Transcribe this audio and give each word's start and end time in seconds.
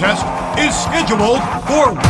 contest 0.00 0.24
is 0.58 0.74
scheduled 0.74 1.40
for 1.66 1.92
one. 1.92 2.00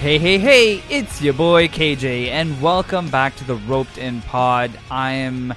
Hey, 0.00 0.18
hey, 0.18 0.38
hey, 0.38 0.82
it's 0.88 1.20
your 1.20 1.34
boy 1.34 1.68
KJ, 1.68 2.28
and 2.28 2.62
welcome 2.62 3.10
back 3.10 3.36
to 3.36 3.44
the 3.44 3.56
Roped 3.56 3.98
In 3.98 4.22
Pod. 4.22 4.70
I 4.90 5.12
am 5.12 5.52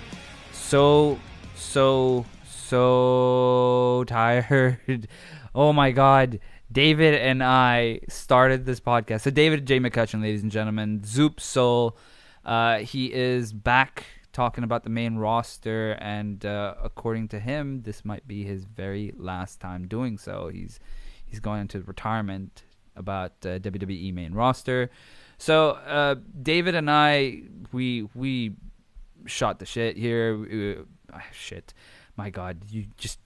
so, 0.52 1.20
so, 1.56 2.26
so 2.46 4.04
tired. 4.08 5.08
Oh 5.56 5.74
my 5.74 5.92
god. 5.92 6.40
David 6.72 7.16
and 7.16 7.44
I 7.44 8.02
started 8.10 8.66
this 8.66 8.80
podcast. 8.80 9.22
So, 9.22 9.32
David 9.32 9.66
J. 9.66 9.80
McCutcheon, 9.80 10.22
ladies 10.22 10.44
and 10.44 10.52
gentlemen, 10.52 11.04
Zoop 11.04 11.40
Soul. 11.40 11.98
Uh, 12.46 12.80
he 12.80 13.12
is 13.14 13.52
back 13.54 14.06
talking 14.32 14.64
about 14.64 14.84
the 14.84 14.90
main 14.90 15.16
roster, 15.16 15.92
and 15.94 16.46
uh, 16.46 16.76
according 16.84 17.28
to 17.30 17.40
him, 17.40 17.82
this 17.82 18.06
might 18.06 18.28
be 18.28 18.44
his 18.44 18.66
very 18.66 19.14
last 19.18 19.60
time 19.60 19.88
doing 19.88 20.18
so. 20.18 20.50
He's 20.54 20.80
he's 21.26 21.40
going 21.40 21.62
into 21.62 21.82
retirement 21.82 22.64
about 22.96 23.32
uh, 23.44 23.60
WWE 23.60 24.14
main 24.14 24.34
roster. 24.34 24.90
So 25.38 25.72
uh, 25.72 26.16
David 26.42 26.76
and 26.76 26.90
I, 26.90 27.44
we 27.72 28.08
we 28.14 28.54
shot 29.26 29.60
the 29.60 29.66
shit 29.66 29.98
here. 29.98 30.86
Uh, 31.12 31.20
shit, 31.32 31.74
my 32.20 32.30
God! 32.30 32.66
You 32.70 32.88
just 32.98 33.18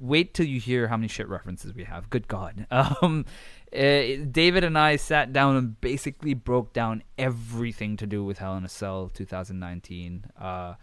wait 0.00 0.32
till 0.32 0.46
you 0.46 0.58
hear 0.58 0.88
how 0.88 0.96
many 0.96 1.08
shit 1.08 1.28
references 1.28 1.74
we 1.74 1.84
have. 1.84 2.08
Good 2.08 2.26
God! 2.26 2.66
Um, 3.02 3.26
uh, 3.72 4.24
David 4.30 4.64
and 4.64 4.78
I 4.78 4.96
sat 4.96 5.32
down 5.32 5.56
and 5.56 5.80
basically 5.80 6.32
broke 6.32 6.72
down 6.72 7.02
everything 7.18 7.98
to 7.98 8.06
do 8.06 8.24
with 8.24 8.38
Hell 8.38 8.56
in 8.56 8.64
a 8.64 8.68
Cell 8.68 9.10
2019. 9.12 10.24
Uh, 10.40 10.74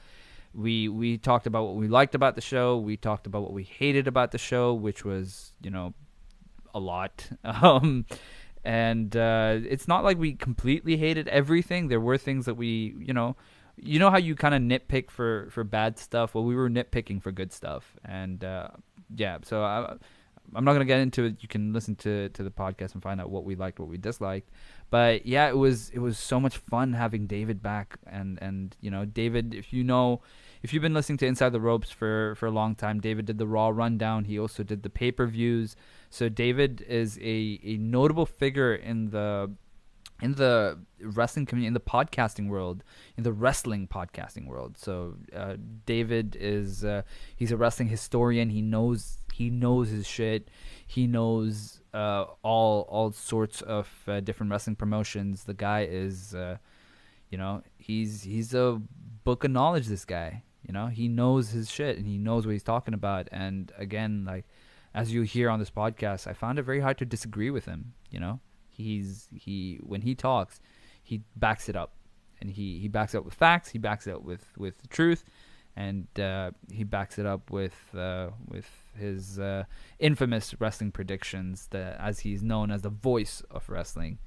we 0.54 0.88
we 0.88 1.18
talked 1.18 1.48
about 1.48 1.66
what 1.66 1.76
we 1.76 1.88
liked 1.88 2.14
about 2.14 2.36
the 2.36 2.42
show. 2.42 2.78
We 2.78 2.96
talked 2.96 3.26
about 3.26 3.42
what 3.42 3.54
we 3.54 3.64
hated 3.64 4.08
about 4.08 4.32
the 4.32 4.38
show, 4.38 4.76
which 4.76 5.04
was 5.04 5.52
you 5.60 5.72
know 5.72 5.96
a 6.76 6.80
lot. 6.80 7.28
Um, 7.44 8.06
and 8.64 9.16
uh, 9.16 9.60
it's 9.64 9.88
not 9.88 10.04
like 10.04 10.18
we 10.18 10.34
completely 10.34 10.98
hated 10.98 11.28
everything. 11.30 11.88
There 11.88 12.02
were 12.02 12.18
things 12.18 12.46
that 12.46 12.56
we, 12.56 12.96
you 13.00 13.14
know, 13.14 13.38
you 13.78 14.00
know 14.00 14.10
how 14.10 14.18
you 14.18 14.36
kind 14.36 14.56
of 14.56 14.62
nitpick 14.62 15.10
for 15.12 15.48
for 15.52 15.64
bad 15.64 15.98
stuff. 16.00 16.36
Well, 16.36 16.44
we 16.44 16.56
were 16.56 16.70
nitpicking 16.70 17.22
for 17.22 17.32
good 17.32 17.54
stuff, 17.54 17.96
and 18.04 18.44
uh, 18.44 18.70
yeah. 19.16 19.38
So 19.44 19.64
I, 19.64 19.96
I'm 20.56 20.64
not 20.64 20.74
gonna 20.74 20.86
get 20.86 21.00
into 21.00 21.26
it. 21.26 21.38
You 21.42 21.48
can 21.48 21.74
listen 21.74 21.96
to 21.98 22.30
to 22.30 22.44
the 22.44 22.52
podcast 22.52 22.94
and 22.94 23.04
find 23.04 23.22
out 23.22 23.30
what 23.30 23.44
we 23.44 23.56
liked, 23.56 23.80
what 23.80 23.90
we 23.90 23.98
disliked. 23.98 24.50
But 24.90 25.26
yeah, 25.26 25.50
it 25.50 25.58
was 25.58 25.90
it 25.92 26.00
was 26.00 26.18
so 26.18 26.40
much 26.40 26.58
fun 26.58 26.94
having 26.94 27.28
David 27.28 27.62
back, 27.62 27.98
and 28.06 28.40
and 28.42 28.76
you 28.82 28.90
know, 28.90 29.06
David, 29.06 29.54
if 29.54 29.74
you 29.74 29.84
know 29.84 30.22
if 30.64 30.74
you've 30.74 30.84
been 30.84 30.94
listening 30.94 31.18
to 31.20 31.28
Inside 31.28 31.50
the 31.50 31.62
Ropes 31.62 31.92
for 31.92 32.36
for 32.36 32.48
a 32.48 32.52
long 32.52 32.76
time, 32.76 33.00
David 33.00 33.26
did 33.26 33.38
the 33.38 33.48
Raw 33.48 33.70
rundown. 33.70 34.26
He 34.26 34.40
also 34.40 34.64
did 34.64 34.84
the 34.84 34.90
pay 34.90 35.12
per 35.12 35.28
views. 35.28 35.76
So 36.10 36.30
David 36.30 36.84
is 36.88 37.18
a, 37.20 37.60
a 37.64 37.78
notable 37.78 38.26
figure 38.26 38.74
in 38.74 39.10
the 39.12 39.52
in 40.22 40.34
the 40.34 40.80
wrestling 41.02 41.46
community, 41.46 41.68
in 41.68 41.74
the 41.74 41.80
podcasting 41.80 42.48
world, 42.50 42.84
in 43.18 43.24
the 43.24 43.34
wrestling 43.34 43.88
podcasting 43.88 44.48
world. 44.48 44.78
So 44.78 45.16
uh, 45.36 45.56
David 45.86 46.36
is 46.40 46.84
uh, 46.84 47.04
he's 47.36 47.52
a 47.52 47.58
wrestling 47.58 47.90
historian. 47.90 48.50
He 48.50 48.62
knows 48.62 49.20
he 49.34 49.50
knows 49.50 49.90
his 49.90 50.08
shit. 50.08 50.50
He 50.86 51.06
knows 51.06 51.82
uh, 51.94 52.26
all 52.42 52.82
all 52.90 53.12
sorts 53.12 53.62
of 53.62 53.90
uh, 54.08 54.20
different 54.22 54.52
wrestling 54.52 54.76
promotions. 54.76 55.44
The 55.44 55.54
guy 55.54 55.88
is, 55.90 56.34
uh, 56.34 56.58
you 57.30 57.38
know, 57.38 57.62
he's 57.78 58.24
he's 58.24 58.54
a 58.54 58.82
book 59.24 59.44
of 59.44 59.52
knowledge. 59.52 59.88
This 59.88 60.06
guy, 60.06 60.44
you 60.66 60.74
know, 60.74 60.88
he 60.88 61.08
knows 61.08 61.50
his 61.50 61.70
shit 61.70 61.98
and 61.98 62.08
he 62.08 62.18
knows 62.18 62.46
what 62.46 62.54
he's 62.54 62.64
talking 62.64 62.96
about. 62.96 63.28
And 63.32 63.72
again, 63.78 64.26
like 64.26 64.46
as 64.96 65.14
you 65.14 65.22
hear 65.22 65.50
on 65.52 65.60
this 65.60 65.70
podcast, 65.70 66.26
I 66.26 66.34
found 66.34 66.58
it 66.58 66.64
very 66.64 66.80
hard 66.80 66.98
to 66.98 67.06
disagree 67.06 67.52
with 67.52 67.66
him. 67.66 67.94
You 68.10 68.20
know, 68.20 68.40
he's 68.78 69.28
he 69.34 69.80
when 69.82 70.02
he 70.02 70.16
talks, 70.16 70.60
he 71.04 71.22
backs 71.36 71.68
it 71.70 71.76
up, 71.76 71.94
and 72.40 72.50
he 72.50 72.80
he 72.80 72.88
backs 72.88 73.14
it 73.14 73.18
up 73.18 73.26
with 73.26 73.34
facts. 73.34 73.70
He 73.70 73.80
backs 73.80 74.08
it 74.08 74.16
up 74.16 74.22
with 74.22 74.46
with 74.58 74.88
truth, 74.90 75.26
and 75.76 76.08
uh, 76.20 76.52
he 76.72 76.84
backs 76.84 77.20
it 77.20 77.26
up 77.26 77.52
with 77.52 77.76
uh, 77.96 78.30
with 78.48 78.70
his 78.98 79.40
uh, 79.40 79.64
infamous 80.00 80.56
wrestling 80.60 80.92
predictions. 80.92 81.68
That 81.72 82.00
as 82.00 82.20
he's 82.20 82.44
known 82.44 82.72
as 82.72 82.84
the 82.84 82.90
voice 82.90 83.42
of 83.52 83.68
wrestling. 83.70 84.20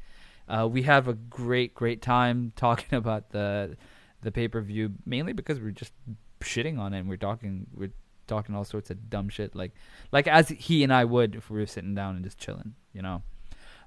Uh, 0.49 0.67
we 0.67 0.83
have 0.83 1.07
a 1.07 1.15
great 1.15 1.75
great 1.75 2.03
time 2.03 2.53
talking 2.57 2.97
about 2.97 3.31
the 3.31 3.77
the 4.23 4.33
pay 4.33 4.49
per 4.49 4.61
view 4.61 4.93
mainly 5.07 5.33
because 5.33 5.61
we're 5.61 5.71
just 5.71 5.93
shitting 6.41 6.79
on 6.79 6.93
it 6.93 7.01
and 7.01 7.09
we're 7.09 7.17
talking 7.17 7.67
we're 7.75 7.93
talking 8.27 8.55
all 8.55 8.65
sorts 8.65 8.91
of 8.91 9.11
dumb 9.11 9.29
shit 9.29 9.55
like 9.55 9.73
like 10.13 10.27
as 10.27 10.49
he 10.49 10.83
and 10.83 10.93
I 10.93 11.05
would 11.05 11.35
if 11.35 11.51
we 11.51 11.59
were 11.59 11.67
sitting 11.67 11.95
down 11.95 12.17
and 12.17 12.25
just 12.25 12.39
chilling, 12.39 12.75
you 12.93 13.03
know. 13.03 13.23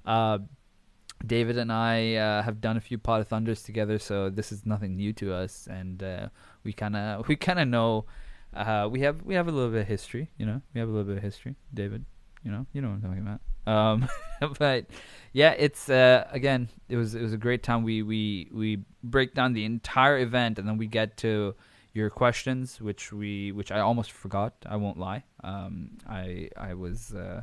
Uh, 0.04 0.38
David 1.26 1.56
and 1.58 1.72
I 1.72 2.14
uh, 2.16 2.42
have 2.42 2.60
done 2.60 2.76
a 2.76 2.80
few 2.80 2.98
pot 2.98 3.20
of 3.20 3.28
thunders 3.28 3.62
together, 3.62 3.98
so 3.98 4.28
this 4.30 4.52
is 4.52 4.66
nothing 4.66 4.96
new 4.96 5.12
to 5.14 5.32
us, 5.32 5.66
and 5.70 6.02
uh, 6.02 6.28
we 6.64 6.72
kind 6.72 6.96
of 6.96 7.28
we 7.28 7.36
kind 7.36 7.58
of 7.58 7.68
know 7.68 8.06
uh, 8.54 8.88
we 8.90 9.00
have 9.00 9.22
we 9.22 9.34
have 9.34 9.48
a 9.48 9.52
little 9.52 9.70
bit 9.70 9.82
of 9.82 9.88
history, 9.88 10.30
you 10.38 10.46
know. 10.46 10.60
We 10.74 10.80
have 10.80 10.88
a 10.88 10.92
little 10.92 11.06
bit 11.06 11.16
of 11.16 11.22
history, 11.22 11.56
David. 11.72 12.04
You 12.42 12.50
know, 12.50 12.66
you 12.74 12.82
know 12.82 12.88
what 12.88 12.96
I'm 12.96 13.02
talking 13.02 13.22
about. 13.22 13.40
Um, 13.66 14.08
but 14.58 14.86
yeah, 15.32 15.52
it's 15.52 15.88
uh, 15.88 16.28
again, 16.30 16.68
it 16.88 16.96
was 16.96 17.14
it 17.14 17.22
was 17.22 17.32
a 17.32 17.38
great 17.38 17.62
time. 17.62 17.82
We 17.82 18.02
we 18.02 18.48
we 18.52 18.84
break 19.02 19.34
down 19.34 19.54
the 19.54 19.64
entire 19.64 20.18
event, 20.18 20.58
and 20.58 20.68
then 20.68 20.76
we 20.76 20.86
get 20.86 21.16
to 21.18 21.54
your 21.94 22.10
questions, 22.10 22.80
which 22.80 23.12
we 23.12 23.52
which 23.52 23.72
I 23.72 23.80
almost 23.80 24.12
forgot. 24.12 24.54
I 24.66 24.76
won't 24.76 24.98
lie. 24.98 25.24
Um, 25.42 25.98
I 26.06 26.50
I 26.56 26.74
was 26.74 27.14
uh, 27.14 27.42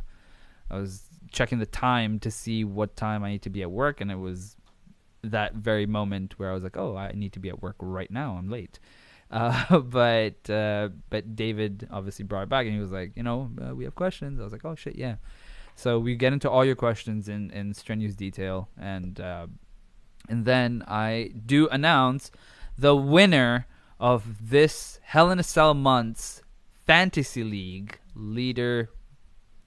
I 0.70 0.78
was 0.78 1.04
checking 1.32 1.60
the 1.60 1.66
time 1.66 2.20
to 2.20 2.32
see 2.32 2.64
what 2.64 2.96
time 2.96 3.24
I 3.24 3.32
need 3.32 3.42
to 3.44 3.50
be 3.50 3.62
at 3.62 3.72
work, 3.72 4.02
and 4.02 4.12
it 4.12 4.20
was 4.20 4.56
that 5.24 5.54
very 5.56 5.86
moment 5.86 6.40
where 6.40 6.50
I 6.50 6.54
was 6.54 6.64
like, 6.64 6.78
oh, 6.78 6.96
I 6.96 7.12
need 7.12 7.34
to 7.34 7.40
be 7.40 7.50
at 7.50 7.62
work 7.62 7.76
right 7.80 8.10
now. 8.10 8.36
I'm 8.38 8.50
late. 8.50 8.80
Uh, 9.32 9.80
but 9.80 10.50
uh, 10.50 10.90
but 11.10 11.38
David 11.38 11.88
obviously 11.90 12.26
brought 12.26 12.44
it 12.44 12.50
back, 12.50 12.66
and 12.66 12.76
he 12.76 12.82
was 12.82 12.92
like, 12.92 13.14
you 13.16 13.24
know, 13.24 13.50
uh, 13.66 13.74
we 13.74 13.86
have 13.86 13.96
questions. 13.96 14.42
I 14.42 14.44
was 14.44 14.52
like, 14.52 14.66
oh 14.66 14.76
shit, 14.76 14.98
yeah. 14.98 15.16
So 15.78 16.00
we 16.00 16.16
get 16.16 16.34
into 16.34 16.50
all 16.50 16.66
your 16.66 16.76
questions 16.76 17.30
in 17.30 17.50
in 17.52 17.74
strenuous 17.74 18.14
detail, 18.14 18.68
and 18.78 19.22
uh, 19.22 19.48
and 20.28 20.44
then 20.44 20.84
I 20.86 21.32
do 21.46 21.70
announce 21.70 22.30
the 22.78 22.94
winner 22.94 23.68
of 24.02 24.50
this 24.50 25.00
Hell 25.04 25.32
in 25.32 25.40
a 25.40 25.44
Cell 25.44 25.74
month's 25.74 26.42
fantasy 26.86 27.46
league 27.46 28.00
leader 28.16 28.90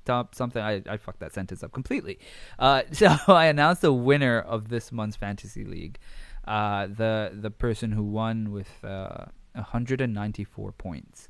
top 0.05 0.35
something 0.35 0.63
I, 0.63 0.83
I 0.89 0.97
fucked 0.97 1.21
that 1.21 1.33
sentence 1.33 1.63
up 1.63 1.73
completely. 1.73 2.19
Uh, 2.59 2.83
so 2.93 3.17
I 3.29 3.47
announced 3.47 3.83
the 3.83 3.93
winner 3.93 4.39
of 4.39 4.69
this 4.69 4.93
month's 4.93 5.17
fantasy 5.17 5.65
league. 5.65 5.99
Uh, 6.47 6.87
the 6.87 7.33
the 7.33 7.51
person 7.51 7.93
who 7.93 8.03
won 8.03 8.53
with 8.53 8.69
uh, 8.85 9.27
194 9.53 10.73
points. 10.73 11.29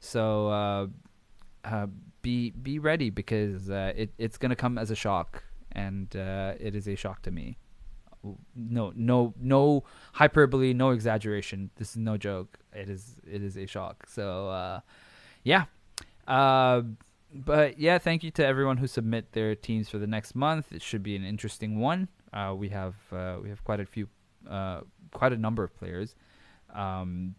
So 0.00 0.48
uh, 0.48 0.86
uh, 1.64 1.86
be 2.22 2.50
be 2.50 2.78
ready 2.78 3.10
because 3.10 3.70
uh, 3.70 3.92
it 3.94 4.12
it's 4.18 4.38
gonna 4.38 4.56
come 4.56 4.78
as 4.78 4.90
a 4.90 4.96
shock, 4.96 5.44
and 5.72 6.14
it 6.14 6.74
is 6.74 6.88
a 6.88 6.96
shock 6.96 7.22
to 7.22 7.30
me 7.30 7.58
no 8.56 8.92
no 8.96 9.32
no 9.38 9.84
hyperbole 10.14 10.72
no 10.72 10.90
exaggeration 10.90 11.70
this 11.76 11.90
is 11.90 11.96
no 11.96 12.16
joke 12.16 12.58
it 12.72 12.90
is 12.90 13.20
it 13.30 13.40
is 13.40 13.56
a 13.56 13.66
shock 13.66 14.04
so 14.08 14.82
yeah 15.44 15.66
uh, 16.26 16.82
but 17.32 17.78
yeah 17.78 17.98
thank 17.98 18.22
you 18.22 18.30
to 18.32 18.44
everyone 18.44 18.76
who 18.76 18.86
submit 18.86 19.32
their 19.32 19.54
teams 19.54 19.88
for 19.88 19.98
the 19.98 20.06
next 20.06 20.34
month. 20.34 20.72
It 20.72 20.82
should 20.82 21.02
be 21.02 21.16
an 21.16 21.24
interesting 21.24 21.78
one. 21.78 22.08
Uh, 22.32 22.54
we 22.56 22.68
have 22.70 22.94
uh, 23.12 23.36
we 23.42 23.48
have 23.48 23.62
quite 23.64 23.80
a 23.80 23.86
few 23.86 24.08
uh, 24.48 24.80
quite 25.12 25.32
a 25.32 25.36
number 25.36 25.62
of 25.62 25.76
players. 25.76 26.14
Um, 26.74 27.34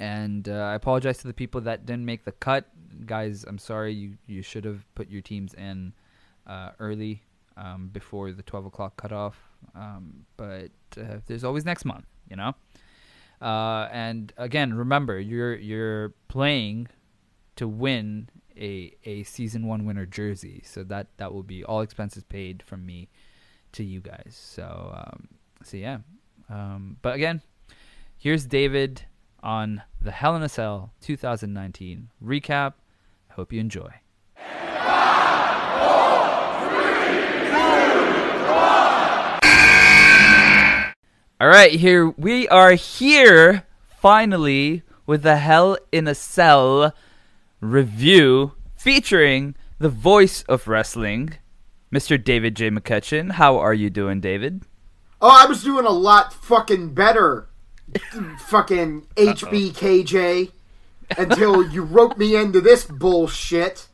and 0.00 0.48
uh, 0.48 0.52
I 0.52 0.74
apologize 0.74 1.18
to 1.18 1.26
the 1.26 1.34
people 1.34 1.60
that 1.62 1.86
didn't 1.86 2.04
make 2.04 2.24
the 2.24 2.32
cut. 2.32 2.68
Guys 3.06 3.44
I'm 3.44 3.58
sorry. 3.58 3.92
You 3.92 4.16
you 4.26 4.42
should 4.42 4.64
have 4.64 4.84
put 4.94 5.08
your 5.08 5.22
teams 5.22 5.54
in 5.54 5.92
early 6.78 7.22
um, 7.56 7.88
before 7.92 8.32
the 8.32 8.42
12 8.42 8.66
o'clock 8.66 8.96
cutoff. 8.96 9.36
Um, 9.74 10.26
but 10.36 10.70
uh, 10.96 11.18
there's 11.26 11.44
always 11.44 11.64
next 11.64 11.84
month, 11.84 12.06
you 12.28 12.36
know. 12.36 12.54
Uh, 13.40 13.88
and 13.92 14.32
again, 14.36 14.74
remember 14.74 15.18
you're 15.18 15.56
you're 15.56 16.14
playing 16.28 16.88
to 17.56 17.68
win 17.68 18.28
a 18.56 18.94
a 19.04 19.22
season 19.24 19.66
one 19.66 19.84
winner 19.84 20.06
jersey. 20.06 20.62
So 20.64 20.82
that 20.84 21.08
that 21.16 21.32
will 21.32 21.42
be 21.42 21.64
all 21.64 21.80
expenses 21.80 22.24
paid 22.24 22.62
from 22.62 22.84
me 22.84 23.08
to 23.72 23.84
you 23.84 24.00
guys. 24.00 24.38
So 24.40 24.92
um, 24.94 25.28
so 25.62 25.76
yeah. 25.76 25.98
Um, 26.48 26.96
but 27.02 27.14
again, 27.14 27.42
here's 28.16 28.46
David 28.46 29.02
on 29.42 29.82
the 30.00 30.12
Hell 30.12 30.36
in 30.36 30.42
a 30.42 30.48
Cell 30.48 30.92
2019 31.00 32.08
recap. 32.22 32.74
I 33.30 33.34
hope 33.34 33.52
you 33.52 33.60
enjoy. 33.60 33.90
All 41.38 41.48
right, 41.48 41.72
here 41.72 42.08
we 42.08 42.48
are 42.48 42.72
here 42.72 43.66
finally 43.98 44.82
with 45.04 45.22
the 45.22 45.36
Hell 45.36 45.76
in 45.92 46.08
a 46.08 46.14
Cell 46.14 46.94
review 47.60 48.52
featuring 48.76 49.54
the 49.78 49.88
voice 49.88 50.42
of 50.48 50.68
wrestling, 50.68 51.34
Mr. 51.92 52.22
David 52.22 52.54
J. 52.56 52.70
McCutcheon. 52.70 53.32
How 53.32 53.58
are 53.58 53.74
you 53.74 53.90
doing, 53.90 54.20
David? 54.20 54.62
Oh, 55.20 55.30
I 55.30 55.46
was 55.46 55.62
doing 55.62 55.86
a 55.86 55.90
lot 55.90 56.32
fucking 56.32 56.94
better, 56.94 57.48
fucking 58.48 59.06
HBKJ, 59.16 60.50
until 61.16 61.66
you 61.70 61.82
roped 61.82 62.18
me 62.18 62.36
into 62.36 62.60
this 62.60 62.84
bullshit. 62.84 63.88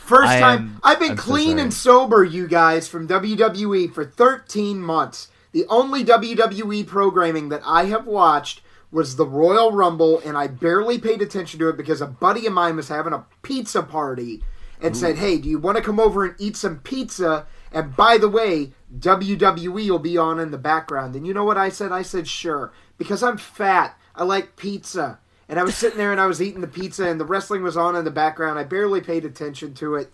First 0.00 0.28
I 0.30 0.40
time 0.40 0.58
am- 0.58 0.80
I've 0.82 0.98
been 0.98 1.12
I'm 1.12 1.16
clean 1.16 1.50
sorry. 1.50 1.62
and 1.62 1.74
sober, 1.74 2.24
you 2.24 2.48
guys, 2.48 2.88
from 2.88 3.06
WWE 3.06 3.92
for 3.94 4.04
13 4.04 4.80
months. 4.80 5.28
The 5.52 5.66
only 5.68 6.04
WWE 6.04 6.86
programming 6.86 7.48
that 7.50 7.62
I 7.64 7.84
have 7.84 8.06
watched 8.06 8.60
was 8.92 9.16
the 9.16 9.26
Royal 9.26 9.72
Rumble, 9.72 10.20
and 10.20 10.36
I 10.36 10.46
barely 10.46 10.98
paid 10.98 11.22
attention 11.22 11.60
to 11.60 11.68
it 11.68 11.76
because 11.76 12.00
a 12.00 12.06
buddy 12.06 12.46
of 12.46 12.52
mine 12.52 12.76
was 12.76 12.88
having 12.88 13.12
a 13.12 13.24
pizza 13.42 13.82
party 13.82 14.42
and 14.82 14.96
said, 14.96 15.18
Hey, 15.18 15.38
do 15.38 15.48
you 15.48 15.58
want 15.58 15.76
to 15.76 15.82
come 15.82 16.00
over 16.00 16.24
and 16.24 16.34
eat 16.38 16.56
some 16.56 16.78
pizza? 16.78 17.46
And 17.72 17.94
by 17.94 18.18
the 18.18 18.28
way, 18.28 18.72
WWE 18.98 19.90
will 19.90 19.98
be 19.98 20.16
on 20.16 20.40
in 20.40 20.50
the 20.50 20.58
background. 20.58 21.14
And 21.14 21.26
you 21.26 21.34
know 21.34 21.44
what 21.44 21.58
I 21.58 21.68
said? 21.68 21.92
I 21.92 22.02
said, 22.02 22.26
Sure. 22.26 22.72
Because 22.98 23.22
I'm 23.22 23.38
fat. 23.38 23.96
I 24.16 24.24
like 24.24 24.56
pizza. 24.56 25.18
And 25.48 25.58
I 25.58 25.62
was 25.64 25.74
sitting 25.74 25.98
there 25.98 26.12
and 26.12 26.20
I 26.20 26.26
was 26.26 26.40
eating 26.40 26.60
the 26.60 26.68
pizza, 26.68 27.08
and 27.08 27.20
the 27.20 27.24
wrestling 27.24 27.62
was 27.62 27.76
on 27.76 27.96
in 27.96 28.04
the 28.04 28.10
background. 28.10 28.58
I 28.58 28.64
barely 28.64 29.00
paid 29.00 29.24
attention 29.24 29.74
to 29.74 29.96
it 29.96 30.12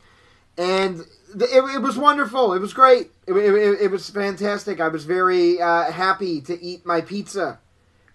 and 0.58 1.00
it, 1.34 1.75
it 1.75 1.82
was 1.82 1.99
wonderful. 1.99 2.52
It 2.55 2.61
was 2.61 2.72
great. 2.72 3.11
It, 3.26 3.32
it, 3.34 3.81
it 3.82 3.90
was 3.90 4.08
fantastic. 4.08 4.81
I 4.81 4.88
was 4.88 5.05
very 5.05 5.61
uh, 5.61 5.90
happy 5.93 6.40
to 6.43 6.62
eat 6.62 6.87
my 6.87 7.00
pizza, 7.00 7.58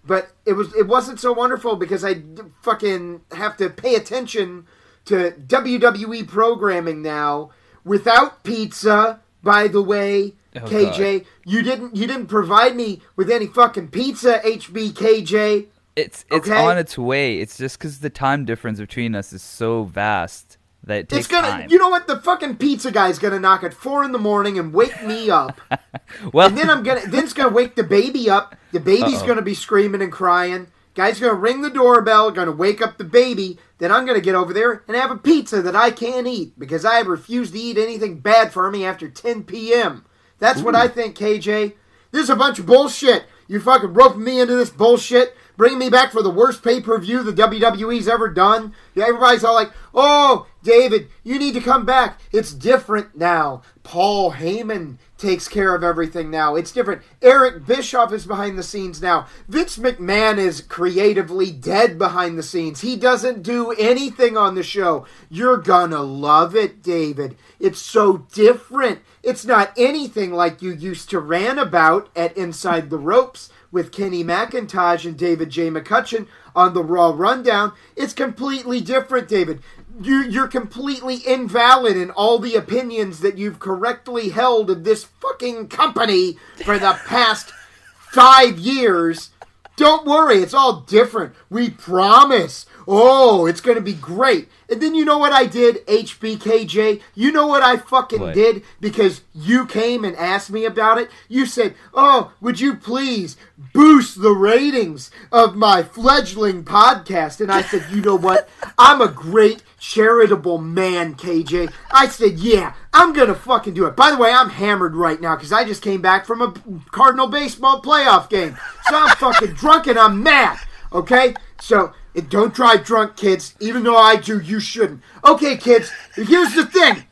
but 0.04 0.32
it 0.46 0.54
was 0.54 0.74
it 0.74 0.86
wasn't 0.86 1.20
so 1.20 1.32
wonderful 1.32 1.76
because 1.76 2.04
I 2.04 2.22
fucking 2.62 3.22
have 3.32 3.56
to 3.58 3.70
pay 3.70 3.94
attention 3.94 4.66
to 5.06 5.32
WWE 5.46 6.26
programming 6.28 7.02
now 7.02 7.50
without 7.84 8.44
pizza. 8.44 9.20
By 9.42 9.66
the 9.66 9.82
way, 9.82 10.34
Oh, 10.54 10.60
KJ, 10.60 11.24
you 11.46 11.62
didn't 11.62 11.96
you 11.96 12.06
didn't 12.06 12.26
provide 12.26 12.76
me 12.76 13.00
with 13.16 13.30
any 13.30 13.46
fucking 13.46 13.88
pizza, 13.88 14.38
HBKJ. 14.44 15.66
It's 15.96 16.24
it's 16.30 16.48
Okay. 16.48 16.56
on 16.64 16.78
its 16.78 16.96
way. 16.96 17.38
It's 17.40 17.56
just 17.58 17.78
because 17.78 17.98
the 18.00 18.10
time 18.10 18.44
difference 18.44 18.78
between 18.78 19.14
us 19.14 19.32
is 19.32 19.42
so 19.42 19.84
vast 19.84 20.58
that 20.84 20.98
it 20.98 21.08
takes 21.08 21.20
It's 21.20 21.28
gonna, 21.28 21.48
time. 21.48 21.70
you 21.70 21.78
know 21.78 21.88
what? 21.88 22.06
The 22.06 22.16
fucking 22.20 22.56
pizza 22.56 22.90
guy's 22.90 23.18
gonna 23.18 23.38
knock 23.40 23.62
at 23.64 23.72
four 23.74 24.04
in 24.04 24.12
the 24.12 24.18
morning 24.18 24.58
and 24.58 24.72
wake 24.72 25.02
me 25.04 25.30
up. 25.30 25.60
well, 26.32 26.48
And 26.48 26.56
then 26.58 26.70
I'm 26.70 26.82
gonna 26.82 27.06
then 27.06 27.24
it's 27.24 27.32
gonna 27.32 27.48
wake 27.54 27.74
the 27.76 27.84
baby 27.84 28.28
up. 28.30 28.56
The 28.72 28.80
baby's 28.80 29.20
Uh-oh. 29.20 29.26
gonna 29.26 29.42
be 29.42 29.54
screaming 29.54 30.02
and 30.02 30.12
crying. 30.12 30.68
Guy's 30.94 31.20
gonna 31.20 31.34
ring 31.34 31.62
the 31.62 31.70
doorbell, 31.70 32.30
gonna 32.30 32.52
wake 32.52 32.82
up 32.82 32.98
the 32.98 33.04
baby. 33.04 33.58
Then 33.78 33.90
I'm 33.92 34.04
gonna 34.06 34.20
get 34.20 34.34
over 34.34 34.52
there 34.52 34.82
and 34.86 34.96
have 34.96 35.10
a 35.10 35.16
pizza 35.16 35.62
that 35.62 35.76
I 35.76 35.90
can't 35.90 36.26
eat 36.26 36.58
because 36.58 36.84
I 36.84 36.94
have 36.96 37.06
refused 37.06 37.52
to 37.54 37.58
eat 37.58 37.78
anything 37.78 38.18
bad 38.20 38.52
for 38.52 38.70
me 38.70 38.84
after 38.84 39.08
10 39.08 39.44
p.m. 39.44 40.04
That's 40.38 40.60
what 40.60 40.74
I 40.74 40.88
think, 40.88 41.16
KJ. 41.16 41.74
This 42.10 42.24
is 42.24 42.30
a 42.30 42.36
bunch 42.36 42.58
of 42.58 42.66
bullshit. 42.66 43.24
You 43.48 43.60
fucking 43.60 43.94
roping 43.94 44.24
me 44.24 44.40
into 44.40 44.54
this 44.54 44.70
bullshit, 44.70 45.36
bringing 45.56 45.78
me 45.78 45.90
back 45.90 46.12
for 46.12 46.22
the 46.22 46.30
worst 46.30 46.62
pay 46.62 46.80
per 46.80 46.98
view 46.98 47.22
the 47.22 47.32
WWE's 47.32 48.08
ever 48.08 48.28
done. 48.28 48.74
Yeah, 48.94 49.04
everybody's 49.08 49.44
all 49.44 49.54
like, 49.54 49.72
"Oh, 49.94 50.46
David, 50.62 51.08
you 51.22 51.38
need 51.38 51.54
to 51.54 51.60
come 51.60 51.84
back. 51.84 52.20
It's 52.32 52.52
different 52.52 53.16
now." 53.16 53.62
Paul 53.82 54.32
Heyman 54.32 54.98
takes 55.18 55.48
care 55.48 55.74
of 55.74 55.84
everything 55.84 56.30
now. 56.30 56.54
It's 56.54 56.72
different. 56.72 57.02
Eric 57.20 57.66
Bischoff 57.66 58.12
is 58.12 58.26
behind 58.26 58.58
the 58.58 58.62
scenes 58.62 59.00
now. 59.00 59.26
Vince 59.48 59.78
McMahon 59.78 60.38
is 60.38 60.60
creatively 60.60 61.50
dead 61.50 61.98
behind 61.98 62.38
the 62.38 62.42
scenes. 62.42 62.80
He 62.80 62.96
doesn't 62.96 63.42
do 63.42 63.70
anything 63.72 64.36
on 64.36 64.54
the 64.54 64.62
show. 64.62 65.06
You're 65.28 65.58
gonna 65.58 66.02
love 66.02 66.54
it, 66.56 66.82
David. 66.82 67.36
It's 67.60 67.80
so 67.80 68.26
different. 68.32 69.00
It's 69.22 69.44
not 69.44 69.72
anything 69.76 70.32
like 70.32 70.62
you 70.62 70.72
used 70.72 71.10
to 71.10 71.20
rant 71.20 71.58
about 71.58 72.08
at 72.16 72.36
Inside 72.36 72.90
the 72.90 72.98
Ropes 72.98 73.50
with 73.72 73.90
Kenny 73.90 74.22
McIntosh 74.22 75.04
and 75.04 75.16
David 75.16 75.50
J. 75.50 75.70
McCutcheon 75.70 76.28
on 76.54 76.74
the 76.74 76.84
Raw 76.84 77.12
Rundown. 77.16 77.72
It's 77.96 78.12
completely 78.12 78.80
different, 78.80 79.26
David. 79.26 79.60
You, 80.00 80.22
you're 80.22 80.48
completely 80.48 81.16
invalid 81.16 81.96
in 81.96 82.10
all 82.10 82.38
the 82.38 82.54
opinions 82.54 83.20
that 83.20 83.38
you've 83.38 83.58
correctly 83.58 84.28
held 84.28 84.70
of 84.70 84.84
this 84.84 85.04
fucking 85.04 85.68
company 85.68 86.36
for 86.64 86.78
the 86.78 86.92
past 87.06 87.52
five 87.96 88.58
years. 88.58 89.30
Don't 89.76 90.06
worry, 90.06 90.36
it's 90.36 90.54
all 90.54 90.82
different. 90.82 91.34
We 91.48 91.70
promise. 91.70 92.66
Oh, 92.86 93.46
it's 93.46 93.60
going 93.60 93.76
to 93.76 93.82
be 93.82 93.92
great. 93.94 94.48
And 94.70 94.80
then 94.80 94.94
you 94.94 95.04
know 95.04 95.18
what 95.18 95.32
I 95.32 95.46
did, 95.46 95.86
HBKJ? 95.86 97.00
You 97.14 97.32
know 97.32 97.46
what 97.46 97.62
I 97.62 97.76
fucking 97.76 98.20
What? 98.20 98.34
did 98.34 98.62
because 98.80 99.22
you 99.34 99.66
came 99.66 100.04
and 100.04 100.16
asked 100.16 100.50
me 100.50 100.64
about 100.64 100.98
it? 100.98 101.10
You 101.28 101.46
said, 101.46 101.74
Oh, 101.94 102.32
would 102.40 102.60
you 102.60 102.74
please 102.74 103.36
boost 103.72 104.20
the 104.22 104.32
ratings 104.32 105.10
of 105.30 105.54
my 105.56 105.82
fledgling 105.82 106.64
podcast? 106.64 107.40
And 107.40 107.50
I 107.52 107.62
said, 107.62 107.84
You 107.90 108.00
know 108.00 108.16
what? 108.16 108.48
I'm 108.78 109.00
a 109.00 109.08
great 109.08 109.62
charitable 109.78 110.58
man, 110.58 111.14
KJ. 111.14 111.72
I 111.92 112.08
said, 112.08 112.38
Yeah, 112.38 112.74
I'm 112.94 113.12
going 113.12 113.28
to 113.28 113.34
fucking 113.34 113.74
do 113.74 113.86
it. 113.86 113.96
By 113.96 114.10
the 114.10 114.16
way, 114.18 114.32
I'm 114.32 114.50
hammered 114.50 114.94
right 114.94 115.20
now 115.20 115.36
because 115.36 115.52
I 115.52 115.64
just 115.64 115.82
came 115.82 116.00
back 116.00 116.24
from 116.26 116.40
a 116.40 116.54
Cardinal 116.90 117.26
baseball 117.26 117.82
playoff 117.82 118.28
game. 118.30 118.56
So 118.88 118.96
I'm 118.96 119.16
fucking 119.16 119.52
drunk 119.54 119.86
and 119.86 119.98
I'm 119.98 120.22
mad. 120.22 120.58
Okay? 120.92 121.34
So 121.60 121.92
and 122.14 122.28
don't 122.28 122.54
drive 122.54 122.84
drunk, 122.84 123.16
kids. 123.16 123.54
Even 123.60 123.82
though 123.84 123.96
I 123.96 124.16
do, 124.16 124.40
you 124.40 124.60
shouldn't. 124.60 125.00
Okay, 125.24 125.56
kids, 125.56 125.90
here's 126.14 126.54
the 126.54 126.66
thing. 126.66 127.04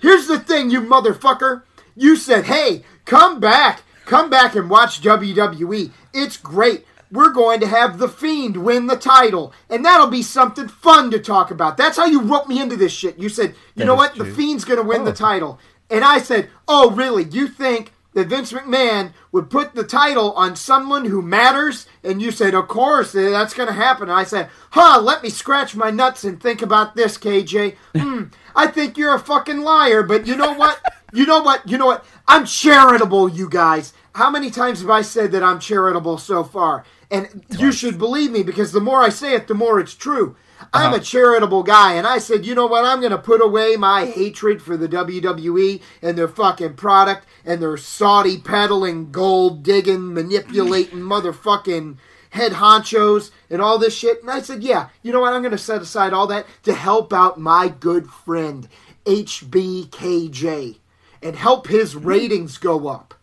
Here's 0.00 0.26
the 0.26 0.38
thing, 0.38 0.70
you 0.70 0.80
motherfucker. 0.80 1.62
You 1.94 2.16
said, 2.16 2.44
hey, 2.46 2.82
come 3.04 3.38
back. 3.40 3.82
Come 4.06 4.30
back 4.30 4.56
and 4.56 4.68
watch 4.70 5.02
WWE. 5.02 5.92
It's 6.14 6.36
great. 6.36 6.84
We're 7.12 7.32
going 7.32 7.60
to 7.60 7.66
have 7.66 7.98
The 7.98 8.08
Fiend 8.08 8.56
win 8.56 8.86
the 8.86 8.96
title. 8.96 9.52
And 9.68 9.84
that'll 9.84 10.06
be 10.08 10.22
something 10.22 10.68
fun 10.68 11.10
to 11.10 11.18
talk 11.18 11.50
about. 11.50 11.76
That's 11.76 11.96
how 11.96 12.06
you 12.06 12.20
roped 12.22 12.48
me 12.48 12.60
into 12.60 12.76
this 12.76 12.92
shit. 12.92 13.18
You 13.18 13.28
said, 13.28 13.50
you 13.50 13.54
That 13.76 13.84
know 13.86 13.94
what? 13.94 14.14
true. 14.14 14.24
The 14.24 14.32
Fiend's 14.32 14.64
going 14.64 14.80
to 14.80 14.86
win 14.86 15.04
the 15.04 15.10
Oh. 15.10 15.14
title. 15.14 15.58
And 15.90 16.04
I 16.04 16.18
said, 16.18 16.48
oh, 16.68 16.90
really? 16.92 17.24
You 17.24 17.46
think 17.48 17.92
that 18.14 18.28
Vince 18.28 18.52
McMahon 18.52 19.12
would 19.32 19.50
put 19.50 19.74
the 19.74 19.84
title 19.84 20.32
on 20.32 20.56
someone 20.56 21.04
who 21.04 21.22
matters? 21.22 21.86
And 22.02 22.20
you 22.20 22.30
said, 22.30 22.54
of 22.54 22.68
course, 22.68 23.14
eh, 23.14 23.30
that's 23.30 23.54
going 23.54 23.68
to 23.68 23.74
happen. 23.74 24.04
And 24.04 24.18
I 24.18 24.24
said, 24.24 24.48
huh, 24.70 25.00
let 25.00 25.22
me 25.22 25.30
scratch 25.30 25.76
my 25.76 25.90
nuts 25.90 26.24
and 26.24 26.40
think 26.40 26.62
about 26.62 26.96
this, 26.96 27.16
KJ. 27.18 27.76
Hmm, 27.96 28.24
I 28.54 28.66
think 28.66 28.96
you're 28.98 29.14
a 29.14 29.18
fucking 29.18 29.60
liar, 29.60 30.02
but 30.02 30.26
you 30.26 30.36
know 30.36 30.52
what? 30.52 30.80
You 31.12 31.26
know 31.26 31.42
what? 31.42 31.68
You 31.68 31.76
know 31.76 31.86
what? 31.86 32.04
I'm 32.28 32.46
charitable, 32.46 33.28
you 33.28 33.48
guys. 33.48 33.92
How 34.14 34.30
many 34.30 34.48
times 34.48 34.80
have 34.80 34.90
I 34.90 35.02
said 35.02 35.32
that 35.32 35.42
I'm 35.42 35.58
charitable 35.58 36.18
so 36.18 36.44
far? 36.44 36.84
And 37.10 37.44
you 37.58 37.72
should 37.72 37.98
believe 37.98 38.30
me 38.30 38.44
because 38.44 38.70
the 38.70 38.80
more 38.80 39.02
I 39.02 39.08
say 39.08 39.34
it, 39.34 39.48
the 39.48 39.54
more 39.54 39.80
it's 39.80 39.94
true. 39.94 40.36
I'm 40.72 40.92
uh-huh. 40.92 40.96
a 40.96 41.00
charitable 41.00 41.62
guy, 41.62 41.94
and 41.94 42.06
I 42.06 42.18
said, 42.18 42.44
you 42.44 42.54
know 42.54 42.66
what? 42.66 42.84
I'm 42.84 43.00
going 43.00 43.12
to 43.12 43.18
put 43.18 43.42
away 43.42 43.76
my 43.76 44.06
hatred 44.06 44.62
for 44.62 44.76
the 44.76 44.88
WWE 44.88 45.80
and 46.02 46.16
their 46.16 46.28
fucking 46.28 46.74
product 46.74 47.26
and 47.44 47.62
their 47.62 47.76
Saudi 47.76 48.38
peddling, 48.38 49.10
gold 49.10 49.62
digging, 49.62 50.12
manipulating 50.12 50.98
motherfucking 51.00 51.96
head 52.30 52.52
honchos 52.52 53.30
and 53.48 53.60
all 53.60 53.78
this 53.78 53.96
shit. 53.96 54.20
And 54.20 54.30
I 54.30 54.40
said, 54.40 54.62
yeah, 54.62 54.88
you 55.02 55.12
know 55.12 55.20
what? 55.20 55.32
I'm 55.32 55.42
going 55.42 55.52
to 55.52 55.58
set 55.58 55.82
aside 55.82 56.12
all 56.12 56.26
that 56.28 56.46
to 56.64 56.74
help 56.74 57.12
out 57.12 57.40
my 57.40 57.68
good 57.68 58.08
friend, 58.08 58.68
HBKJ, 59.04 60.76
and 61.22 61.36
help 61.36 61.68
his 61.68 61.96
ratings 61.96 62.58
go 62.58 62.88
up. 62.88 63.14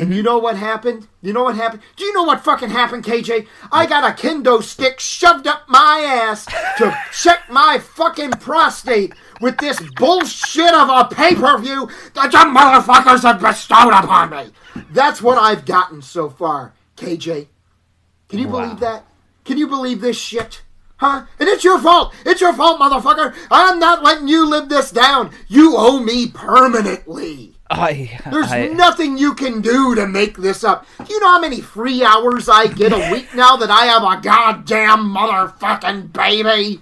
And 0.00 0.14
you 0.14 0.22
know 0.22 0.38
what 0.38 0.56
happened? 0.56 1.08
You 1.20 1.34
know 1.34 1.44
what 1.44 1.56
happened? 1.56 1.82
Do 1.96 2.04
you 2.04 2.14
know 2.14 2.22
what 2.22 2.40
fucking 2.42 2.70
happened, 2.70 3.04
KJ? 3.04 3.46
I 3.70 3.84
got 3.84 4.02
a 4.02 4.14
kendo 4.20 4.62
stick 4.62 4.98
shoved 4.98 5.46
up 5.46 5.68
my 5.68 6.00
ass 6.06 6.46
to 6.78 6.96
check 7.12 7.40
my 7.50 7.78
fucking 7.78 8.30
prostate 8.32 9.12
with 9.42 9.58
this 9.58 9.78
bullshit 9.96 10.72
of 10.72 10.88
a 10.88 11.14
pay 11.14 11.34
per 11.34 11.58
view 11.58 11.90
that 12.14 12.32
you 12.32 12.38
motherfuckers 12.38 13.22
have 13.24 13.40
bestowed 13.42 13.92
upon 13.92 14.30
me. 14.30 14.52
That's 14.90 15.20
what 15.20 15.36
I've 15.36 15.66
gotten 15.66 16.00
so 16.00 16.30
far, 16.30 16.72
KJ. 16.96 17.48
Can 18.30 18.38
you 18.38 18.48
Wow. 18.48 18.60
believe 18.62 18.80
that? 18.80 19.04
Can 19.44 19.58
you 19.58 19.66
believe 19.66 20.00
this 20.00 20.16
shit? 20.18 20.62
Huh? 20.96 21.24
And 21.38 21.48
it's 21.48 21.64
your 21.64 21.78
fault. 21.78 22.14
It's 22.24 22.40
your 22.40 22.52
fault, 22.54 22.80
motherfucker. 22.80 23.34
I'm 23.50 23.78
not 23.78 24.02
letting 24.02 24.28
you 24.28 24.46
live 24.46 24.70
this 24.70 24.90
down. 24.90 25.30
You 25.48 25.74
owe 25.76 25.98
me 26.00 26.26
permanently. 26.28 27.59
I, 27.70 28.18
There's 28.30 28.50
I, 28.50 28.66
nothing 28.68 29.16
you 29.16 29.34
can 29.34 29.60
do 29.60 29.94
to 29.94 30.06
make 30.06 30.36
this 30.36 30.64
up. 30.64 30.86
You 31.08 31.20
know 31.20 31.28
how 31.28 31.40
many 31.40 31.60
free 31.60 32.02
hours 32.02 32.48
I 32.48 32.66
get 32.66 32.92
a 32.92 33.10
week 33.12 33.32
now 33.34 33.56
that 33.56 33.70
I 33.70 33.86
have 33.86 34.02
a 34.02 34.20
goddamn 34.20 35.14
motherfucking 35.14 36.12
baby? 36.12 36.80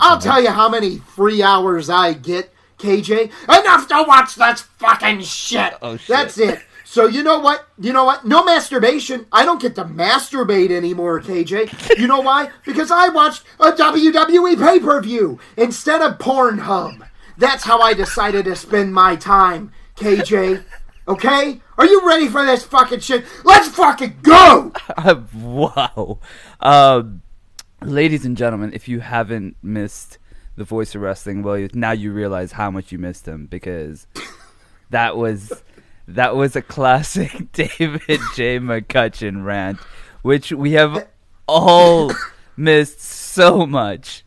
I'll 0.00 0.20
tell 0.20 0.42
you 0.42 0.50
how 0.50 0.68
many 0.68 0.98
free 0.98 1.42
hours 1.42 1.88
I 1.88 2.12
get, 2.12 2.52
KJ. 2.78 3.32
Enough 3.44 3.88
to 3.88 4.04
watch 4.06 4.34
this 4.34 4.60
fucking 4.60 5.22
shit. 5.22 5.74
Oh, 5.80 5.96
shit. 5.96 6.08
That's 6.08 6.38
it. 6.38 6.60
So 6.84 7.06
you 7.06 7.22
know 7.22 7.38
what? 7.38 7.68
You 7.78 7.92
know 7.92 8.04
what? 8.04 8.24
No 8.24 8.44
masturbation. 8.44 9.26
I 9.30 9.44
don't 9.44 9.60
get 9.60 9.74
to 9.74 9.84
masturbate 9.84 10.70
anymore, 10.70 11.20
KJ. 11.20 11.98
You 11.98 12.06
know 12.06 12.20
why? 12.20 12.50
Because 12.64 12.90
I 12.90 13.08
watched 13.08 13.44
a 13.60 13.72
WWE 13.72 14.58
pay 14.58 14.80
per 14.80 15.00
view 15.00 15.38
instead 15.56 16.00
of 16.02 16.18
Pornhub. 16.18 17.06
That's 17.36 17.64
how 17.64 17.80
I 17.80 17.94
decided 17.94 18.46
to 18.46 18.56
spend 18.56 18.92
my 18.92 19.16
time, 19.16 19.70
KJ. 19.98 20.64
Okay? 21.08 21.60
Are 21.76 21.86
you 21.86 22.06
ready 22.06 22.28
for 22.28 22.44
this 22.44 22.64
fucking 22.64 23.00
shit? 23.00 23.24
Let's 23.44 23.68
fucking 23.68 24.18
go! 24.22 24.72
wow. 25.34 26.18
Um, 26.60 27.22
ladies 27.80 28.24
and 28.24 28.36
gentlemen, 28.36 28.72
if 28.74 28.88
you 28.88 29.00
haven't 29.00 29.56
missed 29.62 30.18
the 30.56 30.64
voice 30.64 30.94
of 30.94 31.00
wrestling, 31.00 31.42
well, 31.42 31.66
now 31.72 31.92
you 31.92 32.12
realize 32.12 32.52
how 32.52 32.70
much 32.70 32.92
you 32.92 32.98
missed 32.98 33.26
him 33.26 33.46
because 33.46 34.06
that 34.90 35.16
was 35.16 35.52
that 36.06 36.36
was 36.36 36.56
a 36.56 36.62
classic 36.62 37.52
David 37.52 38.20
J. 38.34 38.58
McCutcheon 38.58 39.44
rant, 39.44 39.78
which 40.22 40.52
we 40.52 40.72
have 40.72 41.06
all 41.46 42.12
missed 42.56 43.00
so 43.00 43.66
much. 43.66 44.24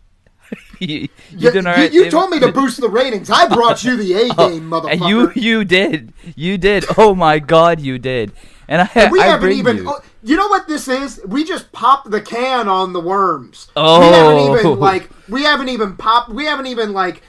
you 0.79 0.87
you 0.87 1.09
You, 1.31 1.51
doing 1.51 1.65
you- 1.65 1.71
right, 1.71 1.93
you 1.93 2.09
told 2.11 2.29
me 2.31 2.39
to 2.39 2.51
boost 2.51 2.79
the 2.81 2.89
ratings. 2.89 3.29
I 3.29 3.47
brought 3.47 3.83
you 3.83 3.95
the 3.97 4.13
A 4.13 4.29
oh, 4.37 4.49
game, 4.49 4.69
motherfucker. 4.69 4.83
Oh, 4.85 4.87
And 4.87 5.01
you 5.01 5.31
you 5.35 5.63
did 5.65 6.13
you 6.35 6.57
did 6.57 6.85
oh 6.97 7.13
my 7.15 7.39
god 7.39 7.79
you 7.79 7.97
did 7.99 8.31
and 8.67 8.81
I 8.93 9.09
we 9.11 9.19
I 9.19 9.25
haven't 9.27 9.51
even. 9.51 9.77
you. 9.77 9.89
oh, 9.89 9.99
you 10.23 10.37
know 10.37 10.47
what 10.47 10.67
this 10.67 10.87
is? 10.87 11.19
We 11.25 11.43
just 11.43 11.71
popped 11.73 12.09
the 12.09 12.21
can 12.21 12.69
on 12.69 12.93
the 12.93 13.01
worms. 13.01 13.67
Oh. 13.75 13.99
We 13.99 14.05
Oh. 14.07 14.11
haven't 14.11 14.39
even 14.59 14.65
oh. 14.65 14.73
like. 14.73 15.09
We 15.27 15.43
haven't 15.43 15.69
even 15.69 15.97
popped. 15.97 16.29
We 16.29 16.45
haven't 16.45 16.67
even 16.67 16.93
like 16.93 17.21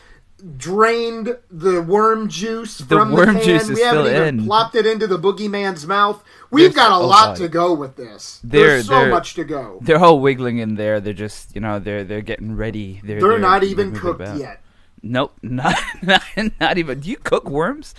drained 0.57 1.37
the 1.51 1.81
worm 1.83 2.29
juice 2.29 2.79
The 2.79 2.85
from 2.97 3.13
worm 3.13 3.35
the 3.35 3.41
can. 3.41 3.45
juice 3.45 3.69
is 3.69 3.77
we 3.77 3.83
haven't 3.83 4.07
even 4.07 4.39
in. 4.41 4.45
plopped 4.47 4.75
it 4.75 4.87
into 4.87 5.07
the 5.07 5.19
boogeyman's 5.19 5.87
mouth. 5.87 6.23
We've 6.51 6.75
There's- 6.75 6.89
got 6.89 6.93
a 7.01 7.03
oh, 7.03 7.07
lot 7.07 7.25
God. 7.27 7.37
to 7.37 7.49
go 7.49 7.73
with 7.75 7.97
this. 7.97 8.41
They're- 8.43 8.67
There's 8.69 8.87
so 8.87 9.01
they're- 9.01 9.11
much 9.11 9.35
to 9.35 9.45
go. 9.45 9.79
they're 9.83 9.99
all 10.03 10.21
wiggling 10.21 10.59
in 10.59 10.75
there. 10.75 11.01
They're 11.01 11.13
just, 11.13 11.55
you 11.55 11.61
know, 11.61 11.79
they're 11.79 12.05
they're 12.05 12.23
getting 12.23 12.57
ready. 12.57 13.01
They're 13.05 13.21
They're 13.21 13.39
not 13.39 13.63
even 13.65 13.95
cooked 13.95 14.21
about. 14.21 14.39
yet. 14.39 14.61
Nope, 15.03 15.33
not, 15.43 15.77
not 16.03 16.23
not 16.61 16.79
even. 16.79 17.01
Do 17.01 17.11
you 17.11 17.17
cook 17.17 17.49
worms? 17.49 17.95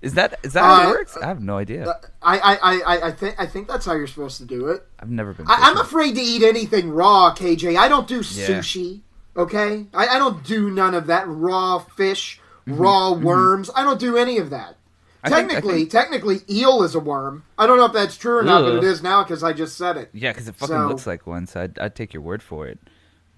Is 0.00 0.14
that 0.14 0.38
is 0.44 0.52
that 0.52 0.62
how 0.62 0.82
it 0.82 0.86
Uh, 0.86 0.90
works? 0.90 1.16
I 1.16 1.26
have 1.26 1.42
no 1.42 1.56
idea. 1.58 1.98
I 2.22 2.38
I, 2.38 2.56
I, 2.56 2.80
I- 2.96 3.06
I 3.08 3.12
think 3.12 3.34
I 3.38 3.46
think 3.46 3.66
that's 3.68 3.84
how 3.86 3.94
you're 3.94 4.06
supposed 4.06 4.38
to 4.38 4.44
do 4.44 4.68
it. 4.68 4.86
I've 5.00 5.10
never 5.10 5.32
been. 5.34 5.46
I, 5.48 5.56
I'm 5.70 5.76
afraid 5.78 6.14
to 6.14 6.20
eat 6.20 6.42
anything 6.42 6.90
raw, 6.90 7.34
KJ. 7.34 7.76
I 7.76 7.88
don't 7.88 8.06
do 8.06 8.16
Yeah. 8.16 8.46
sushi. 8.60 9.00
Okay, 9.38 9.86
I, 9.94 10.08
I 10.08 10.18
don't 10.18 10.42
do 10.44 10.68
none 10.70 10.94
of 10.94 11.06
that 11.06 11.24
raw 11.28 11.78
fish, 11.78 12.40
Mm-hmm. 12.66 12.82
raw 12.82 13.12
worms. 13.12 13.70
I 13.74 13.82
don't 13.82 13.98
do 13.98 14.18
any 14.18 14.36
of 14.36 14.50
that. 14.50 14.76
I 15.24 15.30
Technically, 15.30 15.74
think- 15.78 15.90
technically, 15.90 16.40
eel 16.50 16.82
is 16.82 16.94
a 16.94 17.00
worm. 17.00 17.44
I 17.56 17.66
don't 17.66 17.78
know 17.78 17.86
if 17.86 17.94
that's 17.94 18.18
true 18.18 18.36
or 18.36 18.42
not, 18.42 18.60
but 18.62 18.74
it 18.74 18.84
is 18.84 19.02
now 19.02 19.22
because 19.24 19.42
I 19.42 19.54
just 19.54 19.78
said 19.78 19.96
it. 19.96 20.10
Yeah, 20.12 20.32
because 20.32 20.48
it 20.48 20.54
fucking 20.56 20.76
So- 20.76 20.86
looks 20.88 21.06
like 21.06 21.26
one, 21.26 21.46
so 21.46 21.62
I'd, 21.62 21.78
I'd 21.78 21.94
take 21.94 22.12
your 22.12 22.22
word 22.22 22.42
for 22.42 22.66
it. 22.66 22.78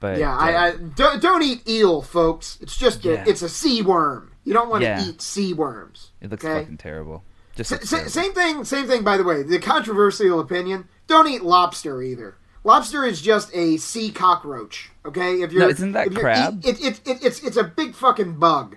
But 0.01 0.19
Yeah, 0.19 0.35
uh, 0.35 0.39
I, 0.41 0.67
I 0.67 0.77
don't, 0.77 1.23
don't 1.23 1.43
eat 1.43 1.69
eel, 1.69 2.03
folks. 2.03 2.59
It's 2.61 2.77
just 2.77 3.05
Yeah. 3.05 3.25
a, 3.25 3.29
it's 3.29 3.43
a 3.43 3.49
sea 3.49 3.83
worm. 3.83 4.33
You 4.45 4.53
don't 4.53 4.69
want 4.69 4.83
to 4.83 4.89
Yeah. 4.89 5.05
eat 5.07 5.23
sea 5.23 5.53
worms. 5.55 6.11
it 6.21 6.31
looks 6.31 6.45
okay? 6.45 6.63
fucking 6.63 6.79
terrible. 6.79 7.23
Just 7.55 7.69
Sa- 7.71 7.77
looks 7.77 7.89
sa- 7.89 7.97
terrible. 7.99 8.11
same 8.11 8.33
thing. 8.33 8.65
Same 8.65 8.87
thing. 8.89 9.05
By 9.05 9.17
the 9.17 9.23
way, 9.25 9.45
the 9.45 9.61
controversial 9.61 10.41
opinion: 10.41 10.89
don't 11.07 11.29
eat 11.29 11.43
lobster 11.43 12.03
either. 12.03 12.35
Lobster 12.63 13.05
is 13.05 13.21
just 13.23 13.51
a 13.55 13.77
sea 13.79 14.11
cockroach. 14.11 14.91
Okay, 15.07 15.41
if 15.43 15.51
you're 15.53 15.63
No, 15.63 15.69
isn't 15.69 15.93
that 15.93 16.15
crab? 16.15 16.65
it, 16.65 16.79
it, 16.81 17.01
it, 17.07 17.25
it's 17.25 17.43
it's 17.43 17.57
a 17.57 17.65
big 17.65 17.95
fucking 17.95 18.35
bug. 18.39 18.77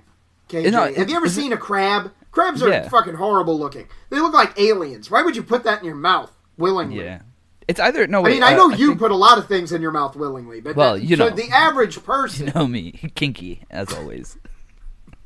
KJ, 0.49 0.71
No, 0.71 0.91
have 0.93 1.09
you 1.09 1.15
ever 1.17 1.27
seen 1.29 1.51
a 1.53 1.57
crab? 1.57 2.11
Crabs 2.31 2.63
are 2.63 2.69
Yeah. 2.69 2.87
fucking 2.89 3.15
horrible 3.15 3.59
looking. 3.59 3.87
They 4.09 4.19
look 4.19 4.33
like 4.33 4.57
aliens. 4.59 5.11
Why 5.11 5.21
would 5.21 5.35
you 5.35 5.43
put 5.43 5.63
that 5.65 5.79
in 5.79 5.85
your 5.85 5.95
mouth 5.95 6.31
willingly? 6.57 7.03
Yeah, 7.03 7.19
it's 7.67 7.79
either 7.79 8.07
no. 8.07 8.25
I 8.25 8.29
mean, 8.29 8.43
I 8.43 8.53
uh, 8.53 8.57
know 8.57 8.69
you 8.69 8.87
think- 8.89 8.99
put 8.99 9.11
a 9.11 9.15
lot 9.15 9.37
of 9.37 9.47
things 9.47 9.71
in 9.73 9.81
your 9.81 9.91
mouth 9.91 10.15
willingly, 10.15 10.61
but 10.61 10.75
Well, 10.75 10.93
that- 10.93 11.03
you 11.03 11.15
so 11.17 11.29
know. 11.29 11.35
the 11.35 11.49
average 11.49 12.01
person. 12.05 12.47
You 12.47 12.53
know 12.53 12.67
me, 12.67 12.93
kinky 13.15 13.63
as 13.69 13.91
always. 13.93 14.37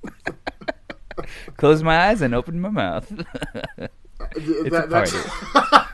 Close 1.58 1.82
my 1.84 2.08
eyes 2.10 2.22
and 2.22 2.34
open 2.36 2.60
my 2.62 2.70
mouth. 2.70 3.12
it's 4.36 4.70
that- 4.70 4.86
a 4.86 4.88
that's- 4.88 5.28
party. 5.54 5.88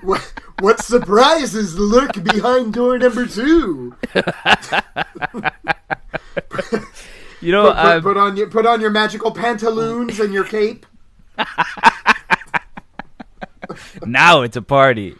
what, 0.02 0.32
what 0.60 0.82
surprises 0.82 1.78
lurk 1.78 2.22
behind 2.22 2.74
door 2.74 2.98
number 2.98 3.26
two? 3.26 3.94
You 7.42 7.52
know, 7.52 7.68
Put, 7.68 7.76
put, 7.76 7.86
uh, 7.86 8.00
put 8.02 8.16
on 8.18 8.36
your 8.36 8.50
put 8.50 8.66
on 8.66 8.82
your 8.82 8.90
magical 8.90 9.30
pantaloons 9.30 10.20
and 10.20 10.34
your 10.34 10.44
cape. 10.44 10.84
now 14.04 14.42
it's 14.42 14.56
a 14.56 14.62
party. 14.62 15.16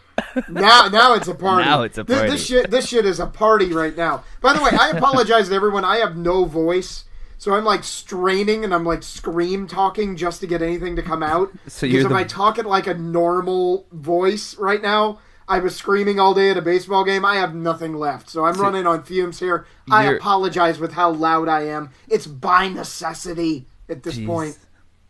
Now, 0.47 0.87
now 0.87 1.13
it's 1.15 1.27
a 1.27 1.33
party. 1.33 1.65
Now 1.65 1.81
it's 1.81 1.97
a 1.97 2.05
party. 2.05 2.29
This, 2.29 2.45
shit, 2.45 2.69
this 2.69 2.87
shit 2.87 3.05
is 3.05 3.19
a 3.19 3.25
party 3.25 3.73
right 3.73 3.97
now. 3.97 4.23
By 4.39 4.53
the 4.53 4.61
way, 4.61 4.69
I 4.71 4.89
apologize 4.89 5.49
to 5.49 5.55
everyone. 5.55 5.83
I 5.83 5.97
have 5.97 6.15
no 6.15 6.45
voice, 6.45 7.05
so 7.41 7.55
I'm 7.55 7.65
like 7.65 7.83
straining 7.83 8.63
and 8.63 8.71
I'm 8.71 8.83
like 8.85 9.01
scream 9.01 9.67
talking 9.67 10.15
just 10.15 10.41
to 10.41 10.47
get 10.47 10.61
anything 10.61 10.95
to 10.97 11.01
come 11.01 11.23
out. 11.23 11.51
So 11.67 11.87
because 11.87 12.03
if 12.03 12.09
the- 12.09 12.15
I 12.15 12.23
talk 12.23 12.59
it 12.59 12.67
like 12.67 12.85
a 12.85 12.93
normal 12.93 13.87
voice 13.91 14.55
right 14.59 14.79
now, 14.79 15.17
I 15.47 15.57
was 15.57 15.75
screaming 15.75 16.19
all 16.19 16.35
day 16.35 16.51
at 16.51 16.57
a 16.57 16.61
baseball 16.61 17.03
game. 17.03 17.25
I 17.25 17.37
have 17.37 17.55
nothing 17.55 17.95
left, 17.95 18.29
so 18.29 18.45
I'm 18.45 18.61
running 18.61 18.85
on 18.85 19.01
fumes 19.01 19.39
here. 19.39 19.65
I 19.89 20.03
You're- 20.03 20.17
apologize 20.17 20.77
with 20.77 20.91
how 20.91 21.09
loud 21.09 21.47
I 21.49 21.63
am. 21.63 21.89
It's 22.07 22.27
by 22.27 22.67
necessity 22.67 23.65
at 23.89 24.03
this 24.03 24.19
Jeez. 24.19 24.27
point. 24.27 24.59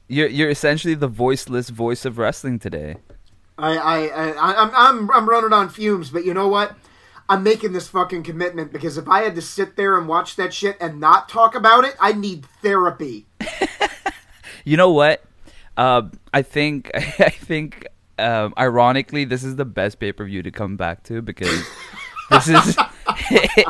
You're 0.08 0.30
you're 0.30 0.50
essentially 0.50 0.94
the 0.94 1.10
voiceless 1.10 1.68
voice 1.70 2.06
of 2.06 2.18
wrestling 2.18 2.60
today. 2.60 2.96
I, 3.58 3.76
I, 3.78 3.98
I, 4.08 4.62
I'm, 4.62 4.72
I'm, 4.74 5.12
I'm 5.12 5.30
running 5.30 5.52
on 5.52 5.68
fumes, 5.68 6.10
but 6.10 6.24
you 6.24 6.34
know 6.34 6.48
what? 6.48 6.78
I'm 7.32 7.44
making 7.44 7.72
this 7.72 7.88
fucking 7.88 8.24
commitment 8.24 8.74
because 8.74 8.98
if 8.98 9.08
I 9.08 9.22
had 9.22 9.36
to 9.36 9.42
sit 9.42 9.78
there 9.78 9.98
and 9.98 10.08
watch 10.08 10.36
that 10.36 10.54
shit 10.54 10.76
and 10.82 11.00
not 11.00 11.30
talk 11.30 11.56
about 11.56 11.86
it, 11.86 11.96
I 12.00 12.12
need 12.14 12.46
therapy. 12.62 13.26
You 14.64 14.78
know 14.78 14.92
what? 14.92 15.24
Uh, 15.76 16.04
I 16.34 16.44
think 16.44 16.92
I 16.96 17.30
think 17.30 17.88
um, 18.20 18.54
ironically 18.58 19.26
this 19.26 19.44
is 19.44 19.56
the 19.56 19.66
best 19.66 20.00
pay 20.00 20.12
per 20.12 20.24
view 20.26 20.44
to 20.44 20.52
come 20.52 20.78
back 20.78 21.02
to 21.06 21.22
because 21.24 21.64
this 22.30 22.48
is 22.48 22.78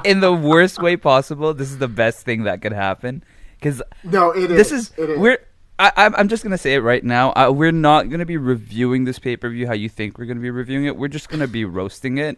in 0.03 0.19
the 0.19 0.33
worst 0.33 0.81
way 0.81 0.97
possible. 0.97 1.53
This 1.53 1.71
is 1.71 1.77
the 1.77 1.87
best 1.87 2.25
thing 2.25 2.43
that 2.43 2.61
could 2.61 2.73
happen 2.73 3.23
because 3.57 3.81
No, 4.03 4.31
it 4.31 4.51
is. 4.51 4.57
this 4.57 4.71
is 4.73 4.91
It 4.97 5.11
is. 5.11 5.19
we're. 5.19 5.37
I, 5.79 5.91
I'm 5.95 6.13
I'm 6.15 6.27
just 6.27 6.43
gonna 6.43 6.57
say 6.57 6.73
it 6.73 6.79
right 6.81 7.03
now. 7.05 7.31
Uh, 7.31 7.51
we're 7.55 7.71
not 7.71 8.09
gonna 8.09 8.25
be 8.25 8.37
reviewing 8.37 9.05
this 9.05 9.17
pay 9.17 9.37
per 9.37 9.49
view 9.49 9.65
how 9.65 9.73
you 9.73 9.87
think 9.87 10.17
we're 10.17 10.25
gonna 10.25 10.41
be 10.41 10.51
reviewing 10.51 10.85
it. 10.85 10.97
We're 10.97 11.07
just 11.07 11.29
gonna 11.29 11.47
be 11.47 11.63
roasting 11.63 12.17
it. 12.17 12.37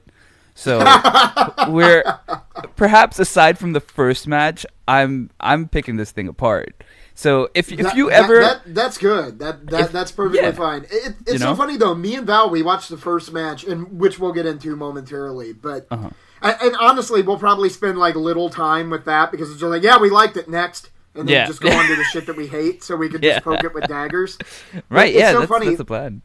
So 0.56 0.80
we're 1.70 2.04
perhaps 2.76 3.20
aside 3.20 3.58
from 3.58 3.74
the 3.74 3.80
first 3.80 4.28
match, 4.28 4.66
I'm 4.88 5.30
I'm 5.40 5.68
picking 5.68 5.96
this 5.98 6.12
thing 6.12 6.28
apart. 6.28 6.84
So 7.16 7.50
if 7.54 7.72
if 7.72 7.80
That- 7.80 7.96
you 7.96 8.10
that- 8.10 8.24
ever 8.24 8.40
that, 8.42 8.62
that's 8.68 8.98
good. 8.98 9.40
That 9.40 9.68
that 9.68 9.82
If- 9.82 9.92
that's 9.92 10.12
perfectly 10.12 10.42
yeah. 10.48 10.52
fine. 10.52 10.84
It, 10.92 11.16
it's 11.22 11.34
You 11.34 11.38
so 11.40 11.56
funny 11.56 11.78
though. 11.78 11.96
Me 11.96 12.16
and 12.16 12.26
Val, 12.28 12.50
we 12.50 12.62
watched 12.64 12.90
the 12.90 12.98
first 12.98 13.32
match, 13.34 13.64
and 13.64 14.00
which 14.00 14.20
we'll 14.20 14.34
get 14.34 14.46
into 14.46 14.76
momentarily. 14.76 15.54
But 15.54 15.88
Uh-huh. 15.92 16.10
and, 16.42 16.58
and 16.62 16.76
honestly, 16.78 17.22
we'll 17.22 17.38
probably 17.40 17.70
spend 17.70 17.98
like 17.98 18.16
little 18.16 18.50
time 18.50 18.90
with 18.90 19.06
that 19.06 19.32
because 19.32 19.50
it's 19.52 19.60
just 19.60 19.70
like, 19.70 19.84
yeah, 19.84 19.98
we 20.00 20.10
liked 20.10 20.38
it. 20.38 20.48
Next, 20.50 20.90
and 21.16 21.28
then 21.28 21.34
Yeah. 21.34 21.46
just 21.48 21.62
go 21.62 21.70
on 21.72 21.86
to 21.88 21.96
the 21.96 22.04
shit 22.12 22.26
that 22.28 22.36
we 22.38 22.48
hate, 22.48 22.84
so 22.84 22.96
we 22.96 23.10
could 23.10 23.24
Yeah. 23.24 23.34
just 23.34 23.44
poke 23.46 23.64
it 23.64 23.74
with 23.74 23.88
daggers. 23.88 24.38
right, 24.90 25.10
it's 25.10 25.18
yeah, 25.20 25.32
so 25.34 25.40
that's, 25.40 25.50
funny. 25.52 25.66
that's 25.68 25.78
the 25.78 25.86
plan. 25.86 26.22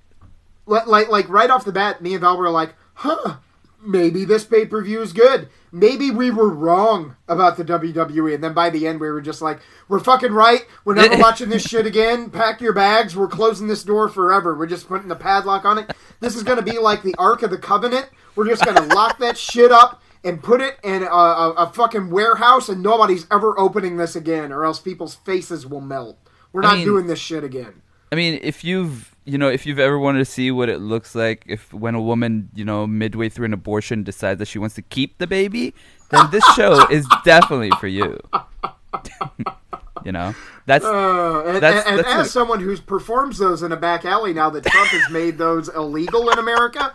Like, 0.67 1.09
like 1.09 1.29
right 1.31 1.51
off 1.51 1.65
the 1.65 1.73
bat, 1.73 2.03
me 2.03 2.13
and 2.15 2.21
Val 2.21 2.37
were 2.39 2.51
like, 2.51 2.75
huh, 2.95 3.37
maybe 3.85 4.25
this 4.25 4.45
pay 4.45 4.67
per 4.67 4.83
view 4.83 5.01
is 5.03 5.13
good. 5.13 5.49
Maybe 5.71 6.11
we 6.11 6.31
were 6.31 6.49
wrong 6.49 7.17
about 7.29 7.57
the 7.57 7.65
WWE. 7.65 8.35
And 8.35 8.43
then 8.43 8.55
by 8.55 8.71
the 8.71 8.87
end, 8.87 9.01
we 9.01 9.11
were 9.11 9.21
just 9.21 9.43
like, 9.43 9.61
we're 9.89 10.01
fucking 10.01 10.33
right. 10.33 10.67
We're 10.85 10.95
never 10.95 11.17
watching 11.23 11.49
this 11.51 11.63
shit 11.63 11.87
again. 11.87 12.31
Pack 12.31 12.61
your 12.61 12.73
bags. 12.73 13.15
We're 13.17 13.29
closing 13.29 13.67
this 13.69 13.85
door 13.85 14.09
forever. 14.09 14.57
We're 14.57 14.67
just 14.67 14.89
putting 14.89 15.09
the 15.09 15.17
padlock 15.17 15.65
on 15.65 15.79
it. 15.79 15.93
This 16.21 16.37
is 16.37 16.43
going 16.43 16.59
to 16.59 16.65
be 16.65 16.79
like 16.79 17.03
the 17.03 17.15
Ark 17.19 17.43
of 17.43 17.51
the 17.51 17.59
Covenant. 17.59 18.09
We're 18.35 18.49
just 18.49 18.65
going 18.65 18.77
to 18.89 18.95
lock 18.95 19.19
that 19.19 19.37
shit 19.37 19.71
up 19.71 20.03
and 20.25 20.43
put 20.43 20.61
it 20.61 20.77
in 20.83 21.03
a, 21.03 21.07
a, 21.07 21.51
a 21.53 21.73
fucking 21.73 22.11
warehouse, 22.11 22.69
and 22.69 22.83
nobody's 22.83 23.27
ever 23.31 23.59
opening 23.59 23.99
this 23.99 24.17
again, 24.17 24.51
or 24.53 24.65
else 24.65 24.81
people's 24.81 25.15
faces 25.15 25.67
will 25.67 25.81
melt. 25.81 26.19
We're 26.53 26.63
I 26.63 26.67
not 26.69 26.77
mean- 26.79 26.85
doing 26.87 27.07
this 27.07 27.21
shit 27.21 27.45
again. 27.45 27.83
I 28.11 28.17
mean, 28.17 28.41
if 28.43 28.65
you've 28.65 29.15
you 29.29 29.39
know 29.39 29.49
if 29.49 29.67
you've 29.67 29.79
ever 29.79 29.99
wanted 29.99 30.19
to 30.21 30.25
see 30.25 30.51
what 30.51 30.69
it 30.69 30.81
looks 30.81 31.15
like 31.15 31.45
if 31.47 31.73
when 31.73 31.95
a 31.95 32.01
woman 32.03 32.49
you 32.55 32.65
know 32.65 32.87
midway 32.87 33.29
through 33.29 33.47
an 33.47 33.53
abortion 33.53 34.03
decides 34.03 34.39
that 34.39 34.49
she 34.49 34.59
wants 34.59 34.75
to 34.77 34.83
keep 34.83 35.19
the 35.19 35.27
baby, 35.27 35.75
then 36.11 36.31
this 36.31 36.45
show 36.57 36.87
is 36.89 37.07
definitely 37.25 37.71
for 37.79 37.87
you. 37.89 38.19
you 40.05 40.13
know 40.13 40.35
that's 40.67 40.85
Uh, 40.85 41.45
and 41.47 41.57
That's- 41.63 41.85
and, 41.87 41.97
and 41.97 41.99
that's 41.99 42.09
as 42.09 42.17
what- 42.19 42.31
someone 42.31 42.61
who 42.61 42.77
performs 42.79 43.39
those 43.39 43.63
in 43.63 43.73
a 43.73 43.77
back 43.77 44.05
alley 44.05 44.33
now 44.33 44.51
that 44.51 44.65
Trump 44.65 44.89
has 44.91 45.11
made 45.11 45.39
those 45.39 45.69
illegal 45.69 46.31
in 46.31 46.39
America, 46.39 46.93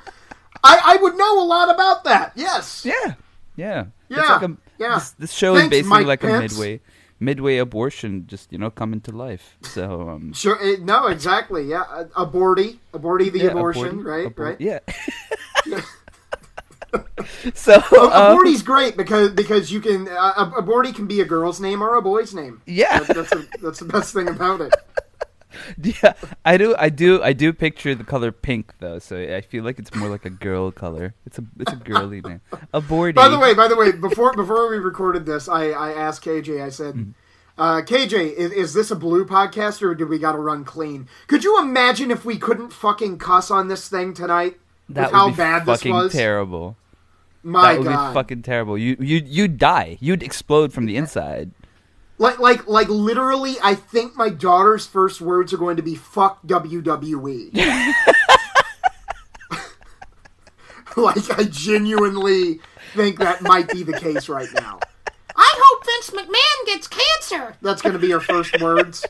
I, 0.64 0.80
I 0.84 0.96
would 1.02 1.16
know 1.18 1.44
a 1.44 1.46
lot 1.46 1.74
about 1.74 2.04
that. 2.06 2.34
Yes. 2.36 2.86
yeah 2.86 3.16
yeah 3.56 3.86
It's 4.10 4.18
Yeah, 4.20 4.34
like 4.34 4.42
a, 4.44 4.58
yeah. 4.80 4.96
This, 4.96 5.12
this 5.12 5.32
show 5.34 5.54
Thanks, 5.56 5.66
is 5.66 5.70
basically 5.82 5.90
Mike 5.90 6.08
like 6.08 6.22
Pence. 6.22 6.56
a 6.56 6.60
midway 6.60 6.82
midway 7.24 7.58
abortion 7.58 8.26
just 8.28 8.52
you 8.52 8.58
know 8.58 8.70
coming 8.70 9.02
to 9.02 9.12
life. 9.12 9.58
So 9.62 10.10
um, 10.10 10.34
Sure. 10.44 10.58
no, 10.80 11.08
exactly. 11.08 11.64
Yeah. 11.64 11.84
Uh, 11.84 12.06
aborty. 12.26 12.78
Aborty 12.94 13.32
the 13.32 13.40
yeah, 13.40 13.52
abortion. 13.52 14.00
abort- 14.00 14.06
right. 14.06 14.38
right. 14.38 14.62
Yeah. 14.62 14.80
so 17.54 17.74
um, 17.76 18.36
aborty's 18.36 18.62
great 18.62 18.96
because 18.96 19.32
because 19.32 19.72
you 19.72 19.80
can 19.82 20.08
uh, 20.08 20.34
ab- 20.38 20.54
aborty 20.54 20.94
can 20.94 21.08
be 21.08 21.22
a 21.22 21.26
girl's 21.26 21.60
name 21.60 21.82
or 21.82 21.96
a 21.96 22.02
boy's 22.02 22.34
name. 22.34 22.62
Yeah. 22.66 23.00
That- 23.00 23.16
that's 23.16 23.32
a, 23.32 23.46
that's 23.62 23.80
the 23.80 23.86
best 23.86 24.14
thing 24.14 24.28
about 24.28 24.62
it. 24.62 24.74
yeah, 25.82 26.14
I 26.46 26.58
do, 26.58 26.76
I 26.78 26.90
do, 26.90 27.22
I 27.24 27.34
do 27.34 27.54
picture 27.54 27.96
the 27.96 28.04
color 28.04 28.32
pink 28.32 28.74
though. 28.80 29.00
So 29.00 29.18
I 29.18 29.42
feel 29.42 29.64
like 29.64 29.80
it's 29.80 29.94
more 29.96 30.10
like 30.10 30.26
a 30.26 30.30
girl 30.30 30.72
color. 30.72 31.14
It's 31.26 31.38
a, 31.40 31.44
it's 31.60 31.72
a 31.74 31.78
girly 31.78 32.22
name. 32.22 32.42
Aborty. 32.74 33.16
By 33.16 33.30
the 33.30 33.40
way, 33.40 33.54
by 33.54 33.68
the 33.68 33.76
way, 33.76 33.92
before 33.92 34.34
before 34.34 34.70
we 34.70 34.78
recorded 34.78 35.26
this, 35.26 35.48
I, 35.48 35.70
I 35.70 35.92
asked 35.94 36.24
KJ. 36.24 36.62
I 36.64 36.70
said, 36.70 36.96
Mm-hmm. 36.96 37.12
uh, 37.62 37.82
"KJ, 37.82 38.34
is, 38.34 38.52
is 38.52 38.74
this 38.74 38.92
a 38.92 38.96
blue 38.96 39.26
podcast 39.26 39.82
or 39.82 39.94
do 39.96 40.06
we 40.08 40.20
got 40.20 40.32
to 40.34 40.40
run 40.40 40.64
clean? 40.66 41.08
Could 41.28 41.44
you 41.44 41.60
imagine 41.62 42.12
if 42.12 42.26
we 42.26 42.38
couldn't 42.38 42.72
fucking 42.74 43.18
cuss 43.20 43.52
on 43.52 43.68
this 43.68 43.88
thing 43.90 44.14
tonight? 44.14 44.58
that 44.90 45.06
with 45.08 45.12
how 45.12 45.26
would 45.28 45.32
be 45.34 45.38
bad 45.38 45.66
this 45.66 45.80
fucking 45.80 45.94
was? 45.94 46.12
terrible. 46.12 46.76
My 47.46 47.74
that 47.74 47.80
would 47.80 47.88
God, 47.88 48.10
be 48.10 48.14
fucking 48.14 48.42
terrible. 48.44 48.78
You, 48.78 48.96
you, 49.00 49.22
you'd 49.26 49.58
die. 49.58 49.98
You'd 50.00 50.24
explode 50.24 50.72
from 50.74 50.86
the 50.86 50.96
inside. 50.96 51.52
Like 52.24 52.40
like 52.40 52.68
like 52.68 52.88
literally, 52.88 53.58
I 53.62 53.76
think 53.76 54.16
my 54.16 54.30
daughter's 54.30 54.88
first 54.88 55.20
words 55.20 55.52
are 55.54 55.58
going 55.58 55.76
to 55.76 55.84
be 55.84 55.96
"fuck 55.96 56.42
WWE." 56.44 57.54
like 60.96 61.38
I 61.38 61.44
genuinely 61.44 62.62
think 62.94 63.20
that 63.20 63.42
might 63.42 63.68
be 63.68 63.84
the 63.84 64.00
case 64.00 64.30
right 64.30 64.48
now. 64.56 64.80
I 65.36 65.56
hope 65.58 65.86
Vince 65.86 66.12
McMahon 66.12 66.66
gets 66.66 66.88
cancer. 66.88 67.58
That's 67.62 67.82
going 67.82 67.94
to 67.94 68.00
be 68.00 68.12
her 68.12 68.22
first 68.22 68.58
words. 68.62 69.06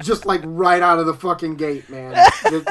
Just 0.00 0.26
like 0.26 0.42
right 0.44 0.82
out 0.82 0.98
of 0.98 1.06
the 1.06 1.14
fucking 1.14 1.56
gate, 1.56 1.88
man. 1.88 2.14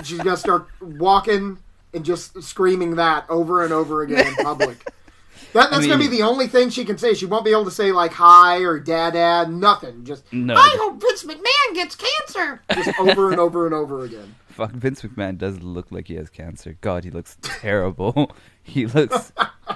She's 0.03 0.19
going 0.19 0.35
to 0.35 0.37
start 0.37 0.67
walking 0.79 1.57
and 1.93 2.05
just 2.05 2.43
screaming 2.43 2.97
that 2.97 3.25
over 3.27 3.63
and 3.63 3.73
over 3.73 4.03
again 4.03 4.27
in 4.27 4.35
public. 4.35 4.87
That, 5.53 5.71
that's 5.71 5.85
going 5.87 5.99
to 5.99 6.09
be 6.09 6.15
the 6.15 6.23
only 6.23 6.47
thing 6.47 6.69
she 6.69 6.85
can 6.85 6.97
say. 6.97 7.13
She 7.13 7.25
won't 7.25 7.45
be 7.45 7.51
able 7.51 7.65
to 7.65 7.71
say 7.71 7.91
like 7.91 8.11
hi 8.11 8.59
or 8.59 8.79
dad, 8.79 9.13
dad, 9.13 9.51
nothing. 9.51 10.03
Just, 10.05 10.31
No, 10.33 10.55
I 10.55 10.75
hope 10.79 11.01
Vince 11.01 11.23
McMahon 11.23 11.73
gets 11.75 11.95
cancer. 11.95 12.61
just 12.73 12.99
over 12.99 13.31
and 13.31 13.39
over 13.39 13.65
and 13.65 13.73
over 13.73 14.03
again. 14.03 14.35
fuck. 14.49 14.71
Vince 14.71 15.01
McMahon 15.01 15.37
does 15.37 15.61
look 15.61 15.91
like 15.91 16.07
he 16.07 16.15
has 16.15 16.29
cancer. 16.29 16.77
God, 16.81 17.03
he 17.03 17.11
looks 17.11 17.37
terrible. 17.41 18.31
he 18.63 18.85
looks, 18.85 19.31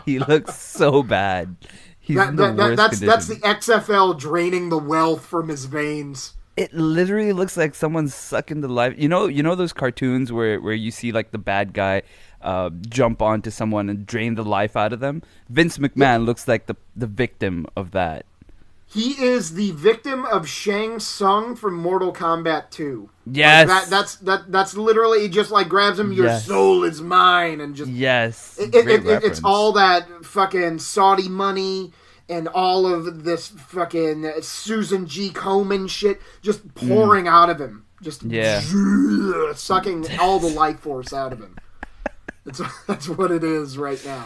he 0.06 0.20
looks 0.20 0.56
so 0.56 1.04
bad. 1.04 1.56
He's 2.00 2.18
That, 2.18 2.30
in 2.30 2.36
the 2.36 2.48
that, 2.48 2.58
that, 2.58 2.78
that's 2.78 3.00
that's 3.00 3.28
the. 3.28 3.36
XFL 3.36 4.18
draining 4.20 4.70
the 4.70 4.78
wealth 4.78 5.26
from 5.26 5.50
his 5.50 5.66
veins. 5.66 6.34
It 6.58 6.74
literally 6.74 7.32
looks 7.32 7.56
like 7.56 7.74
someone's 7.76 8.14
sucking 8.14 8.62
the 8.62 8.68
life. 8.68 8.96
You 8.98 9.08
know, 9.08 9.28
you 9.28 9.42
know 9.42 9.56
those 9.56 9.72
cartoons 9.72 10.32
where 10.34 10.60
where 10.60 10.74
you 10.74 10.92
see 10.92 11.12
like 11.12 11.32
the 11.32 11.38
bad 11.38 11.74
guy 11.74 12.02
uh, 12.44 12.70
jump 12.90 13.22
onto 13.22 13.50
someone 13.52 13.90
and 13.90 14.06
drain 14.06 14.36
the 14.36 14.44
life 14.44 14.76
out 14.76 14.94
of 14.94 15.00
them. 15.00 15.22
Vince 15.50 15.78
McMahon 15.78 16.26
looks 16.26 16.48
like 16.48 16.66
the 16.68 16.76
the 16.96 17.08
victim 17.08 17.66
of 17.76 17.92
that. 17.92 18.26
He 18.86 19.12
is 19.24 19.54
the 19.54 19.72
victim 19.72 20.26
of 20.26 20.50
Shang 20.50 21.00
Tsung 21.00 21.56
from 21.56 21.76
Mortal 21.76 22.12
Kombat 22.12 22.72
2. 22.72 23.10
Like, 23.26 23.38
Yes. 23.38 23.68
that, 23.70 23.90
that's 23.90 24.16
that 24.18 24.52
that's 24.52 24.76
literally 24.76 25.22
he 25.22 25.28
just 25.30 25.50
like 25.50 25.70
grabs 25.70 25.98
him. 25.98 26.12
Your 26.12 26.26
Yes. 26.26 26.46
soul 26.46 26.84
is 26.84 27.02
mine, 27.02 27.62
and 27.62 27.74
just 27.74 27.90
Yes, 27.90 28.58
it, 28.60 28.76
it, 28.76 28.88
it, 28.90 29.06
it- 29.06 29.24
it's 29.24 29.40
all 29.46 29.72
that 29.74 30.08
fucking 30.26 30.80
Saudi 30.80 31.30
money 31.30 31.94
and 32.28 32.48
all 32.50 32.86
of 32.86 33.24
this 33.24 33.48
fucking 33.50 34.30
Susan 34.42 35.06
G. 35.08 35.30
Komen 35.30 35.90
shit 35.90 36.20
just 36.42 36.74
pouring 36.76 37.28
out 37.30 37.50
of 37.50 37.60
him, 37.62 37.86
just 38.02 38.28
Mm. 38.28 38.32
Yeah. 38.34 39.54
sucking 39.56 40.06
all 40.20 40.40
the 40.40 40.48
life 40.50 40.80
force 40.82 41.14
out 41.14 41.32
of 41.32 41.40
him. 41.40 41.56
That's 42.46 42.62
that's 42.88 43.10
what 43.10 43.32
it 43.32 43.44
is 43.44 43.78
right 43.78 44.04
now. 44.06 44.26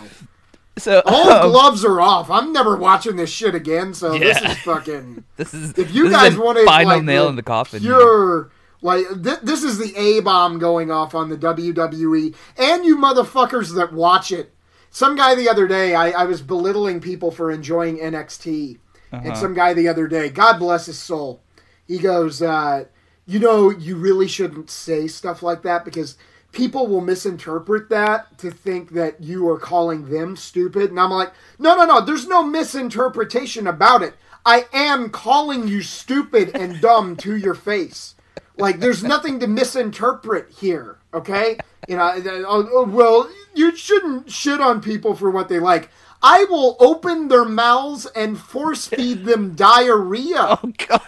So 0.77 1.01
All 1.05 1.29
um, 1.31 1.51
gloves 1.51 1.85
are 1.85 2.01
off. 2.01 2.29
I'm 2.29 2.51
never 2.51 2.75
watching 2.75 3.15
this 3.15 3.29
shit 3.29 3.55
again. 3.55 3.93
So 3.93 4.17
this 4.17 4.41
is 4.41 4.57
fucking. 4.59 5.23
this 5.37 5.53
is 5.53 5.77
If 5.77 5.93
you 5.93 6.09
guys 6.09 6.37
want 6.37 6.57
to 6.57 6.65
final 6.65 6.97
like, 6.97 7.03
nail 7.03 7.29
in 7.29 7.35
the 7.35 7.43
coffin. 7.43 7.81
You're 7.81 8.51
like 8.81 9.05
th- 9.23 9.39
this 9.41 9.63
is 9.63 9.77
the 9.77 9.95
A 9.97 10.19
bomb 10.21 10.59
going 10.59 10.91
off 10.91 11.15
on 11.15 11.29
the 11.29 11.37
WWE 11.37 12.35
and 12.57 12.85
you 12.85 12.97
motherfuckers 12.97 13.73
that 13.75 13.93
watch 13.93 14.31
it. 14.31 14.51
Some 14.89 15.15
guy 15.17 15.35
the 15.35 15.49
other 15.49 15.67
day, 15.67 15.93
I, 15.93 16.11
I 16.11 16.23
was 16.25 16.41
belittling 16.41 17.01
people 17.01 17.29
for 17.29 17.51
enjoying 17.51 17.97
NXT, 17.97 18.77
and 19.11 19.27
Uh-huh. 19.27 19.35
some 19.35 19.53
guy 19.53 19.73
the 19.73 19.89
other 19.89 20.07
day, 20.07 20.29
God 20.29 20.57
bless 20.57 20.85
his 20.85 20.97
soul, 20.97 21.41
he 21.85 21.97
goes, 21.99 22.41
uh, 22.41 22.85
"You 23.25 23.39
know, 23.39 23.71
you 23.71 23.97
really 23.97 24.27
shouldn't 24.29 24.69
say 24.69 25.07
stuff 25.07 25.41
like 25.43 25.63
that 25.63 25.83
because." 25.85 26.17
People 26.55 26.87
will 26.87 27.01
misinterpret 27.01 27.89
that 27.89 28.37
to 28.37 28.49
think 28.49 28.91
that 28.91 29.21
you 29.21 29.45
are 29.49 29.59
calling 29.59 30.09
them 30.09 30.37
stupid. 30.37 30.89
And 30.89 30.97
I'm 30.97 31.09
like, 31.11 31.33
no, 31.59 31.75
no, 31.75 31.85
no, 31.85 31.99
there's 31.99 32.27
no 32.27 32.43
misinterpretation 32.43 33.67
about 33.67 34.01
it. 34.01 34.13
I 34.45 34.65
am 34.71 35.09
calling 35.09 35.67
you 35.67 35.81
stupid 35.81 36.55
and 36.55 36.79
dumb 36.81 37.17
to 37.17 37.35
your 37.35 37.55
face. 37.55 38.15
Like, 38.55 38.79
there's 38.79 39.03
nothing 39.03 39.41
to 39.41 39.47
misinterpret 39.47 40.49
here, 40.49 40.97
okay? 41.13 41.57
You 41.89 41.97
know, 41.97 42.13
oh, 42.47 42.69
oh, 42.71 42.85
well, 42.85 43.29
you 43.53 43.75
shouldn't 43.75 44.31
shit 44.31 44.61
on 44.61 44.79
people 44.81 45.13
for 45.13 45.29
what 45.29 45.49
they 45.49 45.59
like. 45.59 45.89
I 46.23 46.45
will 46.45 46.77
open 46.79 47.27
their 47.27 47.43
mouths 47.43 48.05
and 48.15 48.39
force 48.39 48.87
feed 48.87 49.25
them 49.25 49.55
diarrhea. 49.55 50.57
Oh 50.63 50.71
God. 50.87 51.01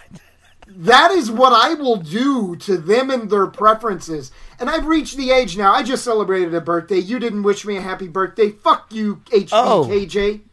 That 0.80 1.10
is 1.10 1.28
what 1.28 1.52
I 1.52 1.74
will 1.74 1.96
do 1.96 2.54
to 2.54 2.76
them 2.78 3.10
and 3.10 3.28
their 3.28 3.48
preferences. 3.48 4.30
And 4.60 4.70
I've 4.70 4.86
reached 4.86 5.16
the 5.16 5.32
age 5.32 5.56
now. 5.56 5.72
I 5.72 5.82
just 5.82 6.04
celebrated 6.04 6.54
a 6.54 6.60
birthday. 6.60 6.98
You 6.98 7.18
didn't 7.18 7.42
wish 7.42 7.66
me 7.66 7.76
a 7.76 7.80
happy 7.80 8.06
birthday. 8.06 8.50
Fuck 8.52 8.92
you, 8.92 9.20
Oh, 9.52 9.82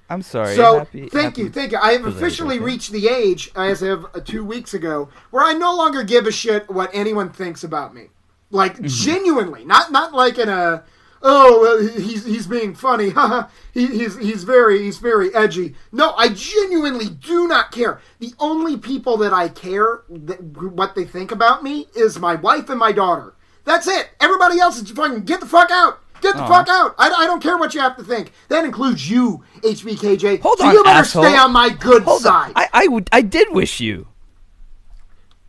I'm 0.09 0.23
sorry. 0.23 0.55
So 0.55 0.79
Happy- 0.79 1.09
thank 1.09 1.23
happy 1.35 1.41
you, 1.43 1.49
thank 1.49 1.71
you. 1.73 1.77
I 1.77 1.91
have 1.93 2.05
officially 2.05 2.57
reached 2.57 2.91
the 2.91 3.07
age, 3.07 3.51
as 3.55 3.83
of 3.83 4.05
uh, 4.15 4.19
two 4.19 4.43
weeks 4.43 4.73
ago, 4.73 5.09
where 5.29 5.43
I 5.43 5.53
no 5.53 5.75
longer 5.75 6.01
give 6.03 6.25
a 6.25 6.31
shit 6.31 6.69
what 6.69 6.89
anyone 6.93 7.29
thinks 7.31 7.63
about 7.63 7.93
me. 7.93 8.07
Like 8.49 8.73
Mm-hmm. 8.77 8.85
genuinely, 8.87 9.63
not 9.65 9.91
not 9.91 10.13
like 10.13 10.39
in 10.39 10.49
a 10.49 10.83
oh 11.27 11.89
he's 11.97 12.23
he's 12.25 12.47
being 12.47 12.73
funny, 12.75 13.09
haha. 13.17 13.47
he, 13.73 13.87
he's 13.87 14.17
he's 14.17 14.43
very 14.43 14.83
he's 14.83 14.99
very 14.99 15.33
edgy. 15.35 15.75
No, 15.91 16.13
I 16.13 16.29
genuinely 16.29 17.09
do 17.09 17.47
not 17.47 17.71
care. 17.71 17.99
The 18.19 18.33
only 18.39 18.77
people 18.77 19.17
that 19.17 19.33
I 19.33 19.49
care 19.49 20.03
that, 20.09 20.41
what 20.41 20.95
they 20.95 21.03
think 21.03 21.31
about 21.31 21.63
me 21.63 21.87
is 21.95 22.17
my 22.19 22.35
wife 22.35 22.69
and 22.69 22.79
my 22.79 22.91
daughter. 22.91 23.33
That's 23.65 23.87
it. 23.87 24.11
Everybody 24.21 24.59
else 24.59 24.79
is 24.81 24.89
fucking 24.91 25.23
get 25.25 25.39
the 25.41 25.47
fuck 25.47 25.71
out. 25.71 25.99
Get 26.21 26.35
the 26.35 26.43
Aw. 26.43 26.47
fuck 26.47 26.69
out! 26.69 26.95
I, 26.97 27.09
I 27.09 27.25
don't 27.25 27.43
care 27.43 27.57
what 27.57 27.73
you 27.73 27.81
have 27.81 27.97
to 27.97 28.03
think. 28.03 28.31
That 28.47 28.63
includes 28.63 29.09
you, 29.09 29.43
HBKJ. 29.61 30.39
Hold 30.39 30.59
so 30.59 30.65
on, 30.65 30.73
you 30.73 30.83
better 30.83 30.99
asshole. 30.99 31.23
stay 31.23 31.35
on 31.35 31.51
my 31.51 31.69
good 31.69 32.03
Hold 32.03 32.21
side. 32.21 32.49
on. 32.49 32.53
I 32.55 32.69
I 32.73 32.87
would 32.87 33.09
I 33.11 33.21
did 33.21 33.51
wish 33.51 33.79
you. 33.81 34.07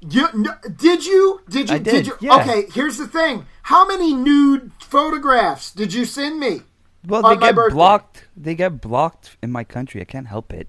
You, 0.08 0.28
no, 0.34 0.52
did 0.76 1.04
you? 1.04 1.40
Did 1.48 1.68
you? 1.68 1.74
I 1.74 1.78
did, 1.78 2.06
you? 2.06 2.16
yeah. 2.20 2.36
Okay, 2.40 2.66
here's 2.72 2.96
the 2.98 3.08
thing. 3.08 3.46
How 3.62 3.86
many 3.86 4.14
nude 4.14 4.70
photographs 4.80 5.72
did 5.72 5.92
you 5.92 6.04
send 6.04 6.38
me? 6.38 6.60
Well, 7.06 7.22
they 7.22 7.36
get 7.36 7.54
birthday. 7.54 7.74
blocked. 7.74 8.24
They 8.36 8.54
get 8.54 8.80
blocked 8.80 9.36
in 9.42 9.50
my 9.52 9.64
country. 9.64 10.00
I 10.00 10.04
can't 10.04 10.26
help 10.28 10.52
it. 10.52 10.68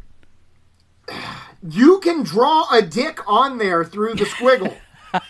You 1.67 1.99
can 1.99 2.23
draw 2.23 2.67
a 2.71 2.81
dick 2.81 3.19
on 3.27 3.57
there 3.57 3.83
through 3.83 4.15
the 4.15 4.25
squiggle. 4.25 4.75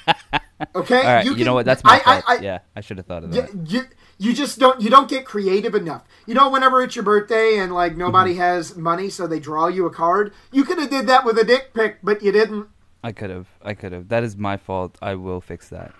Okay. 0.76 0.98
All 0.98 1.04
right, 1.04 1.24
you, 1.24 1.36
can- 1.36 1.46
know 1.46 1.54
what? 1.54 1.68
That's 1.68 1.84
my 1.84 2.02
I- 2.04 2.18
I- 2.18 2.22
fault. 2.22 2.40
I- 2.40 2.44
yeah, 2.44 2.60
I 2.76 2.82
should 2.82 2.98
have 2.98 3.06
thought 3.06 3.24
of 3.24 3.32
that. 3.32 3.54
you, 3.70 3.84
you 4.18 4.34
just 4.34 4.58
don't 4.58 4.82
you 4.82 4.90
don't 4.90 5.08
get 5.08 5.24
creative 5.24 5.76
enough. 5.76 6.04
You 6.26 6.34
know, 6.34 6.50
whenever 6.50 6.82
it's 6.82 6.96
your 6.96 7.06
birthday 7.06 7.60
and 7.60 7.72
like 7.72 7.96
nobody 7.96 8.32
Mm-hmm. 8.32 8.40
has 8.42 8.76
money, 8.76 9.08
so 9.12 9.28
they 9.28 9.40
draw 9.40 9.68
you 9.68 9.86
a 9.86 9.92
card. 9.92 10.34
You 10.52 10.64
could 10.64 10.80
have 10.80 10.90
did 10.90 11.06
that 11.06 11.26
with 11.26 11.38
a 11.38 11.44
dick 11.44 11.76
pic, 11.76 12.00
but 12.02 12.24
you 12.24 12.32
didn't. 12.32 12.70
I 13.04 13.12
could 13.12 13.30
have. 13.30 13.48
I 13.62 13.74
could 13.74 13.92
have. 13.92 14.10
That 14.10 14.24
is 14.24 14.36
my 14.38 14.58
fault. 14.58 14.98
I 15.02 15.16
will 15.16 15.42
fix 15.42 15.70
that. 15.70 15.94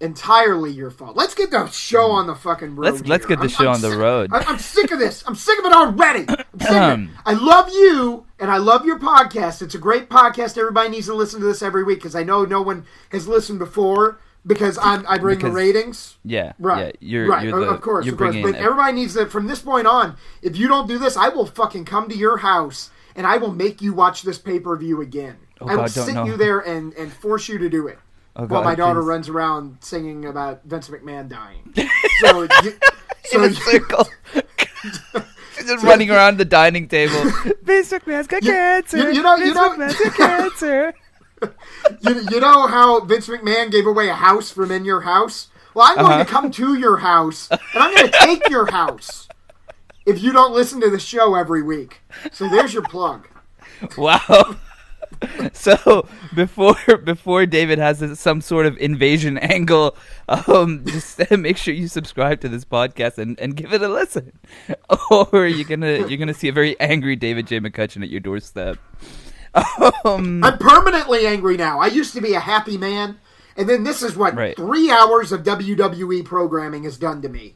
entirely 0.00 0.70
your 0.70 0.90
fault. 0.90 1.16
Let's 1.16 1.34
get 1.34 1.50
the 1.50 1.66
show 1.68 2.10
on 2.10 2.26
the 2.26 2.34
fucking 2.34 2.76
road. 2.76 2.84
Let's- 2.92 3.06
let's 3.06 3.24
get 3.24 3.36
the 3.38 3.42
I'm- 3.44 3.48
show 3.48 3.68
I'm 3.68 3.74
on 3.76 3.80
the 3.80 3.96
road. 3.96 4.30
I- 4.34 4.44
I'm 4.48 4.58
sick 4.58 4.90
of 4.90 4.98
this. 4.98 5.24
I'm 5.26 5.36
sick 5.36 5.58
of 5.58 5.64
it 5.64 5.72
already. 5.72 6.26
I'm 6.28 6.36
sick 6.60 6.70
of 6.70 6.76
it. 6.76 6.76
Um. 6.76 7.10
I 7.24 7.32
love 7.32 7.70
you 7.72 8.26
and 8.38 8.50
I 8.50 8.58
love 8.58 8.84
your 8.84 8.98
podcast. 8.98 9.62
It's 9.62 9.74
a 9.74 9.78
great 9.78 10.10
podcast. 10.10 10.58
Everybody 10.58 10.90
needs 10.90 11.06
to 11.06 11.14
listen 11.14 11.40
to 11.40 11.46
this 11.46 11.62
every 11.62 11.84
week 11.84 12.00
because 12.00 12.14
I 12.14 12.22
know 12.22 12.44
no 12.44 12.60
one 12.60 12.84
has 13.12 13.26
listened 13.28 13.60
before 13.60 14.18
because 14.46 14.76
I'm, 14.82 15.06
I 15.08 15.16
bring 15.16 15.36
Because- 15.38 15.52
the 15.52 15.56
ratings. 15.56 16.16
Yeah. 16.22 16.52
Right. 16.58 16.96
Yeah. 17.00 17.08
You're. 17.08 17.28
right. 17.28 17.46
You're 17.46 17.60
the, 17.60 17.70
of 17.70 17.80
course. 17.80 18.04
You're 18.04 18.14
of 18.14 18.18
course. 18.18 18.36
But 18.42 18.56
everybody 18.56 18.92
needs 18.94 19.14
to. 19.14 19.24
From 19.26 19.46
this 19.46 19.60
point 19.60 19.86
on, 19.86 20.16
if 20.42 20.54
you 20.56 20.68
don't 20.68 20.86
do 20.88 20.98
this, 20.98 21.16
I 21.16 21.28
will 21.28 21.46
fucking 21.46 21.86
come 21.86 22.10
to 22.10 22.16
your 22.16 22.38
house 22.38 22.90
and 23.16 23.26
I 23.26 23.38
will 23.38 23.52
make 23.52 23.80
you 23.80 23.94
watch 23.94 24.22
this 24.22 24.38
pay 24.38 24.60
per 24.60 24.76
view 24.76 25.00
again. 25.00 25.36
Oh, 25.60 25.66
I 25.68 25.70
will 25.76 25.82
God, 25.82 25.90
sit 25.90 26.14
know. 26.14 26.24
you 26.24 26.36
there 26.36 26.60
and 26.60 26.92
and 26.94 27.12
force 27.12 27.48
you 27.48 27.58
to 27.58 27.68
do 27.68 27.86
it. 27.86 27.98
Oh, 28.36 28.46
while 28.46 28.62
God, 28.62 28.64
my 28.64 28.74
daughter 28.74 29.00
please. 29.00 29.06
runs 29.08 29.28
around 29.28 29.78
singing 29.80 30.24
about 30.24 30.64
Vince 30.64 30.88
McMahon 30.88 31.28
dying. 31.28 31.72
So, 32.20 32.42
you, 32.62 32.72
so 33.24 33.38
in 33.38 33.44
a 33.44 33.48
you- 33.48 33.54
circle. 33.54 34.08
just 35.66 35.84
running 35.84 36.10
around 36.10 36.38
the 36.38 36.44
dining 36.44 36.88
table. 36.88 37.14
Vince 37.62 37.90
McMahon's 37.92 38.26
got 38.26 38.42
cancer. 38.42 38.96
you- 38.98 39.12
you 39.14 39.22
know- 39.22 39.36
you 39.36 39.52
Vince 39.52 39.56
know- 39.56 39.70
McMahon's 39.70 40.00
got 40.00 40.14
cancer. 40.14 40.94
You, 42.00 42.20
you 42.30 42.40
know 42.40 42.66
how 42.68 43.00
Vince 43.00 43.28
McMahon 43.28 43.70
gave 43.70 43.86
away 43.86 44.08
a 44.08 44.14
house 44.14 44.50
from 44.50 44.70
in 44.70 44.84
your 44.84 45.02
house? 45.02 45.48
Well, 45.74 45.86
I'm 45.88 45.96
going 45.96 46.06
Uh-huh. 46.12 46.24
to 46.24 46.30
come 46.30 46.50
to 46.52 46.74
your 46.74 46.98
house 46.98 47.48
and 47.50 47.60
I'm 47.74 47.94
going 47.94 48.10
to 48.10 48.18
take 48.20 48.48
your 48.48 48.70
house 48.70 49.28
if 50.06 50.22
you 50.22 50.32
don't 50.32 50.54
listen 50.54 50.80
to 50.82 50.88
the 50.90 51.00
show 51.00 51.34
every 51.34 51.62
week. 51.62 52.00
So 52.32 52.48
there's 52.48 52.72
your 52.72 52.84
plug. 52.84 53.28
Wow. 53.98 54.56
So 55.52 56.06
before 56.34 56.76
before 57.04 57.46
David 57.46 57.78
has 57.78 58.00
this- 58.00 58.20
some 58.20 58.40
sort 58.40 58.66
of 58.66 58.76
invasion 58.78 59.38
angle, 59.56 59.96
um, 60.28 60.84
just 60.86 61.30
make 61.30 61.56
sure 61.56 61.72
you 61.74 61.88
subscribe 61.88 62.40
to 62.40 62.48
this 62.48 62.64
podcast 62.64 63.18
and, 63.18 63.38
and 63.40 63.56
give 63.56 63.72
it 63.72 63.82
a 63.82 63.88
listen, 63.88 64.32
or 65.10 65.46
you're 65.46 65.68
gonna 65.68 66.06
you're 66.08 66.18
gonna 66.18 66.34
see 66.34 66.48
a 66.48 66.52
very 66.52 66.78
angry 66.80 67.16
David 67.16 67.46
J 67.46 67.60
McCutcheon 67.60 68.02
at 68.02 68.10
your 68.10 68.20
doorstep. 68.20 68.78
Um, 70.04 70.42
I'm 70.42 70.58
permanently 70.58 71.26
angry 71.26 71.56
now. 71.56 71.78
I 71.80 71.86
used 71.86 72.12
to 72.14 72.20
be 72.20 72.34
a 72.34 72.40
happy 72.40 72.76
man, 72.76 73.18
and 73.56 73.68
then 73.68 73.84
this 73.84 74.02
is 74.02 74.16
what 74.16 74.34
Right. 74.34 74.56
three 74.56 74.90
hours 74.90 75.30
of 75.32 75.42
WWE 75.44 76.24
programming 76.24 76.84
has 76.84 76.96
done 76.98 77.22
to 77.22 77.28
me. 77.28 77.54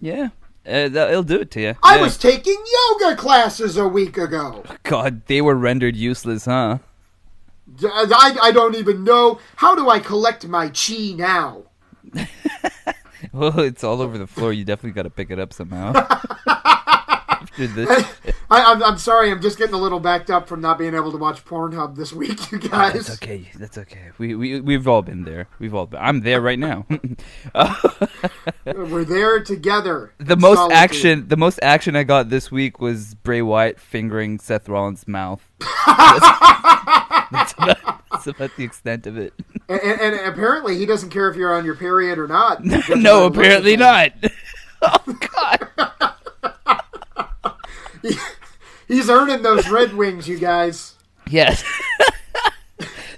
yeah, 0.00 0.28
uh, 0.66 0.70
it'll 0.72 1.22
do 1.22 1.40
it 1.40 1.50
to 1.52 1.60
you. 1.60 1.74
I 1.82 1.96
Yeah. 1.96 2.02
was 2.02 2.18
taking 2.18 2.56
yoga 3.00 3.16
classes 3.16 3.76
a 3.78 3.88
week 3.88 4.18
ago. 4.18 4.62
God, 4.82 5.26
they 5.26 5.40
were 5.40 5.54
rendered 5.54 5.96
useless, 5.96 6.44
huh? 6.44 6.78
I, 7.84 8.36
I 8.42 8.52
don't 8.52 8.74
even 8.74 9.04
know. 9.04 9.38
How 9.56 9.74
do 9.74 9.88
I 9.88 9.98
collect 10.00 10.46
my 10.46 10.68
chi 10.68 11.14
now? 11.16 11.64
Well, 13.32 13.60
it's 13.60 13.84
all 13.84 14.02
over 14.02 14.18
the 14.18 14.26
floor. 14.26 14.52
You 14.52 14.64
definitely 14.64 14.92
got 14.92 15.02
to 15.02 15.10
pick 15.10 15.30
it 15.30 15.38
up 15.38 15.52
somehow. 15.52 15.92
I, 17.58 18.04
I'm, 18.50 18.82
I'm 18.82 18.98
sorry, 18.98 19.30
I'm 19.30 19.40
just 19.40 19.58
getting 19.58 19.74
a 19.74 19.78
little 19.78 20.00
backed 20.00 20.30
up 20.30 20.48
from 20.48 20.60
not 20.60 20.78
being 20.78 20.94
able 20.94 21.12
to 21.12 21.18
watch 21.18 21.44
Pornhub 21.44 21.96
this 21.96 22.12
week, 22.12 22.50
you 22.52 22.58
oh, 22.62 22.68
guys. 22.68 22.92
That's 22.92 23.22
okay. 23.22 23.50
That's 23.56 23.78
okay. 23.78 24.10
We 24.18 24.34
we 24.34 24.60
we've 24.60 24.86
all 24.88 25.02
been 25.02 25.24
there. 25.24 25.48
We've 25.58 25.74
all 25.74 25.86
been. 25.86 26.00
I'm 26.00 26.20
there 26.20 26.40
right 26.40 26.58
now. 26.58 26.86
We're 28.64 29.04
there 29.04 29.42
together. 29.42 30.12
the 30.18 30.36
most 30.36 30.58
solitude. 30.58 30.78
action. 30.78 31.28
The 31.28 31.36
most 31.36 31.58
action 31.62 31.96
I 31.96 32.04
got 32.04 32.30
this 32.30 32.50
week 32.50 32.80
was 32.80 33.14
Bray 33.14 33.42
Wyatt 33.42 33.78
fingering 33.78 34.38
Seth 34.38 34.68
Rollins' 34.68 35.06
mouth. 35.06 35.42
that's, 37.32 37.52
that's 37.52 37.80
about, 37.80 38.02
that's 38.10 38.26
about 38.26 38.50
the 38.56 38.64
extent 38.64 39.06
of 39.06 39.16
it. 39.16 39.32
And, 39.68 39.80
and, 39.80 40.00
and 40.00 40.26
apparently, 40.26 40.76
he 40.76 40.86
doesn't 40.86 41.10
care 41.10 41.28
if 41.30 41.36
you're 41.36 41.54
on 41.54 41.64
your 41.64 41.76
period 41.76 42.18
or 42.18 42.26
not. 42.26 42.64
No, 42.64 42.74
by 42.74 42.88
the 42.88 42.96
looks 42.96 43.06
of 43.06 43.36
apparently 43.36 43.76
not. 43.76 44.12
oh 44.82 45.18
God. 45.36 45.68
He's 48.88 49.08
earning 49.08 49.42
those 49.42 49.68
Red 49.68 49.92
Wings, 49.94 50.28
you 50.28 50.38
guys. 50.38 50.94
Yes. 51.28 51.62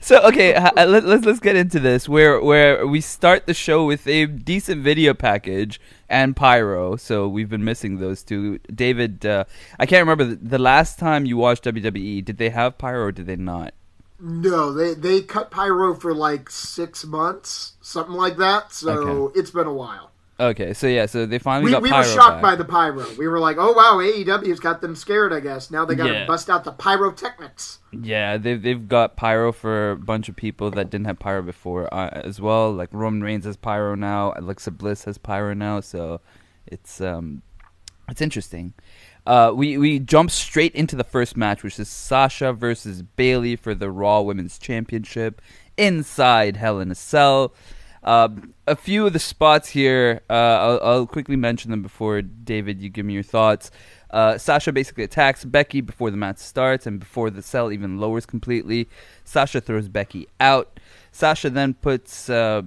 so 0.03 0.23
okay, 0.29 0.55
uh, 0.55 0.87
let, 0.87 1.05
let's 1.05 1.25
let's 1.25 1.41
get 1.41 1.57
into 1.57 1.81
this. 1.81 2.07
Where 2.07 2.43
where 2.43 2.87
we 2.87 3.01
start 3.01 3.47
the 3.47 3.55
show 3.55 3.87
with 3.87 4.07
a 4.07 4.27
decent 4.27 4.83
video 4.83 5.15
package 5.15 5.81
and 6.11 6.37
pyro. 6.37 6.97
So 6.97 7.27
we've 7.27 7.49
been 7.49 7.65
missing 7.65 7.99
those 7.99 8.23
two. 8.23 8.59
David, 8.75 9.25
uh, 9.25 9.45
I 9.79 9.87
can't 9.87 10.07
remember 10.07 10.25
the, 10.25 10.37
the 10.37 10.59
last 10.59 10.99
time 10.99 11.25
you 11.25 11.39
watched 11.39 11.65
WWE. 11.65 12.23
Did 12.23 12.37
they 12.37 12.51
have 12.51 12.77
pyro 12.77 13.05
or 13.05 13.13
did 13.13 13.27
they 13.27 13.37
not? 13.37 13.73
No, 14.25 14.73
they 14.73 14.95
they 14.95 15.21
cut 15.23 15.51
pyro 15.51 15.95
for 15.95 16.15
like 16.15 16.49
six 16.49 17.05
months, 17.05 17.73
something 17.81 18.15
like 18.15 18.37
that. 18.37 18.73
So 18.73 18.91
Okay. 18.93 19.41
it's 19.41 19.51
been 19.51 19.67
a 19.67 19.73
while. 19.75 20.11
Okay, 20.41 20.73
so 20.75 20.87
yeah, 20.87 21.07
so 21.07 21.27
they 21.27 21.39
finally 21.39 21.67
We, 21.67 21.71
got 21.73 21.83
we 21.83 21.91
pyro 21.91 22.03
were 22.07 22.15
shocked 22.15 22.37
back. 22.37 22.43
by 22.43 22.55
the 22.57 22.65
pyro. 22.65 23.05
We 23.19 23.29
were 23.29 23.39
like, 23.39 23.57
"Oh 23.59 23.73
wow, 23.73 23.99
AEW's 24.01 24.61
got 24.61 24.81
them 24.81 24.95
scared." 24.97 25.33
I 25.33 25.41
guess 25.41 25.71
now 25.71 25.85
they 25.85 25.95
got 25.95 26.07
to 26.07 26.13
Yeah. 26.15 26.27
bust 26.27 26.49
out 26.49 26.65
the 26.65 26.73
pyrotechnics. 26.73 27.79
Yeah, 27.93 28.39
they've 28.39 28.61
they've 28.63 28.89
got 28.89 29.17
pyro 29.17 29.53
for 29.53 29.91
a 29.93 29.97
bunch 29.97 30.29
of 30.29 30.37
people 30.37 30.71
that 30.71 30.89
didn't 30.91 31.07
have 31.07 31.19
pyro 31.19 31.43
before 31.43 31.93
uh, 31.93 32.09
as 32.13 32.41
well. 32.41 32.73
Like 32.73 32.89
Roman 32.93 33.23
Reigns 33.23 33.45
has 33.45 33.57
pyro 33.57 33.95
now, 33.97 34.33
Alexa 34.37 34.71
Bliss 34.71 35.05
has 35.05 35.19
pyro 35.19 35.53
now, 35.53 35.81
so 35.81 36.21
it's 36.67 37.01
um 37.01 37.43
it's 38.09 38.23
interesting. 38.23 38.73
Uh, 39.27 39.53
we 39.55 39.79
we 39.79 39.99
jump 39.99 40.31
straight 40.31 40.75
into 40.75 40.97
the 40.97 41.05
first 41.05 41.37
match, 41.37 41.63
which 41.63 41.79
is 41.79 41.89
Sasha 41.89 42.53
versus 42.53 43.03
Bayley 43.03 43.57
for 43.57 43.75
the 43.75 43.91
Raw 43.91 44.21
Women's 44.21 44.59
Championship 44.59 45.41
inside 45.77 46.57
Hell 46.57 46.81
in 46.81 46.91
a 46.91 46.95
Cell. 46.95 47.55
Um, 48.05 48.55
a 48.67 48.75
few 48.75 49.07
of 49.07 49.13
the 49.13 49.21
spots 49.21 49.69
here, 49.69 50.23
uh, 50.29 50.33
I'll, 50.33 50.81
I'll 50.83 51.07
quickly 51.07 51.37
mention 51.37 51.71
them 51.71 51.83
before 51.83 52.21
David, 52.21 52.81
you 52.81 52.89
give 52.89 53.07
me 53.07 53.15
your 53.15 53.23
thoughts. 53.23 53.71
Uh, 54.11 54.37
Sasha 54.37 54.73
basically 54.73 55.05
attacks 55.05 55.45
Becky 55.45 55.81
before 55.81 56.11
the 56.11 56.17
match 56.17 56.39
starts 56.39 56.87
and 56.87 56.99
before 56.99 57.31
the 57.31 57.43
cell 57.43 57.73
even 57.73 57.99
lowers 57.99 58.27
completely. 58.27 58.89
Sasha 59.25 59.61
throws 59.61 59.89
Becky 59.89 60.29
out. 60.41 60.81
Sasha 61.13 61.49
then 61.49 61.75
puts. 61.75 62.29
Uh, 62.29 62.63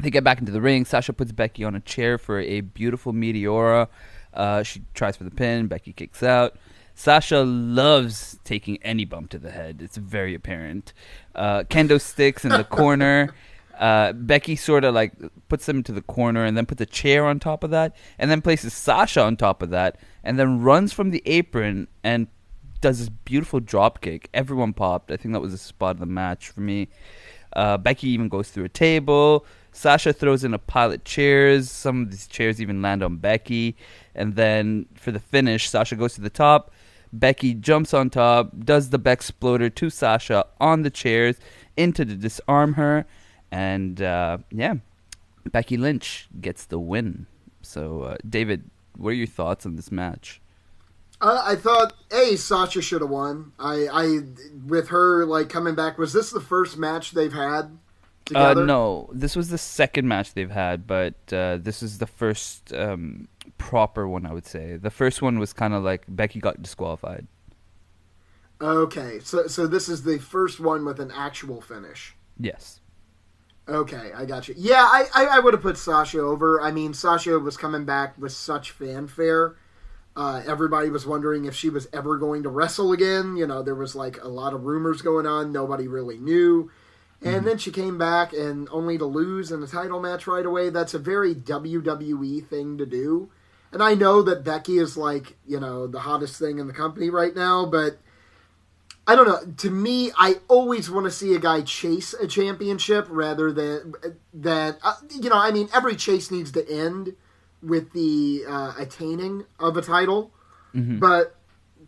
they 0.00 0.10
get 0.10 0.22
back 0.22 0.38
into 0.38 0.52
the 0.52 0.60
ring. 0.60 0.84
Sasha 0.84 1.12
puts 1.12 1.32
Becky 1.32 1.64
on 1.64 1.74
a 1.74 1.80
chair 1.80 2.18
for 2.18 2.38
a 2.38 2.60
beautiful 2.60 3.12
Meteora. 3.12 3.88
Uh, 4.34 4.62
she 4.62 4.82
tries 4.94 5.16
for 5.16 5.24
the 5.24 5.30
pin. 5.30 5.66
Becky 5.66 5.92
kicks 5.92 6.22
out. 6.22 6.56
Sasha 6.94 7.42
loves 7.42 8.38
taking 8.42 8.78
any 8.82 9.04
bump 9.04 9.30
to 9.30 9.38
the 9.38 9.52
head. 9.52 9.80
It's 9.80 9.96
very 9.96 10.34
apparent. 10.34 10.92
Uh, 11.34 11.62
kendo 11.62 12.00
sticks 12.00 12.44
in 12.44 12.50
the 12.50 12.64
corner. 12.70 13.34
Uh, 13.78 14.12
Becky 14.12 14.56
sort 14.56 14.82
of 14.82 14.94
like 14.94 15.12
puts 15.48 15.66
them 15.66 15.76
into 15.76 15.92
the 15.92 16.02
corner 16.02 16.44
and 16.44 16.56
then 16.56 16.66
puts 16.66 16.80
a 16.80 16.86
chair 16.86 17.24
on 17.24 17.38
top 17.38 17.62
of 17.62 17.70
that, 17.70 17.94
and 18.18 18.28
then 18.28 18.42
places 18.42 18.74
Sasha 18.74 19.22
on 19.22 19.36
top 19.36 19.62
of 19.62 19.70
that, 19.70 20.00
and 20.24 20.38
then 20.38 20.60
runs 20.60 20.92
from 20.92 21.10
the 21.10 21.22
apron 21.24 21.86
and 22.02 22.26
does 22.80 22.98
this 22.98 23.08
beautiful 23.08 23.60
drop 23.60 24.00
kick. 24.00 24.28
Everyone 24.34 24.72
popped. 24.72 25.12
I 25.12 25.16
think 25.16 25.32
that 25.32 25.40
was 25.40 25.52
the 25.52 25.58
spot 25.58 25.92
of 25.92 26.00
the 26.00 26.06
match 26.06 26.48
for 26.48 26.60
me. 26.60 26.88
Uh, 27.52 27.78
Becky 27.78 28.08
even 28.08 28.28
goes 28.28 28.50
through 28.50 28.64
a 28.64 28.68
table. 28.68 29.46
Sasha 29.72 30.12
throws 30.12 30.44
in 30.44 30.54
a 30.54 30.58
pile 30.58 30.92
of 30.92 31.04
chairs. 31.04 31.70
Some 31.70 32.02
of 32.02 32.10
these 32.10 32.26
chairs 32.26 32.60
even 32.60 32.82
land 32.82 33.02
on 33.02 33.16
Becky. 33.16 33.76
And 34.18 34.34
then 34.34 34.86
for 34.94 35.12
the 35.12 35.20
finish, 35.20 35.70
Sasha 35.70 35.96
goes 35.96 36.14
to 36.14 36.20
the 36.20 36.28
top. 36.28 36.72
Becky 37.12 37.54
jumps 37.54 37.94
on 37.94 38.10
top, 38.10 38.52
does 38.58 38.90
the 38.90 38.98
Bexploder 38.98 39.74
to 39.76 39.88
Sasha 39.88 40.44
on 40.60 40.82
the 40.82 40.90
chairs 40.90 41.36
into 41.76 42.04
to 42.04 42.16
disarm 42.16 42.74
her. 42.74 43.06
And 43.50 44.02
uh, 44.02 44.38
yeah, 44.50 44.74
Becky 45.50 45.78
Lynch 45.78 46.28
gets 46.40 46.66
the 46.66 46.78
win. 46.78 47.26
So, 47.62 48.02
uh, 48.02 48.16
David, 48.28 48.64
what 48.96 49.10
are 49.10 49.14
your 49.14 49.26
thoughts 49.28 49.64
on 49.64 49.76
this 49.76 49.90
match? 49.90 50.40
Uh, 51.20 51.42
I 51.44 51.56
thought, 51.56 51.94
a 52.12 52.36
Sasha 52.36 52.82
should 52.82 53.00
have 53.00 53.10
won. 53.10 53.52
I, 53.58 53.88
I, 53.90 54.18
with 54.66 54.88
her 54.88 55.24
like 55.24 55.48
coming 55.48 55.74
back. 55.76 55.96
Was 55.96 56.12
this 56.12 56.30
the 56.30 56.40
first 56.40 56.76
match 56.76 57.12
they've 57.12 57.32
had 57.32 57.78
Uh, 58.34 58.54
no, 58.54 59.08
this 59.12 59.34
was 59.34 59.48
the 59.48 59.58
second 59.58 60.06
match 60.06 60.34
they've 60.34 60.50
had, 60.50 60.86
but 60.86 61.14
uh, 61.32 61.56
this 61.56 61.82
is 61.82 61.98
the 61.98 62.06
first 62.06 62.72
um, 62.74 63.28
proper 63.56 64.08
one, 64.08 64.26
I 64.26 64.32
would 64.32 64.46
say. 64.46 64.76
The 64.76 64.90
first 64.90 65.22
one 65.22 65.38
was 65.38 65.52
kind 65.52 65.74
of 65.74 65.82
like 65.82 66.04
Becky 66.08 66.40
got 66.40 66.62
disqualified. 66.62 67.26
Okay, 68.60 69.20
so 69.22 69.46
so 69.46 69.66
this 69.66 69.88
is 69.88 70.02
the 70.02 70.18
first 70.18 70.58
one 70.58 70.84
with 70.84 70.98
an 70.98 71.12
actual 71.14 71.60
finish. 71.60 72.16
Yes. 72.38 72.80
Okay, 73.68 74.10
I 74.16 74.24
got 74.24 74.48
you. 74.48 74.54
Yeah, 74.56 74.82
I, 74.82 75.06
I, 75.14 75.24
I 75.26 75.38
would 75.40 75.52
have 75.52 75.62
put 75.62 75.76
Sasha 75.76 76.20
over. 76.20 76.60
I 76.60 76.70
mean, 76.70 76.94
Sasha 76.94 77.38
was 77.38 77.56
coming 77.56 77.84
back 77.84 78.16
with 78.18 78.32
such 78.32 78.70
fanfare. 78.70 79.56
Uh, 80.16 80.42
everybody 80.46 80.88
was 80.88 81.06
wondering 81.06 81.44
if 81.44 81.54
she 81.54 81.68
was 81.68 81.86
ever 81.92 82.16
going 82.16 82.42
to 82.42 82.48
wrestle 82.48 82.92
again. 82.92 83.36
You 83.36 83.46
know, 83.46 83.62
there 83.62 83.74
was 83.74 83.94
like 83.94 84.20
a 84.22 84.28
lot 84.28 84.54
of 84.54 84.64
rumors 84.64 85.02
going 85.02 85.26
on. 85.26 85.52
Nobody 85.52 85.86
really 85.86 86.18
knew. 86.18 86.70
And 87.20 87.44
then 87.44 87.58
she 87.58 87.72
came 87.72 87.98
back 87.98 88.32
and 88.32 88.68
only 88.70 88.96
to 88.96 89.04
lose 89.04 89.50
in 89.50 89.62
a 89.62 89.66
title 89.66 90.00
match 90.00 90.26
right 90.26 90.46
away. 90.46 90.70
That's 90.70 90.94
a 90.94 90.98
very 90.98 91.34
WWE 91.34 92.46
thing 92.46 92.78
to 92.78 92.86
do. 92.86 93.30
And 93.72 93.82
I 93.82 93.94
know 93.94 94.22
that 94.22 94.44
Becky 94.44 94.78
is 94.78 94.96
like, 94.96 95.36
you 95.46 95.60
know, 95.60 95.86
the 95.86 96.00
hottest 96.00 96.38
thing 96.38 96.58
in 96.58 96.66
the 96.66 96.72
company 96.72 97.10
right 97.10 97.34
now, 97.34 97.66
but 97.66 97.98
I 99.06 99.14
don't 99.14 99.26
know. 99.26 99.40
To 99.58 99.70
me, 99.70 100.10
I 100.18 100.36
always 100.48 100.90
want 100.90 101.04
to 101.04 101.10
see 101.10 101.34
a 101.34 101.38
guy 101.38 101.62
chase 101.62 102.14
a 102.14 102.26
championship 102.26 103.06
rather 103.08 103.52
than 103.52 103.94
that. 104.34 104.78
Uh, 104.82 104.94
you 105.10 105.30
know, 105.30 105.36
I 105.36 105.50
mean, 105.50 105.68
every 105.74 105.96
chase 105.96 106.30
needs 106.30 106.52
to 106.52 106.68
end 106.70 107.14
with 107.62 107.92
the 107.92 108.44
uh, 108.48 108.74
attaining 108.78 109.44
of 109.58 109.76
a 109.76 109.82
title. 109.82 110.30
But 110.98 111.36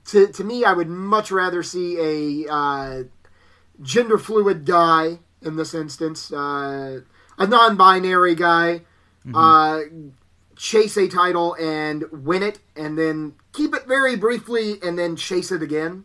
to 0.07 0.29
to 0.29 0.45
me, 0.45 0.65
I 0.65 0.73
would 0.73 0.89
much 0.89 1.31
rather 1.31 1.63
see 1.63 2.45
a 2.47 2.51
uh, 2.53 3.03
gender 3.83 4.17
fluid 4.19 4.65
guy 4.65 5.19
in 5.43 5.57
this 5.57 5.75
instance, 5.75 6.33
uh, 6.33 7.01
a 7.39 7.47
non-binary 7.47 8.35
guy, 8.35 8.83
uh, 9.35 9.81
chase 10.61 10.99
a 10.99 11.09
title 11.09 11.55
and 11.55 12.05
win 12.13 12.43
it, 12.43 12.59
and 12.77 12.99
then 12.99 13.33
keep 13.55 13.75
it 13.75 13.87
very 13.87 14.15
briefly, 14.15 14.75
and 14.83 14.99
then 14.99 15.17
chase 15.17 15.51
it 15.51 15.63
again 15.63 16.05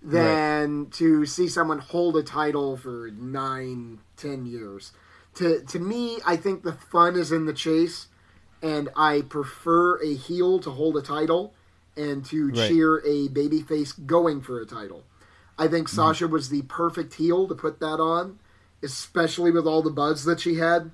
than 0.00 0.86
to 0.90 1.26
see 1.26 1.46
someone 1.46 1.78
hold 1.78 2.16
a 2.16 2.22
title 2.22 2.76
for 2.76 3.10
nine, 3.16 3.98
ten 4.16 4.46
years. 4.46 4.92
To 5.34 5.60
to 5.60 5.78
me, 5.78 6.18
I 6.26 6.36
think 6.36 6.62
the 6.62 6.72
fun 6.72 7.16
is 7.16 7.30
in 7.32 7.44
the 7.44 7.52
chase, 7.52 8.08
and 8.62 8.88
I 8.96 9.22
prefer 9.22 10.02
a 10.02 10.14
heel 10.14 10.58
to 10.60 10.70
hold 10.70 10.96
a 10.96 11.02
title 11.02 11.52
and 11.94 12.24
to 12.26 12.48
Right. 12.48 12.68
cheer 12.68 12.98
a 13.04 13.28
babyface 13.28 14.06
going 14.06 14.40
for 14.40 14.58
a 14.60 14.66
title. 14.66 15.04
I 15.58 15.68
think 15.68 15.88
Mm-hmm. 15.88 15.96
Sasha 15.96 16.26
was 16.28 16.48
the 16.48 16.62
perfect 16.62 17.14
heel 17.14 17.46
to 17.46 17.54
put 17.54 17.78
that 17.80 18.00
on, 18.00 18.38
especially 18.82 19.50
with 19.50 19.66
all 19.66 19.82
the 19.82 19.90
buzz 19.90 20.24
that 20.24 20.40
she 20.40 20.54
had. 20.56 20.90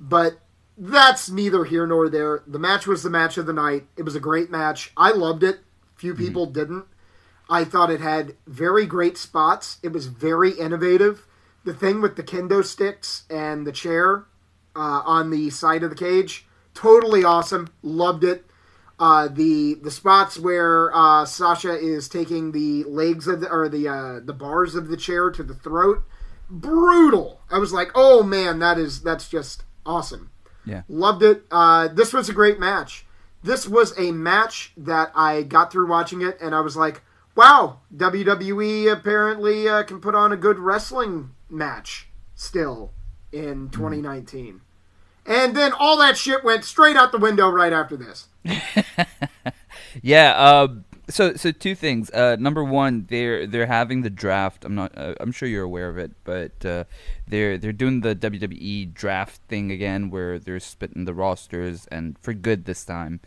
But 0.00 0.40
that's 0.82 1.28
neither 1.28 1.64
here 1.64 1.86
nor 1.86 2.08
there. 2.08 2.42
The 2.46 2.58
match 2.58 2.86
was 2.86 3.02
the 3.02 3.10
match 3.10 3.36
of 3.36 3.44
the 3.44 3.52
night. 3.52 3.86
It 3.98 4.02
was 4.02 4.16
a 4.16 4.20
great 4.20 4.50
match. 4.50 4.92
I 4.96 5.10
loved 5.10 5.42
it. 5.42 5.60
Few 5.94 6.14
people 6.14 6.46
didn't. 6.46 6.86
I 7.50 7.64
thought 7.64 7.90
it 7.90 8.00
had 8.00 8.36
very 8.46 8.86
great 8.86 9.18
spots. 9.18 9.76
It 9.82 9.92
was 9.92 10.06
very 10.06 10.52
innovative. 10.52 11.26
The 11.64 11.74
thing 11.74 12.00
with 12.00 12.16
the 12.16 12.22
kendo 12.22 12.64
sticks 12.64 13.24
and 13.28 13.66
the 13.66 13.72
chair 13.72 14.24
uh, 14.74 15.02
on 15.04 15.28
the 15.28 15.50
side 15.50 15.82
of 15.82 15.90
the 15.90 15.96
cage, 15.96 16.46
totally 16.72 17.24
awesome. 17.24 17.68
Loved 17.82 18.24
it. 18.24 18.46
Uh, 18.98 19.28
the 19.28 19.74
the 19.82 19.90
spots 19.90 20.38
where 20.38 20.94
uh, 20.94 21.26
Sasha 21.26 21.72
is 21.72 22.08
taking 22.08 22.52
the 22.52 22.84
legs 22.84 23.26
of 23.26 23.40
the 23.40 23.50
or 23.50 23.68
the 23.68 23.86
uh, 23.86 24.20
the 24.24 24.32
bars 24.32 24.74
of 24.74 24.88
the 24.88 24.96
chair 24.96 25.30
to 25.30 25.42
the 25.42 25.54
throat, 25.54 26.02
brutal. 26.48 27.40
I 27.50 27.58
was 27.58 27.72
like, 27.72 27.90
oh 27.94 28.22
man, 28.22 28.60
that 28.60 28.78
is 28.78 29.02
that's 29.02 29.28
just 29.28 29.64
awesome. 29.84 30.30
Yeah. 30.70 30.82
Loved 30.88 31.22
it. 31.22 31.44
Uh, 31.50 31.88
this 31.88 32.12
was 32.12 32.28
a 32.28 32.32
great 32.32 32.60
match. 32.60 33.04
This 33.42 33.66
was 33.66 33.98
a 33.98 34.12
match 34.12 34.72
that 34.76 35.10
I 35.14 35.42
got 35.42 35.72
through 35.72 35.88
watching 35.88 36.22
it, 36.22 36.38
and 36.40 36.54
I 36.54 36.60
was 36.60 36.76
like, 36.76 37.02
wow, 37.34 37.80
WWE 37.96 38.92
apparently 38.92 39.68
uh, 39.68 39.82
can 39.82 40.00
put 40.00 40.14
on 40.14 40.30
a 40.30 40.36
good 40.36 40.58
wrestling 40.58 41.30
match 41.48 42.08
still 42.34 42.92
in 43.32 43.70
2019. 43.70 44.60
And 45.26 45.56
then 45.56 45.72
all 45.72 45.98
that 45.98 46.16
shit 46.16 46.44
went 46.44 46.64
straight 46.64 46.96
out 46.96 47.12
the 47.12 47.18
window 47.18 47.48
right 47.48 47.72
after 47.72 47.96
this. 47.96 48.28
Yeah. 50.02 50.32
Um. 50.32 50.84
So 51.10 51.34
so 51.34 51.52
two 51.52 51.74
things. 51.74 52.10
Uh. 52.10 52.36
Number 52.38 52.64
one, 52.64 53.06
they're 53.08 53.46
they're 53.46 53.66
having 53.66 54.02
the 54.02 54.10
draft. 54.10 54.64
I'm 54.64 54.74
not. 54.74 54.96
Uh, 54.96 55.14
I'm 55.20 55.32
sure 55.32 55.48
you're 55.48 55.64
aware 55.64 55.88
of 55.88 55.98
it, 55.98 56.12
but 56.24 56.64
uh, 56.64 56.84
they're 57.26 57.58
they're 57.58 57.72
doing 57.72 58.00
the 58.00 58.14
WWE 58.14 58.94
draft 58.94 59.42
thing 59.48 59.70
again, 59.70 60.10
where 60.10 60.38
they're 60.38 60.60
splitting 60.60 61.04
the 61.04 61.14
rosters 61.14 61.86
and 61.90 62.18
for 62.18 62.32
good 62.32 62.64
this 62.64 62.84
time. 62.84 63.20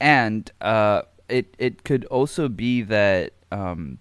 And 0.00 0.50
uh, 0.60 1.02
it 1.28 1.54
it 1.58 1.84
could 1.84 2.04
also 2.06 2.48
be 2.48 2.82
that 2.82 3.32
um, 3.50 3.98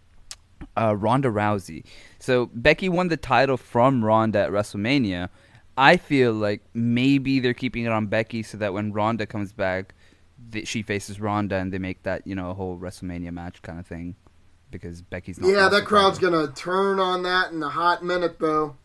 uh, 0.77 0.95
Ronda 0.95 1.29
Rousey. 1.29 1.83
So 2.19 2.47
Becky 2.53 2.89
won 2.89 3.07
the 3.07 3.17
title 3.17 3.57
from 3.57 4.03
Ronda 4.03 4.39
at 4.39 4.51
WrestleMania. 4.51 5.29
I 5.77 5.97
feel 5.97 6.33
like 6.33 6.61
maybe 6.73 7.39
they're 7.39 7.53
keeping 7.53 7.85
it 7.85 7.91
on 7.91 8.07
Becky 8.07 8.43
so 8.43 8.57
that 8.57 8.73
when 8.73 8.93
Ronda 8.93 9.25
comes 9.25 9.51
back, 9.53 9.95
she 10.65 10.83
faces 10.83 11.19
Ronda 11.19 11.57
and 11.57 11.71
they 11.71 11.79
make 11.79 12.03
that 12.03 12.25
you 12.27 12.35
know 12.35 12.51
a 12.51 12.53
whole 12.53 12.77
WrestleMania 12.77 13.31
match 13.31 13.61
kind 13.61 13.79
of 13.79 13.87
thing 13.87 14.15
because 14.73 15.01
Becky's 15.01 15.39
not. 15.39 15.49
Yeah, 15.49 15.69
that 15.69 15.85
crowd's 15.85 16.19
gonna 16.19 16.47
turn 16.47 16.99
on 16.99 17.23
that 17.23 17.51
in 17.51 17.63
a 17.63 17.69
hot 17.69 18.03
minute, 18.03 18.39
though. 18.39 18.75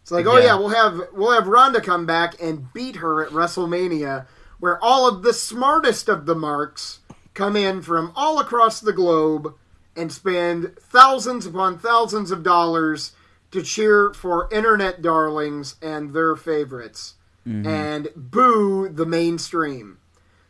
It's 0.00 0.10
like, 0.10 0.26
oh 0.26 0.36
Yeah. 0.36 0.44
yeah, 0.44 0.54
we'll 0.56 0.68
have 0.68 1.00
we'll 1.12 1.32
have 1.32 1.48
Ronda 1.48 1.80
come 1.80 2.06
back 2.06 2.40
and 2.40 2.72
beat 2.72 2.96
her 2.96 3.24
at 3.24 3.32
WrestleMania, 3.32 4.26
where 4.60 4.82
all 4.82 5.06
of 5.08 5.22
the 5.22 5.34
smartest 5.34 6.08
of 6.08 6.24
the 6.24 6.34
marks 6.34 7.00
come 7.34 7.56
in 7.56 7.82
from 7.82 8.12
all 8.14 8.38
across 8.38 8.80
the 8.80 8.92
globe 8.92 9.54
and 9.96 10.12
spend 10.12 10.76
thousands 10.78 11.46
upon 11.46 11.78
thousands 11.78 12.30
of 12.30 12.42
dollars 12.42 13.12
to 13.50 13.62
cheer 13.62 14.12
for 14.12 14.48
internet 14.52 15.02
darlings 15.02 15.76
and 15.80 16.12
their 16.12 16.34
favorites, 16.36 17.14
mm-hmm. 17.46 17.66
and 17.66 18.08
boo 18.14 18.88
the 18.88 19.06
mainstream. 19.06 19.98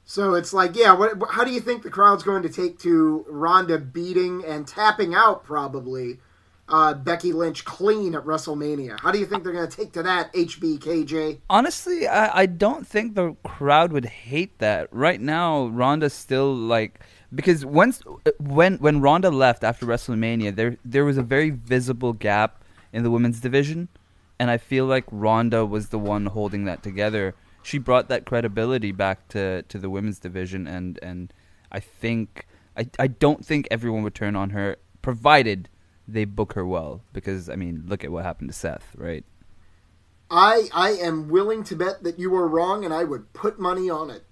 So 0.04 0.34
it's 0.34 0.52
like, 0.52 0.76
yeah, 0.76 0.92
what, 0.92 1.12
how 1.30 1.44
do 1.44 1.50
you 1.50 1.60
think 1.60 1.82
the 1.82 1.90
crowd's 1.90 2.22
going 2.22 2.42
to 2.42 2.48
take 2.48 2.78
to 2.80 3.24
Ronda 3.28 3.78
beating 3.78 4.44
and 4.46 4.66
tapping 4.66 5.14
out 5.14 5.44
probably 5.44 6.18
uh, 6.68 6.94
Becky 6.94 7.32
Lynch 7.32 7.64
clean 7.64 8.14
at 8.14 8.24
WrestleMania? 8.24 9.00
How 9.00 9.10
do 9.10 9.18
you 9.18 9.26
think 9.26 9.44
they're 9.44 9.52
going 9.52 9.68
to 9.68 9.76
take 9.76 9.92
to 9.92 10.02
that, 10.02 10.32
HBKJ? 10.34 11.40
Honestly, 11.48 12.06
I, 12.06 12.40
I 12.40 12.46
don't 12.46 12.86
think 12.86 13.14
the 13.14 13.34
crowd 13.44 13.92
would 13.92 14.04
hate 14.04 14.58
that. 14.58 14.88
Right 14.92 15.20
now, 15.20 15.66
Ronda's 15.66 16.14
still 16.14 16.54
like 16.54 17.00
because 17.34 17.64
once 17.64 18.02
when 18.38 18.76
when 18.76 19.00
Ronda 19.00 19.30
left 19.30 19.64
after 19.64 19.86
WrestleMania, 19.86 20.54
there 20.54 20.76
there 20.84 21.04
was 21.04 21.16
a 21.16 21.22
very 21.22 21.50
visible 21.50 22.12
gap 22.12 22.62
in 22.92 23.02
the 23.02 23.10
women's 23.10 23.40
division, 23.40 23.88
and 24.38 24.50
I 24.50 24.58
feel 24.58 24.86
like 24.86 25.04
Ronda 25.10 25.64
was 25.66 25.88
the 25.88 25.98
one 25.98 26.26
holding 26.26 26.64
that 26.66 26.82
together. 26.82 27.34
She 27.64 27.78
brought 27.78 28.08
that 28.08 28.24
credibility 28.26 28.92
back 28.92 29.28
to, 29.28 29.62
to 29.62 29.78
the 29.78 29.90
women's 29.90 30.18
division, 30.18 30.66
and, 30.66 30.98
and 31.02 31.32
I 31.72 31.80
think 31.80 32.46
I 32.76 32.86
I 32.98 33.06
don't 33.06 33.44
think 33.44 33.66
everyone 33.70 34.02
would 34.02 34.14
turn 34.14 34.36
on 34.36 34.50
her, 34.50 34.76
provided 35.02 35.68
they 36.06 36.24
book 36.24 36.52
her 36.54 36.66
well. 36.66 37.02
Because 37.12 37.48
I 37.48 37.56
mean, 37.56 37.84
look 37.86 38.04
at 38.04 38.12
what 38.12 38.24
happened 38.24 38.50
to 38.50 38.56
Seth, 38.56 38.94
right? 38.96 39.24
I 40.30 40.68
I 40.72 40.90
am 40.90 41.28
willing 41.28 41.64
to 41.64 41.76
bet 41.76 42.02
that 42.02 42.18
you 42.18 42.34
are 42.34 42.48
wrong, 42.48 42.84
and 42.84 42.92
I 42.92 43.04
would 43.04 43.32
put 43.32 43.58
money 43.58 43.88
on 43.90 44.10
it. 44.10 44.24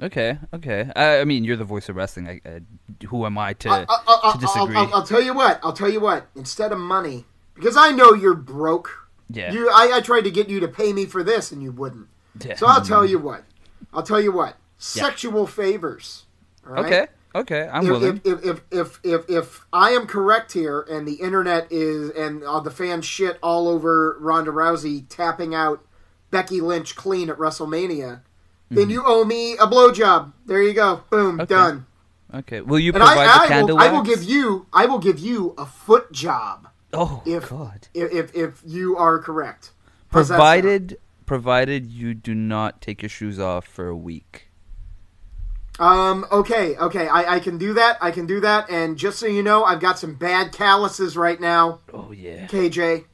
Okay, 0.00 0.38
okay. 0.52 0.90
I, 0.96 1.20
I 1.20 1.24
mean, 1.24 1.44
you're 1.44 1.56
the 1.56 1.64
voice 1.64 1.88
of 1.88 1.94
wrestling. 1.96 2.28
I, 2.28 2.40
uh, 2.48 2.60
who 3.06 3.24
am 3.24 3.38
I 3.38 3.52
to 3.54 3.68
I, 3.68 3.86
I, 3.88 4.20
I, 4.24 4.32
to 4.32 4.38
disagree? 4.38 4.74
I'll, 4.74 4.86
I'll, 4.86 4.94
I'll 4.94 5.06
tell 5.06 5.22
you 5.22 5.32
what. 5.32 5.60
I'll 5.62 5.72
tell 5.72 5.90
you 5.90 6.00
what. 6.00 6.26
Instead 6.34 6.72
of 6.72 6.78
money, 6.78 7.24
because 7.54 7.76
I 7.76 7.92
know 7.92 8.12
you're 8.12 8.34
broke. 8.34 9.08
yeah. 9.30 9.52
You, 9.52 9.70
I, 9.70 9.92
I 9.94 10.00
tried 10.00 10.22
to 10.22 10.30
get 10.30 10.48
you 10.48 10.58
to 10.60 10.68
pay 10.68 10.92
me 10.92 11.06
for 11.06 11.22
this, 11.22 11.52
and 11.52 11.62
you 11.62 11.70
wouldn't. 11.70 12.08
Yeah. 12.44 12.56
So 12.56 12.66
I'll 12.66 12.82
tell 12.82 13.04
you 13.06 13.18
what. 13.18 13.44
I'll 13.92 14.02
tell 14.02 14.20
you 14.20 14.32
what. 14.32 14.56
Sexual 14.78 15.46
favors. 15.46 16.24
all 16.66 16.72
right? 16.74 16.84
Okay, 16.84 17.06
okay. 17.34 17.68
I'm 17.72 17.84
if, 17.84 17.90
willing. 17.90 18.20
if, 18.24 18.44
if, 18.44 18.60
if, 18.70 19.00
if, 19.04 19.30
if 19.30 19.66
I 19.72 19.90
am 19.90 20.06
correct 20.06 20.52
here, 20.52 20.80
and 20.82 21.06
the 21.06 21.14
internet 21.14 21.68
is, 21.70 22.10
and 22.10 22.42
uh, 22.42 22.60
the 22.60 22.70
fans 22.70 23.04
shit 23.04 23.38
all 23.42 23.68
over 23.68 24.16
Ronda 24.20 24.50
Rousey 24.50 25.04
tapping 25.08 25.54
out 25.54 25.84
Becky 26.30 26.60
Lynch 26.60 26.96
clean 26.96 27.30
at 27.30 27.36
WrestleMania, 27.36 28.22
then 28.70 28.88
you 28.88 29.02
owe 29.04 29.24
me 29.24 29.52
a 29.54 29.66
blowjob. 29.66 30.32
There 30.46 30.62
you 30.62 30.72
go. 30.72 31.02
Boom. 31.10 31.32
Mm-hmm. 31.32 31.40
Okay. 31.42 31.54
Done. 31.54 31.86
okay. 32.34 32.60
Will 32.62 32.78
you 32.78 32.92
And 32.92 33.02
provide 33.02 33.18
I, 33.28 33.38
the 33.38 33.44
I, 33.44 33.46
candle 33.48 33.76
will, 33.76 33.82
I 33.84 33.92
will 33.92 34.02
give 34.02 34.22
you, 34.24 34.66
I 34.72 34.86
will 34.86 34.98
give 34.98 35.18
you 35.18 35.54
a 35.58 35.66
foot 35.66 36.10
job 36.10 36.68
Oh 36.94 37.22
if 37.24 37.48
God. 37.50 37.88
if, 37.94 38.10
if 38.12 38.34
if 38.34 38.62
you 38.66 38.96
are 38.96 39.18
correct. 39.18 39.72
Provided, 40.10 40.98
provided 41.26 41.90
you 41.90 42.14
do 42.14 42.34
not 42.34 42.80
take 42.80 43.02
your 43.02 43.08
shoes 43.08 43.38
off 43.38 43.66
for 43.66 43.88
a 43.88 43.96
week. 43.96 44.48
Um. 45.78 46.26
Okay. 46.30 46.76
Okay. 46.76 47.08
I, 47.08 47.36
I 47.36 47.40
can 47.40 47.58
do 47.58 47.74
that. 47.74 47.96
I 48.00 48.10
can 48.10 48.26
do 48.26 48.40
that. 48.40 48.68
And 48.70 48.96
just 48.98 49.18
so 49.18 49.26
you 49.26 49.42
know, 49.42 49.64
I've 49.64 49.80
got 49.80 49.98
some 49.98 50.14
bad 50.14 50.52
calluses 50.52 51.16
right 51.16 51.40
now, 51.40 51.80
Oh 51.92 52.12
yeah. 52.12 52.46
KJ. 52.46 53.04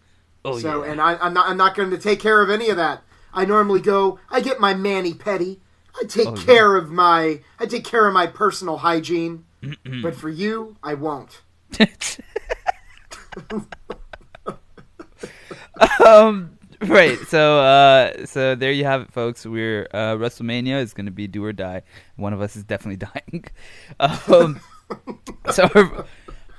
Oh 0.45 0.59
so, 0.59 0.85
yeah. 0.85 0.93
and 0.93 1.01
I, 1.01 1.17
I'm 1.19 1.33
not. 1.35 1.49
I'm 1.49 1.57
not 1.57 1.77
going 1.77 1.91
to 1.91 1.99
take 1.99 2.21
care 2.21 2.43
of 2.43 2.51
any 2.51 2.69
of 2.69 2.77
that. 2.77 3.03
I 3.33 3.45
normally 3.45 3.81
go. 3.81 4.19
I 4.31 4.41
get 4.41 4.59
my 4.59 4.75
mani 4.75 5.15
pedi. 5.15 5.59
I 6.01 6.05
take 6.07 6.27
Oh, 6.29 6.35
yeah. 6.37 6.45
care 6.45 6.77
of 6.77 6.91
my. 6.91 7.41
I 7.61 7.67
take 7.67 7.85
care 7.85 8.07
of 8.09 8.15
my 8.15 8.27
personal 8.27 8.79
hygiene. 8.79 9.45
but 10.03 10.15
for 10.17 10.29
you, 10.29 10.77
I 10.83 10.95
won't. 10.95 11.43
um. 16.05 16.58
Right. 16.87 17.19
So, 17.27 17.59
uh, 17.59 18.27
so 18.27 18.55
there 18.55 18.71
you 18.71 18.85
have 18.85 19.03
it, 19.03 19.13
folks. 19.13 19.45
We're 19.45 19.89
uh, 19.93 20.15
WrestleMania 20.15 20.81
is 20.81 20.95
going 20.95 21.07
to 21.07 21.13
be 21.13 21.27
do 21.27 21.45
or 21.45 21.53
die. 21.53 21.83
One 22.15 22.33
of 22.33 22.41
us 22.41 22.55
is 22.55 22.63
definitely 22.63 23.05
dying. 23.27 23.45
Um. 23.99 24.61
so 25.53 25.69
our, 25.75 26.07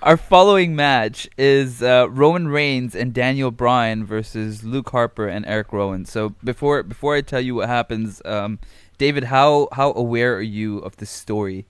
our 0.01 0.17
following 0.17 0.75
match 0.75 1.29
is 1.38 1.82
uh, 1.82 2.08
Roman 2.10 2.47
Reigns 2.49 2.95
and 2.95 3.13
Daniel 3.13 3.51
Bryan 3.51 4.05
versus 4.05 4.63
Luke 4.63 4.89
Harper 4.89 5.27
and 5.27 5.45
Eric 5.45 5.71
Rowan. 5.71 6.05
So 6.05 6.36
before 6.43 6.84
before 6.84 7.15
I 7.15 7.21
tell 7.21 7.41
you 7.41 7.55
what 7.55 7.69
happens, 7.69 8.21
um, 8.25 8.60
David, 8.97 9.25
how 9.25 9.69
how 9.71 9.93
aware 9.93 10.36
are 10.36 10.41
you 10.41 10.79
of 10.79 10.97
the 10.97 11.05
story? 11.05 11.65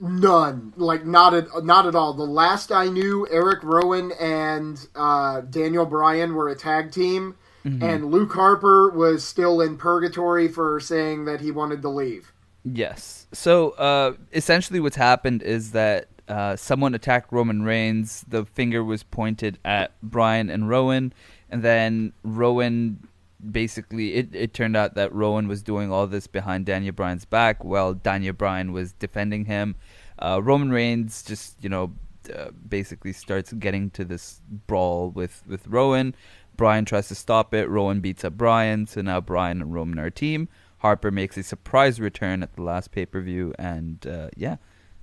None. 0.00 0.72
Like 0.76 1.04
not 1.04 1.34
at 1.34 1.64
not 1.64 1.86
at 1.86 1.94
all. 1.94 2.14
The 2.14 2.22
last 2.24 2.72
I 2.72 2.88
knew, 2.88 3.28
Eric 3.30 3.62
Rowan 3.62 4.12
and 4.12 4.88
uh, 4.96 5.42
Daniel 5.42 5.84
Bryan 5.84 6.34
were 6.34 6.48
a 6.48 6.56
tag 6.56 6.90
team, 6.90 7.36
and 7.64 8.10
Luke 8.10 8.32
Harper 8.32 8.90
was 8.90 9.22
still 9.22 9.60
in 9.60 9.76
purgatory 9.76 10.48
for 10.48 10.80
saying 10.80 11.26
that 11.26 11.42
he 11.42 11.50
wanted 11.50 11.82
to 11.82 11.90
leave. 11.90 12.32
Yes. 12.64 13.26
So 13.32 13.70
uh, 13.72 14.14
essentially, 14.32 14.80
what's 14.80 14.96
happened 14.96 15.42
is 15.42 15.72
that 15.72 16.08
uh, 16.28 16.56
someone 16.56 16.94
attacked 16.94 17.30
Roman 17.30 17.62
Reigns. 17.62 18.24
The 18.26 18.46
finger 18.46 18.82
was 18.82 19.02
pointed 19.02 19.58
at 19.66 19.92
Bryan 20.02 20.48
and 20.48 20.66
Rowan, 20.66 21.12
and 21.50 21.62
then 21.62 22.14
Rowan 22.22 23.06
basically 23.50 24.14
it, 24.14 24.34
it 24.34 24.52
turned 24.52 24.76
out 24.76 24.94
that 24.94 25.12
Rowan 25.14 25.48
was 25.48 25.62
doing 25.62 25.90
all 25.90 26.06
this 26.06 26.26
behind 26.26 26.66
Daniel 26.66 26.92
Bryan's 26.92 27.24
back 27.24 27.64
while 27.64 27.94
Daniel 27.94 28.34
Bryan 28.34 28.72
was 28.72 28.92
defending 28.92 29.46
him. 29.46 29.76
Uh, 30.20 30.40
Roman 30.42 30.70
Reigns 30.70 31.22
just 31.22 31.62
you 31.62 31.68
know 31.68 31.92
uh, 32.34 32.50
basically 32.68 33.12
starts 33.12 33.52
getting 33.54 33.90
to 33.90 34.04
this 34.04 34.40
brawl 34.66 35.10
with 35.10 35.42
with 35.46 35.66
Rowan. 35.66 36.14
Bryan 36.56 36.84
tries 36.84 37.08
to 37.08 37.14
stop 37.14 37.54
it. 37.54 37.68
Rowan 37.68 38.00
beats 38.00 38.24
up 38.24 38.34
Bryan, 38.34 38.86
so 38.86 39.00
now 39.00 39.20
Bryan 39.20 39.62
and 39.62 39.72
Roman 39.72 39.98
are 39.98 40.06
a 40.06 40.10
team. 40.10 40.48
Harper 40.78 41.10
makes 41.10 41.36
a 41.36 41.42
surprise 41.42 42.00
return 42.00 42.42
at 42.42 42.54
the 42.54 42.62
last 42.62 42.90
pay 42.92 43.06
per 43.06 43.20
view, 43.20 43.54
and 43.58 44.06
uh, 44.06 44.28
yeah, 44.36 44.56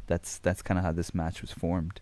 that's 0.08 0.38
that's 0.40 0.62
kind 0.62 0.78
of 0.78 0.84
how 0.86 0.92
this 0.92 1.14
match 1.16 1.42
was 1.42 1.52
formed. 1.52 2.02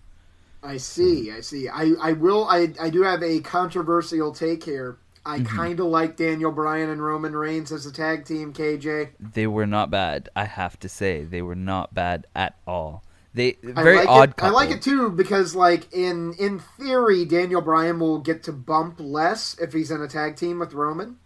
I 0.63 0.78
see. 0.78 1.32
I 1.32 1.41
see. 1.41 1.69
I, 1.69 1.91
I 2.01 2.13
will. 2.13 2.45
I, 2.49 2.73
I 2.80 2.89
do 2.89 3.04
have 3.04 3.21
a 3.23 3.39
controversial 3.41 4.32
take 4.34 4.63
here. 4.63 4.97
I 5.25 5.39
Mm-hmm. 5.39 5.56
kind 5.58 5.80
of 5.80 5.88
like 5.88 6.17
Daniel 6.17 6.51
Bryan 6.51 6.89
and 6.89 7.04
Roman 7.04 7.36
Reigns 7.36 7.71
as 7.71 7.86
a 7.86 7.91
tag 7.91 8.25
team. 8.25 8.54
KJ. 8.54 9.12
They 9.19 9.47
were 9.47 9.65
not 9.67 9.89
bad. 9.89 10.30
I 10.36 10.45
have 10.45 10.80
to 10.82 10.89
say 10.89 11.23
they 11.23 11.41
were 11.41 11.56
not 11.56 11.93
bad 11.93 12.28
at 12.36 12.58
all. 12.67 13.05
They 13.36 13.58
I 13.76 13.84
very 13.84 13.98
like 13.98 14.08
odd. 14.08 14.30
It. 14.30 14.43
I 14.43 14.50
like 14.50 14.71
it 14.71 14.82
too 14.82 15.10
because, 15.10 15.56
like 15.56 15.91
in 15.93 16.34
in 16.39 16.60
theory, 16.60 17.26
Daniel 17.26 17.60
Bryan 17.60 18.00
will 18.00 18.19
get 18.19 18.43
to 18.43 18.54
bump 18.54 18.95
less 18.98 19.60
if 19.60 19.74
he's 19.74 19.91
in 19.91 20.02
a 20.02 20.08
tag 20.08 20.38
team 20.38 20.58
with 20.58 20.74
Roman. 20.74 21.17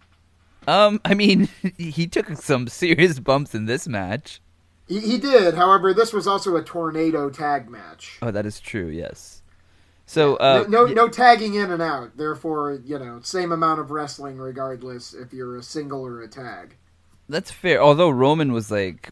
Um, 0.66 1.00
I 1.04 1.14
mean, 1.14 1.48
he 1.78 2.08
took 2.08 2.28
some 2.36 2.66
serious 2.66 3.20
bumps 3.20 3.54
in 3.54 3.66
this 3.66 3.86
match. 3.86 4.42
He, 4.88 4.98
he 4.98 5.18
did. 5.18 5.54
However, 5.54 5.94
this 5.94 6.12
was 6.12 6.26
also 6.26 6.56
a 6.56 6.62
tornado 6.64 7.30
tag 7.30 7.70
match. 7.70 8.18
Oh, 8.20 8.32
that 8.32 8.44
is 8.44 8.58
true. 8.58 8.88
Yes. 8.88 9.42
So, 10.04 10.34
uh, 10.36 10.64
no, 10.68 10.86
no, 10.86 10.92
no 10.92 11.08
tagging 11.08 11.54
in 11.54 11.70
and 11.70 11.80
out. 11.80 12.16
Therefore, 12.16 12.80
you 12.84 12.98
know, 12.98 13.20
same 13.22 13.52
amount 13.52 13.78
of 13.78 13.92
wrestling 13.92 14.36
regardless 14.38 15.14
if 15.14 15.32
you're 15.32 15.56
a 15.56 15.62
single 15.62 16.04
or 16.04 16.20
a 16.22 16.26
tag. 16.28 16.74
that's 17.28 17.52
fair. 17.52 17.80
Although 17.80 18.10
Roman 18.10 18.52
was 18.52 18.72
like 18.72 19.10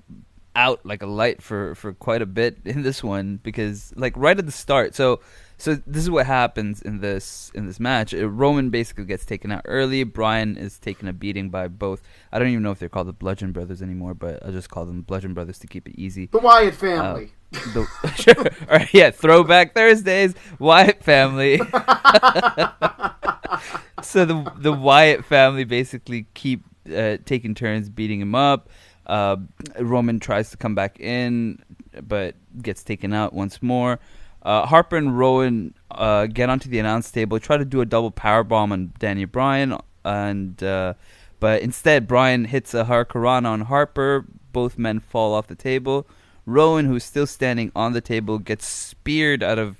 out 0.58 0.84
like 0.84 1.02
a 1.02 1.06
light 1.06 1.40
for 1.40 1.76
for 1.76 1.92
quite 1.94 2.20
a 2.20 2.26
bit 2.26 2.58
in 2.64 2.82
this 2.82 3.02
one 3.02 3.38
because 3.42 3.92
like 3.96 4.12
right 4.16 4.36
at 4.38 4.44
the 4.44 4.52
start. 4.52 4.94
So 4.94 5.20
so 5.56 5.76
this 5.86 6.02
is 6.02 6.10
what 6.10 6.26
happens 6.26 6.82
in 6.82 7.00
this 7.00 7.52
in 7.54 7.66
this 7.66 7.78
match. 7.78 8.12
Uh, 8.12 8.28
Roman 8.28 8.70
basically 8.70 9.04
gets 9.04 9.24
taken 9.24 9.52
out 9.52 9.62
early. 9.64 10.02
Bryan 10.02 10.56
is 10.56 10.78
taken 10.78 11.06
a 11.06 11.12
beating 11.12 11.48
by 11.48 11.68
both. 11.68 12.02
I 12.32 12.38
don't 12.38 12.48
even 12.48 12.64
know 12.64 12.72
if 12.72 12.80
they're 12.80 12.88
called 12.88 13.06
the 13.06 13.12
Bludgeon 13.12 13.52
Brothers 13.52 13.80
anymore, 13.82 14.14
but 14.14 14.44
I'll 14.44 14.52
just 14.52 14.68
call 14.68 14.84
them 14.84 15.02
Bludgeon 15.02 15.32
Brothers 15.32 15.60
to 15.60 15.68
keep 15.68 15.88
it 15.88 15.94
easy. 15.96 16.26
The 16.26 16.38
Wyatt 16.38 16.74
family. 16.74 17.32
The, 17.50 17.86
sure. 18.16 18.36
All 18.70 18.78
right, 18.78 18.92
yeah, 18.92 19.10
Throwback 19.10 19.74
Thursdays, 19.74 20.34
Wyatt 20.58 21.02
family. 21.04 21.58
so 24.02 24.24
the 24.24 24.52
the 24.56 24.72
Wyatt 24.72 25.24
family 25.24 25.64
basically 25.64 26.26
keep 26.34 26.64
uh, 26.94 27.18
taking 27.24 27.54
turns 27.54 27.88
beating 27.88 28.20
him 28.20 28.34
up. 28.34 28.68
Uh, 29.08 29.36
Roman 29.78 30.20
tries 30.20 30.50
to 30.50 30.56
come 30.56 30.74
back 30.74 31.00
in, 31.00 31.62
but 32.06 32.34
gets 32.62 32.84
taken 32.84 33.12
out 33.12 33.32
once 33.32 33.62
more. 33.62 33.98
Uh, 34.42 34.66
Harper 34.66 34.96
and 34.96 35.18
Rowan 35.18 35.74
uh, 35.90 36.26
get 36.26 36.48
onto 36.48 36.68
the 36.68 36.78
announce 36.78 37.10
table, 37.10 37.40
try 37.40 37.56
to 37.56 37.64
do 37.64 37.80
a 37.80 37.86
double 37.86 38.10
power 38.10 38.44
bomb 38.44 38.72
on 38.72 38.92
Danny 38.98 39.24
Bryan, 39.24 39.76
and 40.04 40.62
uh, 40.62 40.94
but 41.40 41.62
instead 41.62 42.06
Bryan 42.06 42.44
hits 42.44 42.74
a 42.74 42.84
Hurricanrana 42.84 43.46
on 43.46 43.60
Harper. 43.62 44.24
Both 44.52 44.78
men 44.78 44.98
fall 45.00 45.34
off 45.34 45.46
the 45.46 45.54
table. 45.54 46.06
Rowan, 46.46 46.86
who's 46.86 47.04
still 47.04 47.26
standing 47.26 47.70
on 47.76 47.92
the 47.92 48.00
table, 48.00 48.38
gets 48.38 48.66
speared 48.66 49.42
out 49.42 49.58
of 49.58 49.76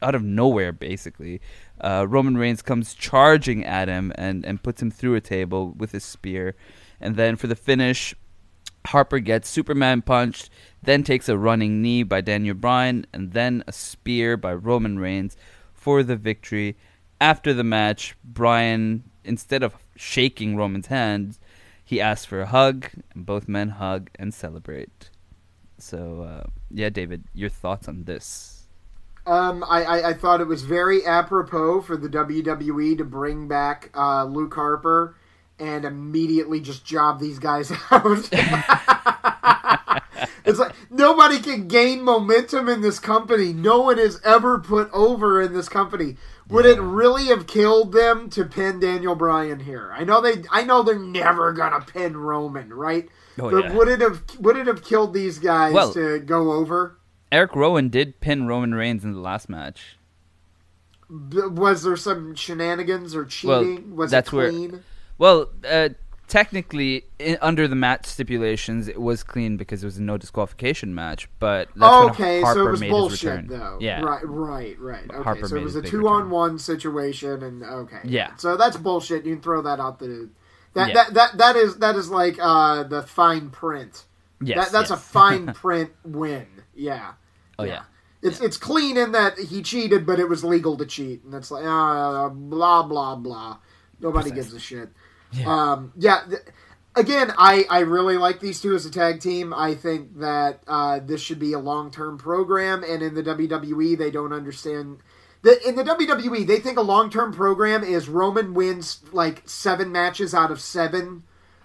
out 0.00 0.14
of 0.14 0.22
nowhere, 0.22 0.72
basically. 0.72 1.40
Uh, 1.80 2.06
Roman 2.08 2.36
Reigns 2.36 2.62
comes 2.62 2.94
charging 2.94 3.64
at 3.64 3.88
him 3.88 4.12
and, 4.16 4.44
and 4.44 4.62
puts 4.62 4.80
him 4.80 4.90
through 4.90 5.16
a 5.16 5.20
table 5.20 5.72
with 5.76 5.92
his 5.92 6.04
spear. 6.04 6.54
And 7.00 7.16
then 7.16 7.36
for 7.36 7.46
the 7.46 7.56
finish, 7.56 8.14
Harper 8.88 9.18
gets 9.18 9.48
Superman 9.48 10.00
punched, 10.00 10.48
then 10.82 11.02
takes 11.02 11.28
a 11.28 11.36
running 11.36 11.82
knee 11.82 12.02
by 12.02 12.22
Daniel 12.22 12.54
Bryan, 12.54 13.06
and 13.12 13.32
then 13.32 13.62
a 13.66 13.72
spear 13.72 14.36
by 14.36 14.54
Roman 14.54 14.98
Reigns 14.98 15.36
for 15.74 16.02
the 16.02 16.16
victory. 16.16 16.76
After 17.20 17.52
the 17.52 17.64
match, 17.64 18.16
Bryan, 18.24 19.04
instead 19.24 19.62
of 19.62 19.74
shaking 19.94 20.56
Roman's 20.56 20.86
hand, 20.86 21.38
he 21.84 22.00
asks 22.00 22.24
for 22.24 22.40
a 22.40 22.46
hug, 22.46 22.88
and 23.14 23.26
both 23.26 23.46
men 23.46 23.70
hug 23.70 24.08
and 24.18 24.32
celebrate. 24.32 25.10
So, 25.76 26.22
uh, 26.22 26.46
yeah, 26.70 26.88
David, 26.88 27.24
your 27.34 27.50
thoughts 27.50 27.88
on 27.88 28.04
this? 28.04 28.68
Um, 29.26 29.62
I, 29.68 29.84
I, 29.84 30.08
I 30.10 30.14
thought 30.14 30.40
it 30.40 30.46
was 30.46 30.62
very 30.62 31.04
apropos 31.04 31.82
for 31.82 31.98
the 31.98 32.08
WWE 32.08 32.96
to 32.96 33.04
bring 33.04 33.48
back 33.48 33.90
uh, 33.94 34.24
Luke 34.24 34.54
Harper 34.54 35.14
and 35.58 35.84
immediately 35.84 36.60
just 36.60 36.84
job 36.84 37.20
these 37.20 37.38
guys 37.38 37.70
out. 37.90 38.28
it's 40.44 40.58
like 40.58 40.74
nobody 40.90 41.40
can 41.40 41.68
gain 41.68 42.02
momentum 42.02 42.68
in 42.68 42.80
this 42.80 42.98
company. 42.98 43.52
No 43.52 43.80
one 43.82 43.98
is 43.98 44.20
ever 44.24 44.58
put 44.58 44.90
over 44.92 45.40
in 45.40 45.52
this 45.52 45.68
company. 45.68 46.16
Would 46.48 46.64
it 46.64 46.80
really 46.80 47.26
have 47.26 47.46
killed 47.46 47.92
them 47.92 48.30
to 48.30 48.44
pin 48.44 48.80
Daniel 48.80 49.14
Bryan 49.14 49.60
here? 49.60 49.90
I 49.94 50.04
know 50.04 50.20
they. 50.20 50.44
I 50.50 50.64
know 50.64 50.82
they're 50.82 50.98
never 50.98 51.52
gonna 51.52 51.80
pin 51.84 52.16
Roman, 52.16 52.72
right? 52.72 53.08
Oh, 53.38 53.50
but 53.50 53.64
yeah. 53.64 53.74
would 53.74 53.88
it 53.88 54.00
have? 54.00 54.22
Would 54.40 54.56
it 54.56 54.66
have 54.66 54.82
killed 54.82 55.12
these 55.12 55.38
guys 55.38 55.74
Well- 55.74 55.92
to 55.92 56.18
go 56.20 56.52
over? 56.52 56.94
Eric 57.30 57.54
Rowan 57.54 57.90
did 57.90 58.20
pin 58.20 58.46
Roman 58.46 58.74
Reigns 58.74 59.04
in 59.04 59.12
the 59.12 59.20
last 59.20 59.50
match. 59.50 59.98
B- 61.10 61.42
Was 61.42 61.82
there 61.82 61.96
some 61.96 62.34
shenanigans 62.34 63.14
or 63.14 63.28
Well, 63.44 63.62
cheating? 63.62 63.94
was 63.96 64.10
that's 64.10 64.28
it 64.32 64.34
where- 64.36 64.50
clean? 64.50 64.82
Well, 65.18 65.50
uh, 65.68 65.90
technically, 66.28 67.04
i 67.20 67.36
under 67.40 67.66
the 67.66 67.74
match 67.74 68.06
stipulations, 68.06 68.86
it 68.88 69.00
was 69.00 69.22
clean 69.22 69.56
because 69.56 69.82
it 69.82 69.86
was 69.86 69.98
a 69.98 70.02
no 70.02 70.16
disqualification 70.16 70.94
match. 70.94 71.28
But 71.38 71.68
that's 71.68 71.78
Oh, 71.80 72.08
okay, 72.10 72.40
Harper 72.40 72.60
so 72.60 72.66
it 72.66 72.70
was 72.70 72.80
made 72.80 72.90
bullshit 72.90 73.18
his 73.20 73.24
return. 73.24 73.46
though. 73.48 73.78
Yeah, 73.80 74.00
Right, 74.02 74.26
right, 74.26 74.78
right. 74.78 75.10
Okay, 75.10 75.22
Harper 75.22 75.48
so 75.48 75.54
made 75.56 75.62
it 75.62 75.64
was 75.64 75.76
a 75.76 75.82
two-on-one 75.82 76.58
situation, 76.58 77.42
and 77.42 77.62
okay. 77.64 78.00
Yeah. 78.04 78.36
So 78.36 78.56
that's 78.56 78.76
bullshit. 78.76 79.24
You 79.24 79.34
can 79.34 79.42
throw 79.42 79.62
that 79.62 79.80
out 79.80 79.98
the. 79.98 80.30
That 80.74 80.88
Yeah. 80.88 80.94
that, 80.94 81.14
that 81.14 81.38
that 81.38 81.56
is 81.56 81.76
that 81.78 81.96
is 81.96 82.10
like 82.10 82.36
uh 82.40 82.84
the 82.84 83.02
fine 83.02 83.50
print. 83.50 84.04
yes, 84.40 84.66
that, 84.66 84.72
that's 84.72 84.90
yes. 84.90 84.98
a 84.98 85.02
fine 85.02 85.52
print 85.54 85.90
win. 86.04 86.46
Yeah. 86.74 87.12
Oh 87.58 87.64
yeah. 87.64 87.82
It's 88.20 88.40
it's 88.40 88.56
clean 88.56 88.96
in 88.96 89.12
that 89.12 89.38
he 89.38 89.62
cheated, 89.62 90.04
but 90.04 90.20
it 90.20 90.28
was 90.28 90.44
legal 90.44 90.76
to 90.76 90.84
cheat, 90.86 91.24
and 91.24 91.34
it's 91.34 91.50
like 91.50 91.64
uh, 91.64 92.28
blah 92.28 92.82
blah 92.82 93.16
blah. 93.16 93.58
Nobody 94.00 94.30
gives 94.30 94.52
a 94.52 94.60
shit. 94.60 94.90
Yeah. 95.32 95.46
Um, 95.72 95.92
yeah. 95.96 96.20
Th- 96.28 96.42
again, 96.96 97.32
I 97.38 97.64
I 97.70 97.80
really 97.80 98.16
like 98.16 98.40
these 98.40 98.60
two 98.60 98.74
as 98.74 98.86
a 98.86 98.90
tag 98.90 99.20
team. 99.20 99.52
I 99.54 99.74
think 99.74 100.18
that 100.18 100.62
uh, 100.66 101.00
this 101.00 101.20
should 101.20 101.38
be 101.38 101.52
a 101.52 101.58
long 101.58 101.90
term 101.90 102.18
program, 102.18 102.82
and 102.82 103.02
in 103.02 103.14
the 103.14 103.22
WWE, 103.22 103.96
they 103.98 104.10
don't 104.10 104.32
understand. 104.32 104.98
The, 105.42 105.56
in 105.68 105.76
the 105.76 105.84
WWE, 105.84 106.46
they 106.46 106.58
think 106.58 106.78
a 106.78 106.82
long 106.82 107.10
term 107.10 107.32
program 107.32 107.84
is 107.84 108.08
Roman 108.08 108.54
wins 108.54 109.00
like 109.12 109.42
seven 109.48 109.92
matches 109.92 110.34
out 110.34 110.50
of 110.50 110.60
seven 110.60 111.22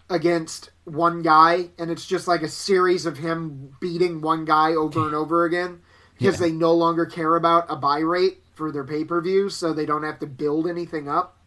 against 0.09 0.69
one 0.85 1.21
guy, 1.23 1.69
and 1.79 1.89
it's 1.89 2.05
just 2.05 2.27
like 2.27 2.43
a 2.43 2.47
series 2.49 3.05
of 3.05 3.17
him 3.17 3.75
beating 3.79 4.21
one 4.21 4.45
guy 4.45 4.73
over 4.73 5.05
and 5.05 5.15
over 5.15 5.45
again 5.45 5.81
because 6.19 6.39
Yeah. 6.39 6.47
they 6.47 6.51
no 6.53 6.73
longer 6.73 7.05
care 7.05 7.35
about 7.35 7.65
a 7.69 7.75
buy 7.75 7.99
rate 7.99 8.43
for 8.53 8.71
their 8.71 8.83
pay 8.83 9.03
per 9.03 9.19
views, 9.21 9.55
so 9.55 9.73
they 9.73 9.85
don't 9.87 10.03
have 10.03 10.19
to 10.19 10.27
build 10.27 10.67
anything 10.67 11.09
up. 11.09 11.37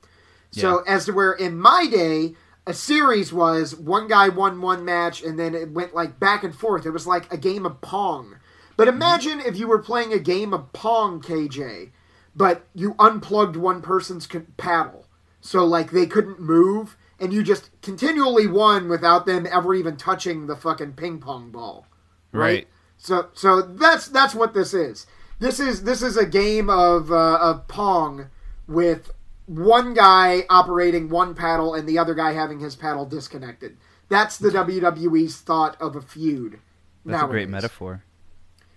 So 0.51 0.79
as 0.87 1.05
to 1.05 1.13
where 1.13 1.33
in 1.33 1.59
my 1.59 1.87
day 1.87 2.35
a 2.67 2.75
series 2.75 3.33
was 3.33 3.77
one 3.77 4.09
guy 4.09 4.29
won 4.29 4.61
one 4.61 4.85
match 4.85 5.23
and 5.23 5.39
then 5.39 5.55
it 5.55 5.71
went 5.71 5.95
like 5.95 6.19
back 6.19 6.43
and 6.43 6.55
forth. 6.55 6.85
It 6.85 6.91
was 6.91 7.07
like 7.07 7.33
a 7.33 7.37
game 7.37 7.65
of 7.65 7.81
pong. 7.81 8.37
But 8.77 8.89
imagine 8.89 9.41
if 9.41 9.57
you 9.57 9.69
were 9.69 9.79
playing 9.79 10.13
a 10.13 10.19
game 10.19 10.53
of 10.53 10.73
pong, 10.73 11.23
KJ, 11.23 11.91
but 12.35 12.67
you 12.75 12.95
unplugged 12.99 13.57
one 13.57 13.81
person's 13.81 14.29
paddle, 14.59 15.07
so 15.41 15.65
like 15.65 15.93
they 15.93 16.05
couldn't 16.05 16.41
move, 16.41 16.97
and 17.19 17.33
you 17.33 17.43
just 17.43 17.71
continually 17.81 18.47
won 18.47 18.89
without 18.89 19.25
them 19.25 19.47
ever 19.51 19.75
even 19.75 19.97
touching 19.97 20.47
the 20.47 20.57
fucking 20.57 20.93
ping 20.93 21.21
pong 21.21 21.51
ball. 21.51 21.87
Right. 22.33 22.69
So 22.99 23.29
so 23.33 23.63
that's 23.63 24.09
that's 24.09 24.35
what 24.35 24.53
this 24.53 24.75
is. 24.75 25.07
This 25.39 25.59
is 25.59 25.85
this 25.85 26.03
is 26.03 26.19
a 26.19 26.27
game 26.27 26.69
of 26.69 27.11
uh, 27.11 27.39
of 27.41 27.67
pong 27.69 28.27
with 28.69 29.11
one 29.47 29.95
guy 29.95 30.45
operating 30.51 31.09
one 31.09 31.35
paddle 31.35 31.75
and 31.75 31.89
the 31.89 31.99
other 31.99 32.15
guy 32.15 32.33
having 32.33 32.61
his 32.61 32.77
paddle 32.77 33.07
disconnected. 33.07 33.77
That's 34.09 34.37
the 34.37 34.51
WWE's 34.51 35.41
thought 35.41 35.81
of 35.81 35.97
a 35.97 36.01
feud. 36.01 36.61
That's 37.05 37.23
a 37.23 37.27
great 37.27 37.49
metaphor. 37.49 38.03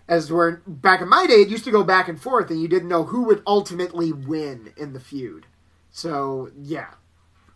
As 0.07 0.31
where 0.31 0.61
back 0.65 1.01
in 1.01 1.09
my 1.09 1.27
day, 1.27 1.41
it 1.41 1.49
used 1.49 1.65
to 1.65 1.71
go 1.71 1.83
back 1.83 2.07
and 2.07 2.19
forth, 2.19 2.49
and 2.49 2.61
you 2.61 2.67
didn't 2.67 2.89
know 2.89 3.03
who 3.03 3.23
would 3.23 3.43
ultimately 3.45 4.11
win 4.11 4.73
in 4.75 4.93
the 4.93 4.99
feud. 4.99 5.45
So 5.91 6.51
yeah, 6.59 6.93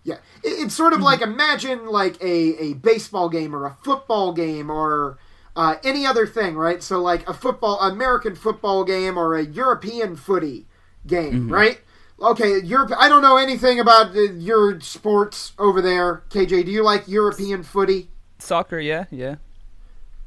yeah, 0.04 0.18
it, 0.44 0.50
it's 0.50 0.76
sort 0.76 0.94
of 0.94 1.02
like 1.02 1.22
imagine 1.22 1.88
like 1.88 2.22
a 2.22 2.62
a 2.62 2.74
baseball 2.74 3.30
game 3.30 3.56
or 3.56 3.66
a 3.66 3.78
football 3.84 4.34
game 4.34 4.70
or 4.70 5.18
uh, 5.56 5.76
any 5.84 6.06
other 6.06 6.28
thing, 6.28 6.56
right? 6.56 6.82
So 6.84 7.00
like 7.02 7.28
a 7.28 7.34
football 7.34 7.80
American 7.80 8.36
football 8.36 8.84
game 8.84 9.18
or 9.18 9.36
a 9.36 9.44
European 9.44 10.16
footy 10.16 10.68
game, 11.08 11.50
right? 11.50 11.82
Okay, 12.24 12.60
Europe. 12.62 12.92
I 12.98 13.10
don't 13.10 13.22
know 13.22 13.36
anything 13.38 13.80
about 13.80 14.16
uh, 14.16 14.22
your 14.22 14.80
sports 14.80 15.52
over 15.60 15.82
there, 15.82 16.24
KJ. 16.30 16.66
Do 16.66 16.72
you 16.72 16.82
like 16.84 17.08
European 17.08 17.64
footy? 17.64 18.10
Soccer, 18.40 18.80
yeah, 18.80 19.06
yeah. 19.12 19.36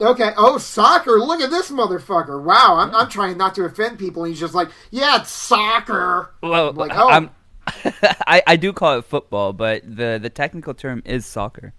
Okay. 0.01 0.33
Oh, 0.37 0.59
soccer. 0.59 1.13
Look 1.19 1.41
at 1.41 1.51
this 1.51 1.71
motherfucker. 1.71 2.43
Wow. 2.43 2.77
I'm, 2.77 2.95
I'm 2.95 3.09
trying 3.09 3.39
not 3.39 3.55
to 3.55 3.65
offend 3.65 3.99
people. 3.99 4.25
He's 4.25 4.39
just 4.39 4.53
like, 4.55 4.69
yeah, 4.91 5.21
it's 5.23 5.31
soccer. 5.31 6.35
Well, 6.43 6.73
Like, 6.75 6.93
oh. 6.95 7.09
I'm, 7.09 7.31
I 8.27 8.43
I 8.47 8.57
do 8.57 8.73
call 8.75 8.99
it 8.99 9.05
football, 9.07 9.53
but 9.55 9.83
the 9.85 10.19
the 10.23 10.31
technical 10.31 10.75
term 10.75 11.03
is 11.07 11.25
soccer. 11.27 11.73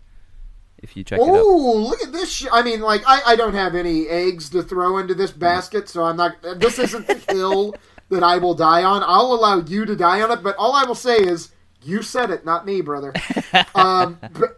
if 0.80 0.98
you 0.98 1.04
check 1.04 1.20
it 1.20 1.24
out. 1.24 1.30
Oh, 1.30 1.88
look 1.90 2.02
at 2.04 2.12
this! 2.12 2.30
Sh- 2.32 2.48
I 2.52 2.62
mean, 2.62 2.82
like 2.82 3.04
I, 3.08 3.22
I 3.26 3.36
don't 3.38 3.54
have 3.54 3.74
any 3.74 4.08
eggs 4.10 4.50
to 4.50 4.64
throw 4.64 4.98
into 4.98 5.14
this 5.14 5.32
basket, 5.32 5.88
so 5.88 6.04
I'm 6.04 6.18
not. 6.18 6.42
This 6.60 6.78
isn't 6.80 7.08
the 7.08 7.16
hill 7.34 7.74
that 8.10 8.24
I 8.24 8.38
will 8.38 8.54
die 8.56 8.84
on. 8.84 9.04
I'll 9.04 9.34
allow 9.34 9.60
you 9.62 9.86
to 9.86 9.96
die 9.96 10.22
on 10.22 10.32
it, 10.32 10.42
but 10.44 10.56
all 10.58 10.74
I 10.74 10.84
will 10.86 10.96
say 10.96 11.18
is 11.18 11.52
you 11.84 12.02
said 12.02 12.32
it, 12.32 12.46
not 12.46 12.66
me, 12.66 12.82
brother. 12.82 13.14
Um, 13.76 14.18
but, 14.34 14.58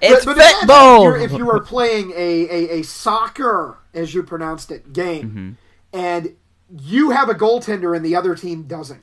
It's 0.00 0.24
but, 0.24 0.36
but 0.36 0.52
football! 0.60 0.98
If, 1.00 1.02
you're, 1.04 1.16
if 1.18 1.32
you 1.32 1.44
were 1.46 1.60
playing 1.60 2.12
a, 2.12 2.14
a, 2.48 2.78
a 2.78 2.82
soccer, 2.82 3.78
as 3.94 4.14
you 4.14 4.22
pronounced 4.22 4.70
it, 4.70 4.92
game, 4.92 5.28
Mm-hmm. 5.92 5.98
and 5.98 6.36
you 6.70 7.10
have 7.10 7.28
a 7.28 7.34
goaltender 7.34 7.96
and 7.96 8.04
the 8.04 8.14
other 8.14 8.34
team 8.36 8.64
doesn't, 8.64 9.02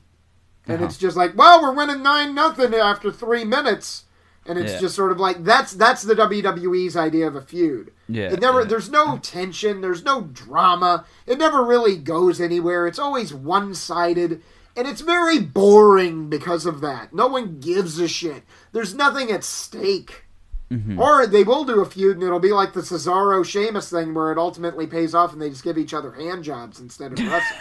and 0.66 0.76
Uh-huh. 0.76 0.84
it's 0.86 0.96
just 0.96 1.16
like, 1.16 1.36
well, 1.36 1.60
we're 1.60 1.74
winning 1.74 2.02
nine 2.02 2.34
nothing 2.34 2.72
after 2.74 3.12
three 3.12 3.44
minutes, 3.44 4.04
and 4.48 4.58
it's 4.58 4.72
Yeah. 4.74 4.80
just 4.80 4.94
sort 4.96 5.12
of 5.12 5.18
like 5.20 5.44
that's 5.44 5.72
that's 5.72 6.02
the 6.02 6.14
WWE's 6.14 6.96
idea 6.96 7.26
of 7.26 7.36
a 7.36 7.40
feud. 7.42 7.92
Yeah, 8.08 8.32
it 8.32 8.40
never. 8.40 8.60
yeah. 8.60 8.66
There's 8.66 8.90
no 8.90 9.18
tension. 9.18 9.80
There's 9.80 10.04
no 10.04 10.22
drama. 10.22 11.04
It 11.26 11.38
never 11.38 11.64
really 11.64 11.96
goes 11.96 12.40
anywhere. 12.40 12.86
It's 12.86 12.98
always 12.98 13.32
one 13.34 13.74
sided. 13.74 14.42
And 14.76 14.86
it's 14.86 15.00
very 15.00 15.38
boring 15.40 16.28
because 16.28 16.66
of 16.66 16.82
that. 16.82 17.14
No 17.14 17.26
one 17.28 17.60
gives 17.60 17.98
a 17.98 18.06
shit. 18.06 18.42
There's 18.72 18.94
nothing 18.94 19.30
at 19.32 19.42
stake. 19.42 20.24
Mm-hmm. 20.70 20.98
Or 21.00 21.26
they 21.26 21.44
will 21.44 21.64
do 21.64 21.80
a 21.80 21.86
feud 21.86 22.16
and 22.16 22.22
it'll 22.24 22.40
be 22.40 22.52
like 22.52 22.72
the 22.74 22.80
Cesaro 22.82 23.44
Sheamus 23.44 23.88
thing 23.88 24.12
where 24.12 24.32
it 24.32 24.38
ultimately 24.38 24.86
pays 24.86 25.14
off 25.14 25.32
and 25.32 25.40
they 25.40 25.48
just 25.48 25.62
give 25.64 25.78
each 25.78 25.94
other 25.94 26.12
hand 26.12 26.44
jobs 26.44 26.78
instead 26.80 27.12
of 27.12 27.18
wrestling. 27.20 27.60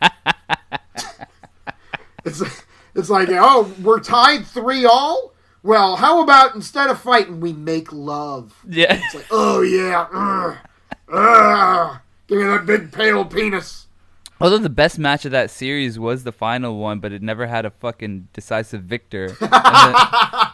it's 2.24 2.42
it's 2.94 3.10
like, 3.10 3.28
oh, 3.30 3.72
we're 3.82 4.00
tied 4.00 4.46
three 4.46 4.84
all? 4.84 5.32
Well, 5.62 5.96
how 5.96 6.22
about 6.22 6.54
instead 6.54 6.88
of 6.90 7.00
fighting 7.00 7.40
we 7.40 7.52
make 7.52 7.92
love? 7.92 8.54
Yeah. 8.68 8.94
It's 9.04 9.14
like, 9.14 9.26
oh 9.30 9.60
yeah, 9.60 10.06
ugh, 10.12 10.56
ugh, 11.12 11.98
give 12.26 12.38
me 12.38 12.44
that 12.44 12.66
big 12.66 12.92
pale 12.92 13.24
penis. 13.24 13.86
Although 14.42 14.56
the 14.58 14.70
best 14.70 14.98
match 14.98 15.26
of 15.26 15.32
that 15.32 15.50
series 15.50 15.98
was 15.98 16.24
the 16.24 16.32
final 16.32 16.78
one, 16.78 16.98
but 16.98 17.12
it 17.12 17.20
never 17.20 17.46
had 17.46 17.66
a 17.66 17.70
fucking 17.70 18.28
decisive 18.32 18.84
victor. 18.84 19.36
And 19.38 19.50
then 19.52 19.94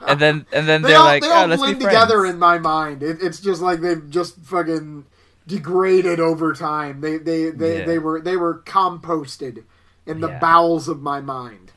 and 0.09 0.21
then, 0.21 0.47
and 0.53 0.69
then 0.69 0.83
They 0.83 0.89
they're 0.89 0.99
all, 0.99 1.05
like, 1.05 1.23
they 1.23 1.29
oh, 1.29 1.35
all 1.35 1.47
let's 1.47 1.63
blend 1.63 1.79
be 1.79 1.85
together 1.85 2.27
in 2.27 2.37
my 2.41 2.59
mind. 2.59 3.05
It, 3.05 3.19
it's 3.23 3.39
just 3.39 3.63
like 3.63 3.81
they've 3.81 4.11
just 4.11 4.39
fucking 4.41 5.05
degraded 5.47 6.19
over 6.19 6.53
time. 6.53 7.01
They 7.01 7.19
they 7.19 7.51
they, 7.51 7.79
Yeah. 7.79 7.85
they 7.85 7.99
were 8.01 8.21
they 8.21 8.37
were 8.37 8.59
composted 8.67 9.63
in 10.05 10.19
the 10.21 10.31
Yeah. 10.31 10.39
bowels 10.41 10.89
of 10.89 11.01
my 11.01 11.21
mind. 11.21 11.71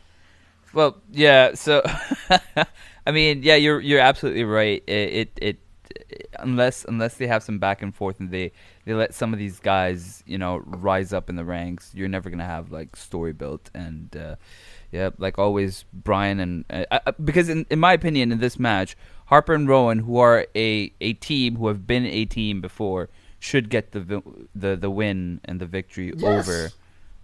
Well, 0.74 0.98
yeah. 1.12 1.54
So, 1.54 1.84
I 3.10 3.12
mean, 3.12 3.42
yeah, 3.44 3.56
you're 3.56 3.80
you're 3.82 4.00
absolutely 4.00 4.44
right. 4.44 4.84
It, 4.88 5.32
it 5.38 5.40
it 5.42 5.58
unless 6.40 6.86
unless 6.86 7.16
they 7.16 7.28
have 7.28 7.42
some 7.44 7.58
back 7.60 7.82
and 7.82 7.94
forth 7.94 8.20
and 8.20 8.30
they 8.32 8.52
they 8.86 8.94
let 8.94 9.14
some 9.14 9.34
of 9.34 9.40
these 9.40 9.60
guys 9.60 10.24
you 10.28 10.38
know 10.38 10.62
rise 10.66 11.12
up 11.14 11.30
in 11.30 11.36
the 11.36 11.44
ranks, 11.46 11.92
you're 11.96 12.08
never 12.08 12.30
gonna 12.30 12.46
have 12.46 12.72
like 12.72 12.96
story 12.96 13.34
built 13.34 13.70
and. 13.74 14.16
uh 14.16 14.36
yeah, 14.92 15.12
like 15.20 15.38
always, 15.38 15.86
Bryan 15.94 16.40
and 16.40 16.66
uh, 16.72 16.84
uh, 17.06 17.12
because 17.24 17.48
in, 17.48 17.68
in 17.70 17.78
my 17.78 17.94
opinion, 17.94 18.32
in 18.32 18.40
this 18.40 18.58
match, 18.58 18.98
Harper 19.28 19.54
and 19.54 19.70
Rowan, 19.70 20.00
who 20.00 20.18
are 20.18 20.48
a, 20.56 20.92
a 21.00 21.14
team 21.14 21.58
who 21.58 21.68
have 21.68 21.86
been 21.86 22.08
a 22.08 22.26
team 22.26 22.60
before, 22.60 23.08
should 23.38 23.70
get 23.70 23.92
the 23.92 24.02
the 24.56 24.76
the 24.76 24.90
win 24.90 25.42
and 25.46 25.62
the 25.62 25.68
victory 25.68 26.12
Yes. 26.18 26.24
over 26.48 26.70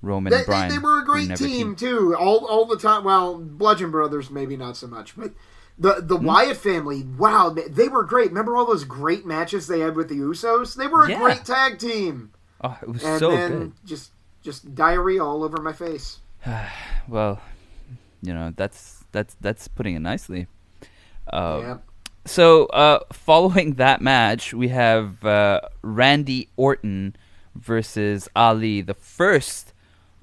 Roman 0.04 0.30
They, 0.30 0.38
and 0.38 0.46
Bryan. 0.46 0.70
they, 0.70 0.76
they 0.76 0.80
were 0.80 1.02
a 1.02 1.06
great 1.06 1.28
never 1.28 1.44
team 1.48 1.76
too, 1.76 2.16
all 2.16 2.46
all 2.46 2.66
the 2.68 2.78
time. 2.78 3.04
Well, 3.04 3.40
Bludgeon 3.40 3.90
Brothers 3.90 4.30
maybe 4.30 4.56
not 4.56 4.78
so 4.78 4.86
much, 4.86 5.18
but 5.18 5.32
the 5.78 6.02
the 6.02 6.18
Hmm? 6.18 6.26
Wyatt 6.26 6.58
family, 6.58 7.04
wow, 7.04 7.50
they- 7.50 7.68
they 7.68 7.88
were 7.90 8.04
great. 8.04 8.30
Remember 8.30 8.56
all 8.56 8.66
those 8.66 8.84
great 8.86 9.26
matches 9.26 9.68
they 9.68 9.80
had 9.82 9.96
with 9.96 10.10
the 10.10 10.16
Usos? 10.20 10.76
They 10.76 10.88
were 10.88 11.06
a 11.06 11.10
Yeah. 11.10 11.20
great 11.20 11.44
tag 11.46 11.80
team. 11.80 12.32
Oh, 12.62 12.78
it 12.82 12.88
was 12.88 13.04
And 13.04 13.20
so 13.20 13.32
then 13.32 13.52
good. 13.60 13.72
just 13.86 14.12
just 14.42 14.74
diarrhea 14.76 15.24
all 15.24 15.44
over 15.44 15.62
my 15.62 15.74
face. 15.74 16.20
Well, 17.08 17.40
you 18.24 18.34
know 18.34 18.52
that's 18.56 19.04
that's 19.12 19.36
that's 19.42 19.68
putting 19.68 19.96
it 19.96 20.00
nicely. 20.00 20.48
Uh, 21.32 21.60
yeah. 21.62 21.78
So, 22.26 22.66
uh, 22.68 23.00
following 23.14 23.76
that 23.76 24.02
match, 24.02 24.52
we 24.54 24.70
have 24.70 25.24
uh, 25.24 25.62
Randy 25.84 26.50
Orton 26.56 27.16
versus 27.54 28.28
Ali, 28.36 28.82
the 28.82 28.96
first 28.96 29.74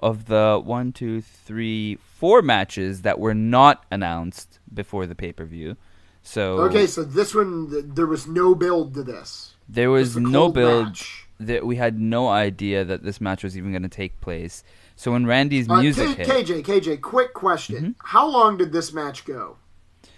of 0.02 0.26
the 0.26 0.60
one, 0.62 0.92
two, 0.92 1.20
three, 1.20 1.96
four 2.16 2.42
matches 2.42 3.02
that 3.02 3.18
were 3.20 3.34
not 3.34 3.84
announced 3.90 4.58
before 4.72 5.06
the 5.06 5.14
pay 5.14 5.32
per 5.32 5.44
view. 5.44 5.76
So 6.22 6.58
Okay, 6.62 6.86
so 6.86 7.02
this 7.04 7.34
one 7.34 7.70
th- 7.70 7.84
there 7.88 8.06
was 8.06 8.26
no 8.26 8.54
build 8.54 8.94
to 8.94 9.02
this. 9.02 9.54
there 9.68 9.90
was 9.90 10.16
no 10.16 10.48
build. 10.50 10.86
match. 10.88 11.18
That 11.40 11.66
we 11.66 11.74
had 11.74 11.98
no 12.00 12.28
idea 12.28 12.84
that 12.84 13.02
this 13.02 13.20
match 13.20 13.42
was 13.42 13.56
even 13.58 13.72
going 13.72 13.82
to 13.82 13.88
take 13.88 14.20
place. 14.20 14.62
So 14.94 15.10
when 15.10 15.26
Randy's 15.26 15.68
Uh, 15.68 15.80
music 15.80 16.16
K- 16.16 16.24
hit, 16.24 16.46
KJ, 16.46 16.62
KJ, 16.64 17.00
quick 17.00 17.34
question: 17.34 17.76
Mm-hmm. 17.76 17.90
How 18.16 18.28
long 18.28 18.56
did 18.56 18.70
this 18.72 18.92
match 18.92 19.24
go? 19.24 19.56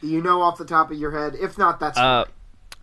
Do 0.03 0.09
you 0.09 0.21
know 0.21 0.43
off 0.43 0.59
the 0.59 0.67
top 0.67 0.91
of 0.91 0.99
your 0.99 1.13
head? 1.13 1.35
If 1.41 1.57
not, 1.57 1.81
that's 1.81 1.97
uh, 1.97 2.25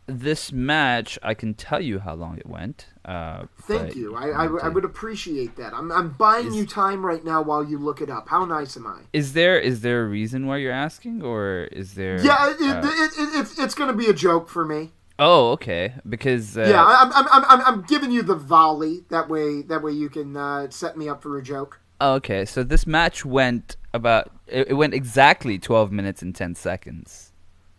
fine. 0.07 0.17
this 0.23 0.51
match, 0.51 1.19
I 1.21 1.35
can 1.35 1.53
tell 1.53 1.79
you 1.81 1.99
how 1.99 2.15
long 2.15 2.39
it 2.39 2.47
went. 2.47 2.87
Uh, 3.03 3.45
Thank 3.63 3.87
but 3.87 3.95
you. 3.95 4.15
I, 4.15 4.29
I, 4.29 4.45
I 4.45 4.67
would 4.67 4.85
appreciate 4.85 5.55
that. 5.55 5.73
I'm, 5.73 5.91
I'm 5.91 6.09
buying 6.11 6.47
Is- 6.47 6.55
you 6.55 6.65
time 6.67 7.03
right 7.05 7.23
now 7.25 7.41
while 7.41 7.63
you 7.63 7.79
look 7.79 7.99
it 7.99 8.09
up. 8.09 8.29
How 8.29 8.45
nice 8.45 8.77
am 8.77 8.85
I? 8.85 9.01
Is 9.11 9.33
there 9.33 9.59
is 9.59 9.81
there 9.81 10.03
a 10.03 10.07
reason 10.07 10.45
why 10.45 10.57
you're 10.57 10.71
asking, 10.71 11.23
or 11.23 11.67
is 11.71 11.95
there? 11.95 12.21
Yeah, 12.21 12.51
it, 12.51 12.61
uh, 12.61 12.87
it, 12.87 13.11
it, 13.17 13.39
it's 13.39 13.59
it's 13.59 13.75
going 13.75 13.89
to 13.89 13.97
be 13.97 14.07
a 14.07 14.13
joke 14.13 14.49
for 14.49 14.63
me. 14.65 14.91
oh, 15.17 15.51
okay. 15.51 15.95
Because 16.07 16.57
uh, 16.57 16.61
yeah, 16.61 16.83
I'm, 16.85 17.11
I'm, 17.13 17.27
I'm, 17.31 17.61
I'm, 17.65 17.81
giving 17.83 18.11
you 18.11 18.21
the 18.21 18.35
volley. 18.35 19.03
That 19.09 19.29
way, 19.29 19.63
that 19.63 19.81
way 19.81 19.93
you 19.93 20.09
can 20.09 20.37
uh, 20.37 20.69
set 20.69 20.95
me 20.95 21.09
up 21.09 21.23
for 21.23 21.37
a 21.37 21.43
joke. 21.43 21.79
oh, 22.01 22.13
okay. 22.15 22.45
So 22.45 22.63
this 22.63 22.85
match 22.85 23.25
went 23.25 23.77
about. 23.95 24.31
It, 24.45 24.69
it 24.69 24.73
went 24.75 24.93
exactly 24.93 25.57
twelve 25.57 25.91
minutes 25.91 26.21
and 26.21 26.35
ten 26.35 26.53
seconds. 26.53 27.31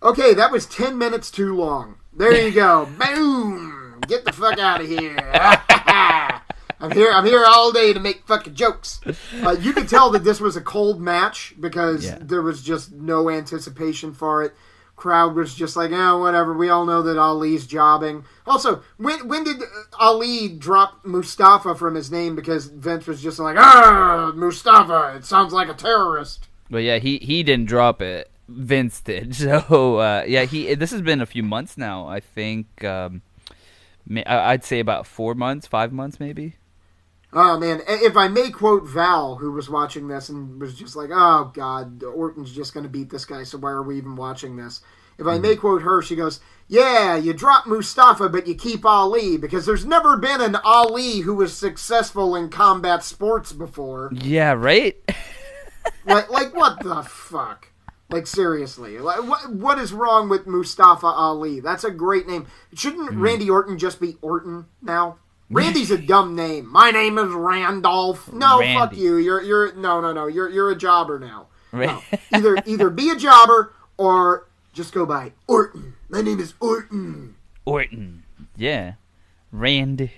Okay, 0.03 0.35
that 0.35 0.51
was 0.51 0.67
ten 0.67 0.99
minutes 0.99 1.31
too 1.31 1.55
long. 1.55 1.97
There 2.13 2.37
you 2.37 2.51
go. 2.51 2.87
Boom! 2.99 3.82
Get 4.09 4.25
the 4.25 4.33
fuck 4.33 4.59
out 4.59 4.81
of 4.81 4.89
here. 4.89 5.17
I'm 6.81 6.91
here. 6.91 7.13
I'm 7.13 7.25
here 7.25 7.45
all 7.47 7.71
day 7.71 7.93
to 7.93 8.01
make 8.01 8.27
fucking 8.27 8.55
jokes. 8.55 9.01
Uh, 9.43 9.53
you 9.61 9.73
could 9.73 9.89
tell 9.89 10.11
that 10.11 10.25
this 10.25 10.41
was 10.41 10.57
a 10.57 10.61
cold 10.61 11.01
match 11.01 11.55
because 11.61 12.05
Yeah. 12.05 12.19
there 12.21 12.43
was 12.43 12.63
just 12.63 12.93
no 12.93 13.31
anticipation 13.31 14.13
for 14.13 14.43
it. 14.43 14.53
Crowd 14.97 15.35
was 15.35 15.55
just 15.55 15.77
like, 15.77 15.91
oh, 15.93 16.19
whatever. 16.19 16.53
We 16.57 16.69
all 16.71 16.85
know 16.85 17.03
that 17.03 17.19
Ali's 17.19 17.67
jobbing. 17.67 18.25
Also, 18.47 18.83
when 18.99 19.27
when 19.29 19.43
did 19.45 19.57
Ali 19.99 20.49
drop 20.49 21.05
Mustafa 21.05 21.75
from 21.75 21.95
his 21.95 22.11
name 22.11 22.37
because 22.37 22.67
Vince 22.67 23.07
was 23.07 23.23
just 23.23 23.39
like, 23.39 23.57
ah, 23.59 24.33
Mustafa. 24.35 25.15
It 25.17 25.25
sounds 25.25 25.53
like 25.53 25.69
a 25.69 25.75
terrorist. 25.75 26.49
But 26.71 26.83
yeah, 26.83 26.99
he 26.99 27.19
he 27.19 27.43
didn't 27.43 27.67
drop 27.67 28.03
it. 28.03 28.31
Vince 28.49 29.01
did. 29.01 29.35
So 29.43 29.97
uh, 29.99 30.25
yeah, 30.27 30.45
he. 30.45 30.75
This 30.75 30.91
has 30.91 31.01
been 31.03 31.21
a 31.21 31.27
few 31.27 31.43
months 31.43 31.77
now. 31.79 32.07
I 32.07 32.21
think. 32.21 32.85
Um, 32.85 33.23
I'd 34.27 34.65
say 34.65 34.81
about 34.81 35.07
four 35.07 35.35
months, 35.35 35.67
five 35.67 35.93
months, 35.93 36.21
maybe. 36.21 36.57
Oh 37.35 37.59
man, 37.59 37.81
if 37.89 38.17
I 38.17 38.29
may 38.29 38.51
quote 38.51 38.87
Val, 38.87 39.37
who 39.37 39.53
was 39.53 39.71
watching 39.71 40.09
this 40.09 40.29
and 40.29 40.61
was 40.61 40.75
just 40.75 40.95
like, 40.95 41.09
"Oh 41.11 41.51
God, 41.55 42.03
Orton's 42.03 42.55
just 42.55 42.75
going 42.75 42.85
to 42.85 42.91
beat 42.91 43.09
this 43.09 43.25
guy, 43.25 43.43
so 43.43 43.57
why 43.57 43.71
are 43.71 43.83
we 43.83 43.97
even 43.97 44.17
watching 44.17 44.57
this?" 44.57 44.83
If 45.19 45.27
I 45.27 45.37
hmm. 45.37 45.43
may 45.43 45.57
quote 45.57 45.83
her, 45.83 46.03
she 46.03 46.15
goes, 46.15 46.41
"Yeah, 46.69 47.17
you 47.17 47.33
drop 47.33 47.67
Mustafa, 47.67 48.29
but 48.29 48.47
you 48.47 48.55
keep 48.55 48.85
Ali 48.85 49.39
because 49.39 49.65
there's 49.65 49.87
never 49.87 50.19
been 50.19 50.43
an 50.43 50.57
Ali 50.57 51.21
who 51.21 51.35
was 51.35 51.57
successful 51.57 52.37
in 52.37 52.51
combat 52.51 53.03
sports 53.03 53.53
before. 53.53 54.11
Yeah. 54.13 54.53
Right. 54.53 54.97
like, 56.05 56.31
like 56.31 56.55
what 56.55 56.83
the 56.83 57.03
fuck? 57.03 57.72
Like 58.13 58.27
seriously, 58.27 58.99
like, 58.99 59.23
what 59.23 59.53
what 59.53 59.79
is 59.79 59.93
wrong 59.93 60.29
with 60.29 60.47
Mustafa 60.47 61.07
Ali? 61.07 61.61
That's 61.61 61.85
a 61.85 61.91
great 61.91 62.29
name. 62.29 62.47
Shouldn't 62.75 63.13
Randy 63.13 63.49
Orton 63.49 63.79
just 63.79 64.01
be 64.01 64.17
Orton 64.21 64.67
now? 64.83 65.17
Randy's 65.51 65.91
a 65.91 65.99
dumb 65.99 66.35
name. 66.35 66.67
My 66.67 66.91
name 66.91 67.19
is 67.19 67.33
Randolph. 67.33 68.33
No, 68.33 68.61
fuck 68.75 68.97
you. 68.97 69.17
You're 69.17 69.43
you're 69.43 69.75
no 69.75 70.01
no 70.01 70.13
no. 70.13 70.27
You're 70.27 70.49
you're 70.49 70.71
a 70.71 70.77
jobber 70.77 71.19
now. 71.19 71.49
No. 71.73 72.03
Either 72.33 72.59
either 72.67 72.91
be 72.91 73.11
a 73.11 73.17
jobber 73.17 73.73
or 73.97 74.49
just 74.73 74.93
go 74.93 75.07
by 75.07 75.33
Orton. 75.47 75.95
My 76.09 76.21
name 76.21 76.41
is 76.41 76.55
Orton. 76.61 77.37
Orton. 77.65 78.25
Yeah. 78.57 78.95
Randy. 79.51 80.13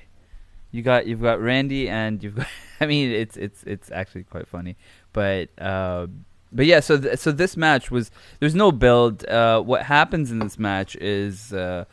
You 0.71 0.83
got 0.83 1.07
you've 1.07 1.23
got 1.23 1.41
Randy 1.41 1.89
and 1.89 2.23
you've 2.23 2.35
got 2.35 2.49
I 2.81 2.87
mean 2.87 3.11
it's 3.11 3.37
it's 3.37 3.63
it's 3.65 3.91
actually 3.91 4.25
quite 4.25 4.49
funny. 4.49 4.77
But 5.13 5.51
uh 5.59 6.09
but 6.55 6.67
yeah, 6.67 6.81
so 6.81 6.99
th- 6.99 7.19
so 7.19 7.33
this 7.33 7.57
match 7.57 7.91
was 7.91 8.11
there's 8.41 8.55
no 8.55 8.73
build. 8.73 9.27
Uh 9.27 9.61
what 9.61 9.83
happens 9.83 10.31
in 10.31 10.39
this 10.39 10.59
match 10.59 10.97
is 10.97 11.53
uh 11.53 11.85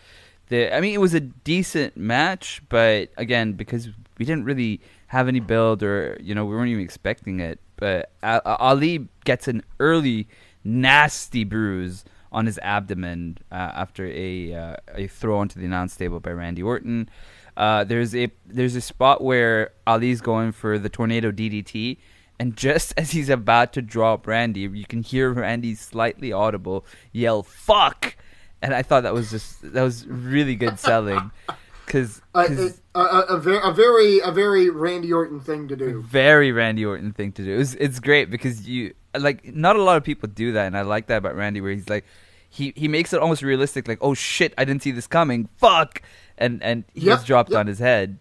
the 0.47 0.73
I 0.73 0.79
mean 0.81 0.93
it 0.93 0.99
was 0.99 1.13
a 1.13 1.19
decent 1.19 1.97
match, 1.97 2.61
but 2.69 3.09
again 3.17 3.53
because 3.53 3.89
we 4.17 4.25
didn't 4.25 4.45
really 4.45 4.79
have 5.07 5.27
any 5.27 5.39
build 5.39 5.83
or 5.83 6.17
you 6.21 6.35
know 6.35 6.45
we 6.45 6.55
weren't 6.55 6.69
even 6.69 6.83
expecting 6.83 7.39
it. 7.39 7.59
But 7.75 8.11
Ali 8.21 9.07
gets 9.25 9.47
an 9.47 9.63
early 9.79 10.27
nasty 10.63 11.43
bruise 11.43 12.05
on 12.31 12.45
his 12.45 12.57
abdomen 12.59 13.37
uh, 13.51 13.55
after 13.55 14.05
a 14.07 14.53
uh, 14.53 14.75
a 14.93 15.07
throw 15.07 15.39
onto 15.39 15.59
the 15.59 15.65
announce 15.65 15.95
table 15.95 16.19
by 16.19 16.31
Randy 16.31 16.63
Orton. 16.63 17.09
Uh, 17.57 17.83
there's 17.83 18.15
a 18.15 18.31
there's 18.45 18.75
a 18.75 18.81
spot 18.81 19.21
where 19.21 19.71
Ali's 19.85 20.21
going 20.21 20.51
for 20.51 20.79
the 20.79 20.89
tornado 20.89 21.31
DDT, 21.31 21.97
and 22.41 22.57
just 22.57 22.93
as 22.97 23.11
he's 23.11 23.29
about 23.29 23.71
to 23.73 23.81
drop 23.81 24.25
Randy, 24.25 24.61
you 24.61 24.85
can 24.85 25.03
hear 25.03 25.31
Randy 25.31 25.75
slightly 25.75 26.33
audible 26.33 26.85
yell 27.13 27.43
"fuck," 27.43 28.17
and 28.61 28.73
I 28.73 28.81
thought 28.81 29.03
that 29.03 29.13
was 29.13 29.29
just 29.29 29.61
that 29.73 29.83
was 29.83 30.07
really 30.07 30.55
good 30.55 30.79
selling 30.79 31.31
because 31.85 32.21
A, 32.33 32.73
a, 32.95 32.99
a, 32.99 32.99
a, 32.99 33.57
a 33.69 33.73
very 33.73 34.19
a 34.19 34.31
very 34.31 34.69
Randy 34.69 35.13
Orton 35.13 35.39
thing 35.39 35.67
to 35.67 35.75
do. 35.75 36.01
very 36.01 36.51
Randy 36.51 36.83
Orton 36.83 37.13
thing 37.13 37.31
to 37.33 37.43
do. 37.43 37.59
It's, 37.59 37.75
it's 37.75 37.99
great 37.99 38.31
because 38.31 38.67
you 38.67 38.95
like 39.17 39.53
not 39.53 39.75
a 39.75 39.83
lot 39.83 39.97
of 39.97 40.03
people 40.03 40.27
do 40.27 40.53
that, 40.53 40.65
and 40.65 40.75
I 40.75 40.81
like 40.81 41.07
that 41.07 41.17
about 41.17 41.35
Randy, 41.35 41.61
where 41.61 41.71
he's 41.71 41.89
like 41.89 42.05
he 42.49 42.73
he 42.75 42.87
makes 42.87 43.13
it 43.13 43.19
almost 43.19 43.43
realistic. 43.43 43.87
Like, 43.87 43.99
oh 44.01 44.15
shit, 44.15 44.53
I 44.57 44.65
didn't 44.65 44.81
see 44.81 44.91
this 44.91 45.05
coming. 45.07 45.47
Fuck, 45.57 46.01
and 46.39 46.63
and 46.63 46.85
he 46.95 47.01
Yep, 47.01 47.17
gets 47.17 47.23
dropped 47.25 47.51
yep. 47.51 47.59
on 47.59 47.67
his 47.67 47.77
head. 47.77 48.17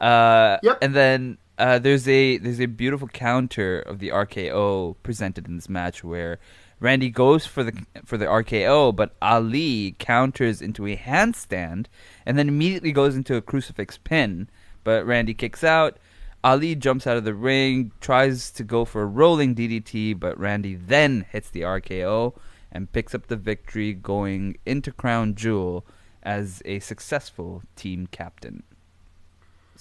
Uh, 0.00 0.56
Yep. 0.62 0.78
And 0.80 0.94
then 0.94 1.38
uh, 1.58 1.78
there's 1.78 2.08
a 2.08 2.38
there's 2.38 2.60
a 2.60 2.66
beautiful 2.66 3.08
counter 3.08 3.80
of 3.80 3.98
the 3.98 4.08
RKO 4.08 4.96
presented 5.02 5.46
in 5.46 5.56
this 5.56 5.68
match 5.68 6.02
where. 6.02 6.38
Randy 6.80 7.10
goes 7.10 7.44
for 7.44 7.64
the 7.64 7.72
for 8.04 8.16
the 8.16 8.26
RKO, 8.26 8.94
but 8.94 9.16
Ali 9.20 9.96
counters 9.98 10.62
into 10.62 10.86
a 10.86 10.96
handstand 10.96 11.86
and 12.24 12.38
then 12.38 12.48
immediately 12.48 12.92
goes 12.92 13.16
into 13.16 13.34
a 13.34 13.42
crucifix 13.42 13.98
pin. 13.98 14.48
But 14.84 15.04
Randy 15.04 15.34
kicks 15.34 15.64
out. 15.64 15.98
Ali 16.44 16.76
jumps 16.76 17.06
out 17.06 17.16
of 17.16 17.24
the 17.24 17.34
ring, 17.34 17.90
tries 18.00 18.52
to 18.52 18.62
go 18.62 18.84
for 18.84 19.02
a 19.02 19.06
rolling 19.06 19.56
DDT, 19.56 20.18
but 20.18 20.38
Randy 20.38 20.76
then 20.76 21.26
hits 21.32 21.50
the 21.50 21.62
RKO 21.62 22.38
and 22.70 22.92
picks 22.92 23.14
up 23.14 23.26
the 23.26 23.36
victory, 23.36 23.92
going 23.92 24.56
into 24.64 24.92
Crown 24.92 25.34
Jewel 25.34 25.84
as 26.22 26.62
a 26.64 26.78
successful 26.78 27.62
team 27.74 28.06
captain. 28.06 28.62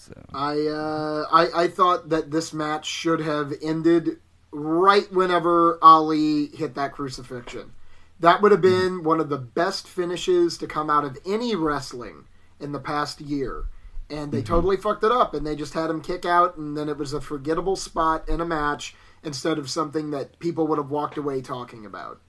So 0.08 0.26
I, 0.34 0.68
uh, 0.68 1.26
I 1.32 1.64
I 1.64 1.68
thought 1.68 2.10
that 2.10 2.32
this 2.32 2.54
match 2.54 2.86
should 2.86 3.20
have 3.22 3.54
ended 3.62 4.20
right 4.52 5.12
whenever 5.12 5.78
Ali 5.82 6.48
hit 6.48 6.76
that 6.76 6.94
crucifixion. 6.94 7.74
That 8.20 8.42
would 8.42 8.52
have 8.52 8.62
been 8.62 9.04
one 9.04 9.20
of 9.20 9.30
the 9.30 9.38
best 9.38 9.88
finishes 9.88 10.58
to 10.58 10.68
come 10.68 10.90
out 10.90 11.06
of 11.06 11.18
any 11.26 11.56
wrestling 11.56 12.26
in 12.60 12.72
the 12.72 12.80
past 12.80 13.22
year. 13.22 13.66
And 14.10 14.32
they 14.32 14.42
totally 14.42 14.78
fucked 14.78 15.04
it 15.04 15.12
up, 15.12 15.34
and 15.34 15.46
they 15.46 15.56
just 15.56 15.74
had 15.74 15.90
him 15.90 16.02
kick 16.02 16.26
out, 16.26 16.58
and 16.58 16.78
then 16.78 16.88
it 16.90 16.98
was 16.98 17.14
a 17.14 17.22
forgettable 17.22 17.76
spot 17.76 18.28
in 18.28 18.40
a 18.40 18.46
match 18.46 18.96
instead 19.22 19.60
of 19.60 19.70
something 19.70 20.12
that 20.12 20.40
people 20.40 20.66
would 20.68 20.78
have 20.78 20.90
walked 20.90 21.18
away 21.18 21.42
talking 21.42 21.86
about. 21.86 22.22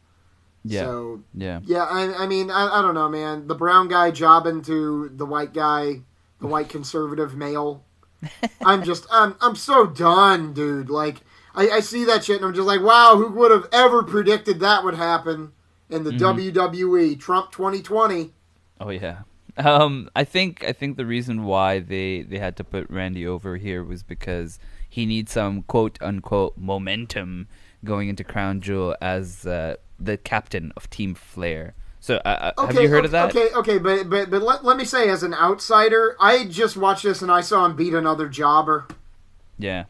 yeah, 0.64 0.82
So 0.82 1.22
yeah, 1.34 1.60
yeah, 1.64 1.84
I, 1.84 2.24
I 2.24 2.26
mean, 2.26 2.50
I, 2.50 2.78
I 2.78 2.82
don't 2.82 2.94
know, 2.94 3.08
man. 3.08 3.46
The 3.46 3.54
brown 3.54 3.88
guy 3.88 4.10
jobbing 4.10 4.62
to 4.62 5.08
the 5.14 5.24
white 5.24 5.54
guy, 5.54 6.02
the 6.40 6.46
white 6.46 6.68
conservative 6.68 7.34
male. 7.36 7.84
I'm 8.64 8.82
just, 8.82 9.06
I'm, 9.10 9.36
I'm 9.40 9.56
so 9.56 9.86
done, 9.86 10.52
dude. 10.52 10.90
Like, 10.90 11.22
I, 11.54 11.68
I 11.68 11.80
see 11.80 12.04
that 12.04 12.24
shit 12.24 12.36
and 12.36 12.44
I'm 12.44 12.54
just 12.54 12.66
like, 12.66 12.80
wow, 12.80 13.16
who 13.16 13.28
would 13.32 13.50
have 13.50 13.68
ever 13.72 14.02
predicted 14.02 14.60
that 14.60 14.84
would 14.84 14.94
happen 14.94 15.52
in 15.88 16.04
the 16.04 16.10
WWE 16.10 17.18
Trump 17.18 17.50
2020? 17.52 18.32
oh 18.80 18.90
yeah. 18.90 19.20
Um, 19.56 20.08
I 20.14 20.22
think 20.24 20.62
I 20.64 20.72
think 20.72 20.96
the 20.96 21.06
reason 21.06 21.44
why 21.44 21.80
they 21.80 22.22
they 22.22 22.38
had 22.38 22.56
to 22.58 22.64
put 22.64 22.88
Randy 22.88 23.26
over 23.26 23.56
here 23.56 23.82
was 23.82 24.04
because 24.04 24.58
he 24.88 25.04
needs 25.04 25.32
some 25.32 25.62
quote 25.62 25.98
unquote 26.00 26.56
momentum 26.56 27.48
going 27.84 28.08
into 28.08 28.22
Crown 28.22 28.60
Jewel 28.60 28.96
as 29.00 29.46
uh, 29.46 29.76
the 29.98 30.16
captain 30.16 30.72
of 30.76 30.88
Team 30.90 31.14
Flair. 31.14 31.74
So 32.08 32.16
uh, 32.24 32.52
uh, 32.56 32.62
Okay, 32.62 32.72
have 32.72 32.82
you 32.84 32.88
heard 32.88 32.98
okay, 33.00 33.04
of 33.04 33.10
that? 33.10 33.36
Okay, 33.36 33.54
okay, 33.54 33.76
but 33.76 34.08
but 34.08 34.30
but 34.30 34.40
let, 34.40 34.64
let 34.64 34.78
me 34.78 34.86
say, 34.86 35.10
as 35.10 35.22
an 35.22 35.34
outsider, 35.34 36.16
I 36.18 36.46
just 36.46 36.74
watched 36.74 37.02
this 37.02 37.20
and 37.20 37.30
I 37.30 37.42
saw 37.42 37.66
him 37.66 37.76
beat 37.76 37.92
another 37.92 38.30
jobber. 38.30 38.86
Yeah, 39.58 39.84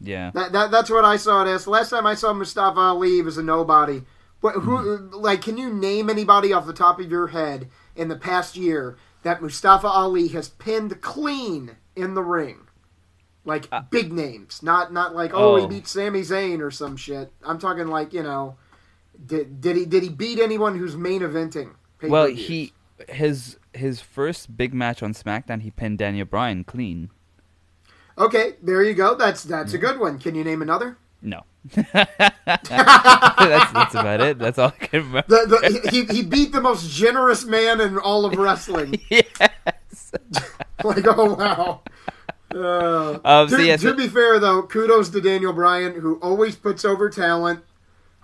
yeah. 0.00 0.30
That, 0.32 0.52
that 0.52 0.70
that's 0.70 0.88
what 0.88 1.04
I 1.04 1.18
saw 1.18 1.44
it 1.44 1.50
as. 1.50 1.66
Last 1.66 1.90
time 1.90 2.06
I 2.06 2.14
saw 2.14 2.32
Mustafa 2.32 2.80
Ali 2.80 3.16
he 3.16 3.22
was 3.22 3.36
a 3.36 3.42
nobody. 3.42 4.00
What 4.40 4.54
who 4.54 5.10
like 5.12 5.42
can 5.42 5.58
you 5.58 5.70
name 5.70 6.08
anybody 6.08 6.54
off 6.54 6.64
the 6.64 6.72
top 6.72 6.98
of 6.98 7.10
your 7.10 7.26
head 7.26 7.68
in 7.94 8.08
the 8.08 8.16
past 8.16 8.56
year 8.56 8.96
that 9.22 9.42
Mustafa 9.42 9.88
Ali 9.88 10.28
has 10.28 10.48
pinned 10.48 11.02
clean 11.02 11.72
in 11.94 12.14
the 12.14 12.22
ring? 12.22 12.60
Like 13.44 13.68
big 13.90 14.10
names, 14.10 14.62
not 14.62 14.90
not 14.90 15.14
like 15.14 15.32
oh, 15.34 15.56
he 15.56 15.64
Uh, 15.64 15.66
Oh. 15.66 15.68
beat 15.68 15.86
Sami 15.86 16.22
Zayn 16.22 16.60
or 16.60 16.70
some 16.70 16.96
shit. 16.96 17.30
I'm 17.44 17.58
talking 17.58 17.88
like 17.88 18.14
you 18.14 18.22
know, 18.22 18.56
did 19.26 19.60
did 19.60 19.76
he 19.76 19.84
did 19.86 20.02
he 20.02 20.08
beat 20.08 20.38
anyone 20.38 20.78
who's 20.78 20.96
main 20.96 21.20
eventing? 21.22 21.70
Well, 22.02 22.26
he 22.26 22.72
his 23.08 23.58
his 23.72 24.00
first 24.00 24.56
big 24.56 24.74
match 24.74 25.02
on 25.02 25.12
SmackDown, 25.14 25.62
he 25.62 25.70
pinned 25.70 25.98
Daniel 25.98 26.26
Bryan 26.26 26.64
clean. 26.64 27.10
okay. 28.18 28.54
There 28.62 28.82
you 28.82 28.94
go. 28.94 29.14
That's 29.14 29.42
that's 29.44 29.72
a 29.74 29.78
good 29.78 29.98
one. 29.98 30.18
Can 30.18 30.34
you 30.34 30.44
name 30.44 30.62
another? 30.62 30.98
No, 31.24 31.42
that's 31.74 31.88
that's 33.72 33.94
about 33.94 34.20
it. 34.20 34.38
That's 34.38 34.58
all 34.58 34.72
I 34.80 34.86
can 34.86 35.00
remember. 35.06 35.24
The, 35.28 35.80
the, 35.82 35.90
he, 35.90 36.04
he 36.16 36.22
beat 36.22 36.50
the 36.52 36.60
most 36.60 36.90
generous 36.90 37.44
man 37.44 37.80
in 37.80 37.96
all 37.98 38.24
of 38.24 38.34
wrestling. 38.36 39.00
yes. 39.08 40.12
like, 40.84 41.04
oh 41.06 41.34
wow. 41.34 41.80
Uh, 42.52 43.18
Um, 43.24 43.48
to, 43.48 43.56
so 43.56 43.62
yeah, 43.62 43.76
to 43.76 43.82
so- 43.90 43.94
be 43.96 44.08
fair, 44.08 44.38
though, 44.38 44.62
kudos 44.64 45.08
to 45.10 45.20
Daniel 45.20 45.52
Bryan, 45.52 46.00
who 46.00 46.16
always 46.16 46.56
puts 46.56 46.84
over 46.84 47.08
talent 47.08 47.60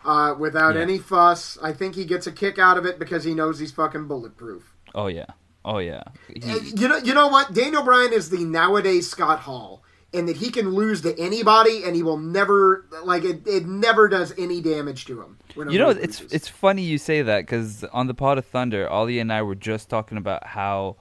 uh, 0.09 0.35
without 0.39 0.75
Yeah. 0.75 0.81
any 0.83 0.99
fuss. 0.99 1.59
I 1.63 1.73
think 1.73 1.95
he 1.95 2.05
gets 2.05 2.27
a 2.27 2.33
kick 2.33 2.59
out 2.59 2.77
of 2.79 2.85
it 2.87 2.99
because 2.99 3.25
he 3.25 3.35
knows 3.35 3.59
he's 3.59 3.73
fucking 3.73 4.07
bulletproof. 4.09 4.75
Oh 4.95 5.07
yeah. 5.09 5.27
Oh 5.65 5.79
yeah. 5.79 6.03
He- 6.35 6.41
Uh, 6.51 6.57
You 6.81 6.89
know, 6.89 6.97
you 6.97 7.15
know 7.15 7.29
what? 7.29 7.53
Daniel 7.53 7.83
Bryan 7.83 8.13
is 8.13 8.31
the 8.31 8.45
nowadays 8.45 9.09
Scott 9.11 9.41
Hall, 9.41 9.83
and 10.15 10.27
that 10.29 10.37
he 10.39 10.51
can 10.51 10.71
lose 10.71 11.03
to 11.03 11.19
anybody 11.21 11.83
and 11.85 11.95
he 11.95 12.03
will 12.03 12.17
never 12.17 12.87
like 13.05 13.25
it. 13.25 13.47
It 13.47 13.67
never 13.67 14.09
does 14.09 14.33
any 14.39 14.61
damage 14.63 15.05
to 15.07 15.21
him. 15.21 15.37
You 15.57 15.79
know, 15.79 15.91
it's 15.91 16.21
loses. 16.21 16.33
it's 16.33 16.49
funny 16.49 16.83
you 16.83 16.97
say 16.99 17.21
that 17.23 17.41
because 17.41 17.85
on 17.93 18.07
the 18.07 18.15
Pod 18.15 18.39
of 18.39 18.47
Thunder, 18.47 18.89
Ollie 18.89 19.19
and 19.19 19.31
I 19.33 19.43
were 19.43 19.55
just 19.57 19.91
talking 19.91 20.17
about 20.17 20.47
how 20.47 20.97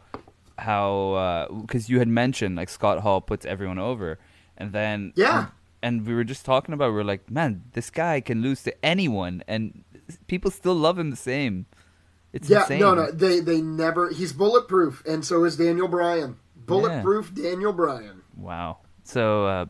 how 0.58 1.48
because 1.62 1.90
you 1.90 2.00
had 2.00 2.08
mentioned 2.08 2.56
like 2.56 2.70
Scott 2.70 3.00
Hall 3.00 3.22
puts 3.22 3.46
everyone 3.46 3.80
over, 3.80 4.20
and 4.58 4.72
then 4.74 5.14
Yeah. 5.16 5.48
And 5.82 6.06
we 6.06 6.14
were 6.14 6.24
just 6.24 6.46
talking 6.46 6.74
about 6.74 6.94
we 6.94 7.00
are 7.00 7.04
like, 7.04 7.30
man, 7.30 7.64
this 7.74 7.90
guy 7.90 8.22
can 8.22 8.42
lose 8.42 8.64
to 8.64 8.86
anyone, 8.86 9.44
and 9.48 9.84
people 10.28 10.52
still 10.52 10.76
love 10.76 10.98
him 10.98 11.10
the 11.10 11.16
same. 11.16 11.66
It's 12.34 12.50
yeah. 12.50 12.62
insane. 12.62 12.80
No, 12.80 12.94
no, 12.94 13.12
they 13.12 13.40
they 13.40 13.62
never. 13.62 14.10
He's 14.10 14.34
bulletproof, 14.34 15.04
and 15.06 15.24
so 15.26 15.44
is 15.44 15.58
Daniel 15.58 15.88
Bryan. 15.88 16.38
Bulletproof 16.56 17.34
Daniel 17.34 17.74
Bryan. 17.74 18.22
Wow. 18.36 18.80
So, 19.04 19.46
uh, 19.46 19.66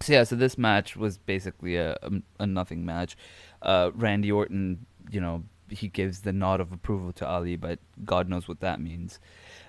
so 0.00 0.12
yeah, 0.12 0.24
so 0.24 0.34
this 0.34 0.58
match 0.58 0.96
was 0.96 1.18
basically 1.18 1.76
a, 1.76 1.96
a, 2.02 2.10
a 2.40 2.46
nothing 2.46 2.84
match. 2.84 3.16
Uh, 3.62 3.92
Randy 3.94 4.32
Orton, 4.32 4.86
you 5.10 5.20
know, 5.20 5.44
he 5.70 5.88
gives 5.88 6.22
the 6.22 6.32
nod 6.32 6.60
of 6.60 6.72
approval 6.72 7.12
to 7.14 7.26
Ali, 7.26 7.56
but 7.56 7.78
God 8.04 8.28
knows 8.28 8.48
what 8.48 8.60
that 8.60 8.80
means. 8.80 9.20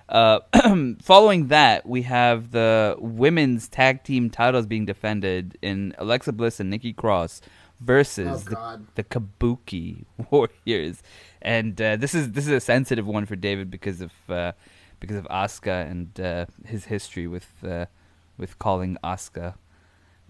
Uh, 0.08 0.40
following 1.02 1.48
that, 1.48 1.86
we 1.86 2.02
have 2.02 2.50
the 2.50 2.96
women's 2.98 3.68
tag 3.68 4.02
team 4.04 4.30
titles 4.30 4.66
being 4.66 4.86
defended 4.86 5.58
in 5.60 5.94
Alexa 5.98 6.32
Bliss 6.32 6.60
and 6.60 6.70
Nikki 6.70 6.92
Cross 6.92 7.42
versus 7.80 8.46
Oh, 8.48 8.76
the, 8.76 8.80
the 8.94 9.04
Kabuki 9.04 10.04
Warriors, 10.30 11.02
and 11.42 11.80
uh, 11.80 11.96
this 11.96 12.14
is 12.14 12.32
this 12.32 12.46
is 12.46 12.52
a 12.52 12.60
sensitive 12.60 13.06
one 13.06 13.26
for 13.26 13.36
David 13.36 13.70
because 13.70 14.00
of 14.00 14.12
uh, 14.28 14.52
because 14.98 15.16
of 15.16 15.24
Asuka 15.26 15.88
and 15.90 16.18
uh, 16.20 16.46
his 16.64 16.86
history 16.86 17.26
with 17.26 17.48
uh, 17.66 17.86
with 18.38 18.58
calling 18.58 18.96
Asuka, 19.04 19.54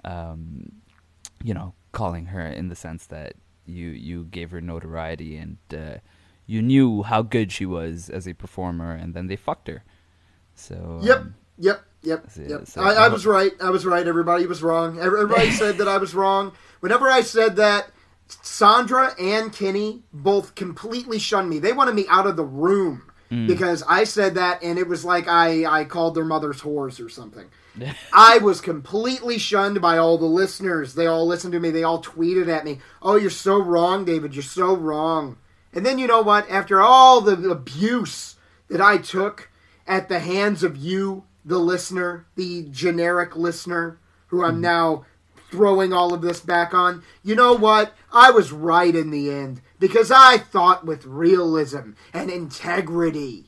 um, 0.05 0.73
you 1.43 1.55
know, 1.55 1.75
calling 1.93 2.27
her 2.27 2.47
in 2.47 2.69
the 2.69 2.77
sense 2.77 3.07
that 3.07 3.35
you 3.65 3.89
you 3.89 4.25
gave 4.25 4.51
her 4.51 4.61
notoriety 4.61 5.37
and 5.37 5.59
uh, 5.73 5.99
you 6.49 6.61
knew 6.63 7.03
how 7.05 7.23
good 7.23 7.53
she 7.53 7.65
was 7.67 8.11
as 8.11 8.27
a 8.27 8.33
performer, 8.33 8.91
and 8.93 9.15
then 9.15 9.29
they 9.29 9.37
fucked 9.37 9.69
her. 9.69 9.85
So 10.57 10.99
Yep. 11.05 11.19
um, 11.19 11.35
Yep. 11.59 11.83
Yep. 12.03 12.31
So, 12.31 12.43
Yep. 12.43 12.67
so- 12.67 12.81
I, 12.83 12.93
I 13.05 13.09
was 13.09 13.27
right. 13.27 13.53
I 13.61 13.71
was 13.71 13.85
right. 13.87 14.07
Everybody 14.07 14.47
was 14.47 14.63
wrong. 14.63 14.99
Everybody 14.99 15.51
said 15.51 15.79
that 15.79 15.89
I 15.89 15.99
was 15.99 16.15
wrong. 16.15 16.53
Whenever 16.81 17.09
I 17.09 17.21
said 17.21 17.57
that, 17.57 17.91
Sandra 18.43 19.15
and 19.19 19.53
Kenny 19.53 20.03
both 20.13 20.55
completely 20.55 21.19
shunned 21.19 21.49
me. 21.51 21.59
They 21.59 21.73
wanted 21.73 21.95
me 21.95 22.07
out 22.09 22.27
of 22.27 22.37
the 22.37 22.45
room 22.45 23.03
because 23.47 23.83
I 23.87 24.05
said 24.05 24.37
that, 24.37 24.63
and 24.63 24.79
it 24.79 24.89
was 24.89 25.05
like 25.05 25.29
I, 25.29 25.67
I 25.67 25.85
called 25.85 26.15
their 26.15 26.25
mothers 26.25 26.63
whores 26.63 27.05
or 27.05 27.11
something. 27.11 27.47
I 28.13 28.39
was 28.39 28.61
completely 28.63 29.37
shunned 29.37 29.81
by 29.83 29.99
all 29.99 30.17
the 30.17 30.25
listeners. 30.27 30.95
They 30.95 31.07
all 31.07 31.27
listened 31.27 31.53
to 31.53 31.61
me. 31.61 31.71
They 31.71 31.83
all 31.83 32.03
tweeted 32.03 32.49
at 32.49 32.65
me. 32.65 32.79
Oh, 33.03 33.17
you're 33.17 33.29
so 33.31 33.61
wrong, 33.63 34.05
David. 34.07 34.35
You're 34.35 34.43
so 34.45 34.75
wrong. 34.75 35.37
And 35.73 35.85
then 35.85 35.99
you 35.99 36.07
know 36.07 36.23
what? 36.23 36.49
After 36.51 36.81
all 36.81 37.21
the 37.21 37.51
abuse 37.51 38.37
that 38.69 38.81
I 38.81 38.99
took 38.99 39.51
at 39.87 40.09
the 40.09 40.21
hands 40.21 40.63
of 40.63 40.77
you, 40.77 41.25
the 41.45 41.59
listener, 41.59 42.27
the 42.37 42.67
generic 42.71 43.37
listener, 43.37 43.99
who 44.29 44.45
I'm 44.45 44.55
mm-hmm. 44.55 44.63
now 44.63 45.07
throwing 45.51 45.93
all 45.93 46.13
of 46.13 46.21
this 46.21 46.41
back 46.41 46.75
on, 46.75 47.03
you 47.23 47.35
know 47.35 47.55
what? 47.55 47.95
I 48.13 48.31
was 48.31 48.53
right 48.53 48.95
in 48.95 49.11
the 49.11 49.31
end 49.31 49.63
because 49.79 50.11
I 50.11 50.39
thought 50.39 50.85
with 50.85 51.07
realism 51.07 51.93
and 52.13 52.31
integrity. 52.31 53.47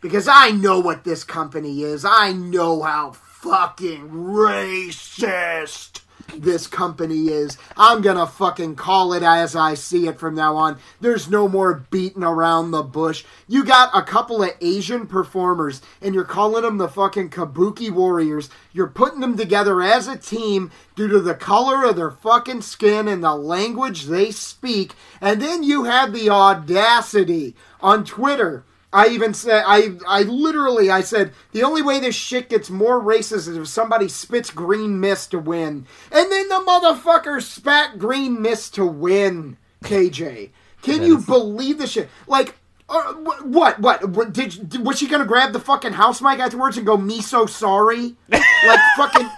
Because 0.00 0.28
I 0.28 0.50
know 0.50 0.78
what 0.78 1.02
this 1.04 1.24
company 1.24 1.82
is. 1.82 2.04
I 2.04 2.32
know 2.32 2.82
how 2.82 3.12
fucking 3.12 4.10
racist 4.10 6.02
this 6.36 6.66
company 6.66 7.28
is. 7.28 7.56
I'm 7.76 8.02
gonna 8.02 8.26
fucking 8.26 8.76
call 8.76 9.12
it 9.12 9.22
as 9.22 9.56
I 9.56 9.74
see 9.74 10.06
it 10.06 10.18
from 10.18 10.34
now 10.34 10.56
on. 10.56 10.78
There's 11.00 11.28
no 11.28 11.48
more 11.48 11.86
beating 11.90 12.22
around 12.22 12.70
the 12.70 12.82
bush. 12.82 13.24
You 13.46 13.64
got 13.64 13.90
a 13.94 14.02
couple 14.02 14.42
of 14.42 14.50
Asian 14.60 15.06
performers 15.06 15.80
and 16.00 16.14
you're 16.14 16.24
calling 16.24 16.62
them 16.62 16.78
the 16.78 16.88
fucking 16.88 17.30
Kabuki 17.30 17.90
Warriors. 17.90 18.50
You're 18.72 18.88
putting 18.88 19.20
them 19.20 19.36
together 19.36 19.82
as 19.82 20.06
a 20.06 20.16
team 20.16 20.70
due 20.94 21.08
to 21.08 21.20
the 21.20 21.34
color 21.34 21.84
of 21.84 21.96
their 21.96 22.10
fucking 22.10 22.62
skin 22.62 23.08
and 23.08 23.22
the 23.22 23.34
language 23.34 24.04
they 24.04 24.30
speak. 24.30 24.94
And 25.20 25.40
then 25.40 25.62
you 25.62 25.84
have 25.84 26.12
the 26.12 26.30
audacity 26.30 27.56
on 27.80 28.04
Twitter 28.04 28.64
I 28.92 29.08
even 29.08 29.34
said 29.34 29.64
I 29.66 29.90
I 30.06 30.22
literally 30.22 30.90
I 30.90 31.02
said 31.02 31.32
the 31.52 31.62
only 31.62 31.82
way 31.82 32.00
this 32.00 32.14
shit 32.14 32.48
gets 32.48 32.70
more 32.70 33.00
racist 33.02 33.48
is 33.48 33.48
if 33.48 33.68
somebody 33.68 34.08
spits 34.08 34.50
green 34.50 34.98
mist 34.98 35.32
to 35.32 35.38
win. 35.38 35.86
And 36.10 36.32
then 36.32 36.48
the 36.48 36.64
motherfucker 36.66 37.42
spat 37.42 37.98
green 37.98 38.40
mist 38.40 38.74
to 38.76 38.86
win. 38.86 39.58
KJ. 39.84 40.50
Can 40.82 41.02
you 41.02 41.18
believe 41.18 41.78
this 41.78 41.92
shit? 41.92 42.08
Like 42.26 42.54
uh, 42.88 43.14
what, 43.14 43.80
what? 43.80 44.08
What? 44.08 44.32
Did, 44.32 44.68
did 44.68 44.86
was 44.86 44.98
she 44.98 45.08
gonna 45.08 45.26
grab 45.26 45.52
the 45.52 45.60
fucking 45.60 45.92
house 45.92 46.22
mic 46.22 46.38
afterwards 46.38 46.78
and 46.78 46.86
go 46.86 46.96
me 46.96 47.20
so 47.20 47.46
sorry? 47.46 48.16
Like 48.30 48.42
fucking. 48.96 49.28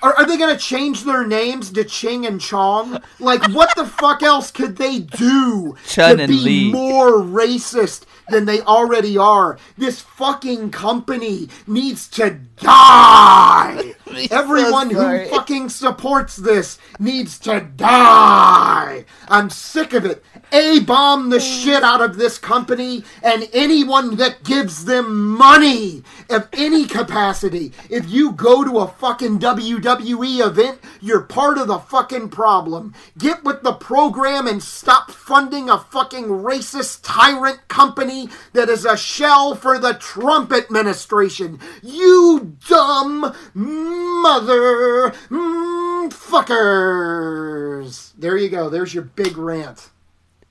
Are, 0.00 0.14
are 0.14 0.26
they 0.26 0.36
gonna 0.36 0.58
change 0.58 1.04
their 1.04 1.26
names 1.26 1.70
to 1.72 1.84
Ching 1.84 2.26
and 2.26 2.40
Chong? 2.40 3.02
Like, 3.18 3.42
what 3.52 3.74
the 3.74 3.84
fuck 3.84 4.22
else 4.22 4.50
could 4.50 4.76
they 4.76 5.00
do 5.00 5.74
Chun 5.86 6.18
to 6.18 6.26
be 6.28 6.34
Lee. 6.34 6.72
more 6.72 7.14
racist 7.14 8.04
than 8.30 8.44
they 8.44 8.60
already 8.60 9.16
are? 9.16 9.58
This 9.76 10.00
fucking 10.00 10.70
company 10.70 11.48
needs 11.66 12.08
to 12.10 12.38
die. 12.56 13.94
Everyone 14.30 14.90
sorry. 14.92 15.24
who 15.24 15.30
fucking 15.30 15.68
supports 15.68 16.36
this 16.36 16.78
needs 16.98 17.38
to 17.40 17.60
die. 17.60 19.04
I'm 19.28 19.50
sick 19.50 19.92
of 19.92 20.04
it. 20.04 20.22
A 20.50 20.80
bomb 20.80 21.28
the 21.28 21.40
shit 21.40 21.82
out 21.82 22.00
of 22.00 22.16
this 22.16 22.38
company 22.38 23.04
and 23.22 23.48
anyone 23.52 24.16
that 24.16 24.44
gives 24.44 24.86
them 24.86 25.36
money 25.36 26.02
of 26.30 26.48
any 26.54 26.86
capacity. 26.86 27.72
If 27.90 28.08
you 28.08 28.32
go 28.32 28.64
to 28.64 28.78
a 28.78 28.88
fucking 28.88 29.40
WWE 29.40 30.46
event, 30.46 30.80
you're 31.02 31.20
part 31.20 31.58
of 31.58 31.68
the 31.68 31.78
fucking 31.78 32.30
problem. 32.30 32.94
Get 33.18 33.44
with 33.44 33.62
the 33.62 33.74
program 33.74 34.46
and 34.46 34.62
stop 34.62 35.10
funding 35.10 35.68
a 35.68 35.78
fucking 35.78 36.24
racist 36.24 37.00
tyrant 37.02 37.68
company 37.68 38.30
that 38.54 38.70
is 38.70 38.86
a 38.86 38.96
shell 38.96 39.54
for 39.54 39.78
the 39.78 39.94
Trump 39.94 40.52
administration. 40.52 41.60
You 41.82 42.56
dumb 42.66 43.34
mother 43.52 45.10
mm, 45.28 46.10
fuckers. 46.10 48.12
There 48.16 48.36
you 48.36 48.48
go. 48.48 48.70
There's 48.70 48.94
your 48.94 49.04
big 49.04 49.36
rant. 49.36 49.90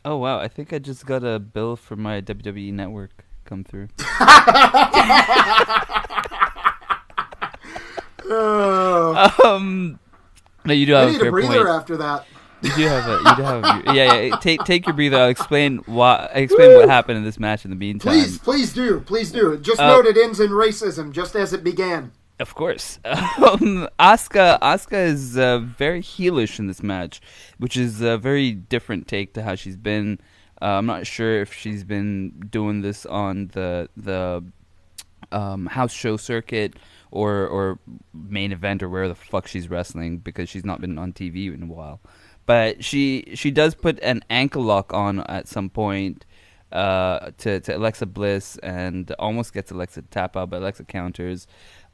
Oh 0.08 0.16
wow, 0.16 0.39
I 0.39 0.47
think 0.47 0.72
I 0.72 0.80
just 0.80 1.05
got 1.05 1.26
a 1.26 1.38
bill 1.38 1.76
for 1.76 1.97
my 1.97 2.22
WWE 2.22 2.72
network 2.72 3.26
come 3.43 3.66
through. 3.66 3.89
Oh, 8.30 9.36
um, 9.45 9.99
no, 10.66 10.74
you 10.74 10.86
do 10.86 10.95
I 10.95 10.99
have 11.01 11.10
a 11.10 11.12
need 11.14 11.18
a 11.22 11.24
fair 11.24 11.32
breather 11.32 11.66
point. 11.66 11.70
after 11.70 11.97
that. 11.97 12.26
You 12.62 12.76
do 12.76 12.82
have 12.88 13.08
a, 13.08 13.30
you 13.30 13.36
do 13.38 13.41
have 13.43 13.64
a, 13.64 13.93
yeah, 13.93 14.14
yeah. 14.20 14.36
Take 14.38 14.64
take 14.66 14.86
your 14.86 14.95
breather. 14.95 15.18
I'll 15.18 15.30
explain 15.30 15.78
why. 15.86 16.30
Explain 16.34 16.76
what 16.76 16.89
happened 16.89 17.20
in 17.20 17.24
this 17.24 17.39
match 17.39 17.64
in 17.64 17.70
the 17.72 17.78
meantime. 17.78 18.12
Please, 18.14 18.38
please 18.39 18.74
do, 18.74 18.99
please 19.01 19.32
do. 19.32 19.58
Just 19.60 19.80
Uh, 19.80 19.88
note 19.88 20.05
it 20.08 20.18
ends 20.18 20.39
in 20.39 20.49
racism, 20.49 21.12
just 21.14 21.36
as 21.36 21.53
it 21.53 21.64
began. 21.64 22.12
Of 22.39 22.53
course. 22.55 22.99
Um, 23.38 23.88
Asuka, 23.99 24.59
Asuka 24.59 25.05
is 25.05 25.38
uh, 25.38 25.59
very 25.59 26.01
heelish 26.01 26.59
in 26.59 26.67
this 26.67 26.83
match, 26.83 27.21
which 27.59 27.77
is 27.77 28.01
a 28.01 28.17
very 28.17 28.51
different 28.51 29.07
take 29.07 29.33
to 29.33 29.43
how 29.43 29.55
she's 29.55 29.77
been. 29.77 30.19
Uh, 30.61 30.77
I'm 30.79 30.85
not 30.85 31.05
sure 31.07 31.39
if 31.41 31.53
she's 31.53 31.83
been 31.83 32.31
doing 32.49 32.81
this 32.81 33.05
on 33.05 33.47
the 33.53 33.89
the 33.95 34.43
um, 35.31 35.67
house 35.67 35.93
show 35.93 36.17
circuit 36.17 36.75
or 37.11 37.47
or 37.47 37.79
main 38.13 38.51
event 38.51 38.83
or 38.83 38.89
where 38.89 39.07
the 39.07 39.15
fuck 39.15 39.47
she's 39.47 39.69
wrestling 39.69 40.17
because 40.17 40.49
she's 40.49 40.65
not 40.65 40.81
been 40.81 40.97
on 40.97 41.13
TV 41.13 41.53
in 41.53 41.63
a 41.63 41.67
while. 41.67 41.99
But 42.45 42.83
she 42.83 43.31
she 43.35 43.51
does 43.51 43.75
put 43.75 43.99
an 44.01 44.23
ankle 44.29 44.63
lock 44.63 44.93
on 44.93 45.19
at 45.21 45.47
some 45.47 45.69
point 45.69 46.25
uh, 46.71 47.31
to 47.39 47.59
to 47.61 47.77
Alexa 47.77 48.05
Bliss 48.07 48.57
and 48.57 49.11
almost 49.19 49.53
gets 49.53 49.71
Alexa 49.71 50.01
to 50.01 50.07
tap 50.07 50.35
out, 50.35 50.49
but 50.49 50.61
Alexa 50.61 50.83
counters. 50.85 51.47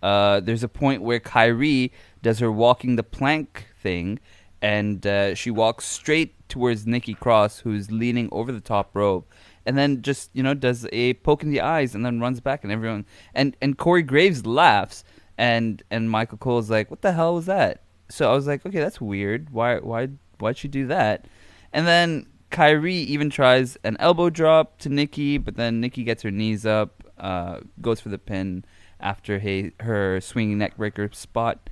Uh, 0.03 0.41
there's 0.41 0.63
a 0.63 0.67
point 0.67 1.01
where 1.01 1.21
Kairi 1.21 1.91
does 2.21 2.39
her 2.39 2.51
walking 2.51 2.97
the 2.97 3.03
plank 3.03 3.67
thing, 3.81 4.19
and 4.61 5.07
uh, 5.07 5.33
she 5.33 5.49
walks 5.49 5.85
straight 5.85 6.49
towards 6.49 6.85
Nikki 6.85 7.13
Cross, 7.13 7.59
who's 7.59 7.89
leaning 7.89 8.27
over 8.33 8.51
the 8.51 8.59
top 8.59 8.93
rope, 8.93 9.31
and 9.65 9.77
then 9.77 10.01
just 10.01 10.29
you 10.33 10.43
know 10.43 10.53
does 10.53 10.85
a 10.91 11.13
poke 11.15 11.41
in 11.41 11.51
the 11.51 11.61
eyes, 11.61 11.95
and 11.95 12.05
then 12.05 12.19
runs 12.19 12.41
back, 12.41 12.63
and 12.63 12.71
everyone 12.71 13.05
and 13.33 13.55
and 13.61 13.77
Corey 13.77 14.03
Graves 14.03 14.45
laughs, 14.45 15.05
and 15.37 15.81
and 15.89 16.11
Michael 16.11 16.37
Cole's 16.37 16.69
like, 16.69 16.91
"What 16.91 17.01
the 17.01 17.13
hell 17.13 17.35
was 17.35 17.45
that?" 17.45 17.83
So 18.09 18.29
I 18.29 18.35
was 18.35 18.45
like, 18.45 18.65
"Okay, 18.65 18.79
that's 18.79 18.99
weird. 18.99 19.51
Why 19.51 19.77
why 19.79 20.09
why'd 20.37 20.57
she 20.57 20.67
do 20.67 20.85
that?" 20.87 21.27
And 21.71 21.87
then 21.87 22.27
Kairi 22.51 22.91
even 22.91 23.29
tries 23.29 23.77
an 23.85 23.95
elbow 24.01 24.29
drop 24.29 24.79
to 24.79 24.89
Nikki, 24.89 25.37
but 25.37 25.55
then 25.55 25.79
Nikki 25.79 26.03
gets 26.03 26.23
her 26.23 26.29
knees 26.29 26.65
up, 26.65 27.03
uh, 27.17 27.61
goes 27.81 28.01
for 28.01 28.09
the 28.09 28.17
pin 28.17 28.65
after 29.03 29.39
he, 29.39 29.73
her 29.81 30.19
swinging 30.21 30.57
neckbreaker 30.57 31.13
spot. 31.13 31.69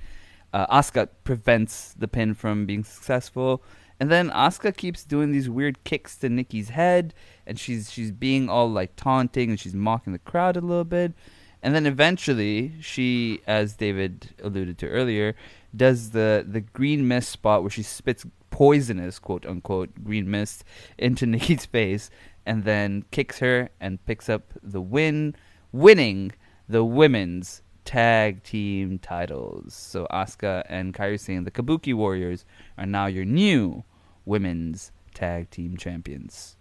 Uh, 0.52 0.66
Asuka 0.66 1.08
prevents 1.24 1.94
the 1.94 2.06
pin 2.06 2.34
from 2.34 2.66
being 2.66 2.84
successful, 2.84 3.62
and 3.98 4.10
then 4.10 4.30
Asuka 4.30 4.76
keeps 4.76 5.02
doing 5.02 5.32
these 5.32 5.48
weird 5.48 5.82
kicks 5.84 6.16
to 6.18 6.28
Nikki's 6.28 6.68
head, 6.68 7.14
and 7.46 7.58
she's 7.58 7.90
she's 7.90 8.10
being 8.10 8.50
all 8.50 8.70
like 8.70 8.94
taunting 8.94 9.50
and 9.50 9.58
she's 9.58 9.74
mocking 9.74 10.12
the 10.12 10.18
crowd 10.18 10.56
a 10.58 10.60
little 10.60 10.84
bit, 10.84 11.14
and 11.62 11.74
then 11.74 11.86
eventually 11.86 12.72
she, 12.80 13.40
as 13.46 13.76
David 13.76 14.34
alluded 14.42 14.76
to 14.78 14.88
earlier, 14.88 15.34
does 15.74 16.10
the 16.10 16.44
the 16.46 16.60
green 16.60 17.08
mist 17.08 17.30
spot 17.30 17.62
where 17.62 17.70
she 17.70 17.82
spits 17.82 18.26
poisonous 18.50 19.18
quote 19.18 19.46
unquote 19.46 20.04
green 20.04 20.30
mist 20.30 20.64
into 20.98 21.24
Nikki's 21.34 21.64
face, 21.64 22.10
and 22.44 22.64
then 22.64 23.04
kicks 23.10 23.38
her 23.38 23.70
and 23.80 24.04
picks 24.04 24.28
up 24.28 24.52
the 24.62 24.82
win, 24.82 25.34
winning 25.72 26.32
the 26.72 26.84
women's 26.84 27.62
tag 27.84 28.42
team 28.42 28.98
titles. 28.98 29.74
So 29.74 30.06
Asuka 30.10 30.64
and 30.68 30.94
Kairi 30.94 31.20
Sane, 31.20 31.44
the 31.44 31.50
Kabuki 31.50 31.94
Warriors, 31.94 32.44
are 32.78 32.86
now 32.86 33.06
your 33.06 33.24
new 33.24 33.84
women's 34.24 34.90
tag 35.14 35.50
team 35.50 35.76
champions. 35.76 36.56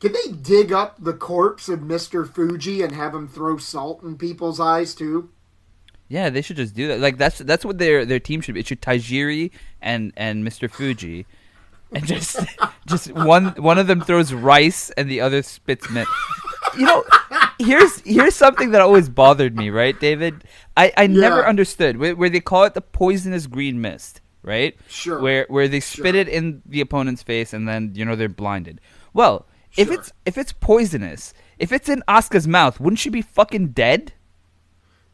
Can 0.00 0.12
they 0.12 0.32
dig 0.32 0.72
up 0.72 1.02
the 1.02 1.14
corpse 1.14 1.68
of 1.68 1.80
Mr. 1.80 2.28
Fuji 2.28 2.82
and 2.82 2.94
have 2.94 3.14
him 3.14 3.26
throw 3.26 3.56
salt 3.56 4.02
in 4.02 4.16
people's 4.16 4.60
eyes 4.60 4.94
too? 4.94 5.30
Yeah, 6.08 6.30
they 6.30 6.42
should 6.42 6.56
just 6.56 6.74
do 6.74 6.88
that. 6.88 7.00
Like 7.00 7.18
that's 7.18 7.38
that's 7.38 7.64
what 7.64 7.78
their 7.78 8.04
their 8.04 8.20
team 8.20 8.40
should 8.40 8.54
be. 8.54 8.60
It 8.60 8.66
should 8.66 8.80
Tajiri 8.80 9.50
and 9.82 10.12
and 10.16 10.46
Mr. 10.46 10.70
Fuji, 10.70 11.26
and 11.92 12.06
just 12.06 12.38
just 12.86 13.12
one 13.12 13.48
one 13.56 13.78
of 13.78 13.88
them 13.88 14.00
throws 14.00 14.32
rice 14.32 14.90
and 14.90 15.10
the 15.10 15.20
other 15.20 15.42
spits 15.42 15.90
mint. 15.90 16.08
You 16.76 16.86
know, 16.86 17.04
here's 17.58 18.00
here's 18.00 18.34
something 18.34 18.70
that 18.72 18.80
always 18.80 19.08
bothered 19.08 19.56
me, 19.56 19.70
right, 19.70 19.98
David? 19.98 20.44
I 20.76 20.92
I 20.96 21.06
never 21.06 21.46
understood 21.46 21.96
where, 21.96 22.14
where 22.14 22.28
they 22.30 22.40
call 22.40 22.64
it 22.64 22.74
the 22.74 22.80
poisonous 22.80 23.46
green 23.46 23.80
mist, 23.80 24.20
right? 24.42 24.76
Sure. 24.88 25.20
Where 25.20 25.46
where 25.48 25.68
they 25.68 25.80
spit 25.80 26.14
Sure. 26.14 26.16
it 26.16 26.28
in 26.28 26.62
the 26.66 26.80
opponent's 26.80 27.22
face 27.22 27.52
and 27.52 27.68
then 27.68 27.92
you 27.94 28.04
know 28.04 28.16
they're 28.16 28.28
blinded. 28.28 28.80
Well, 29.12 29.46
if 29.76 29.90
it's 29.90 30.12
if 30.26 30.38
it's 30.38 30.52
poisonous, 30.52 31.34
if 31.58 31.72
it's 31.72 31.88
in 31.88 32.02
Asuka's 32.08 32.48
mouth, 32.48 32.80
wouldn't 32.80 32.98
she 33.00 33.10
be 33.10 33.22
fucking 33.22 33.68
dead? 33.68 34.12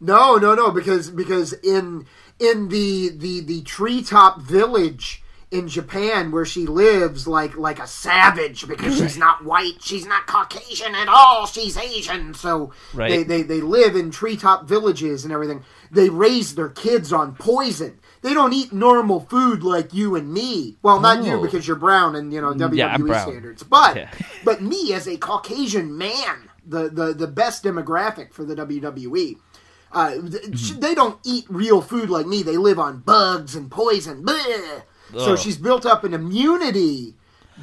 No, 0.00 0.36
no, 0.36 0.54
no, 0.54 0.70
because 0.70 1.10
because 1.10 1.52
in 1.54 2.06
in 2.38 2.68
the 2.68 3.10
the 3.16 3.40
the 3.40 3.62
treetop 3.62 4.40
village 4.42 5.22
in 5.54 5.68
Japan 5.68 6.32
where 6.32 6.44
she 6.44 6.66
lives 6.66 7.26
like 7.28 7.56
like 7.56 7.78
a 7.78 7.86
savage 7.86 8.66
because 8.66 8.98
she's 8.98 9.16
not 9.16 9.44
white, 9.44 9.80
she's 9.80 10.04
not 10.04 10.26
Caucasian 10.26 10.94
at 10.94 11.08
all, 11.08 11.46
she's 11.46 11.76
Asian. 11.76 12.34
So 12.34 12.72
Right. 12.92 13.10
they, 13.10 13.22
they 13.22 13.42
they 13.42 13.60
live 13.60 13.94
in 13.96 14.10
treetop 14.10 14.66
villages 14.68 15.24
and 15.24 15.32
everything. 15.32 15.62
They 15.90 16.08
raise 16.10 16.56
their 16.56 16.68
kids 16.70 17.12
on 17.12 17.36
poison. 17.36 18.00
They 18.22 18.34
don't 18.34 18.52
eat 18.52 18.72
normal 18.72 19.20
food 19.20 19.62
like 19.62 19.94
you 19.94 20.16
and 20.16 20.32
me. 20.32 20.76
Well, 20.82 20.98
not 21.00 21.22
you 21.24 21.34
Oh. 21.34 21.42
because 21.42 21.66
you're 21.68 21.76
brown 21.76 22.16
and 22.16 22.32
you 22.32 22.40
know 22.40 22.52
WWE 22.52 22.76
Yeah, 23.08 23.22
standards. 23.22 23.62
But 23.62 23.96
Yeah. 23.96 24.10
but 24.44 24.60
me 24.62 24.92
as 24.92 25.06
a 25.06 25.16
Caucasian 25.16 25.96
man, 25.96 26.48
the 26.66 26.88
the 26.88 27.14
the 27.14 27.28
best 27.28 27.62
demographic 27.62 28.32
for 28.32 28.44
the 28.44 28.56
WWE. 28.56 29.38
Uh, 29.92 30.16
sh 30.56 30.72
They 30.72 30.92
don't 30.96 31.20
eat 31.24 31.44
real 31.48 31.80
food 31.80 32.10
like 32.10 32.26
me. 32.26 32.42
They 32.42 32.56
live 32.56 32.80
on 32.80 32.98
bugs 32.98 33.54
and 33.54 33.70
poison. 33.70 34.24
So 35.18 35.36
she's 35.36 35.56
built 35.56 35.86
up 35.86 36.04
an 36.04 36.14
immunity 36.14 37.14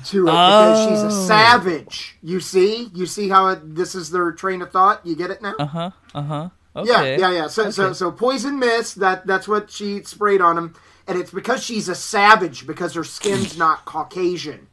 to 0.06 0.28
it 0.28 0.32
because 0.32 0.80
she's 0.80 1.04
Oh. 1.04 1.08
a 1.08 1.12
savage. 1.12 2.18
You 2.24 2.40
see, 2.40 2.90
you 2.94 3.06
see 3.06 3.30
how 3.30 3.48
it, 3.48 3.76
this 3.76 3.94
is 3.96 4.10
their 4.12 4.32
train 4.32 4.62
of 4.62 4.72
thought. 4.72 5.06
You 5.06 5.16
get 5.16 5.32
it 5.32 5.42
now? 5.42 5.56
Uh 5.60 5.66
huh. 5.66 5.92
Uh 6.16 6.22
huh. 6.22 6.50
Yeah, 6.76 6.82
Okay. 7.00 7.20
yeah, 7.20 7.32
yeah. 7.32 7.48
So, 7.48 7.70
so, 7.72 7.86
Okay. 7.88 7.94
so 7.94 8.12
poison 8.12 8.58
mist. 8.60 9.00
That 9.00 9.28
that's 9.28 9.48
what 9.48 9.70
she 9.70 10.02
sprayed 10.04 10.40
on 10.42 10.58
him, 10.58 10.74
and 11.08 11.20
it's 11.20 11.32
because 11.32 11.62
she's 11.64 11.90
a 11.90 11.96
savage 11.96 12.66
because 12.66 12.94
her 12.94 13.04
skin's 13.04 13.58
not 13.58 13.84
Caucasian, 13.84 14.68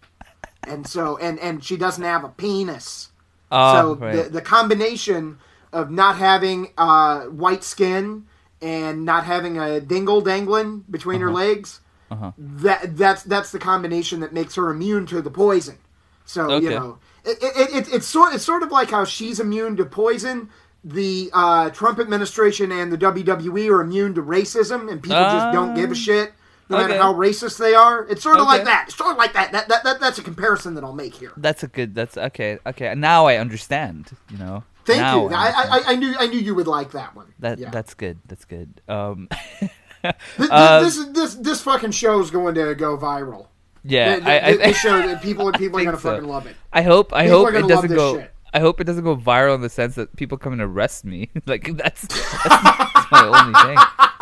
and 0.64 0.86
so 0.86 1.16
and 1.18 1.38
and 1.40 1.64
she 1.64 1.76
doesn't 1.76 2.04
have 2.04 2.22
a 2.22 2.28
penis. 2.28 3.08
Oh, 3.50 3.72
so 3.74 3.94
right. 3.96 4.12
the 4.24 4.30
the 4.30 4.40
combination 4.42 5.38
of 5.72 5.90
not 5.90 6.16
having 6.16 6.68
uh, 6.78 7.22
white 7.22 7.64
skin 7.64 8.26
and 8.62 9.04
not 9.04 9.24
having 9.24 9.58
a 9.58 9.80
dingle 9.80 10.20
dangling 10.20 10.84
between 10.90 11.20
her 11.20 11.30
legs, 11.32 11.80
Uh-huh. 12.10 12.32
that 12.38 12.96
that's 12.96 13.22
that's 13.22 13.52
the 13.52 13.58
combination 13.58 14.20
that 14.20 14.32
makes 14.32 14.54
her 14.54 14.70
immune 14.70 15.06
to 15.06 15.20
the 15.20 15.30
poison. 15.30 15.78
So 16.24 16.58
you 16.58 16.70
know, 16.70 16.98
it, 17.24 17.38
it, 17.42 17.74
it, 17.74 17.94
it's 17.94 18.06
sort 18.06 18.34
it's 18.34 18.44
sort 18.44 18.62
of 18.62 18.70
like 18.70 18.90
how 18.90 19.04
she's 19.04 19.40
immune 19.40 19.76
to 19.76 19.84
poison. 19.84 20.50
The 20.84 21.30
uh, 21.32 21.70
Trump 21.70 21.98
administration 21.98 22.70
and 22.70 22.92
the 22.92 22.98
WWE 22.98 23.70
are 23.70 23.80
immune 23.80 24.14
to 24.14 24.22
racism, 24.22 24.90
and 24.90 25.02
people 25.02 25.18
just 25.18 25.52
don't 25.52 25.74
give 25.74 25.90
a 25.90 25.94
shit, 25.94 26.32
no 26.68 26.76
matter 26.76 26.96
how 26.96 27.12
racist 27.14 27.58
they 27.58 27.74
are. 27.74 28.06
It's 28.08 28.22
sort 28.22 28.38
of 28.38 28.46
like 28.46 28.64
that. 28.64 28.84
It's 28.88 28.96
sort 28.96 29.10
of 29.10 29.18
like 29.18 29.32
that. 29.32 29.52
That, 29.52 29.68
that, 29.68 29.84
that. 29.84 30.00
That's 30.00 30.18
a 30.18 30.22
comparison 30.22 30.74
that 30.74 30.84
I'll 30.84 30.94
make 30.94 31.14
here. 31.14 31.32
That's 31.36 31.62
a 31.62 31.68
good. 31.68 31.94
That's 31.94 32.16
okay. 32.16 32.58
Okay. 32.64 32.94
Now 32.94 33.26
I 33.26 33.36
understand. 33.36 34.10
You 34.30 34.38
know. 34.38 34.64
Thank 34.84 35.00
Now 35.00 35.28
you. 35.28 35.34
I 35.34 35.48
I. 35.48 35.52
I, 35.52 35.82
I 35.92 35.96
knew 35.96 36.14
I 36.18 36.26
knew 36.26 36.38
you 36.38 36.54
would 36.54 36.68
like 36.68 36.92
that 36.92 37.14
one. 37.16 37.34
that 37.40 37.58
yeah. 37.58 37.70
that's 37.70 37.94
good. 37.94 38.18
That's 38.26 38.44
good. 38.44 38.80
Um. 38.88 39.28
Th- 40.02 40.14
th- 40.36 40.48
uh, 40.50 40.80
this 40.80 41.04
this 41.06 41.34
this 41.34 41.60
fucking 41.62 41.90
show 41.92 42.20
is 42.20 42.30
going 42.30 42.54
to 42.54 42.74
go 42.74 42.96
viral. 42.96 43.46
yeah. 43.84 44.16
Th- 44.16 44.26
I, 44.26 44.46
I, 44.50 44.56
this 44.56 44.76
show, 44.80 45.16
people 45.16 45.50
people 45.52 45.80
are 45.80 45.84
gonna 45.84 45.98
so. 45.98 46.12
fucking 46.14 46.28
love 46.28 46.46
it. 46.46 46.56
I 46.72 46.82
hope 46.82 47.12
I 47.12 47.24
People 47.24 47.44
hope 47.46 47.54
it 47.54 47.68
doesn't 47.68 47.94
go. 47.94 48.18
shit. 48.18 48.32
I 48.54 48.60
hope 48.60 48.80
it 48.80 48.84
doesn't 48.84 49.04
go 49.04 49.14
viral 49.14 49.54
in 49.56 49.60
the 49.60 49.68
sense 49.68 49.94
that 49.96 50.16
people 50.16 50.38
come 50.38 50.54
and 50.54 50.62
arrest 50.62 51.04
me. 51.04 51.28
like 51.46 51.76
that's, 51.76 52.06
that's 52.06 53.10
my 53.12 53.26
only 53.26 53.52
thing. 53.60 53.76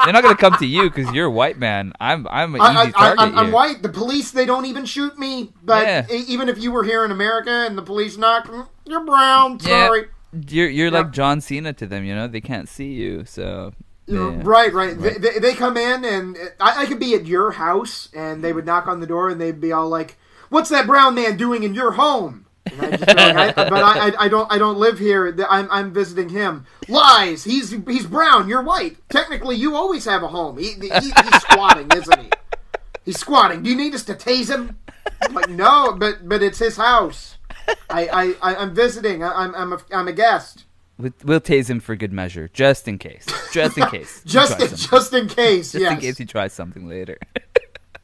They're 0.04 0.12
not 0.12 0.22
gonna 0.24 0.36
come 0.36 0.56
to 0.58 0.66
you 0.66 0.90
because 0.90 1.12
you're 1.14 1.26
a 1.26 1.30
white 1.30 1.58
man. 1.58 1.92
I'm 2.00 2.26
I'm 2.28 2.54
an 2.56 2.60
I, 2.60 2.70
easy 2.70 2.92
I, 2.96 3.14
target 3.14 3.20
I, 3.20 3.38
I'm 3.38 3.44
here. 3.46 3.54
white. 3.54 3.82
The 3.82 3.88
police 3.88 4.30
they 4.32 4.44
don't 4.46 4.64
even 4.66 4.84
shoot 4.84 5.16
me. 5.18 5.52
But 5.62 5.86
Yeah. 5.86 6.06
even 6.10 6.48
if 6.48 6.58
you 6.58 6.72
were 6.72 6.82
here 6.84 7.04
in 7.04 7.10
America 7.12 7.50
and 7.50 7.78
the 7.78 7.82
police 7.82 8.16
knock, 8.16 8.46
mm, 8.48 8.66
you're 8.84 9.04
brown. 9.04 9.58
Yeah. 9.62 9.86
Sorry. 9.86 10.06
You're 10.48 10.68
you're 10.70 10.86
Yeah. 10.88 10.92
like 10.92 11.12
John 11.12 11.40
Cena 11.40 11.72
to 11.74 11.86
them. 11.86 12.04
You 12.04 12.14
know 12.16 12.26
they 12.28 12.40
can't 12.40 12.68
see 12.68 12.92
you. 12.94 13.24
So 13.26 13.72
yeah. 14.06 14.40
Right, 14.42 14.72
right. 14.72 14.98
They, 14.98 15.14
they, 15.14 15.38
they 15.38 15.54
come 15.54 15.76
in 15.76 16.04
and 16.04 16.36
I, 16.60 16.82
I 16.82 16.86
could 16.86 17.00
be 17.00 17.14
at 17.14 17.26
your 17.26 17.52
house 17.52 18.08
and 18.14 18.42
they 18.42 18.52
would 18.52 18.66
knock 18.66 18.86
on 18.86 19.00
the 19.00 19.06
door 19.06 19.28
and 19.28 19.40
they'd 19.40 19.60
be 19.60 19.72
all 19.72 19.88
like, 19.88 20.16
"What's 20.48 20.70
that 20.70 20.86
brown 20.86 21.14
man 21.16 21.36
doing 21.36 21.64
in 21.64 21.74
your 21.74 21.92
home?" 21.92 22.46
And 22.66 22.82
I'd 22.82 22.98
just 23.00 23.08
like, 23.08 23.18
I, 23.58 23.68
but 23.68 23.72
I, 23.72 24.08
I, 24.08 24.24
I 24.24 24.28
don't 24.28 24.52
I 24.52 24.58
don't 24.58 24.78
live 24.78 24.98
here. 24.98 25.34
I'm, 25.48 25.68
I'm 25.70 25.92
visiting 25.92 26.28
him. 26.28 26.66
Lies. 26.88 27.44
He's 27.44 27.70
he's 27.70 28.06
brown. 28.06 28.48
You're 28.48 28.62
white. 28.62 28.96
Technically, 29.08 29.56
you 29.56 29.74
always 29.74 30.04
have 30.04 30.22
a 30.22 30.28
home. 30.28 30.58
He, 30.58 30.72
he, 30.74 30.88
he's 30.88 31.42
squatting, 31.42 31.90
isn't 31.90 32.20
he? 32.20 32.30
He's 33.04 33.18
squatting. 33.18 33.62
Do 33.62 33.70
you 33.70 33.76
need 33.76 33.94
us 33.94 34.04
to 34.04 34.14
tase 34.14 34.48
him? 34.48 34.78
I'm 35.22 35.34
like 35.34 35.48
no, 35.48 35.96
but 35.98 36.28
but 36.28 36.42
it's 36.42 36.58
his 36.58 36.76
house. 36.76 37.38
I, 37.90 38.06
I, 38.40 38.52
I 38.52 38.56
I'm 38.56 38.74
visiting. 38.74 39.24
I, 39.24 39.32
I'm 39.32 39.54
I'm 39.54 39.72
a, 39.72 39.80
I'm 39.92 40.08
a 40.08 40.12
guest. 40.12 40.65
We'll, 40.98 41.12
we'll 41.24 41.40
tase 41.40 41.68
him 41.68 41.80
for 41.80 41.94
good 41.94 42.12
measure, 42.12 42.48
just 42.52 42.88
in 42.88 42.98
case. 42.98 43.26
Just 43.52 43.76
in 43.76 43.86
case. 43.88 44.22
Just 44.26 44.60
in, 44.60 44.68
just 44.68 45.12
in 45.12 45.28
case. 45.28 45.72
Just 45.72 45.82
yes. 45.82 45.92
in 45.92 46.00
case 46.00 46.18
he 46.18 46.24
tries 46.24 46.52
something 46.52 46.88
later. 46.88 47.18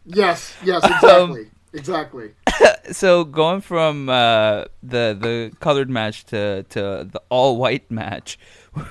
Yes, 0.05 0.55
yes, 0.64 0.82
Um, 0.84 1.30
exactly, 1.30 1.51
exactly. 1.72 2.30
so 2.93 3.22
going 3.22 3.61
from 3.61 4.09
uh, 4.09 4.64
the 4.82 5.16
the 5.18 5.53
colored 5.61 5.88
match 5.88 6.24
to 6.26 6.64
to 6.70 7.09
the 7.09 7.22
all 7.28 7.57
white 7.57 7.88
match, 7.88 8.36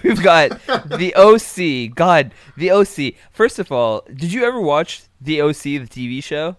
we've 0.03 0.23
got 0.23 0.51
the 0.85 1.13
OC. 1.15 1.93
God, 1.93 2.33
the 2.55 2.71
OC. 2.71 3.15
First 3.31 3.59
of 3.59 3.73
all, 3.73 4.05
did 4.07 4.31
you 4.31 4.45
ever 4.45 4.61
watch 4.61 5.03
the 5.19 5.41
OC, 5.41 5.63
the 5.63 5.79
TV 5.87 6.23
show? 6.23 6.55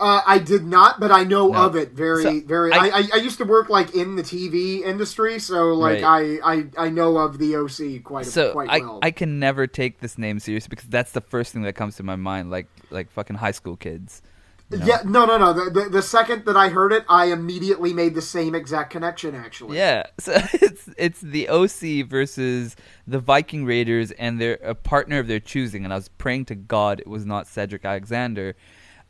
Uh, 0.00 0.20
I 0.26 0.38
did 0.38 0.64
not, 0.64 0.98
but 0.98 1.12
I 1.12 1.22
know 1.22 1.48
No. 1.48 1.66
of 1.66 1.76
it 1.76 1.92
very, 1.92 2.22
So, 2.24 2.40
very. 2.40 2.72
I- 2.72 2.88
I, 2.88 3.08
I, 3.14 3.16
used 3.18 3.38
to 3.38 3.44
work 3.44 3.68
like 3.68 3.94
in 3.94 4.16
the 4.16 4.24
TV 4.24 4.80
industry, 4.82 5.38
so 5.38 5.72
like 5.72 6.02
Right. 6.02 6.40
I, 6.42 6.52
I, 6.52 6.86
I 6.86 6.88
know 6.90 7.16
of 7.16 7.38
the 7.38 7.54
OC 7.54 8.02
quite 8.02 8.26
So 8.26 8.52
quite 8.52 8.68
I 8.70 8.78
well. 8.80 8.98
I 9.02 9.12
can 9.12 9.38
never 9.38 9.68
take 9.68 10.00
this 10.00 10.18
name 10.18 10.40
seriously 10.40 10.68
because 10.70 10.88
that's 10.88 11.12
the 11.12 11.20
first 11.20 11.52
thing 11.52 11.62
that 11.62 11.74
comes 11.74 11.94
to 11.96 12.02
my 12.02 12.16
mind, 12.16 12.50
like 12.50 12.66
like 12.90 13.08
fucking 13.12 13.36
high 13.36 13.52
school 13.52 13.76
kids. 13.76 14.20
you 14.68 14.78
know? 14.78 14.86
Yeah, 14.86 15.02
no, 15.04 15.26
no, 15.26 15.38
no. 15.38 15.52
The, 15.52 15.70
the 15.70 15.88
the 15.88 16.02
second 16.02 16.44
that 16.46 16.56
I 16.56 16.70
heard 16.70 16.92
it, 16.92 17.04
I 17.08 17.26
immediately 17.26 17.92
made 17.92 18.16
the 18.16 18.22
same 18.22 18.56
exact 18.56 18.90
connection. 18.90 19.36
Actually, 19.36 19.76
Yeah, 19.78 20.02
so 20.18 20.32
it's 20.54 20.88
it's 20.98 21.20
the 21.20 21.48
OC 21.48 22.08
versus 22.08 22.74
the 23.06 23.20
Viking 23.20 23.64
Raiders, 23.64 24.10
and 24.10 24.40
they're 24.40 24.58
a 24.64 24.74
partner 24.74 25.20
of 25.20 25.28
their 25.28 25.38
choosing. 25.40 25.84
And 25.84 25.92
I 25.92 25.96
was 25.96 26.08
praying 26.08 26.46
to 26.46 26.56
God 26.56 26.98
it 26.98 27.06
was 27.06 27.24
not 27.24 27.46
Cedric 27.46 27.84
Alexander, 27.84 28.56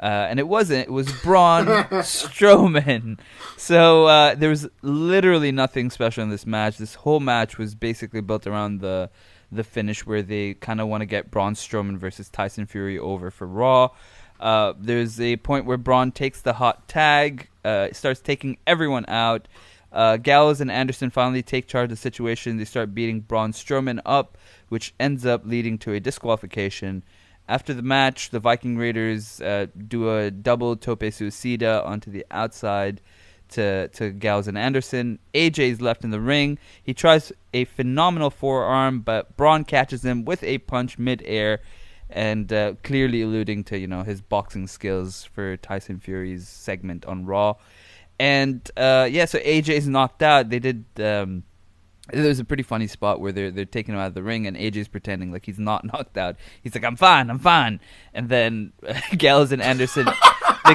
uh, 0.05 0.27
and 0.29 0.39
it 0.39 0.47
wasn't. 0.47 0.87
It 0.87 0.93
was 0.93 1.11
Braun 1.23 1.65
Strowman. 2.03 3.19
So 3.57 4.05
uh, 4.05 4.35
there 4.35 4.51
was 4.51 4.69
literally 4.83 5.51
nothing 5.51 5.89
special 5.89 6.23
in 6.23 6.29
this 6.29 6.45
match. 6.45 6.77
This 6.77 6.95
whole 6.95 7.21
match 7.21 7.57
was 7.57 7.75
basically 7.75 8.21
built 8.21 8.47
around 8.47 8.81
the 8.81 9.09
the 9.51 9.65
finish 9.65 10.05
where 10.05 10.21
they 10.21 10.55
kind 10.55 10.81
of 10.83 10.89
want 10.89 11.01
to 11.01 11.07
get 11.07 11.31
Braun 11.31 11.55
Strowman 11.55 11.97
versus 11.97 12.29
Tyson 12.29 12.67
Fury 12.67 12.99
over 12.99 13.31
for 13.31 13.47
Raw. 13.47 13.91
Uh, 14.39 14.75
there's 14.79 15.19
a 15.19 15.39
point 15.39 15.65
where 15.65 15.79
Braun 15.79 16.13
takes 16.13 16.43
the 16.43 16.55
hot 16.55 16.87
tag, 16.87 17.49
uh, 17.65 17.89
starts 17.93 18.21
taking 18.21 18.59
everyone 18.67 19.07
out. 19.09 19.49
Uh, 19.91 20.19
Gallows 20.19 20.61
and 20.61 20.71
Anderson 20.71 21.09
finally 21.09 21.43
take 21.43 21.67
charge 21.67 21.85
of 21.85 21.91
the 21.91 21.97
situation. 21.97 22.59
They 22.59 22.67
start 22.67 22.95
beating 22.95 23.21
Braun 23.21 23.53
Strowman 23.53 24.01
up, 24.05 24.37
which 24.69 24.93
ends 25.01 25.25
up 25.25 25.47
leading 25.47 25.79
to 25.79 25.93
a 25.93 26.01
disqualification. 26.01 27.05
After 27.49 27.75
the 27.75 27.83
match, 27.83 28.31
the 28.31 28.41
Viking 28.41 28.79
Raiders 28.79 29.41
uh, 29.41 29.67
do 29.87 30.17
a 30.17 30.31
double 30.31 30.77
tope 30.77 31.01
suicida 31.01 31.85
onto 31.85 32.11
the 32.11 32.25
outside 32.31 33.01
to 33.51 33.89
to 33.89 34.11
Gallows 34.11 34.49
and 34.49 34.57
Anderson. 34.57 35.19
AJ 35.35 35.71
is 35.71 35.81
left 35.81 36.05
in 36.05 36.11
the 36.11 36.21
ring. 36.21 36.59
He 36.83 36.95
tries 36.95 37.33
a 37.53 37.65
phenomenal 37.65 38.31
forearm, 38.31 39.01
but 39.01 39.37
Braun 39.37 39.65
catches 39.65 40.05
him 40.05 40.25
with 40.25 40.43
a 40.43 40.59
punch 40.59 40.99
mid-air, 40.99 41.61
and 42.09 42.53
uh, 42.53 42.75
clearly 42.83 43.23
alluding 43.23 43.65
to 43.65 43.79
you 43.79 43.87
know 43.87 44.03
his 44.03 44.21
boxing 44.21 44.67
skills 44.67 45.25
for 45.25 45.57
Tyson 45.59 46.01
Fury's 46.01 46.49
segment 46.49 47.05
on 47.05 47.27
Raw. 47.27 47.57
And 48.19 48.69
uh, 48.77 49.09
yeah, 49.11 49.25
so 49.27 49.39
AJ 49.39 49.71
is 49.71 49.89
knocked 49.89 50.23
out. 50.23 50.51
They 50.51 50.61
did. 50.61 50.85
Um, 50.99 51.45
there's 52.13 52.39
a 52.39 52.45
pretty 52.45 52.63
funny 52.63 52.87
spot 52.87 53.21
where 53.21 53.33
they're 53.33 53.51
they're 53.51 53.65
taking 53.65 53.95
him 53.95 54.01
out 54.01 54.09
of 54.09 54.15
the 54.15 54.23
ring, 54.23 54.47
and 54.47 54.57
AJ's 54.57 54.89
pretending 54.89 55.33
like 55.33 55.47
he's 55.47 55.59
not 55.59 55.85
knocked 55.93 56.19
out. 56.19 56.37
He's 56.63 56.75
like, 56.75 56.85
"I'm 56.85 56.97
fine, 56.97 57.31
I'm 57.31 57.39
fine," 57.39 57.81
and 58.13 58.29
then 58.29 58.73
Gallows 59.17 59.53
and 59.53 59.63
Anderson 59.63 60.07
they, 60.67 60.75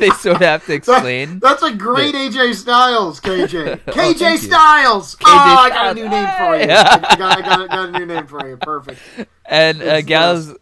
they 0.00 0.10
sort 0.10 0.36
of 0.36 0.42
have 0.42 0.62
to 0.62 0.68
That- 0.68 0.74
explain. 0.74 1.38
that's 1.38 1.62
a 1.62 1.72
great 1.72 2.14
AJ 2.14 2.54
Styles, 2.54 3.20
KJ. 3.20 3.80
KJ 3.84 3.92
thank 3.94 4.20
you. 4.20 4.36
Styles. 4.38 5.16
oh, 5.24 5.56
I 5.60 5.68
got 5.70 5.90
a 5.92 5.94
new 5.94 6.08
name 6.08 6.28
for 6.38 6.56
you. 6.56 6.68
Yeah. 6.68 7.04
I, 7.08 7.16
got, 7.16 7.38
I 7.38 7.40
got, 7.42 7.68
got 7.70 7.88
a 7.88 7.98
new 7.98 8.06
name 8.06 8.26
for 8.26 8.48
you. 8.48 8.56
Perfect. 8.56 9.00
And 9.46 9.82
uh, 9.82 10.00
Gallows, 10.02 10.54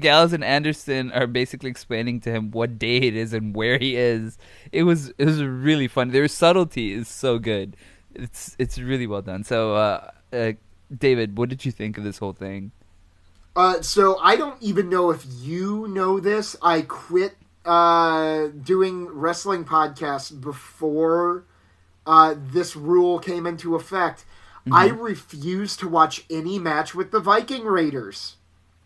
Gallows 0.00 0.32
and 0.32 0.44
Anderson 0.44 1.12
are 1.12 1.26
basically 1.26 1.70
explaining 1.70 2.20
to 2.20 2.30
him 2.30 2.50
what 2.50 2.78
day 2.78 2.98
it 2.98 3.16
is 3.16 3.32
and 3.32 3.54
where 3.54 3.78
he 3.78 3.96
is. 3.96 4.36
It 4.72 4.82
was 4.82 5.10
it 5.18 5.24
was 5.24 5.42
really 5.42 5.88
fun. 5.88 6.10
Their 6.10 6.28
subtlety 6.28 6.92
is 6.92 7.08
so 7.08 7.38
good. 7.38 7.76
It's 8.14 8.54
it's 8.58 8.78
really 8.78 9.06
well 9.06 9.22
done. 9.22 9.44
So, 9.44 9.74
uh, 9.74 10.10
uh, 10.32 10.52
David, 10.96 11.36
what 11.38 11.48
did 11.48 11.64
you 11.64 11.72
think 11.72 11.98
of 11.98 12.04
this 12.04 12.18
whole 12.18 12.32
thing? 12.32 12.72
Uh, 13.56 13.80
so 13.82 14.18
I 14.20 14.36
don't 14.36 14.60
even 14.62 14.88
know 14.88 15.10
if 15.10 15.24
you 15.28 15.86
know 15.88 16.18
this. 16.20 16.56
I 16.62 16.82
quit 16.82 17.36
uh, 17.64 18.48
doing 18.48 19.06
wrestling 19.06 19.64
podcasts 19.64 20.38
before 20.38 21.44
uh, 22.06 22.34
this 22.36 22.74
rule 22.76 23.18
came 23.18 23.46
into 23.46 23.74
effect. 23.76 24.24
I 24.72 24.88
Mm-hmm. 24.88 25.00
refuse 25.00 25.76
to 25.76 25.88
watch 25.88 26.24
any 26.30 26.58
match 26.58 26.94
with 26.94 27.10
the 27.10 27.20
Viking 27.20 27.64
Raiders. 27.64 28.36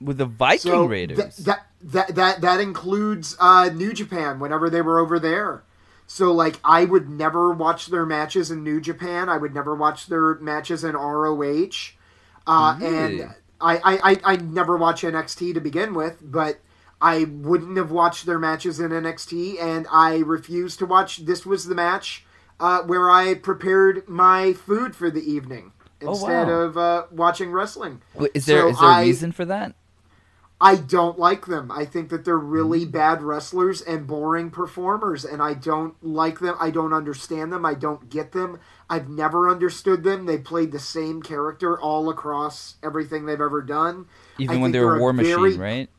With 0.01 0.19
the 0.19 0.27
Viking 0.27 0.59
So 0.73 0.85
Raiders. 0.85 1.17
th- 1.19 1.37
that 1.47 1.67
that 1.83 2.15
that 2.17 2.41
that 2.41 2.61
includes 2.61 3.37
uh, 3.41 3.71
New 3.73 3.93
Japan 3.93 4.41
whenever 4.41 4.69
they 4.69 4.83
were 4.83 4.99
over 4.99 5.19
there. 5.21 5.63
So 6.11 6.33
like 6.33 6.59
I 6.65 6.85
would 6.87 7.09
never 7.09 7.53
watch 7.53 7.87
their 7.87 8.05
matches 8.07 8.51
in 8.51 8.65
New 8.65 8.81
Japan. 8.81 9.29
I 9.29 9.37
would 9.37 9.55
never 9.55 9.75
watch 9.75 10.07
their 10.07 10.35
matches 10.37 10.83
in 10.83 10.97
ROH. 10.97 11.69
Uh, 12.47 12.77
Really? 12.81 13.21
And 13.21 13.35
I, 13.61 13.77
I, 13.77 14.11
I, 14.13 14.21
I 14.33 14.37
never 14.37 14.77
watch 14.77 15.03
NXT 15.03 15.53
to 15.55 15.61
begin 15.61 15.93
with, 15.95 16.19
but 16.23 16.61
I 17.01 17.25
wouldn't 17.25 17.77
have 17.77 17.91
watched 17.91 18.25
their 18.27 18.39
matches 18.39 18.81
in 18.81 18.91
NXT, 18.91 19.61
and 19.61 19.87
I 19.93 20.19
refused 20.19 20.79
to 20.81 20.87
watch. 20.87 21.19
This 21.27 21.45
was 21.45 21.67
the 21.67 21.75
match 21.75 22.25
uh, 22.59 22.83
where 22.83 23.11
I 23.11 23.35
prepared 23.35 24.09
my 24.09 24.53
food 24.55 24.97
for 24.97 25.11
the 25.11 25.21
evening 25.23 25.73
Oh, 26.03 26.11
instead 26.13 26.47
wow. 26.49 26.61
of 26.61 26.79
uh, 26.79 27.05
watching 27.11 27.51
wrestling. 27.53 28.01
Wait, 28.15 28.31
is 28.35 28.47
there 28.47 28.61
so 28.63 28.69
is 28.71 28.79
there 28.79 28.89
a 28.89 28.93
I- 28.95 29.03
reason 29.03 29.33
for 29.33 29.45
that? 29.45 29.75
I 30.61 30.75
don't 30.75 31.19
like 31.19 31.47
them. 31.47 31.71
I 31.71 31.85
think 31.85 32.09
that 32.11 32.25
they're 32.25 32.37
really 32.37 32.85
bad 32.85 33.23
wrestlers 33.23 33.81
and 33.81 34.09
boring 34.09 34.51
performers, 34.51 35.25
and 35.25 35.41
I 35.41 35.55
don't 35.55 35.95
like 36.05 36.41
them. 36.41 36.57
I 36.59 36.71
don't 36.71 36.93
understand 36.93 37.53
them. 37.53 37.65
I 37.65 37.75
don't 37.75 38.11
get 38.11 38.33
them. 38.33 38.59
I've 38.91 39.09
never 39.09 39.49
understood 39.49 40.03
them. 40.03 40.27
They 40.27 40.39
played 40.39 40.73
the 40.73 40.81
same 40.81 41.23
character 41.23 41.79
all 41.81 42.11
across 42.11 42.75
everything 42.83 43.25
they've 43.27 43.41
ever 43.41 43.63
done. 43.63 44.07
I 44.39 44.43
Even 44.43 44.61
when 44.61 44.73
they 44.73 44.81
were 44.81 44.87
they're 44.93 44.97
a 44.97 45.01
War 45.01 45.13
Machine, 45.13 45.37
very- 45.37 45.57
right? 45.57 45.91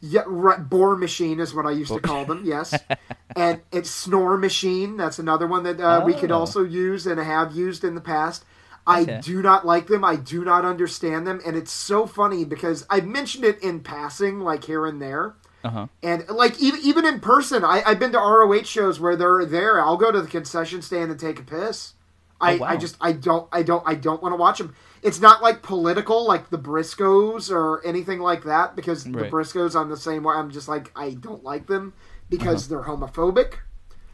Yeah, 0.00 0.22
right, 0.26 0.60
bore 0.68 0.94
machine 0.96 1.40
is 1.40 1.52
what 1.52 1.66
I 1.66 1.72
used 1.72 1.92
to 1.92 1.98
call 1.98 2.24
them. 2.24 2.42
Yes, 2.44 2.72
and 3.36 3.60
it's 3.72 3.90
snore 3.90 4.36
machine. 4.38 4.96
That's 4.96 5.18
another 5.18 5.48
one 5.48 5.64
that 5.64 5.80
uh, 5.80 6.02
we 6.04 6.14
could 6.14 6.30
Oh. 6.30 6.38
also 6.38 6.62
use 6.62 7.04
and 7.04 7.18
have 7.18 7.52
used 7.52 7.82
in 7.82 7.96
the 7.96 8.00
past. 8.00 8.44
I 8.88 9.02
Okay. 9.02 9.20
do 9.22 9.42
not 9.42 9.66
like 9.66 9.86
them. 9.86 10.04
I 10.04 10.16
do 10.16 10.44
not 10.44 10.64
understand 10.64 11.26
them, 11.26 11.40
and 11.46 11.56
it's 11.56 11.70
so 11.72 12.06
funny 12.06 12.44
because 12.44 12.86
I've 12.90 13.06
mentioned 13.06 13.44
it 13.44 13.62
in 13.62 13.80
passing, 13.80 14.40
like 14.40 14.64
here 14.64 14.86
and 14.86 15.00
there. 15.00 15.34
Uh 15.64 15.70
huh. 15.70 15.86
And 16.02 16.26
like 16.28 16.58
even 16.60 16.80
even 16.82 17.04
in 17.04 17.20
person, 17.20 17.64
I, 17.64 17.82
I've 17.84 17.98
been 17.98 18.12
to 18.12 18.18
ROH 18.18 18.62
shows 18.64 18.98
where 18.98 19.16
they're 19.16 19.44
there. 19.44 19.80
I'll 19.80 19.96
go 19.96 20.10
to 20.10 20.20
the 20.22 20.28
concession 20.28 20.82
stand 20.82 21.10
and 21.10 21.20
take 21.20 21.38
a 21.38 21.42
piss. 21.42 21.94
I, 22.40 22.54
Oh, 22.54 22.58
wow. 22.58 22.66
I 22.68 22.76
just 22.76 22.96
I 23.00 23.12
don't 23.12 23.48
I 23.52 23.62
don't 23.64 23.82
I 23.84 23.94
don't 23.96 24.22
want 24.22 24.32
to 24.32 24.36
watch 24.36 24.58
them. 24.58 24.74
It's 25.02 25.20
not 25.20 25.42
like 25.42 25.60
political 25.62 26.26
like 26.26 26.50
the 26.50 26.58
Briscoes 26.58 27.50
or 27.50 27.84
anything 27.84 28.20
like 28.20 28.44
that 28.44 28.76
because 28.76 29.02
the 29.04 29.10
Right. 29.10 29.30
Briscoes 29.30 29.74
I'm 29.78 29.88
the 29.90 29.96
same 29.96 30.22
way. 30.22 30.34
I'm 30.36 30.50
just 30.50 30.68
like 30.68 30.92
I 30.96 31.10
don't 31.14 31.42
like 31.44 31.66
them 31.66 31.94
because 32.30 32.70
Uh-huh. 32.70 32.80
they're 32.82 32.96
homophobic. 32.96 33.54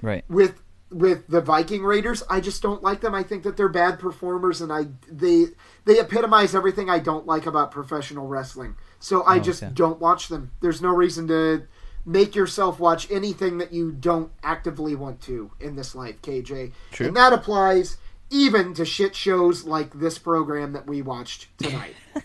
Right. 0.01 0.25
With 0.29 0.61
with 0.95 1.27
the 1.27 1.41
Viking 1.41 1.83
Raiders, 1.83 2.23
I 2.31 2.41
just 2.41 2.63
don't 2.63 2.83
like 2.83 3.01
them. 3.01 3.15
I 3.15 3.23
think 3.23 3.43
that 3.43 3.57
they're 3.57 3.69
bad 3.69 3.99
performers 3.99 4.61
and 4.61 4.73
I 4.73 4.87
they 5.11 5.47
they 5.85 5.99
epitomize 5.99 6.55
everything 6.55 6.89
I 6.89 6.99
don't 7.01 7.27
like 7.27 7.47
about 7.47 7.71
professional 7.71 8.27
wrestling. 8.29 8.77
So 9.01 9.23
I 9.23 9.37
Oh, 9.37 9.41
just 9.41 9.63
okay. 9.63 9.73
don't 9.75 10.01
watch 10.01 10.29
them. 10.29 10.53
There's 10.61 10.81
no 10.81 10.91
reason 10.91 11.27
to 11.29 11.65
make 12.07 12.35
yourself 12.35 12.79
watch 12.79 13.11
anything 13.11 13.59
that 13.59 13.73
you 13.73 13.91
don't 13.91 14.31
actively 14.43 14.95
want 14.95 15.21
to 15.23 15.51
in 15.61 15.75
this 15.77 15.95
life, 15.95 16.21
KJ. 16.23 16.73
True. 16.93 17.07
And 17.09 17.17
that 17.17 17.33
applies 17.33 17.97
even 18.31 18.75
to 18.75 18.85
shit 18.85 19.15
shows 19.15 19.65
like 19.65 19.99
this 19.99 20.19
program 20.19 20.73
that 20.73 20.87
we 20.87 21.03
watched 21.03 21.49
tonight. 21.59 21.95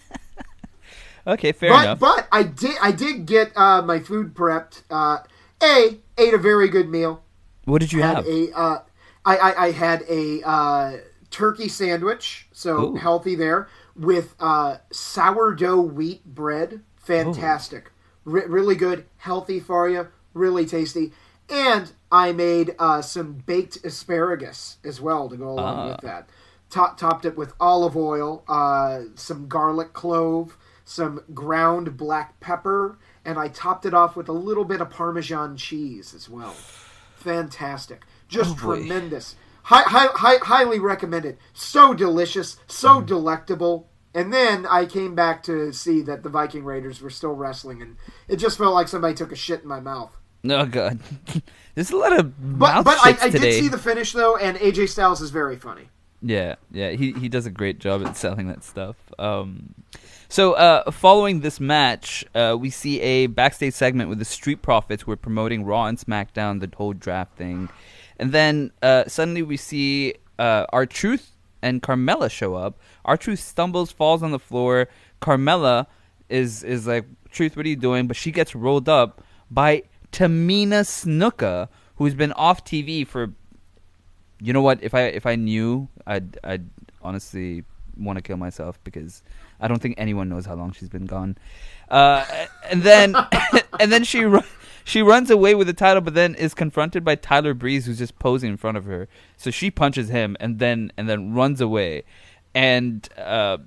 Okay, 1.27 1.51
fair 1.51 1.69
but 1.71 1.83
enough. 1.83 1.99
but 1.99 2.27
I 2.31 2.43
did 2.43 2.75
I 2.81 2.91
did 2.91 3.25
get 3.25 3.51
uh, 3.55 3.81
my 3.81 3.99
food 3.99 4.33
prepped. 4.33 4.81
Uh, 4.89 5.19
a 5.61 5.99
ate 6.17 6.33
a 6.33 6.37
very 6.39 6.69
good 6.69 6.89
meal. 6.89 7.21
What 7.69 7.81
did 7.81 7.93
you 7.93 8.01
have? 8.01 8.25
a 8.27 8.51
uh, 8.53 8.79
I, 9.25 9.37
I 9.37 9.63
I 9.67 9.71
had 9.71 10.03
a 10.09 10.41
uh, 10.43 10.97
turkey 11.29 11.67
sandwich, 11.67 12.47
so 12.51 12.91
Ooh. 12.91 12.95
healthy 12.95 13.35
there 13.35 13.67
with 13.95 14.35
uh, 14.39 14.77
sourdough 14.91 15.81
wheat 15.81 16.25
bread. 16.25 16.81
Fantastic, 16.97 17.91
Re- 18.25 18.45
really 18.47 18.75
good, 18.75 19.05
healthy 19.17 19.59
for 19.59 19.89
you, 19.89 20.07
really 20.33 20.65
tasty. 20.65 21.11
And 21.49 21.91
I 22.11 22.31
made 22.31 22.75
uh, 22.77 23.01
some 23.01 23.33
baked 23.33 23.83
asparagus 23.83 24.77
as 24.83 25.01
well 25.01 25.27
to 25.29 25.35
go 25.37 25.49
along 25.49 25.77
Ah. 25.79 25.87
with 25.91 26.01
that. 26.01 26.29
Top, 26.69 26.97
topped 26.99 27.25
it 27.25 27.35
with 27.35 27.53
olive 27.59 27.97
oil, 27.97 28.43
uh, 28.47 29.01
some 29.15 29.47
garlic 29.47 29.91
clove, 29.93 30.55
some 30.85 31.23
ground 31.33 31.97
black 31.97 32.39
pepper, 32.39 32.99
and 33.25 33.39
I 33.39 33.47
topped 33.47 33.87
it 33.87 33.95
off 33.95 34.15
with 34.15 34.29
a 34.29 34.33
little 34.33 34.65
bit 34.65 34.79
of 34.79 34.91
Parmesan 34.91 35.57
cheese 35.57 36.13
as 36.13 36.29
well. 36.29 36.55
Fantastic. 37.19 38.03
Just 38.27 38.51
Oh, 38.51 38.75
tremendous. 38.75 39.35
Hi, 39.63 39.83
hi, 39.83 40.07
hi, 40.13 40.37
highly 40.41 40.79
recommended. 40.79 41.37
So 41.53 41.93
delicious, 41.93 42.57
so 42.67 43.01
delectable. 43.01 43.87
And 44.15 44.33
then 44.33 44.65
I 44.65 44.85
came 44.85 45.13
back 45.13 45.43
to 45.43 45.71
see 45.71 46.01
that 46.01 46.23
the 46.23 46.29
Viking 46.29 46.63
Raiders 46.63 47.01
were 47.01 47.11
still 47.11 47.33
wrestling, 47.33 47.81
and 47.81 47.97
it 48.27 48.37
just 48.37 48.57
felt 48.57 48.73
like 48.73 48.87
somebody 48.87 49.13
took 49.13 49.31
a 49.31 49.35
shit 49.35 49.61
in 49.61 49.67
my 49.67 49.79
mouth. 49.79 50.11
Oh 50.49 50.65
god, 50.65 50.99
there's 51.75 51.91
a 51.91 51.97
lot 51.97 52.17
of 52.17 52.57
But 52.57 52.73
mouth 52.73 52.85
but 52.85 52.97
I, 53.03 53.25
I 53.25 53.29
did 53.29 53.53
see 53.53 53.67
the 53.67 53.77
finish 53.77 54.13
though, 54.13 54.37
and 54.37 54.57
AJ 54.57 54.89
Styles 54.89 55.21
is 55.21 55.29
very 55.29 55.57
funny. 55.57 55.89
Yeah, 56.21 56.55
yeah, 56.71 56.91
he 56.91 57.11
he 57.13 57.29
does 57.29 57.45
a 57.45 57.51
great 57.51 57.79
job 57.79 58.03
at 58.05 58.17
selling 58.17 58.47
that 58.47 58.63
stuff. 58.63 58.95
Um, 59.19 59.75
so 60.29 60.53
uh, 60.53 60.91
following 60.91 61.41
this 61.41 61.59
match, 61.59 62.23
uh, 62.35 62.55
we 62.59 62.69
see 62.69 63.01
a 63.01 63.27
backstage 63.27 63.73
segment 63.73 64.09
with 64.09 64.19
the 64.19 64.25
Street 64.25 64.61
Profits. 64.61 65.05
We're 65.07 65.15
promoting 65.15 65.65
Raw 65.65 65.85
and 65.85 65.97
SmackDown, 65.97 66.59
the 66.59 66.69
whole 66.77 66.93
draft 66.93 67.35
thing, 67.35 67.69
and 68.17 68.31
then 68.31 68.71
uh, 68.81 69.05
suddenly 69.07 69.41
we 69.41 69.57
see 69.57 70.13
uh, 70.37 70.65
R 70.69 70.85
Truth 70.85 71.31
and 71.61 71.81
Carmella 71.81 72.29
show 72.29 72.53
up. 72.55 72.79
R 73.05 73.17
Truth 73.17 73.39
stumbles, 73.39 73.91
falls 73.91 74.23
on 74.23 74.31
the 74.31 74.39
floor. 74.39 74.87
Carmella 75.21 75.87
is 76.29 76.63
is 76.63 76.87
like, 76.87 77.05
Truth, 77.31 77.57
what 77.57 77.65
are 77.65 77.69
you 77.69 77.75
doing? 77.75 78.07
But 78.07 78.15
she 78.15 78.31
gets 78.31 78.55
rolled 78.55 78.87
up 78.87 79.23
by 79.49 79.83
Tamina 80.11 80.85
Snuka, 80.85 81.69
who's 81.95 82.13
been 82.13 82.33
off 82.33 82.63
TV 82.63 83.05
for 83.05 83.33
you 84.41 84.53
know 84.53 84.61
what? 84.61 84.81
If 84.81 84.93
I 84.93 85.01
if 85.01 85.25
I 85.25 85.35
knew, 85.35 85.89
I'd 86.07 86.37
I'd 86.43 86.69
honestly 87.01 87.63
want 87.97 88.17
to 88.17 88.21
kill 88.21 88.37
myself 88.37 88.79
because 88.83 89.21
I 89.59 89.67
don't 89.67 89.81
think 89.81 89.95
anyone 89.97 90.29
knows 90.29 90.45
how 90.45 90.55
long 90.55 90.71
she's 90.71 90.89
been 90.89 91.05
gone. 91.05 91.37
Uh, 91.89 92.25
and 92.69 92.83
then 92.83 93.15
and 93.79 93.91
then 93.91 94.03
she 94.03 94.23
ru- 94.25 94.43
she 94.83 95.01
runs 95.01 95.29
away 95.29 95.55
with 95.55 95.67
the 95.67 95.73
title, 95.73 96.01
but 96.01 96.13
then 96.13 96.35
is 96.35 96.53
confronted 96.53 97.03
by 97.03 97.15
Tyler 97.15 97.53
Breeze, 97.53 97.85
who's 97.85 97.97
just 97.99 98.17
posing 98.19 98.49
in 98.49 98.57
front 98.57 98.77
of 98.77 98.85
her. 98.85 99.07
So 99.37 99.51
she 99.51 99.69
punches 99.71 100.09
him 100.09 100.35
and 100.39 100.59
then 100.59 100.91
and 100.97 101.09
then 101.09 101.33
runs 101.33 101.61
away. 101.61 102.03
And 102.55 103.07
uh, 103.17 103.57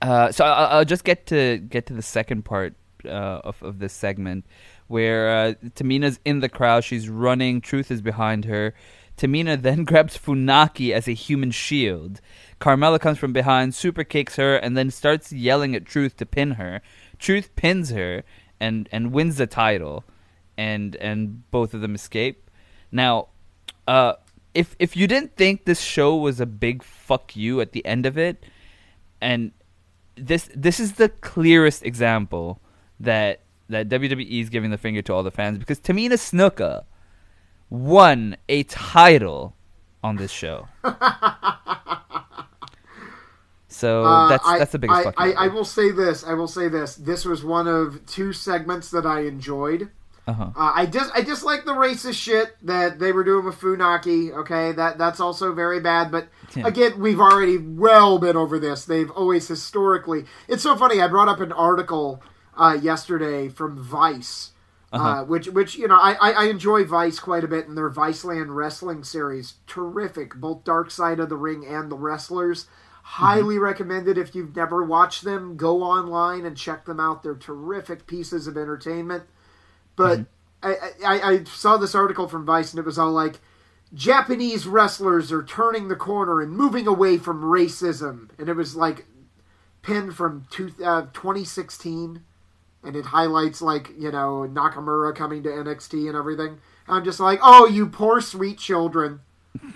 uh, 0.00 0.32
so 0.32 0.44
I'll, 0.44 0.78
I'll 0.78 0.84
just 0.84 1.04
get 1.04 1.26
to 1.26 1.58
get 1.58 1.86
to 1.86 1.94
the 1.94 2.02
second 2.02 2.44
part 2.44 2.74
uh, 3.04 3.40
of 3.44 3.62
of 3.62 3.78
this 3.78 3.92
segment, 3.92 4.46
where 4.86 5.30
uh, 5.30 5.54
Tamina's 5.70 6.20
in 6.24 6.40
the 6.40 6.48
crowd. 6.48 6.84
She's 6.84 7.08
running. 7.08 7.60
Truth 7.60 7.90
is 7.90 8.00
behind 8.00 8.44
her. 8.44 8.74
Tamina 9.16 9.60
then 9.60 9.84
grabs 9.84 10.18
Funaki 10.18 10.92
as 10.92 11.08
a 11.08 11.12
human 11.12 11.50
shield. 11.50 12.20
Carmella 12.60 13.00
comes 13.00 13.18
from 13.18 13.32
behind, 13.32 13.74
super 13.74 14.04
kicks 14.04 14.36
her, 14.36 14.56
and 14.56 14.76
then 14.76 14.90
starts 14.90 15.32
yelling 15.32 15.74
at 15.74 15.84
Truth 15.84 16.16
to 16.18 16.26
pin 16.26 16.52
her. 16.52 16.80
Truth 17.18 17.54
pins 17.56 17.90
her 17.90 18.24
and 18.60 18.88
and 18.92 19.12
wins 19.12 19.36
the 19.36 19.46
title, 19.46 20.04
and 20.56 20.96
and 20.96 21.48
both 21.50 21.74
of 21.74 21.80
them 21.80 21.94
escape. 21.94 22.50
Now, 22.92 23.28
uh, 23.86 24.14
if 24.54 24.76
if 24.78 24.96
you 24.96 25.06
didn't 25.06 25.36
think 25.36 25.64
this 25.64 25.80
show 25.80 26.16
was 26.16 26.40
a 26.40 26.46
big 26.46 26.82
fuck 26.82 27.36
you 27.36 27.60
at 27.60 27.72
the 27.72 27.84
end 27.84 28.06
of 28.06 28.16
it, 28.16 28.44
and 29.20 29.52
this 30.16 30.48
this 30.54 30.78
is 30.78 30.92
the 30.92 31.08
clearest 31.08 31.84
example 31.84 32.60
that 33.00 33.40
that 33.68 33.88
WWE 33.88 34.40
is 34.40 34.48
giving 34.48 34.70
the 34.70 34.78
finger 34.78 35.02
to 35.02 35.12
all 35.12 35.22
the 35.22 35.30
fans 35.30 35.58
because 35.58 35.80
Tamina 35.80 36.14
Snuka 36.14 36.84
won 37.70 38.36
a 38.48 38.62
title 38.64 39.56
on 40.02 40.16
this 40.16 40.30
show. 40.30 40.68
so 43.74 44.04
Uh, 44.04 44.28
that's 44.28 44.46
I, 44.46 44.58
that's 44.58 44.72
the 44.72 44.78
biggest 44.78 45.00
I, 45.00 45.04
fuck 45.04 45.14
I. 45.18 45.32
I 45.32 45.48
will 45.48 45.64
say 45.64 45.90
this. 45.90 46.24
I 46.24 46.34
will 46.34 46.48
say 46.48 46.68
this. 46.68 46.94
This 46.96 47.24
was 47.24 47.44
one 47.44 47.66
of 47.68 48.04
two 48.06 48.32
segments 48.32 48.90
that 48.90 49.04
I 49.06 49.20
enjoyed. 49.22 49.90
uh-huh. 50.26 50.50
Uh, 50.56 50.72
I 50.74 50.86
just 50.86 51.10
I 51.14 51.20
dislike 51.20 51.64
the 51.66 51.74
racist 51.74 52.14
shit 52.14 52.56
that 52.62 52.98
they 52.98 53.12
were 53.12 53.24
doing 53.24 53.44
with 53.44 53.60
Funaki. 53.60 54.32
Okay, 54.32 54.72
that 54.72 54.96
that's 54.96 55.20
also 55.20 55.52
very 55.52 55.80
bad. 55.80 56.10
But 56.10 56.28
Yeah. 56.54 56.66
again, 56.66 56.98
we've 56.98 57.20
already 57.20 57.58
well 57.58 58.18
been 58.18 58.36
over 58.36 58.58
this. 58.58 58.84
They've 58.86 59.10
always 59.10 59.48
historically. 59.48 60.24
It's 60.48 60.62
so 60.62 60.76
funny. 60.76 61.00
I 61.02 61.08
brought 61.08 61.28
up 61.28 61.40
an 61.40 61.52
article 61.52 62.22
uh, 62.56 62.78
yesterday 62.80 63.48
from 63.48 63.76
Vice. 63.76 64.52
uh 64.92 64.96
Uh-huh. 64.96 65.24
which, 65.24 65.48
which 65.48 65.74
you 65.76 65.88
know, 65.88 65.98
I, 65.98 66.12
I, 66.20 66.30
I 66.32 66.44
enjoy 66.44 66.84
Vice 66.84 67.18
quite 67.18 67.42
a 67.42 67.48
bit, 67.48 67.66
and 67.66 67.76
their 67.76 67.90
Viceland 67.90 68.54
wrestling 68.54 69.02
series, 69.02 69.54
terrific. 69.66 70.36
Both 70.36 70.62
Dark 70.62 70.90
Side 70.92 71.18
of 71.18 71.28
the 71.28 71.36
Ring 71.36 71.66
and 71.66 71.90
the 71.90 71.96
Wrestlers, 71.96 72.66
highly 73.06 73.58
recommended. 73.58 74.16
If 74.16 74.34
you've 74.34 74.56
never 74.56 74.82
watched 74.82 75.24
them, 75.24 75.58
go 75.58 75.82
online 75.82 76.46
and 76.46 76.56
check 76.56 76.86
them 76.86 76.98
out. 76.98 77.22
They're 77.22 77.34
terrific 77.34 78.06
pieces 78.06 78.46
of 78.46 78.56
entertainment. 78.56 79.24
But 79.94 80.24
I, 80.62 80.76
I, 81.04 81.20
I 81.32 81.44
saw 81.44 81.76
this 81.76 81.94
article 81.94 82.28
from 82.28 82.46
Vice, 82.46 82.72
and 82.72 82.80
it 82.80 82.86
was 82.86 82.98
all 82.98 83.12
like, 83.12 83.40
Japanese 83.92 84.66
wrestlers 84.66 85.30
are 85.30 85.42
turning 85.42 85.88
the 85.88 85.96
corner 85.96 86.40
and 86.40 86.50
moving 86.50 86.86
away 86.86 87.18
from 87.18 87.42
racism. 87.42 88.30
And 88.38 88.48
it 88.48 88.54
was 88.54 88.74
like 88.74 89.04
pinned 89.82 90.16
from 90.16 90.46
two, 90.50 90.72
uh, 90.82 91.02
2016. 91.12 92.24
And 92.82 92.96
it 92.96 93.04
highlights, 93.04 93.60
like, 93.60 93.90
you 93.98 94.10
know, 94.10 94.48
Nakamura 94.50 95.14
coming 95.14 95.42
to 95.42 95.50
NXT 95.50 96.08
and 96.08 96.16
everything. 96.16 96.58
I'm 96.88 97.04
just 97.04 97.20
like, 97.20 97.38
oh, 97.42 97.66
you 97.66 97.86
poor 97.86 98.22
sweet 98.22 98.58
children. 98.58 99.20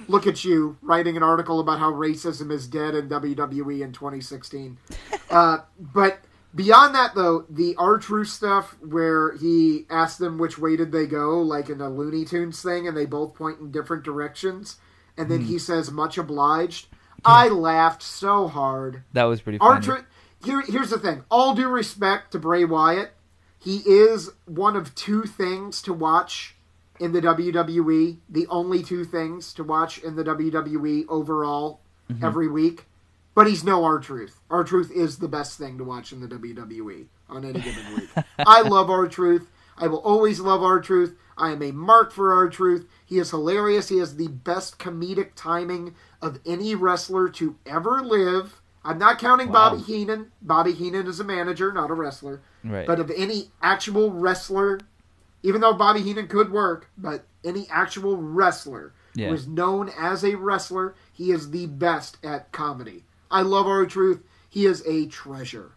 Look 0.09 0.27
at 0.27 0.45
you 0.45 0.77
writing 0.83 1.17
an 1.17 1.23
article 1.23 1.61
about 1.61 1.79
how 1.79 1.93
racism 1.93 2.51
is 2.51 2.67
dead 2.67 2.95
in 2.95 3.09
WWE 3.09 3.81
in 3.83 3.93
2016. 3.93 4.79
Uh, 5.31 5.59
but 5.79 6.21
beyond 6.55 6.95
that, 6.95 7.15
though, 7.15 7.45
the 7.51 7.75
R 7.77 7.99
Truth 7.99 8.29
stuff 8.29 8.79
where 8.81 9.37
he 9.37 9.85
asked 9.91 10.19
them 10.19 10.39
which 10.39 10.59
way 10.59 10.75
did 10.75 10.91
they 10.91 11.07
go, 11.07 11.43
like 11.43 11.69
in 11.69 11.83
a 11.83 11.91
Looney 11.91 12.25
Tunes 12.25 12.63
thing, 12.63 12.89
and 12.89 12.97
they 12.97 13.05
both 13.05 13.35
point 13.35 13.61
in 13.61 13.71
different 13.71 14.05
directions, 14.05 14.79
and 15.19 15.31
then 15.31 15.43
he 15.43 15.59
says, 15.59 15.91
much 15.91 16.17
obliged. 16.17 16.87
I 17.27 17.49
laughed 17.49 18.03
so 18.03 18.49
hard. 18.49 19.03
that 19.13 19.25
was 19.25 19.43
pretty 19.43 19.59
funny. 19.59 19.85
Truth, 19.85 20.05
here, 20.43 20.63
here's 20.63 20.89
the 20.89 20.99
thing. 20.99 21.25
All 21.31 21.55
due 21.55 21.69
respect 21.69 22.33
to 22.33 22.39
Bray 22.39 22.65
Wyatt, 22.65 23.13
he 23.59 23.79
is 23.79 24.31
one 24.47 24.77
of 24.77 24.95
two 24.95 25.25
things 25.25 25.83
to 25.83 25.93
watch 25.93 26.57
in 27.01 27.13
the 27.13 27.21
WWE. 27.21 28.19
The 28.29 28.47
only 28.49 28.83
two 28.83 29.05
things 29.05 29.53
to 29.55 29.65
watch 29.65 29.99
in 29.99 30.17
the 30.17 30.25
WWE 30.25 31.07
overall 31.09 31.81
mm-hmm. 32.11 32.25
every 32.25 32.49
week. 32.49 32.87
But 33.35 33.47
he's 33.47 33.63
no 33.63 33.85
R 33.85 34.01
Truth. 34.01 34.41
R 34.51 34.65
Truth 34.65 34.91
is 34.91 35.19
the 35.19 35.29
best 35.29 35.59
thing 35.59 35.79
to 35.79 35.85
watch 35.85 36.13
in 36.13 36.21
the 36.21 36.27
WWE 36.27 37.07
on 37.29 37.45
any 37.45 37.61
given 37.61 37.95
week. 37.95 38.09
I 38.39 38.63
love 38.63 38.91
R 38.91 39.07
Truth. 39.07 39.49
I 39.77 39.87
will 39.87 39.99
always 39.99 40.41
love 40.41 40.63
R 40.63 40.81
Truth. 40.81 41.15
I 41.37 41.53
am 41.53 41.63
a 41.63 41.71
mark 41.71 42.11
for 42.11 42.33
R 42.33 42.49
Truth. 42.49 42.87
He 43.07 43.19
is 43.19 43.31
hilarious. 43.31 43.91
He 43.91 43.99
has 43.99 44.17
the 44.17 44.27
best 44.29 44.79
comedic 44.79 45.31
timing 45.37 45.95
of 46.21 46.41
any 46.45 46.75
wrestler 46.75 47.29
to 47.31 47.57
ever 47.65 48.03
live. 48.03 48.61
I'm 48.85 48.99
not 48.99 49.19
counting 49.19 49.49
Wow. 49.49 49.71
Bobby 49.71 49.83
Heenan. 49.83 50.33
Bobby 50.43 50.73
Heenan 50.73 51.07
is 51.07 51.21
a 51.21 51.25
manager, 51.25 51.73
not 51.73 51.91
a 51.91 51.95
wrestler. 51.95 52.41
Right. 52.65 52.87
But 52.87 52.99
of 52.99 53.11
any 53.11 53.51
actual 53.63 54.11
wrestler, 54.11 54.81
even 55.43 55.61
though 55.61 55.73
Bobby 55.73 56.01
Heenan 56.03 56.29
could 56.29 56.51
work, 56.53 56.91
but 56.97 57.25
any 57.45 57.67
actual 57.71 58.17
wrestler 58.17 58.93
Yeah. 59.15 59.29
who 59.29 59.35
is 59.35 59.47
known 59.47 59.91
as 59.99 60.25
a 60.25 60.35
wrestler, 60.35 60.95
he 61.13 61.31
is 61.31 61.51
the 61.51 61.67
best 61.67 62.19
at 62.25 62.53
comedy. 62.53 63.05
I 63.31 63.43
love 63.43 63.67
R 63.67 63.87
Truth. 63.87 64.23
He 64.49 64.67
is 64.67 64.83
a 64.87 65.07
treasure. 65.07 65.73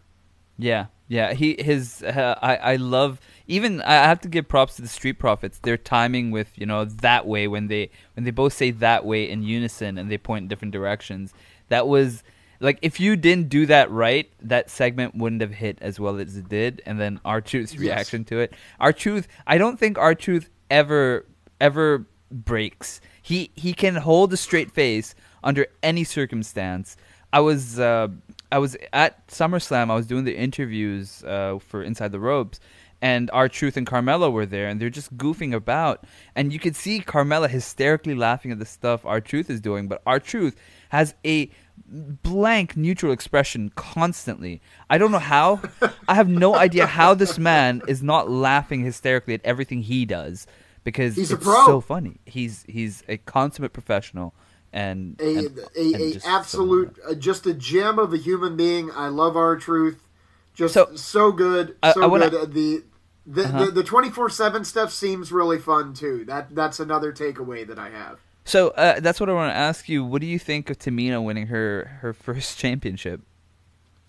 Yeah, 0.58 0.86
yeah. 1.08 1.32
He 1.34 1.56
his 1.58 2.02
uh, 2.02 2.38
I 2.40 2.56
I 2.56 2.76
love 2.76 3.20
even 3.46 3.80
I 3.82 3.94
have 3.94 4.20
to 4.20 4.28
give 4.28 4.48
props 4.48 4.76
to 4.76 4.82
the 4.82 4.88
Street 4.88 5.18
Profits. 5.18 5.58
Their 5.58 5.76
timing 5.76 6.30
with 6.30 6.52
you 6.56 6.66
know 6.66 6.84
that 6.84 7.26
way 7.26 7.48
when 7.48 7.68
they 7.68 7.90
when 8.14 8.24
they 8.24 8.30
both 8.30 8.52
say 8.52 8.70
that 8.70 9.04
way 9.04 9.28
in 9.28 9.42
unison 9.42 9.98
and 9.98 10.10
they 10.10 10.18
point 10.18 10.44
in 10.44 10.48
different 10.48 10.72
directions. 10.72 11.32
That 11.68 11.88
was 11.88 12.22
like 12.62 12.78
if 12.80 12.98
you 13.00 13.16
didn't 13.16 13.48
do 13.50 13.66
that 13.66 13.90
right, 13.90 14.30
that 14.40 14.70
segment 14.70 15.14
wouldn't 15.14 15.42
have 15.42 15.52
hit 15.52 15.78
as 15.82 16.00
well 16.00 16.18
as 16.18 16.36
it 16.36 16.48
did. 16.48 16.80
And 16.86 16.98
then 16.98 17.20
R 17.24 17.40
Truth's 17.40 17.74
Yes. 17.74 17.80
reaction 17.80 18.24
to 18.26 18.38
it. 18.38 18.54
R 18.80 18.92
Truth. 18.92 19.28
I 19.46 19.58
don't 19.58 19.78
think 19.78 19.98
R 19.98 20.14
Truth 20.14 20.48
ever 20.70 21.26
ever 21.60 22.06
breaks. 22.30 23.00
He 23.20 23.50
he 23.54 23.74
can 23.74 23.96
hold 23.96 24.32
a 24.32 24.36
straight 24.36 24.70
face 24.70 25.14
under 25.44 25.66
any 25.82 26.04
circumstance. 26.04 26.96
I 27.32 27.40
was 27.40 27.78
uh, 27.80 28.08
I 28.50 28.58
was 28.58 28.76
at 28.92 29.26
SummerSlam. 29.28 29.90
I 29.90 29.94
was 29.94 30.06
doing 30.06 30.24
the 30.24 30.36
interviews 30.36 31.24
uh, 31.24 31.58
for 31.58 31.82
Inside 31.82 32.12
the 32.12 32.20
Ropes, 32.20 32.60
and 33.00 33.30
R 33.32 33.48
Truth 33.48 33.76
and 33.76 33.86
Carmella 33.86 34.30
were 34.30 34.46
there, 34.46 34.68
and 34.68 34.80
they're 34.80 34.90
just 34.90 35.16
goofing 35.16 35.54
about, 35.54 36.04
and 36.36 36.52
you 36.52 36.58
could 36.58 36.76
see 36.76 37.00
Carmella 37.00 37.48
hysterically 37.48 38.14
laughing 38.14 38.52
at 38.52 38.58
the 38.58 38.66
stuff 38.66 39.04
R 39.06 39.20
Truth 39.20 39.48
is 39.50 39.60
doing, 39.60 39.88
but 39.88 40.02
R 40.06 40.20
Truth 40.20 40.56
has 40.90 41.14
a 41.24 41.50
blank 41.92 42.76
neutral 42.76 43.12
expression 43.12 43.70
constantly. 43.74 44.60
I 44.88 44.98
don't 44.98 45.12
know 45.12 45.18
how. 45.18 45.60
I 46.08 46.14
have 46.14 46.28
no 46.28 46.54
idea 46.54 46.86
how 46.86 47.14
this 47.14 47.38
man 47.38 47.82
is 47.86 48.02
not 48.02 48.30
laughing 48.30 48.82
hysterically 48.82 49.34
at 49.34 49.40
everything 49.44 49.82
he 49.82 50.04
does 50.06 50.46
because 50.84 51.14
He's 51.16 51.30
a 51.30 51.34
it's 51.36 51.44
pro. 51.44 51.66
so 51.66 51.80
funny. 51.80 52.16
He's 52.24 52.64
he's 52.68 53.02
a 53.08 53.18
consummate 53.18 53.72
professional 53.72 54.34
and 54.72 55.20
A, 55.20 55.36
and- 55.36 55.58
a, 55.58 55.80
and 55.80 55.94
a 55.96 56.12
just 56.14 56.24
so 56.24 56.30
absolute, 56.30 56.96
uh, 57.06 57.14
just 57.14 57.46
a 57.46 57.52
gem 57.52 57.98
of 57.98 58.12
a 58.14 58.16
human 58.16 58.56
being. 58.56 58.90
I 58.90 59.08
love 59.08 59.36
R 59.36 59.56
Truth. 59.56 60.08
Just 60.54 60.74
So- 60.74 60.94
so, 60.96 61.32
good, 61.32 61.76
I- 61.82 61.92
so 61.92 62.02
I 62.02 62.06
wanna- 62.06 62.30
good. 62.30 62.42
Uh, 62.42 62.46
The 62.46 62.82
the 63.24 63.44
Uh-huh. 63.44 63.70
the 63.70 63.84
twenty 63.84 64.10
four 64.10 64.28
seven 64.30 64.64
stuff 64.64 64.92
seems 64.92 65.30
really 65.30 65.58
fun 65.58 65.92
too. 65.94 66.24
That 66.24 66.54
that's 66.54 66.80
another 66.80 67.12
takeaway 67.12 67.66
that 67.66 67.78
I 67.78 67.90
have. 67.90 68.18
So 68.44 68.68
uh, 68.70 69.00
that's 69.00 69.20
what 69.20 69.28
I 69.28 69.32
want 69.32 69.52
to 69.52 69.56
ask 69.56 69.88
you. 69.88 70.04
What 70.04 70.20
do 70.20 70.26
you 70.26 70.38
think 70.38 70.68
of 70.70 70.78
Tamina 70.78 71.22
winning 71.24 71.46
her 71.48 71.98
her 72.00 72.12
first 72.26 72.58
championship? 72.58 73.20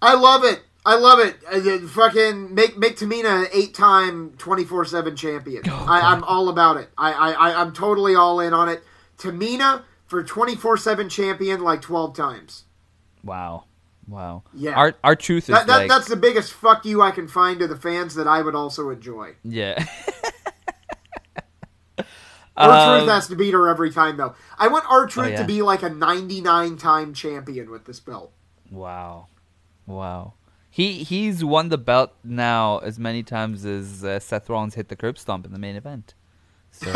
I 0.02 0.16
love 0.16 0.44
it. 0.44 0.62
I 0.86 0.96
love 0.96 1.20
it. 1.20 1.38
Uh, 1.50 1.70
uh, 1.86 1.88
fucking 1.88 2.54
make 2.54 2.78
make 2.78 2.98
Tamina 2.98 3.44
an 3.44 3.48
eight 3.54 3.74
time 3.74 4.34
twenty 4.38 4.66
four 4.66 4.84
seven 4.86 5.16
champion. 5.16 5.64
Oh, 5.70 5.86
I, 5.88 6.02
I'm 6.14 6.24
all 6.26 6.50
about 6.50 6.78
it. 6.78 6.90
I, 6.98 7.14
I 7.14 7.32
I 7.32 7.62
I'm 7.62 7.72
totally 7.74 8.16
all 8.16 8.40
in 8.42 8.54
on 8.54 8.68
it. 8.70 8.84
Tamina 9.18 9.84
for 10.08 10.24
twenty 10.24 10.56
four 10.56 10.76
seven 10.78 11.08
champion 11.10 11.62
like 11.62 11.82
twelve 11.82 12.16
times. 12.18 12.66
Wow, 13.24 13.64
wow. 14.10 14.44
Yeah. 14.54 14.72
our 14.72 14.94
R 15.06 15.16
Truth 15.16 15.44
is 15.44 15.56
That, 15.56 15.68
that 15.68 15.78
like 15.78 15.88
that's 15.90 16.08
the 16.10 16.18
biggest 16.18 16.52
fuck 16.52 16.84
you 16.86 17.02
I 17.02 17.12
can 17.12 17.30
find 17.30 17.60
to 17.62 17.68
the 17.68 17.78
fans 17.78 18.16
that 18.16 18.28
I 18.28 18.42
would 18.42 18.56
also 18.56 18.90
enjoy. 18.90 19.36
yeah. 19.44 19.86
Um, 22.56 23.00
Truth 23.00 23.10
has 23.10 23.28
to 23.28 23.36
beat 23.36 23.54
her 23.54 23.68
every 23.68 23.92
time 23.92 24.18
though. 24.18 24.36
I 24.58 24.68
want 24.68 24.86
R 24.90 25.08
Truth 25.08 25.26
Oh, 25.26 25.30
yeah. 25.30 25.42
to 25.42 25.46
be 25.46 25.62
like 25.62 25.84
a 25.84 25.90
ninety 25.90 26.42
nine 26.42 26.78
time 26.78 27.14
champion 27.14 27.70
with 27.72 27.86
this 27.86 28.00
belt. 28.00 28.32
Wow, 28.72 29.28
wow. 29.86 30.34
He 30.70 31.04
he's 31.04 31.44
won 31.44 31.70
the 31.70 31.78
belt 31.78 32.12
now 32.24 32.80
as 32.80 33.00
many 33.00 33.24
times 33.24 33.66
as 33.66 34.04
uh, 34.04 34.20
Seth 34.20 34.50
Rollins 34.50 34.76
hit 34.76 34.90
the 34.90 34.96
curb 34.96 35.18
stomp 35.18 35.46
in 35.46 35.52
the 35.52 35.60
main 35.60 35.76
event. 35.76 36.14
So 36.72 36.88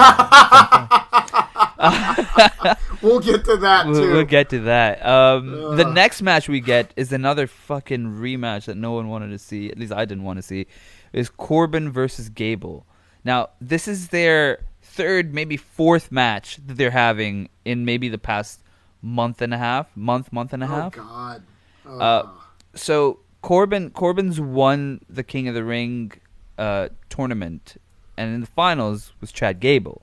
We'll 3.01 3.19
get 3.19 3.45
to 3.45 3.57
that 3.57 3.85
we'll, 3.85 4.01
too. 4.01 4.11
we'll 4.13 4.23
get 4.23 4.49
to 4.49 4.59
that. 4.61 5.05
Um, 5.05 5.75
the 5.77 5.85
next 5.85 6.23
match 6.23 6.49
we 6.49 6.59
get 6.59 6.91
is 6.95 7.11
another 7.13 7.45
fucking 7.45 8.15
rematch 8.17 8.65
that 8.65 8.75
no 8.77 8.93
one 8.93 9.07
wanted 9.07 9.29
to 9.29 9.37
see. 9.37 9.69
At 9.69 9.77
least 9.77 9.93
I 9.93 10.05
didn't 10.05 10.23
want 10.23 10.37
to 10.37 10.43
see. 10.43 10.65
Is 11.13 11.29
Corbin 11.29 11.91
versus 11.91 12.29
Gable. 12.29 12.85
Now 13.23 13.49
this 13.61 13.87
is 13.87 14.07
their 14.09 14.59
third, 14.97 15.33
maybe 15.33 15.55
fourth 15.57 16.11
match 16.11 16.57
that 16.65 16.75
they're 16.77 16.91
having 16.91 17.49
in 17.63 17.85
maybe 17.85 18.09
the 18.09 18.17
past 18.17 18.61
month 19.01 19.41
and 19.41 19.53
a 19.53 19.57
half, 19.57 19.95
month, 19.95 20.33
month 20.33 20.53
and 20.53 20.63
a 20.63 20.65
oh 20.65 20.69
half. 20.69 20.91
God. 20.93 21.43
Oh. 21.85 21.99
Uh, 21.99 22.29
so 22.73 23.19
Corbin 23.41 23.91
Corbin's 23.91 24.41
won 24.41 24.99
the 25.09 25.23
King 25.23 25.47
of 25.47 25.55
the 25.55 25.63
Ring 25.63 26.11
uh, 26.57 26.89
tournament, 27.09 27.77
and 28.17 28.33
in 28.33 28.41
the 28.41 28.47
finals 28.47 29.13
was 29.21 29.31
Chad 29.31 29.59
Gable. 29.59 30.01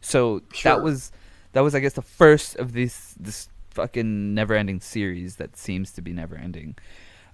So 0.00 0.42
Sure. 0.52 0.72
that 0.72 0.82
was 0.82 1.12
that 1.52 1.60
was 1.60 1.74
I 1.74 1.80
guess 1.80 1.94
the 1.94 2.02
first 2.02 2.56
of 2.56 2.72
this 2.72 3.14
this 3.18 3.48
fucking 3.70 4.34
never 4.34 4.54
ending 4.54 4.80
series 4.80 5.36
that 5.36 5.56
seems 5.56 5.92
to 5.92 6.02
be 6.02 6.12
never 6.12 6.36
ending. 6.36 6.76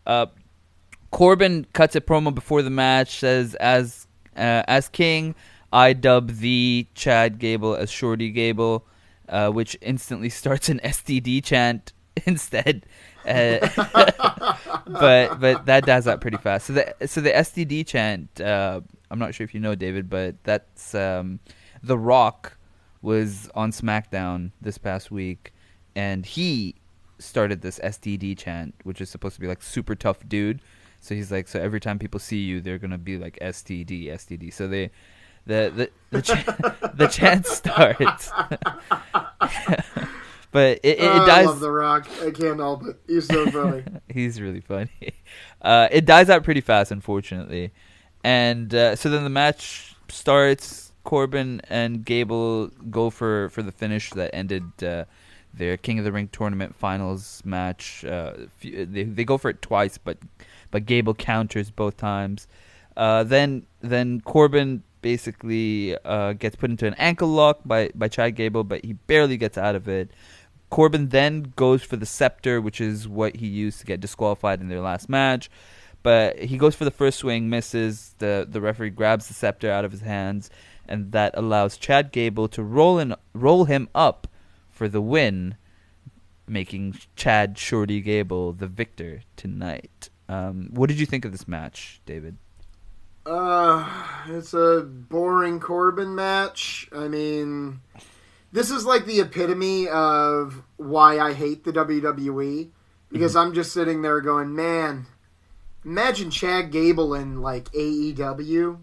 Uh, 0.06 0.26
Corbin 1.10 1.66
cuts 1.72 1.94
a 1.94 2.00
promo 2.00 2.34
before 2.34 2.62
the 2.62 2.70
match 2.70 3.18
says 3.18 3.54
as 3.56 4.06
uh, 4.36 4.64
as 4.66 4.88
king 4.88 5.34
I 5.72 5.92
dub 5.94 6.36
the 6.36 6.86
Chad 6.94 7.38
Gable 7.38 7.74
as 7.74 7.90
Shorty 7.90 8.30
Gable, 8.30 8.86
uh, 9.28 9.50
which 9.50 9.76
instantly 9.80 10.28
starts 10.42 10.68
an 10.68 10.80
STD 10.84 11.42
chant 11.42 11.92
instead. 12.26 12.86
Uh, 13.26 13.58
but 14.86 15.40
but 15.40 15.66
that 15.66 15.86
dies 15.86 16.06
out 16.06 16.20
pretty 16.20 16.36
fast. 16.36 16.66
So 16.66 16.72
the 16.74 17.06
so 17.06 17.20
the 17.20 17.30
STD 17.30 17.86
chant. 17.86 18.40
Uh, 18.40 18.80
I'm 19.10 19.18
not 19.18 19.34
sure 19.34 19.44
if 19.44 19.54
you 19.54 19.60
know 19.60 19.74
David, 19.74 20.08
but 20.08 20.42
that's 20.42 20.94
um, 20.94 21.38
The 21.82 21.98
Rock 21.98 22.56
was 23.02 23.50
on 23.54 23.70
SmackDown 23.72 24.52
this 24.60 24.78
past 24.78 25.10
week, 25.10 25.52
and 25.94 26.24
he 26.24 26.76
started 27.18 27.60
this 27.62 27.78
STD 27.78 28.36
chant, 28.36 28.74
which 28.84 29.00
is 29.00 29.10
supposed 29.10 29.34
to 29.34 29.40
be 29.40 29.46
like 29.46 29.62
super 29.62 29.94
tough 29.94 30.26
dude. 30.28 30.60
So 31.00 31.14
he's 31.14 31.32
like, 31.32 31.48
so 31.48 31.60
every 31.60 31.80
time 31.80 31.98
people 31.98 32.20
see 32.20 32.38
you, 32.38 32.60
they're 32.60 32.78
gonna 32.78 32.98
be 32.98 33.18
like 33.18 33.38
STD, 33.40 34.06
STD. 34.08 34.52
So 34.52 34.68
they, 34.68 34.90
the 35.46 35.72
the 35.74 35.90
the, 36.18 36.22
ch- 36.22 36.92
the 36.96 37.06
chant 37.08 37.46
starts, 37.46 38.30
but 40.50 40.78
it, 40.82 40.84
it, 40.84 40.98
it 40.98 41.02
Oh, 41.02 41.22
I 41.22 41.26
dies. 41.26 41.46
love 41.46 41.60
The 41.60 41.70
Rock. 41.70 42.08
I 42.22 42.30
can't 42.30 42.58
help 42.58 42.84
it. 42.86 42.96
He's 43.06 43.26
so 43.26 43.50
funny. 43.50 43.84
He's 44.08 44.40
really 44.40 44.60
funny. 44.60 44.90
Uh, 45.60 45.88
it 45.90 46.04
dies 46.04 46.30
out 46.30 46.44
pretty 46.44 46.60
fast, 46.60 46.90
unfortunately, 46.90 47.72
and 48.24 48.74
uh, 48.74 48.96
so 48.96 49.08
then 49.08 49.24
the 49.24 49.30
match 49.30 49.94
starts. 50.08 50.90
Corbin 51.04 51.60
and 51.68 52.04
Gable 52.04 52.68
go 52.88 53.10
for, 53.10 53.48
for 53.48 53.60
the 53.60 53.72
finish 53.72 54.10
that 54.10 54.30
ended 54.32 54.62
uh, 54.84 55.04
their 55.52 55.76
King 55.76 55.98
of 55.98 56.04
the 56.04 56.12
Ring 56.12 56.28
tournament 56.30 56.76
finals 56.76 57.42
match. 57.44 58.04
Uh, 58.04 58.34
they 58.62 59.02
they 59.02 59.24
go 59.24 59.36
for 59.36 59.50
it 59.50 59.60
twice, 59.60 59.98
but 59.98 60.16
but 60.70 60.86
Gable 60.86 61.14
counters 61.14 61.72
both 61.72 61.96
times. 61.96 62.46
Uh, 62.96 63.24
then 63.24 63.66
then 63.80 64.20
Corbin 64.20 64.84
basically 65.02 65.96
uh, 66.04 66.32
gets 66.32 66.56
put 66.56 66.70
into 66.70 66.86
an 66.86 66.94
ankle 66.94 67.28
lock 67.28 67.60
by 67.64 67.90
by 67.94 68.08
Chad 68.08 68.34
Gable, 68.36 68.64
but 68.64 68.84
he 68.84 68.94
barely 68.94 69.36
gets 69.36 69.58
out 69.58 69.74
of 69.74 69.88
it. 69.88 70.10
Corbin 70.70 71.10
then 71.10 71.52
goes 71.54 71.82
for 71.82 71.96
the 71.96 72.06
scepter, 72.06 72.58
which 72.60 72.80
is 72.80 73.06
what 73.06 73.36
he 73.36 73.46
used 73.46 73.80
to 73.80 73.86
get 73.86 74.00
disqualified 74.00 74.62
in 74.62 74.68
their 74.68 74.80
last 74.80 75.08
match. 75.08 75.50
But 76.02 76.38
he 76.38 76.56
goes 76.56 76.74
for 76.74 76.84
the 76.86 76.90
first 76.90 77.18
swing, 77.18 77.50
misses. 77.50 78.14
The 78.18 78.46
the 78.48 78.60
referee 78.60 78.90
grabs 78.90 79.28
the 79.28 79.34
scepter 79.34 79.70
out 79.70 79.84
of 79.84 79.92
his 79.92 80.00
hands, 80.00 80.48
and 80.88 81.12
that 81.12 81.34
allows 81.36 81.76
Chad 81.76 82.10
Gable 82.10 82.48
to 82.48 82.62
roll 82.62 82.98
in, 82.98 83.14
roll 83.34 83.66
him 83.66 83.88
up 83.94 84.26
for 84.70 84.88
the 84.88 85.02
win, 85.02 85.56
making 86.48 86.96
Chad 87.14 87.58
Shorty 87.58 88.00
Gable 88.00 88.52
the 88.52 88.66
victor 88.66 89.22
tonight. 89.36 90.08
Um, 90.28 90.70
what 90.72 90.88
did 90.88 90.98
you 90.98 91.06
think 91.06 91.24
of 91.24 91.32
this 91.32 91.46
match, 91.46 92.00
David? 92.06 92.38
Uh, 93.24 93.88
it's 94.28 94.52
a 94.52 94.82
boring 94.82 95.60
Corbin 95.60 96.14
match. 96.14 96.88
I 96.92 97.08
mean, 97.08 97.80
this 98.52 98.70
is 98.70 98.84
like 98.84 99.06
the 99.06 99.20
epitome 99.20 99.88
of 99.88 100.62
why 100.76 101.18
I 101.18 101.32
hate 101.32 101.64
the 101.64 101.72
WWE 101.72 102.70
because 103.10 103.36
I'm 103.36 103.54
just 103.54 103.72
sitting 103.72 104.02
there 104.02 104.20
going, 104.20 104.54
man, 104.54 105.06
Imagine 105.84 106.30
Chad 106.30 106.70
Gable 106.70 107.14
in 107.14 107.40
like 107.42 107.64
AEW, 107.72 108.78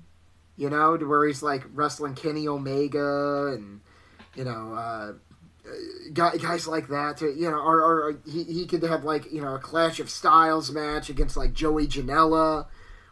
you 0.58 0.70
know, 0.70 0.98
to 0.98 1.06
where 1.06 1.26
he's 1.26 1.42
like 1.42 1.64
wrestling 1.74 2.14
Kenny 2.14 2.48
Omega 2.48 3.54
and 3.56 3.80
you 4.36 4.44
know 4.44 4.74
uh, 4.74 5.14
guys 6.14 6.68
like 6.68 6.90
that. 6.90 7.18
To, 7.18 7.34
you 7.34 7.50
know, 7.50 7.58
or, 7.58 7.80
or 7.80 8.20
he 8.26 8.44
he 8.44 8.66
could 8.66 8.84
have 8.84 9.06
like 9.06 9.32
you 9.32 9.42
know 9.42 9.56
a 9.56 9.60
Clash 9.60 10.02
of 10.02 10.10
Styles 10.10 10.72
match 10.72 11.10
against 11.10 11.38
like 11.38 11.54
Joey 11.54 11.88
Janela 11.88 12.66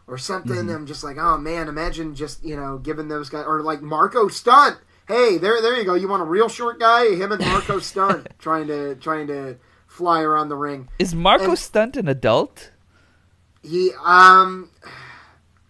or 0.08 0.18
something. 0.18 0.70
I'm 0.70 0.86
just 0.86 1.04
like, 1.04 1.16
oh 1.18 1.38
man, 1.38 1.68
imagine 1.68 2.14
just 2.14 2.42
you 2.44 2.56
know 2.56 2.78
giving 2.78 3.08
those 3.08 3.28
guys 3.28 3.44
or 3.46 3.62
like 3.62 3.82
Marco 3.82 4.28
Stunt. 4.28 4.78
Hey, 5.06 5.38
there 5.38 5.62
there 5.62 5.76
you 5.76 5.84
go. 5.84 5.94
You 5.94 6.08
want 6.08 6.22
a 6.22 6.26
real 6.26 6.48
short 6.48 6.80
guy? 6.80 7.14
Him 7.14 7.30
and 7.32 7.40
Marco 7.44 7.78
Stunt 7.90 8.26
trying 8.38 8.66
to 8.66 8.94
trying 8.96 9.26
to 9.28 9.56
fly 9.86 10.22
around 10.22 10.48
the 10.48 10.56
ring. 10.56 10.88
Is 10.98 11.14
Marco 11.14 11.50
And- 11.50 11.58
Stunt 11.58 11.96
an 11.96 12.08
adult? 12.08 12.72
He 13.62 13.92
um 14.04 14.70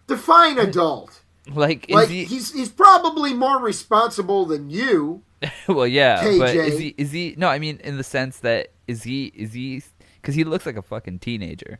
define 0.07 0.57
adult. 0.57 1.15
Like, 1.51 1.87
Like 1.89 2.09
he? 2.09 2.25
he's 2.25 2.53
he's 2.53 2.69
probably 2.69 3.33
more 3.33 3.59
responsible 3.59 4.45
than 4.45 4.69
you. 4.69 5.23
well, 5.67 5.87
yeah, 5.87 6.21
but 6.23 6.53
KJ. 6.55 6.67
is 6.67 6.77
he? 6.79 6.87
Is 6.95 7.11
he? 7.11 7.33
No, 7.39 7.47
I 7.47 7.57
mean, 7.57 7.79
in 7.83 7.97
the 7.97 8.03
sense 8.03 8.37
that 8.41 8.67
is 8.87 9.01
he? 9.01 9.31
Is 9.35 9.53
he? 9.53 9.81
Because 10.21 10.35
he 10.35 10.43
looks 10.43 10.67
like 10.67 10.75
a 10.77 10.83
fucking 10.83 11.17
teenager. 11.19 11.79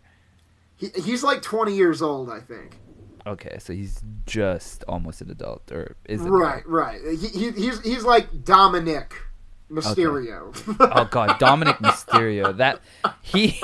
He, 0.80 0.90
he's 1.02 1.24
like 1.24 1.42
20 1.42 1.76
years 1.76 2.02
old, 2.02 2.30
I 2.30 2.40
think. 2.40 2.78
Okay, 3.28 3.58
so 3.60 3.74
he's 3.74 4.02
just 4.26 4.86
almost 4.88 5.22
an 5.22 5.30
adult, 5.30 5.70
or 5.72 5.98
is 6.06 6.26
it? 6.26 6.30
Right, 6.30 6.66
right. 6.66 7.02
He, 7.20 7.28
he, 7.28 7.52
he's 7.52 7.82
he's 7.82 8.04
like 8.06 8.32
Dominik 8.32 9.12
Mysterio. 9.70 10.56
Oh 10.80 11.06
god, 11.06 11.32
Dominik 11.32 11.78
Mysterio. 11.82 12.56
That 12.56 12.80
he 13.22 13.62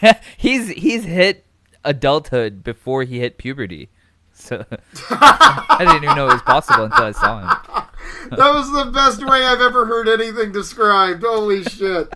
he's 0.36 0.68
he's 0.68 1.04
hit 1.04 1.46
adulthood 1.82 2.62
before 2.62 3.04
he 3.04 3.18
hit 3.20 3.38
puberty. 3.38 3.88
So 4.34 4.64
I 5.10 5.76
didn't 5.80 6.04
even 6.04 6.14
know 6.14 6.28
it 6.28 6.34
was 6.34 6.42
possible 6.42 6.84
until 6.84 7.04
I 7.04 7.12
saw 7.12 7.40
him. 7.40 7.88
that 8.36 8.54
was 8.54 8.70
the 8.70 8.92
best 8.92 9.24
way 9.26 9.44
I've 9.44 9.60
ever 9.62 9.86
heard 9.86 10.08
anything 10.08 10.52
described. 10.52 11.24
Holy 11.24 11.64
shit. 11.64 12.12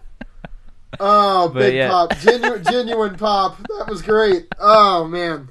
Oh, 1.01 1.49
But 1.49 1.59
big 1.61 1.75
yeah. 1.75 1.89
pop. 1.89 2.17
Genu- 2.19 2.59
genuine 2.71 3.17
pop. 3.17 3.59
That 3.79 3.87
was 3.89 4.03
great. 4.03 4.47
Oh, 4.59 5.07
man. 5.07 5.49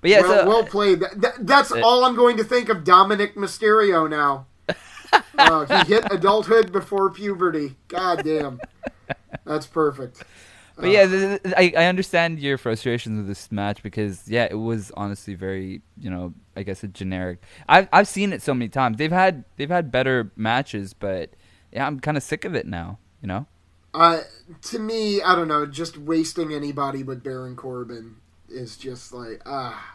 But 0.00 0.10
yeah, 0.10 0.20
well, 0.20 0.42
so 0.44 0.46
well 0.48 0.64
played. 0.64 1.00
That, 1.00 1.20
that- 1.20 1.46
that's 1.46 1.72
Uh, 1.72 1.80
all 1.80 2.04
I'm 2.04 2.14
going 2.16 2.36
to 2.36 2.44
think 2.44 2.68
of 2.68 2.78
Dominik 2.84 3.34
Mysterio 3.34 4.08
now. 4.08 4.46
Oh, 5.38 5.64
he 5.64 5.92
hit 5.94 6.04
adulthood 6.10 6.72
before 6.72 7.10
puberty. 7.10 7.76
God 7.88 8.24
damn. 8.24 8.58
That's 9.44 9.66
perfect. 9.66 10.24
But 10.76 10.90
yeah, 10.90 11.06
th- 11.06 11.42
th- 11.42 11.54
I, 11.56 11.72
I 11.76 11.86
understand 11.86 12.38
your 12.40 12.58
frustrations 12.58 13.18
with 13.18 13.26
this 13.28 13.50
match 13.52 13.82
because 13.82 14.26
yeah, 14.28 14.46
it 14.50 14.54
was 14.58 14.90
honestly 14.96 15.34
very 15.34 15.80
you 15.98 16.10
know 16.10 16.34
I 16.56 16.64
guess 16.64 16.82
a 16.82 16.88
generic. 16.88 17.42
I've 17.68 17.88
I've 17.92 18.08
seen 18.08 18.32
it 18.32 18.42
so 18.42 18.52
many 18.52 18.68
times. 18.68 18.96
They've 18.98 19.12
had 19.12 19.44
they've 19.56 19.70
had 19.70 19.90
better 19.92 20.32
matches, 20.36 20.92
but 20.92 21.30
yeah, 21.72 21.86
I'm 21.86 22.00
kind 22.00 22.16
of 22.16 22.22
sick 22.22 22.44
of 22.44 22.54
it 22.54 22.66
now. 22.66 22.98
You 23.22 23.28
know. 23.28 23.46
Uh, 23.94 24.20
to 24.62 24.78
me, 24.78 25.22
I 25.22 25.34
don't 25.34 25.48
know. 25.48 25.66
Just 25.66 25.96
wasting 25.96 26.52
anybody 26.52 27.02
but 27.02 27.22
Baron 27.22 27.56
Corbin 27.56 28.16
is 28.48 28.76
just 28.76 29.12
like 29.12 29.42
ah. 29.46 29.94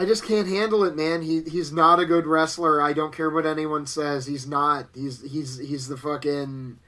I 0.00 0.04
just 0.04 0.24
can't 0.24 0.46
handle 0.46 0.84
it, 0.84 0.94
man. 0.94 1.22
He 1.22 1.42
he's 1.42 1.72
not 1.72 1.98
a 1.98 2.06
good 2.06 2.26
wrestler. 2.26 2.80
I 2.80 2.92
don't 2.92 3.12
care 3.12 3.30
what 3.30 3.46
anyone 3.46 3.84
says. 3.84 4.26
He's 4.26 4.46
not. 4.46 4.86
He's 4.94 5.28
he's 5.28 5.58
he's 5.58 5.88
the 5.88 5.96
fucking. 5.96 6.78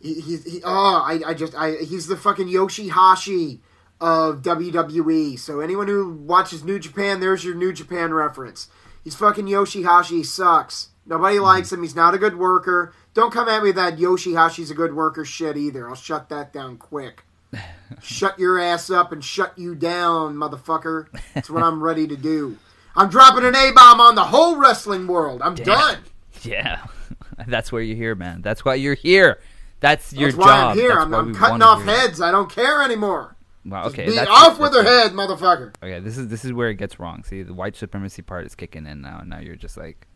He, 0.00 0.14
he, 0.20 0.36
he 0.36 0.62
oh 0.64 1.04
I, 1.06 1.20
I 1.26 1.34
just 1.34 1.54
I 1.54 1.72
he's 1.76 2.06
the 2.06 2.16
fucking 2.16 2.48
Yoshihashi 2.48 3.60
of 4.00 4.40
WWE. 4.42 5.38
So 5.38 5.60
anyone 5.60 5.86
who 5.86 6.10
watches 6.12 6.64
New 6.64 6.78
Japan, 6.78 7.20
there's 7.20 7.44
your 7.44 7.54
New 7.54 7.72
Japan 7.72 8.14
reference. 8.14 8.68
He's 9.04 9.14
fucking 9.14 9.46
Yoshihashi. 9.46 10.10
He 10.10 10.22
sucks. 10.22 10.88
Nobody 11.04 11.38
likes 11.38 11.72
him. 11.72 11.82
He's 11.82 11.94
not 11.94 12.14
a 12.14 12.18
good 12.18 12.36
worker. 12.38 12.94
Don't 13.16 13.32
come 13.32 13.48
at 13.48 13.62
me 13.62 13.70
with 13.70 13.76
that 13.76 13.96
Yoshihashi's 13.96 14.70
a 14.70 14.74
good 14.74 14.94
worker 14.94 15.24
shit 15.24 15.56
either. 15.56 15.88
I'll 15.88 15.94
shut 15.94 16.28
that 16.28 16.52
down 16.52 16.76
quick. 16.76 17.24
shut 18.02 18.38
your 18.38 18.58
ass 18.60 18.90
up 18.90 19.10
and 19.10 19.24
shut 19.24 19.58
you 19.58 19.74
down, 19.74 20.34
motherfucker. 20.34 21.06
That's 21.32 21.48
what 21.48 21.62
I'm 21.62 21.82
ready 21.82 22.06
to 22.08 22.16
do. 22.16 22.58
I'm 22.94 23.08
dropping 23.08 23.46
an 23.46 23.56
A 23.56 23.72
bomb 23.72 24.02
on 24.02 24.16
the 24.16 24.24
whole 24.24 24.56
wrestling 24.56 25.06
world. 25.06 25.40
I'm 25.40 25.54
done. 25.54 26.00
Yeah, 26.42 26.84
that's 27.46 27.72
where 27.72 27.80
you're 27.80 27.96
here, 27.96 28.14
man. 28.14 28.42
That's 28.42 28.66
why 28.66 28.74
you're 28.74 28.92
here. 28.92 29.40
That's 29.80 30.12
your 30.12 30.32
That's 30.32 30.36
why 30.36 30.46
job. 30.48 30.70
I'm 30.72 30.76
here. 30.76 30.88
That's 30.88 31.04
I'm, 31.06 31.14
I'm 31.14 31.34
cutting 31.34 31.62
off 31.62 31.82
heads. 31.84 32.20
I 32.20 32.30
don't 32.30 32.50
care 32.50 32.82
anymore. 32.82 33.34
Wow. 33.64 33.86
Okay. 33.86 34.04
Be 34.04 34.12
that's- 34.16 34.28
off 34.30 34.58
with 34.58 34.74
her 34.74 34.82
head, 34.82 35.12
motherfucker. 35.12 35.72
Okay. 35.82 36.00
This 36.00 36.18
is 36.18 36.28
this 36.28 36.44
is 36.44 36.52
where 36.52 36.68
it 36.68 36.74
gets 36.74 37.00
wrong. 37.00 37.24
See, 37.24 37.42
the 37.42 37.54
white 37.54 37.76
supremacy 37.76 38.20
part 38.20 38.44
is 38.44 38.54
kicking 38.54 38.86
in 38.86 39.00
now, 39.00 39.20
and 39.20 39.30
now 39.30 39.38
you're 39.38 39.56
just 39.56 39.78
like. 39.78 40.06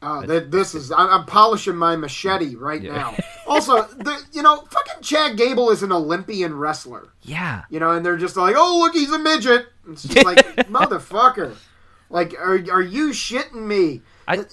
Oh, 0.00 0.24
th- 0.24 0.50
this 0.50 0.74
is. 0.74 0.92
I'm, 0.92 1.08
I'm 1.10 1.26
polishing 1.26 1.76
my 1.76 1.96
machete 1.96 2.54
right 2.56 2.80
Yeah. 2.82 2.92
now. 2.96 3.16
Also, 3.48 3.80
the, 3.84 4.22
you 4.34 4.42
know, 4.42 4.56
fucking 4.70 5.00
Chad 5.02 5.38
Gable 5.38 5.70
is 5.70 5.82
an 5.82 5.90
Olympian 5.90 6.54
wrestler. 6.54 7.08
Yeah. 7.22 7.62
You 7.70 7.80
know, 7.80 7.92
and 7.92 8.04
they're 8.04 8.18
just 8.18 8.36
like, 8.36 8.54
"Oh, 8.58 8.78
look, 8.78 8.92
he's 8.92 9.10
a 9.10 9.18
midget." 9.18 9.68
It's 9.88 10.02
just 10.02 10.22
like, 10.26 10.36
motherfucker. 10.68 11.56
Like, 12.10 12.34
are 12.38 12.56
are 12.70 12.82
you 12.82 13.08
shitting 13.10 13.54
me? 13.66 14.02
I. 14.28 14.44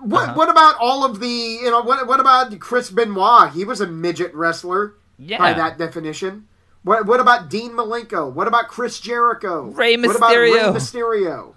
What 0.00 0.24
Uh-huh. 0.24 0.34
What 0.34 0.50
about 0.50 0.76
all 0.80 1.02
of 1.06 1.18
the? 1.18 1.26
You 1.28 1.70
know, 1.70 1.80
what 1.80 2.06
What 2.06 2.20
about 2.20 2.58
Chris 2.60 2.90
Benoit? 2.90 3.52
He 3.52 3.64
was 3.64 3.80
a 3.80 3.86
midget 3.86 4.34
wrestler 4.34 4.96
Yeah. 5.18 5.38
by 5.38 5.54
that 5.54 5.78
definition. 5.78 6.46
What 6.82 7.06
What 7.06 7.18
about 7.20 7.48
Dean 7.48 7.70
Malenko? 7.72 8.30
What 8.30 8.48
about 8.48 8.68
Chris 8.68 9.00
Jericho? 9.00 9.62
Rey 9.70 9.96
What 9.96 10.14
about 10.14 10.36
Rey 10.36 10.50
Mysterio. 10.50 10.74
Mysterio? 10.74 11.54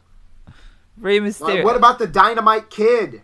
Rey 0.98 1.20
Mysterio. 1.20 1.64
what 1.66 1.76
about 1.76 2.00
the 2.00 2.08
Dynamite 2.08 2.70
Kid? 2.70 3.22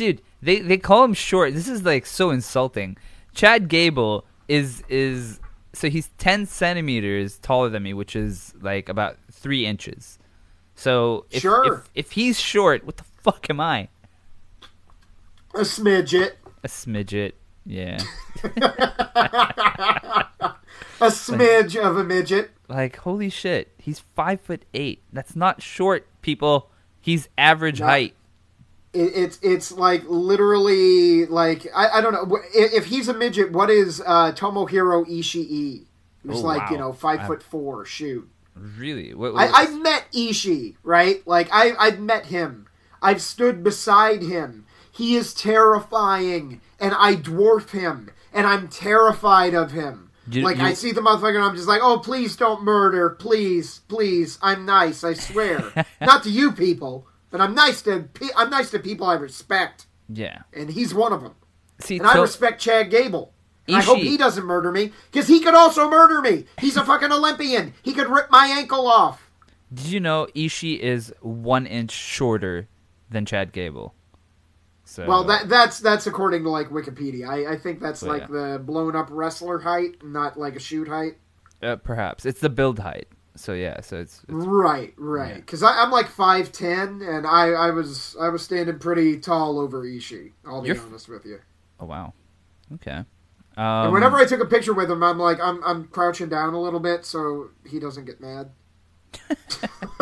Dude 0.00 0.22
they 0.40 0.60
they 0.60 0.78
call 0.78 1.04
him 1.04 1.12
short 1.14 1.52
this 1.54 1.68
is 1.68 1.82
like 1.84 2.06
so 2.06 2.30
insulting 2.30 2.96
chad 3.34 3.68
gable 3.68 4.24
is 4.48 4.82
is 4.88 5.38
so 5.74 5.88
he's 5.90 6.08
10 6.18 6.46
centimeters 6.46 7.38
taller 7.38 7.68
than 7.68 7.82
me 7.82 7.92
which 7.94 8.16
is 8.16 8.54
like 8.62 8.88
about 8.88 9.16
three 9.30 9.66
inches 9.66 10.18
so 10.74 11.26
if, 11.30 11.42
Sure. 11.42 11.74
if, 11.94 12.06
if 12.06 12.12
he's 12.12 12.40
short 12.40 12.84
what 12.86 12.96
the 12.96 13.04
fuck 13.22 13.48
am 13.50 13.60
i 13.60 13.88
A 15.54 15.60
smidget. 15.60 16.32
a 16.64 16.68
smidget 16.68 17.32
yeah 17.66 17.98
A 21.02 21.06
smidge 21.06 21.76
of 21.76 21.96
a 21.96 22.04
midget. 22.04 22.50
like 22.68 22.96
holy 22.96 23.28
shit 23.30 23.72
he's 23.78 24.00
five 24.16 24.40
foot 24.40 24.64
eight 24.74 25.02
that's 25.12 25.36
not 25.36 25.62
short 25.62 26.06
people 26.22 26.70
he's 27.00 27.28
average 27.38 27.80
No. 27.80 27.86
height 27.86 28.14
It, 28.92 29.12
it's 29.14 29.38
it's 29.42 29.70
like 29.72 30.02
literally 30.08 31.26
like 31.26 31.66
I, 31.74 31.88
I 31.88 32.00
don't 32.00 32.12
know 32.12 32.38
if, 32.52 32.86
he's 32.86 33.08
a 33.08 33.14
midget. 33.14 33.52
What 33.52 33.70
is 33.70 34.02
uh, 34.04 34.32
Tomohiro 34.32 35.06
Ishii? 35.08 35.84
Who's 36.26 36.38
Oh, 36.42 36.46
like 36.46 36.70
you 36.70 36.76
know 36.78 36.92
five 36.92 37.20
I- 37.20 37.26
foot 37.26 37.42
four. 37.42 37.84
Shoot, 37.84 38.28
really 38.56 39.14
what, 39.14 39.28
I, 39.28 39.46
what- 39.46 39.54
I've 39.54 39.80
met 39.80 40.06
Ishii, 40.12 40.76
right? 40.82 41.24
Like 41.26 41.48
I 41.52 41.72
I've 41.78 42.00
met 42.00 42.26
him. 42.26 42.66
I've 43.00 43.22
stood 43.22 43.62
beside 43.62 44.22
him. 44.22 44.66
He 44.92 45.14
is 45.16 45.32
terrifying, 45.34 46.60
and 46.78 46.94
I 46.96 47.16
dwarf 47.16 47.70
him, 47.70 48.10
and 48.32 48.46
I'm 48.46 48.68
terrified 48.68 49.54
of 49.54 49.70
him. 49.72 50.10
You- 50.30 50.42
like 50.42 50.58
you- 50.58 50.64
I 50.64 50.74
see 50.74 50.92
the 50.92 51.00
motherfucker, 51.00 51.36
and 51.36 51.44
I'm 51.44 51.56
just 51.56 51.68
like, 51.68 51.80
oh 51.82 51.98
please 51.98 52.36
don't 52.36 52.62
murder, 52.64 53.10
please, 53.10 53.80
please. 53.88 54.38
I'm 54.42 54.66
nice, 54.66 55.02
I 55.04 55.14
swear. 55.14 55.86
Not 56.00 56.22
to 56.24 56.30
you 56.30 56.52
people, 56.52 57.06
but 57.30 57.40
I'm 57.40 57.54
nice 57.54 57.82
to 57.82 58.08
pe- 58.14 58.28
I'm 58.36 58.50
nice 58.50 58.70
to 58.70 58.78
people 58.78 59.06
I 59.06 59.14
respect, 59.14 59.86
yeah 60.08 60.42
and 60.52 60.70
he's 60.70 60.92
one 60.94 61.12
of 61.12 61.22
them. 61.22 61.34
see 61.80 61.98
And 61.98 62.06
I 62.06 62.20
respect 62.20 62.60
Chad 62.60 62.90
Gable. 62.90 63.32
And 63.68 63.76
I 63.76 63.82
hope 63.82 63.98
he 63.98 64.16
doesn't 64.16 64.44
murder 64.44 64.72
me, 64.72 64.92
because 65.12 65.28
he 65.28 65.38
could 65.40 65.54
also 65.54 65.88
murder 65.88 66.20
me. 66.20 66.46
He's 66.58 66.76
a 66.76 66.84
fucking 66.84 67.12
Olympian. 67.12 67.72
He 67.82 67.92
could 67.92 68.08
rip 68.08 68.28
my 68.30 68.46
ankle 68.46 68.88
off. 68.88 69.30
Did 69.72 69.86
you 69.86 70.00
know 70.00 70.26
Ishii 70.34 70.80
is 70.80 71.14
one 71.20 71.66
inch 71.66 71.92
shorter 71.92 72.66
than 73.10 73.26
Chad 73.26 73.52
Gable? 73.52 73.94
So 74.84 75.06
Well, 75.06 75.22
that 75.24 75.48
that's 75.48 75.78
that's 75.78 76.08
according 76.08 76.42
to 76.42 76.50
like 76.50 76.70
Wikipedia. 76.70 77.28
I, 77.28 77.52
I 77.52 77.56
think 77.58 77.78
that's 77.80 78.02
Well, 78.02 78.18
like 78.18 78.28
the 78.28 78.60
blown 78.64 78.96
up 78.96 79.06
wrestler 79.10 79.60
height, 79.60 80.02
not 80.02 80.36
like 80.36 80.56
a 80.56 80.60
shoot 80.60 80.88
height. 80.88 81.18
uh, 81.62 81.76
perhaps 81.76 82.26
it's 82.26 82.40
the 82.40 82.50
build 82.50 82.80
height. 82.80 83.06
So 83.36 83.52
yeah, 83.52 83.80
so 83.80 84.00
it's, 84.00 84.22
it's 84.22 84.32
Right, 84.32 84.92
right. 84.96 85.36
Because 85.36 85.62
I'm 85.62 85.90
like 85.90 86.08
five 86.08 86.52
ten, 86.52 87.00
and 87.02 87.26
I, 87.26 87.50
I 87.50 87.70
was 87.70 88.16
I 88.20 88.28
was 88.28 88.42
standing 88.42 88.78
pretty 88.78 89.18
tall 89.18 89.58
over 89.58 89.82
Ishii. 89.84 90.32
I'll 90.44 90.62
be 90.62 90.68
You're 90.68 90.80
honest 90.80 91.08
with 91.08 91.24
you. 91.24 91.40
oh 91.78 91.86
wow, 91.86 92.12
okay. 92.74 93.04
And 93.56 93.86
Um, 93.86 93.92
whenever 93.92 94.16
I 94.16 94.24
took 94.26 94.40
a 94.40 94.46
picture 94.46 94.72
with 94.74 94.90
him, 94.90 95.02
I'm 95.02 95.18
like 95.18 95.38
I'm 95.40 95.62
I'm 95.64 95.84
crouching 95.88 96.28
down 96.28 96.54
a 96.54 96.60
little 96.60 96.80
bit 96.80 97.04
so 97.04 97.50
he 97.68 97.78
doesn't 97.78 98.04
get 98.04 98.20
mad. 98.20 98.50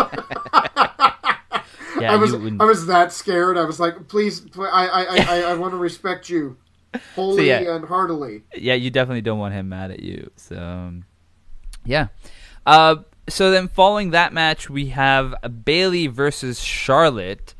yeah, 2.01 2.13
I 2.13 2.17
was 2.17 2.35
I 2.35 2.65
was 2.65 2.87
that 2.87 3.13
scared. 3.13 3.57
I 3.59 3.65
was 3.65 3.81
like, 3.81 4.09
please, 4.09 4.41
pl- 4.41 4.71
I 4.71 4.87
I 4.87 5.03
I, 5.03 5.41
I, 5.51 5.55
want 5.55 5.73
to 5.73 5.79
respect 5.79 6.29
you, 6.29 6.57
wholly 7.15 7.49
yeah. 7.49 7.75
and 7.75 7.85
heartily. 7.85 8.43
yeah, 8.57 8.75
you 8.75 8.91
definitely 8.91 9.23
don't 9.23 9.39
want 9.39 9.55
him 9.55 9.69
mad 9.69 9.91
at 9.91 10.01
you. 10.01 10.31
So 10.37 10.57
um, 10.57 11.05
yeah, 11.85 12.09
uh, 12.67 12.97
so 13.29 13.51
then 13.51 13.69
following 13.69 14.11
that 14.11 14.33
match, 14.33 14.69
we 14.69 14.87
have 14.87 15.35
Bayley 15.65 16.07
versus 16.07 16.61
Charlotte. 16.61 17.55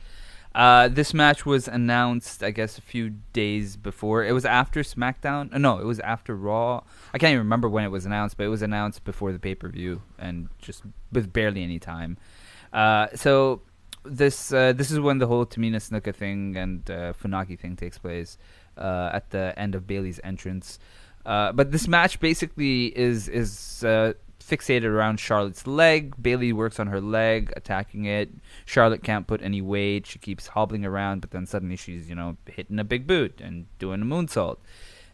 Uh, 0.55 0.89
this 0.89 1.15
match 1.15 1.47
was 1.47 1.69
announced, 1.69 2.43
I 2.43 2.51
guess, 2.51 2.79
a 2.79 2.83
few 2.83 3.11
days 3.33 3.77
before. 3.77 4.25
It 4.25 4.33
was 4.33 4.45
after 4.45 4.83
SmackDown. 4.83 5.55
Uh, 5.55 5.59
no, 5.59 5.79
it 5.79 5.85
was 5.85 6.01
after 6.01 6.35
Raw. 6.35 6.83
I 7.15 7.19
can't 7.19 7.31
even 7.31 7.45
remember 7.45 7.69
when 7.69 7.85
it 7.85 7.91
was 7.91 8.07
announced, 8.07 8.37
but 8.37 8.45
it 8.45 8.49
was 8.49 8.63
announced 8.63 9.05
before 9.05 9.33
the 9.33 9.39
pay 9.39 9.55
per 9.55 9.69
view, 9.69 10.03
and 10.19 10.49
just 10.59 10.83
with 11.13 11.33
barely 11.33 11.63
any 11.63 11.79
time. 11.79 12.17
Uh, 12.73 13.07
so 13.15 13.63
this 14.05 14.53
uh, 14.53 14.73
this 14.73 14.91
is 14.91 14.99
when 14.99 15.19
the 15.19 15.27
whole 15.27 15.47
Tamina 15.47 15.77
Snuka 15.77 16.15
thing 16.15 16.57
and 16.57 16.91
uh, 16.91 17.13
Funaki 17.13 17.59
thing 17.59 17.77
takes 17.77 17.99
place 17.99 18.39
uh, 18.77 19.11
at 19.13 19.31
the 19.31 19.55
end 19.57 19.75
of 19.75 19.87
Bayley's 19.87 20.21
entrance. 20.25 20.79
Uh, 21.25 21.53
but 21.53 21.73
this 21.73 21.87
match 21.87 22.21
basically 22.21 22.87
is 22.99 23.29
is 23.29 23.85
fixated 24.49 24.85
around 24.85 25.21
Charlotte's 25.21 25.67
leg. 25.67 26.15
Bayley 26.21 26.53
works 26.53 26.81
on 26.81 26.87
her 26.89 27.01
leg, 27.01 27.53
attacking 27.57 28.05
it. 28.05 28.31
Charlotte 28.65 29.03
can't 29.03 29.27
put 29.27 29.43
any 29.43 29.61
weight. 29.61 30.07
She 30.07 30.19
keeps 30.19 30.49
hobbling 30.49 30.85
around, 30.85 31.21
but 31.21 31.31
then 31.31 31.47
suddenly 31.47 31.77
she's 31.77 32.09
you 32.09 32.15
know 32.15 32.37
hitting 32.47 32.79
a 32.79 32.85
big 32.85 33.07
boot 33.07 33.41
and 33.41 33.67
doing 33.79 34.03
a 34.03 34.05
moonsault. 34.05 34.57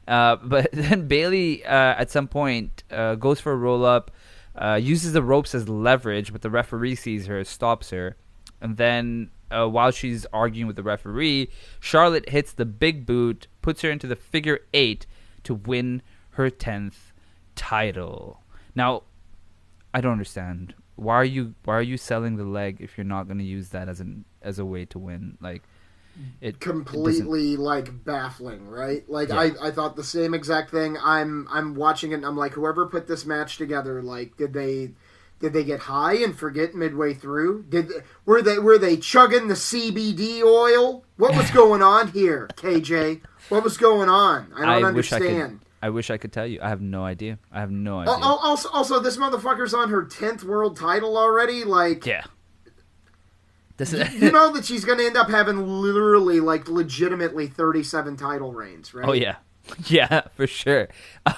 Uh, 0.06 0.36
but 0.42 0.70
then 0.72 1.08
Bayley 1.08 1.64
uh, 1.64 1.94
at 1.96 2.10
some 2.10 2.28
point 2.28 2.84
uh, 2.90 3.14
goes 3.16 3.40
for 3.40 3.52
a 3.52 3.56
roll 3.56 3.84
up, 3.84 4.10
uh, 4.56 4.78
uses 4.80 5.12
the 5.12 5.22
ropes 5.22 5.54
as 5.54 5.68
leverage, 5.68 6.32
but 6.32 6.42
the 6.42 6.50
referee 6.50 6.94
sees 6.94 7.26
her, 7.26 7.42
stops 7.44 7.90
her, 7.90 8.16
and 8.60 8.76
then 8.76 9.30
uh, 9.50 9.68
while 9.68 9.90
she's 9.90 10.26
arguing 10.32 10.66
with 10.66 10.76
the 10.76 10.82
referee, 10.82 11.48
Charlotte 11.80 12.28
hits 12.28 12.52
the 12.52 12.64
big 12.64 13.06
boot, 13.06 13.46
puts 13.62 13.82
her 13.82 13.90
into 13.90 14.06
the 14.06 14.16
figure 14.16 14.60
eight 14.72 15.06
to 15.44 15.54
win 15.54 16.02
her 16.30 16.50
tenth 16.50 17.12
title. 17.54 18.40
Now, 18.74 19.02
I 19.94 20.00
don't 20.00 20.12
understand. 20.12 20.74
Why 20.96 21.14
are 21.14 21.24
you 21.24 21.54
why 21.64 21.76
are 21.76 21.82
you 21.82 21.96
selling 21.96 22.36
the 22.36 22.44
leg 22.44 22.78
if 22.80 22.98
you're 22.98 23.04
not 23.04 23.24
going 23.24 23.38
to 23.38 23.44
use 23.44 23.70
that 23.70 23.88
as 23.88 24.00
an 24.00 24.24
as 24.42 24.58
a 24.58 24.64
way 24.64 24.84
to 24.86 24.98
win? 24.98 25.38
Like 25.40 25.62
it 26.40 26.56
it 26.56 26.60
completely 26.60 27.56
like 27.56 28.04
baffling, 28.04 28.68
right? 28.68 29.08
Like 29.08 29.28
Yeah. 29.28 29.38
I, 29.38 29.68
I 29.68 29.70
thought 29.70 29.96
the 29.96 30.04
same 30.04 30.34
exact 30.34 30.70
thing. 30.70 30.96
I'm 31.02 31.48
I'm 31.50 31.74
watching 31.74 32.10
it 32.10 32.16
and 32.16 32.26
I'm 32.26 32.36
like, 32.36 32.52
whoever 32.52 32.86
put 32.86 33.06
this 33.06 33.24
match 33.24 33.56
together, 33.56 34.02
like, 34.02 34.36
did 34.36 34.52
they 34.52 34.90
did 35.40 35.52
they 35.52 35.64
get 35.64 35.80
high 35.80 36.14
and 36.14 36.36
forget 36.36 36.74
midway 36.74 37.14
through? 37.14 37.64
Did 37.68 37.90
were 38.24 38.42
they 38.42 38.58
were 38.58 38.78
they 38.78 38.96
chugging 38.96 39.48
the 39.48 39.54
CBD 39.54 40.42
oil? 40.42 41.04
What 41.16 41.36
was 41.36 41.50
going 41.52 41.82
on 41.82 42.08
here, 42.08 42.48
KJ? 42.56 43.20
What 43.48 43.62
was 43.62 43.76
going 43.76 44.08
on? 44.08 44.52
I 44.56 44.60
don't 44.60 44.84
I 44.84 44.88
understand. 44.88 45.63
I 45.84 45.90
wish 45.90 46.08
I 46.08 46.16
could 46.16 46.32
tell 46.32 46.46
you. 46.46 46.60
I 46.62 46.70
have 46.70 46.80
no 46.80 47.04
idea. 47.04 47.38
I 47.52 47.60
have 47.60 47.70
no 47.70 47.98
idea. 47.98 48.14
Oh, 48.16 48.38
also, 48.42 48.70
also, 48.70 49.00
this 49.00 49.18
motherfucker's 49.18 49.74
on 49.74 49.90
her 49.90 50.02
tenth 50.02 50.42
world 50.42 50.78
title 50.78 51.18
already. 51.18 51.62
Like, 51.62 52.06
Yeah. 52.06 52.24
This 53.76 53.92
is, 53.92 54.10
you 54.14 54.32
know 54.32 54.50
that 54.54 54.64
she's 54.64 54.86
going 54.86 54.96
to 54.96 55.04
end 55.04 55.18
up 55.18 55.28
having 55.28 55.58
literally, 55.66 56.40
like, 56.40 56.68
legitimately 56.70 57.48
thirty-seven 57.48 58.16
title 58.16 58.50
reigns, 58.54 58.94
right? 58.94 59.06
oh 59.06 59.12
yeah, 59.12 59.36
yeah, 59.88 60.22
for 60.34 60.46
sure. 60.46 60.88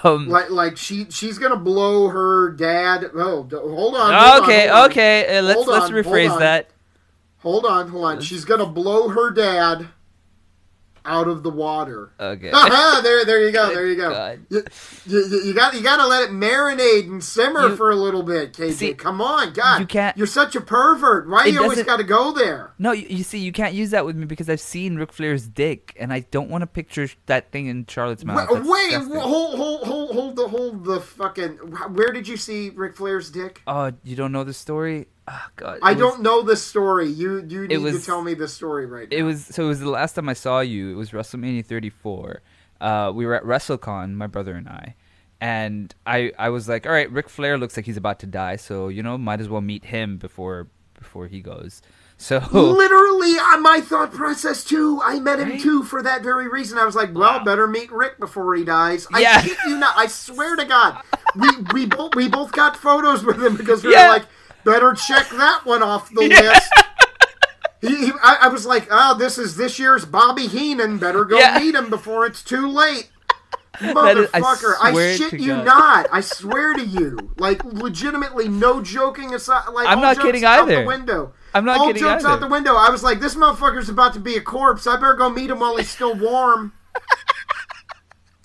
Um, 0.04 0.28
Like, 0.28 0.48
like 0.50 0.76
she 0.76 1.06
she's 1.10 1.38
gonna 1.38 1.56
blow 1.56 2.06
her 2.10 2.50
dad. 2.52 3.06
Oh, 3.16 3.42
hold 3.50 3.52
on. 3.96 4.12
hold 4.14 4.42
okay, 4.44 4.68
on, 4.68 4.74
hold 4.76 4.84
on. 4.84 4.90
okay. 4.92 5.38
Uh, 5.38 5.42
let's 5.42 5.56
Hold 5.56 5.66
let's 5.68 5.86
on, 5.86 5.92
hold 5.92 6.04
rephrase 6.06 6.30
on. 6.30 6.38
that. 6.38 6.70
Hold 7.38 7.66
on, 7.66 7.88
hold 7.88 8.04
on. 8.04 8.20
She's 8.20 8.44
gonna 8.44 8.66
blow 8.66 9.08
her 9.08 9.32
dad 9.32 9.88
out 11.06 11.28
of 11.28 11.42
the 11.42 11.50
water. 11.50 12.10
Okay. 12.20 12.50
There, 13.06 13.24
there 13.24 13.44
you 13.46 13.52
go, 13.52 13.72
there 13.72 13.86
you 13.86 13.94
go. 13.96 14.36
You, 14.50 14.64
you, 15.06 15.40
you 15.44 15.54
got 15.54 15.74
you 15.74 15.82
got 15.82 15.98
to 15.98 16.06
let 16.06 16.24
it 16.24 16.30
marinate 16.30 17.06
and 17.06 17.22
simmer 17.22 17.68
You- 17.68 17.76
for 17.76 17.90
a 17.90 17.96
little 17.96 18.22
bit, 18.22 18.52
KJ. 18.52 18.72
See, 18.72 18.94
Come 18.94 19.20
on, 19.20 19.52
God, 19.52 19.80
you 19.80 19.86
can't- 19.86 20.16
You're 20.16 20.26
such 20.26 20.56
a 20.56 20.60
pervert. 20.60 21.28
Why 21.28 21.44
you 21.46 21.62
always 21.62 21.82
got 21.84 21.98
to 21.98 22.04
go 22.04 22.32
there? 22.32 22.72
No, 22.78 22.92
you, 22.92 23.06
you 23.08 23.22
see, 23.24 23.38
you 23.38 23.52
can't 23.52 23.74
use 23.74 23.90
that 23.90 24.04
with 24.04 24.16
me 24.16 24.24
because 24.24 24.48
I've 24.48 24.60
seen 24.60 24.96
Ric 24.96 25.12
Flair's 25.12 25.46
dick, 25.46 25.94
and 26.00 26.12
I 26.12 26.20
don't 26.20 26.48
want 26.50 26.62
to 26.62 26.66
picture 26.66 27.08
that 27.26 27.52
thing 27.52 27.66
in 27.66 27.86
Charlotte's 27.86 28.24
mouth. 28.24 28.48
Wait, 28.50 28.62
wait 28.64 28.92
hold, 28.94 29.56
hold, 29.58 29.86
hold, 29.86 30.10
hold 30.12 30.36
the, 30.36 30.48
hold 30.48 30.84
the 30.84 31.00
fucking. 31.00 31.52
Where 31.94 32.12
did 32.12 32.26
you 32.26 32.36
see 32.36 32.70
Ric 32.70 32.96
Flair's 32.96 33.30
dick? 33.30 33.62
Oh, 33.66 33.92
you 34.02 34.16
don't 34.16 34.32
know 34.32 34.44
the 34.44 34.54
story? 34.54 35.06
Oh, 35.28 35.46
God. 35.56 35.78
I 35.82 35.92
was- 35.92 35.98
don't 36.00 36.22
know 36.22 36.42
this 36.42 36.62
story. 36.62 37.08
You 37.08 37.44
you 37.48 37.66
need 37.66 37.78
was- 37.78 37.98
to 38.00 38.06
tell 38.06 38.22
me 38.22 38.34
this 38.34 38.52
story 38.54 38.86
right 38.86 39.10
now. 39.10 39.16
It 39.16 39.22
was 39.22 39.44
so. 39.44 39.64
It 39.64 39.68
was 39.68 39.80
the 39.80 39.90
last 39.90 40.14
time 40.14 40.28
I 40.28 40.34
saw 40.34 40.60
you. 40.60 40.90
It 40.92 40.94
was 40.94 41.10
WrestleMania 41.10 41.64
34. 41.64 42.42
Uh, 42.80 43.10
we 43.14 43.24
were 43.26 43.34
at 43.34 43.42
WrestleCon, 43.42 44.12
my 44.14 44.26
brother 44.26 44.54
and 44.54 44.68
I, 44.68 44.94
and 45.40 45.94
I 46.06 46.32
I 46.38 46.50
was 46.50 46.68
like, 46.68 46.86
all 46.86 46.92
right, 46.92 47.10
Ric 47.10 47.28
Flair 47.28 47.58
looks 47.58 47.76
like 47.76 47.86
he's 47.86 47.96
about 47.96 48.20
to 48.20 48.26
die, 48.26 48.56
so 48.56 48.88
you 48.88 49.02
know, 49.02 49.16
might 49.18 49.40
as 49.40 49.48
well 49.48 49.60
meet 49.62 49.86
him 49.86 50.18
before 50.18 50.68
before 50.94 51.26
he 51.26 51.40
goes. 51.40 51.82
So 52.18 52.38
Literally, 52.52 53.36
uh, 53.38 53.58
my 53.58 53.80
thought 53.82 54.12
process 54.12 54.64
too. 54.64 55.00
I 55.04 55.18
met 55.20 55.38
him 55.38 55.50
Right? 55.50 55.60
too 55.60 55.82
for 55.82 56.02
that 56.02 56.22
very 56.22 56.48
reason. 56.48 56.78
I 56.78 56.84
was 56.86 56.94
like, 56.96 57.14
well, 57.14 57.38
Wow. 57.38 57.44
better 57.44 57.66
meet 57.66 57.92
Rick 57.92 58.18
before 58.18 58.54
he 58.54 58.64
dies. 58.64 59.06
I 59.12 59.20
Yeah. 59.20 59.44
you 59.66 59.76
not. 59.78 59.94
I 59.98 60.06
swear 60.06 60.56
to 60.56 60.64
God, 60.64 61.02
we 61.34 61.48
we 61.74 61.86
both 61.86 62.14
we 62.14 62.28
both 62.28 62.52
got 62.52 62.76
photos 62.76 63.22
with 63.24 63.42
him 63.42 63.56
because 63.56 63.84
we 63.84 63.92
Yeah. 63.92 64.06
were 64.08 64.12
like, 64.14 64.26
better 64.66 64.92
check 64.92 65.28
that 65.30 65.60
one 65.64 65.82
off 65.82 66.10
the 66.12 66.24
Yeah. 66.28 66.40
list. 66.40 66.72
He, 67.82 68.06
he, 68.06 68.12
I, 68.22 68.38
I 68.42 68.48
was 68.48 68.66
like, 68.66 68.88
oh, 68.90 69.16
this 69.16 69.38
is 69.38 69.56
this 69.56 69.78
year's 69.78 70.04
Bobby 70.04 70.46
Heenan. 70.48 70.98
Better 70.98 71.24
go 71.24 71.38
Yeah. 71.38 71.58
meet 71.58 71.74
him 71.74 71.88
before 71.88 72.26
it's 72.26 72.42
too 72.42 72.68
late. 72.68 73.10
That 73.78 74.16
is- 74.16 74.30
I 74.32 74.40
Motherfucker, 74.40 74.74
I, 74.80 75.16
shit 75.16 75.34
you 75.34 75.48
God. 75.48 75.64
not. 75.66 76.06
I 76.10 76.22
swear 76.22 76.72
to 76.72 76.82
you. 76.82 77.34
Like, 77.36 77.62
legitimately, 77.62 78.48
no 78.48 78.80
joking 78.80 79.34
aside. 79.34 79.68
Like, 79.70 79.86
I'm 79.86 80.00
not 80.00 80.18
kidding 80.18 80.46
out 80.46 80.62
either. 80.62 80.80
The 80.80 80.86
window. 80.86 81.34
I'm 81.52 81.66
not 81.66 81.80
all 81.80 81.86
kidding 81.88 82.00
jokes 82.00 82.24
either. 82.24 82.32
out 82.32 82.40
the 82.40 82.46
window. 82.48 82.74
I 82.74 82.88
was 82.88 83.02
like, 83.02 83.20
this 83.20 83.34
motherfucker's 83.34 83.90
about 83.90 84.14
to 84.14 84.20
be 84.20 84.34
a 84.36 84.40
corpse. 84.40 84.86
I 84.86 84.94
better 84.96 85.12
go 85.12 85.28
meet 85.28 85.50
him 85.50 85.58
while 85.60 85.76
he's 85.76 85.90
still 85.90 86.14
warm. 86.14 86.72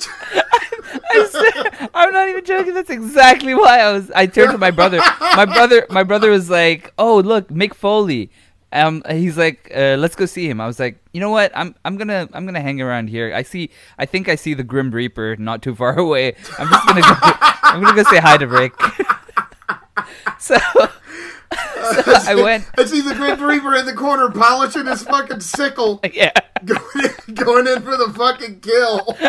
I'm 1.94 2.14
not 2.14 2.30
even 2.30 2.46
joking. 2.46 2.74
That's 2.74 2.90
exactly 2.90 3.54
why 3.54 3.80
I 3.80 3.92
was. 3.92 4.12
I 4.12 4.26
turned 4.26 4.52
to 4.52 4.58
my 4.58 4.72
brother. 4.72 5.00
My 5.20 5.46
brother. 5.46 5.86
My 5.90 6.04
brother 6.04 6.30
was 6.32 6.50
like, 6.50 6.94
"Oh, 6.98 7.20
look, 7.20 7.50
Mick 7.50 7.74
Foley." 7.74 8.32
Um, 8.74 9.04
he's 9.10 9.38
like, 9.38 9.70
uh, 9.76 9.96
"Let's 10.00 10.16
go 10.16 10.26
see 10.26 10.50
him." 10.50 10.62
I 10.62 10.68
was 10.68 10.80
like, 10.80 10.98
"You 11.14 11.20
know 11.20 11.30
what? 11.30 11.52
I'm 11.56 11.76
I'm 11.84 11.98
gonna 11.98 12.30
I'm 12.34 12.46
gonna 12.46 12.62
hang 12.62 12.82
around 12.82 13.10
here. 13.10 13.34
I 13.34 13.44
see. 13.44 13.70
I 13.98 14.06
think 14.06 14.30
I 14.30 14.36
see 14.36 14.54
the 14.54 14.64
Grim 14.64 14.92
Reaper 14.92 15.36
not 15.38 15.62
too 15.62 15.76
far 15.76 15.98
away. 16.06 16.36
I'm 16.58 16.70
just 16.70 16.88
gonna 16.88 17.02
go. 17.02 17.16
I'm 17.64 17.82
gonna 17.84 18.04
go 18.04 18.10
say 18.10 18.20
hi 18.20 18.38
to 18.38 18.48
Rick." 18.48 18.74
so, 20.40 20.58
so 21.52 22.04
I 22.28 22.36
went. 22.36 22.66
I 22.78 22.86
see 22.86 23.02
the 23.02 23.14
Grim 23.16 23.42
Reaper 23.42 23.76
in 23.76 23.86
the 23.86 23.94
corner 23.94 24.30
polishing 24.30 24.86
his 24.86 25.04
fucking 25.04 25.40
sickle, 25.42 26.00
Yeah. 26.14 26.32
going 26.66 26.82
in, 27.28 27.34
going 27.36 27.68
in 27.68 27.82
for 27.82 27.98
the 27.98 28.14
fucking 28.16 28.60
kill. 28.62 29.18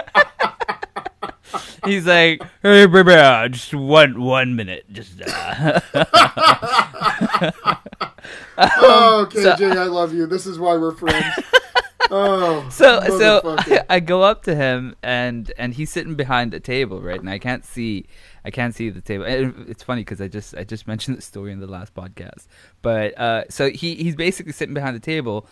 He's 1.85 2.07
like, 2.07 2.41
"Hey, 2.63 2.87
baby, 2.87 3.13
uh, 3.13 3.49
just 3.49 3.75
one 3.75 4.21
one 4.23 4.55
minute, 4.57 4.85
just." 4.93 5.21
Uh. 5.21 5.81
Oh, 8.59 9.27
Um, 9.27 9.31
so- 9.33 9.57
I 9.61 9.85
love 9.87 10.15
you. 10.15 10.27
This 10.27 10.47
is 10.47 10.59
why 10.59 10.77
we're 10.77 10.93
friends. 10.95 11.25
Oh, 12.11 12.69
so 12.71 13.01
so 13.19 13.41
motherfucker. 13.43 13.85
I 13.89 14.01
go 14.01 14.23
up 14.23 14.43
to 14.45 14.55
him 14.55 14.95
and 15.03 15.51
and 15.57 15.73
he's 15.73 15.91
sitting 15.91 16.15
behind 16.15 16.53
a 16.53 16.61
table 16.61 17.01
right 17.01 17.19
and 17.19 17.31
I 17.31 17.39
can't 17.39 17.65
see 17.65 18.07
I 18.45 18.51
can't 18.51 18.75
see 18.75 18.91
the 18.91 19.01
table. 19.01 19.25
It's 19.27 19.83
funny 19.83 20.01
because 20.03 20.21
I 20.21 20.29
just 20.29 20.55
I 20.57 20.65
just 20.65 20.87
mentioned 20.93 21.17
the 21.19 21.23
story 21.23 21.53
in 21.53 21.61
the 21.61 21.67
last 21.67 21.95
podcast. 21.95 22.47
But 22.83 23.19
uh 23.19 23.45
so 23.49 23.71
he 23.71 23.95
he's 23.97 24.17
basically 24.17 24.53
sitting 24.53 24.75
behind 24.75 24.97
the 24.97 25.01
table 25.01 25.47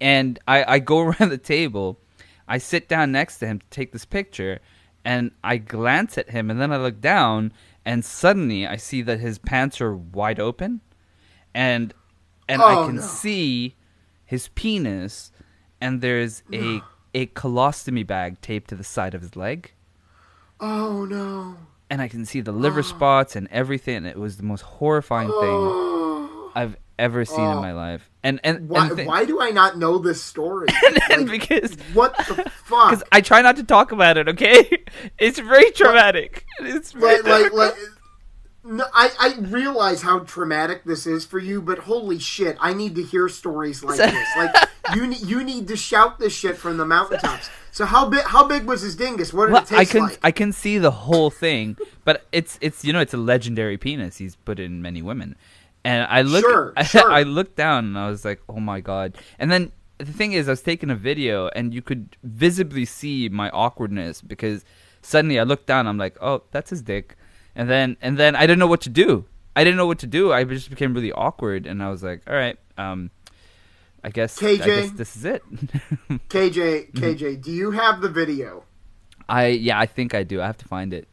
and 0.00 0.38
I 0.46 0.74
I 0.74 0.78
go 0.78 0.98
around 1.06 1.30
the 1.30 1.38
table. 1.38 1.98
I 2.46 2.58
sit 2.58 2.88
down 2.88 3.12
next 3.12 3.38
to 3.38 3.46
him 3.46 3.58
to 3.60 3.66
take 3.70 3.92
this 3.92 4.04
picture 4.04 4.58
and 5.04 5.30
I 5.42 5.56
glance 5.56 6.18
at 6.18 6.30
him 6.30 6.50
and 6.50 6.60
then 6.60 6.72
I 6.72 6.76
look 6.76 7.00
down 7.00 7.52
and 7.84 8.04
suddenly 8.04 8.66
I 8.66 8.76
see 8.76 9.00
that 9.02 9.20
his 9.20 9.38
pants 9.38 9.80
are 9.80 9.96
wide 9.96 10.38
open 10.40 10.80
and 11.54 11.94
and 12.48 12.60
I 12.60 12.74
Oh, 12.74 12.86
can 12.86 12.96
no. 12.96 13.02
see 13.02 13.76
his 14.26 14.48
penis 14.48 15.32
and 15.80 16.00
there's 16.02 16.42
a 16.52 16.82
a 17.14 17.26
colostomy 17.28 18.06
bag 18.06 18.40
taped 18.42 18.68
to 18.70 18.74
the 18.74 18.84
side 18.84 19.14
of 19.14 19.22
his 19.22 19.36
leg. 19.36 19.72
Oh 20.60 21.04
no. 21.06 21.56
And 21.94 22.02
I 22.02 22.08
can 22.08 22.24
see 22.26 22.40
the 22.40 22.50
liver 22.52 22.82
spots 22.94 23.36
and 23.36 23.46
everything 23.52 23.98
and 23.98 24.06
it 24.08 24.18
was 24.18 24.36
the 24.36 24.42
most 24.42 24.62
horrifying 24.62 25.28
thing 25.28 26.48
I've 26.56 26.76
ever 26.98 27.24
seen 27.24 27.48
in 27.50 27.56
my 27.56 27.72
life. 27.72 28.10
And 28.22 28.40
and, 28.44 28.68
Why, 28.68 28.86
and 28.88 28.96
thi- 28.96 29.04
why 29.06 29.24
do 29.24 29.40
I 29.40 29.50
not 29.50 29.78
know 29.78 29.98
this 29.98 30.22
story? 30.22 30.68
and 31.10 31.28
Like, 31.28 31.40
because 31.40 31.74
what 31.92 32.16
the 32.16 32.24
fuck? 32.64 32.90
because 32.90 33.02
I 33.12 33.20
try 33.20 33.42
not 33.42 33.56
to 33.56 33.64
talk 33.64 33.92
about 33.92 34.16
it 34.16 34.28
okay? 34.28 34.84
It's 35.18 35.38
very 35.38 35.70
traumatic. 35.72 36.44
It's 36.60 36.92
very 36.92 37.22
like, 37.22 37.52
like, 37.52 37.52
like, 37.52 37.74
No, 38.66 38.84
I, 38.94 39.10
I 39.20 39.34
realize 39.40 40.00
how 40.02 40.20
traumatic 40.20 40.84
this 40.84 41.06
is 41.06 41.26
for 41.26 41.38
you, 41.38 41.60
but 41.60 41.80
holy 41.80 42.18
shit, 42.18 42.56
I 42.60 42.72
need 42.72 42.94
to 42.94 43.02
hear 43.02 43.28
stories 43.28 43.84
like 43.84 43.98
this. 43.98 44.28
Like 44.36 44.54
you 44.94 45.06
need 45.06 45.20
you 45.20 45.44
need 45.44 45.68
to 45.68 45.76
shout 45.76 46.18
this 46.18 46.32
shit 46.32 46.56
from 46.56 46.78
the 46.78 46.86
mountaintops. 46.86 47.50
So 47.72 47.84
how 47.84 48.08
big 48.08 48.22
how 48.24 48.46
big 48.48 48.64
was 48.64 48.80
his 48.80 48.96
dingus? 48.96 49.34
What 49.34 49.46
did 49.46 49.52
Well, 49.52 49.62
it 49.64 49.72
I 49.72 49.78
taste 49.80 49.90
can 49.92 50.02
like? 50.02 50.18
I 50.22 50.30
can 50.30 50.52
see 50.52 50.78
the 50.78 50.90
whole 50.90 51.28
thing, 51.28 51.76
but 52.04 52.24
it's 52.32 52.58
it's 52.62 52.84
you 52.86 52.92
know 52.94 53.00
it's 53.00 53.12
a 53.12 53.18
legendary 53.18 53.76
penis. 53.76 54.16
He's 54.16 54.34
put 54.36 54.58
in 54.58 54.80
many 54.80 55.02
women, 55.02 55.36
and 55.84 56.06
I 56.08 56.22
look 56.22 56.42
Sure, 56.44 56.72
I, 56.74 56.82
sure. 56.84 57.12
I 57.12 57.22
looked 57.22 57.56
down 57.56 57.84
and 57.84 57.98
I 57.98 58.08
was 58.08 58.24
like, 58.24 58.40
oh 58.48 58.60
my 58.60 58.80
god! 58.80 59.18
And 59.38 59.50
then 59.52 59.72
the 59.98 60.06
thing 60.06 60.32
is, 60.32 60.48
I 60.48 60.52
was 60.52 60.62
taking 60.62 60.88
a 60.90 60.96
video 60.96 61.48
and 61.48 61.74
you 61.74 61.82
could 61.82 62.16
visibly 62.22 62.86
see 62.86 63.28
my 63.28 63.50
awkwardness 63.50 64.22
because 64.22 64.64
suddenly 65.02 65.38
I 65.38 65.42
looked 65.42 65.66
down. 65.66 65.86
I'm 65.86 65.98
like, 65.98 66.16
oh, 66.22 66.44
that's 66.50 66.70
his 66.70 66.80
dick, 66.82 67.16
and 67.56 67.68
then 67.68 67.96
and 68.00 68.18
then 68.18 68.34
I 68.36 68.40
didn't 68.46 68.58
know 68.58 68.66
what 68.66 68.80
to 68.82 68.90
do. 68.90 69.24
I 69.56 69.62
didn't 69.64 69.76
know 69.76 69.86
what 69.86 69.98
to 70.00 70.06
do. 70.06 70.32
I 70.32 70.44
just 70.44 70.68
became 70.70 70.94
really 70.94 71.12
awkward, 71.12 71.66
and 71.66 71.82
I 71.82 71.90
was 71.90 72.02
like, 72.02 72.22
all 72.26 72.34
right, 72.34 72.58
um, 72.76 73.10
I 74.02 74.10
guess 74.10 74.42
I 74.42 74.56
guess 74.56 74.90
this 74.92 75.16
is 75.16 75.24
it. 75.24 75.42
KJ 76.28 76.92
Mm-hmm. 76.92 77.04
KJ, 77.04 77.40
do 77.42 77.50
you 77.52 77.70
have 77.72 78.00
the 78.00 78.08
video? 78.08 78.64
I 79.28 79.46
yeah, 79.48 79.78
I 79.78 79.86
think 79.86 80.14
I 80.14 80.22
do. 80.22 80.40
I 80.40 80.46
have 80.46 80.58
to 80.58 80.68
find 80.68 80.92
it. 80.92 81.08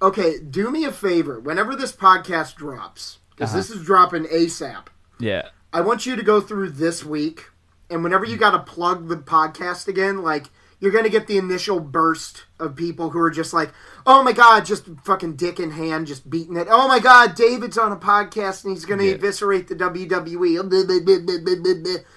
Okay, 0.00 0.38
do 0.40 0.70
me 0.70 0.84
a 0.84 0.90
favor. 0.92 1.38
Whenever 1.38 1.76
this 1.76 1.92
podcast 1.92 2.56
drops, 2.56 3.18
because 3.30 3.50
Uh-huh. 3.50 3.58
this 3.58 3.70
is 3.70 3.84
dropping 3.84 4.24
ASAP, 4.24 4.86
Yeah. 5.20 5.48
I 5.72 5.80
want 5.80 6.04
you 6.06 6.16
to 6.16 6.22
go 6.22 6.40
through 6.40 6.70
this 6.70 7.04
week, 7.04 7.50
and 7.88 8.02
whenever 8.02 8.24
you 8.26 8.36
got 8.36 8.50
to 8.50 8.58
plug 8.58 9.08
the 9.08 9.16
podcast 9.16 9.86
again, 9.88 10.22
like 10.22 10.46
you're 10.82 10.90
gonna 10.90 11.08
get 11.08 11.28
the 11.28 11.38
initial 11.38 11.78
burst 11.78 12.42
of 12.58 12.74
people 12.74 13.10
who 13.10 13.20
are 13.20 13.30
just 13.30 13.54
like, 13.54 13.70
"Oh 14.04 14.24
my 14.24 14.32
god, 14.32 14.66
just 14.66 14.84
fucking 15.04 15.36
dick 15.36 15.60
in 15.60 15.70
hand, 15.70 16.08
just 16.08 16.28
beating 16.28 16.56
it." 16.56 16.66
Oh 16.68 16.88
my 16.88 16.98
god, 16.98 17.36
David's 17.36 17.78
on 17.78 17.92
a 17.92 17.96
podcast 17.96 18.64
and 18.64 18.74
he's 18.74 18.84
gonna 18.84 19.04
Yeah. 19.04 19.12
eviscerate 19.12 19.68
the 19.68 19.76
WWE, 19.76 20.58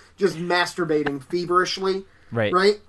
just 0.18 0.38
masturbating 0.38 1.22
feverishly, 1.22 2.06
Right. 2.32 2.52
right? 2.52 2.80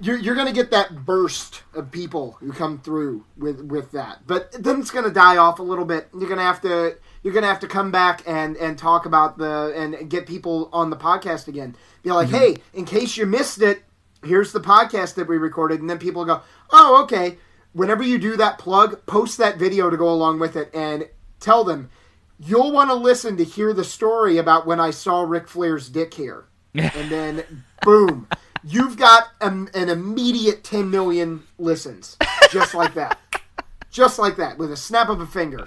You're, 0.00 0.18
you're 0.18 0.34
gonna 0.36 0.52
get 0.52 0.70
that 0.70 1.04
burst 1.04 1.62
of 1.74 1.90
people 1.90 2.36
who 2.38 2.52
come 2.52 2.78
through 2.78 3.24
with 3.36 3.60
with 3.60 3.90
that, 3.90 4.20
but 4.28 4.52
then 4.52 4.78
it's 4.80 4.90
gonna 4.92 5.10
die 5.10 5.36
off 5.36 5.58
a 5.58 5.62
little 5.64 5.84
bit. 5.84 6.10
You're 6.16 6.28
gonna 6.28 6.42
have 6.42 6.60
to 6.60 6.96
you're 7.24 7.34
gonna 7.34 7.48
have 7.48 7.60
to 7.60 7.68
come 7.68 7.90
back 7.90 8.22
and 8.24 8.56
and 8.56 8.78
talk 8.78 9.04
about 9.04 9.38
the 9.38 9.72
and 9.76 10.08
get 10.08 10.26
people 10.26 10.68
on 10.72 10.90
the 10.90 10.96
podcast 10.96 11.48
again. 11.48 11.74
Be 12.04 12.12
like, 12.12 12.28
mm-hmm. 12.28 12.36
hey, 12.36 12.56
in 12.72 12.84
case 12.84 13.16
you 13.16 13.26
missed 13.26 13.62
it, 13.62 13.82
here's 14.26 14.52
the 14.52 14.60
podcast 14.60 15.14
that 15.14 15.28
we 15.28 15.36
recorded, 15.36 15.80
and 15.80 15.88
then 15.88 15.98
people 15.98 16.24
go, 16.24 16.42
oh, 16.70 17.02
okay. 17.04 17.38
Whenever 17.72 18.02
you 18.02 18.18
do 18.18 18.36
that 18.36 18.58
plug, 18.58 19.04
post 19.06 19.38
that 19.38 19.58
video 19.58 19.90
to 19.90 19.96
go 19.96 20.08
along 20.08 20.38
with 20.38 20.56
it, 20.56 20.70
and 20.74 21.08
tell 21.40 21.64
them. 21.64 21.90
You'll 22.38 22.72
want 22.72 22.90
to 22.90 22.94
listen 22.94 23.36
to 23.36 23.44
hear 23.44 23.72
the 23.72 23.84
story 23.84 24.38
about 24.38 24.66
when 24.66 24.80
I 24.80 24.90
saw 24.90 25.22
Ric 25.22 25.48
Flair's 25.48 25.88
dick 25.88 26.14
here, 26.14 26.46
and 26.74 27.10
then 27.10 27.64
boom, 27.82 28.28
you've 28.64 28.96
got 28.96 29.28
an, 29.40 29.70
an 29.74 29.88
immediate 29.88 30.64
10 30.64 30.90
million 30.90 31.44
listens, 31.58 32.16
just 32.50 32.74
like 32.74 32.94
that, 32.94 33.18
just 33.90 34.18
like 34.18 34.36
that, 34.36 34.58
with 34.58 34.72
a 34.72 34.76
snap 34.76 35.08
of 35.08 35.20
a 35.20 35.26
finger. 35.26 35.66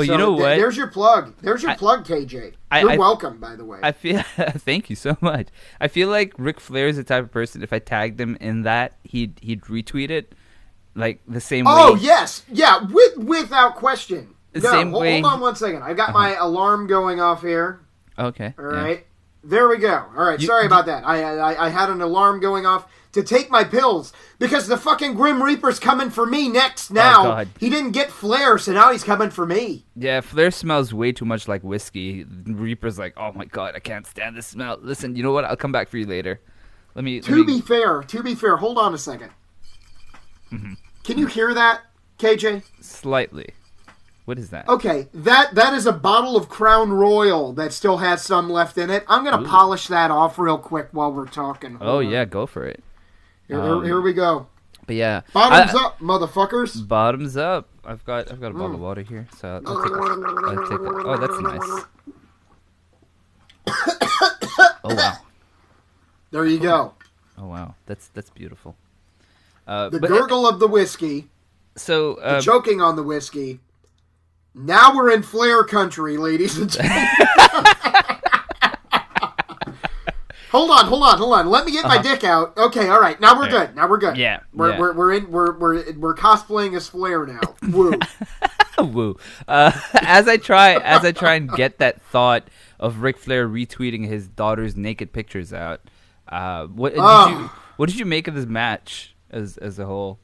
Well, 0.00 0.06
So 0.06 0.12
you 0.12 0.18
know 0.18 0.30
th- 0.36 0.40
what? 0.42 0.56
There's 0.56 0.76
your 0.76 0.86
plug. 0.88 1.34
There's 1.42 1.62
your 1.62 1.72
I- 1.72 1.76
plug, 1.76 2.06
KJ. 2.06 2.52
I- 2.70 2.80
You're 2.80 2.90
I- 2.92 2.96
welcome, 2.96 3.38
by 3.38 3.56
the 3.56 3.64
way. 3.64 3.78
I 3.82 3.92
feel 3.92 4.22
thank 4.38 4.90
you 4.90 4.96
so 4.96 5.16
much. 5.20 5.48
I 5.80 5.88
feel 5.88 6.08
like 6.08 6.32
Ric 6.38 6.60
Flair 6.60 6.88
is 6.88 6.96
the 6.96 7.04
type 7.04 7.24
of 7.24 7.30
person 7.32 7.62
if 7.62 7.72
I 7.72 7.78
tagged 7.78 8.20
him 8.20 8.36
in 8.40 8.62
that, 8.62 8.96
he'd 9.04 9.38
he'd 9.42 9.62
retweet 9.62 10.10
it 10.10 10.34
like 10.94 11.20
the 11.28 11.40
same 11.40 11.64
way. 11.66 11.72
oh 11.74 11.94
way. 11.94 12.00
yes, 12.00 12.42
yeah, 12.50 12.84
with 12.84 13.16
without 13.18 13.76
question. 13.76 14.34
The 14.52 14.60
no, 14.60 14.70
same 14.70 14.90
hold, 14.90 15.02
way- 15.02 15.18
Uh-huh. 15.20 15.28
hold 15.28 15.34
on 15.34 15.40
one 15.40 15.54
second. 15.56 15.82
I 15.82 15.94
got 15.94 16.12
my 16.12 16.34
alarm 16.34 16.86
going 16.88 17.20
off 17.20 17.42
here. 17.42 17.80
Okay. 18.18 18.52
All 18.58 18.72
yeah. 18.72 18.82
right. 18.82 19.06
There 19.44 19.68
we 19.68 19.78
go. 19.78 19.94
All 20.16 20.24
right. 20.24 20.40
You- 20.40 20.46
Sorry 20.46 20.66
about 20.66 20.86
that. 20.86 21.06
I, 21.06 21.22
I 21.38 21.66
I 21.66 21.68
had 21.68 21.88
an 21.88 22.00
alarm 22.02 22.40
going 22.40 22.66
off 22.66 22.86
to 23.12 23.22
take 23.22 23.50
my 23.50 23.64
pills 23.64 24.12
because 24.38 24.66
the 24.68 24.76
fucking 24.76 25.14
Grim 25.14 25.42
Reaper's 25.42 25.78
coming 25.78 26.10
for 26.10 26.26
me 26.26 26.48
next. 26.48 26.90
Now 26.90 27.40
Oh, 27.40 27.44
he 27.58 27.68
didn't 27.70 27.92
get 27.92 28.10
Flair, 28.10 28.56
so 28.58 28.72
now 28.72 28.92
he's 28.92 29.02
coming 29.04 29.30
for 29.30 29.44
me. 29.46 29.84
Yeah, 29.96 30.20
Flair 30.20 30.50
smells 30.50 30.94
way 30.94 31.12
too 31.12 31.24
much 31.24 31.48
like 31.48 31.62
whiskey. 31.62 32.24
Reaper's 32.46 32.98
like, 32.98 33.14
oh 33.16 33.32
my 33.32 33.44
god, 33.46 33.74
I 33.74 33.80
can't 33.80 34.06
stand 34.06 34.36
this 34.36 34.46
smell. 34.46 34.78
Listen, 34.80 35.16
you 35.16 35.22
know 35.22 35.32
what? 35.32 35.44
I'll 35.44 35.56
come 35.56 35.72
back 35.72 35.88
for 35.88 35.98
you 35.98 36.06
later. 36.06 36.40
Let 36.94 37.04
me. 37.04 37.20
To 37.20 37.30
let 37.36 37.46
me 37.46 37.54
be 37.56 37.60
fair, 37.60 38.02
to 38.02 38.22
be 38.22 38.34
fair, 38.34 38.56
hold 38.56 38.78
on 38.78 38.92
a 38.94 38.96
2nd 38.96 39.30
Mm-hmm. 40.52 40.72
Can 41.04 41.18
you 41.18 41.26
hear 41.26 41.54
that, 41.54 41.82
KJ? 42.18 42.62
slightly. 42.80 43.50
What 44.24 44.38
is 44.38 44.50
that? 44.50 44.68
Okay, 44.68 45.08
that 45.14 45.54
that 45.54 45.74
is 45.74 45.86
a 45.86 45.92
bottle 45.92 46.36
of 46.36 46.48
Crown 46.48 46.92
Royal 46.92 47.52
that 47.54 47.72
still 47.72 47.96
has 47.98 48.22
some 48.22 48.48
left 48.48 48.78
in 48.78 48.90
it. 48.90 49.04
I'm 49.08 49.24
gonna 49.24 49.42
Ooh. 49.42 49.46
polish 49.46 49.88
that 49.88 50.10
off 50.10 50.38
real 50.38 50.58
quick 50.58 50.88
while 50.92 51.12
we're 51.12 51.26
talking. 51.26 51.74
Hold 51.76 51.90
Oh 51.90 51.98
on. 51.98 52.08
yeah, 52.10 52.24
go 52.24 52.46
for 52.46 52.64
it. 52.64 52.82
Here, 53.50 53.60
um, 53.60 53.84
here, 53.84 54.00
we 54.00 54.12
go. 54.12 54.46
But 54.86 54.96
yeah, 54.96 55.22
Bottoms 55.32 55.74
I- 55.74 55.84
up, 55.86 55.98
motherfuckers. 56.00 56.86
Bottoms 56.86 57.36
up. 57.36 57.68
I've 57.84 58.04
got 58.04 58.30
I've 58.30 58.40
got 58.40 58.50
a 58.52 58.54
bottle 58.54 58.70
Mm. 58.70 58.74
of 58.74 58.80
water 58.80 59.02
here, 59.02 59.26
so 59.38 59.60
I'll 59.66 59.82
take. 59.82 59.92
A, 59.92 59.96
I'll 59.96 60.68
take 60.68 60.78
a, 60.80 61.08
oh, 61.08 61.16
that's 61.16 61.40
nice. 61.40 61.84
oh 64.84 64.94
wow. 64.94 65.14
There 66.30 66.46
you 66.46 66.58
go. 66.60 66.94
Oh 67.38 67.46
wow, 67.46 67.74
that's 67.86 68.08
that's 68.08 68.30
beautiful. 68.30 68.76
Uh, 69.66 69.88
The 69.88 69.98
but, 70.00 70.08
gurgle 70.08 70.46
of 70.46 70.58
the 70.60 70.68
whiskey. 70.68 71.28
So 71.76 72.14
the 72.16 72.36
um, 72.36 72.42
choking 72.42 72.80
on 72.80 72.96
the 72.96 73.02
whiskey. 73.02 73.60
Now 74.54 74.94
we're 74.96 75.10
in 75.12 75.22
Flair 75.22 75.62
country, 75.64 76.16
ladies 76.16 76.58
and 76.58 76.70
gentlemen. 76.72 77.08
hold 80.50 80.70
on, 80.70 80.86
hold 80.86 81.02
on, 81.02 81.18
hold 81.18 81.32
on. 81.34 81.48
Let 81.48 81.64
me 81.64 81.72
get 81.72 81.84
my 81.86 82.00
dick 82.00 82.24
out. 82.24 82.56
Okay, 82.56 82.88
all 82.88 83.00
right. 83.00 83.20
Now 83.20 83.36
we're 83.38 83.44
Uh-huh. 83.46 83.56
Right. 83.56 83.66
good. 83.68 83.76
Now 83.76 83.88
we're 83.88 83.98
good. 83.98 84.16
Yeah, 84.16 84.40
we're 84.52 84.70
yeah. 84.70 84.78
we're 84.78 84.92
we're 84.92 85.12
in 85.14 85.30
we're 85.30 85.52
we're 85.58 85.92
we're 85.94 86.14
cosplaying 86.14 86.76
as 86.76 86.88
Flair 86.88 87.26
now. 87.26 87.40
Woo. 87.70 87.92
woo. 88.78 89.16
Uh, 89.48 89.72
as 89.94 90.28
I 90.28 90.36
try 90.36 90.74
as 90.76 91.04
I 91.04 91.12
try 91.12 91.34
and 91.34 91.50
get 91.50 91.78
that 91.78 92.00
thought 92.02 92.48
of 92.78 93.02
Ric 93.02 93.18
Flair 93.18 93.48
retweeting 93.48 94.06
his 94.06 94.28
daughter's 94.28 94.76
naked 94.76 95.12
pictures 95.12 95.52
out. 95.52 95.80
Uh, 96.28 96.66
what 96.66 96.90
did 96.94 97.00
Oh. 97.02 97.28
you 97.28 97.50
what 97.76 97.88
did 97.88 97.98
you 97.98 98.04
make 98.06 98.28
of 98.28 98.34
this 98.34 98.46
match 98.46 99.14
as 99.30 99.56
as 99.58 99.78
a 99.78 99.86
whole? 99.86 100.18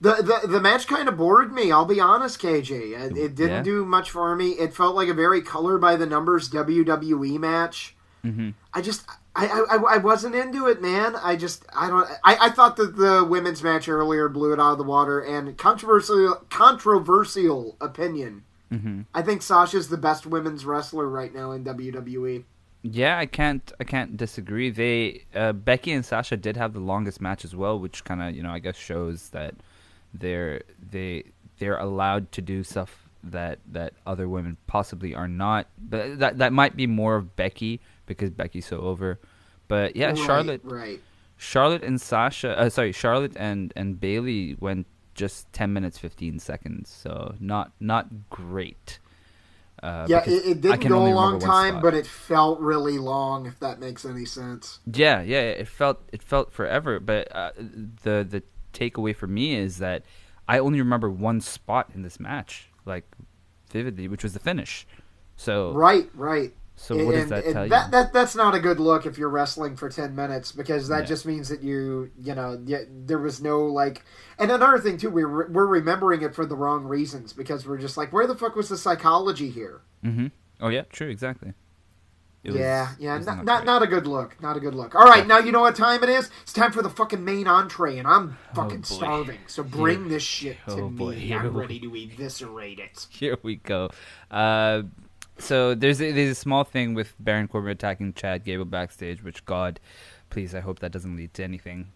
The, 0.00 0.40
the 0.42 0.48
the 0.48 0.60
match 0.60 0.86
kind 0.86 1.08
of 1.08 1.16
bored 1.16 1.52
me. 1.52 1.72
I'll 1.72 1.86
be 1.86 1.98
honest, 2.00 2.40
KJ. 2.42 2.70
It, 2.70 3.16
it 3.16 3.34
didn't 3.34 3.50
Yeah? 3.58 3.62
do 3.62 3.84
much 3.86 4.10
for 4.10 4.36
me. 4.36 4.50
It 4.50 4.74
felt 4.74 4.94
like 4.94 5.08
a 5.08 5.14
very 5.14 5.40
color 5.40 5.78
by 5.78 5.96
the 5.96 6.04
numbers 6.04 6.50
WWE 6.50 7.38
match. 7.38 7.93
Mm-hmm. 8.24 8.50
I 8.72 8.80
just 8.80 9.06
I, 9.36 9.46
I 9.46 9.76
I 9.76 9.96
wasn't 9.98 10.34
into 10.34 10.66
it, 10.66 10.80
man. 10.80 11.16
I 11.16 11.36
just 11.36 11.64
I 11.76 11.88
don't 11.88 12.08
I, 12.24 12.36
I 12.40 12.50
thought 12.50 12.76
that 12.76 12.96
the 12.96 13.24
women's 13.24 13.62
match 13.62 13.88
earlier 13.88 14.28
blew 14.28 14.52
it 14.52 14.60
out 14.60 14.72
of 14.72 14.78
the 14.78 14.84
water 14.84 15.20
and 15.20 15.56
controversial 15.58 16.36
controversial 16.48 17.76
opinion. 17.80 18.44
Mm-hmm. 18.72 19.02
I 19.14 19.22
think 19.22 19.42
Sasha's 19.42 19.88
the 19.88 19.96
best 19.96 20.26
women's 20.26 20.64
wrestler 20.64 21.08
right 21.08 21.34
now 21.34 21.52
in. 21.52 21.64
WWE. 21.64 22.44
Yeah, 22.82 23.18
I 23.18 23.26
can't 23.26 23.72
I 23.80 23.84
can't 23.84 24.16
disagree. 24.16 24.70
They 24.70 25.24
uh, 25.34 25.52
Becky 25.52 25.92
and 25.92 26.04
Sasha 26.04 26.36
did 26.36 26.56
have 26.56 26.72
the 26.72 26.80
longest 26.80 27.20
match 27.20 27.44
as 27.44 27.54
well, 27.54 27.78
which 27.78 28.04
kind 28.04 28.22
of 28.22 28.34
you 28.34 28.42
know 28.42 28.50
I 28.50 28.58
guess 28.58 28.76
shows 28.76 29.30
that 29.30 29.54
they're 30.12 30.62
they 30.90 31.24
they're 31.58 31.78
allowed 31.78 32.30
to 32.32 32.42
do 32.42 32.62
stuff 32.62 33.08
that 33.24 33.58
that 33.72 33.94
other 34.06 34.28
women 34.28 34.56
possibly 34.66 35.14
are 35.14 35.28
not. 35.28 35.66
But 35.78 36.18
that 36.18 36.38
that 36.38 36.52
might 36.52 36.76
be 36.76 36.86
more 36.86 37.16
of 37.16 37.36
Becky 37.36 37.80
because 38.06 38.30
Becky's 38.30 38.66
so 38.66 38.80
over. 38.80 39.18
But 39.68 39.96
yeah, 39.96 40.08
Right, 40.08 40.18
Charlotte 40.18 40.60
right? 40.64 41.00
Charlotte 41.36 41.82
and 41.82 42.00
Sasha, 42.00 42.58
uh, 42.58 42.70
sorry, 42.70 42.92
Charlotte 42.92 43.36
and 43.36 43.72
and 43.76 43.98
Bayley 43.98 44.56
went 44.60 44.86
just 45.14 45.52
ten 45.52 45.72
minutes 45.72 45.98
fifteen 45.98 46.38
seconds, 46.38 46.90
so 46.90 47.34
not 47.40 47.72
not 47.80 48.28
great. 48.30 48.98
Uh, 49.82 50.06
Yeah, 50.08 50.22
it, 50.26 50.46
it 50.46 50.60
didn't 50.60 50.88
go 50.88 51.06
a 51.06 51.12
long 51.12 51.40
time, 51.40 51.80
but 51.80 51.94
it 51.94 52.06
felt 52.06 52.60
really 52.60 52.98
long. 52.98 53.46
If 53.46 53.58
that 53.60 53.80
makes 53.80 54.04
any 54.04 54.24
sense. 54.24 54.80
yeah, 54.90 55.20
yeah, 55.20 55.40
it 55.40 55.68
felt 55.68 56.00
it 56.12 56.22
felt 56.22 56.52
forever. 56.52 57.00
But 57.00 57.34
uh, 57.34 57.50
the 57.58 58.26
the 58.28 58.42
takeaway 58.72 59.14
for 59.14 59.26
me 59.26 59.54
is 59.54 59.78
that 59.78 60.04
I 60.48 60.58
only 60.58 60.80
remember 60.80 61.10
one 61.10 61.40
spot 61.40 61.90
in 61.94 62.02
this 62.02 62.18
match, 62.20 62.70
like 62.86 63.04
vividly, 63.70 64.08
which 64.08 64.22
was 64.22 64.32
the 64.32 64.40
finish. 64.40 64.86
So 65.36 65.72
Right, 65.72 66.08
right. 66.14 66.52
So 66.76 66.96
what 67.04 67.14
does 67.14 67.28
that 67.28 67.44
tell 67.44 67.68
that, 67.68 67.84
you? 67.86 67.90
That 67.92 68.12
that's 68.12 68.34
not 68.34 68.54
a 68.54 68.58
good 68.60 68.80
look 68.80 69.06
if 69.06 69.16
you're 69.16 69.28
wrestling 69.28 69.76
for 69.76 69.88
ten 69.88 70.14
minutes 70.14 70.52
because 70.52 70.88
that 70.88 71.00
Yeah. 71.00 71.06
just 71.06 71.24
means 71.26 71.48
that 71.48 71.62
you 71.62 72.10
you 72.20 72.34
know 72.34 72.56
there 72.90 73.18
was 73.18 73.40
no 73.40 73.64
like. 73.66 74.04
And 74.38 74.50
another 74.50 74.78
thing 74.78 74.96
too, 74.98 75.10
we 75.10 75.24
we're, 75.24 75.48
we're 75.48 75.66
remembering 75.66 76.22
it 76.22 76.34
for 76.34 76.44
the 76.44 76.56
wrong 76.56 76.84
reasons 76.84 77.32
because 77.32 77.66
we're 77.66 77.78
just 77.78 77.96
like, 77.96 78.12
where 78.12 78.26
the 78.26 78.34
fuck 78.34 78.56
was 78.56 78.68
the 78.68 78.76
psychology 78.76 79.50
here? 79.50 79.82
Mm-hmm. 80.04 80.26
Oh 80.60 80.68
yeah, 80.68 80.82
true, 80.90 81.08
exactly. 81.08 81.52
was, 82.44 82.56
yeah, 82.56 82.90
yeah, 82.98 83.16
not, 83.18 83.44
not 83.44 83.64
not 83.64 83.82
a 83.82 83.86
good 83.86 84.06
look. 84.06 84.40
Not 84.42 84.56
a 84.56 84.60
good 84.60 84.74
look. 84.74 84.94
All 84.94 85.04
right, 85.04 85.26
now 85.26 85.38
you 85.38 85.52
know 85.52 85.60
what 85.60 85.76
time 85.76 86.02
it 86.02 86.08
is. 86.10 86.28
It's 86.42 86.52
time 86.52 86.72
for 86.72 86.82
the 86.82 86.90
fucking 86.90 87.24
main 87.24 87.46
entree, 87.46 87.96
and 87.98 88.06
I'm 88.06 88.36
fucking 88.54 88.78
boy. 88.80 88.84
starving. 88.84 89.38
So 89.46 89.62
bring 89.62 90.08
this 90.08 90.22
shit 90.22 90.56
to 90.66 90.72
Oh, 90.74 90.88
me. 90.90 90.96
boy, 90.96 91.14
here 91.14 91.38
I'm 91.38 91.54
we- 91.54 91.60
ready 91.60 91.80
to 91.80 91.94
eviscerate 91.96 92.80
it. 92.80 93.06
Here 93.10 93.38
we 93.42 93.56
go. 93.56 93.90
Uh, 94.30 94.82
so 95.38 95.74
there's 95.74 96.00
a, 96.00 96.12
there's 96.12 96.30
a 96.30 96.34
small 96.34 96.64
thing 96.64 96.94
with 96.94 97.14
Baron 97.18 97.48
Corbin 97.48 97.70
attacking 97.70 98.14
Chad 98.14 98.44
Gable 98.44 98.64
backstage, 98.64 99.22
which 99.22 99.44
God, 99.44 99.80
please, 100.30 100.54
I 100.54 100.60
hope 100.60 100.78
that 100.80 100.92
doesn't 100.92 101.16
lead 101.16 101.34
to 101.34 101.44
anything. 101.44 101.88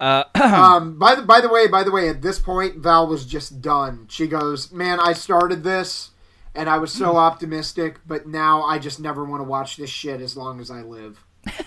Uh, 0.00 0.24
Um, 0.34 0.98
by 0.98 1.14
the 1.14 1.22
by 1.22 1.40
the 1.40 1.48
way, 1.48 1.66
by 1.66 1.84
the 1.84 1.90
way, 1.90 2.08
at 2.08 2.22
this 2.22 2.38
point, 2.38 2.76
Val 2.76 3.06
was 3.06 3.24
just 3.24 3.60
done. 3.62 4.06
She 4.10 4.26
goes, 4.26 4.72
"Man, 4.72 4.98
I 5.00 5.12
started 5.12 5.62
this, 5.62 6.10
and 6.54 6.68
I 6.68 6.78
was 6.78 6.92
so 6.92 7.16
optimistic, 7.28 8.00
but 8.06 8.26
now 8.26 8.62
I 8.62 8.78
just 8.78 8.98
never 9.00 9.24
want 9.24 9.40
to 9.40 9.44
watch 9.44 9.76
this 9.76 9.90
shit 9.90 10.20
as 10.20 10.36
long 10.36 10.60
as 10.60 10.70
I 10.70 10.82
live." 10.82 11.24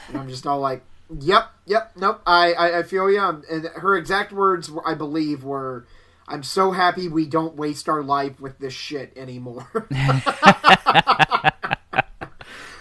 And 0.10 0.18
I'm 0.18 0.28
just 0.28 0.46
all 0.46 0.60
like, 0.60 0.84
"Yep, 1.10 1.50
yep, 1.66 1.92
nope." 1.96 2.22
I 2.28 2.54
I, 2.54 2.80
I 2.80 2.84
feel 2.84 3.10
you. 3.10 3.22
And 3.22 3.66
her 3.76 3.96
exact 3.96 4.34
words, 4.34 4.70
I 4.86 4.94
believe, 4.94 5.44
were, 5.44 5.88
"I'm 6.28 6.44
so 6.44 6.72
happy 6.72 7.08
we 7.08 7.26
don't 7.26 7.56
waste 7.56 7.88
our 7.90 8.04
life 8.04 8.40
with 8.40 8.60
this 8.60 8.74
shit 8.74 9.14
anymore." 9.16 9.68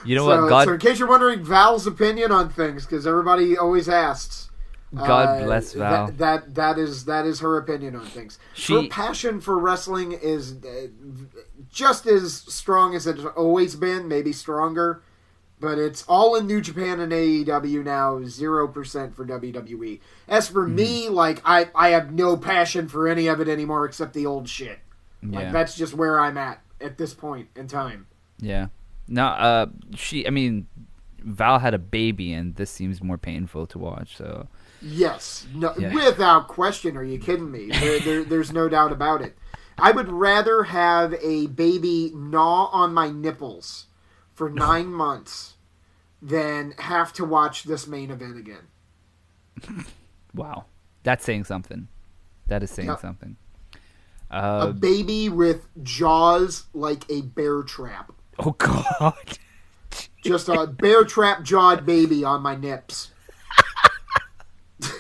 you 0.05 0.15
know 0.15 0.27
so, 0.27 0.43
what? 0.43 0.49
God, 0.49 0.65
so 0.67 0.73
in 0.75 0.81
case 0.81 0.99
you're 0.99 1.09
wondering, 1.09 1.45
Val's 1.45 1.87
opinion 1.87 2.33
on 2.33 2.49
things, 2.49 2.85
because 2.85 3.07
everybody 3.07 3.57
always 3.57 3.89
asks. 3.89 4.51
God 4.95 5.43
Uh, 5.43 5.45
bless 5.45 5.73
that- 5.73 5.79
Val. 5.79 6.07
That, 6.13 6.55
that 6.55 6.79
is 6.79 7.05
that 7.07 7.27
is 7.27 7.41
her 7.41 7.57
opinion 7.57 7.97
on 7.97 8.07
things. 8.07 8.39
She- 8.55 8.75
her 8.75 8.89
passion 8.89 9.41
for 9.41 9.59
wrestling 9.59 10.13
is 10.13 10.55
uh, 10.65 10.87
just 11.71 12.07
as 12.07 12.35
strong 12.35 12.95
as 12.95 13.07
it's 13.07 13.25
always 13.37 13.77
been, 13.77 14.09
maybe 14.09 14.33
stronger. 14.33 15.03
But 15.59 15.79
it's 15.79 16.05
all 16.07 16.37
in 16.37 16.47
New 16.47 16.61
Japan 16.61 17.01
and 17.01 17.13
AEW 17.13 17.83
now, 17.83 18.23
zero 18.25 18.69
percent 18.69 19.17
for 19.17 19.25
WWE. 19.25 20.01
As 20.29 20.49
for 20.49 20.67
Hmm. 20.67 20.75
me, 20.75 21.09
like 21.09 21.41
I, 21.45 21.71
I 21.75 21.89
have 21.91 22.13
no 22.13 22.37
passion 22.37 22.89
for 22.89 23.09
any 23.09 23.27
of 23.27 23.41
it 23.41 23.49
anymore 23.49 23.87
except 23.87 24.13
the 24.13 24.27
old 24.27 24.49
shit. 24.49 24.81
Like 25.23 25.45
yeah, 25.47 25.53
that's 25.53 25.75
just 25.75 25.95
where 25.95 26.21
I'm 26.21 26.37
at 26.37 26.61
at 26.81 26.99
this 26.99 27.15
point 27.15 27.49
in 27.57 27.69
time. 27.69 28.07
yeah. 28.39 28.67
No, 29.09 29.25
uh, 29.27 29.67
she. 29.95 30.27
I 30.27 30.31
mean, 30.31 30.67
Val 31.21 31.61
had 31.61 31.75
a 31.75 31.79
baby, 31.79 32.33
and 32.33 32.57
this 32.57 32.71
seems 32.71 33.01
more 33.03 33.17
painful 33.17 33.67
to 33.69 33.79
watch. 33.79 34.17
So 34.17 34.49
Yes, 34.83 35.47
no, 35.55 35.73
Yeah. 35.79 35.95
without 35.95 36.49
question. 36.49 36.97
Are 36.97 37.03
you 37.05 37.19
kidding 37.19 37.51
me? 37.51 37.69
There, 37.71 37.99
there, 38.05 38.25
there's 38.25 38.53
no 38.53 38.69
doubt 38.69 38.93
about 38.93 39.23
it. 39.23 39.39
I 39.79 39.93
would 39.93 40.11
rather 40.11 40.65
have 40.65 41.15
a 41.23 41.47
baby 41.47 42.11
gnaw 42.15 42.67
on 42.73 42.93
my 42.93 43.09
nipples 43.11 43.86
for 44.37 44.49
nine 44.51 44.87
months 44.93 45.55
than 46.23 46.73
have 46.79 47.13
to 47.15 47.25
watch 47.25 47.65
this 47.65 47.87
main 47.89 48.11
event 48.11 48.37
again. 48.39 49.87
wow, 50.35 50.67
that's 51.03 51.25
saying 51.25 51.45
something. 51.45 51.89
That 52.47 52.63
is 52.63 52.71
saying 52.71 52.89
Yep. 52.91 53.01
something. 53.01 53.37
A 54.31 54.35
Uh, 54.37 54.73
baby 54.73 55.29
with 55.29 55.67
jaws 55.83 56.65
like 56.75 57.05
a 57.11 57.23
bear 57.23 57.63
trap. 57.63 58.13
oh 58.39 58.53
God. 58.53 59.39
Just 60.23 60.49
a 60.49 60.67
bear 60.67 61.05
trap 61.05 61.43
jawed 61.43 61.87
baby 61.87 62.23
on 62.25 62.43
my 62.43 62.55
nips. 62.57 63.13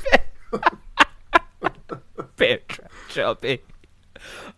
Bear 2.36 2.58
trap 2.68 2.90
jumping. 3.08 3.58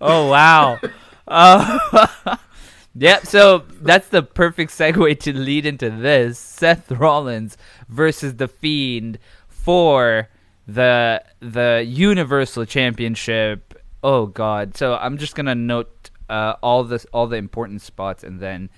Oh 0.01 0.29
wow. 0.29 0.79
Uh, 1.27 2.37
yep. 2.99 3.27
So 3.27 3.65
that's 3.81 4.09
the 4.09 4.23
perfect 4.23 4.73
segue 4.73 5.21
to 5.21 5.33
lead 5.37 5.67
into 5.67 5.91
this: 5.91 6.39
Seth 6.39 6.91
Rollins 6.91 7.57
versus 7.89 8.35
the 8.37 8.49
Fiend 8.49 9.19
for 9.49 10.29
the 10.67 11.23
the 11.41 11.85
Universal 11.87 12.67
Championship. 12.67 13.81
Oh 14.03 14.27
God. 14.27 14.77
So 14.77 14.95
I'm 14.97 15.19
just 15.19 15.35
gonna 15.35 15.55
note 15.55 16.11
uh, 16.29 16.55
all 16.63 16.85
this, 16.85 17.07
all 17.13 17.27
the 17.27 17.37
important 17.37 17.83
spots, 17.83 18.23
and 18.25 18.41
then. 18.41 18.71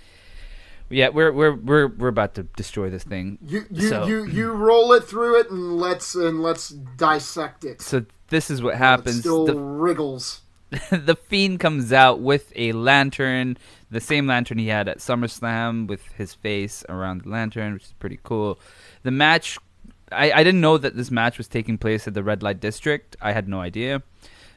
Yeah, 0.92 1.10
we're 1.10 1.30
we're 1.30 1.55
we're 1.55 1.86
we're 1.86 2.09
about 2.09 2.34
to 2.34 2.42
destroy 2.42 2.90
this 2.90 3.05
thing. 3.05 3.38
You 3.47 3.64
you, 3.70 3.88
So- 3.88 4.06
you 4.09 4.24
you 4.24 4.51
roll 4.51 4.92
it 4.92 5.05
through 5.05 5.38
it 5.38 5.48
and 5.48 5.78
let's 5.78 6.16
and 6.16 6.42
let's 6.42 6.70
dissect 6.70 7.64
it. 7.64 7.80
So 7.80 8.05
this 8.26 8.51
is 8.51 8.60
what 8.60 8.74
It 8.74 8.78
happens. 8.78 9.20
still 9.20 9.47
The 9.47 9.55
wriggles. 9.55 10.40
the 10.90 11.16
fiend 11.16 11.59
comes 11.59 11.92
out 11.92 12.20
with 12.20 12.52
a 12.55 12.72
lantern, 12.72 13.56
the 13.90 14.01
same 14.01 14.26
lantern 14.26 14.59
he 14.59 14.68
had 14.68 14.88
at 14.88 14.98
SummerSlam 14.98 15.88
with 15.88 16.06
his 16.12 16.34
face 16.34 16.84
around 16.88 17.22
the 17.22 17.28
lantern, 17.28 17.74
which 17.74 17.84
is 17.84 17.94
pretty 17.98 18.20
cool. 18.22 18.59
The 19.02 19.10
match, 19.10 19.59
I, 20.12 20.30
I 20.30 20.44
didn't 20.44 20.60
know 20.60 20.78
that 20.78 20.97
this 20.97 21.10
match 21.10 21.38
was 21.38 21.48
taking 21.48 21.76
place 21.76 22.06
at 22.06 22.14
the 22.14 22.22
Red 22.22 22.42
Light 22.42 22.60
District. 22.60 23.16
I 23.20 23.32
had 23.32 23.48
no 23.48 23.60
idea, 23.60 24.02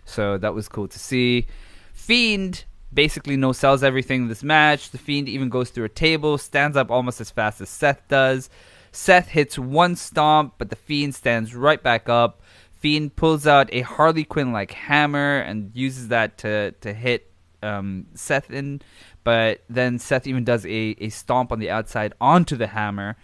so 0.06 0.38
that 0.38 0.54
was 0.54 0.70
cool 0.70 0.88
to 0.88 1.00
see. 1.00 1.48
Fiend 1.94 2.66
basically 2.94 3.36
no 3.36 3.52
sells 3.52 3.84
everything 3.84 4.24
in 4.24 4.28
this 4.28 4.44
match. 4.44 4.92
The 4.92 5.00
Fiend 5.00 5.28
even 5.28 5.50
goes 5.50 5.72
through 5.72 5.86
a 5.86 5.90
table, 5.90 6.38
stands 6.38 6.78
up 6.78 6.92
almost 6.92 7.20
as 7.22 7.32
fast 7.32 7.60
as 7.60 7.70
Seth 7.70 8.08
does. 8.08 8.52
Seth 8.92 9.30
hits 9.30 9.58
one 9.58 9.96
stomp, 9.96 10.54
but 10.60 10.70
the 10.70 10.76
Fiend 10.76 11.16
stands 11.16 11.56
right 11.56 11.82
back 11.82 12.08
up. 12.08 12.43
Fiend 12.84 13.16
pulls 13.16 13.48
out 13.48 13.70
a 13.72 13.80
Harley 13.80 14.26
Quinn 14.26 14.52
like 14.52 14.74
hammer 14.74 15.40
and 15.40 15.72
uses 15.74 16.10
that 16.10 16.38
to 16.40 16.74
to 16.82 16.94
hit 16.94 17.32
um, 17.62 18.08
Seth 18.14 18.52
in, 18.52 18.82
but 19.24 19.64
then 19.70 19.98
Seth 19.98 20.28
even 20.28 20.44
does 20.44 20.66
a, 20.66 20.94
a 21.00 21.08
stomp 21.08 21.54
on 21.54 21.60
the 21.60 21.70
outside 21.70 22.14
onto 22.20 22.58
the 22.58 22.68
hammer. 22.68 23.16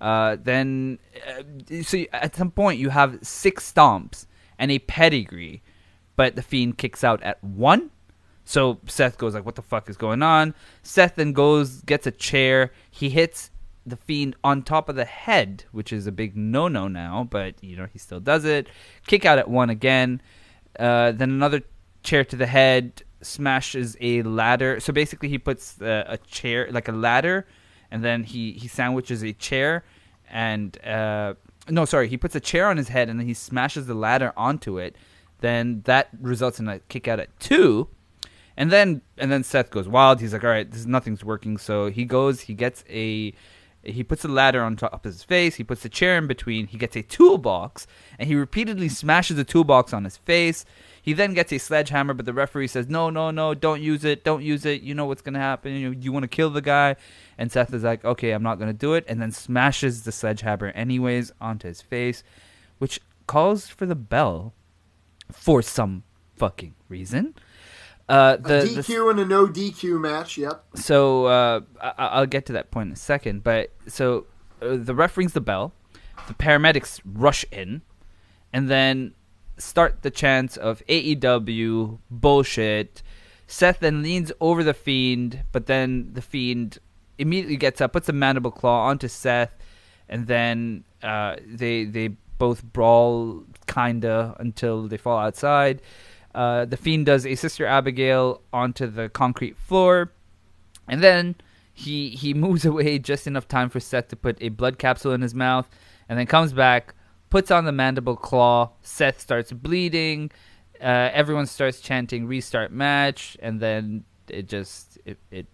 Uh, 0.00 0.38
then, 0.42 0.98
uh, 1.28 1.82
so 1.82 2.02
at 2.14 2.34
some 2.34 2.50
point 2.50 2.80
you 2.80 2.88
have 2.88 3.18
six 3.20 3.70
stomps 3.70 4.24
and 4.58 4.70
a 4.70 4.78
pedigree, 4.78 5.62
but 6.16 6.34
the 6.34 6.42
Fiend 6.42 6.78
kicks 6.78 7.04
out 7.04 7.22
at 7.22 7.44
one. 7.44 7.90
So 8.46 8.80
Seth 8.86 9.18
goes 9.18 9.34
like, 9.34 9.44
"What 9.44 9.56
the 9.56 9.62
fuck 9.62 9.90
is 9.90 9.98
going 9.98 10.22
on?" 10.22 10.54
Seth 10.82 11.16
then 11.16 11.34
goes, 11.34 11.82
gets 11.82 12.06
a 12.06 12.10
chair. 12.10 12.72
He 12.90 13.10
hits 13.10 13.50
the 13.86 13.96
fiend 13.96 14.36
on 14.44 14.62
top 14.62 14.88
of 14.88 14.96
the 14.96 15.04
head, 15.04 15.64
which 15.72 15.92
is 15.92 16.06
a 16.06 16.12
big 16.12 16.36
no-no 16.36 16.88
now, 16.88 17.26
but 17.28 17.62
you 17.62 17.76
know 17.76 17.86
he 17.92 17.98
still 17.98 18.20
does 18.20 18.44
it. 18.44 18.68
Kick 19.06 19.24
out 19.24 19.38
at 19.38 19.48
one 19.48 19.70
again. 19.70 20.22
Uh, 20.78 21.12
then 21.12 21.30
another 21.30 21.62
chair 22.02 22.24
to 22.24 22.36
the 22.36 22.46
head 22.46 23.02
smashes 23.20 23.96
a 24.00 24.22
ladder. 24.22 24.80
So 24.80 24.92
basically, 24.92 25.28
he 25.28 25.38
puts 25.38 25.80
uh, 25.80 26.04
a 26.06 26.18
chair 26.18 26.68
like 26.70 26.88
a 26.88 26.92
ladder, 26.92 27.46
and 27.90 28.04
then 28.04 28.24
he 28.24 28.52
he 28.52 28.68
sandwiches 28.68 29.22
a 29.22 29.32
chair, 29.32 29.84
and 30.30 30.76
uh, 30.84 31.34
no, 31.68 31.84
sorry, 31.84 32.08
he 32.08 32.16
puts 32.16 32.34
a 32.34 32.40
chair 32.40 32.68
on 32.68 32.76
his 32.76 32.88
head, 32.88 33.08
and 33.08 33.18
then 33.18 33.26
he 33.26 33.34
smashes 33.34 33.86
the 33.86 33.94
ladder 33.94 34.32
onto 34.36 34.78
it. 34.78 34.96
Then 35.40 35.82
that 35.86 36.08
results 36.20 36.60
in 36.60 36.68
a 36.68 36.78
kick 36.80 37.08
out 37.08 37.18
at 37.18 37.38
two. 37.40 37.88
And 38.56 38.70
then 38.70 39.02
and 39.16 39.32
then 39.32 39.42
Seth 39.44 39.70
goes 39.70 39.88
wild. 39.88 40.20
He's 40.20 40.32
like, 40.32 40.44
"All 40.44 40.50
right, 40.50 40.70
this 40.70 40.84
nothing's 40.84 41.24
working." 41.24 41.56
So 41.56 41.90
he 41.90 42.04
goes, 42.04 42.42
he 42.42 42.54
gets 42.54 42.84
a 42.88 43.32
he 43.82 44.04
puts 44.04 44.24
a 44.24 44.28
ladder 44.28 44.62
on 44.62 44.76
top 44.76 45.04
of 45.04 45.12
his 45.12 45.24
face. 45.24 45.56
He 45.56 45.64
puts 45.64 45.84
a 45.84 45.88
chair 45.88 46.16
in 46.16 46.26
between. 46.26 46.68
He 46.68 46.78
gets 46.78 46.96
a 46.96 47.02
toolbox, 47.02 47.86
and 48.18 48.28
he 48.28 48.34
repeatedly 48.34 48.88
smashes 48.88 49.36
the 49.36 49.44
toolbox 49.44 49.92
on 49.92 50.04
his 50.04 50.16
face. 50.18 50.64
He 51.00 51.12
then 51.12 51.34
gets 51.34 51.52
a 51.52 51.58
sledgehammer, 51.58 52.14
but 52.14 52.26
the 52.26 52.32
referee 52.32 52.68
says, 52.68 52.88
"No, 52.88 53.10
no, 53.10 53.32
no! 53.32 53.54
Don't 53.54 53.82
use 53.82 54.04
it! 54.04 54.22
Don't 54.22 54.42
use 54.42 54.64
it! 54.64 54.82
You 54.82 54.94
know 54.94 55.06
what's 55.06 55.22
gonna 55.22 55.40
happen. 55.40 55.72
You, 55.72 55.90
you 55.90 56.12
want 56.12 56.22
to 56.22 56.28
kill 56.28 56.50
the 56.50 56.62
guy." 56.62 56.94
And 57.36 57.50
Seth 57.50 57.74
is 57.74 57.82
like, 57.82 58.04
"Okay, 58.04 58.30
I'm 58.30 58.42
not 58.42 58.60
gonna 58.60 58.72
do 58.72 58.94
it," 58.94 59.04
and 59.08 59.20
then 59.20 59.32
smashes 59.32 60.04
the 60.04 60.12
sledgehammer 60.12 60.68
anyways 60.68 61.32
onto 61.40 61.66
his 61.66 61.82
face, 61.82 62.22
which 62.78 63.00
calls 63.26 63.66
for 63.66 63.86
the 63.86 63.96
bell 63.96 64.54
for 65.32 65.60
some 65.60 66.04
fucking 66.36 66.74
reason. 66.88 67.34
Uh, 68.08 68.36
the, 68.36 68.62
a 68.62 68.64
the 68.66 68.82
DQ 68.82 69.10
and 69.10 69.20
a 69.20 69.24
no 69.24 69.46
DQ 69.46 70.00
match. 70.00 70.36
Yep. 70.36 70.64
so 70.74 71.26
uh, 71.26 71.60
I- 71.80 71.94
I'll 72.08 72.26
get 72.26 72.46
to 72.46 72.52
that 72.54 72.70
point 72.70 72.88
in 72.88 72.92
a 72.92 72.96
second. 72.96 73.42
But 73.44 73.70
so 73.86 74.26
uh, 74.60 74.76
the 74.76 74.94
ref 74.94 75.16
rings 75.16 75.32
the 75.32 75.40
bell, 75.40 75.72
the 76.28 76.34
paramedics 76.34 77.00
rush 77.04 77.44
in, 77.50 77.82
and 78.52 78.68
then 78.68 79.14
start 79.56 80.02
the 80.02 80.10
chants 80.10 80.56
of 80.56 80.82
AEW 80.88 81.98
bullshit. 82.10 83.02
Seth 83.46 83.80
then 83.80 84.02
leans 84.02 84.32
over 84.40 84.64
the 84.64 84.74
fiend, 84.74 85.44
but 85.52 85.66
then 85.66 86.10
the 86.14 86.22
fiend 86.22 86.78
immediately 87.18 87.56
gets 87.56 87.80
up, 87.80 87.92
puts 87.92 88.08
a 88.08 88.12
mandible 88.12 88.50
claw 88.50 88.86
onto 88.88 89.08
Seth, 89.08 89.54
and 90.08 90.26
then 90.26 90.84
uh, 91.02 91.36
they 91.46 91.84
they 91.84 92.08
both 92.38 92.64
brawl 92.64 93.44
kinda 93.66 94.34
until 94.40 94.88
they 94.88 94.96
fall 94.96 95.18
outside. 95.18 95.80
Uh, 96.34 96.64
the 96.64 96.76
fiend 96.76 97.06
does 97.06 97.26
a 97.26 97.34
sister 97.34 97.66
Abigail 97.66 98.40
onto 98.52 98.86
the 98.86 99.08
concrete 99.08 99.56
floor, 99.56 100.12
and 100.88 101.02
then 101.02 101.34
he 101.72 102.10
he 102.10 102.34
moves 102.46 102.64
away 102.64 102.98
just 102.98 103.26
enough 103.26 103.48
time 103.48 103.68
for 103.68 103.80
Seth 103.80 104.08
to 104.08 104.16
put 104.16 104.38
a 104.40 104.48
blood 104.48 104.78
capsule 104.78 105.12
in 105.12 105.20
his 105.20 105.34
mouth, 105.34 105.68
and 106.08 106.18
then 106.18 106.26
comes 106.26 106.52
back, 106.52 106.94
puts 107.30 107.50
on 107.50 107.64
the 107.64 107.72
mandible 107.72 108.16
claw. 108.16 108.70
Seth 108.82 109.20
starts 109.20 109.52
bleeding. 109.52 110.30
Uh, 110.80 111.10
everyone 111.12 111.46
starts 111.46 111.80
chanting 111.80 112.26
"restart 112.26 112.72
match," 112.72 113.36
and 113.40 113.60
then 113.60 114.04
it 114.28 114.48
just 114.48 114.98
it, 115.04 115.18
it 115.30 115.46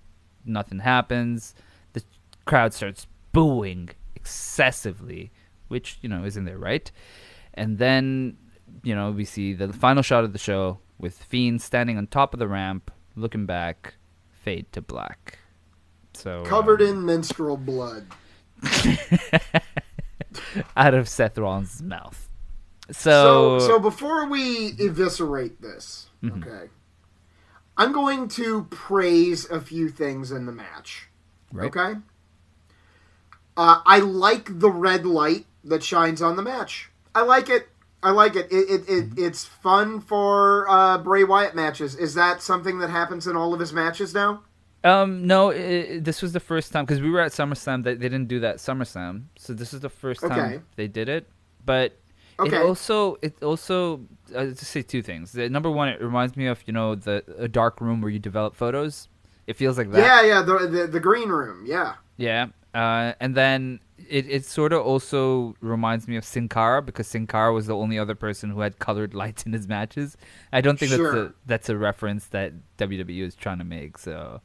nothing 0.45 0.79
happens. 0.79 1.55
The 1.93 2.03
crowd 2.45 2.73
starts 2.73 3.07
booing 3.33 3.91
excessively, 4.15 5.31
which 5.69 5.99
you 6.03 6.09
know 6.09 6.25
isn't 6.25 6.45
their 6.45 6.59
right. 6.59 6.91
And 7.55 7.79
then 7.79 8.37
you 8.83 8.95
know 8.95 9.11
we 9.11 9.25
see 9.25 9.53
the 9.55 9.73
final 9.73 10.03
shot 10.03 10.25
of 10.25 10.33
the 10.33 10.39
show 10.39 10.79
with 10.99 11.23
Fiend 11.23 11.61
standing 11.63 11.97
on 11.99 12.07
top 12.07 12.35
of 12.35 12.41
the 12.41 12.49
ramp, 12.49 12.91
looking 13.17 13.47
back, 13.47 13.95
fade 14.43 14.71
to 14.73 14.81
black. 14.83 15.39
So 16.15 16.43
Covered 16.45 16.83
um, 16.83 16.89
in 16.89 17.05
menstrual 17.07 17.57
blood. 17.57 18.07
out 20.77 20.95
of 20.95 21.09
Seth 21.09 21.39
Rollins' 21.39 21.83
mouth. 21.83 22.29
So, 22.91 23.59
so, 23.59 23.67
so 23.67 23.79
before 23.79 24.27
we 24.29 24.73
eviscerate 24.79 25.61
this, 25.61 26.07
Mm-hmm. 26.23 26.43
okay, 26.43 26.69
I'm 27.77 27.93
going 27.93 28.27
to 28.31 28.65
praise 28.71 29.49
a 29.49 29.61
few 29.61 29.89
things 29.89 30.33
in 30.33 30.47
the 30.47 30.53
match. 30.53 31.09
right? 31.53 31.67
Okay. 31.69 32.01
Uh, 33.57 33.81
I 33.87 34.01
like 34.01 34.59
the 34.59 34.71
red 34.71 35.07
light 35.07 35.47
that 35.63 35.85
shines 35.85 36.21
on 36.21 36.35
the 36.35 36.43
match. 36.43 36.91
I 37.15 37.23
like 37.23 37.49
it. 37.49 37.69
I 38.03 38.11
like 38.11 38.37
it. 38.37 38.51
It, 38.53 38.71
it, 38.71 38.89
it 38.89 39.11
Mm-hmm. 39.11 39.25
It's 39.25 39.45
fun 39.45 40.01
for 40.01 40.69
uh, 40.69 40.99
Bray 40.99 41.25
Wyatt 41.25 41.55
matches. 41.55 41.95
Is 41.97 42.15
that 42.15 42.43
something 42.43 42.79
that 42.79 42.91
happens 42.91 43.27
in 43.27 43.37
all 43.37 43.53
of 43.55 43.61
his 43.61 43.73
matches 43.73 44.15
now? 44.15 44.43
Um, 44.85 45.27
no, 45.27 45.51
i 45.51 45.55
i 45.95 45.99
this 45.99 46.23
was 46.23 46.33
the 46.33 46.41
first 46.41 46.73
time 46.73 46.85
because 46.85 47.01
we 47.01 47.11
were 47.11 47.21
at 47.21 47.33
SummerSlam. 47.33 47.83
They, 47.83 47.95
they 47.95 48.09
didn't 48.09 48.29
do 48.29 48.39
that 48.41 48.57
SummerSlam, 48.59 49.25
so 49.37 49.53
this 49.53 49.75
is 49.75 49.81
the 49.81 49.89
first 49.89 50.21
time 50.21 50.31
Okay. 50.33 50.61
they 50.77 50.87
did 50.87 51.09
it. 51.09 51.29
But 51.65 51.99
Okay. 52.39 52.57
it 52.57 52.63
also 52.63 53.17
it 53.21 53.43
also 53.43 54.07
uh, 54.33 54.45
to 54.45 54.65
say 54.65 54.83
two 54.83 55.03
things. 55.03 55.33
The, 55.33 55.49
number 55.49 55.69
one, 55.69 55.89
it 55.89 56.01
reminds 56.01 56.37
me 56.37 56.47
of 56.47 56.63
you 56.67 56.73
know 56.73 56.95
the 56.95 57.25
a 57.37 57.49
dark 57.49 57.81
room 57.81 58.01
where 58.01 58.11
you 58.13 58.21
develop 58.21 58.55
photos. 58.55 59.09
It 59.49 59.57
feels 59.57 59.77
like 59.77 59.91
that. 59.91 59.99
Yeah, 59.99 60.23
yeah. 60.23 60.43
The, 60.43 60.69
the 60.69 60.87
the 60.87 61.01
green 61.01 61.31
room. 61.31 61.65
Yeah. 61.67 61.95
Yeah. 62.17 62.47
Uh, 62.73 63.15
and 63.19 63.35
then 63.35 63.81
it, 64.09 64.29
it 64.29 64.45
sort 64.45 64.73
of 64.73 64.83
also 64.83 65.55
reminds 65.61 66.07
me 66.07 66.17
of 66.17 66.25
Sin 66.25 66.49
Cara 66.49 66.83
because 66.83 67.07
Sin 67.07 67.27
Cara 67.27 67.53
was 67.53 67.67
the 67.67 67.77
only 67.77 67.99
other 67.99 68.15
person 68.15 68.51
who 68.51 68.61
had 68.61 68.79
colored 68.79 69.15
lights 69.23 69.45
in 69.45 69.53
his 69.53 69.67
matches. 69.69 70.17
I 70.53 70.61
don't 70.61 70.79
think 70.79 70.91
that's 70.91 71.03
a 71.03 71.33
that's 71.47 71.69
a 71.69 71.77
reference 71.77 72.27
that 72.27 72.53
WWE 72.79 73.21
is 73.23 73.35
trying 73.35 73.59
to 73.59 73.65
make. 73.65 73.99
So, 73.99 74.41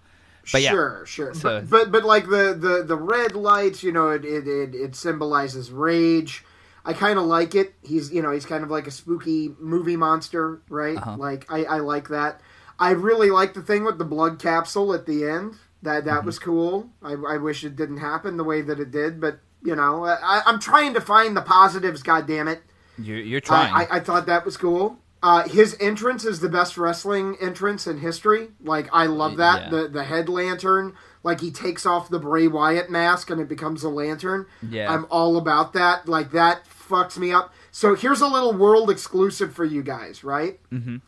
but 0.52 0.62
yeah, 0.62 0.72
Sure, 0.72 1.06
sure. 1.06 1.34
So- 1.34 1.62
but, 1.62 1.70
but 1.70 1.92
but 1.92 2.04
like 2.04 2.26
the, 2.30 2.56
the, 2.60 2.84
the 2.84 2.98
red 2.98 3.36
lights, 3.36 3.84
you 3.84 3.92
know, 3.92 4.10
it 4.10 4.26
it, 4.26 4.48
it, 4.48 4.76
it 4.76 4.96
symbolizes 4.96 5.72
rage. 5.72 6.44
I 6.86 6.92
kind 6.92 7.18
of 7.18 7.26
like 7.26 7.56
it. 7.56 7.76
He's 7.82 8.12
you 8.12 8.22
know 8.22 8.32
he's 8.32 8.46
kind 8.46 8.64
of 8.64 8.70
like 8.70 8.88
a 8.88 8.92
spooky 8.92 9.56
movie 9.60 9.96
monster, 9.96 10.62
right? 10.70 10.98
Uh-huh. 10.98 11.16
Like 11.18 11.46
I, 11.52 11.64
I 11.64 11.78
like 11.80 12.10
that. 12.10 12.42
I 12.80 12.92
really 12.92 13.30
like 13.30 13.54
the 13.54 13.62
thing 13.62 13.86
with 13.86 13.98
the 14.00 14.04
blood 14.06 14.40
capsule 14.40 14.94
at 14.94 15.06
the 15.06 15.26
end. 15.26 15.56
That 15.84 16.06
that 16.06 16.18
Mm-hmm. 16.18 16.26
was 16.26 16.40
cool. 16.40 16.90
I, 17.04 17.14
I 17.14 17.38
wish 17.38 17.64
it 17.64 17.76
didn't 17.76 17.98
happen 17.98 18.38
the 18.38 18.44
way 18.44 18.62
that 18.62 18.80
it 18.80 18.90
did, 18.92 19.22
but 19.22 19.40
you 19.62 19.76
know 19.76 20.04
I, 20.06 20.42
I'm 20.46 20.60
trying 20.60 20.94
to 20.96 21.02
find 21.02 21.38
the 21.38 21.42
positives. 21.42 22.02
God 22.04 22.26
damn 22.28 22.48
it! 22.48 22.64
you're 22.98 23.20
you're 23.20 23.42
trying. 23.42 23.74
I, 23.74 23.84
I, 23.84 23.98
I 23.98 24.00
thought 24.00 24.26
that 24.26 24.46
was 24.46 24.58
cool. 24.58 24.98
Uh, 25.22 25.48
his 25.48 25.78
entrance 25.80 26.26
is 26.26 26.42
the 26.42 26.50
best 26.50 26.78
wrestling 26.78 27.38
entrance 27.40 27.88
in 27.88 28.00
history. 28.00 28.50
Like 28.62 28.90
I 28.92 29.06
love 29.06 29.38
that 29.38 29.64
Yeah. 29.64 29.70
the 29.70 29.88
the 29.88 30.04
head 30.04 30.28
lantern. 30.28 30.96
Like 31.24 31.40
he 31.40 31.50
takes 31.52 31.86
off 31.86 32.10
the 32.10 32.20
Bray 32.20 32.48
Wyatt 32.48 32.90
mask 32.90 33.30
and 33.30 33.40
it 33.40 33.48
becomes 33.48 33.84
a 33.84 33.90
lantern. 33.90 34.46
Yeah. 34.62 34.92
I'm 34.94 35.06
all 35.10 35.38
about 35.38 35.72
that. 35.74 36.10
Like 36.10 36.32
that 36.32 36.66
fucks 36.68 37.18
me 37.18 37.32
up. 37.32 37.54
So 37.72 37.96
here's 37.96 38.20
a 38.20 38.28
little 38.28 38.52
world 38.54 38.90
exclusive 38.90 39.54
for 39.54 39.64
you 39.64 39.82
guys, 39.84 40.26
right? 40.26 40.60
Mhm. 40.70 41.00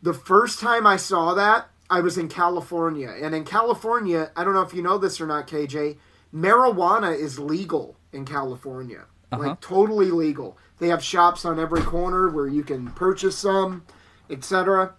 The 0.00 0.14
first 0.14 0.60
time 0.60 0.86
I 0.86 0.96
saw 0.96 1.34
that, 1.34 1.68
I 1.90 2.00
was 2.00 2.18
in 2.18 2.28
California, 2.28 3.14
and 3.22 3.34
in 3.34 3.44
California, 3.44 4.30
I 4.36 4.44
don't 4.44 4.52
know 4.54 4.62
if 4.62 4.74
you 4.74 4.82
know 4.82 4.98
this 4.98 5.20
or 5.20 5.26
not, 5.26 5.46
KJ. 5.46 5.96
Marijuana 6.34 7.16
is 7.18 7.38
legal 7.38 7.96
in 8.12 8.24
California, 8.26 9.04
Uh-huh. 9.32 9.42
like 9.48 9.60
totally 9.60 10.10
legal. 10.10 10.58
They 10.78 10.88
have 10.88 11.02
shops 11.02 11.44
on 11.44 11.58
every 11.58 11.82
corner 11.82 12.28
where 12.28 12.46
you 12.46 12.62
can 12.62 12.88
purchase 12.92 13.36
some, 13.38 13.84
etc. 14.30 14.92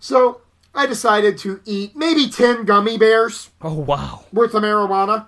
So 0.00 0.40
I 0.74 0.86
decided 0.86 1.38
to 1.38 1.60
eat 1.64 1.94
maybe 1.96 2.28
ten 2.28 2.64
gummy 2.64 2.98
bears 2.98 3.50
oh 3.62 3.74
wow. 3.74 4.24
worth 4.32 4.54
of 4.54 4.62
marijuana. 4.64 5.26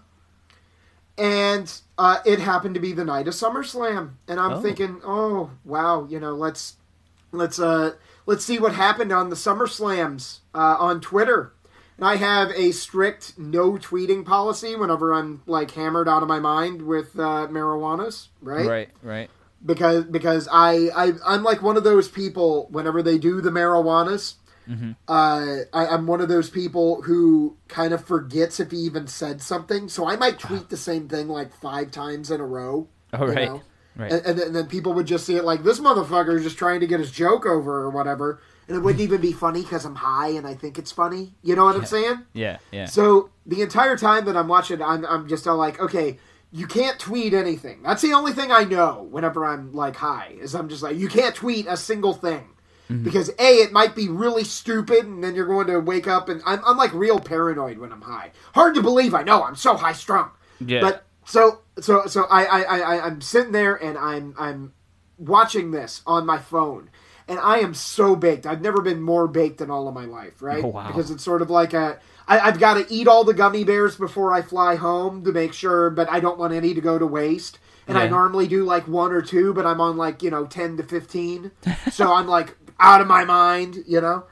And 1.19 1.73
uh, 1.97 2.19
it 2.27 2.41
happened 2.41 2.75
to 2.75 2.81
be 2.81 2.93
the 2.93 3.05
night 3.05 3.27
of 3.27 3.33
SummerSlam, 3.35 4.11
and 4.29 4.39
I'm 4.39 4.55
Oh. 4.55 4.61
thinking, 4.61 5.01
oh 5.05 5.51
wow, 5.65 6.07
you 6.11 6.21
know, 6.21 6.35
let's 6.35 6.77
let's 7.33 7.59
uh 7.59 7.93
let's 8.27 8.45
see 8.45 8.59
what 8.59 8.75
happened 8.75 9.13
on 9.13 9.31
the 9.31 9.37
SummerSlams 9.37 10.41
uh, 10.55 10.77
on 10.79 11.01
Twitter. 11.01 11.53
And 11.97 12.05
I 12.05 12.17
have 12.17 12.51
a 12.51 12.73
strict 12.73 13.39
no 13.39 13.73
tweeting 13.73 14.27
policy 14.27 14.77
whenever 14.77 15.15
I'm 15.15 15.43
like 15.47 15.71
hammered 15.71 16.09
out 16.09 16.23
of 16.23 16.29
my 16.29 16.41
mind 16.41 16.83
with 16.83 17.19
uh, 17.19 17.49
marijuanas, 17.49 18.29
right? 18.43 18.67
Right, 18.67 18.91
right. 19.03 19.31
Because 19.65 20.05
because 20.05 20.47
I, 20.53 20.89
I 20.95 21.13
I'm 21.27 21.43
like 21.43 21.63
one 21.63 21.79
of 21.79 21.85
those 21.85 22.09
people 22.09 22.69
whenever 22.71 23.03
they 23.03 23.17
do 23.17 23.41
the 23.41 23.51
marijuanas. 23.51 24.35
Mm-hmm. 24.69 24.93
Uh, 25.09 25.59
I, 25.73 25.87
I'm 25.87 26.07
one 26.07 26.21
of 26.21 26.29
those 26.29 26.51
people 26.51 27.03
who 27.03 27.57
kind 27.69 27.95
of 27.95 28.05
forgets 28.05 28.59
if 28.61 28.73
he 28.73 28.79
even 28.79 29.07
said 29.07 29.41
something, 29.41 29.89
so 29.89 30.07
I 30.07 30.17
might 30.17 30.41
tweet 30.41 30.69
the 30.69 30.77
same 30.77 31.09
thing 31.09 31.29
like 31.29 31.55
five 31.55 31.93
times 31.93 32.33
in 32.33 32.41
a 32.41 32.47
row. 32.47 32.89
Oh 33.13 33.27
you 33.27 33.33
right, 33.33 33.49
know? 33.49 33.63
Right. 33.97 34.13
And, 34.13 34.27
and, 34.27 34.39
then, 34.39 34.47
and 34.49 34.57
then 34.57 34.67
people 34.67 34.93
would 34.95 35.07
just 35.07 35.27
see 35.27 35.37
it 35.37 35.45
like 35.45 35.63
this 35.63 35.81
motherfucker 35.81 36.37
is 36.37 36.43
just 36.43 36.59
trying 36.59 36.81
to 36.81 36.87
get 36.87 37.01
his 37.01 37.11
joke 37.11 37.47
over 37.47 37.81
or 37.81 37.91
whatever, 37.91 38.41
and 38.69 38.77
it 38.77 38.81
wouldn't 38.81 39.03
even 39.03 39.21
be 39.21 39.33
funny 39.33 39.63
because 39.63 39.85
I'm 39.85 39.97
high 39.97 40.29
and 40.29 40.47
I 40.47 40.55
think 40.55 40.79
it's 40.79 40.93
funny. 40.93 41.35
You 41.43 41.57
know 41.57 41.65
what 41.65 41.77
I'm 41.77 41.87
saying? 41.87 42.25
yeah, 42.33 42.59
yeah. 42.73 42.87
So 42.87 43.31
the 43.45 43.63
entire 43.63 43.97
time 43.97 44.25
that 44.27 44.37
I'm 44.37 44.49
watching, 44.49 44.83
I'm 44.83 45.05
I'm 45.07 45.29
just 45.29 45.47
all 45.47 45.57
like, 45.57 45.81
okay, 45.81 46.19
you 46.53 46.67
can't 46.67 46.99
tweet 46.99 47.35
anything. 47.35 47.83
That's 47.83 48.03
the 48.03 48.13
only 48.13 48.33
thing 48.33 48.51
I 48.51 48.65
know 48.65 49.07
whenever 49.11 49.45
I'm 49.45 49.73
like 49.73 49.97
high 49.97 50.35
is 50.41 50.55
I'm 50.55 50.69
just 50.69 50.83
like, 50.83 50.97
you 50.97 51.09
can't 51.09 51.35
tweet 51.35 51.67
a 51.69 51.77
single 51.77 52.13
thing. 52.13 52.49
Mm-hmm. 52.89 53.03
Because 53.03 53.31
a, 53.31 53.55
it 53.63 53.73
might 53.73 53.97
be 53.97 54.09
really 54.09 54.45
stupid, 54.45 55.07
and 55.07 55.23
then 55.23 55.35
you're 55.35 55.47
going 55.47 55.67
to 55.67 55.81
wake 55.81 56.07
up, 56.07 56.29
and 56.29 56.41
I'm, 56.47 56.61
I'm 56.65 56.77
like 56.77 56.95
real 56.95 57.19
paranoid 57.19 57.79
when 57.79 57.91
I'm 57.93 58.03
high. 58.03 58.31
Hard 58.55 58.77
to 58.77 58.83
believe, 58.83 59.13
I 59.13 59.25
know, 59.25 59.43
I'm 59.43 59.57
so 59.57 59.77
high 59.77 59.93
strung. 59.93 60.31
Yeah. 60.61 60.81
But 60.81 61.06
so 61.27 61.61
so 61.81 62.07
so 62.07 62.25
I, 62.31 62.45
I 62.47 62.61
I 62.63 62.79
I- 62.97 63.07
I'm 63.07 63.21
sitting 63.21 63.53
there 63.53 63.75
and 63.75 63.99
I'm 63.99 64.35
I'm 64.39 64.73
watching 65.19 65.71
this 65.71 66.03
on 66.07 66.25
my 66.27 66.39
phone, 66.39 66.91
and 67.29 67.39
I 67.39 67.59
am 67.59 67.75
so 67.75 68.17
baked. 68.17 68.47
I've 68.47 68.61
never 68.63 68.81
been 68.81 69.03
more 69.03 69.27
baked 69.29 69.61
in 69.61 69.71
all 69.71 69.89
of 69.89 69.95
my 69.95 70.05
life, 70.07 70.41
right? 70.43 70.65
Oh, 70.65 70.69
wow. 70.69 70.87
Because 70.89 71.11
it's 71.11 71.25
sort 71.25 71.43
of 71.43 71.51
like 71.51 71.73
a 71.75 71.99
I, 72.29 72.41
I've 72.41 72.59
got 72.59 72.75
to 72.75 72.93
eat 72.93 73.07
all 73.09 73.25
the 73.25 73.35
gummy 73.35 73.65
bears 73.65 73.97
before 73.97 74.33
I 74.33 74.43
fly 74.43 74.77
home 74.77 75.25
to 75.25 75.33
make 75.33 75.53
sure, 75.53 75.91
but 75.91 76.11
I 76.11 76.21
don't 76.21 76.39
want 76.39 76.53
any 76.55 76.75
to 76.75 76.81
go 76.81 76.99
to 76.99 77.07
waste. 77.07 77.59
And 77.89 77.97
I 77.97 78.09
normally 78.11 78.49
do 78.49 78.65
like 78.65 78.89
one 78.89 79.13
or 79.13 79.23
two, 79.23 79.55
but 79.55 79.65
I'm 79.65 79.81
on 79.81 79.97
like 79.97 80.23
you 80.23 80.31
know 80.31 80.45
ten 80.47 80.77
to 80.79 80.83
fifteen, 80.83 81.53
so 81.93 82.13
I'm 82.13 82.27
like 82.27 82.57
out 82.81 83.01
of 83.01 83.07
my 83.07 83.25
mind, 83.25 83.85
you 83.87 84.01
know. 84.01 84.25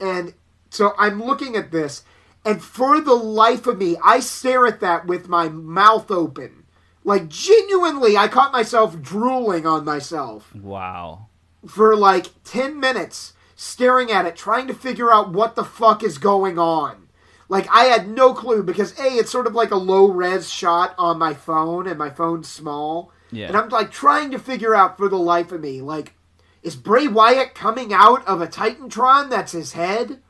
And 0.00 0.34
so 0.70 0.92
I'm 0.98 1.22
looking 1.22 1.56
at 1.56 1.70
this, 1.70 2.02
and 2.46 2.62
for 2.62 3.00
the 3.00 3.14
life 3.14 3.66
of 3.66 3.78
me, 3.78 3.96
I 4.02 4.20
stare 4.20 4.66
at 4.66 4.78
that 4.80 5.06
with 5.06 5.28
my 5.28 5.48
mouth 5.48 6.12
open. 6.12 6.64
Like, 7.02 7.28
genuinely, 7.28 8.16
I 8.16 8.28
caught 8.28 8.52
myself 8.52 9.02
drooling 9.02 9.66
on 9.66 9.84
myself 9.84 10.54
wow. 10.54 11.26
for 11.66 11.96
like 11.96 12.26
10 12.44 12.78
minutes, 12.78 13.32
staring 13.56 14.12
at 14.12 14.26
it, 14.26 14.36
trying 14.36 14.68
to 14.68 14.74
figure 14.74 15.12
out 15.12 15.32
what 15.32 15.56
the 15.56 15.64
fuck 15.64 16.04
is 16.04 16.18
going 16.18 16.56
on. 16.56 17.08
Like, 17.48 17.68
I 17.70 17.84
had 17.84 18.08
no 18.08 18.32
clue 18.32 18.62
because, 18.62 18.98
A, 18.98 19.04
it's 19.04 19.30
sort 19.30 19.46
of 19.48 19.54
like 19.54 19.72
a 19.72 19.76
low 19.76 20.08
res 20.08 20.48
shot 20.48 20.94
on 20.98 21.18
my 21.18 21.34
phone, 21.34 21.88
and 21.88 21.98
my 21.98 22.10
phone's 22.10 22.48
small. 22.48 23.12
Yeah. 23.32 23.48
And 23.48 23.56
I'm 23.56 23.68
like 23.70 23.90
trying 23.90 24.30
to 24.30 24.38
figure 24.38 24.74
out 24.74 24.96
for 24.96 25.08
the 25.08 25.18
life 25.18 25.50
of 25.50 25.60
me, 25.60 25.80
like, 25.80 26.14
is 26.62 26.76
Bray 26.76 27.08
Wyatt 27.08 27.54
coming 27.54 27.92
out 27.92 28.26
of 28.26 28.40
a 28.40 28.46
Titantron 28.46 29.30
that's 29.30 29.52
his 29.52 29.72
head? 29.72 30.20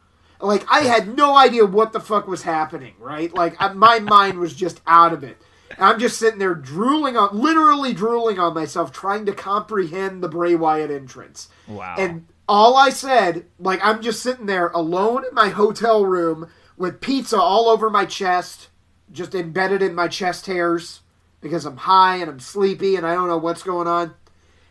Like, 0.40 0.64
I 0.70 0.80
had 0.80 1.16
no 1.16 1.36
idea 1.36 1.64
what 1.64 1.92
the 1.92 2.00
fuck 2.00 2.26
was 2.26 2.42
happening, 2.42 2.94
right? 2.98 3.32
Like, 3.32 3.56
I, 3.58 3.72
my 3.72 3.98
mind 4.00 4.38
was 4.38 4.54
just 4.54 4.80
out 4.86 5.12
of 5.12 5.24
it. 5.24 5.40
And 5.70 5.80
I'm 5.80 5.98
just 5.98 6.18
sitting 6.18 6.38
there 6.38 6.54
drooling 6.54 7.16
on, 7.16 7.38
literally 7.38 7.92
drooling 7.92 8.38
on 8.38 8.54
myself, 8.54 8.92
trying 8.92 9.26
to 9.26 9.32
comprehend 9.32 10.22
the 10.22 10.28
Bray 10.28 10.54
Wyatt 10.54 10.90
entrance. 10.90 11.48
Wow. 11.66 11.96
And 11.98 12.26
all 12.48 12.76
I 12.76 12.90
said, 12.90 13.46
like, 13.58 13.80
I'm 13.82 14.02
just 14.02 14.22
sitting 14.22 14.46
there 14.46 14.68
alone 14.68 15.24
in 15.26 15.34
my 15.34 15.48
hotel 15.48 16.04
room 16.04 16.50
with 16.76 17.00
pizza 17.00 17.40
all 17.40 17.68
over 17.68 17.90
my 17.90 18.04
chest, 18.04 18.68
just 19.10 19.34
embedded 19.34 19.82
in 19.82 19.94
my 19.94 20.08
chest 20.08 20.46
hairs 20.46 21.00
because 21.40 21.64
I'm 21.64 21.78
high 21.78 22.16
and 22.16 22.30
I'm 22.30 22.40
sleepy 22.40 22.96
and 22.96 23.06
I 23.06 23.14
don't 23.14 23.28
know 23.28 23.38
what's 23.38 23.62
going 23.62 23.88
on. 23.88 24.14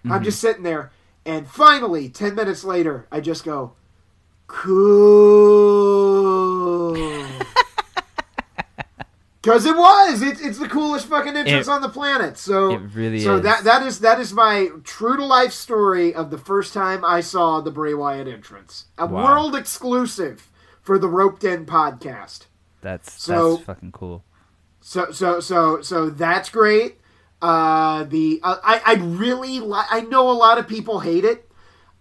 I'm 0.03 0.11
mm-hmm. 0.11 0.23
just 0.23 0.39
sitting 0.39 0.63
there. 0.63 0.91
And 1.25 1.47
finally, 1.47 2.09
10 2.09 2.35
minutes 2.35 2.63
later, 2.63 3.07
I 3.11 3.19
just 3.19 3.43
go, 3.43 3.73
cool. 5.55 6.95
Because 9.41 9.65
it 9.67 9.75
was. 9.77 10.23
It, 10.23 10.41
it's 10.41 10.57
the 10.57 10.67
coolest 10.67 11.05
fucking 11.05 11.35
entrance 11.37 11.67
It- 11.67 11.71
on 11.71 11.83
the 11.83 11.89
planet. 11.89 12.35
So 12.35 12.71
it 12.71 12.81
really 12.95 13.19
so 13.19 13.35
is. 13.35 13.43
that 13.43 13.63
that 13.65 13.83
is 13.85 13.99
that 13.99 14.19
is 14.19 14.33
my 14.33 14.69
true 14.83 15.15
to 15.17 15.23
life 15.23 15.51
story 15.53 16.15
of 16.15 16.31
the 16.31 16.37
first 16.39 16.73
time 16.73 17.05
I 17.05 17.21
saw 17.21 17.61
the 17.61 17.69
Bray 17.69 17.93
Wyatt 17.93 18.27
entrance. 18.27 18.85
A 18.97 19.05
Wow. 19.05 19.23
world 19.23 19.55
exclusive 19.55 20.49
for 20.81 20.97
the 20.97 21.07
Roped 21.07 21.43
In 21.43 21.67
podcast. 21.67 22.47
That's 22.81 23.13
So- 23.21 23.57
that's 23.57 23.65
fucking 23.65 23.91
cool. 23.91 24.23
So 24.81 25.11
so 25.11 25.39
so 25.39 25.79
so 25.83 26.09
that's 26.09 26.49
great. 26.49 26.97
Uh, 27.39 28.03
the 28.05 28.39
uh, 28.41 28.55
I 28.63 28.81
I 28.83 28.93
really 28.95 29.59
li- 29.59 29.89
I 29.91 30.01
know 30.01 30.27
a 30.31 30.33
lot 30.33 30.57
of 30.57 30.67
people 30.67 31.01
hate 31.01 31.23
it. 31.23 31.47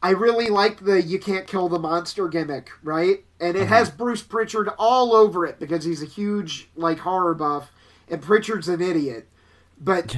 I 0.05 0.11
really 0.11 0.51
like 0.51 0.85
the 0.85 1.01
you 1.01 1.19
can't 1.19 1.47
kill 1.47 1.71
the 1.71 1.79
monster 1.79 2.29
gimmick, 2.29 2.69
right? 2.83 3.25
And 3.41 3.57
it 3.57 3.69
has 3.69 3.89
Bruce 3.89 4.23
Pritchard 4.23 4.69
all 4.79 5.15
over 5.15 5.47
it 5.47 5.59
because 5.59 5.87
he's 5.87 6.03
a 6.03 6.07
huge 6.07 6.69
like 6.77 6.99
horror 6.99 7.33
buff, 7.33 7.73
and 8.11 8.21
Pritchard's 8.21 8.69
an 8.69 8.83
idiot. 8.83 9.27
But 9.81 10.15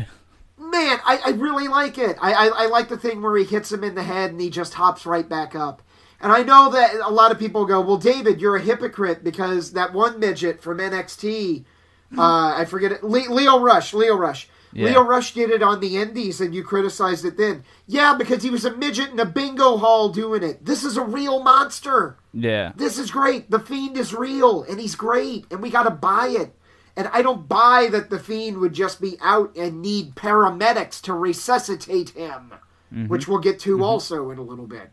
man, 0.59 0.99
I, 1.07 1.21
I 1.27 1.31
really 1.31 1.69
like 1.69 1.99
it. 1.99 2.17
I, 2.21 2.33
I 2.33 2.47
I 2.65 2.67
like 2.67 2.89
the 2.89 2.97
thing 2.97 3.23
where 3.23 3.37
he 3.37 3.45
hits 3.45 3.71
him 3.71 3.85
in 3.85 3.95
the 3.95 4.03
head 4.03 4.33
and 4.33 4.41
he 4.41 4.51
just 4.51 4.75
hops 4.75 5.07
right 5.07 5.29
back 5.29 5.55
up. 5.55 5.83
And 6.21 6.33
I 6.33 6.43
know 6.43 6.69
that 6.73 6.97
a 6.97 7.13
lot 7.13 7.31
of 7.31 7.39
people 7.39 7.65
go, 7.65 7.81
"Well, 7.81 7.97
David, 7.97 8.41
you're 8.41 8.57
a 8.57 8.61
hypocrite 8.61 9.23
because 9.23 9.71
that 9.75 9.93
one 9.93 10.19
midget 10.19 10.61
from 10.61 10.79
NXT, 10.79 11.65
uh, 12.19 12.55
I 12.57 12.65
forget 12.65 12.91
it, 12.91 13.05
Le- 13.05 13.33
Leo 13.33 13.61
Rush, 13.61 13.95
Leo 13.95 14.17
Rush." 14.17 14.49
Yeah. 14.77 14.89
Leo 14.89 15.03
Rush 15.05 15.33
did 15.33 15.49
it 15.49 15.63
on 15.63 15.81
the 15.81 15.97
Indies, 15.97 16.39
and 16.39 16.55
you 16.55 16.63
criticized 16.63 17.25
it 17.25 17.39
then. 17.39 17.65
Yeah, 17.87 18.15
because 18.15 18.43
he 18.43 18.51
was 18.51 18.67
a 18.67 18.77
midget 18.77 19.11
in 19.11 19.19
a 19.19 19.25
bingo 19.25 19.79
hall 19.79 20.11
doing 20.11 20.43
it. 20.43 20.67
This 20.67 20.85
is 20.85 20.99
a 20.99 21.03
real 21.03 21.43
monster. 21.43 22.19
Yeah. 22.35 22.73
This 22.77 22.99
is 22.99 23.11
great. 23.11 23.51
The 23.51 23.59
Fiend 23.59 23.97
is 23.97 24.13
real, 24.13 24.65
and 24.65 24.79
he's 24.79 24.95
great, 24.95 25.47
and 25.51 25.63
we 25.63 25.71
got 25.71 25.85
to 25.85 25.91
buy 25.91 26.29
it. 26.29 26.55
And 26.95 27.09
I 27.11 27.23
don't 27.23 27.49
buy 27.49 27.89
that 27.91 28.11
the 28.11 28.19
Fiend 28.19 28.59
would 28.59 28.75
just 28.75 29.01
be 29.01 29.17
out 29.23 29.57
and 29.57 29.81
need 29.81 30.15
paramedics 30.15 31.01
to 31.03 31.15
resuscitate 31.15 32.11
him, 32.11 32.53
mm-hmm. 32.93 33.07
which 33.07 33.27
we'll 33.27 33.39
get 33.39 33.59
to 33.61 33.77
mm-hmm. 33.77 33.83
also 33.83 34.31
in 34.31 34.37
a 34.37 34.43
little 34.43 34.67
bit. 34.67 34.91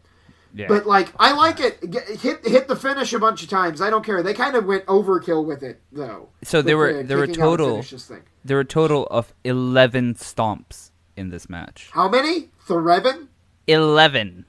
Yeah. 0.55 0.67
But 0.67 0.85
like, 0.85 1.11
I 1.17 1.31
like 1.33 1.59
it. 1.59 1.89
Get, 1.89 2.07
hit 2.07 2.45
hit 2.47 2.67
the 2.67 2.75
finish 2.75 3.11
a 3.13 3.19
bunch 3.19 3.41
of 3.41 3.49
times. 3.49 3.81
I 3.81 3.89
don't 3.89 4.05
care. 4.05 4.21
They 4.21 4.33
kind 4.35 4.55
of 4.55 4.65
went 4.65 4.85
overkill 4.85 5.43
with 5.45 5.63
it, 5.63 5.81
though. 5.91 6.29
So 6.43 6.61
there 6.61 6.77
were- 6.77 6.93
the 7.01 7.03
there 7.03 7.17
were 7.17 7.27
kicking 7.27 7.41
out 7.41 7.59
and 7.59 7.59
total- 7.59 7.81
thing. 7.81 8.21
there 8.45 8.57
were 8.57 8.61
a 8.61 8.65
total 8.65 9.07
of 9.07 9.33
11 9.43 10.13
stomps 10.15 10.91
in 11.17 11.29
this 11.29 11.49
match. 11.49 11.89
How 11.93 12.07
many? 12.07 12.49
Threven? 12.67 13.27
11. 13.67 14.45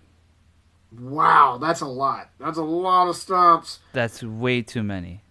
Wow, 0.98 1.59
that's 1.60 1.81
a 1.81 1.86
lot. 1.86 2.31
That's 2.39 2.59
a 2.59 2.62
lot 2.62 3.09
of 3.09 3.16
stomps. 3.16 3.78
That's 3.93 4.22
way 4.22 4.62
too 4.62 4.82
many. 4.82 5.22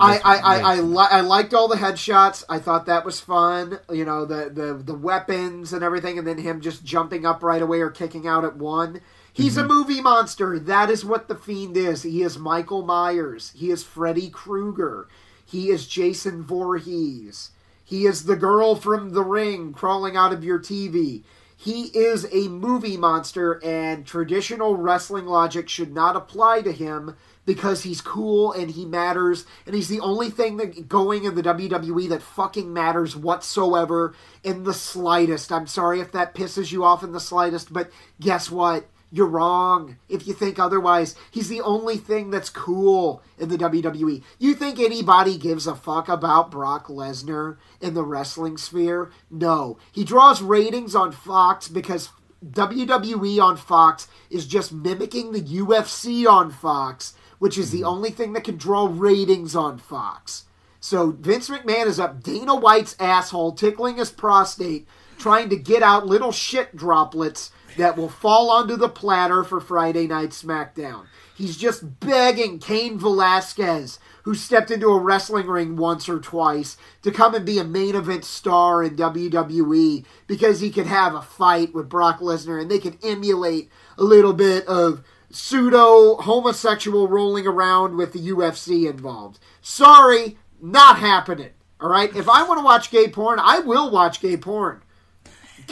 I 0.00 0.12
That's 0.14 0.24
I 0.24 0.36
I, 0.36 0.58
I, 0.58 0.80
li- 0.80 1.06
I 1.10 1.20
liked 1.20 1.54
all 1.54 1.68
the 1.68 1.76
headshots. 1.76 2.44
I 2.48 2.58
thought 2.58 2.86
that 2.86 3.04
was 3.04 3.20
fun. 3.20 3.78
You 3.90 4.04
know 4.04 4.24
the, 4.24 4.50
the 4.50 4.74
the 4.82 4.94
weapons 4.94 5.72
and 5.72 5.82
everything, 5.84 6.18
and 6.18 6.26
then 6.26 6.38
him 6.38 6.60
just 6.60 6.82
jumping 6.84 7.24
up 7.26 7.42
right 7.42 7.60
away 7.62 7.80
or 7.80 7.90
kicking 7.90 8.26
out 8.26 8.44
at 8.44 8.56
one. 8.56 9.00
He's 9.32 9.56
Mm-hmm. 9.56 9.70
a 9.70 9.74
movie 9.74 10.00
monster. 10.00 10.58
That 10.58 10.90
is 10.90 11.04
what 11.04 11.28
the 11.28 11.34
fiend 11.34 11.76
is. 11.76 12.02
He 12.02 12.22
is 12.22 12.38
Michael 12.38 12.82
Myers. 12.82 13.52
He 13.56 13.70
is 13.70 13.82
Freddy 13.82 14.28
Krueger. 14.30 15.08
He 15.44 15.70
is 15.70 15.86
Jason 15.86 16.42
Voorhees. 16.42 17.50
He 17.84 18.06
is 18.06 18.24
the 18.24 18.36
girl 18.36 18.74
from 18.74 19.12
the 19.12 19.22
ring 19.22 19.72
crawling 19.72 20.16
out 20.16 20.32
of 20.32 20.44
your 20.44 20.58
TV. 20.58 21.22
He 21.56 21.84
is 21.96 22.26
a 22.32 22.48
movie 22.48 22.96
monster, 22.96 23.60
and 23.64 24.04
traditional 24.04 24.76
wrestling 24.76 25.26
logic 25.26 25.68
should 25.68 25.94
not 25.94 26.16
apply 26.16 26.62
to 26.62 26.72
him 26.72 27.14
because 27.44 27.82
he's 27.82 28.00
cool 28.00 28.52
and 28.52 28.70
he 28.72 28.84
matters, 28.84 29.44
and 29.66 29.74
he's 29.74 29.88
the 29.88 30.00
only 30.00 30.28
thing 30.30 30.56
that 30.56 30.88
going 30.88 31.24
in 31.24 31.34
the 31.36 31.42
WWE 31.42 32.08
that 32.08 32.22
fucking 32.22 32.72
matters 32.72 33.14
whatsoever 33.16 34.14
in 34.42 34.64
the 34.64 34.74
slightest. 34.74 35.52
I'm 35.52 35.66
sorry 35.66 36.00
if 36.00 36.10
that 36.12 36.34
pisses 36.34 36.72
you 36.72 36.82
off 36.84 37.02
in 37.04 37.12
the 37.12 37.20
slightest, 37.20 37.72
but 37.72 37.90
guess 38.20 38.50
what? 38.50 38.86
You're 39.14 39.26
wrong 39.26 39.98
if 40.08 40.26
you 40.26 40.32
think 40.32 40.58
otherwise. 40.58 41.14
He's 41.30 41.50
the 41.50 41.60
only 41.60 41.98
thing 41.98 42.30
that's 42.30 42.48
cool 42.48 43.22
in 43.38 43.50
the 43.50 43.58
WWE. 43.58 44.22
You 44.38 44.54
think 44.54 44.80
anybody 44.80 45.36
gives 45.36 45.66
a 45.66 45.74
fuck 45.74 46.08
about 46.08 46.50
Brock 46.50 46.86
Lesnar 46.86 47.58
in 47.82 47.92
the 47.92 48.04
wrestling 48.04 48.56
sphere? 48.56 49.10
No. 49.30 49.78
He 49.92 50.02
draws 50.02 50.40
ratings 50.40 50.94
on 50.94 51.12
Fox 51.12 51.68
because 51.68 52.08
WWE 52.50 53.38
on 53.38 53.58
Fox 53.58 54.08
is 54.30 54.46
just 54.46 54.72
mimicking 54.72 55.32
the 55.32 55.42
UFC 55.42 56.26
on 56.26 56.50
Fox, 56.50 57.12
which 57.38 57.58
is 57.58 57.70
the 57.70 57.80
mm-hmm. 57.80 57.88
only 57.88 58.10
thing 58.10 58.32
that 58.32 58.44
can 58.44 58.56
draw 58.56 58.88
ratings 58.90 59.54
on 59.54 59.76
Fox. 59.76 60.44
So 60.80 61.10
Vince 61.10 61.50
McMahon 61.50 61.86
is 61.86 62.00
up 62.00 62.22
Dana 62.22 62.56
White's 62.56 62.96
asshole, 62.98 63.52
tickling 63.52 63.98
his 63.98 64.10
prostate, 64.10 64.88
trying 65.18 65.50
to 65.50 65.56
get 65.56 65.82
out 65.82 66.06
little 66.06 66.32
shit 66.32 66.74
droplets 66.74 67.52
that 67.76 67.96
will 67.96 68.08
fall 68.08 68.50
onto 68.50 68.76
the 68.76 68.88
platter 68.88 69.44
for 69.44 69.60
Friday 69.60 70.06
Night 70.06 70.30
SmackDown. 70.30 71.06
He's 71.34 71.56
just 71.56 72.00
begging 72.00 72.58
Cain 72.58 72.98
Velasquez, 72.98 73.98
who 74.24 74.34
stepped 74.34 74.70
into 74.70 74.88
a 74.88 74.98
wrestling 74.98 75.46
ring 75.46 75.76
once 75.76 76.08
or 76.08 76.20
twice, 76.20 76.76
to 77.02 77.10
come 77.10 77.34
and 77.34 77.44
be 77.44 77.58
a 77.58 77.64
main 77.64 77.96
event 77.96 78.24
star 78.24 78.82
in 78.82 78.96
WWE 78.96 80.04
because 80.26 80.60
he 80.60 80.70
could 80.70 80.86
have 80.86 81.14
a 81.14 81.22
fight 81.22 81.74
with 81.74 81.88
Brock 81.88 82.20
Lesnar 82.20 82.60
and 82.60 82.70
they 82.70 82.78
could 82.78 82.98
emulate 83.02 83.70
a 83.98 84.04
little 84.04 84.32
bit 84.32 84.66
of 84.66 85.02
pseudo 85.30 86.16
homosexual 86.16 87.08
rolling 87.08 87.46
around 87.46 87.96
with 87.96 88.12
the 88.12 88.28
UFC 88.28 88.88
involved. 88.88 89.38
Sorry, 89.62 90.36
not 90.60 90.98
happening. 90.98 91.50
All 91.80 91.88
right, 91.88 92.14
if 92.14 92.28
I 92.28 92.44
want 92.44 92.60
to 92.60 92.64
watch 92.64 92.92
gay 92.92 93.08
porn, 93.08 93.40
I 93.40 93.58
will 93.58 93.90
watch 93.90 94.20
gay 94.20 94.36
porn. 94.36 94.81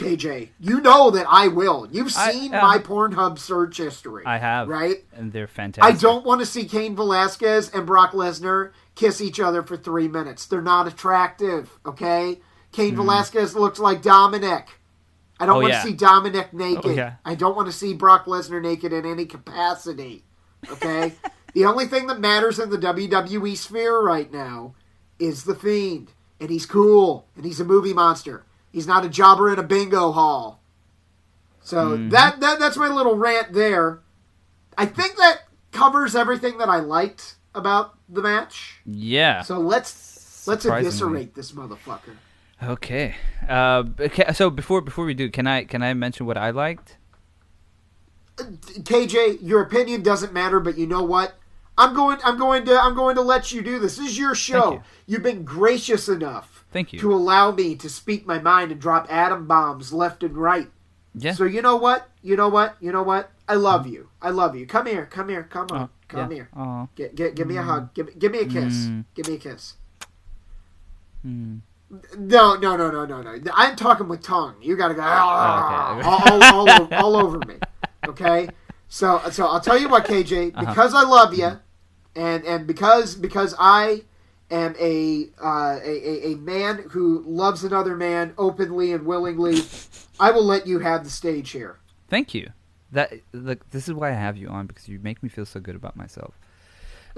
KJ, 0.01 0.49
you 0.59 0.81
know 0.81 1.11
that 1.11 1.25
I 1.29 1.47
will. 1.47 1.87
You've 1.91 2.15
I- 2.17 2.31
seen 2.31 2.53
uh, 2.53 2.61
my 2.61 2.77
Pornhub 2.77 3.37
search 3.37 3.77
history. 3.77 4.23
I 4.25 4.37
have. 4.37 4.67
right. 4.67 4.97
And 5.13 5.31
they're 5.31 5.47
fantastic. 5.47 5.95
I 5.95 5.97
don't 5.97 6.25
want 6.25 6.39
to 6.41 6.45
see 6.45 6.65
Cain 6.65 6.95
Velasquez 6.95 7.69
and 7.69 7.85
Brock 7.85 8.11
Lesnar 8.11 8.71
kiss 8.95 9.21
each 9.21 9.39
other 9.39 9.63
for 9.63 9.77
three 9.77 10.07
minutes. 10.07 10.45
They're 10.45 10.61
not 10.61 10.87
attractive, 10.87 11.77
okay? 11.85 12.39
Cain 12.71 12.95
Velasquez 12.95 13.55
looks 13.55 13.79
like 13.79 14.01
Dominik. 14.01 14.67
I 15.39 15.45
don't. 15.45 15.57
Oh, 15.57 15.61
want 15.61 15.73
yeah. 15.73 15.81
to 15.81 15.87
see 15.87 15.95
Dominik 15.95 16.53
naked. 16.53 16.85
Oh, 16.85 16.93
yeah. 16.93 17.15
I 17.25 17.35
don't 17.35 17.55
want 17.55 17.67
to 17.67 17.73
see 17.73 17.93
Brock 17.93 18.25
Lesnar 18.25 18.61
naked 18.61 18.93
in 18.93 19.05
any 19.05 19.25
capacity, 19.25 20.23
okay? 20.69 21.13
the 21.53 21.65
only 21.65 21.87
thing 21.87 22.07
that 22.07 22.19
matters 22.19 22.59
in 22.59 22.69
the 22.69 22.77
WWE 22.77 23.57
sphere 23.57 23.99
right 24.01 24.31
now 24.31 24.75
is 25.19 25.43
The 25.43 25.55
Fiend. 25.55 26.11
And 26.39 26.49
he's 26.49 26.65
cool. 26.65 27.27
And 27.35 27.45
he's 27.45 27.59
a 27.59 27.65
movie 27.65 27.93
monster. 27.93 28.45
He's 28.71 28.87
not 28.87 29.05
a 29.05 29.09
jobber 29.09 29.51
in 29.51 29.59
a 29.59 29.63
bingo 29.63 30.11
hall. 30.11 30.61
So 31.61 31.91
Mm-hmm. 31.97 32.09
that, 32.09 32.39
that 32.39 32.59
that's 32.59 32.77
my 32.77 32.87
little 32.87 33.15
rant 33.15 33.53
there. 33.53 33.99
I 34.77 34.85
think 34.85 35.17
that 35.17 35.41
covers 35.71 36.15
everything 36.15 36.57
that 36.57 36.69
I 36.69 36.79
liked 36.79 37.35
about 37.53 37.95
the 38.09 38.21
match. 38.21 38.79
Yeah. 38.85 39.41
So 39.41 39.59
let's 39.59 40.47
let's 40.47 40.65
eviscerate 40.65 41.35
this 41.35 41.51
motherfucker. 41.51 42.15
Okay. 42.63 43.15
Uh. 43.47 43.83
So 44.33 44.49
before 44.49 44.81
before 44.81 45.05
we 45.05 45.13
do, 45.13 45.29
can 45.29 45.47
I 45.47 45.65
can 45.65 45.83
I 45.83 45.93
mention 45.93 46.25
what 46.25 46.37
I 46.37 46.51
liked? 46.51 46.97
KJ, 48.37 49.39
your 49.41 49.61
opinion 49.61 50.01
doesn't 50.01 50.33
matter, 50.33 50.59
but 50.59 50.77
you 50.77 50.87
know 50.87 51.03
what? 51.03 51.35
I'm 51.77 51.93
going 51.93 52.17
I'm 52.23 52.37
going 52.37 52.65
to 52.65 52.79
I'm 52.79 52.95
going 52.95 53.15
to 53.15 53.21
let 53.21 53.51
you 53.51 53.61
do 53.61 53.79
this. 53.79 53.97
This 53.97 54.11
is 54.11 54.17
your 54.17 54.35
show. 54.35 54.81
you. 55.05 55.15
have 55.15 55.23
been 55.23 55.43
gracious 55.43 56.09
enough 56.09 56.60
Thank 56.71 56.93
you. 56.93 56.99
to 57.01 57.13
allow 57.13 57.51
me 57.51 57.75
to 57.75 57.89
speak 57.89 58.25
my 58.25 58.39
mind 58.39 58.71
and 58.71 58.79
drop 58.79 59.11
atom 59.11 59.45
bombs 59.47 59.91
left 59.91 60.23
and 60.23 60.37
right. 60.37 60.69
Yeah. 61.13 61.33
So 61.33 61.43
you 61.43 61.61
know 61.61 61.75
what? 61.75 62.09
You 62.21 62.35
know 62.37 62.47
what? 62.47 62.77
You 62.79 62.91
know 62.91 63.03
what? 63.03 63.31
I 63.47 63.55
love 63.55 63.85
you. 63.87 64.09
I 64.21 64.29
love 64.29 64.55
you. 64.55 64.65
Come 64.65 64.85
here. 64.85 65.05
Come 65.05 65.27
here. 65.27 65.43
Come 65.43 65.67
on. 65.71 65.81
Oh, 65.81 65.89
come 66.07 66.31
yeah. 66.31 66.35
here. 66.35 66.49
Aw. 66.55 66.87
Get, 66.95 67.15
get, 67.15 67.35
give 67.35 67.47
me 67.47 67.57
a 67.57 67.61
hug. 67.63 67.93
Give, 67.93 68.07
me- 68.07 68.13
give 68.17 68.31
me 68.31 68.39
a 68.39 68.45
kiss. 68.45 68.73
Mm. 68.85 69.05
Give 69.13 69.27
me 69.27 69.33
a 69.35 69.37
kiss. 69.37 69.73
Hmm. 71.23 71.57
No, 72.17 72.55
no, 72.55 72.77
no, 72.77 72.89
no, 72.89 73.05
no, 73.05 73.21
no. 73.21 73.37
I'm 73.53 73.75
talking 73.75 74.07
with 74.07 74.21
tongue. 74.23 74.55
You 74.61 74.77
gotta 74.77 74.93
go 74.93 75.01
Oh, 75.01 75.05
okay. 75.05 76.07
all, 76.07 76.41
all, 76.41 76.43
all, 76.69 76.81
over, 76.81 76.95
all 76.95 77.15
over 77.17 77.39
me. 77.39 77.55
Okay. 78.07 78.47
So, 78.87 79.21
so 79.31 79.45
I'll 79.45 79.59
tell 79.59 79.77
you 79.77 79.89
what, 79.89 80.05
KJ. 80.05 80.53
Uh-huh. 80.55 80.65
Because 80.65 80.93
I 80.93 81.03
love 81.03 81.33
you, 81.33 81.59
and 82.15 82.45
and 82.45 82.65
because 82.65 83.15
because 83.15 83.53
I 83.59 84.03
am 84.51 84.75
a, 84.79 85.29
uh, 85.41 85.79
a 85.83 86.33
a 86.33 86.35
man 86.35 86.85
who 86.89 87.23
loves 87.25 87.63
another 87.63 87.95
man 87.95 88.33
openly 88.37 88.91
and 88.91 89.05
willingly, 89.05 89.61
I 90.19 90.31
will 90.31 90.45
let 90.45 90.67
you 90.67 90.79
have 90.79 91.03
the 91.03 91.09
stage 91.09 91.51
here. 91.51 91.79
Thank 92.09 92.33
you. 92.33 92.51
That 92.91 93.13
look, 93.31 93.69
this 93.71 93.87
is 93.87 93.93
why 93.93 94.09
I 94.09 94.13
have 94.13 94.37
you 94.37 94.49
on 94.49 94.67
because 94.67 94.87
you 94.87 94.99
make 94.99 95.23
me 95.23 95.29
feel 95.29 95.45
so 95.45 95.59
good 95.59 95.75
about 95.75 95.95
myself. 95.95 96.37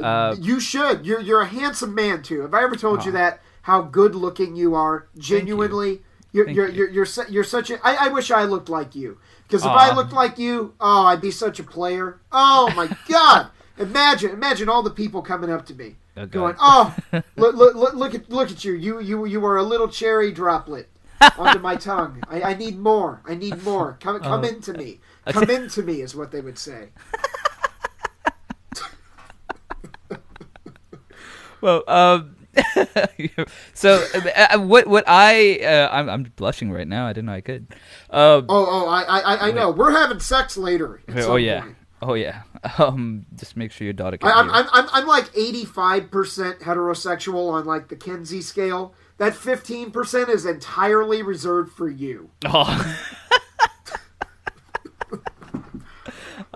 Uh, 0.02 0.36
you 0.40 0.60
should. 0.60 1.06
You're 1.06 1.20
you're 1.20 1.42
a 1.42 1.48
handsome 1.48 1.94
man 1.96 2.22
too. 2.24 2.42
Have 2.42 2.54
I 2.54 2.64
ever 2.64 2.76
told 2.76 3.06
you 3.06 3.12
that? 3.12 3.42
How 3.64 3.82
good 3.82 4.16
looking 4.16 4.56
you 4.56 4.76
are. 4.76 5.08
Genuinely, 5.18 6.02
you're 6.32 6.46
Thank 6.46 6.58
you're, 6.58 6.70
you. 6.70 6.76
you're 6.76 7.06
you're 7.06 7.28
you're 7.30 7.44
such 7.44 7.70
a. 7.70 7.80
I, 7.86 8.06
I 8.06 8.08
wish 8.10 8.32
I 8.32 8.44
looked 8.44 8.70
like 8.70 8.96
you. 8.96 9.20
Because 9.48 9.64
if. 9.64 9.72
I 9.72 9.94
looked 9.94 10.14
like 10.14 10.38
you, 10.38 10.74
oh, 10.80 11.06
I'd 11.06 11.22
be 11.22 11.32
such 11.32 11.60
a 11.60 11.64
player. 11.64 12.20
Oh 12.32 12.72
my 12.76 12.96
god! 13.08 13.50
Imagine 13.78 14.32
imagine 14.32 14.68
all 14.68 14.84
the 14.84 14.90
people 14.90 15.22
coming 15.22 15.52
up 15.52 15.66
to 15.68 15.76
me, 15.76 15.96
Oh, 16.16 16.26
going, 16.28 16.56
"Oh, 16.60 16.96
look, 17.36 17.56
look 17.56 17.76
look 17.76 17.94
look 17.96 18.14
at 18.16 18.30
look 18.30 18.52
at 18.52 18.64
you. 18.64 18.74
You 18.74 19.00
you 19.00 19.26
you 19.26 19.46
are 19.46 19.58
a 19.58 19.64
little 19.64 19.88
cherry 19.88 20.32
droplet." 20.32 20.90
onto 21.38 21.60
my 21.60 21.78
tongue. 21.78 22.22
I, 22.28 22.42
I 22.42 22.54
need 22.54 22.78
more. 22.78 23.22
I 23.26 23.36
need 23.36 23.64
more. 23.64 23.98
Come 24.02 24.20
come 24.20 24.44
Oh. 24.44 24.48
into 24.48 24.74
me. 24.74 25.00
Come 25.28 25.50
into 25.50 25.82
me 25.82 26.02
is 26.02 26.14
what 26.16 26.32
they 26.32 26.42
would 26.42 26.58
say. 26.60 26.90
well, 31.62 31.84
um, 31.88 32.36
so 33.74 34.06
uh, 34.36 34.60
what 34.60 34.86
what 34.88 35.04
I 35.08 35.60
uh, 35.64 35.90
I'm, 35.92 36.10
I'm 36.10 36.24
blushing 36.36 36.72
right 36.72 36.88
now. 36.88 37.08
I 37.08 37.14
didn't 37.14 37.28
know 37.28 37.34
I 37.34 37.42
could. 37.42 37.68
Uh, 38.10 38.42
Oh, 38.42 38.46
oh, 38.50 38.88
I, 38.90 39.04
I, 39.04 39.48
I 39.48 39.52
know. 39.52 39.72
We're 39.72 39.92
having 39.92 40.20
sex 40.20 40.58
later. 40.58 41.02
at 41.08 41.20
oh 41.24 41.38
yeah, 41.38 41.62
point. 41.62 41.76
Oh 42.04 42.14
yeah. 42.14 42.44
Um, 42.78 43.26
just 43.36 43.58
make 43.58 43.74
sure 43.74 43.84
your 43.84 43.94
daughter 43.94 44.16
can. 44.16 44.30
I, 44.30 44.40
I'm, 44.40 44.46
hear. 44.46 44.56
I'm, 44.56 44.68
I'm, 44.72 44.90
I'm 44.94 45.06
like 45.06 45.26
85% 45.34 46.62
heterosexual 46.62 47.52
on 47.52 47.66
like 47.66 47.90
the 47.90 47.98
Kinsey 47.98 48.42
scale. 48.42 48.94
That 49.18 49.34
15% 49.34 50.30
is 50.30 50.46
entirely 50.46 51.22
reserved 51.22 51.74
for 51.74 51.90
you. 51.90 52.30
Oh. 52.46 53.10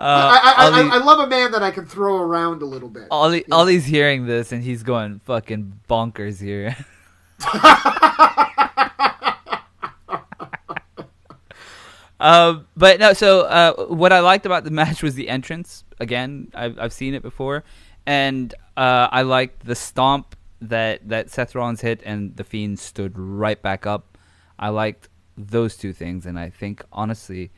I, 0.00 0.54
I, 0.56 0.64
Ollie- 0.66 0.90
I, 0.90 0.94
I 0.94 0.98
love 1.04 1.18
a 1.18 1.26
man 1.26 1.50
that 1.52 1.62
I 1.62 1.70
can 1.72 1.84
throw 1.84 2.18
around 2.22 2.62
a 2.62 2.64
little 2.64 2.88
bit. 2.88 3.08
Ollie, 3.10 3.44
Ollie's 3.50 3.84
hearing 3.84 4.26
this 4.26 4.52
and 4.52 4.62
he's 4.62 4.82
going 4.82 5.20
fucking 5.24 5.80
bonkers 5.88 6.40
here. 6.40 6.76
Um, 12.20 12.66
but 12.76 12.98
no. 12.98 13.12
So 13.12 13.42
uh, 13.42 13.86
what 13.86 14.12
I 14.12 14.20
liked 14.20 14.46
about 14.46 14.64
the 14.64 14.70
match 14.82 15.02
was 15.02 15.14
the 15.14 15.28
entrance. 15.28 15.84
Again, 16.00 16.50
I've 16.54 16.78
I've 16.78 16.92
seen 16.92 17.14
it 17.14 17.22
before, 17.22 17.64
and 18.06 18.52
uh, 18.76 19.08
I 19.10 19.22
liked 19.22 19.64
the 19.64 19.74
stomp 19.74 20.36
that 20.60 21.08
that 21.08 21.30
Seth 21.30 21.54
Rollins 21.54 21.80
hit, 21.80 22.02
and 22.04 22.36
the 22.36 22.44
Fiend 22.44 22.78
stood 22.78 23.18
right 23.18 23.60
back 23.60 23.86
up. 23.86 24.18
I 24.58 24.70
liked 24.70 25.08
those 25.36 25.76
two 25.76 25.92
things, 25.92 26.26
and 26.26 26.38
I 26.38 26.50
think 26.50 26.84
honestly, 26.92 27.50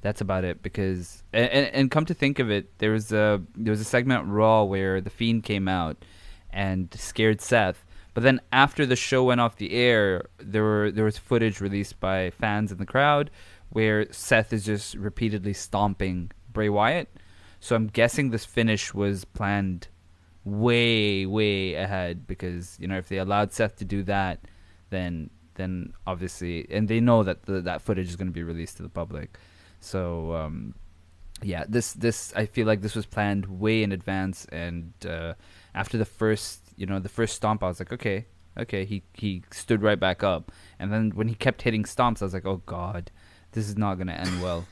that's 0.00 0.20
about 0.20 0.44
it. 0.44 0.62
Because 0.62 1.22
and, 1.32 1.66
and 1.66 1.90
come 1.90 2.06
to 2.06 2.14
think 2.14 2.38
of 2.38 2.50
it, 2.50 2.78
there 2.78 2.92
was 2.92 3.12
a 3.12 3.42
there 3.54 3.70
was 3.70 3.80
a 3.80 3.84
segment 3.84 4.26
Raw 4.26 4.64
where 4.64 5.00
the 5.00 5.10
Fiend 5.10 5.44
came 5.44 5.68
out 5.68 6.04
and 6.50 6.92
scared 6.94 7.40
Seth. 7.40 7.84
But 8.14 8.22
then 8.22 8.40
after 8.50 8.86
the 8.86 8.96
show 8.96 9.24
went 9.24 9.42
off 9.42 9.56
the 9.56 9.74
air, 9.74 10.28
there 10.38 10.62
were 10.62 10.90
there 10.90 11.04
was 11.04 11.18
footage 11.18 11.60
released 11.60 12.00
by 12.00 12.30
fans 12.30 12.72
in 12.72 12.78
the 12.78 12.86
crowd 12.86 13.30
where 13.70 14.10
Seth 14.12 14.52
is 14.52 14.64
just 14.64 14.94
repeatedly 14.94 15.52
stomping 15.52 16.30
Bray 16.52 16.68
Wyatt. 16.68 17.08
So 17.60 17.74
I'm 17.76 17.88
guessing 17.88 18.30
this 18.30 18.44
finish 18.44 18.94
was 18.94 19.24
planned 19.24 19.88
way 20.44 21.26
way 21.26 21.74
ahead 21.74 22.26
because 22.26 22.76
you 22.78 22.86
know 22.86 22.96
if 22.96 23.08
they 23.08 23.18
allowed 23.18 23.52
Seth 23.52 23.76
to 23.76 23.84
do 23.84 24.02
that, 24.04 24.40
then 24.90 25.30
then 25.54 25.92
obviously 26.06 26.66
and 26.70 26.86
they 26.88 27.00
know 27.00 27.22
that 27.22 27.44
the, 27.46 27.60
that 27.62 27.82
footage 27.82 28.08
is 28.08 28.16
going 28.16 28.28
to 28.28 28.32
be 28.32 28.42
released 28.42 28.76
to 28.76 28.82
the 28.82 28.88
public. 28.88 29.38
So 29.80 30.34
um, 30.34 30.74
yeah, 31.42 31.64
this 31.68 31.92
this 31.92 32.32
I 32.34 32.46
feel 32.46 32.66
like 32.66 32.80
this 32.80 32.94
was 32.94 33.06
planned 33.06 33.46
way 33.60 33.82
in 33.82 33.92
advance, 33.92 34.46
and 34.50 34.92
uh, 35.06 35.34
after 35.74 35.98
the 35.98 36.04
first 36.04 36.60
you 36.76 36.86
know 36.86 36.98
the 36.98 37.08
first 37.08 37.36
stomp, 37.36 37.62
I 37.62 37.68
was 37.68 37.78
like, 37.78 37.92
okay, 37.92 38.26
okay, 38.58 38.84
he 38.84 39.02
he 39.12 39.42
stood 39.50 39.82
right 39.82 40.00
back 40.00 40.22
up, 40.22 40.50
and 40.78 40.92
then 40.92 41.10
when 41.10 41.28
he 41.28 41.34
kept 41.34 41.62
hitting 41.62 41.84
stomps, 41.84 42.22
I 42.22 42.26
was 42.26 42.34
like, 42.34 42.46
oh 42.46 42.62
god, 42.64 43.10
this 43.56 43.68
is 43.70 43.76
not 43.78 43.96
gonna 43.96 44.12
end 44.12 44.42
well. 44.42 44.66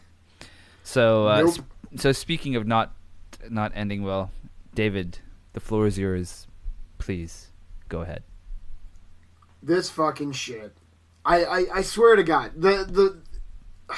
So 0.85 1.27
uh, 1.27 1.40
Nope. 1.40 1.55
sp- 1.56 1.73
so 1.97 2.12
speaking 2.12 2.55
of 2.55 2.66
not 2.66 2.93
not 3.48 3.73
ending 3.74 4.02
well, 4.02 4.31
David, 4.74 5.19
the 5.55 5.61
floor 5.61 5.86
is 5.86 5.98
yours. 5.98 6.47
Please 6.98 7.48
go 7.89 8.02
ahead. 8.02 8.23
this 9.62 9.89
fucking 9.90 10.32
shit. 10.32 10.77
I, 11.24 11.44
I, 11.44 11.66
I 11.77 11.82
swear 11.82 12.16
to 12.16 12.23
God, 12.23 12.52
the 12.55 12.85
the 12.85 13.94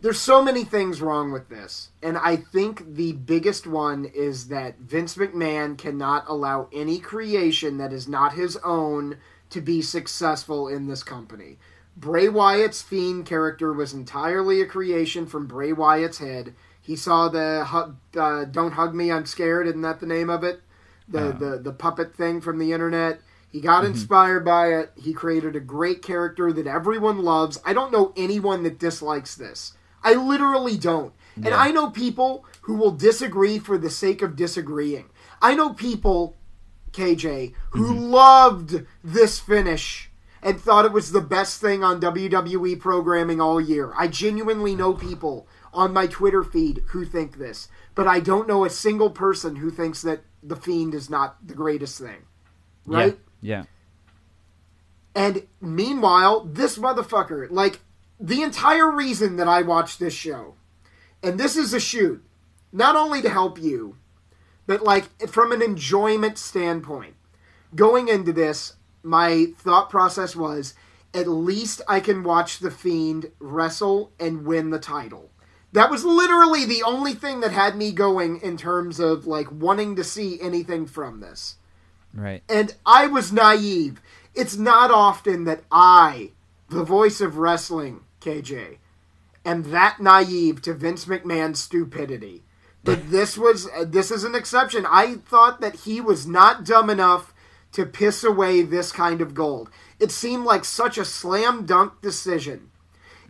there's 0.00 0.18
so 0.18 0.42
many 0.42 0.64
things 0.64 1.00
wrong 1.00 1.30
with 1.30 1.48
this, 1.48 1.90
and 2.02 2.18
I 2.18 2.34
think 2.36 2.94
the 2.96 3.12
biggest 3.12 3.64
one 3.66 4.04
is 4.06 4.48
that 4.48 4.78
Vince 4.80 5.14
McMahon 5.16 5.78
cannot 5.78 6.24
allow 6.26 6.68
any 6.72 6.98
creation 6.98 7.78
that 7.78 7.92
is 7.92 8.08
not 8.08 8.34
his 8.34 8.56
own 8.64 9.18
to 9.50 9.60
be 9.60 9.80
successful 9.82 10.66
in 10.66 10.88
this 10.88 11.04
company. 11.04 11.58
Bray 11.96 12.28
Wyatt's 12.28 12.82
Fiend 12.82 13.26
character 13.26 13.72
was 13.72 13.92
entirely 13.92 14.60
a 14.60 14.66
creation 14.66 15.26
from 15.26 15.46
Bray 15.46 15.72
Wyatt's 15.72 16.18
head. 16.18 16.54
He 16.80 16.96
saw 16.96 17.28
the 17.28 17.64
hug, 17.64 17.96
uh, 18.16 18.44
"Don't 18.44 18.72
hug 18.72 18.94
me, 18.94 19.10
I'm 19.10 19.26
scared." 19.26 19.66
Isn't 19.66 19.82
that 19.82 20.00
the 20.00 20.06
name 20.06 20.28
of 20.28 20.44
it? 20.44 20.62
The 21.08 21.32
the 21.32 21.58
the 21.58 21.72
puppet 21.72 22.14
thing 22.14 22.40
from 22.40 22.58
the 22.58 22.72
internet. 22.72 23.20
He 23.48 23.60
got 23.60 23.84
inspired 23.84 24.44
by 24.44 24.72
it. 24.72 24.92
He 24.96 25.12
created 25.12 25.54
a 25.54 25.60
great 25.60 26.02
character 26.02 26.52
that 26.52 26.66
everyone 26.66 27.22
loves. 27.22 27.60
I 27.64 27.72
don't 27.72 27.92
know 27.92 28.12
anyone 28.16 28.64
that 28.64 28.80
dislikes 28.80 29.36
this. 29.36 29.74
I 30.02 30.14
literally 30.14 30.76
don't. 30.76 31.14
And 31.36 31.54
I 31.54 31.70
know 31.70 31.90
people 31.90 32.44
who 32.62 32.74
will 32.74 32.90
disagree 32.90 33.58
for 33.58 33.78
the 33.78 33.90
sake 33.90 34.22
of 34.22 34.36
disagreeing. 34.36 35.10
I 35.40 35.54
know 35.54 35.72
people, 35.72 36.36
KJ, 36.92 37.54
who 37.70 37.92
loved 37.92 38.84
this 39.02 39.38
finish 39.38 40.10
and 40.44 40.60
thought 40.60 40.84
it 40.84 40.92
was 40.92 41.10
the 41.10 41.22
best 41.22 41.58
thing 41.58 41.82
on 41.82 42.02
WWE 42.02 42.78
programming 42.78 43.40
all 43.40 43.58
year. 43.58 43.92
I 43.96 44.08
genuinely 44.08 44.76
know 44.76 44.92
people 44.92 45.48
on 45.72 45.94
my 45.94 46.06
Twitter 46.06 46.44
feed 46.44 46.84
who 46.88 47.06
think 47.06 47.38
this, 47.38 47.68
but 47.94 48.06
I 48.06 48.20
don't 48.20 48.46
know 48.46 48.64
a 48.64 48.70
single 48.70 49.10
person 49.10 49.56
who 49.56 49.70
thinks 49.70 50.02
that 50.02 50.22
The 50.42 50.54
Fiend 50.54 50.94
is 50.94 51.08
not 51.08 51.44
the 51.44 51.54
greatest 51.54 51.98
thing. 51.98 52.26
Right? 52.84 53.18
Yeah. 53.40 53.64
And 55.14 55.46
meanwhile, 55.62 56.44
this 56.44 56.76
motherfucker, 56.76 57.50
like, 57.50 57.80
the 58.20 58.42
entire 58.42 58.90
reason 58.90 59.36
that 59.36 59.48
I 59.48 59.62
watched 59.62 59.98
this 59.98 60.14
show, 60.14 60.56
and 61.22 61.40
this 61.40 61.56
is 61.56 61.72
a 61.72 61.80
shoot, 61.80 62.22
not 62.70 62.96
only 62.96 63.22
to 63.22 63.30
help 63.30 63.58
you, 63.58 63.96
but, 64.66 64.82
like, 64.82 65.26
from 65.28 65.52
an 65.52 65.62
enjoyment 65.62 66.36
standpoint, 66.36 67.14
going 67.74 68.08
into 68.08 68.32
this, 68.32 68.74
my 69.04 69.46
thought 69.58 69.90
process 69.90 70.34
was 70.34 70.74
at 71.12 71.28
least 71.28 71.80
I 71.86 72.00
can 72.00 72.24
watch 72.24 72.58
The 72.58 72.70
Fiend 72.70 73.30
wrestle 73.38 74.10
and 74.18 74.44
win 74.44 74.70
the 74.70 74.78
title. 74.80 75.30
That 75.72 75.90
was 75.90 76.04
literally 76.04 76.64
the 76.64 76.82
only 76.84 77.14
thing 77.14 77.40
that 77.40 77.52
had 77.52 77.76
me 77.76 77.92
going 77.92 78.40
in 78.40 78.56
terms 78.56 78.98
of, 79.00 79.26
like, 79.26 79.50
wanting 79.50 79.96
to 79.96 80.04
see 80.04 80.40
anything 80.40 80.86
from 80.86 81.20
this 81.20 81.56
Right. 82.12 82.42
and 82.48 82.74
I 82.86 83.08
was 83.08 83.32
naive. 83.32 84.00
It's 84.34 84.56
not 84.56 84.90
often 84.92 85.44
that 85.44 85.64
I, 85.70 86.30
the 86.68 86.84
voice 86.84 87.20
of 87.20 87.38
wrestling, 87.38 88.00
KJ, 88.20 88.78
am 89.44 89.70
that 89.72 89.98
naive 90.00 90.62
to 90.62 90.74
Vince 90.74 91.06
McMahon's 91.06 91.60
stupidity. 91.60 92.44
But 92.84 93.10
this 93.10 93.36
was 93.36 93.68
uh, 93.76 93.84
this 93.84 94.10
is 94.12 94.22
an 94.22 94.34
exception. 94.36 94.86
I 94.88 95.16
thought 95.16 95.60
that 95.60 95.74
he 95.80 96.00
was 96.00 96.24
not 96.26 96.64
dumb 96.64 96.88
enough 96.88 97.33
to 97.74 97.84
piss 97.84 98.24
away 98.24 98.62
this 98.62 98.92
kind 98.92 99.20
of 99.20 99.34
gold. 99.34 99.68
It 100.00 100.10
seemed 100.10 100.44
like 100.44 100.64
such 100.64 100.96
a 100.96 101.04
slam 101.04 101.66
dunk 101.66 102.00
decision. 102.00 102.70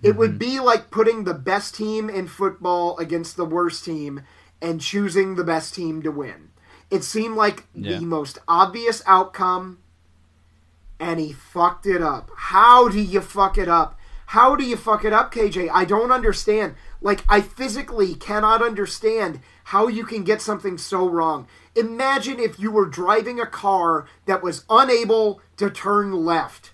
It 0.02 0.16
would 0.16 0.32
mm-hmm. 0.32 0.38
be 0.38 0.60
like 0.60 0.90
putting 0.90 1.24
the 1.24 1.34
best 1.34 1.74
team 1.74 2.10
in 2.10 2.28
football 2.28 2.96
against 2.98 3.36
the 3.36 3.46
worst 3.46 3.84
team 3.84 4.22
and 4.60 4.80
choosing 4.80 5.34
the 5.34 5.44
best 5.44 5.74
team 5.74 6.02
to 6.02 6.10
win. 6.10 6.50
It 6.90 7.04
seemed 7.04 7.36
like 7.36 7.64
Yeah. 7.74 7.98
the 7.98 8.04
most 8.04 8.38
obvious 8.46 9.02
outcome, 9.06 9.78
and 11.00 11.18
he 11.18 11.32
fucked 11.32 11.86
it 11.86 12.02
up. 12.02 12.30
How 12.36 12.88
do 12.88 13.00
you 13.00 13.20
fuck 13.20 13.56
it 13.56 13.68
up? 13.68 13.98
How 14.26 14.56
do 14.56 14.64
you 14.64 14.76
fuck 14.76 15.04
it 15.04 15.12
up, 15.12 15.32
KJ? 15.32 15.70
I 15.72 15.84
don't 15.84 16.12
understand. 16.12 16.74
Like, 17.04 17.24
I 17.28 17.40
physically 17.40 18.16
cannot 18.16 18.62
understand 18.62 19.40
how 19.64 19.86
you 19.86 20.04
can 20.04 20.24
get 20.24 20.42
something 20.42 20.76
so 20.76 21.08
wrong. 21.08 21.46
Imagine 21.76 22.40
if 22.40 22.58
you 22.58 22.72
were 22.72 22.86
driving 22.86 23.38
a 23.38 23.46
car 23.46 24.06
that 24.26 24.42
was 24.42 24.64
unable 24.68 25.40
to 25.58 25.70
turn 25.70 26.24
left 26.24 26.72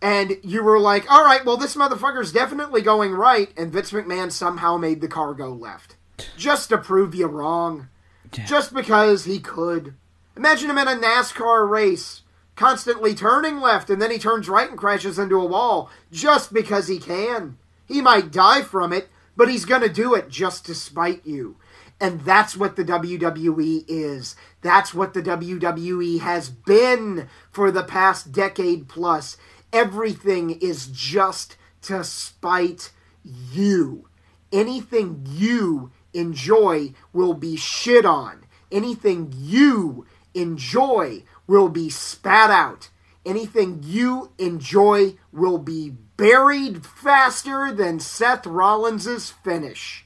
and 0.00 0.36
you 0.42 0.62
were 0.62 0.78
like, 0.78 1.10
all 1.10 1.24
right, 1.24 1.44
well, 1.44 1.56
this 1.56 1.74
motherfucker's 1.74 2.32
definitely 2.32 2.82
going 2.82 3.12
right, 3.12 3.52
and 3.56 3.72
Vince 3.72 3.90
McMahon 3.90 4.30
somehow 4.30 4.76
made 4.76 5.00
the 5.00 5.08
car 5.08 5.34
go 5.34 5.52
left. 5.52 5.96
Just 6.36 6.68
to 6.68 6.78
prove 6.78 7.14
you 7.14 7.26
wrong. 7.26 7.88
Just 8.30 8.72
because 8.72 9.24
he 9.24 9.40
could. 9.40 9.94
Imagine 10.36 10.70
him 10.70 10.78
in 10.78 10.86
a 10.86 10.94
NASCAR 10.94 11.68
race, 11.68 12.22
constantly 12.54 13.14
turning 13.14 13.60
left, 13.60 13.90
and 13.90 14.00
then 14.00 14.10
he 14.10 14.18
turns 14.18 14.48
right 14.48 14.68
and 14.68 14.78
crashes 14.78 15.18
into 15.18 15.40
a 15.40 15.46
wall, 15.46 15.90
just 16.12 16.52
because 16.52 16.86
he 16.86 16.98
can. 16.98 17.58
He 17.86 18.00
might 18.00 18.30
die 18.30 18.62
from 18.62 18.92
it, 18.92 19.08
but 19.38 19.48
he's 19.48 19.64
gonna 19.64 19.88
do 19.88 20.14
it 20.14 20.28
just 20.28 20.66
to 20.66 20.74
spite 20.74 21.24
you. 21.24 21.56
And 22.00 22.20
that's 22.22 22.56
what 22.56 22.74
the 22.74 22.84
WWE 22.84 23.84
is. 23.86 24.34
That's 24.62 24.92
what 24.92 25.14
the 25.14 25.22
WWE 25.22 26.20
has 26.20 26.50
been 26.50 27.28
for 27.50 27.70
the 27.70 27.84
past 27.84 28.32
decade 28.32 28.88
plus. 28.88 29.36
Everything 29.72 30.50
is 30.50 30.88
just 30.88 31.56
to 31.82 32.02
spite 32.02 32.90
you. 33.24 34.08
Anything 34.52 35.24
you 35.28 35.92
enjoy 36.12 36.94
will 37.12 37.34
be 37.34 37.56
shit 37.56 38.04
on. 38.04 38.44
Anything 38.72 39.32
you 39.36 40.04
enjoy 40.34 41.22
will 41.46 41.68
be 41.68 41.90
spat 41.90 42.50
out. 42.50 42.90
Anything 43.24 43.82
you 43.84 44.32
enjoy 44.38 45.14
will 45.32 45.58
be 45.58 45.94
buried 46.18 46.84
faster 46.84 47.72
than 47.72 47.98
Seth 48.00 48.46
Rollins' 48.46 49.30
finish. 49.30 50.04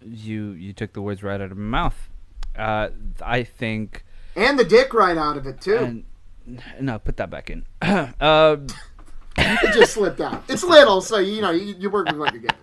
You 0.00 0.52
you 0.52 0.72
took 0.72 0.94
the 0.94 1.02
words 1.02 1.22
right 1.22 1.38
out 1.40 1.52
of 1.52 1.58
my 1.58 1.82
mouth. 1.82 2.08
Uh, 2.56 2.88
I 3.22 3.42
think 3.42 4.04
And 4.36 4.58
the 4.58 4.64
dick 4.64 4.94
right 4.94 5.18
out 5.18 5.36
of 5.36 5.46
it, 5.46 5.60
too. 5.60 5.76
and 5.76 6.04
no, 6.80 6.98
put 6.98 7.16
that 7.18 7.28
back 7.30 7.50
in. 7.50 7.64
uh, 7.82 8.56
It 9.36 9.74
just 9.74 9.94
slipped 9.94 10.20
out. 10.20 10.44
It's 10.48 10.62
little, 10.62 11.00
so 11.00 11.18
you 11.18 11.42
know 11.42 11.50
you, 11.50 11.74
you 11.78 11.90
work 11.90 12.06
with 12.06 12.18
what 12.18 12.32
you 12.32 12.40
get. 12.40 12.54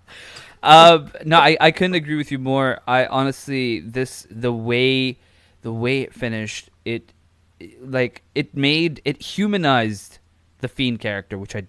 uh, 0.62 1.06
no, 1.24 1.38
I, 1.38 1.56
I 1.60 1.70
couldn't 1.70 1.94
agree 1.94 2.16
with 2.16 2.32
you 2.32 2.38
more. 2.38 2.80
I 2.86 3.06
honestly, 3.06 3.80
this 3.80 4.26
the 4.30 4.52
way 4.52 5.18
the 5.62 5.72
way 5.72 6.00
it 6.00 6.12
finished, 6.14 6.70
it 6.84 7.12
like 7.80 8.22
it 8.34 8.56
made 8.56 9.00
it 9.04 9.20
humanized 9.22 10.18
the 10.60 10.68
fiend 10.68 10.98
character, 11.00 11.38
which 11.38 11.54
I 11.54 11.66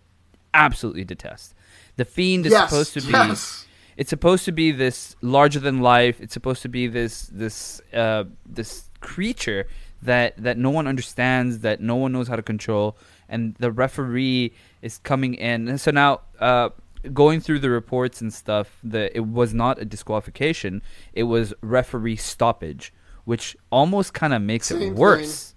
absolutely 0.54 1.04
detest. 1.04 1.54
The 1.98 2.06
fiend 2.06 2.46
is 2.46 2.52
Yes, 2.52 2.70
supposed 2.70 2.94
to 2.94 3.02
be 3.02 3.12
yes. 3.12 3.66
it's 3.98 4.10
supposed 4.10 4.46
to 4.46 4.52
be 4.52 4.72
this 4.72 5.16
larger 5.22 5.60
than 5.60 5.82
life. 5.82 6.22
It's 6.22 6.34
supposed 6.34 6.62
to 6.62 6.70
be 6.70 6.88
this 6.88 7.30
this 7.32 7.82
uh, 7.94 8.26
this 8.46 8.90
creature 9.02 9.68
that 10.02 10.36
that 10.38 10.58
no 10.58 10.70
one 10.70 10.88
understands, 10.88 11.60
that 11.60 11.82
no 11.82 11.96
one 11.96 12.12
knows 12.14 12.28
how 12.30 12.36
to 12.38 12.42
control, 12.44 12.98
and 13.28 13.56
the 13.60 13.72
referee 13.72 14.54
is 14.82 14.98
coming 15.00 15.34
in. 15.34 15.68
And 15.68 15.80
so 15.82 15.92
now, 15.92 16.22
uh, 16.40 16.70
going 17.14 17.42
through 17.42 17.60
the 17.60 17.70
reports 17.70 18.22
and 18.22 18.34
stuff, 18.34 18.80
the 18.84 19.16
it 19.16 19.26
was 19.28 19.54
not 19.54 19.78
a 19.80 19.86
disqualification; 19.86 20.82
it 21.12 21.24
was 21.24 21.54
referee 21.62 22.16
stoppage, 22.16 22.94
which 23.26 23.58
almost 23.72 24.14
kind 24.14 24.34
of 24.34 24.42
makes 24.42 24.68
Same 24.68 24.82
it 24.82 24.96
worse. 24.96 25.54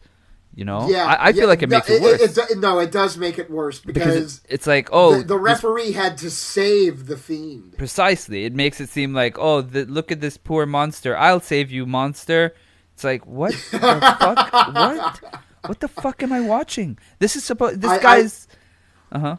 You 0.54 0.66
know, 0.66 0.86
Yeah, 0.90 1.06
I, 1.06 1.28
I 1.28 1.32
feel 1.32 1.42
yeah, 1.42 1.46
like 1.46 1.62
it 1.62 1.70
no, 1.70 1.76
makes 1.78 1.88
it 1.88 2.02
worse 2.02 2.34
do- 2.34 2.60
no, 2.60 2.78
it 2.78 2.92
does 2.92 3.16
make 3.16 3.38
it 3.38 3.50
worse 3.50 3.78
because 3.80 4.04
because, 4.04 4.40
it's, 4.50 4.66
like 4.66 4.90
oh, 4.92 5.16
the, 5.16 5.18
the 5.24 5.34
this- 5.38 5.42
referee 5.42 5.92
had 5.92 6.18
to 6.18 6.30
save 6.30 7.06
the 7.06 7.16
fiend. 7.16 7.78
Precisely. 7.78 8.44
It 8.44 8.54
makes 8.54 8.78
it 8.78 8.90
seem 8.90 9.14
like, 9.14 9.38
oh, 9.38 9.62
the, 9.62 9.86
look 9.86 10.12
at 10.12 10.20
this 10.20 10.36
poor 10.36 10.66
monster. 10.66 11.16
I'll 11.16 11.40
save 11.40 11.70
you, 11.70 11.86
monster. 11.86 12.54
It's 12.92 13.02
like, 13.02 13.26
what 13.26 13.52
the 13.70 13.78
fuck? 13.78 14.52
What? 14.74 15.24
What 15.66 15.80
the 15.80 15.88
fuck 15.88 16.22
am 16.22 16.32
I 16.34 16.40
watching? 16.40 16.98
This 17.18 17.34
is 17.34 17.44
supposed. 17.44 17.80
This 17.80 17.90
I- 17.90 18.02
guy's. 18.02 18.46
Uh 19.10 19.18
huh. 19.18 19.36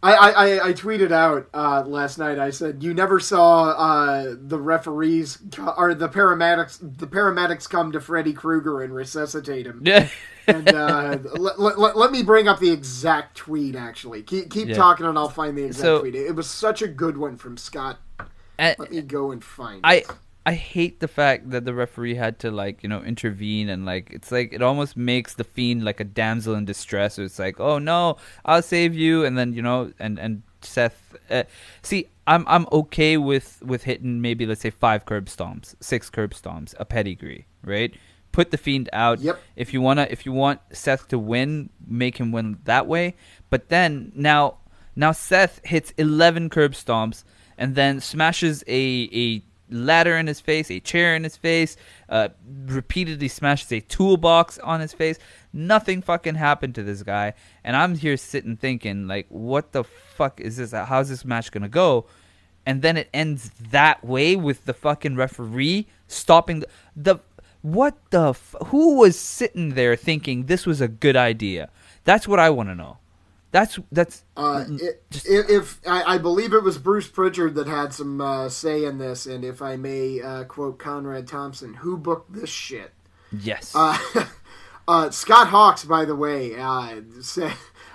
I, 0.00 0.12
I, 0.14 0.68
I, 0.68 0.72
tweeted 0.74 1.10
out 1.10 1.48
uh, 1.52 1.82
last 1.84 2.18
night. 2.18 2.38
I 2.38 2.50
said 2.50 2.84
you 2.84 2.94
never 2.94 3.18
saw 3.18 3.70
uh, 3.70 4.34
the 4.38 4.58
referees 4.58 5.38
or 5.76 5.92
the 5.92 6.08
paramedics. 6.08 6.78
The 6.98 7.06
paramedics 7.08 7.68
come 7.68 7.90
to 7.92 8.00
Freddy 8.00 8.32
Krueger 8.32 8.80
and 8.82 8.94
resuscitate 8.94 9.66
him. 9.66 9.82
Yeah. 9.84 10.08
and 10.46 10.68
uh, 10.68 11.18
let, 11.34 11.58
let, 11.58 11.96
let 11.96 12.12
me 12.12 12.22
bring 12.22 12.46
up 12.46 12.60
the 12.60 12.70
exact 12.70 13.36
tweet. 13.36 13.74
Actually, 13.74 14.22
keep 14.22 14.50
keep 14.50 14.68
Yeah. 14.68 14.76
talking, 14.76 15.04
and 15.04 15.18
I'll 15.18 15.28
find 15.28 15.58
the 15.58 15.64
exact 15.64 15.82
So- 15.82 15.98
tweet. 16.00 16.14
It 16.14 16.36
was 16.36 16.48
such 16.48 16.80
a 16.80 16.88
good 16.88 17.16
one 17.16 17.36
from 17.36 17.56
Scott. 17.56 17.98
Let 18.58 18.90
me 18.92 19.00
go 19.02 19.32
and 19.32 19.42
find. 19.42 19.80
I. 19.84 19.94
it. 19.96 20.10
I 20.48 20.54
hate 20.54 21.00
the 21.00 21.08
fact 21.08 21.50
that 21.50 21.66
the 21.66 21.74
referee 21.74 22.14
had 22.14 22.38
to 22.38 22.50
like 22.50 22.82
you 22.82 22.88
know 22.88 23.02
intervene 23.02 23.68
and 23.68 23.84
like 23.84 24.08
it's 24.10 24.32
like 24.32 24.54
it 24.54 24.62
almost 24.62 24.96
makes 24.96 25.34
the 25.34 25.44
fiend 25.44 25.84
like 25.84 26.00
a 26.00 26.04
damsel 26.04 26.54
in 26.54 26.64
distress. 26.64 27.16
So 27.16 27.22
it's 27.22 27.38
like 27.38 27.60
oh 27.60 27.78
no, 27.78 28.16
I'll 28.46 28.62
save 28.62 28.94
you, 28.94 29.26
and 29.26 29.36
then 29.36 29.52
you 29.52 29.60
know 29.60 29.92
and 29.98 30.18
and 30.18 30.42
Seth. 30.62 31.14
Uh, 31.30 31.42
see, 31.82 32.06
I'm 32.26 32.46
I'm 32.48 32.66
okay 32.72 33.18
with 33.18 33.62
with 33.62 33.82
hitting 33.82 34.22
maybe 34.22 34.46
let's 34.46 34.62
say 34.62 34.70
five 34.70 35.04
curb 35.04 35.26
stomps, 35.26 35.74
six 35.80 36.08
curb 36.08 36.32
stomps, 36.32 36.74
a 36.78 36.86
pedigree, 36.86 37.46
right? 37.62 37.92
Put 38.32 38.50
the 38.50 38.56
fiend 38.56 38.88
out. 38.94 39.20
Yep. 39.20 39.38
If 39.54 39.74
you 39.74 39.82
wanna, 39.82 40.06
if 40.08 40.24
you 40.24 40.32
want 40.32 40.60
Seth 40.72 41.08
to 41.08 41.18
win, 41.18 41.68
make 41.86 42.16
him 42.16 42.32
win 42.32 42.56
that 42.64 42.86
way. 42.86 43.16
But 43.50 43.68
then 43.68 44.12
now, 44.14 44.60
now 44.96 45.12
Seth 45.12 45.60
hits 45.62 45.92
eleven 45.98 46.48
curb 46.48 46.72
stomps 46.72 47.24
and 47.58 47.74
then 47.74 48.00
smashes 48.00 48.64
a 48.66 49.10
a 49.12 49.42
ladder 49.70 50.16
in 50.16 50.26
his 50.26 50.40
face, 50.40 50.70
a 50.70 50.80
chair 50.80 51.14
in 51.14 51.24
his 51.24 51.36
face, 51.36 51.76
uh, 52.08 52.28
repeatedly 52.66 53.28
smashes 53.28 53.72
a 53.72 53.80
toolbox 53.80 54.58
on 54.58 54.80
his 54.80 54.92
face. 54.92 55.18
Nothing 55.52 56.02
fucking 56.02 56.36
happened 56.36 56.74
to 56.76 56.82
this 56.82 57.02
guy, 57.02 57.34
and 57.64 57.76
I'm 57.76 57.94
here 57.94 58.16
sitting 58.16 58.56
thinking 58.56 59.06
like, 59.06 59.26
what 59.28 59.72
the 59.72 59.84
fuck 59.84 60.40
is 60.40 60.56
this? 60.56 60.72
How's 60.72 61.08
this 61.08 61.24
match 61.24 61.50
gonna 61.50 61.68
go? 61.68 62.06
And 62.66 62.82
then 62.82 62.96
it 62.96 63.08
ends 63.14 63.50
that 63.70 64.04
way 64.04 64.36
with 64.36 64.66
the 64.66 64.74
fucking 64.74 65.16
referee 65.16 65.86
stopping 66.06 66.60
the, 66.60 66.68
the 66.94 67.18
what 67.62 67.96
the 68.10 68.30
f- 68.30 68.54
who 68.66 68.96
was 68.98 69.18
sitting 69.18 69.70
there 69.70 69.96
thinking 69.96 70.46
this 70.46 70.66
was 70.66 70.80
a 70.80 70.88
good 70.88 71.16
idea? 71.16 71.70
That's 72.04 72.28
what 72.28 72.38
I 72.38 72.50
want 72.50 72.68
to 72.68 72.74
know. 72.74 72.98
That's 73.50 73.78
that's 73.90 74.24
Uh, 74.36 74.64
it, 74.68 75.02
just- 75.10 75.26
if, 75.26 75.48
if 75.50 75.80
I, 75.86 76.14
I 76.14 76.18
believe 76.18 76.52
it 76.52 76.62
was 76.62 76.76
Bruce 76.78 77.08
Pritchard 77.08 77.54
that 77.54 77.66
had 77.66 77.92
some 77.94 78.20
uh, 78.20 78.48
say 78.50 78.84
in 78.84 78.98
this, 78.98 79.24
and 79.26 79.44
if 79.44 79.62
I 79.62 79.76
may 79.76 80.20
uh, 80.20 80.44
quote 80.44 80.78
Conrad 80.78 81.26
Thompson, 81.26 81.74
who 81.74 81.96
booked 81.96 82.32
this 82.32 82.50
shit? 82.50 82.92
yes. 83.32 83.72
Uh, 83.74 83.96
uh, 84.88 85.10
Scott 85.10 85.48
Hawks, 85.48 85.84
by 85.84 86.04
the 86.04 86.16
way, 86.16 86.54
uh, 86.58 87.00
said, 87.22 87.52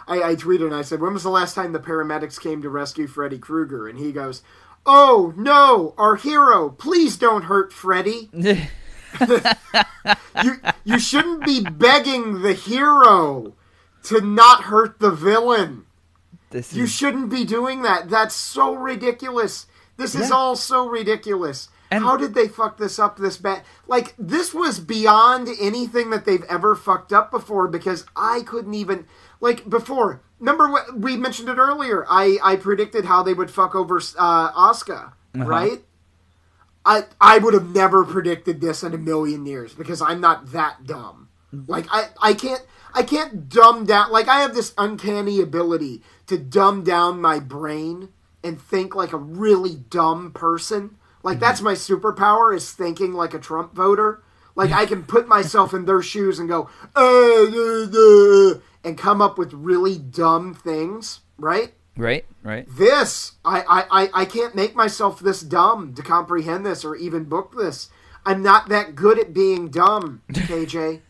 I, 0.08 0.22
I 0.24 0.36
tweeted 0.36 0.66
and 0.66 0.76
I 0.76 0.82
said, 0.82 1.02
"When 1.02 1.14
was 1.14 1.24
the 1.24 1.30
last 1.30 1.54
time 1.56 1.72
the 1.72 1.80
paramedics 1.80 2.40
came 2.40 2.62
to 2.64 2.70
rescue 2.70 3.08
Freddy 3.08 3.38
Krueger?" 3.38 3.88
And 3.88 3.98
he 4.00 4.12
goes, 4.12 4.42
"Oh 4.86 5.34
no, 5.38 5.94
our 5.98 6.16
hero! 6.16 6.70
Please 6.70 7.16
don't 7.16 7.44
hurt 7.44 7.72
Freddy. 7.72 8.30
You 10.44 10.56
you 10.84 11.00
shouldn't 11.00 11.46
be 11.46 11.62
begging 11.64 12.42
the 12.42 12.54
hero 12.54 13.54
to 14.04 14.22
not 14.22 14.64
hurt 14.64 15.00
the 15.00 15.12
villain." 15.12 15.86
this 16.52 16.74
You 16.74 16.84
is 16.84 16.92
shouldn't 16.92 17.30
be 17.30 17.44
doing 17.46 17.82
that. 17.82 18.10
That's 18.10 18.36
so 18.36 18.76
ridiculous. 18.76 19.66
This 19.98 20.14
is 20.16 20.32
all 20.32 20.56
so 20.56 20.88
ridiculous. 20.88 21.70
And- 21.92 22.04
How 22.04 22.18
did 22.18 22.34
they 22.34 22.48
fuck 22.48 22.78
this 22.78 22.98
up 23.00 23.18
this 23.18 23.38
bad? 23.38 23.64
Like 23.88 24.14
this 24.18 24.54
was 24.54 24.80
beyond 24.80 25.48
anything 25.60 26.10
that 26.12 26.26
they've 26.26 26.44
ever 26.46 26.76
fucked 26.76 27.14
up 27.14 27.30
before 27.32 27.68
because 27.68 28.06
I 28.16 28.42
couldn't 28.42 28.74
even 28.74 29.06
like 29.40 29.70
before. 29.70 30.22
Remember 30.40 30.70
what 30.70 30.98
we 31.00 31.16
mentioned 31.18 31.50
it 31.50 31.58
earlier? 31.58 32.06
I 32.10 32.38
I 32.44 32.56
predicted 32.56 33.06
how 33.06 33.22
they 33.24 33.34
would 33.34 33.52
fuck 33.52 33.76
over 33.76 33.98
uh 34.18 34.52
Asuka, 34.52 35.14
Uh-huh. 35.36 35.46
right? 35.46 35.84
I 36.86 37.06
I 37.22 37.38
would 37.38 37.54
have 37.54 37.70
never 37.74 38.04
predicted 38.04 38.60
this 38.62 38.84
in 38.84 38.94
a 38.94 38.98
million 38.98 39.46
years 39.46 39.74
because 39.74 40.02
I'm 40.02 40.20
not 40.20 40.52
that 40.52 40.86
dumb. 40.86 41.30
Like 41.68 41.86
I 41.92 42.10
I 42.22 42.34
can't 42.34 42.62
I 42.94 43.04
can't 43.04 43.50
dumb 43.50 43.86
down 43.86 44.12
like 44.12 44.28
I 44.28 44.42
have 44.42 44.54
this 44.54 44.74
uncanny 44.78 45.42
ability 45.42 46.02
to 46.28 46.38
dumb 46.38 46.84
down 46.84 47.20
my 47.20 47.40
brain 47.40 48.10
and 48.44 48.62
think 48.62 48.96
like 48.96 49.14
a 49.14 49.18
really 49.18 49.76
dumb 49.76 50.32
person. 50.32 50.98
Like 51.24 51.40
that's 51.40 51.62
my 51.62 51.74
superpower 51.74 52.56
is 52.56 52.72
thinking 52.72 53.14
like 53.14 53.34
a 53.34 53.40
Trump 53.40 53.74
voter. 53.74 54.22
Like 54.56 54.72
I 54.72 54.86
can 54.86 55.04
put 55.04 55.28
myself 55.28 55.74
in 55.74 55.86
their 55.86 56.02
shoes 56.02 56.38
and 56.38 56.48
go 56.50 56.70
uh, 56.96 57.00
uh, 57.00 57.88
uh, 57.92 58.60
and 58.84 58.98
come 58.98 59.22
up 59.22 59.38
with 59.38 59.54
really 59.54 59.98
dumb 59.98 60.54
things, 60.54 61.22
right? 61.38 61.74
right, 61.98 62.26
right. 62.44 62.66
this 62.70 63.34
I, 63.46 63.62
I, 63.62 64.04
I, 64.04 64.10
I 64.22 64.26
can't 64.26 64.56
make 64.56 64.76
myself 64.76 65.20
this 65.20 65.42
dumb 65.42 65.94
to 65.96 66.02
comprehend 66.02 66.66
this 66.66 66.84
or 66.84 66.96
even 66.96 67.26
book 67.26 67.56
this 67.58 67.90
i'm 68.26 68.42
not 68.42 68.70
that 68.70 68.96
good 68.96 69.20
at 69.20 69.34
being 69.34 69.70
dumb 69.70 70.22
kj 70.32 71.02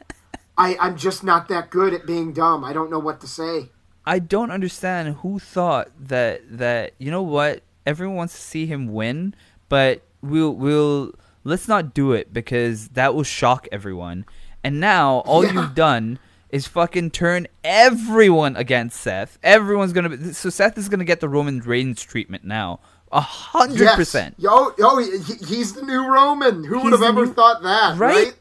I, 0.58 0.78
i'm 0.80 0.98
just 0.98 1.24
not 1.24 1.48
that 1.50 1.70
good 1.70 1.94
at 1.94 2.06
being 2.06 2.34
dumb 2.34 2.64
i 2.64 2.74
don't 2.74 2.90
know 2.92 3.00
what 3.00 3.20
to 3.22 3.28
say 3.28 3.70
I 4.06 4.20
don't 4.20 4.52
understand 4.52 5.16
who 5.22 5.40
thought 5.40 5.88
that 5.98 6.42
that 6.58 6.92
you 6.98 7.10
know 7.10 7.22
what 7.22 7.64
everyone 7.86 8.18
wants 8.18 8.34
to 8.36 8.42
see 8.42 8.66
him 8.66 8.92
win, 8.92 9.34
but 9.70 10.02
we'll 10.22 10.52
we'll 10.54 11.14
let's 11.46 11.70
not 11.70 11.94
do 11.94 12.12
it 12.12 12.34
because 12.34 12.90
that 12.90 13.16
will 13.16 13.24
shock 13.24 13.66
everyone. 13.72 14.26
And 14.62 14.82
now 14.82 15.20
all 15.20 15.46
Yeah. 15.46 15.54
you've 15.54 15.74
done 15.74 16.20
is 16.50 16.68
fucking 16.68 17.12
turn 17.12 17.48
everyone 17.64 18.58
against 18.58 19.00
Seth. 19.00 19.40
Everyone's 19.42 19.94
gonna 19.94 20.10
be 20.10 20.34
so 20.34 20.50
Seth 20.50 20.78
is 20.78 20.90
gonna 20.90 21.06
get 21.06 21.22
the 21.22 21.30
Roman 21.30 21.62
Reigns 21.62 22.04
treatment 22.04 22.44
now, 22.44 22.82
a 23.10 23.22
hundred 23.22 23.88
percent. 23.96 24.36
yo 24.38 24.74
yo 24.78 24.98
he, 24.98 25.18
he's 25.46 25.72
the 25.76 25.82
new 25.82 26.06
roman 26.06 26.66
who 26.66 26.80
would 26.82 26.92
have 26.92 27.04
ever 27.04 27.26
new- 27.26 27.34
thought 27.34 27.64
that 27.64 27.98
right, 27.98 28.16
right? 28.26 28.34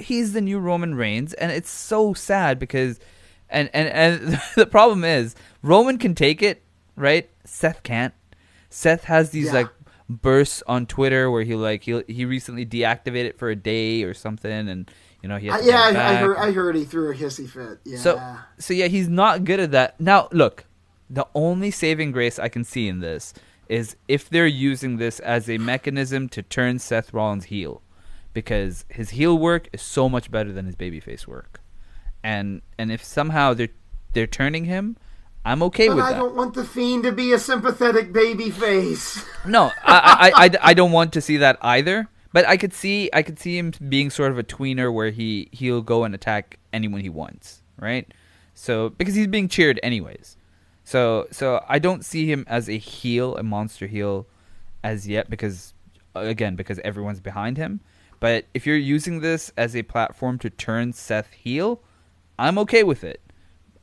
He's 0.00 0.32
the 0.32 0.40
new 0.40 0.58
Roman 0.58 0.94
Reigns, 0.94 1.32
and 1.34 1.50
it's 1.50 1.70
so 1.70 2.14
sad 2.14 2.58
because, 2.58 3.00
and 3.48 3.68
and 3.74 3.88
and 3.88 4.40
the 4.56 4.66
problem 4.66 5.04
is 5.04 5.34
Roman 5.62 5.98
can 5.98 6.14
take 6.14 6.42
it, 6.42 6.62
right? 6.96 7.28
Seth 7.44 7.82
can't. 7.82 8.14
Seth 8.68 9.04
has 9.04 9.30
these 9.30 9.46
Yeah. 9.46 9.52
like 9.52 9.68
bursts 10.08 10.62
on 10.66 10.86
Twitter 10.86 11.30
where 11.30 11.42
he 11.42 11.54
like 11.54 11.82
he 11.84 12.02
he 12.08 12.24
recently 12.24 12.64
deactivated 12.66 13.36
for 13.38 13.48
a 13.50 13.56
day 13.56 14.02
or 14.04 14.14
something, 14.14 14.68
and 14.68 14.90
you 15.22 15.28
know 15.28 15.36
he 15.38 15.48
has 15.48 15.60
uh, 15.60 15.64
to 15.64 15.68
yeah 15.70 15.80
I, 15.82 15.88
I 16.12 16.14
heard 16.16 16.36
i 16.38 16.50
heard 16.52 16.76
he 16.76 16.84
threw 16.84 17.10
a 17.10 17.14
hissy 17.14 17.48
fit 17.48 17.78
yeah 17.84 17.98
So 17.98 18.36
so 18.58 18.74
yeah, 18.74 18.86
he's 18.86 19.08
not 19.08 19.44
good 19.44 19.60
at 19.60 19.70
that. 19.72 20.00
Now 20.00 20.28
look, 20.32 20.64
the 21.08 21.26
only 21.34 21.70
saving 21.70 22.12
grace 22.12 22.38
I 22.38 22.48
can 22.48 22.64
see 22.64 22.86
in 22.88 23.00
this 23.00 23.34
is 23.68 23.96
if 24.08 24.28
they're 24.28 24.46
using 24.46 24.96
this 24.96 25.20
as 25.20 25.48
a 25.48 25.58
mechanism 25.58 26.28
to 26.30 26.42
turn 26.42 26.78
Seth 26.80 27.12
Rollins 27.14 27.44
heel, 27.46 27.82
because 28.32 28.84
his 28.88 29.10
heel 29.10 29.36
work 29.36 29.68
is 29.72 29.82
so 29.82 30.08
much 30.08 30.30
better 30.30 30.52
than 30.52 30.66
his 30.66 30.76
babyface 30.76 31.26
work, 31.26 31.60
and 32.22 32.62
and 32.78 32.90
if 32.92 33.02
somehow 33.04 33.54
they're 33.54 33.68
they're 34.12 34.26
turning 34.26 34.64
him, 34.64 34.96
I'm 35.44 35.62
okay 35.64 35.88
but 35.88 35.96
with 35.96 36.04
I 36.04 36.10
that. 36.10 36.16
I 36.16 36.18
don't 36.18 36.34
want 36.34 36.54
the 36.54 36.64
fiend 36.64 37.04
to 37.04 37.12
be 37.12 37.32
a 37.32 37.38
sympathetic 37.38 38.12
baby 38.12 38.50
face. 38.50 39.24
No, 39.46 39.72
I, 39.82 40.32
I, 40.36 40.44
I, 40.44 40.50
I 40.70 40.74
don't 40.74 40.92
want 40.92 41.14
to 41.14 41.22
see 41.22 41.38
that 41.38 41.56
either. 41.62 42.08
But 42.32 42.46
I 42.46 42.56
could 42.56 42.72
see 42.72 43.10
I 43.12 43.22
could 43.22 43.38
see 43.38 43.58
him 43.58 43.72
being 43.88 44.10
sort 44.10 44.30
of 44.30 44.38
a 44.38 44.44
tweener 44.44 44.92
where 44.92 45.10
he 45.10 45.48
he'll 45.50 45.82
go 45.82 46.04
and 46.04 46.14
attack 46.14 46.58
anyone 46.72 47.00
he 47.00 47.08
wants, 47.08 47.62
right? 47.76 48.06
So 48.54 48.90
because 48.90 49.14
he's 49.14 49.26
being 49.26 49.48
cheered 49.48 49.80
anyways. 49.82 50.36
So 50.84 51.26
so 51.32 51.64
I 51.68 51.78
don't 51.78 52.04
see 52.04 52.30
him 52.30 52.44
as 52.46 52.68
a 52.68 52.78
heel, 52.78 53.36
a 53.36 53.42
monster 53.42 53.86
heel, 53.86 54.26
as 54.84 55.08
yet 55.08 55.28
because 55.28 55.74
again 56.14 56.54
because 56.54 56.78
everyone's 56.80 57.20
behind 57.20 57.56
him. 57.56 57.80
But 58.20 58.44
if 58.52 58.66
you're 58.66 58.76
using 58.76 59.20
this 59.20 59.50
as 59.56 59.74
a 59.74 59.82
platform 59.82 60.38
to 60.40 60.50
turn 60.50 60.92
Seth 60.92 61.32
heel, 61.32 61.82
I'm 62.38 62.58
okay 62.58 62.84
with 62.84 63.02
it. 63.02 63.20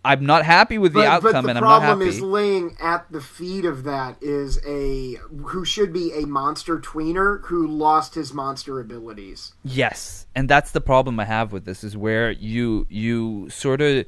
I'm 0.05 0.26
not 0.26 0.45
happy 0.45 0.77
with 0.77 0.93
the 0.93 1.01
but, 1.01 1.07
outcome, 1.07 1.31
but 1.31 1.41
the 1.41 1.49
and 1.49 1.57
I'm 1.57 1.64
not 1.64 1.81
happy. 1.81 2.05
The 2.05 2.05
problem 2.05 2.07
is 2.07 2.22
laying 2.22 2.77
at 2.80 3.11
the 3.11 3.19
feet 3.19 3.65
of 3.65 3.84
that 3.84 4.15
is 4.22 4.57
a 4.65 5.15
who 5.47 5.65
should 5.65 5.91
be 5.91 6.14
a 6.14 6.26
monster 6.26 6.80
tweener 6.80 7.43
who 7.45 7.68
lost 7.68 8.15
his 8.15 8.34
monster 8.34 8.80
abilities. 8.80 9.53
Yes, 9.64 10.27
and 10.34 10.47
that's 10.47 10.72
the 10.72 10.80
problem 10.80 11.19
I 11.19 11.26
have 11.26 11.51
with 11.51 11.65
this 11.65 11.84
is 11.84 11.97
where 11.97 12.31
you 12.31 12.88
you 12.89 13.49
sort 13.49 13.81
of 13.81 14.05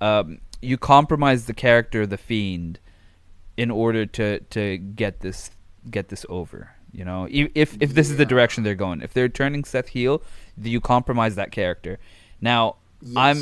um, 0.00 0.40
you 0.62 0.76
compromise 0.76 1.46
the 1.46 1.54
character 1.54 2.02
of 2.02 2.10
the 2.10 2.18
fiend 2.18 2.80
in 3.56 3.70
order 3.70 4.04
to 4.04 4.40
to 4.40 4.78
get 4.78 5.20
this 5.20 5.50
get 5.88 6.08
this 6.08 6.26
over. 6.28 6.75
You 6.92 7.04
know, 7.04 7.28
if 7.30 7.76
if 7.80 7.94
this 7.94 8.10
is 8.10 8.16
the 8.16 8.26
direction 8.26 8.64
they're 8.64 8.74
going, 8.74 9.02
if 9.02 9.12
they're 9.12 9.28
turning 9.28 9.64
Seth 9.64 9.88
heel, 9.88 10.22
you 10.60 10.80
compromise 10.80 11.34
that 11.34 11.52
character. 11.52 11.98
Now, 12.40 12.76
I'm 13.14 13.38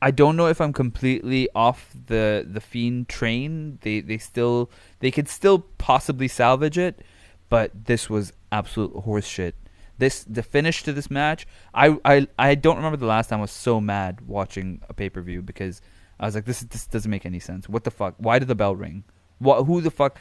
I 0.00 0.10
don't 0.10 0.36
know 0.36 0.46
if 0.46 0.60
I'm 0.60 0.72
completely 0.72 1.48
off 1.54 1.92
the 2.06 2.46
the 2.48 2.60
fiend 2.60 3.08
train. 3.08 3.78
They 3.82 4.00
they 4.00 4.18
still 4.18 4.70
they 5.00 5.10
could 5.10 5.28
still 5.28 5.60
possibly 5.78 6.28
salvage 6.28 6.78
it, 6.78 7.00
but 7.48 7.72
this 7.86 8.08
was 8.08 8.32
absolute 8.52 8.94
horseshit. 8.94 9.54
This 9.98 10.22
the 10.22 10.44
finish 10.44 10.84
to 10.84 10.92
this 10.92 11.10
match. 11.10 11.46
I 11.74 11.98
I 12.04 12.28
I 12.38 12.54
don't 12.54 12.76
remember 12.76 12.96
the 12.96 13.06
last 13.06 13.28
time 13.28 13.40
I 13.40 13.42
was 13.42 13.50
so 13.50 13.80
mad 13.80 14.20
watching 14.26 14.80
a 14.88 14.94
pay 14.94 15.10
per 15.10 15.20
view 15.20 15.42
because 15.42 15.82
I 16.20 16.26
was 16.26 16.34
like, 16.36 16.44
this 16.44 16.60
this 16.60 16.86
doesn't 16.86 17.10
make 17.10 17.26
any 17.26 17.40
sense. 17.40 17.68
What 17.68 17.84
the 17.84 17.90
fuck? 17.90 18.14
Why 18.18 18.38
did 18.38 18.48
the 18.48 18.54
bell 18.54 18.76
ring? 18.76 19.02
What? 19.38 19.64
Who 19.64 19.80
the 19.80 19.90
fuck? 19.90 20.18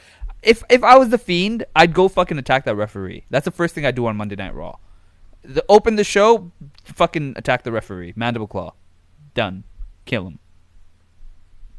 If 0.47 0.63
if 0.69 0.81
I 0.81 0.97
was 0.97 1.09
the 1.09 1.17
fiend, 1.17 1.65
I'd 1.75 1.93
go 1.93 2.07
fucking 2.07 2.37
attack 2.37 2.63
that 2.63 2.75
referee. 2.75 3.25
That's 3.29 3.43
the 3.43 3.51
first 3.51 3.75
thing 3.75 3.85
I 3.85 3.91
do 3.91 4.05
on 4.05 4.15
Monday 4.15 4.37
Night 4.37 4.55
Raw. 4.55 4.77
The, 5.43 5.63
open 5.67 5.97
the 5.97 6.05
show, 6.05 6.53
fucking 6.85 7.33
attack 7.35 7.63
the 7.63 7.71
referee. 7.73 8.13
Mandible 8.15 8.47
claw. 8.47 8.73
Done. 9.33 9.65
Kill 10.05 10.25
him. 10.25 10.39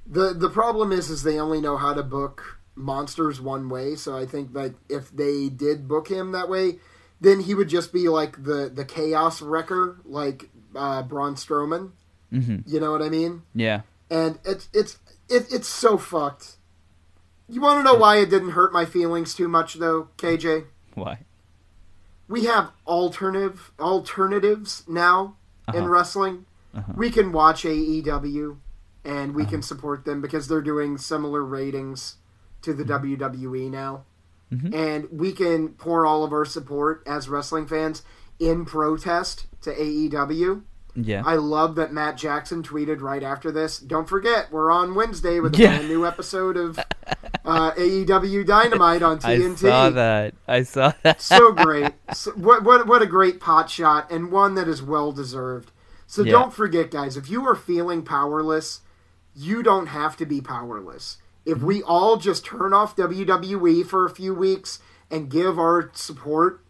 The 0.07 0.35
the 0.35 0.51
problem 0.51 0.93
is 0.93 1.09
is 1.09 1.23
they 1.23 1.40
only 1.40 1.62
know 1.62 1.78
how 1.78 1.95
to 1.95 2.03
book 2.03 2.59
monsters 2.74 3.40
one 3.40 3.70
way, 3.70 3.97
so 3.97 4.15
I 4.15 4.27
think 4.27 4.53
that 4.53 4.74
if 4.90 5.11
they 5.11 5.49
did 5.49 5.89
book 5.89 6.09
him 6.09 6.32
that 6.32 6.51
way, 6.51 6.78
then 7.23 7.40
he 7.40 7.55
would 7.55 7.70
just 7.70 7.90
be 7.90 8.11
like 8.11 8.45
the 8.45 8.70
the 8.73 8.85
chaos 8.85 9.40
wrecker 9.40 9.99
like 10.05 10.51
uh 10.77 11.03
Braun 11.03 11.36
Strowman. 11.36 11.93
hmm 12.31 12.59
You 12.66 12.81
know 12.81 12.93
what 12.93 13.01
I 13.01 13.09
mean? 13.09 13.45
Yeah. 13.55 13.81
And 14.11 14.39
it's 14.45 14.69
it's 14.74 14.99
it, 15.31 15.51
it's 15.51 15.69
so 15.69 15.97
fucked. 15.97 16.57
You 17.48 17.60
want 17.60 17.78
to 17.80 17.82
know 17.84 17.98
why 17.98 18.16
it 18.18 18.28
didn't 18.30 18.50
hurt 18.50 18.72
my 18.72 18.84
feelings 18.84 19.34
too 19.34 19.48
much 19.48 19.74
though, 19.74 20.08
KJ? 20.18 20.66
Why? 20.94 21.20
We 22.28 22.44
have 22.44 22.72
alternative 22.86 23.72
alternatives 23.80 24.84
now 24.86 25.36
in 25.72 25.80
Uh-huh. 25.80 25.88
wrestling. 25.88 26.44
Uh-huh. 26.74 26.92
We 26.96 27.10
can 27.10 27.32
watch 27.32 27.64
AEW 27.64 28.58
and 29.04 29.34
we 29.34 29.46
can 29.46 29.62
support 29.62 30.04
them 30.04 30.20
because 30.20 30.48
they're 30.48 30.60
doing 30.60 30.98
similar 30.98 31.42
ratings 31.42 32.16
to 32.62 32.74
the 32.74 32.84
WWE 32.84 33.70
now. 33.70 34.04
Mhm. 34.52 34.74
And 34.74 35.08
we 35.10 35.32
can 35.32 35.70
pour 35.70 36.04
all 36.04 36.24
of 36.24 36.32
our 36.32 36.44
support 36.44 37.02
as 37.06 37.28
wrestling 37.28 37.66
fans 37.66 38.02
in 38.38 38.64
protest 38.66 39.46
to 39.62 39.70
AEW. 39.74 40.62
Yeah. 41.04 41.22
I 41.24 41.34
love 41.36 41.76
that 41.76 41.92
Matt 41.92 42.16
Jackson 42.16 42.62
tweeted 42.62 43.00
right 43.00 43.22
after 43.22 43.52
this. 43.52 43.78
Don't 43.78 44.08
forget, 44.08 44.50
we're 44.50 44.70
on 44.70 44.94
Wednesday 44.94 45.38
with 45.40 45.54
a 45.54 45.58
Yeah. 45.58 45.76
brand 45.76 45.88
new 45.88 46.04
episode 46.06 46.56
of 46.56 46.78
uh, 47.44 47.70
AEW 47.72 48.44
Dynamite 48.46 49.02
on 49.02 49.18
TNT. 49.18 49.64
I 49.68 49.70
saw 49.70 49.90
that. 49.90 50.34
I 50.48 50.62
saw 50.62 50.92
that. 51.02 51.22
so 51.22 51.52
great. 51.52 51.92
So, 52.14 52.32
what, 52.32 52.64
what, 52.64 52.86
what 52.86 53.02
a 53.02 53.06
great 53.06 53.40
pot 53.40 53.70
shot 53.70 54.10
and 54.10 54.32
one 54.32 54.54
that 54.56 54.66
is 54.68 54.82
well 54.82 55.12
deserved. 55.12 55.70
So 56.06 56.22
Yeah. 56.22 56.32
don't 56.32 56.52
forget, 56.54 56.90
guys, 56.90 57.16
if 57.16 57.30
you 57.30 57.46
are 57.46 57.54
feeling 57.54 58.02
powerless, 58.02 58.80
you 59.36 59.62
don't 59.62 59.86
have 59.88 60.16
to 60.16 60.26
be 60.26 60.40
powerless. 60.40 61.18
If 61.44 61.62
we 61.62 61.82
all 61.82 62.16
just 62.16 62.44
turn 62.44 62.74
off 62.74 62.96
WWE 62.96 63.86
for 63.86 64.04
a 64.04 64.10
few 64.10 64.34
weeks 64.34 64.80
and 65.10 65.30
give 65.30 65.58
our 65.58 65.90
support 65.94 66.60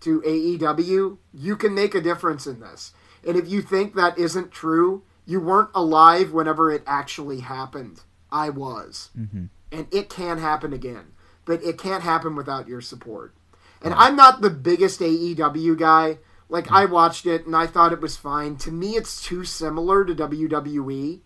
to 0.00 0.20
AEW, 0.20 1.18
you 1.34 1.56
can 1.56 1.74
make 1.74 1.94
a 1.94 2.00
difference 2.00 2.46
in 2.46 2.60
this. 2.60 2.92
And 3.26 3.36
if 3.36 3.48
you 3.48 3.62
think 3.62 3.94
that 3.94 4.18
isn't 4.18 4.50
true, 4.50 5.02
you 5.26 5.40
weren't 5.40 5.70
alive 5.74 6.32
whenever 6.32 6.70
it 6.70 6.82
actually 6.86 7.40
happened. 7.40 8.00
I 8.30 8.50
was. 8.50 9.10
Mm-hmm. 9.18 9.46
And 9.70 9.86
it 9.92 10.08
can 10.08 10.38
happen 10.38 10.72
again. 10.72 11.12
But 11.44 11.62
it 11.62 11.78
can't 11.78 12.02
happen 12.02 12.36
without 12.36 12.68
your 12.68 12.80
support. 12.80 13.34
And 13.82 13.94
I'm 13.94 14.16
not 14.16 14.40
the 14.40 14.50
biggest 14.50 15.00
AEW 15.00 15.78
guy. 15.78 16.18
Like, 16.48 16.64
mm-hmm. 16.64 16.74
I 16.74 16.84
watched 16.86 17.26
it 17.26 17.46
and 17.46 17.54
I 17.54 17.66
thought 17.66 17.92
it 17.92 18.00
was 18.00 18.16
fine. 18.16 18.56
To 18.58 18.72
me, 18.72 18.96
it's 18.96 19.22
too 19.22 19.44
similar 19.44 20.04
to 20.04 20.14
WWE. 20.14 21.20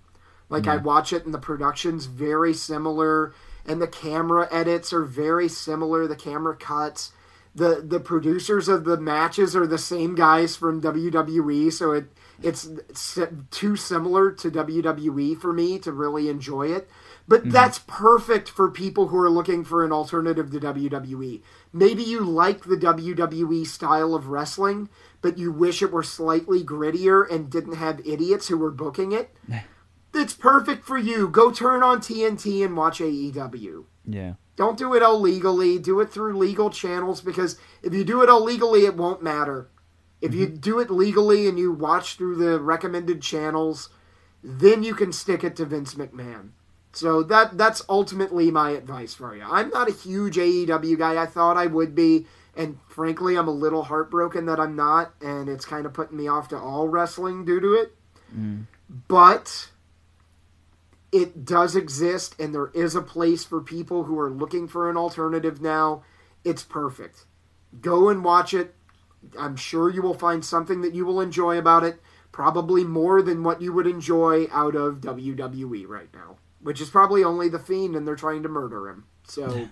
Like, 0.48 0.66
I 0.66 0.77
mm-hmm. 0.77 0.85
watch 0.85 1.12
it 1.12 1.24
and 1.24 1.32
the 1.32 1.39
production's 1.39 2.06
very 2.06 2.52
similar, 2.52 3.32
and 3.64 3.81
the 3.81 3.86
camera 3.86 4.47
edits 4.51 4.93
are 4.93 5.05
very 5.05 5.48
similar, 5.48 6.06
the 6.06 6.16
camera 6.16 6.55
cuts. 6.55 7.12
The, 7.55 7.83
the 7.85 8.01
producers 8.01 8.69
of 8.69 8.85
the 8.85 8.97
matches 8.97 9.55
are 9.55 9.66
the 9.66 9.77
same 9.77 10.15
guys 10.15 10.57
from 10.57 10.81
WWE, 10.81 11.70
so 11.73 11.93
it 11.93 12.07
it's 12.43 12.69
too 13.51 13.77
similar 13.77 14.33
to 14.33 14.51
WWE 14.51 15.39
for 15.39 15.53
me 15.53 15.79
to 15.81 15.93
really 15.93 16.29
enjoy 16.29 16.73
it. 16.73 16.89
But 17.29 17.43
mm-hmm. 17.43 17.51
that's 17.51 17.79
perfect 17.79 18.49
for 18.49 18.70
people 18.70 19.09
who 19.09 19.19
are 19.19 19.31
looking 19.31 19.65
for 19.65 19.85
an 19.85 19.93
alternative 19.93 20.51
to 20.51 20.61
WWE. 20.61 21.43
Maybe 21.73 22.03
you 22.03 22.20
like 22.20 22.65
the 22.65 22.77
WWE 22.77 23.66
style 23.66 24.15
of 24.15 24.29
wrestling, 24.29 24.89
but 25.20 25.39
you 25.39 25.53
wish 25.53 25.83
it 25.83 25.93
were 25.93 26.03
slightly 26.03 26.65
grittier 26.65 27.31
and 27.31 27.51
didn't 27.51 27.77
have 27.77 28.07
idiots 28.07 28.49
who 28.49 28.59
were 28.59 28.70
booking 28.70 29.12
it. 29.12 29.35
It's 30.15 30.35
perfect 30.35 30.85
for 30.85 30.99
you. 30.99 31.27
Go 31.27 31.51
turn 31.51 31.83
on 31.83 32.01
TNT 32.01 32.62
and 32.62 32.77
watch 32.77 32.99
AEW. 32.99 33.85
Yeah. 34.07 34.35
Don't 34.57 34.79
do 34.79 34.95
it 34.95 35.03
illegally. 35.03 35.79
Do 35.79 36.01
it 36.01 36.11
through 36.11 36.37
legal 36.37 36.70
channels 36.70 37.20
because 37.20 37.59
if 37.83 37.95
you 37.95 38.05
do 38.05 38.23
it 38.23 38.29
illegally, 38.29 38.85
it 38.85 38.97
won't 38.97 39.23
matter. 39.23 39.69
If 40.20 40.35
you 40.35 40.47
mm-hmm. 40.47 40.57
do 40.57 40.79
it 40.79 40.91
legally 40.91 41.49
and 41.49 41.59
you 41.59 41.73
watch 41.73 42.16
through 42.16 42.37
the 42.37 42.61
recommended 42.61 43.23
channels, 43.23 43.89
then 44.43 44.83
you 44.83 44.95
can 44.95 45.12
stick 45.12 45.43
it 45.43 45.57
to 45.57 45.65
Vince 45.65 45.95
McMahon. 45.95 46.51
So 46.93 47.23
that 47.24 47.57
that's 47.57 47.83
ultimately 47.89 48.51
my 48.51 48.70
advice 48.70 49.15
for 49.15 49.35
you. 49.35 49.43
I'm 49.43 49.70
not 49.70 49.89
a 49.89 49.93
huge 49.93 50.37
AEW 50.37 50.99
guy. 50.99 51.20
I 51.20 51.27
thought 51.27 51.57
I 51.57 51.66
would 51.66 51.95
be, 51.95 52.27
and 52.55 52.79
frankly, 52.87 53.37
I'm 53.37 53.49
a 53.49 53.53
little 53.53 53.85
heartbroken 53.85 54.45
that 54.47 54.61
I'm 54.61 54.77
not, 54.77 55.15
and 55.23 55.49
it's 55.49 55.65
kind 55.65 55.87
of 55.87 55.95
putting 55.95 56.19
me 56.19 56.29
off 56.29 56.49
to 56.49 56.59
all 56.59 56.89
wrestling 56.89 57.47
due 57.47 57.61
to 57.61 57.73
it. 57.74 57.97
Mm. 58.37 58.66
But 59.09 59.70
it 61.12 61.44
does 61.44 61.76
exist 61.76 62.34
and 62.40 62.55
there 62.55 62.70
is 62.74 62.94
a 62.94 63.02
place 63.02 63.44
for 63.44 63.60
people 63.60 64.05
who 64.05 64.18
are 64.18 64.30
looking 64.30 64.66
for 64.66 64.89
an 64.89 64.97
alternative 64.97 65.60
now. 65.60 66.02
It's 66.43 66.62
perfect. 66.62 67.26
Go 67.80 68.09
and 68.09 68.24
watch 68.24 68.55
it. 68.55 68.74
I'm 69.39 69.55
sure 69.55 69.90
you 69.90 70.02
will 70.02 70.14
find 70.14 70.44
something 70.44 70.80
that 70.80 70.94
you 70.94 71.05
will 71.05 71.20
enjoy 71.20 71.59
about 71.59 71.84
it, 71.84 72.01
probably 72.32 72.82
more 72.82 73.22
than 73.22 73.44
what 73.44 73.60
you 73.62 73.72
would 73.72 73.86
enjoy 73.86 74.47
out 74.51 74.74
of 74.74 75.01
WWE 75.01 75.86
right 75.86 76.09
now, 76.12 76.39
which 76.60 76.80
is 76.80 76.90
probably 76.90 77.22
only 77.22 77.48
the 77.48 77.59
Fiend 77.59 77.94
and 77.94 78.09
they're 78.09 78.16
trying 78.16 78.43
to 78.43 78.48
murder 78.48 78.89
him. 78.89 79.05
So 79.28 79.68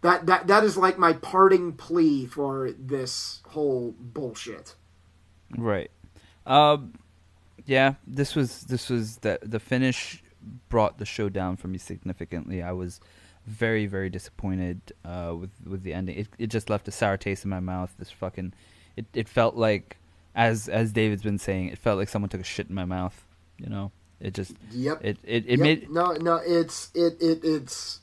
that 0.00 0.26
that 0.26 0.46
that 0.46 0.64
is 0.64 0.76
like 0.76 0.96
my 0.96 1.12
parting 1.12 1.72
plea 1.72 2.26
for 2.26 2.70
this 2.78 3.42
whole 3.48 3.94
bullshit. 3.98 4.76
Right. 5.56 5.90
Um. 6.46 6.94
Yeah. 7.66 7.94
This 8.06 8.34
was 8.34 8.62
this 8.62 8.88
was 8.88 9.18
the 9.18 9.38
the 9.42 9.60
finish 9.60 10.21
brought 10.68 10.98
the 10.98 11.04
show 11.04 11.28
down 11.28 11.56
for 11.56 11.68
me 11.68 11.78
significantly. 11.78 12.62
I 12.62 12.72
was 12.72 13.00
very 13.46 13.86
very 13.86 14.08
disappointed 14.10 14.80
uh, 15.04 15.34
with 15.38 15.50
with 15.66 15.82
the 15.82 15.92
ending. 15.94 16.18
It 16.18 16.28
it 16.38 16.46
just 16.48 16.70
left 16.70 16.88
a 16.88 16.92
sour 16.92 17.16
taste 17.16 17.44
in 17.44 17.50
my 17.50 17.60
mouth. 17.60 17.92
This 17.98 18.10
fucking 18.10 18.52
it 18.96 19.06
it 19.14 19.28
felt 19.28 19.56
like 19.56 19.96
as 20.34 20.68
as 20.68 20.92
David's 20.92 21.22
been 21.22 21.38
saying, 21.38 21.68
it 21.68 21.78
felt 21.78 21.98
like 21.98 22.08
someone 22.08 22.28
took 22.28 22.40
a 22.40 22.44
shit 22.44 22.68
in 22.68 22.74
my 22.74 22.84
mouth. 22.84 23.24
You 23.58 23.68
know. 23.68 23.92
It 24.20 24.34
just 24.34 24.54
Yep. 24.70 25.04
it 25.04 25.18
it, 25.24 25.44
it 25.46 25.58
Yep. 25.58 25.58
made 25.58 25.90
no 25.90 26.12
no 26.12 26.36
it's 26.36 26.90
it, 26.94 27.20
it 27.20 27.40
it's 27.42 28.00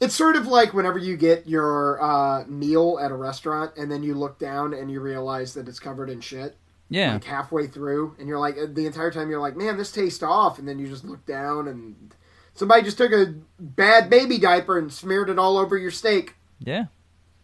it's 0.00 0.14
sort 0.14 0.36
of 0.36 0.46
like 0.46 0.74
whenever 0.74 0.98
you 0.98 1.16
get 1.16 1.48
your 1.48 2.02
uh, 2.02 2.44
meal 2.46 2.98
at 3.00 3.10
a 3.10 3.14
restaurant 3.14 3.72
and 3.78 3.90
then 3.90 4.02
you 4.02 4.14
look 4.14 4.38
down 4.38 4.74
and 4.74 4.90
you 4.90 5.00
realize 5.00 5.54
that 5.54 5.68
it's 5.68 5.78
covered 5.80 6.10
in 6.10 6.20
shit 6.20 6.56
yeah. 6.92 7.14
like 7.14 7.24
halfway 7.24 7.66
through 7.66 8.14
and 8.18 8.28
you're 8.28 8.38
like 8.38 8.56
the 8.74 8.86
entire 8.86 9.10
time 9.10 9.30
you're 9.30 9.40
like 9.40 9.56
man 9.56 9.76
this 9.76 9.92
tastes 9.92 10.22
off 10.22 10.58
and 10.58 10.68
then 10.68 10.78
you 10.78 10.88
just 10.88 11.04
look 11.04 11.24
down 11.26 11.68
and 11.68 12.14
somebody 12.54 12.82
just 12.82 12.98
took 12.98 13.12
a 13.12 13.34
bad 13.58 14.10
baby 14.10 14.38
diaper 14.38 14.78
and 14.78 14.92
smeared 14.92 15.30
it 15.30 15.38
all 15.38 15.58
over 15.58 15.76
your 15.76 15.90
steak. 15.90 16.34
Yeah, 16.58 16.86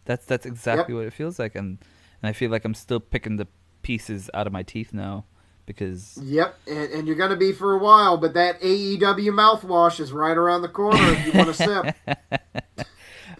that's 0.05 0.25
that's 0.25 0.45
exactly 0.45 0.93
what 0.93 1.05
it 1.05 1.13
feels 1.13 1.39
like, 1.39 1.55
and 1.55 1.77
and 2.21 2.29
I 2.29 2.33
feel 2.33 2.51
like 2.51 2.65
I'm 2.65 2.73
still 2.73 2.99
picking 2.99 3.37
the 3.37 3.47
pieces 3.81 4.29
out 4.33 4.47
of 4.47 4.53
my 4.53 4.63
teeth 4.63 4.93
now 4.93 5.25
because 5.65 6.17
Yep, 6.21 6.55
and, 6.67 6.91
and 6.91 7.07
you're 7.07 7.15
going 7.15 7.31
to 7.31 7.35
be 7.35 7.51
for 7.51 7.73
a 7.73 7.79
while, 7.79 8.17
but 8.17 8.33
that 8.33 8.61
AEW 8.61 9.31
mouthwash 9.31 9.99
is 9.99 10.11
right 10.11 10.37
around 10.37 10.61
the 10.61 10.69
corner 10.69 11.11
if 11.11 11.25
you 11.25 11.31
want 11.33 11.47
to 11.47 11.53
sip. 11.53 11.95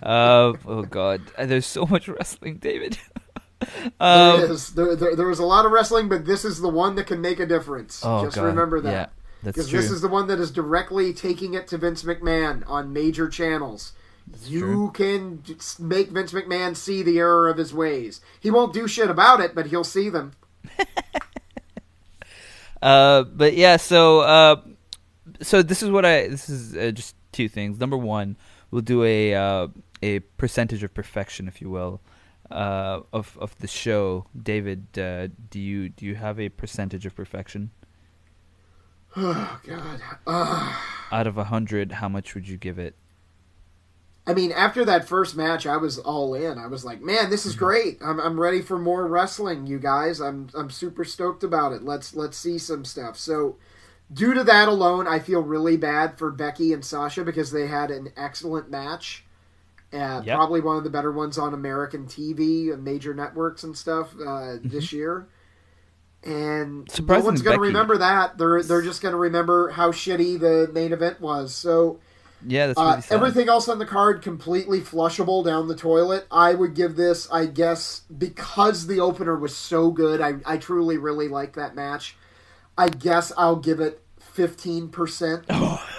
uh, 0.04 0.54
oh 0.66 0.84
god, 0.84 1.22
there's 1.38 1.66
so 1.66 1.86
much 1.86 2.08
wrestling, 2.08 2.58
David. 2.58 2.98
There 3.60 3.92
um, 4.00 4.40
is. 4.40 4.74
There, 4.74 4.96
there, 4.96 5.16
there 5.16 5.28
was 5.28 5.40
a 5.40 5.46
lot 5.46 5.66
of 5.66 5.72
wrestling, 5.72 6.08
but 6.08 6.26
this 6.26 6.46
is 6.46 6.62
the 6.62 6.70
one 6.70 6.96
that 6.96 7.08
can 7.08 7.20
make 7.20 7.40
a 7.40 7.46
difference. 7.46 8.02
oh 8.06 8.24
Just 8.24 8.38
god, 8.38 8.46
remember 8.46 8.80
that. 8.82 9.12
Because 9.44 9.70
true. 9.70 9.82
this 9.82 9.92
is 9.92 10.02
the 10.02 10.08
one 10.08 10.28
that 10.28 10.40
is 10.40 10.52
directly 10.52 11.14
taking 11.14 11.54
it 11.54 11.68
to 11.68 11.78
Vince 11.78 12.04
McMahon 12.04 12.64
on 12.68 12.94
major 12.94 13.28
channels. 13.30 13.94
you 14.46 14.60
true. 14.60 14.92
can 14.92 15.44
make 15.80 16.10
Vince 16.10 16.32
McMahon 16.34 16.76
see 16.76 17.04
the 17.04 17.20
error 17.20 17.50
of 17.50 17.58
his 17.58 17.74
ways. 17.74 18.22
He 18.40 18.52
won't 18.52 18.74
do 18.74 18.88
shit 18.88 19.10
about 19.10 19.40
it, 19.40 19.56
but 19.56 19.68
he'll 19.68 19.84
see 19.84 20.10
them. 20.10 20.34
Uh, 22.82 23.24
but 23.24 23.56
yeah, 23.56 23.78
so 23.78 24.22
uh, 24.22 24.56
so 25.42 25.62
this 25.62 25.84
is 25.84 25.90
what 25.90 26.06
I 26.06 26.28
this 26.28 26.50
is 26.50 26.76
uh, 26.76 26.92
just 26.92 27.16
two 27.32 27.50
things. 27.50 27.80
Number 27.80 27.98
one, 27.98 28.38
we'll 28.72 28.82
do 28.82 29.04
a 29.04 29.36
uh, 29.36 29.68
a 30.02 30.20
percentage 30.20 30.84
of 30.84 30.94
perfection, 30.94 31.48
if 31.48 31.62
you 31.62 31.70
will, 31.70 32.02
uh, 32.52 33.02
of 33.14 33.38
of 33.40 33.58
the 33.60 33.68
show. 33.68 34.26
David, 34.42 34.98
uh, 34.98 35.28
do 35.50 35.60
you 35.60 35.90
do 35.90 36.06
you 36.06 36.16
have 36.16 36.40
a 36.40 36.50
percentage 36.50 37.06
of 37.06 37.16
perfection 37.16 37.72
Oh 39.16 39.60
God. 39.64 40.02
Uh, 40.26 40.74
out 41.12 41.28
of 41.28 41.38
a 41.38 41.46
hundred? 41.46 41.94
How 41.94 42.10
much 42.10 42.34
would 42.36 42.48
you 42.48 42.58
give 42.58 42.80
it? 42.80 42.96
I 44.28 44.34
mean, 44.34 44.52
after 44.52 44.86
that 44.86 45.08
first 45.08 45.36
match, 45.36 45.66
I 45.66 45.78
was 45.78 45.98
all 45.98 46.36
in. 46.36 46.58
I 46.60 46.68
was 46.68 46.86
like, 46.86 47.02
"Man, 47.02 47.30
this 47.30 47.46
is 47.46 47.56
Mm-hmm. 47.56 47.56
great. 47.56 47.98
I'm, 48.02 48.20
I'm 48.20 48.40
ready 48.40 48.62
for 48.62 48.78
more 48.78 49.08
wrestling, 49.08 49.66
you 49.66 49.80
guys. 49.80 50.20
I'm 50.20 50.50
I'm 50.54 50.70
super 50.70 51.04
stoked 51.04 51.44
about 51.44 51.74
it. 51.74 51.84
Let's 51.84 52.16
let's 52.16 52.38
see 52.38 52.58
some 52.60 52.86
stuff." 52.86 53.18
So, 53.18 53.58
due 54.14 54.34
to 54.36 54.44
that 54.44 54.68
alone, 54.68 55.08
I 55.08 55.20
feel 55.20 55.42
really 55.42 55.78
bad 55.78 56.18
for 56.20 56.32
Becky 56.32 56.74
and 56.74 56.86
Sasha 56.86 57.24
because 57.24 57.52
they 57.52 57.68
had 57.68 57.90
an 57.92 58.12
excellent 58.18 58.70
match. 58.70 59.26
Uh, 59.92 60.22
Yep. 60.24 60.36
Probably 60.36 60.62
one 60.62 60.78
of 60.78 60.84
the 60.84 60.90
better 60.90 61.12
ones 61.12 61.38
on 61.38 61.54
American 61.54 62.06
TV 62.06 62.72
and 62.74 62.84
major 62.84 63.14
networks 63.14 63.64
and 63.64 63.76
stuff 63.78 64.14
uh, 64.16 64.24
Mm-hmm. 64.60 64.70
this 64.70 64.94
year. 64.94 65.28
And 66.24 66.88
no 67.08 67.20
one's 67.22 67.42
going 67.42 67.56
to 67.56 67.62
remember 67.62 67.98
that. 67.98 68.38
They're 68.38 68.62
they're 68.62 68.82
just 68.82 69.02
going 69.02 69.14
to 69.14 69.18
remember 69.18 69.70
how 69.70 69.92
shitty 69.92 70.40
the 70.40 70.70
main 70.74 70.92
event 70.94 71.22
was. 71.22 71.54
So. 71.56 72.00
Yeah, 72.48 72.68
that's 72.68 72.80
really 72.80 72.90
Uh, 72.92 73.02
sad. 73.02 73.16
everything 73.16 73.50
else 73.50 73.68
on 73.68 73.80
the 73.80 73.86
card 73.86 74.22
completely 74.22 74.80
flushable 74.80 75.44
down 75.44 75.68
the 75.68 75.76
toilet. 75.76 76.26
I 76.32 76.54
would 76.54 76.74
give 76.74 76.96
this, 76.96 77.30
I 77.32 77.46
guess, 77.48 78.04
because 78.18 78.88
the 78.88 79.02
opener 79.02 79.36
was 79.38 79.54
so 79.54 79.92
good. 79.92 80.22
I, 80.22 80.36
I 80.46 80.56
truly 80.58 80.98
really 80.98 81.28
like 81.28 81.56
that 81.56 81.76
match. 81.76 82.16
I 82.78 82.88
guess 82.88 83.34
I'll 83.38 83.58
give 83.58 83.82
it 83.82 84.02
fifteen 84.20 84.88
percent. 84.90 85.44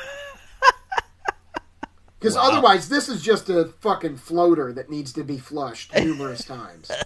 Because 2.20 2.36
Wow. 2.36 2.50
otherwise, 2.52 2.88
this 2.90 3.08
is 3.08 3.22
just 3.22 3.48
a 3.48 3.72
fucking 3.80 4.18
floater 4.18 4.72
that 4.74 4.90
needs 4.90 5.10
to 5.14 5.24
be 5.24 5.38
flushed 5.38 5.94
numerous 5.94 6.44
times. 6.44 6.90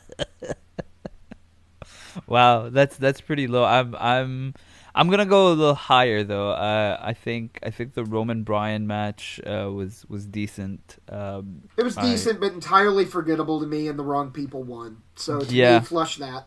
Wow, 2.29 2.69
that's 2.69 2.97
that's 2.97 3.21
pretty 3.21 3.49
low. 3.49 3.65
I'm 3.65 3.97
I'm 3.99 4.55
I'm 4.95 5.11
gonna 5.11 5.27
go 5.27 5.49
a 5.49 5.55
little 5.55 5.75
higher 5.75 6.23
though. 6.23 6.51
Uh, 6.51 6.97
I 7.03 7.13
think 7.13 7.59
I 7.65 7.71
think 7.71 7.95
the 7.95 8.05
Roman 8.05 8.45
Bryan 8.45 8.87
match 8.87 9.41
uh, 9.45 9.69
was 9.73 10.07
was 10.09 10.25
decent. 10.25 10.99
Um, 11.09 11.63
It 11.77 11.83
was 11.83 11.99
I- 11.99 12.03
decent, 12.03 12.39
but 12.39 12.53
entirely 12.53 13.05
forgettable 13.05 13.59
to 13.61 13.67
me, 13.67 13.89
and 13.89 13.99
the 13.99 14.05
wrong 14.05 14.31
people 14.31 14.63
won. 14.63 14.99
So 15.17 15.41
to 15.41 15.53
Yeah. 15.53 15.81
me, 15.81 15.85
flush 15.85 16.19
that. 16.19 16.47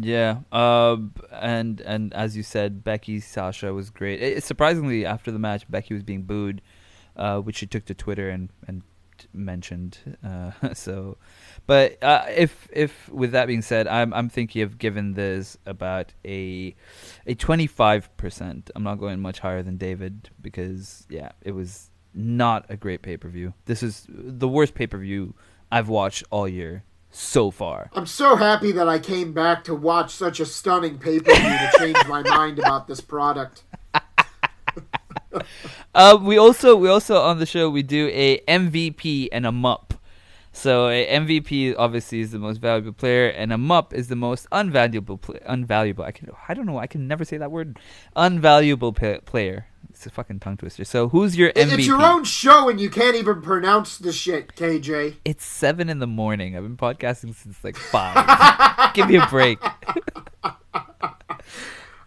Yeah, 0.00 0.38
uh, 0.52 0.98
and 1.32 1.80
and 1.80 2.14
as 2.14 2.36
you 2.36 2.44
said, 2.44 2.84
Becky 2.84 3.18
Sasha 3.18 3.74
was 3.74 3.90
great. 3.90 4.22
It, 4.22 4.44
surprisingly, 4.44 5.04
after 5.04 5.32
the 5.32 5.40
match, 5.40 5.68
Becky 5.68 5.92
was 5.92 6.04
being 6.04 6.22
booed, 6.22 6.62
uh, 7.20 7.38
which 7.38 7.56
she 7.56 7.66
took 7.66 7.84
to 7.84 7.94
Twitter 7.94 8.28
and 8.30 8.48
and 8.66 8.82
mentioned. 9.32 9.98
Uh, 10.24 10.52
so, 10.74 11.18
but 11.66 12.02
uh, 12.02 12.24
if 12.28 12.68
if 12.72 13.08
with 13.10 13.32
that 13.32 13.46
being 13.46 13.62
said, 13.62 13.86
I'm 13.86 14.12
I'm 14.14 14.28
thinking 14.28 14.62
of 14.62 14.78
giving 14.78 15.14
this 15.14 15.58
about 15.66 16.12
a 16.24 16.74
a 17.26 17.34
twenty 17.34 17.66
five 17.66 18.14
percent. 18.16 18.70
I'm 18.74 18.82
not 18.82 18.96
going 18.96 19.20
much 19.20 19.38
higher 19.40 19.62
than 19.62 19.76
David 19.76 20.30
because 20.40 21.06
yeah, 21.08 21.32
it 21.42 21.52
was 21.52 21.90
not 22.14 22.66
a 22.68 22.76
great 22.76 23.02
pay 23.02 23.16
per 23.16 23.28
view. 23.28 23.54
This 23.66 23.82
is 23.82 24.06
the 24.08 24.48
worst 24.48 24.74
pay 24.74 24.86
per 24.86 24.98
view 24.98 25.34
I've 25.70 25.88
watched 25.88 26.24
all 26.30 26.48
year 26.48 26.84
so 27.10 27.50
far. 27.50 27.90
I'm 27.92 28.06
so 28.06 28.36
happy 28.36 28.72
that 28.72 28.88
I 28.88 28.98
came 28.98 29.32
back 29.32 29.64
to 29.64 29.74
watch 29.74 30.12
such 30.12 30.40
a 30.40 30.46
stunning 30.46 30.98
pay 30.98 31.20
per 31.20 31.34
view 31.34 31.42
to 31.42 31.72
change 31.78 32.08
my 32.08 32.22
mind 32.22 32.58
about 32.58 32.88
this 32.88 33.00
product. 33.00 33.64
Uh, 35.92 36.16
we 36.20 36.38
also 36.38 36.76
we 36.76 36.88
also 36.88 37.20
on 37.20 37.40
the 37.40 37.46
show 37.46 37.68
we 37.68 37.82
do 37.82 38.08
a 38.12 38.38
MVP 38.46 39.28
and 39.32 39.44
a 39.44 39.50
MUP. 39.50 39.98
So 40.52 40.88
a 40.88 41.04
MVP 41.06 41.74
obviously 41.76 42.20
is 42.20 42.30
the 42.30 42.38
most 42.38 42.58
valuable 42.58 42.92
player, 42.92 43.28
and 43.28 43.52
a 43.52 43.56
MUP 43.56 43.92
is 43.92 44.06
the 44.06 44.16
most 44.16 44.48
unvaluable 44.50 45.20
pla 45.20 45.34
unvaluable. 45.48 46.04
I 46.04 46.12
can 46.12 46.30
I 46.48 46.54
don't 46.54 46.66
know 46.66 46.78
I 46.78 46.86
can 46.86 47.08
never 47.08 47.24
say 47.24 47.38
that 47.38 47.50
word. 47.50 47.78
Unvaluable 48.16 48.94
pa- 48.94 49.20
player. 49.24 49.66
It's 49.88 50.06
a 50.06 50.10
fucking 50.10 50.40
tongue 50.40 50.56
twister. 50.56 50.84
So 50.84 51.08
who's 51.08 51.36
your 51.36 51.50
MVP? 51.52 51.78
It's 51.78 51.86
your 51.86 52.00
own 52.02 52.24
show 52.24 52.68
and 52.68 52.80
you 52.80 52.88
can't 52.88 53.16
even 53.16 53.42
pronounce 53.42 53.98
the 53.98 54.12
shit, 54.12 54.54
KJ. 54.54 55.16
It's 55.24 55.44
seven 55.44 55.88
in 55.88 55.98
the 55.98 56.06
morning. 56.06 56.56
I've 56.56 56.62
been 56.62 56.76
podcasting 56.76 57.34
since 57.34 57.62
like 57.64 57.76
five. 57.76 58.92
Give 58.94 59.08
me 59.08 59.16
a 59.16 59.26
break. 59.26 59.58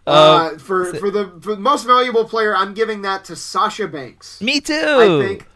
Uh, 0.06 0.10
Uh, 0.54 0.58
for 0.58 0.94
for 0.94 1.10
the 1.10 1.32
for 1.40 1.54
the 1.54 1.60
most 1.60 1.84
valuable 1.86 2.24
player, 2.26 2.54
I'm 2.54 2.74
giving 2.74 3.02
that 3.02 3.24
to 3.26 3.36
Sasha 3.36 3.88
Banks. 3.88 4.40
me 4.40 4.60
too. 4.60 4.74
I 4.74 5.26
think 5.26 5.46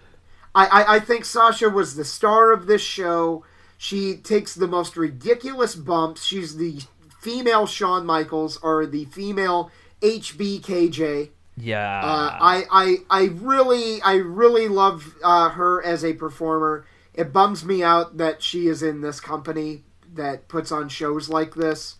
I, 0.55 0.66
I, 0.66 0.95
I 0.97 1.01
think 1.01 1.25
Sasha 1.25 1.69
was 1.69 1.97
the 1.97 2.05
star 2.05 2.53
of 2.53 2.66
this 2.66 2.83
show. 2.83 3.45
She 3.77 4.16
takes 4.16 4.55
the 4.55 4.66
most 4.66 4.97
ridiculous 4.97 5.75
bumps. 5.77 6.25
She's 6.25 6.57
the 6.57 6.81
female 7.20 7.66
Shawn 7.66 8.07
Michaels 8.07 8.57
or 8.62 8.87
the 8.87 9.05
female 9.07 9.70
HBKJ. 10.03 11.31
yeah. 11.57 12.01
Uh, 12.03 12.39
I, 12.41 12.65
I 12.70 12.97
I 13.11 13.25
really 13.27 14.01
I 14.03 14.15
really 14.15 14.69
love 14.69 15.15
uh, 15.23 15.51
her 15.51 15.83
as 15.85 16.05
a 16.05 16.15
performer. 16.15 16.87
It 17.15 17.33
bums 17.33 17.65
me 17.65 17.83
out 17.83 18.16
that 18.19 18.43
she 18.43 18.69
is 18.69 18.83
in 18.83 19.01
this 19.01 19.20
company 19.20 19.85
that 20.15 20.49
puts 20.49 20.70
on 20.73 20.89
shows 20.89 21.29
like 21.29 21.55
this, 21.55 21.97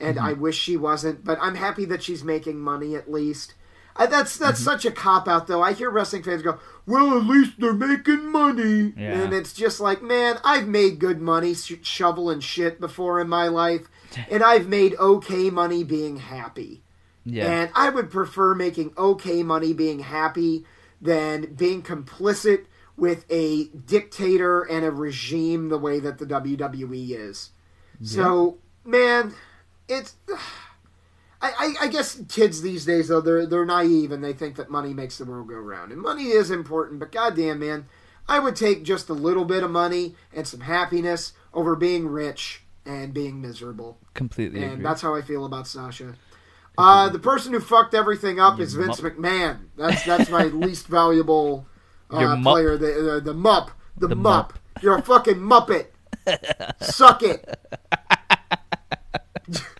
and 0.00 0.18
I 0.18 0.32
wish 0.32 0.58
she 0.58 0.76
wasn't. 0.76 1.24
But 1.24 1.38
I'm 1.40 1.54
happy 1.54 1.84
that 1.86 2.02
she's 2.02 2.24
making 2.24 2.58
money 2.60 2.94
at 2.94 3.10
least. 3.10 3.54
Uh, 3.96 4.06
that's 4.06 4.36
that's 4.38 4.60
such 4.60 4.84
a 4.86 4.90
cop 4.90 5.28
out 5.28 5.46
though. 5.46 5.62
I 5.62 5.72
hear 5.72 5.90
wrestling 5.90 6.22
fans 6.22 6.42
go, 6.42 6.58
"Well, 6.86 7.18
at 7.18 7.24
least 7.26 7.52
they're 7.58 7.74
making 7.74 8.30
money," 8.30 8.94
Yeah. 8.96 9.20
and 9.20 9.32
it's 9.34 9.52
just 9.52 9.80
like, 9.80 10.00
man, 10.02 10.38
I've 10.44 10.68
made 10.68 10.98
good 11.00 11.20
money 11.20 11.54
sh- 11.54 11.74
shoveling 11.82 12.40
shit 12.40 12.80
before 12.80 13.20
in 13.20 13.28
my 13.28 13.48
life, 13.48 13.88
and 14.30 14.42
I've 14.42 14.68
made 14.68 14.94
okay 14.98 15.50
money 15.50 15.82
being 15.84 16.16
happy. 16.18 16.82
yeah. 17.24 17.46
And 17.50 17.70
I 17.74 17.90
would 17.90 18.10
prefer 18.10 18.54
making 18.54 18.92
okay 18.96 19.42
money 19.42 19.72
being 19.72 19.98
happy 20.00 20.64
than 21.02 21.54
being 21.54 21.82
complicit 21.82 22.66
with 22.96 23.24
a 23.30 23.64
dictator 23.64 24.62
and 24.62 24.84
a 24.84 24.90
regime 24.90 25.68
the 25.68 25.78
way 25.78 25.98
that 26.00 26.18
the 26.18 26.26
WWE 26.26 27.10
is. 27.10 27.50
So, 28.02 28.58
man, 28.84 29.34
it's. 29.90 30.14
I, 31.42 31.52
I, 31.80 31.84
I 31.84 31.88
guess 31.88 32.20
kids 32.28 32.60
these 32.60 32.84
days 32.84 33.08
though 33.08 33.22
they're 33.22 33.46
they're 33.46 33.64
naive 33.64 34.12
and 34.12 34.22
they 34.22 34.34
think 34.34 34.56
that 34.56 34.68
money 34.70 34.92
makes 34.92 35.16
the 35.16 35.24
world 35.24 35.48
go 35.48 35.54
round 35.54 35.90
and 35.90 35.98
money 35.98 36.24
is 36.24 36.50
important 36.50 37.00
but 37.00 37.10
goddamn 37.12 37.60
man 37.60 37.86
I 38.28 38.40
would 38.40 38.54
take 38.56 38.82
just 38.84 39.08
a 39.08 39.14
little 39.14 39.46
bit 39.46 39.62
of 39.62 39.70
money 39.70 40.16
and 40.34 40.46
some 40.46 40.60
happiness 40.60 41.32
over 41.54 41.74
being 41.76 42.06
rich 42.08 42.62
and 42.84 43.14
being 43.14 43.40
miserable 43.40 43.96
Completely 44.12 44.62
and 44.62 44.72
agree. 44.72 44.82
that's 44.84 45.00
how 45.00 45.14
I 45.14 45.22
feel 45.22 45.46
about 45.46 45.66
Sasha. 45.66 46.14
Uh, 46.76 47.08
the 47.08 47.18
person 47.18 47.54
who 47.54 47.60
fucked 47.60 47.94
everything 47.94 48.38
up 48.38 48.60
is 48.60 48.74
Vince 48.74 49.00
mupp. 49.00 49.16
McMahon. 49.16 49.58
That's 49.78 50.02
that's 50.04 50.28
my 50.28 50.44
least 50.66 50.88
valuable 50.88 51.66
uh, 52.10 52.38
player. 52.42 52.76
The, 52.76 53.20
the 53.24 53.32
the 53.32 53.34
mup, 53.34 53.70
the, 53.96 54.08
The 54.08 54.14
mup. 54.14 54.52
mupp. 54.52 54.82
You're 54.82 54.96
a 54.98 55.02
fucking 55.02 55.36
muppet. 55.36 55.86
Suck 56.82 57.22
it. 57.22 57.48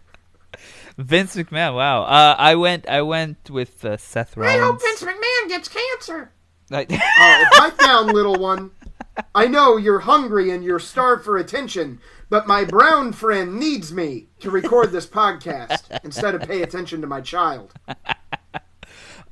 Vince 1.03 1.37
McMahon. 1.37 1.75
Wow. 1.75 2.03
Uh, 2.03 2.35
I 2.39 2.55
went. 2.55 2.89
I 2.89 3.03
went 3.03 3.51
with 3.51 3.85
uh, 3.85 3.97
Seth 3.97 4.37
Rollins. 4.37 4.61
I 4.61 4.65
hope 4.65 4.81
Vince 4.81 5.03
McMahon 5.03 5.49
gets 5.49 5.69
cancer. 5.69 6.33
Like- 6.71 6.93
Uh, 6.93 7.45
pipe 7.53 7.79
down, 7.79 8.09
little 8.09 8.37
one. 8.37 8.71
I 9.35 9.47
know 9.47 9.77
you're 9.77 10.01
hungry 10.01 10.51
and 10.51 10.63
you're 10.65 10.79
starved 10.79 11.25
for 11.25 11.37
attention, 11.37 12.01
but 12.31 12.47
my 12.47 12.65
brown 12.65 13.13
friend 13.13 13.59
needs 13.59 13.93
me 13.93 14.29
to 14.39 14.51
record 14.51 14.93
this 14.93 15.07
podcast 15.07 15.83
instead 16.05 16.35
of 16.35 16.43
pay 16.43 16.63
attention 16.63 17.01
to 17.01 17.07
my 17.07 17.21
child. 17.21 17.73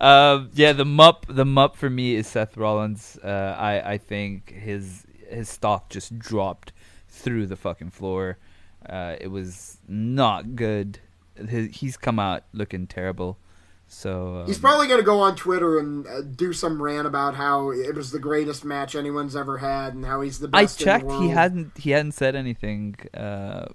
Um, 0.01 0.51
yeah, 0.55 0.73
the 0.73 0.85
mup, 0.85 1.25
the 1.29 1.45
mup 1.45 1.77
for 1.77 1.89
me 1.89 2.17
is 2.17 2.27
Seth 2.27 2.57
Rollins. 2.57 3.19
Uh, 3.23 3.57
I 3.59 3.93
I 3.93 3.99
think 3.99 4.51
his 4.51 5.07
his 5.29 5.49
stock 5.49 5.89
just 5.91 6.19
dropped 6.19 6.73
through 7.09 7.47
the 7.47 7.57
fucking 7.57 7.91
floor. 7.91 8.39
Uh, 8.87 9.17
it 9.21 9.29
was 9.29 9.79
not 9.89 10.55
good. 10.57 10.99
His, 11.47 11.77
he's 11.77 11.97
come 11.97 12.19
out 12.19 12.45
looking 12.53 12.87
terrible. 12.87 13.39
So 13.87 14.41
um, 14.41 14.47
He's 14.47 14.59
probably 14.59 14.87
going 14.87 15.01
to 15.01 15.05
go 15.07 15.21
on 15.21 15.35
Twitter 15.35 15.79
and 15.79 16.07
uh, 16.07 16.21
do 16.21 16.53
some 16.53 16.83
rant 16.83 17.07
about 17.07 17.35
how 17.35 17.71
it 17.71 17.95
was 17.95 18.11
the 18.11 18.19
greatest 18.19 18.65
match 18.65 18.95
anyone's 18.95 19.35
ever 19.35 19.59
had 19.59 19.95
and 19.95 20.05
how 20.05 20.21
he's 20.21 20.41
the 20.41 20.49
best. 20.49 20.81
I 20.81 20.85
checked. 20.85 21.03
In 21.03 21.09
the 21.09 21.15
world. 21.15 21.25
He 21.25 21.31
hadn't. 21.31 21.79
He 21.79 21.91
hadn't 21.93 22.13
said 22.13 22.37
anything 22.37 22.97
uh, 23.15 23.67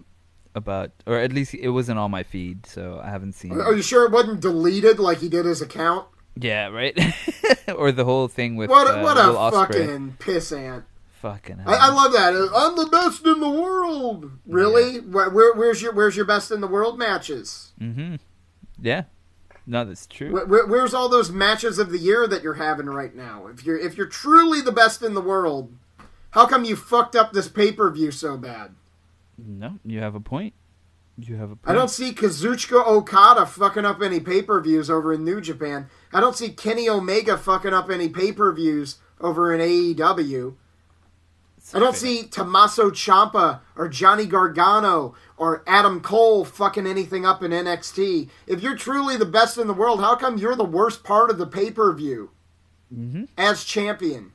about, 0.54 0.92
or 1.08 1.18
at 1.18 1.34
least 1.34 1.56
it 1.56 1.70
wasn't 1.70 1.98
on 1.98 2.12
my 2.12 2.22
feed, 2.22 2.68
so 2.68 3.02
I 3.04 3.10
haven't 3.10 3.34
seen. 3.34 3.60
Are 3.60 3.74
you 3.74 3.82
sure 3.82 4.06
it 4.06 4.12
wasn't 4.12 4.40
deleted 4.42 5.00
like 5.00 5.18
he 5.18 5.30
did 5.30 5.46
his 5.46 5.62
account? 5.64 6.08
Yeah, 6.40 6.68
right. 6.68 6.98
or 7.76 7.92
the 7.92 8.06
whole 8.06 8.28
thing 8.28 8.56
with 8.56 8.70
What 8.70 8.88
uh, 8.88 9.00
a, 9.00 9.04
what 9.04 9.18
a 9.18 9.28
Will 9.30 9.36
Ospreay. 9.36 9.68
fucking 9.68 10.18
pissant. 10.20 10.84
Fucking. 11.24 11.62
I, 11.66 11.74
I 11.74 11.90
love 11.90 12.12
that. 12.12 12.34
I'm 12.54 12.76
the 12.76 12.86
best 12.92 13.26
in 13.26 13.40
the 13.40 13.50
world. 13.50 14.30
Really? 14.46 14.98
Where, 15.00 15.30
where, 15.30 15.54
where's 15.54 15.82
your 15.82 15.94
Where's 15.94 16.16
your 16.18 16.26
best 16.26 16.52
in 16.52 16.60
the 16.62 16.68
world 16.68 17.00
matches? 17.00 17.72
Mm-hmm. 17.82 18.16
Yeah. 18.82 19.04
No, 19.66 19.86
that's 19.86 20.06
true. 20.06 20.32
Where, 20.34 20.46
where- 20.46 20.68
where's 20.68 20.94
all 20.94 21.08
those 21.08 21.32
matches 21.32 21.80
of 21.80 21.90
the 21.92 21.98
year 21.98 22.28
that 22.28 22.44
you're 22.44 22.56
having 22.56 22.88
right 22.88 23.16
now? 23.16 23.48
If 23.48 23.66
you're 23.66 23.78
if 23.80 23.96
you're 23.98 24.06
truly 24.08 24.60
the 24.62 24.74
best 24.74 25.02
in 25.02 25.14
the 25.14 25.22
world, 25.22 25.74
how 26.32 26.46
come 26.46 26.66
you 26.66 26.76
fucked 26.76 27.16
up 27.16 27.32
this 27.32 27.48
pay 27.48 27.72
per 27.72 27.90
view 27.90 28.12
so 28.12 28.38
bad? 28.38 28.76
No, 29.38 29.80
you 29.86 30.00
have 30.02 30.14
a 30.16 30.20
point. 30.20 30.54
You 31.18 31.36
have 31.38 31.52
a 31.52 31.56
point. 31.56 31.70
I 31.70 31.74
don't 31.74 31.90
see 31.90 32.12
Kazuchika 32.12 32.86
Okada 32.86 33.46
fucking 33.46 33.86
up 33.86 34.02
any 34.02 34.20
pay 34.20 34.42
per 34.42 34.60
views 34.60 34.90
over 34.90 35.14
in 35.14 35.24
New 35.24 35.40
Japan. 35.40 35.88
I 36.12 36.20
don't 36.20 36.36
see 36.36 36.50
Kenny 36.50 36.90
Omega 36.90 37.38
fucking 37.38 37.74
up 37.74 37.90
any 37.90 38.10
pay 38.10 38.32
per 38.34 38.52
views 38.52 38.98
over 39.22 39.54
in 39.54 39.62
AEW. 39.62 40.56
I 41.74 41.80
don't 41.80 41.96
see 41.96 42.24
Tommaso 42.24 42.92
Ciampa 42.92 43.62
or 43.76 43.90
Johnny 43.90 44.26
Gargano 44.26 45.16
or 45.38 45.64
Adam 45.66 46.02
Cole 46.02 46.46
fucking 46.46 46.86
anything 46.86 47.26
up 47.26 47.42
in 47.42 47.52
NXT. 47.52 48.30
If 48.48 48.62
you're 48.62 48.76
truly 48.78 49.18
the 49.18 49.26
best 49.26 49.58
in 49.58 49.68
the 49.68 49.74
world, 49.74 50.00
how 50.00 50.16
come 50.16 50.38
you're 50.38 50.56
the 50.56 50.64
worst 50.64 51.04
part 51.04 51.30
of 51.32 51.38
the 51.38 51.48
pay 51.48 51.72
per 51.72 51.92
view 51.94 52.30
Mhm. 52.94 53.28
as 53.38 53.64
champion? 53.64 54.32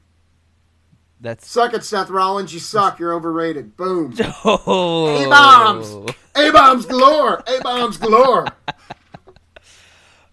That's 1.20 1.48
Suck 1.48 1.74
it, 1.74 1.82
Seth 1.84 2.10
Rollins. 2.10 2.54
You 2.54 2.60
suck. 2.60 2.98
You're 3.00 3.12
overrated. 3.12 3.76
Boom. 3.76 4.14
oh. 4.44 5.24
A-bombs. 5.24 6.14
A 6.36 6.50
bombs 6.52 6.86
galore. 6.86 7.42
A 7.46 7.60
bombs 7.62 7.96
galore. 7.96 8.46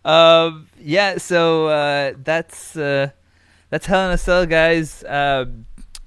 Um. 0.04 0.68
Yeah. 0.80 1.18
So 1.18 1.68
uh, 1.68 2.14
that's 2.24 2.76
uh, 2.78 3.10
that's 3.72 3.88
Hell 3.88 4.08
in 4.08 4.12
a 4.14 4.18
Cell, 4.18 4.46
guys. 4.46 5.04
Uh, 5.04 5.46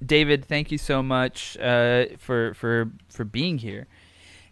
David, 0.04 0.44
thank 0.44 0.70
you 0.70 0.78
so 0.78 1.02
much 1.02 1.56
uh, 1.58 2.06
for 2.18 2.54
for 2.54 2.90
for 3.08 3.24
being 3.24 3.58
here. 3.58 3.86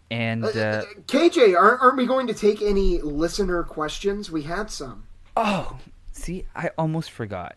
And 0.09 0.45
uh, 0.45 0.83
KJ, 1.07 1.57
aren't, 1.59 1.81
aren't 1.81 1.97
we 1.97 2.05
going 2.05 2.27
to 2.27 2.33
take 2.33 2.61
any 2.61 2.99
listener 3.01 3.63
questions? 3.63 4.31
We 4.31 4.43
had 4.43 4.71
some. 4.71 5.05
oh, 5.35 5.77
see, 6.11 6.45
I 6.55 6.71
almost 6.77 7.11
forgot. 7.11 7.55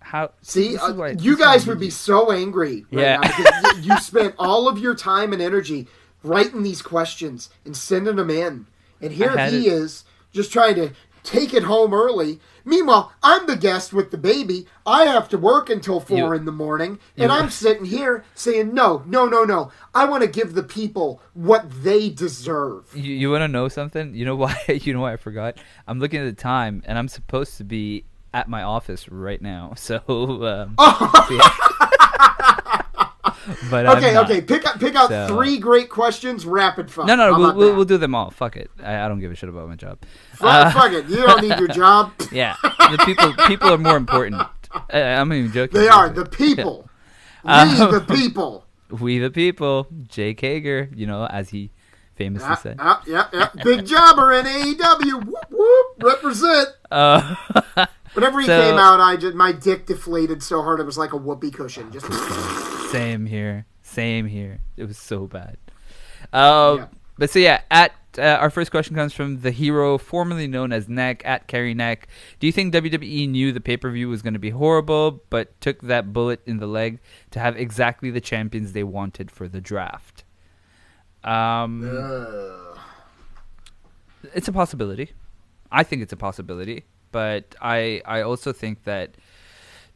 How 0.00 0.32
See, 0.42 0.76
uh, 0.76 1.06
you 1.18 1.36
guys 1.38 1.66
would 1.66 1.78
be 1.78 1.90
so 1.90 2.32
angry 2.32 2.84
right 2.90 3.20
Yeah. 3.22 3.76
you, 3.80 3.96
spent 4.00 4.34
all 4.36 4.66
of 4.68 4.78
your 4.78 4.94
time 4.96 5.32
and 5.32 5.40
energy 5.40 5.86
writing 6.24 6.62
these 6.64 6.82
questions 6.82 7.50
and 7.64 7.76
sending 7.76 8.16
them 8.16 8.28
in, 8.30 8.66
and 9.00 9.12
here 9.12 9.30
he 9.48 9.66
it- 9.68 9.72
is 9.72 10.04
just 10.32 10.52
trying 10.52 10.74
to 10.74 10.90
take 11.22 11.54
it 11.54 11.64
home 11.64 11.92
early. 11.94 12.40
Meanwhile, 12.64 13.12
I'm 13.22 13.46
the 13.46 13.56
guest 13.56 13.92
with 13.92 14.10
the 14.12 14.16
baby. 14.18 14.66
I 14.86 15.04
have 15.06 15.28
to 15.30 15.38
work 15.38 15.68
until 15.68 15.98
four 16.00 16.16
You- 16.18 16.32
in 16.32 16.44
the 16.44 16.52
morning, 16.52 16.98
and 17.16 17.30
you- 17.30 17.36
I'm 17.36 17.50
sitting 17.50 17.84
here 17.86 18.24
saying, 18.34 18.72
"No, 18.72 19.02
no, 19.06 19.26
no, 19.26 19.42
no! 19.44 19.70
I 19.94 20.04
want 20.04 20.22
to 20.22 20.28
give 20.28 20.54
the 20.54 20.62
people 20.62 21.20
what 21.34 21.66
they 21.82 22.08
deserve." 22.08 22.84
You, 22.94 23.14
you 23.14 23.30
want 23.30 23.42
to 23.42 23.48
know 23.48 23.68
something? 23.68 24.14
You 24.14 24.24
know 24.24 24.36
why? 24.36 24.56
You 24.82 24.92
know 24.94 25.00
why 25.00 25.12
I 25.12 25.16
forgot? 25.16 25.56
I'm 25.88 25.98
looking 25.98 26.20
at 26.20 26.24
the 26.36 26.40
time, 26.40 26.82
and 26.86 26.98
I'm 26.98 27.08
supposed 27.08 27.56
to 27.58 27.64
be 27.64 28.04
at 28.34 28.48
my 28.48 28.62
office 28.62 29.08
right 29.08 29.42
now. 29.42 29.72
So, 29.76 29.98
um, 30.06 30.74
so 30.78 31.34
yeah. 31.34 32.81
but 33.70 33.86
Okay, 33.98 34.16
okay. 34.18 34.40
Pick 34.40 34.66
up, 34.66 34.78
pick 34.80 34.94
out 34.94 35.08
So- 35.08 35.28
three 35.28 35.58
great 35.58 35.88
questions, 35.88 36.46
rapid 36.46 36.90
fire. 36.90 37.06
No, 37.06 37.16
no, 37.16 37.38
we'll, 37.38 37.54
we'll, 37.54 37.76
we'll 37.76 37.84
do 37.84 37.98
them 37.98 38.14
all. 38.14 38.30
Fuck 38.30 38.56
it. 38.56 38.70
I, 38.82 39.00
I 39.04 39.08
don't 39.08 39.18
give 39.20 39.32
a 39.32 39.34
shit 39.34 39.48
about 39.48 39.68
my 39.68 39.76
job. 39.76 39.98
Fuck, 40.34 40.48
Uh, 40.66 40.70
fuck 40.70 40.92
it. 40.92 41.06
You 41.06 41.16
don't 41.26 41.40
need 41.42 41.58
your 41.58 41.68
job. 41.82 42.12
yeah, 42.32 42.56
the 42.62 43.02
people 43.04 43.32
people 43.46 43.68
are 43.72 43.78
more 43.78 43.96
important. 43.96 44.42
I, 44.92 45.00
I'm 45.00 45.32
even 45.32 45.52
joking. 45.52 45.80
They 45.80 45.88
are 45.88 46.08
the 46.08 46.24
people. 46.24 46.88
Uh, 47.44 47.68
we 47.90 47.98
the 47.98 48.04
people. 48.14 48.64
We 48.90 49.18
the 49.18 49.30
people. 49.30 49.86
Jake 50.06 50.38
Hager, 50.40 50.90
you 50.94 51.06
know, 51.06 51.24
as 51.26 51.48
he 51.48 51.70
famously 52.14 52.46
Yep, 52.50 52.58
said. 52.60 52.76
yep, 52.78 53.00
yep, 53.06 53.32
yep. 53.32 53.64
Big 53.64 53.86
jobber 53.86 54.32
in 54.34 54.44
AEW. 54.44 55.24
Whoop, 55.24 55.46
whoop. 55.50 55.86
Represent. 56.02 56.68
Uh, 56.90 57.34
Whenever 58.12 58.40
he 58.40 58.46
So- 58.46 58.60
came 58.60 58.78
out, 58.78 59.00
I 59.00 59.16
just 59.16 59.34
my 59.34 59.50
dick 59.52 59.86
deflated 59.86 60.42
so 60.42 60.60
hard 60.62 60.78
it 60.78 60.84
was 60.84 60.98
like 60.98 61.14
a 61.14 61.16
whoopee 61.16 61.50
cushion. 61.50 61.90
Just 61.90 62.04
Same 62.92 63.26
here. 63.26 63.66
Same 63.82 64.26
here. 64.26 64.60
It 64.76 64.84
was 64.84 64.98
so 64.98 65.26
bad. 65.26 65.56
Uh, 66.32 66.76
Yeah. 66.78 66.86
But 67.18 67.30
so 67.30 67.38
yeah, 67.38 67.60
at 67.70 67.92
uh, 68.18 68.22
our 68.22 68.50
first 68.50 68.70
question 68.70 68.96
comes 68.96 69.12
from 69.12 69.40
the 69.40 69.50
hero 69.50 69.98
formerly 69.98 70.46
known 70.46 70.72
as 70.72 70.88
Neck 70.88 71.22
at 71.24 71.46
Carry 71.46 71.74
Neck. 71.74 72.08
Do 72.40 72.46
you 72.46 72.52
think 72.52 72.72
WWE 72.74 73.28
knew 73.28 73.52
the 73.52 73.60
pay 73.60 73.76
per 73.76 73.90
view 73.90 74.08
was 74.08 74.22
going 74.22 74.32
to 74.32 74.40
be 74.40 74.50
horrible, 74.50 75.22
but 75.30 75.58
took 75.60 75.82
that 75.82 76.12
bullet 76.12 76.40
in 76.46 76.58
the 76.58 76.66
leg 76.66 77.00
to 77.30 77.38
have 77.38 77.56
exactly 77.56 78.10
the 78.10 78.20
champions 78.20 78.72
they 78.72 78.82
wanted 78.82 79.30
for 79.30 79.46
the 79.46 79.60
draft? 79.60 80.24
Um, 81.22 81.84
Ugh. 81.84 82.78
it's 84.34 84.48
a 84.48 84.52
possibility. 84.52 85.12
I 85.70 85.82
think 85.84 86.02
it's 86.02 86.12
a 86.12 86.16
possibility, 86.16 86.84
but 87.12 87.54
I 87.60 88.02
I 88.04 88.22
also 88.22 88.52
think 88.52 88.84
that 88.84 89.16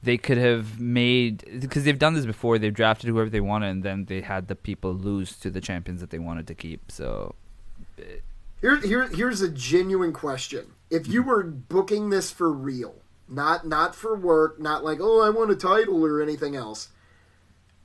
they 0.06 0.16
could 0.16 0.38
have 0.38 0.80
made 0.80 1.44
because 1.60 1.84
they've 1.84 1.98
done 1.98 2.14
this 2.14 2.24
before. 2.24 2.58
They've 2.58 2.72
drafted 2.72 3.10
whoever 3.10 3.28
they 3.28 3.40
wanted, 3.40 3.70
and 3.70 3.82
then 3.82 4.04
they 4.06 4.20
had 4.20 4.46
the 4.46 4.54
people 4.54 4.94
lose 4.94 5.36
to 5.40 5.50
the 5.50 5.60
champions 5.60 6.00
that 6.00 6.10
they 6.10 6.20
wanted 6.20 6.46
to 6.46 6.54
keep. 6.54 6.90
So 6.90 7.34
Here, 8.60 8.80
here, 8.80 9.08
here's 9.08 9.42
a 9.42 9.50
genuine 9.50 10.12
question. 10.12 10.72
If 10.90 11.08
you 11.08 11.20
mm-hmm. 11.20 11.28
were 11.28 11.42
booking 11.42 12.10
this 12.10 12.30
for 12.30 12.52
real, 12.52 12.94
not 13.28 13.66
not 13.66 13.96
for 13.96 14.14
work, 14.16 14.60
not 14.60 14.84
like 14.84 14.98
oh 15.00 15.20
I 15.20 15.30
want 15.30 15.50
a 15.50 15.56
title 15.56 16.06
or 16.06 16.22
anything 16.22 16.54
else, 16.54 16.90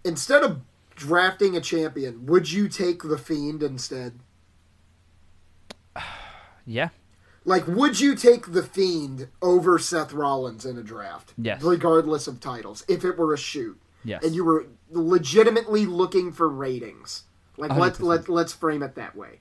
instead 0.05 0.43
of 0.43 0.61
drafting 0.95 1.57
a 1.57 1.61
champion, 1.61 2.27
would 2.27 2.51
you 2.51 2.69
take 2.69 3.01
the 3.01 3.17
Fiend 3.17 3.63
instead? 3.63 4.19
yeah, 6.67 6.89
Like, 7.43 7.65
would 7.67 7.99
you 7.99 8.15
take 8.15 8.51
the 8.53 8.61
Fiend 8.63 9.27
over 9.41 9.79
Seth 9.79 10.13
Rollins 10.13 10.65
in 10.65 10.77
a 10.77 10.83
draft? 10.83 11.33
Yes. 11.37 11.61
Regardless 11.63 12.27
of 12.27 12.39
titles, 12.39 12.85
if 12.87 13.03
it 13.03 13.17
were 13.17 13.33
a 13.33 13.37
shoot, 13.37 13.81
yes, 14.03 14.23
and 14.23 14.35
you 14.35 14.43
were 14.45 14.67
legitimately 14.91 15.85
looking 15.87 16.31
for 16.31 16.47
ratings, 16.47 17.23
like 17.57 17.73
let's 17.75 17.97
100%. 17.99 18.03
let 18.03 18.29
let's 18.29 18.53
frame 18.53 18.83
it 18.83 18.95
that 18.95 19.15
way. 19.15 19.39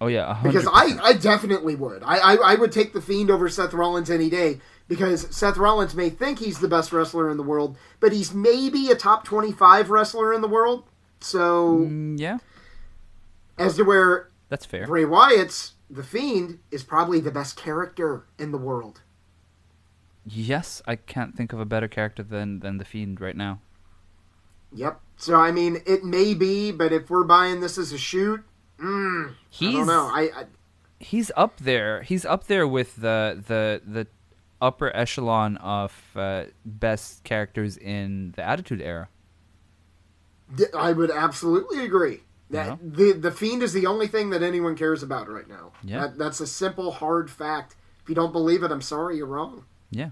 oh 0.00 0.06
yeah, 0.06 0.38
a 0.40 0.42
Because 0.44 0.66
I, 0.72 0.96
I 1.02 1.12
definitely 1.14 1.74
would. 1.74 2.02
I, 2.04 2.18
I, 2.18 2.34
I 2.52 2.54
would 2.54 2.70
take 2.72 2.92
the 2.92 3.02
Fiend 3.02 3.30
over 3.30 3.48
Seth 3.48 3.72
Rollins 3.74 4.10
any 4.10 4.30
day 4.30 4.60
because 4.86 5.26
Seth 5.34 5.56
Rollins 5.56 5.94
may 5.94 6.10
think 6.10 6.38
he's 6.38 6.58
the 6.60 6.68
best 6.68 6.92
wrestler 6.92 7.30
in 7.30 7.36
the 7.36 7.42
world, 7.42 7.76
but 8.00 8.12
he's 8.12 8.32
maybe 8.34 8.90
a 8.90 8.94
top 8.94 9.24
25 9.24 9.90
wrestler 9.90 10.32
in 10.32 10.40
the 10.40 10.48
world. 10.48 10.84
So, 11.20 11.78
Mm, 11.88 12.18
yeah, 12.20 12.38
as 13.58 13.76
to 13.76 13.82
where 13.84 14.30
that's 14.48 14.66
fair. 14.66 14.86
Bray 14.86 15.04
Wyatt's 15.04 15.73
The 15.90 16.02
Fiend 16.02 16.60
is 16.70 16.82
probably 16.82 17.20
the 17.20 17.30
best 17.30 17.56
character 17.56 18.24
in 18.38 18.52
the 18.52 18.58
world. 18.58 19.02
Yes, 20.26 20.82
I 20.86 20.96
can't 20.96 21.36
think 21.36 21.52
of 21.52 21.60
a 21.60 21.66
better 21.66 21.88
character 21.88 22.22
than 22.22 22.60
than 22.60 22.78
the 22.78 22.84
Fiend 22.84 23.20
right 23.20 23.36
now. 23.36 23.60
Yep. 24.72 25.00
So, 25.16 25.36
I 25.36 25.52
mean, 25.52 25.82
it 25.86 26.04
may 26.04 26.34
be, 26.34 26.72
but 26.72 26.92
if 26.92 27.08
we're 27.08 27.24
buying 27.24 27.60
this 27.60 27.78
as 27.78 27.92
a 27.92 27.98
shoot, 27.98 28.42
mm, 28.78 29.34
He's 29.48 29.74
I 29.74 29.78
don't 29.78 29.86
know. 29.86 30.10
I, 30.12 30.20
I 30.34 30.44
he's 30.98 31.30
up 31.36 31.58
there. 31.58 32.02
He's 32.02 32.24
up 32.24 32.46
there 32.46 32.66
with 32.66 32.96
the 32.96 33.42
the 33.46 33.82
the 33.86 34.06
upper 34.60 34.94
echelon 34.96 35.56
of 35.58 35.94
uh, 36.16 36.44
best 36.64 37.22
characters 37.24 37.76
in 37.76 38.32
the 38.36 38.42
Attitude 38.42 38.80
Era. 38.80 39.08
I 40.76 40.92
would 40.92 41.10
absolutely 41.10 41.84
agree. 41.84 42.20
That 42.50 42.66
Yeah. 42.66 42.76
the 42.82 43.12
the 43.12 43.30
fiend 43.30 43.62
is 43.62 43.72
the 43.72 43.86
only 43.86 44.06
thing 44.06 44.30
that 44.30 44.42
anyone 44.42 44.76
cares 44.76 45.02
about 45.02 45.28
right 45.28 45.48
now. 45.48 45.72
Yeah. 45.82 46.00
That, 46.02 46.18
that's 46.18 46.40
a 46.40 46.46
simple, 46.46 46.92
hard 46.92 47.30
fact. 47.30 47.76
If 48.02 48.08
you 48.08 48.14
don't 48.14 48.32
believe 48.32 48.62
it, 48.62 48.70
I'm 48.70 48.82
sorry, 48.82 49.16
you're 49.16 49.26
wrong. 49.26 49.64
Yeah. 49.90 50.10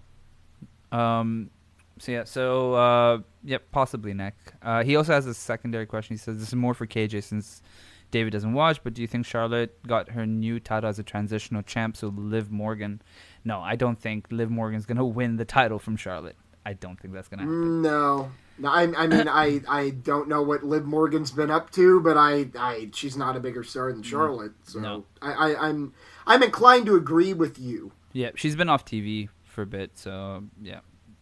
Um. 0.91 1.51
So 1.99 2.13
yeah. 2.13 2.25
So 2.25 2.75
uh. 2.75 3.19
Yep. 3.45 3.71
Possibly 3.73 4.15
Nick. 4.15 4.35
Uh. 4.63 4.83
He 4.85 4.97
also 4.97 5.13
has 5.13 5.27
a 5.27 5.35
secondary 5.35 5.87
question. 5.87 6.15
He 6.15 6.19
says 6.19 6.39
this 6.39 6.49
is 6.49 6.55
more 6.55 6.75
for 6.75 6.87
KJ 6.87 7.23
since 7.23 7.63
David 8.11 8.33
doesn't 8.33 8.53
watch. 8.55 8.83
But 8.83 8.95
do 8.95 9.03
you 9.03 9.09
think 9.09 9.27
Charlotte 9.27 9.79
got 9.87 10.11
her 10.11 10.27
new 10.27 10.59
title 10.61 10.89
as 10.89 10.99
a 10.99 11.03
transitional 11.03 11.63
champ? 11.63 11.97
So 11.97 12.09
Liv 12.09 12.51
Morgan. 12.51 13.03
No, 13.45 13.61
I 13.61 13.77
don't 13.77 13.99
think 14.01 14.27
Liv 14.31 14.51
Morgan's 14.51 14.87
gonna 14.87 15.05
win 15.07 15.37
the 15.37 15.45
title 15.45 15.79
from 15.79 15.97
Charlotte. 15.97 16.37
I 16.65 16.75
don't 16.75 16.99
think 16.99 17.13
that's 17.15 17.29
gonna 17.29 17.43
happen. 17.43 17.83
No, 17.83 18.17
no. 18.17 18.33
I, 18.65 18.83
I 18.97 19.07
mean, 19.07 19.29
I, 19.29 19.61
I 19.69 19.91
don't 19.91 20.29
know 20.29 20.43
what 20.43 20.63
Liv 20.65 20.85
Morgan's 20.85 21.31
been 21.31 21.51
up 21.51 21.71
to, 21.73 22.01
but 22.01 22.17
I, 22.17 22.49
I, 22.59 22.91
she's 22.93 23.17
not 23.17 23.37
a 23.37 23.41
bigger 23.41 23.65
star 23.65 23.93
than 23.93 24.03
Charlotte. 24.03 24.53
So 24.65 24.81
No. 24.81 25.05
I, 25.21 25.33
I, 25.33 25.69
I'm, 25.69 25.93
I'm 26.27 26.43
inclined 26.43 26.87
to 26.87 26.95
agree 26.97 27.33
with 27.35 27.59
you. 27.59 27.93
Yeah, 28.13 28.31
she's 28.35 28.57
been 28.57 28.69
off 28.69 28.85
TV 28.85 29.29
for 29.45 29.63
a 29.63 29.67
bit, 29.67 29.93
so 29.99 30.45
yeah, 30.61 30.81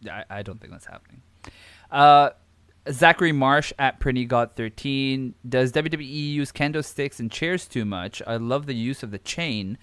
I, 0.09 0.23
I 0.29 0.41
don't 0.43 0.59
think 0.59 0.71
that's 0.73 0.85
happening. 0.85 1.21
Uh, 1.89 2.31
Zachary 2.89 3.31
Marsh 3.31 3.71
at 3.77 3.99
Pretty 3.99 4.25
God 4.25 4.51
thirteen. 4.55 5.35
Does 5.47 5.71
WWE 5.71 6.03
use 6.33 6.51
kendo 6.51 6.83
sticks 6.83 7.19
and 7.19 7.31
chairs 7.31 7.67
too 7.67 7.85
much? 7.85 8.21
I 8.25 8.37
love 8.37 8.65
the 8.65 8.73
use 8.75 9.03
of 9.03 9.11
the 9.11 9.19
chain. 9.19 9.77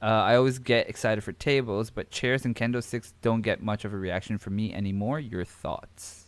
Uh, 0.00 0.06
I 0.06 0.36
always 0.36 0.58
get 0.58 0.88
excited 0.88 1.22
for 1.24 1.32
tables, 1.32 1.90
but 1.90 2.10
chairs 2.10 2.44
and 2.44 2.54
kendo 2.56 2.82
sticks 2.82 3.12
don't 3.20 3.42
get 3.42 3.62
much 3.62 3.84
of 3.84 3.92
a 3.92 3.96
reaction 3.98 4.38
from 4.38 4.56
me 4.56 4.72
anymore. 4.72 5.18
Your 5.20 5.44
thoughts, 5.44 6.27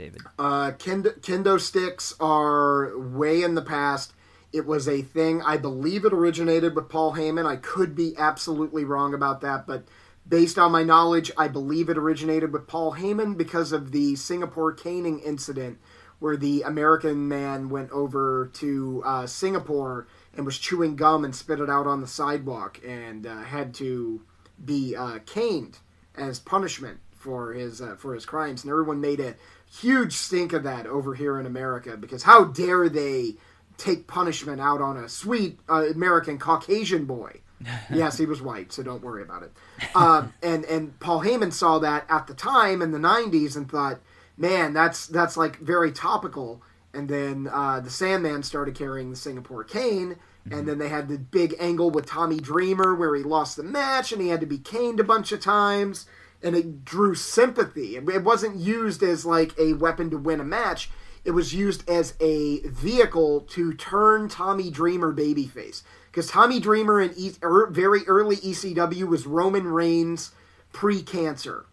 David? 0.00 0.22
Uh, 0.38 0.72
kendo, 0.72 1.20
kendo 1.20 1.60
sticks 1.60 2.14
are 2.20 2.98
way 2.98 3.42
in 3.42 3.54
the 3.54 3.62
past. 3.62 4.12
It 4.52 4.66
was 4.66 4.88
a 4.88 5.02
thing. 5.02 5.42
I 5.42 5.58
believe 5.58 6.04
it 6.04 6.12
originated 6.12 6.74
with 6.74 6.88
Paul 6.88 7.14
Heyman. 7.14 7.46
I 7.46 7.56
could 7.56 7.94
be 7.94 8.14
absolutely 8.16 8.84
wrong 8.84 9.14
about 9.14 9.42
that, 9.42 9.66
but 9.66 9.84
based 10.26 10.58
on 10.58 10.72
my 10.72 10.82
knowledge, 10.82 11.30
I 11.36 11.48
believe 11.48 11.88
it 11.88 11.98
originated 11.98 12.52
with 12.52 12.66
Paul 12.66 12.94
Heyman 12.94 13.36
because 13.36 13.72
of 13.72 13.92
the 13.92 14.16
Singapore 14.16 14.72
caning 14.72 15.20
incident 15.20 15.78
where 16.18 16.36
the 16.36 16.62
American 16.62 17.28
man 17.28 17.68
went 17.68 17.90
over 17.90 18.50
to 18.54 19.02
uh, 19.04 19.26
Singapore 19.26 20.06
and 20.34 20.46
was 20.46 20.58
chewing 20.58 20.96
gum 20.96 21.24
and 21.24 21.34
spit 21.34 21.60
it 21.60 21.70
out 21.70 21.86
on 21.86 22.00
the 22.00 22.06
sidewalk 22.06 22.80
and 22.86 23.26
uh, 23.26 23.42
had 23.42 23.74
to 23.74 24.22
be 24.62 24.94
uh, 24.94 25.18
caned 25.20 25.78
as 26.14 26.38
punishment 26.38 27.00
for 27.12 27.52
his 27.52 27.80
uh, 27.80 27.96
for 27.96 28.14
his 28.14 28.26
crimes. 28.26 28.62
And 28.62 28.70
everyone 28.70 29.00
made 29.00 29.20
a 29.20 29.34
huge 29.70 30.14
stink 30.14 30.52
of 30.52 30.62
that 30.64 30.86
over 30.86 31.14
here 31.14 31.38
in 31.38 31.46
America 31.46 31.96
because 31.96 32.24
how 32.24 32.44
dare 32.44 32.88
they 32.88 33.34
take 33.76 34.06
punishment 34.06 34.60
out 34.60 34.80
on 34.80 34.96
a 34.96 35.08
sweet 35.08 35.58
uh, 35.68 35.86
American 35.88 36.38
Caucasian 36.38 37.04
boy? 37.04 37.40
yes, 37.92 38.16
he 38.16 38.24
was 38.26 38.40
white, 38.40 38.72
so 38.72 38.82
don't 38.82 39.02
worry 39.02 39.22
about 39.22 39.42
it. 39.42 39.52
Um, 39.94 40.32
and 40.42 40.64
and 40.64 40.98
Paul 40.98 41.22
Heyman 41.22 41.52
saw 41.52 41.78
that 41.78 42.06
at 42.08 42.26
the 42.26 42.34
time 42.34 42.80
in 42.82 42.90
the 42.90 42.98
'90s 42.98 43.56
and 43.56 43.70
thought, 43.70 44.00
man, 44.36 44.72
that's 44.72 45.06
that's 45.06 45.36
like 45.36 45.58
very 45.58 45.92
topical. 45.92 46.62
And 46.92 47.08
then 47.08 47.48
uh, 47.52 47.78
the 47.80 47.90
Sandman 47.90 48.42
started 48.42 48.74
carrying 48.74 49.10
the 49.10 49.16
Singapore 49.16 49.62
cane, 49.62 50.16
and 50.50 50.66
then 50.66 50.78
they 50.78 50.88
had 50.88 51.08
the 51.08 51.18
big 51.18 51.54
angle 51.60 51.90
with 51.90 52.06
Tommy 52.06 52.38
Dreamer 52.38 52.94
where 52.94 53.14
he 53.14 53.22
lost 53.22 53.56
the 53.56 53.62
match 53.62 54.10
and 54.10 54.20
he 54.20 54.28
had 54.28 54.40
to 54.40 54.46
be 54.46 54.58
caned 54.58 54.98
a 54.98 55.04
bunch 55.04 55.30
of 55.30 55.40
times, 55.40 56.06
and 56.42 56.56
it 56.56 56.84
drew 56.84 57.14
sympathy. 57.14 57.96
It 57.96 58.24
wasn't 58.24 58.56
used 58.56 59.02
as 59.02 59.26
like 59.26 59.58
a 59.58 59.74
weapon 59.74 60.10
to 60.10 60.18
win 60.18 60.40
a 60.40 60.44
match. 60.44 60.90
It 61.24 61.32
was 61.32 61.54
used 61.54 61.88
as 61.88 62.14
a 62.20 62.60
vehicle 62.60 63.42
to 63.50 63.74
turn 63.74 64.28
Tommy 64.28 64.70
Dreamer 64.70 65.12
babyface. 65.12 65.82
Because 66.10 66.28
Tommy 66.28 66.58
Dreamer 66.58 67.00
in 67.00 67.12
e- 67.16 67.32
er, 67.42 67.68
very 67.70 68.00
early 68.06 68.36
ECW 68.36 69.04
was 69.04 69.26
Roman 69.26 69.66
Reigns 69.68 70.32
pre-cancer, 70.72 71.66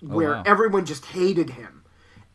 where 0.00 0.30
wow. 0.30 0.42
everyone 0.46 0.86
just 0.86 1.06
hated 1.06 1.50
him 1.50 1.76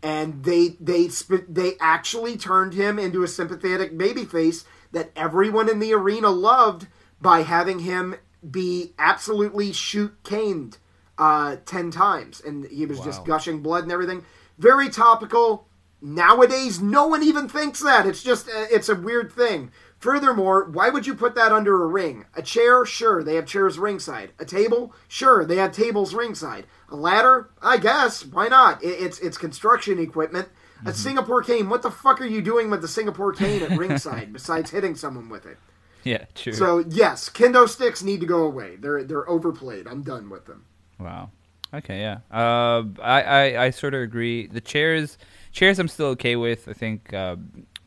and 0.03 0.43
they 0.43 0.69
they 0.79 1.09
they 1.47 1.73
actually 1.79 2.37
turned 2.37 2.73
him 2.73 2.97
into 2.97 3.23
a 3.23 3.27
sympathetic 3.27 3.97
babyface 3.97 4.63
that 4.91 5.11
everyone 5.15 5.69
in 5.69 5.79
the 5.79 5.93
arena 5.93 6.29
loved 6.29 6.87
by 7.21 7.41
having 7.41 7.79
him 7.79 8.15
be 8.49 8.93
absolutely 8.97 9.71
shoot 9.71 10.15
caned 10.23 10.77
uh, 11.22 11.57
ten 11.68 11.91
times, 11.91 12.41
and 12.41 12.65
he 12.65 12.88
was 12.88 12.99
just 12.99 13.23
gushing 13.26 13.61
blood 13.61 13.84
and 13.84 13.91
everything. 13.91 14.26
Very 14.57 14.89
topical. 14.89 15.68
Nowadays, 16.02 16.81
no 16.81 17.06
one 17.06 17.22
even 17.22 17.48
thinks 17.48 17.80
that. 17.80 18.07
It's 18.07 18.23
just 18.23 18.48
uh, 18.48 18.65
it's 18.72 18.89
a 18.89 18.95
weird 18.95 19.31
thing. 19.31 19.72
Furthermore, 19.99 20.68
why 20.68 20.89
would 20.89 21.06
you 21.06 21.14
put 21.14 21.35
that 21.35 21.52
under 21.52 21.84
a 21.84 21.85
ring? 21.85 22.26
A 22.35 22.41
chair, 22.41 22.84
sure, 22.88 23.23
they 23.23 23.35
have 23.35 23.45
chairs 23.45 23.77
ringside. 23.77 24.31
A 24.39 24.45
table, 24.45 24.95
sure, 25.07 25.45
they 25.45 25.57
have 25.57 25.72
tables 25.72 26.15
ringside. 26.15 26.65
A 26.89 26.95
ladder, 26.95 27.52
I 27.61 27.77
guess, 27.77 28.26
why 28.26 28.48
not? 28.48 28.84
It, 28.84 28.99
it's 28.99 29.19
it's 29.19 29.38
construction 29.38 29.99
equipment. 29.99 30.49
A 30.84 30.91
Singapore 30.91 31.43
cane, 31.43 31.69
what 31.69 31.84
the 31.84 31.91
fuck 31.91 32.19
are 32.19 32.26
you 32.26 32.41
doing 32.41 32.72
with 32.72 32.81
the 32.81 32.88
Singapore 32.88 33.31
cane 33.31 33.61
at 33.61 33.77
ringside 33.77 34.34
besides 34.39 34.72
hitting 34.72 34.95
someone 34.95 35.30
with 35.30 35.45
it? 35.45 35.60
Yeah, 36.03 36.26
true. 36.34 36.53
So 36.53 36.80
yes, 36.80 37.30
kendo 37.30 37.69
sticks 37.69 38.02
need 38.02 38.22
to 38.22 38.26
go 38.26 38.43
away. 38.43 38.77
They're 38.77 39.03
they're 39.03 39.30
overplayed. 39.30 39.85
I'm 39.85 40.02
done 40.02 40.31
with 40.31 40.48
them. 40.48 40.65
Wow. 41.02 41.32
Okay, 41.73 41.99
yeah. 41.99 42.19
Uh, 42.30 42.84
I, 43.02 43.22
I, 43.22 43.64
I 43.65 43.69
sort 43.69 43.94
of 43.94 44.02
agree. 44.02 44.48
The 44.48 44.61
chairs, 44.61 45.18
chairs, 45.52 45.80
I'm 45.80 45.88
still 45.88 46.07
okay 46.07 46.36
with. 46.36 46.68
I 46.68 46.73
think 46.73 47.14
uh, 47.14 47.38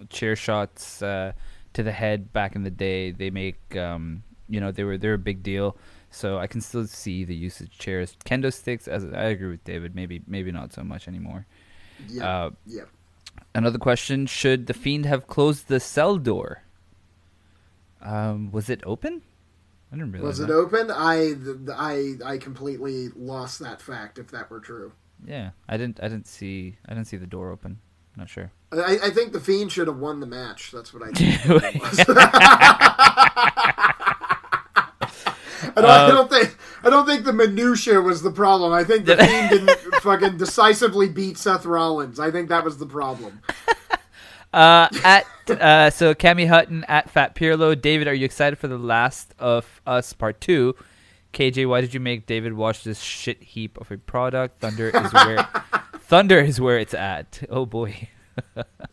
chair 0.08 0.36
shots 0.36 1.02
uh, 1.02 1.32
to 1.74 1.82
the 1.82 1.92
head 1.92 2.32
back 2.32 2.56
in 2.56 2.62
the 2.62 2.70
day, 2.70 3.10
they 3.10 3.30
make, 3.30 3.76
um, 3.76 4.22
you 4.48 4.58
know, 4.58 4.72
they 4.72 4.84
were 4.84 4.96
they're 4.96 5.14
a 5.14 5.18
big 5.18 5.42
deal. 5.42 5.76
So 6.10 6.38
I 6.38 6.46
can 6.46 6.60
still 6.60 6.86
see 6.86 7.24
the 7.24 7.34
usage 7.34 7.68
of 7.68 7.78
chairs. 7.78 8.16
Kendo 8.24 8.52
sticks, 8.52 8.88
as 8.88 9.04
I 9.04 9.24
agree 9.24 9.50
with 9.50 9.64
David, 9.64 9.94
maybe 9.94 10.22
maybe 10.26 10.50
not 10.52 10.72
so 10.72 10.82
much 10.84 11.08
anymore. 11.08 11.44
Yeah, 12.08 12.24
Uh, 12.24 12.50
yeah. 12.66 12.82
Another 13.54 13.78
question: 13.78 14.26
Should 14.26 14.66
the 14.66 14.74
fiend 14.74 15.06
have 15.06 15.26
closed 15.26 15.68
the 15.68 15.80
cell 15.80 16.16
door? 16.16 16.62
Um, 18.00 18.50
was 18.52 18.70
it 18.70 18.80
open? 18.86 19.22
I 19.94 19.96
didn't 19.96 20.10
realize. 20.10 20.26
Was 20.26 20.40
it 20.40 20.48
that. 20.48 20.54
open? 20.54 20.90
I 20.90 21.34
I 21.72 22.32
I 22.34 22.38
completely 22.38 23.10
lost 23.14 23.60
that 23.60 23.80
fact. 23.80 24.18
If 24.18 24.32
that 24.32 24.50
were 24.50 24.58
true, 24.58 24.90
Yeah, 25.24 25.50
I 25.68 25.76
didn't. 25.76 26.00
I 26.02 26.08
didn't 26.08 26.26
see. 26.26 26.78
I 26.88 26.94
didn't 26.94 27.06
see 27.06 27.16
the 27.16 27.28
door 27.28 27.52
open. 27.52 27.78
Not 28.16 28.28
sure. 28.28 28.50
I, 28.72 28.98
I 29.04 29.10
think 29.10 29.32
the 29.32 29.40
fiend 29.40 29.70
should 29.70 29.86
have 29.86 29.98
won 29.98 30.18
the 30.18 30.26
match. 30.26 30.72
That's 30.72 30.92
what 30.92 31.04
I 31.04 31.10
think. 31.12 32.08
I 35.76 35.80
don't, 35.80 35.90
I 35.90 36.06
uh, 36.06 36.12
don't 36.12 36.30
think 36.30 36.56
I 36.82 36.90
don't 36.90 37.06
think 37.06 37.24
the 37.24 37.32
minutia 37.32 38.00
was 38.00 38.22
the 38.22 38.30
problem. 38.30 38.72
I 38.72 38.84
think 38.84 39.06
the 39.06 39.16
fiend 39.16 39.50
didn't 39.50 39.70
fucking 40.02 40.38
decisively 40.38 41.08
beat 41.08 41.38
Seth 41.38 41.64
Rollins. 41.64 42.20
I 42.20 42.30
think 42.30 42.48
that 42.48 42.64
was 42.64 42.78
the 42.78 42.86
problem. 42.86 43.40
Uh, 44.54 44.88
at 45.02 45.26
uh, 45.50 45.90
so 45.90 46.14
Cami 46.14 46.46
Hutton 46.46 46.84
at 46.84 47.10
Fat 47.10 47.34
Pirlo. 47.34 47.78
David, 47.78 48.06
are 48.06 48.14
you 48.14 48.24
excited 48.24 48.56
for 48.56 48.68
the 48.68 48.78
Last 48.78 49.34
of 49.40 49.80
Us 49.84 50.12
Part 50.12 50.40
Two? 50.40 50.76
KJ, 51.32 51.68
why 51.68 51.80
did 51.80 51.92
you 51.92 51.98
make 51.98 52.26
David 52.26 52.52
watch 52.52 52.84
this 52.84 53.00
shit 53.00 53.42
heap 53.42 53.80
of 53.80 53.90
a 53.90 53.98
product? 53.98 54.60
Thunder 54.60 54.90
is 54.90 55.12
where 55.12 55.48
Thunder 55.98 56.38
is 56.38 56.60
where 56.60 56.78
it's 56.78 56.94
at. 56.94 57.42
Oh 57.50 57.66
boy, 57.66 58.08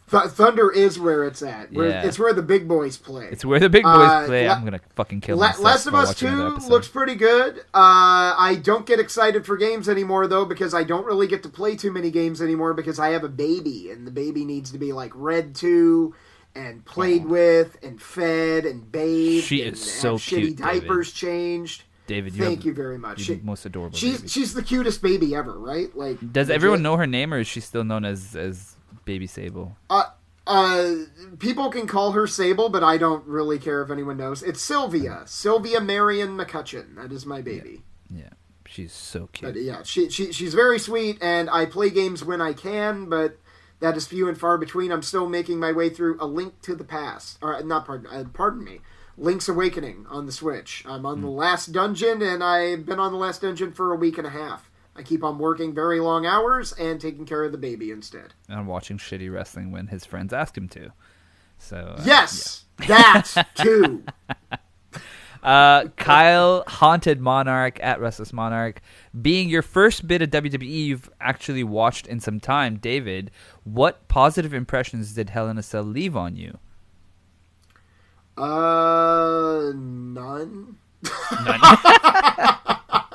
Thunder 0.10 0.70
is 0.72 1.00
where 1.00 1.24
it's 1.26 1.42
at. 1.42 1.72
Where, 1.72 1.88
Yeah. 1.90 2.04
It's 2.06 2.20
where 2.20 2.34
the 2.34 2.42
big 2.42 2.68
boys 2.68 2.98
play. 2.98 3.30
it's 3.32 3.46
where 3.46 3.60
the 3.60 3.70
big 3.70 3.84
boys 3.84 3.94
Uh, 3.96 4.26
play. 4.26 4.48
La- 4.48 4.56
I'm 4.56 4.66
gonna 4.66 4.82
fucking 4.96 5.22
kill 5.22 5.38
La- 5.38 5.54
Last 5.60 5.86
of 5.88 5.96
Us 5.96 6.14
Two 6.16 6.50
looks 6.70 6.88
pretty 6.90 7.16
good. 7.16 7.60
Uh, 7.74 8.36
I 8.38 8.60
don't 8.62 8.86
get 8.86 9.00
excited 9.00 9.46
for 9.46 9.56
games 9.58 9.88
anymore 9.88 10.28
though 10.28 10.44
because 10.46 10.74
I 10.74 10.84
don't 10.84 11.06
really 11.06 11.28
get 11.28 11.44
to 11.44 11.50
play 11.50 11.76
too 11.76 11.92
many 11.92 12.12
games 12.12 12.42
anymore 12.42 12.74
because 12.74 13.00
I 13.00 13.10
have 13.10 13.24
a 13.24 13.30
baby 13.30 13.90
and 13.90 14.06
the 14.06 14.12
baby 14.12 14.44
needs 14.44 14.72
to 14.72 14.78
be 14.78 14.92
like 14.92 15.12
read 15.16 15.56
to 15.56 16.14
and 16.56 16.84
played 16.84 17.26
with 17.26 17.78
and 17.82 18.02
fed 18.02 18.66
and 18.66 18.92
bathed. 18.92 19.46
She 19.46 19.64
and 19.64 19.74
is 19.74 19.92
so 19.92 20.16
shitty 20.16 20.28
cute, 20.28 20.56
David. 20.58 20.82
diapers 20.82 21.12
changed. 21.14 21.84
David, 22.08 22.34
you 22.36 22.44
Thank 22.44 22.66
you 22.66 22.74
very 22.74 22.98
much. 22.98 23.22
She- 23.22 23.40
most 23.42 23.66
adorable. 23.66 23.98
she's 23.98 24.18
baby. 24.18 24.28
she's 24.28 24.54
the 24.54 24.62
cutest 24.64 25.02
baby 25.02 25.34
ever, 25.34 25.58
right? 25.58 25.96
Like 25.96 26.34
Does 26.34 26.50
everyone 26.50 26.82
know 26.82 26.98
her 26.98 27.08
name, 27.08 27.34
or 27.34 27.40
is 27.40 27.48
she 27.48 27.62
still 27.62 27.86
known 27.86 28.04
as 28.04 28.36
as 28.36 28.71
Baby 29.06 29.28
Sable? 29.28 29.78
Uh, 29.90 30.06
uh, 30.48 30.96
people 31.40 31.70
can 31.70 31.88
call 31.88 32.12
her 32.12 32.28
Sable, 32.28 32.70
but 32.70 32.84
I 32.84 32.98
don't 32.98 33.26
really 33.26 33.60
care 33.60 33.82
if 33.82 33.92
anyone 33.92 34.18
knows. 34.18 34.44
It's 34.44 34.62
Sylvia, 34.62 35.24
Sylvia 35.26 35.80
Marion 35.80 36.38
McCutcheon. 36.38 36.96
That 36.96 37.12
is 37.12 37.26
my 37.26 37.42
baby. 37.42 37.84
Yeah, 38.10 38.30
she's 38.66 38.92
so 38.92 39.30
cute. 39.32 39.54
But 39.54 39.62
yeah, 39.62 39.84
she, 39.84 40.10
she 40.10 40.32
she's 40.32 40.54
very 40.54 40.80
sweet, 40.80 41.18
and 41.22 41.50
I 41.50 41.66
play 41.66 41.90
games 41.90 42.24
when 42.24 42.42
I 42.42 42.54
can, 42.54 43.06
but 43.08 43.38
that 43.80 43.96
is 43.96 44.08
few 44.08 44.28
and 44.28 44.38
far 44.38 44.58
between. 44.58 44.92
I'm 44.92 45.04
still 45.04 45.30
making 45.30 45.60
my 45.60 45.72
way 45.72 45.90
through 45.90 46.18
A 46.20 46.26
Link 46.26 46.62
to 46.64 46.76
the 46.76 46.84
Past, 46.84 47.38
or 47.42 47.62
not 47.64 47.86
pardon, 47.86 48.08
uh, 48.08 48.26
pardon 48.34 48.64
me, 48.64 48.82
Link's 49.18 49.48
Awakening 49.48 50.06
on 50.10 50.26
the 50.26 50.32
Switch. 50.32 50.84
I'm 50.88 51.06
on 51.06 51.22
the 51.22 51.30
last 51.30 51.72
dungeon, 51.72 52.22
and 52.22 52.44
I've 52.44 52.86
been 52.86 53.00
on 53.00 53.12
the 53.12 53.18
last 53.18 53.42
dungeon 53.42 53.72
for 53.72 53.94
a 53.94 53.98
week 53.98 54.18
and 54.18 54.26
a 54.26 54.32
half. 54.32 54.71
I 55.02 55.04
keep 55.04 55.24
on 55.24 55.40
working 55.40 55.74
very 55.74 56.00
long 56.00 56.28
hours 56.28 56.74
and 56.74 57.02
taking 57.02 57.26
care 57.26 57.44
of 57.44 57.52
the 57.52 57.58
baby 57.58 57.90
instead. 57.90 58.36
and 58.48 58.68
watching 58.68 59.00
shitty 59.00 59.34
wrestling 59.34 59.72
when 59.72 59.88
his 59.88 60.06
friends 60.06 60.32
ask 60.32 60.56
him 60.56 60.68
to. 60.70 60.92
So 61.58 61.96
uh, 61.98 62.04
Yes, 62.06 62.66
that 62.88 63.48
too. 63.56 64.04
Uh, 65.44 65.88
Kyle, 65.98 66.64
Haunted 66.68 67.20
Monarch 67.20 67.80
at 67.82 68.00
Restless 68.00 68.32
Monarch, 68.32 68.80
being 69.24 69.50
your 69.50 69.64
first 69.64 70.08
bit 70.08 70.22
of 70.22 70.30
WWE 70.30 70.86
you've 70.86 71.10
actually 71.20 71.64
watched 71.64 72.06
in 72.06 72.20
some 72.20 72.40
time, 72.40 72.78
David, 72.78 73.32
what 73.64 74.08
positive 74.08 74.54
impressions 74.54 75.14
did 75.14 75.32
Hell 75.32 75.50
in 75.50 75.58
a 75.58 75.64
Cell 75.64 75.82
leave 75.82 76.16
on 76.16 76.36
you? 76.36 76.60
Uh, 78.38 79.72
none. 79.74 80.78
none. 81.44 81.60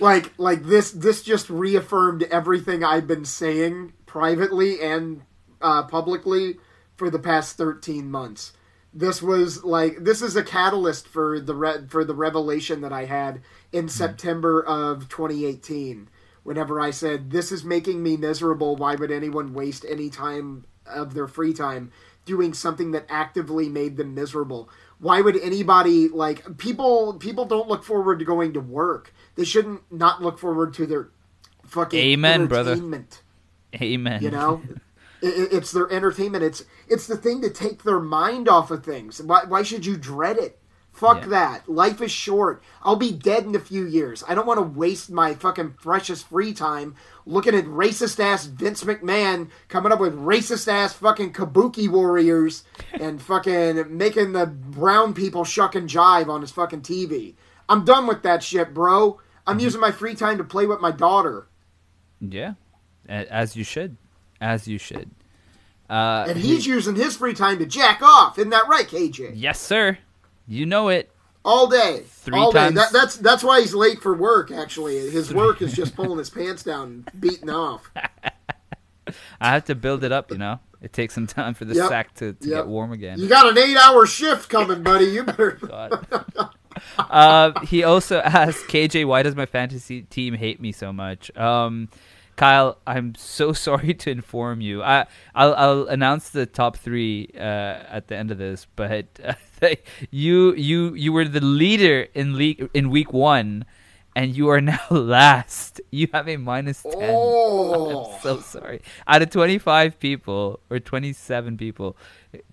like 0.00 0.32
like 0.38 0.64
this 0.64 0.90
this 0.90 1.22
just 1.22 1.50
reaffirmed 1.50 2.24
everything 2.24 2.82
I've 2.82 3.06
been 3.06 3.24
saying 3.24 3.92
privately 4.06 4.80
and 4.80 5.22
uh, 5.60 5.84
publicly 5.84 6.56
for 6.96 7.10
the 7.10 7.18
past 7.18 7.56
13 7.56 8.10
months. 8.10 8.52
This 8.92 9.20
was 9.20 9.64
like 9.64 10.04
this 10.04 10.22
is 10.22 10.36
a 10.36 10.44
catalyst 10.44 11.08
for 11.08 11.40
the 11.40 11.54
re- 11.54 11.86
for 11.88 12.04
the 12.04 12.14
revelation 12.14 12.80
that 12.82 12.92
I 12.92 13.06
had 13.06 13.42
in 13.72 13.88
September 13.88 14.64
of 14.64 15.08
2018 15.08 16.08
whenever 16.44 16.80
I 16.80 16.90
said 16.90 17.30
this 17.30 17.50
is 17.50 17.64
making 17.64 18.02
me 18.02 18.16
miserable. 18.16 18.76
Why 18.76 18.94
would 18.94 19.10
anyone 19.10 19.52
waste 19.52 19.84
any 19.88 20.10
time 20.10 20.64
of 20.86 21.14
their 21.14 21.26
free 21.26 21.52
time 21.52 21.90
doing 22.24 22.54
something 22.54 22.92
that 22.92 23.06
actively 23.08 23.68
made 23.68 23.96
them 23.96 24.14
miserable? 24.14 24.68
Why 24.98 25.20
would 25.20 25.36
anybody 25.38 26.08
like 26.08 26.56
people 26.56 27.14
people 27.14 27.46
don't 27.46 27.68
look 27.68 27.82
forward 27.82 28.20
to 28.20 28.24
going 28.24 28.52
to 28.52 28.60
work 28.60 29.12
they 29.36 29.44
shouldn't 29.44 29.80
not 29.92 30.22
look 30.22 30.38
forward 30.38 30.74
to 30.74 30.86
their 30.86 31.08
fucking 31.66 31.98
Amen, 31.98 32.46
brother. 32.46 32.72
entertainment. 32.72 33.22
Amen. 33.80 34.22
you 34.22 34.30
know? 34.30 34.62
It's 35.26 35.72
their 35.72 35.90
entertainment. 35.90 36.44
It's 36.44 36.64
it's 36.86 37.06
the 37.06 37.16
thing 37.16 37.40
to 37.40 37.48
take 37.48 37.82
their 37.82 37.98
mind 38.00 38.46
off 38.46 38.70
of 38.70 38.84
things. 38.84 39.22
Why, 39.22 39.44
why 39.48 39.62
should 39.62 39.86
you 39.86 39.96
dread 39.96 40.36
it? 40.36 40.58
Fuck 40.92 41.22
Yeah. 41.22 41.28
that. 41.28 41.68
Life 41.68 42.02
is 42.02 42.10
short. 42.10 42.62
I'll 42.82 42.96
be 42.96 43.10
dead 43.10 43.44
in 43.44 43.54
a 43.54 43.58
few 43.58 43.86
years. 43.86 44.22
I 44.28 44.34
don't 44.34 44.46
want 44.46 44.58
to 44.58 44.78
waste 44.78 45.10
my 45.10 45.32
fucking 45.32 45.76
precious 45.80 46.22
free 46.22 46.52
time 46.52 46.94
looking 47.24 47.54
at 47.54 47.64
racist 47.64 48.20
ass 48.20 48.44
vince 48.44 48.84
mcmahon 48.84 49.48
coming 49.68 49.92
up 49.92 49.98
with 50.00 50.14
racist 50.14 50.68
ass 50.68 50.92
fucking 50.92 51.32
kabuki 51.32 51.88
warriors 51.88 52.64
and 52.92 53.22
fucking 53.30 53.96
making 53.96 54.32
the 54.34 54.44
brown 54.44 55.14
people 55.14 55.42
shuck 55.42 55.74
and 55.74 55.88
jive 55.88 56.28
on 56.28 56.42
his 56.42 56.50
fucking 56.50 56.82
tv 56.82 57.34
i'm 57.70 57.82
done 57.86 58.06
with 58.06 58.22
that 58.22 58.42
shit 58.42 58.74
bro 58.74 59.18
i'm 59.46 59.56
Mm-hmm. 59.56 59.64
using 59.64 59.80
my 59.80 59.90
free 59.90 60.14
time 60.14 60.38
to 60.38 60.44
play 60.44 60.66
with 60.66 60.80
my 60.80 60.90
daughter 60.90 61.46
Yeah, 62.20 62.54
as 63.08 63.54
you 63.56 63.64
should, 63.64 63.96
as 64.40 64.66
you 64.68 64.78
should. 64.78 65.10
Uh, 65.90 66.24
And 66.28 66.38
he's 66.38 66.66
using 66.66 66.94
his 66.96 67.16
free 67.16 67.34
time 67.34 67.58
to 67.58 67.66
jack 67.66 68.00
off. 68.02 68.38
Isn't 68.38 68.50
that 68.50 68.66
right, 68.68 68.86
KJ? 68.88 69.32
yes, 69.34 69.60
sir. 69.60 69.98
You 70.48 70.64
know 70.64 70.88
it. 70.88 71.10
All 71.44 71.66
day. 71.66 72.04
Three 72.06 72.38
All 72.38 72.50
day. 72.52 72.58
times- 72.60 72.74
That, 72.76 72.92
that's 72.92 73.16
that's 73.16 73.44
why 73.44 73.60
he's 73.60 73.74
late 73.74 74.00
for 74.00 74.14
work, 74.14 74.50
actually. 74.50 75.10
His 75.10 75.32
work 75.34 75.60
is 75.60 75.74
just 75.74 75.94
pulling 75.98 76.16
his 76.18 76.30
pants 76.30 76.62
down 76.62 77.04
and 77.12 77.20
beating 77.20 77.50
off. 77.50 77.90
I 79.40 79.50
have 79.50 79.64
to 79.66 79.74
build 79.74 80.02
it 80.04 80.12
up. 80.12 80.30
You 80.30 80.38
know, 80.38 80.58
it 80.80 80.94
takes 80.94 81.12
some 81.14 81.26
time 81.26 81.52
for 81.52 81.66
the 81.66 81.74
Yep. 81.74 81.88
sack 81.88 82.14
to, 82.14 82.32
to 82.32 82.48
Yep. 82.48 82.56
get 82.60 82.66
warm 82.66 82.92
again. 82.92 83.18
You 83.18 83.28
got 83.28 83.46
an 83.46 83.58
eight 83.58 83.76
hour 83.76 84.06
shift 84.06 84.48
coming, 84.48 84.82
buddy. 84.82 85.04
You 85.06 85.24
better. 85.24 85.58
uh, 86.98 87.58
he 87.60 87.84
also 87.84 88.18
asked 88.24 88.66
KJ, 88.68 89.06
"Why 89.06 89.22
does 89.22 89.34
my 89.34 89.46
fantasy 89.46 90.02
team 90.02 90.34
hate 90.34 90.60
me 90.60 90.72
so 90.72 90.92
much?" 90.92 91.34
Um, 91.36 91.88
Kyle, 92.36 92.78
I'm 92.86 93.14
so 93.14 93.52
sorry 93.66 93.94
to 93.94 94.10
inform 94.10 94.60
you. 94.60 94.82
I 94.82 95.06
I'll, 95.34 95.54
I'll 95.54 95.86
announce 95.86 96.30
the 96.30 96.46
top 96.46 96.76
three 96.76 97.30
uh, 97.36 97.38
at 97.38 98.08
the 98.08 98.16
end 98.16 98.30
of 98.30 98.38
this, 98.38 98.66
but 98.76 99.06
uh, 99.22 99.34
you 100.10 100.54
you 100.54 100.94
you 100.94 101.12
were 101.12 101.26
the 101.26 101.40
leader 101.40 102.08
in 102.14 102.36
league 102.36 102.68
in 102.74 102.90
week 102.90 103.12
one, 103.12 103.64
and 104.16 104.36
you 104.36 104.48
are 104.48 104.60
now 104.60 104.86
last. 104.90 105.80
You 105.90 106.08
have 106.12 106.28
a 106.28 106.36
minus 106.36 106.82
ten. 106.82 107.10
Oh. 107.14 108.14
I'm 108.14 108.20
so 108.20 108.40
sorry. 108.40 108.80
Out 109.06 109.22
of 109.22 109.30
25 109.30 109.98
people 109.98 110.60
or 110.70 110.80
27 110.80 111.56
people, 111.58 111.96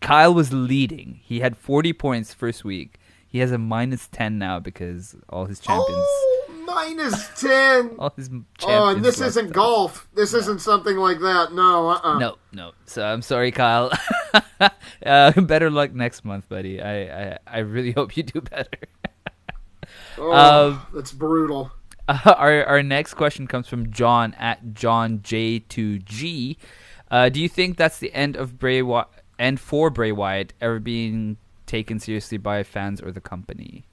Kyle 0.02 0.34
was 0.34 0.52
leading. 0.52 1.20
He 1.24 1.40
had 1.40 1.56
40 1.58 1.94
points 1.94 2.34
first 2.34 2.64
week. 2.64 3.00
He 3.32 3.40
has 3.40 3.52
a 3.54 3.58
minus 3.58 4.08
10 4.10 4.38
now 4.38 4.60
because 4.60 5.16
all 5.30 5.46
his 5.46 5.60
champions, 5.60 5.88
Oh, 5.90 6.64
minus 6.68 7.30
10. 7.42 7.96
all 7.98 8.12
his 8.16 8.28
champions. 8.28 8.46
Oh, 8.64 8.88
and 8.90 9.06
this 9.06 9.22
isn't 9.22 9.54
golf. 9.54 10.08
This 10.14 10.34
isn't 10.34 10.60
something 10.60 10.98
like 10.98 11.20
that. 11.22 11.54
No, 11.54 11.90
uh-uh. 11.92 12.20
No, 12.20 12.38
no. 12.52 12.72
So 12.86 13.06
I'm 13.06 13.22
sorry, 13.22 13.52
Kyle. 13.52 13.90
uh, 15.06 15.32
better 15.42 15.70
luck 15.70 15.94
next 15.94 16.26
month, 16.26 16.50
buddy. 16.50 16.82
I, 16.82 17.32
I, 17.34 17.38
I 17.48 17.60
really 17.60 17.92
hope 17.98 18.18
you 18.18 18.24
do 18.24 18.42
better. 18.42 18.68
Oh, 20.18 20.32
Um, 20.34 20.82
that's 20.94 21.12
brutal. 21.14 21.72
Uh, 22.10 22.34
our 22.38 22.66
our 22.66 22.84
next 22.84 23.14
question 23.14 23.48
comes 23.48 23.68
from 23.68 23.92
John 23.92 24.34
at 24.38 24.74
John 24.74 25.20
J2G. 25.20 26.58
Uh, 27.10 27.30
do 27.30 27.42
you 27.42 27.48
think 27.48 27.78
that's 27.78 28.00
the 28.00 28.12
end 28.14 28.36
of 28.36 28.58
Bray 28.60 28.82
Wy- 28.82 29.06
end 29.40 29.60
for 29.60 29.90
Bray 29.90 30.12
Wyatt 30.12 30.54
ever 30.60 30.80
being 30.80 31.38
taken 31.72 32.00
seriously 32.00 32.38
by 32.38 32.62
fans 32.64 33.02
or 33.02 33.12
the 33.12 33.22
company? 33.22 33.86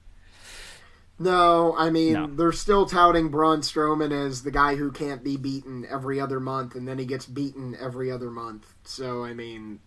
No, 1.17 1.75
I 1.77 1.89
mean 1.89 2.13
No. 2.13 2.27
they're 2.27 2.51
still 2.51 2.85
touting 2.85 3.29
Braun 3.29 3.61
Strowman 3.61 4.11
as 4.11 4.43
the 4.43 4.51
guy 4.51 4.75
who 4.75 4.91
can't 4.91 5.23
be 5.23 5.35
beaten 5.37 5.85
every 5.89 6.19
other 6.19 6.39
month, 6.39 6.75
and 6.75 6.87
then 6.87 6.97
he 6.97 7.05
gets 7.05 7.25
beaten 7.25 7.75
every 7.79 8.09
other 8.11 8.29
month. 8.29 8.73
So 8.83 9.23
I 9.23 9.33
mean, 9.33 9.79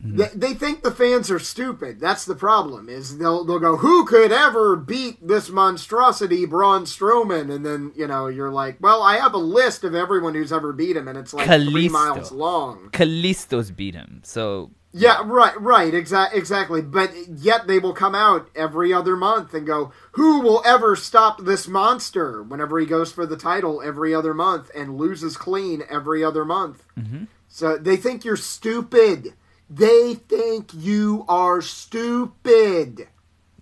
Mm-hmm. 0.00 0.16
they, 0.16 0.28
they 0.48 0.54
think 0.54 0.84
the 0.84 0.92
fans 0.92 1.28
are 1.28 1.40
stupid. 1.40 1.98
That's 1.98 2.24
the 2.24 2.36
problem. 2.36 2.88
Is 2.88 3.18
they'll 3.18 3.44
they'll 3.44 3.58
go, 3.58 3.76
who 3.78 4.04
could 4.04 4.30
ever 4.30 4.76
beat 4.76 5.26
this 5.26 5.50
monstrosity, 5.50 6.46
Braun 6.46 6.84
Strowman? 6.84 7.52
And 7.52 7.66
then 7.66 7.90
you 7.96 8.06
know 8.06 8.28
you're 8.28 8.52
like, 8.52 8.76
well, 8.80 9.02
I 9.02 9.16
have 9.16 9.34
a 9.34 9.38
list 9.38 9.82
of 9.82 9.96
everyone 9.96 10.34
who's 10.34 10.52
ever 10.52 10.72
beat 10.72 10.96
him, 10.96 11.08
and 11.08 11.18
it's 11.18 11.34
like 11.34 11.48
three 11.48 11.88
miles 11.88 12.30
long. 12.30 12.90
Kalisto's 12.92 13.72
beat 13.72 13.96
him, 13.96 14.20
so 14.22 14.70
Yeah, 14.92 15.20
right, 15.24 15.58
right, 15.60 15.92
exa- 15.92 16.32
exactly. 16.32 16.80
But 16.80 17.12
yet 17.28 17.66
they 17.66 17.78
will 17.78 17.92
come 17.92 18.14
out 18.14 18.48
every 18.54 18.92
other 18.92 19.16
month 19.16 19.52
and 19.52 19.66
go, 19.66 19.92
"Who 20.12 20.40
will 20.40 20.62
ever 20.64 20.96
stop 20.96 21.44
this 21.44 21.68
monster?" 21.68 22.42
Whenever 22.42 22.78
he 22.78 22.86
goes 22.86 23.12
for 23.12 23.26
the 23.26 23.36
title 23.36 23.82
every 23.82 24.14
other 24.14 24.32
month 24.32 24.70
and 24.74 24.96
loses 24.96 25.36
clean 25.36 25.82
every 25.90 26.24
other 26.24 26.44
month. 26.44 26.84
Mm-hmm. 26.98 27.24
So 27.48 27.76
they 27.76 27.96
think 27.96 28.24
you're 28.24 28.36
stupid. 28.36 29.34
They 29.68 30.14
think 30.14 30.70
you 30.72 31.26
are 31.28 31.60
stupid. 31.60 33.08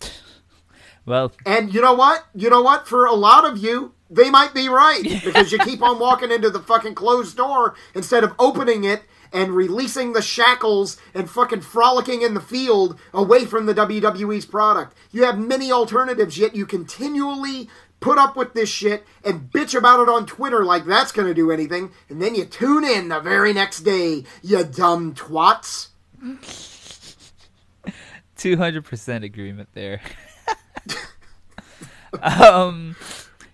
well, 1.06 1.32
And 1.44 1.74
you 1.74 1.80
know 1.80 1.94
what? 1.94 2.26
You 2.34 2.50
know 2.50 2.62
what? 2.62 2.86
For 2.86 3.04
a 3.04 3.14
lot 3.14 3.44
of 3.44 3.58
you, 3.58 3.94
they 4.08 4.30
might 4.30 4.54
be 4.54 4.68
right 4.68 5.02
because 5.24 5.50
you 5.50 5.58
keep 5.58 5.82
on 5.82 5.98
walking 5.98 6.30
into 6.30 6.50
the 6.50 6.60
fucking 6.60 6.94
closed 6.94 7.36
door 7.36 7.74
instead 7.94 8.22
of 8.22 8.34
opening 8.38 8.84
it 8.84 9.02
and 9.32 9.54
releasing 9.54 10.12
the 10.12 10.22
shackles 10.22 10.96
and 11.14 11.28
fucking 11.28 11.60
frolicking 11.60 12.22
in 12.22 12.34
the 12.34 12.40
field 12.40 12.98
away 13.12 13.44
from 13.44 13.66
the 13.66 13.74
WWE's 13.74 14.46
product. 14.46 14.96
You 15.12 15.24
have 15.24 15.38
many 15.38 15.70
alternatives, 15.70 16.38
yet 16.38 16.54
you 16.54 16.66
continually 16.66 17.68
put 18.00 18.18
up 18.18 18.36
with 18.36 18.54
this 18.54 18.68
shit 18.68 19.04
and 19.24 19.50
bitch 19.50 19.76
about 19.76 20.00
it 20.00 20.08
on 20.08 20.26
Twitter 20.26 20.64
like 20.64 20.84
that's 20.84 21.12
going 21.12 21.28
to 21.28 21.34
do 21.34 21.50
anything, 21.50 21.90
and 22.08 22.20
then 22.20 22.34
you 22.34 22.44
tune 22.44 22.84
in 22.84 23.08
the 23.08 23.20
very 23.20 23.52
next 23.52 23.80
day, 23.80 24.24
you 24.42 24.64
dumb 24.64 25.14
twats. 25.14 25.88
two 28.36 28.56
hundred 28.56 28.84
percent 28.84 29.24
agreement 29.24 29.68
there. 29.74 30.00
um, 32.22 32.96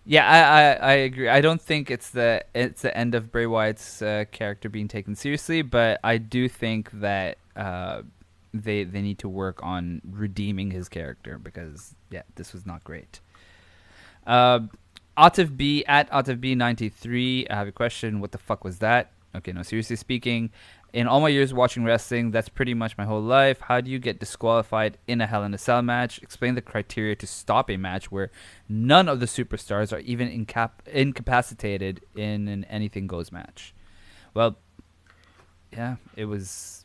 yeah, 0.04 0.28
I, 0.28 0.88
I, 0.88 0.90
I 0.90 0.92
agree. 0.94 1.28
I 1.28 1.40
don't 1.40 1.60
think 1.60 1.90
it's 1.90 2.10
the 2.10 2.44
it's 2.54 2.82
the 2.82 2.96
end 2.96 3.14
of 3.14 3.30
Bray 3.30 3.46
Wyatt's 3.46 4.02
uh, 4.02 4.24
character 4.32 4.68
being 4.68 4.88
taken 4.88 5.14
seriously, 5.14 5.62
but 5.62 6.00
I 6.02 6.18
do 6.18 6.48
think 6.48 6.90
that 6.92 7.38
uh, 7.54 8.02
they 8.52 8.84
they 8.84 9.00
need 9.00 9.18
to 9.20 9.28
work 9.28 9.60
on 9.62 10.02
redeeming 10.10 10.70
his 10.70 10.88
character 10.88 11.38
because 11.38 11.94
yeah, 12.10 12.22
this 12.34 12.52
was 12.52 12.66
not 12.66 12.82
great. 12.82 13.20
Uh, 14.26 14.60
Atif 15.16 15.56
B 15.56 15.84
at 15.86 16.10
Atif 16.10 16.40
B 16.40 16.54
ninety 16.54 16.88
three. 16.88 17.46
I 17.48 17.54
have 17.54 17.68
a 17.68 17.72
question. 17.72 18.20
What 18.20 18.32
the 18.32 18.38
fuck 18.38 18.64
was 18.64 18.78
that? 18.78 19.12
Okay, 19.36 19.52
no. 19.52 19.62
Seriously 19.62 19.96
speaking, 19.96 20.50
in 20.93 21.06
all 21.06 21.20
my 21.20 21.28
years 21.28 21.55
watching 21.55 21.85
wrestling, 21.85 22.31
that's 22.31 22.48
pretty 22.48 22.74
much 22.74 22.98
my 22.98 23.05
whole 23.05 23.23
life. 23.23 23.60
How 23.60 23.81
do 23.81 23.90
you 23.90 23.98
get 23.98 24.20
disqualified 24.20 24.98
in 25.06 25.20
a 25.20 25.27
Hell 25.27 25.43
in 25.43 25.55
a 25.55 25.59
Cell 25.59 25.81
match? 25.81 26.20
Explain 26.23 26.55
the 26.55 26.60
criteria 26.60 27.16
to 27.16 27.27
stop 27.27 27.70
a 27.70 27.77
match 27.77 28.10
where 28.10 28.31
none 28.69 29.09
of 29.09 29.19
the 29.19 29.27
superstars 29.27 29.93
are 29.93 30.01
even 30.01 30.28
incap- 30.28 30.86
incapacitated 30.86 32.02
in 32.14 32.47
an 32.47 32.64
anything 32.64 33.06
goes 33.06 33.32
match. 33.32 33.74
Well, 34.35 34.59
yeah, 35.73 35.97
it 36.14 36.27
was. 36.27 36.85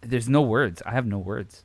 There's 0.00 0.28
no 0.28 0.42
words. 0.42 0.82
I 0.84 0.90
have 0.92 1.06
no 1.06 1.18
words. 1.18 1.64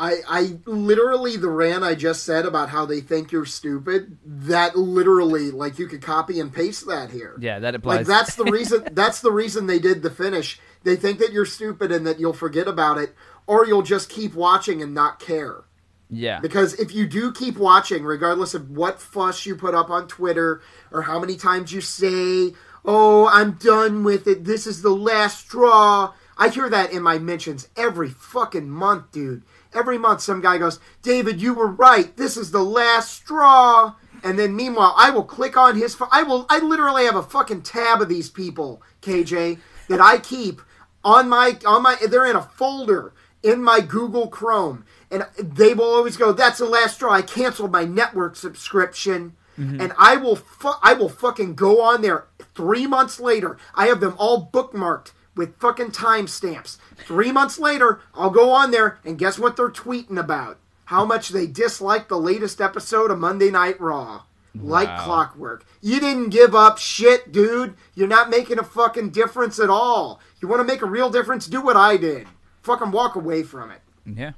I, 0.00 0.22
I 0.26 0.58
literally 0.64 1.36
the 1.36 1.50
rant 1.50 1.84
I 1.84 1.94
just 1.94 2.24
said 2.24 2.46
about 2.46 2.70
how 2.70 2.86
they 2.86 3.02
think 3.02 3.32
you're 3.32 3.44
stupid. 3.44 4.16
That 4.24 4.74
literally, 4.74 5.50
like 5.50 5.78
you 5.78 5.86
could 5.86 6.00
copy 6.00 6.40
and 6.40 6.50
paste 6.50 6.86
that 6.86 7.10
here. 7.10 7.36
Yeah, 7.38 7.58
that 7.58 7.74
applies. 7.74 7.98
Like 7.98 8.06
that's 8.06 8.34
the 8.34 8.44
reason. 8.44 8.88
that's 8.92 9.20
the 9.20 9.30
reason 9.30 9.66
they 9.66 9.78
did 9.78 10.02
the 10.02 10.10
finish. 10.10 10.58
They 10.84 10.96
think 10.96 11.18
that 11.18 11.32
you're 11.32 11.44
stupid 11.44 11.92
and 11.92 12.06
that 12.06 12.18
you'll 12.18 12.32
forget 12.32 12.66
about 12.66 12.96
it, 12.96 13.14
or 13.46 13.66
you'll 13.66 13.82
just 13.82 14.08
keep 14.08 14.34
watching 14.34 14.82
and 14.82 14.94
not 14.94 15.20
care. 15.20 15.64
yeah. 16.08 16.40
Because 16.40 16.72
if 16.80 16.94
you 16.94 17.06
do 17.06 17.30
keep 17.30 17.58
watching, 17.58 18.02
regardless 18.02 18.54
of 18.54 18.70
what 18.70 19.02
fuss 19.02 19.44
you 19.44 19.54
put 19.54 19.74
up 19.74 19.90
on 19.90 20.08
Twitter 20.08 20.62
or 20.90 21.02
how 21.02 21.20
many 21.20 21.36
times 21.36 21.74
you 21.74 21.82
say, 21.82 22.54
"Oh, 22.86 23.28
I'm 23.30 23.52
done 23.52 24.02
with 24.02 24.26
it. 24.26 24.46
This 24.46 24.66
is 24.66 24.80
the 24.80 24.94
last 24.94 25.40
straw," 25.40 26.14
I 26.38 26.48
hear 26.48 26.70
that 26.70 26.90
in 26.90 27.02
my 27.02 27.18
mentions 27.18 27.68
every 27.76 28.08
fucking 28.08 28.70
month, 28.70 29.12
dude. 29.12 29.42
Every 29.72 29.98
month, 29.98 30.20
some 30.20 30.40
guy 30.40 30.58
goes, 30.58 30.80
"David, 31.02 31.40
you 31.40 31.54
were 31.54 31.68
right. 31.68 32.16
This 32.16 32.36
is 32.36 32.50
the 32.50 32.64
last 32.64 33.12
straw." 33.12 33.94
And 34.22 34.38
then 34.38 34.54
meanwhile, 34.54 34.94
I 34.96 35.10
will 35.10 35.24
click 35.24 35.56
on 35.56 35.76
his. 35.76 35.96
I 36.10 36.22
will. 36.22 36.46
I 36.48 36.58
literally 36.58 37.04
have 37.04 37.16
a 37.16 37.22
fucking 37.22 37.62
tab 37.62 38.00
of 38.00 38.08
these 38.08 38.30
people, 38.30 38.82
KJ, 39.02 39.58
that 39.88 40.00
I 40.00 40.18
keep 40.18 40.60
on 41.04 41.28
my 41.28 41.58
on 41.66 41.82
my. 41.82 41.96
They're 41.96 42.26
in 42.26 42.36
a 42.36 42.42
folder 42.42 43.12
in 43.42 43.62
my 43.62 43.80
Google 43.80 44.28
Chrome, 44.28 44.84
and 45.10 45.26
they 45.38 45.74
will 45.74 45.92
always 45.94 46.16
go. 46.16 46.32
That's 46.32 46.58
the 46.58 46.66
last 46.66 46.96
straw. 46.96 47.12
I 47.12 47.22
canceled 47.22 47.72
my 47.72 47.84
network 47.84 48.36
subscription, 48.36 49.34
mm-hmm. 49.58 49.80
and 49.80 49.92
I 49.98 50.16
will. 50.16 50.36
Fu- 50.36 50.72
I 50.82 50.94
will 50.94 51.08
fucking 51.08 51.54
go 51.54 51.82
on 51.82 52.02
there 52.02 52.26
three 52.54 52.86
months 52.86 53.20
later. 53.20 53.56
I 53.74 53.86
have 53.86 54.00
them 54.00 54.14
all 54.18 54.50
bookmarked 54.52 55.12
with 55.34 55.56
fucking 55.58 55.92
timestamps. 55.92 56.76
Three 57.06 57.32
months 57.32 57.58
later, 57.58 58.00
I'll 58.14 58.30
go 58.30 58.50
on 58.50 58.70
there, 58.70 58.98
and 59.04 59.18
guess 59.18 59.38
what 59.38 59.56
they're 59.56 59.68
tweeting 59.70 60.18
about? 60.18 60.58
How 60.86 61.04
much 61.04 61.28
they 61.28 61.46
dislike 61.46 62.08
the 62.08 62.18
latest 62.18 62.60
episode 62.60 63.10
of 63.10 63.18
Monday 63.18 63.50
Night 63.50 63.80
Raw. 63.80 64.22
Like 64.54 64.88
Wow. 64.88 65.04
clockwork. 65.04 65.64
You 65.80 66.00
didn't 66.00 66.30
give 66.30 66.56
up 66.56 66.78
shit, 66.78 67.30
dude. 67.30 67.74
You're 67.94 68.08
not 68.08 68.30
making 68.30 68.58
a 68.58 68.64
fucking 68.64 69.10
difference 69.10 69.60
at 69.60 69.70
all. 69.70 70.18
You 70.42 70.48
want 70.48 70.58
to 70.58 70.64
make 70.64 70.82
a 70.82 70.86
real 70.86 71.08
difference? 71.08 71.46
Do 71.46 71.60
what 71.60 71.76
I 71.76 71.96
did. 71.96 72.26
Fucking 72.62 72.90
walk 72.90 73.14
away 73.14 73.44
from 73.44 73.70
it. 73.70 73.80
Yeah, 74.04 74.32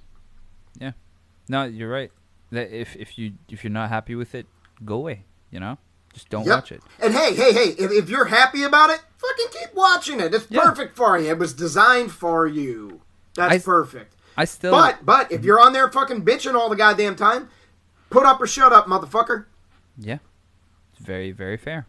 yeah. 0.79 0.93
No, 1.49 1.65
you're 1.65 1.89
right. 1.91 2.13
That 2.51 2.71
if 2.79 2.95
if 2.97 3.17
you 3.17 3.33
if 3.49 3.65
you're 3.65 3.71
not 3.73 3.89
happy 3.89 4.15
with 4.15 4.35
it, 4.35 4.47
go 4.85 4.97
away. 4.97 5.25
You 5.51 5.61
know, 5.61 5.79
just 6.13 6.29
don't 6.29 6.45
Yep. 6.47 6.55
watch 6.55 6.73
it. 6.73 6.83
And 7.01 7.15
hey, 7.15 7.35
hey, 7.35 7.53
hey, 7.53 7.69
if, 7.79 7.91
if 7.91 8.09
you're 8.11 8.27
happy 8.27 8.63
about 8.63 8.91
it, 8.91 9.01
fucking 9.19 9.47
keep 9.61 9.75
watching 9.75 10.21
it. 10.21 10.35
It's 10.35 10.47
Yeah. 10.51 10.63
perfect 10.63 10.97
for 10.97 11.19
you. 11.19 11.31
It 11.31 11.39
was 11.39 11.53
designed 11.55 12.13
for 12.13 12.47
you. 12.47 13.01
That's 13.35 13.55
I- 13.55 13.59
perfect. 13.59 14.15
I 14.37 14.45
still. 14.47 14.71
But 14.73 15.05
but 15.05 15.31
if 15.31 15.45
you're 15.45 15.61
on 15.61 15.73
there 15.75 15.91
fucking 15.91 16.25
bitching 16.25 16.55
all 16.55 16.69
the 16.71 16.77
goddamn 16.77 17.17
time, 17.17 17.49
put 18.11 18.25
up 18.25 18.41
or 18.41 18.47
shut 18.47 18.73
up, 18.73 18.87
motherfucker. 18.87 19.45
Yeah, 19.99 20.19
it's 20.93 21.05
very 21.05 21.33
very 21.33 21.57
fair. 21.59 21.87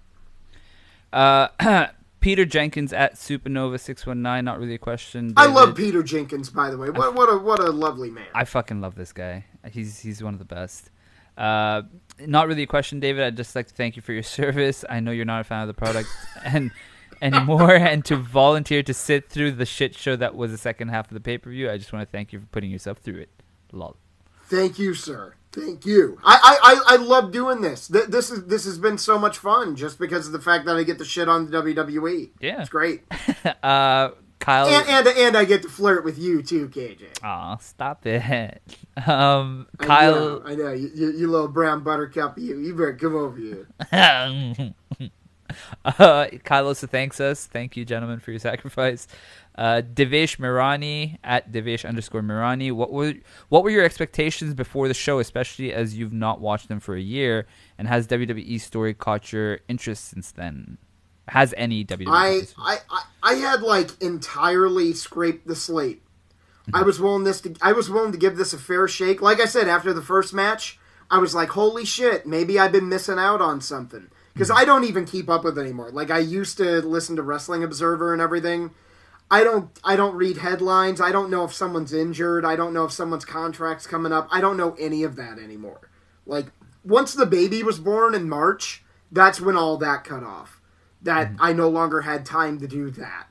Uh, 1.12 1.48
Peter 2.20 2.46
Jenkins 2.46 2.92
at 2.94 3.16
Supernova 3.16 3.80
six 3.80 4.06
one 4.06 4.22
nine. 4.22 4.46
Not 4.46 4.60
really 4.60 4.76
a 4.76 4.78
question. 4.80 5.34
I 5.38 5.46
love 5.46 5.76
Peter 5.76 6.04
Jenkins, 6.04 6.50
by 6.50 6.70
the 6.70 6.78
way. 6.78 6.90
What 6.90 7.14
what 7.16 7.28
a 7.32 7.38
what 7.38 7.60
a 7.60 7.70
lovely 7.70 8.10
man. 8.10 8.26
I 8.34 8.44
fucking 8.46 8.82
love 8.82 8.96
this 8.96 9.14
guy. 9.14 9.46
He's 9.72 10.00
he's 10.00 10.22
one 10.24 10.34
of 10.34 10.40
the 10.40 10.46
best. 10.46 10.90
Uh, 11.38 11.84
not 12.20 12.48
really 12.48 12.64
a 12.64 12.68
question, 12.68 13.00
David. 13.00 13.24
I'd 13.24 13.38
just 13.38 13.56
like 13.56 13.68
to 13.68 13.74
thank 13.74 13.96
you 13.96 14.02
for 14.02 14.14
your 14.14 14.24
service. 14.40 14.86
I 14.90 15.00
know 15.00 15.12
you're 15.12 15.26
not 15.26 15.42
a 15.42 15.44
fan 15.44 15.62
of 15.62 15.68
the 15.68 15.74
product 15.74 16.10
and 16.46 16.72
anymore, 17.22 17.74
and 17.76 18.04
to 18.06 18.16
volunteer 18.16 18.84
to 18.84 18.94
sit 18.94 19.30
through 19.30 19.52
the 19.54 19.66
shit 19.66 19.96
show 19.96 20.16
that 20.16 20.36
was 20.36 20.52
the 20.52 20.58
second 20.58 20.90
half 20.90 21.08
of 21.10 21.14
the 21.14 21.22
pay 21.22 21.38
per 21.38 21.50
view. 21.50 21.70
I 21.70 21.78
just 21.78 21.94
want 21.94 22.08
to 22.08 22.12
thank 22.12 22.34
you 22.34 22.40
for 22.40 22.46
putting 22.48 22.70
yourself 22.72 22.98
through 23.00 23.20
it. 23.20 23.30
Lol. 23.72 23.96
Thank 24.46 24.78
you, 24.78 24.94
sir. 24.94 25.36
Thank 25.52 25.86
you. 25.86 26.20
I, 26.24 26.40
I, 26.44 26.58
I, 26.64 26.96
I 26.96 26.98
love 26.98 27.32
doing 27.32 27.62
this. 27.62 27.88
Th- 27.88 28.06
This 28.06 28.30
is 28.32 28.46
this 28.46 28.66
has 28.66 28.78
been 28.80 28.98
so 28.98 29.18
much 29.20 29.38
fun 29.38 29.76
just 29.76 30.00
because 30.00 30.26
of 30.28 30.34
the 30.34 30.40
fact 30.42 30.66
that 30.66 30.76
I 30.76 30.84
get 30.84 30.98
the 30.98 31.06
shit 31.06 31.30
on 31.30 31.50
the 31.50 31.58
WWE. 31.62 32.32
Yeah. 32.40 32.62
It's 32.62 32.70
great. 32.70 33.04
Uh, 33.64 34.12
Kyle. 34.44 34.68
And 34.68 34.90
and 34.90 35.08
and 35.08 35.38
I 35.38 35.46
get 35.46 35.62
to 35.62 35.70
flirt 35.70 36.04
with 36.04 36.20
you 36.20 36.42
too, 36.44 36.68
KJ. 36.68 37.24
Aw, 37.24 37.58
stop 37.58 38.06
it. 38.06 38.62
Um, 38.96 39.66
I 39.80 39.86
Kyle. 39.86 40.14
know, 40.14 40.42
I 40.46 40.54
know. 40.54 40.72
You, 40.72 40.92
you, 40.94 41.12
you 41.14 41.28
little 41.28 41.48
brown 41.48 41.84
buttercup. 41.84 42.38
You, 42.38 42.60
you 42.60 42.76
better 42.76 42.94
come 42.94 43.16
over 43.16 43.36
here. 43.36 43.68
uh, 45.86 46.28
Kyle 46.44 46.68
also 46.68 46.86
thanks 46.86 47.20
us. 47.20 47.48
Thank 47.48 47.76
you, 47.76 47.86
gentlemen, 47.86 48.20
for 48.20 48.30
your 48.30 48.40
sacrifice. 48.40 49.08
Uh, 49.56 49.82
Devesh 49.82 50.38
Mirani 50.38 51.18
at 51.24 51.52
Devesh 51.52 51.88
underscore 51.88 52.22
Mirani. 52.22 52.72
What 52.72 52.92
were 52.92 53.16
what 53.50 53.64
were 53.64 53.72
your 53.72 53.84
expectations 53.84 54.54
before 54.54 54.88
the 54.88 54.94
show, 54.94 55.18
especially 55.18 55.74
as 55.74 55.98
you've 55.98 56.14
not 56.14 56.40
watched 56.40 56.68
them 56.68 56.80
for 56.80 56.96
a 56.96 57.02
year? 57.02 57.48
And 57.80 57.88
has 57.88 58.08
WWE 58.08 58.62
story 58.62 58.94
caught 58.94 59.34
your 59.34 59.60
interest 59.68 60.06
since 60.06 60.32
then? 60.32 60.78
Has 61.30 61.54
any 61.56 61.86
WWE? 61.86 62.08
I. 62.08 62.42
I, 62.58 62.78
I, 62.90 63.04
I 63.24 63.34
had 63.36 63.62
like 63.62 64.02
entirely 64.02 64.94
scraped 64.94 65.48
the 65.48 65.56
slate. 65.56 66.04
I 66.74 66.84
was 66.84 67.00
willing 67.00 67.24
this 67.24 67.42
to 67.42 67.56
I 67.62 67.74
was 67.74 67.90
willing 67.90 68.12
to 68.12 68.18
give 68.18 68.38
this 68.38 68.54
a 68.54 68.58
fair 68.58 68.88
shake. 68.88 69.22
Like 69.22 69.40
I 69.40 69.46
said, 69.46 69.68
after 69.68 69.94
the 69.94 70.02
first 70.02 70.34
match, 70.34 70.80
I 71.10 71.18
was 71.18 71.36
like, 71.36 71.50
"Holy 71.50 71.86
shit! 71.86 72.26
Maybe 72.26 72.58
I've 72.58 72.72
been 72.72 72.90
missing 72.90 73.20
out 73.20 73.42
on 73.42 73.62
something." 73.62 74.10
Because 74.34 74.50
hmm. 74.50 74.58
I 74.58 74.66
don't 74.66 74.86
even 74.86 75.06
keep 75.06 75.30
up 75.30 75.44
with 75.44 75.58
it 75.58 75.62
anymore. 75.62 75.92
Like 75.92 76.12
I 76.12 76.20
used 76.20 76.58
to 76.58 76.82
listen 76.82 77.16
to 77.18 77.22
Wrestling 77.22 77.64
Observer 77.64 78.14
and 78.14 78.22
everything. 78.22 78.72
I 79.30 79.44
don't 79.44 79.70
I 79.84 79.96
don't 79.96 80.16
read 80.16 80.38
headlines. 80.38 81.02
I 81.02 81.12
don't 81.12 81.30
know 81.30 81.44
if 81.44 81.54
someone's 81.54 81.94
injured. 81.94 82.46
I 82.46 82.56
don't 82.56 82.74
know 82.74 82.86
if 82.86 82.92
someone's 82.92 83.26
contract's 83.26 83.88
coming 83.88 84.14
up. 84.14 84.28
I 84.32 84.42
don't 84.42 84.58
know 84.58 84.76
any 84.80 85.04
of 85.04 85.16
that 85.18 85.40
anymore. 85.40 85.90
Like 86.26 86.48
once 86.84 87.14
the 87.14 87.26
baby 87.26 87.64
was 87.64 87.80
born 87.80 88.16
in 88.16 88.30
March, 88.30 88.84
that's 89.12 89.42
when 89.42 89.58
all 89.58 89.78
that 89.78 90.04
cut 90.04 90.24
off. 90.24 90.62
That 91.04 91.30
mm-hmm. 91.30 91.44
I 91.44 91.54
no 91.54 91.70
longer 91.70 92.02
had 92.02 92.26
time 92.26 92.60
to 92.60 92.68
do 92.68 92.90
that. 92.92 93.28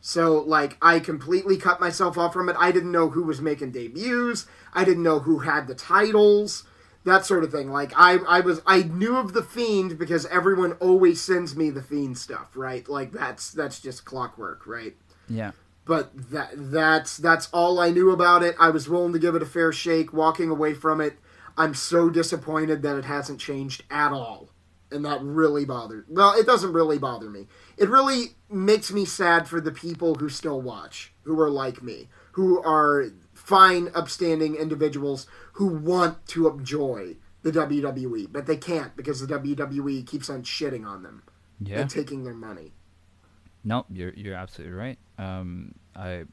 So 0.00 0.40
like 0.40 0.76
I 0.80 1.00
completely 1.00 1.56
cut 1.56 1.80
myself 1.80 2.16
off 2.16 2.32
from 2.32 2.48
it. 2.48 2.56
I 2.58 2.70
didn't 2.70 2.92
know 2.92 3.10
who 3.10 3.24
was 3.24 3.40
making 3.40 3.72
debuts. 3.72 4.46
I 4.72 4.84
didn't 4.84 5.02
know 5.02 5.18
who 5.20 5.40
had 5.40 5.66
the 5.66 5.74
titles. 5.74 6.64
That 7.04 7.24
sort 7.24 7.44
of 7.44 7.50
thing. 7.50 7.70
Like 7.70 7.92
I 7.96 8.18
I 8.28 8.40
was 8.40 8.60
I 8.66 8.82
knew 8.82 9.16
of 9.16 9.32
the 9.32 9.42
fiend 9.42 9.98
because 9.98 10.26
everyone 10.26 10.72
always 10.74 11.20
sends 11.20 11.56
me 11.56 11.70
the 11.70 11.82
fiend 11.82 12.18
stuff, 12.18 12.50
right? 12.54 12.88
Like 12.88 13.12
that's 13.12 13.50
that's 13.50 13.80
just 13.80 14.04
clockwork, 14.04 14.66
right? 14.66 14.94
yeah. 15.28 15.52
but 15.84 16.10
that 16.30 16.50
that's 16.54 17.16
that's 17.16 17.48
all 17.52 17.78
I 17.80 17.90
knew 17.90 18.10
about 18.10 18.42
it. 18.42 18.56
I 18.58 18.70
was 18.70 18.88
willing 18.88 19.12
to 19.12 19.18
give 19.18 19.34
it 19.34 19.42
a 19.42 19.46
fair 19.46 19.72
shake. 19.72 20.12
Walking 20.12 20.50
away 20.50 20.74
from 20.74 21.00
it, 21.00 21.18
I'm 21.56 21.74
so 21.74 22.10
disappointed 22.10 22.82
that 22.82 22.96
it 22.96 23.04
hasn't 23.04 23.40
changed 23.40 23.84
at 23.90 24.12
all, 24.12 24.50
and 24.90 25.04
that 25.04 25.20
really 25.22 25.64
bothers. 25.64 26.04
Well, 26.08 26.34
it 26.38 26.46
doesn't 26.46 26.72
really 26.72 26.98
bother 26.98 27.28
me. 27.30 27.46
It 27.76 27.88
really 27.88 28.36
makes 28.50 28.92
me 28.92 29.04
sad 29.04 29.48
for 29.48 29.60
the 29.60 29.72
people 29.72 30.16
who 30.16 30.28
still 30.28 30.60
watch, 30.60 31.12
who 31.24 31.38
are 31.40 31.50
like 31.50 31.82
me, 31.82 32.08
who 32.32 32.62
are 32.62 33.06
fine, 33.34 33.90
upstanding 33.94 34.54
individuals 34.54 35.26
who 35.54 35.66
want 35.66 36.26
to 36.28 36.48
enjoy 36.48 37.16
the 37.42 37.52
WWE, 37.52 38.26
but 38.30 38.46
they 38.46 38.56
can't 38.56 38.96
because 38.96 39.20
the 39.20 39.38
WWE 39.38 40.06
keeps 40.06 40.28
on 40.30 40.42
shitting 40.42 40.86
on 40.86 41.02
them 41.02 41.22
Yeah. 41.60 41.80
and 41.80 41.90
taking 41.90 42.24
their 42.24 42.34
money. 42.34 42.72
No, 43.64 43.84
you're 43.90 44.12
you're 44.14 44.34
absolutely 44.34 44.76
right. 44.76 44.98
Um, 45.18 45.74
I, 45.94 46.24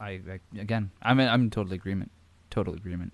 I, 0.00 0.08
I 0.28 0.40
again, 0.58 0.90
I'm 1.02 1.20
in, 1.20 1.28
I'm 1.28 1.42
in 1.42 1.50
total 1.50 1.72
agreement. 1.74 2.10
Total 2.50 2.72
agreement. 2.74 3.12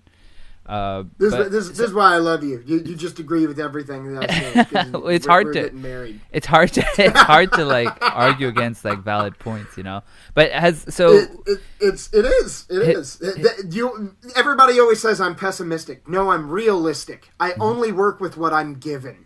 Uh, 0.65 1.03
This, 1.17 1.33
but- 1.35 1.51
this, 1.51 1.67
this 1.69 1.79
is 1.79 1.93
why 1.93 2.13
I 2.13 2.19
love 2.19 2.41
you. 2.43 2.63
You, 2.65 2.77
you 2.77 2.95
just 2.95 3.19
agree 3.19 3.45
with 3.47 3.59
everything 3.59 4.13
that 4.15 4.29
I 4.31 4.63
say. 4.63 4.89
it's 5.15 5.25
hard 5.25 5.51
to- 5.53 5.71
married. 5.73 6.21
it's 6.31 6.45
hard 6.47 6.71
to 6.73 6.85
it's 6.97 7.19
hard 7.19 7.51
to 7.53 7.65
like 7.65 7.89
argue 8.01 8.47
against 8.47 8.85
like 8.85 8.99
valid 8.99 9.37
points, 9.39 9.75
you 9.75 9.83
know. 9.83 10.03
But 10.33 10.51
has 10.51 10.85
so 10.87 11.11
It, 11.17 11.29
it, 11.47 11.59
it's 11.81 12.13
it 12.13 12.23
is 12.25 12.65
it 12.69 12.85
Hit- 12.85 12.97
is. 12.97 13.19
It- 13.21 13.73
you 13.73 14.15
everybody 14.37 14.79
always 14.79 15.01
says 15.01 15.19
I'm 15.19 15.35
pessimistic. 15.35 16.07
No, 16.07 16.31
I'm 16.31 16.49
realistic. 16.49 17.29
I 17.39 17.51
Mm-hmm. 17.51 17.61
only 17.61 17.91
work 17.91 18.19
with 18.21 18.37
what 18.37 18.53
I'm 18.53 18.75
given. 18.75 19.25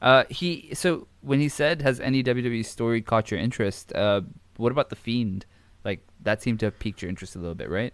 uh 0.00 0.24
he 0.30 0.70
so 0.72 1.06
when 1.20 1.40
he 1.40 1.48
said 1.48 1.82
has 1.82 2.00
any 2.00 2.22
WWE 2.22 2.64
story 2.64 3.02
caught 3.02 3.30
your 3.30 3.40
interest? 3.40 3.92
Uh, 3.92 4.22
what 4.56 4.72
about 4.72 4.88
the 4.90 4.96
Fiend? 4.96 5.46
Like 5.84 6.06
that 6.22 6.42
seemed 6.42 6.60
to 6.60 6.66
have 6.66 6.78
piqued 6.78 7.02
your 7.02 7.08
interest 7.08 7.34
a 7.34 7.38
little 7.38 7.54
bit, 7.56 7.68
right? 7.70 7.92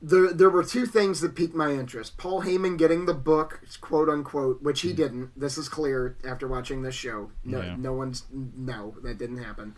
There 0.00 0.32
there 0.32 0.50
were 0.50 0.62
two 0.64 0.86
things 0.86 1.20
that 1.22 1.34
piqued 1.34 1.54
my 1.56 1.72
interest. 1.72 2.16
Paul 2.18 2.42
Heyman 2.42 2.78
getting 2.78 3.06
the 3.06 3.14
book, 3.14 3.60
quote 3.80 4.08
unquote, 4.08 4.62
which 4.62 4.82
he 4.82 4.92
didn't. 4.92 5.38
This 5.38 5.58
is 5.58 5.68
clear 5.68 6.16
after 6.24 6.46
watching 6.46 6.82
this 6.82 6.94
show. 6.94 7.30
No, 7.44 7.60
Yeah. 7.60 7.74
no 7.76 7.92
one's 7.92 8.24
no, 8.32 8.94
that 9.02 9.18
didn't 9.18 9.38
happen. 9.38 9.74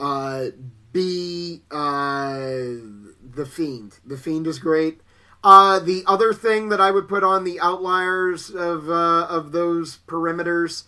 Uh, 0.00 0.46
B, 0.92 1.62
uh, 1.70 2.34
the 2.36 3.46
Fiend. 3.48 3.98
The 4.04 4.16
Fiend 4.16 4.46
is 4.48 4.58
great. 4.58 5.00
Uh, 5.44 5.78
the 5.78 6.02
other 6.06 6.32
thing 6.32 6.70
that 6.70 6.80
I 6.80 6.90
would 6.90 7.06
put 7.06 7.22
on 7.22 7.44
the 7.44 7.60
outliers 7.60 8.50
of 8.50 8.90
uh, 8.90 9.26
of 9.28 9.52
those 9.52 9.98
perimeters 10.08 10.84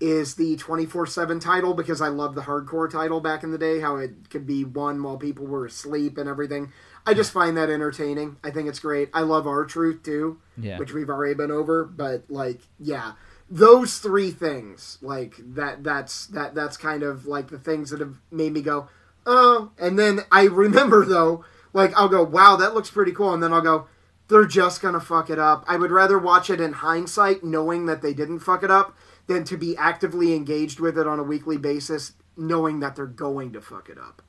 is 0.00 0.34
the 0.36 0.56
24/7 0.56 1.40
title 1.40 1.74
because 1.74 2.00
I 2.00 2.08
love 2.08 2.34
the 2.34 2.42
hardcore 2.42 2.90
title 2.90 3.20
back 3.20 3.42
in 3.42 3.50
the 3.52 3.58
day 3.58 3.80
how 3.80 3.96
it 3.96 4.30
could 4.30 4.46
be 4.46 4.64
won 4.64 5.02
while 5.02 5.18
people 5.18 5.46
were 5.46 5.66
asleep 5.66 6.18
and 6.18 6.28
everything. 6.28 6.72
I 7.08 7.14
just 7.14 7.32
find 7.32 7.56
that 7.56 7.70
entertaining. 7.70 8.36
I 8.44 8.50
think 8.50 8.68
it's 8.68 8.78
great. 8.80 9.08
I 9.14 9.22
love 9.22 9.46
R 9.46 9.64
Truth 9.64 10.02
too, 10.02 10.38
Yeah. 10.56 10.78
which 10.78 10.92
we've 10.92 11.08
already 11.08 11.34
been 11.34 11.50
over, 11.50 11.84
but 11.84 12.24
like 12.28 12.60
yeah, 12.78 13.12
those 13.50 13.98
three 13.98 14.30
things 14.30 14.98
like 15.00 15.34
that 15.54 15.82
that's 15.82 16.26
that 16.26 16.54
that's 16.54 16.76
kind 16.76 17.02
of 17.02 17.26
like 17.26 17.48
the 17.48 17.58
things 17.58 17.90
that 17.90 18.00
have 18.00 18.16
made 18.30 18.52
me 18.52 18.60
go, 18.62 18.88
"Oh." 19.26 19.70
And 19.78 19.98
then 19.98 20.20
I 20.30 20.44
remember 20.44 21.04
though, 21.04 21.44
like 21.72 21.92
I'll 21.96 22.08
go, 22.08 22.22
"Wow, 22.22 22.56
that 22.56 22.74
looks 22.74 22.90
pretty 22.90 23.12
cool." 23.12 23.32
And 23.32 23.42
then 23.42 23.52
I'll 23.52 23.60
go, 23.62 23.86
they're 24.28 24.44
just 24.44 24.82
gonna 24.82 25.00
fuck 25.00 25.30
it 25.30 25.38
up. 25.38 25.64
I 25.66 25.76
would 25.78 25.90
rather 25.90 26.18
watch 26.18 26.50
it 26.50 26.60
in 26.60 26.74
hindsight, 26.74 27.42
knowing 27.42 27.86
that 27.86 28.02
they 28.02 28.12
didn't 28.12 28.40
fuck 28.40 28.62
it 28.62 28.70
up, 28.70 28.94
than 29.26 29.44
to 29.44 29.56
be 29.56 29.74
actively 29.78 30.34
engaged 30.34 30.80
with 30.80 30.98
it 30.98 31.06
on 31.06 31.18
a 31.18 31.22
weekly 31.22 31.56
basis, 31.56 32.12
knowing 32.36 32.80
that 32.80 32.94
they're 32.94 33.06
going 33.06 33.52
to 33.54 33.62
fuck 33.62 33.88
it 33.88 33.96
up. 33.96 34.20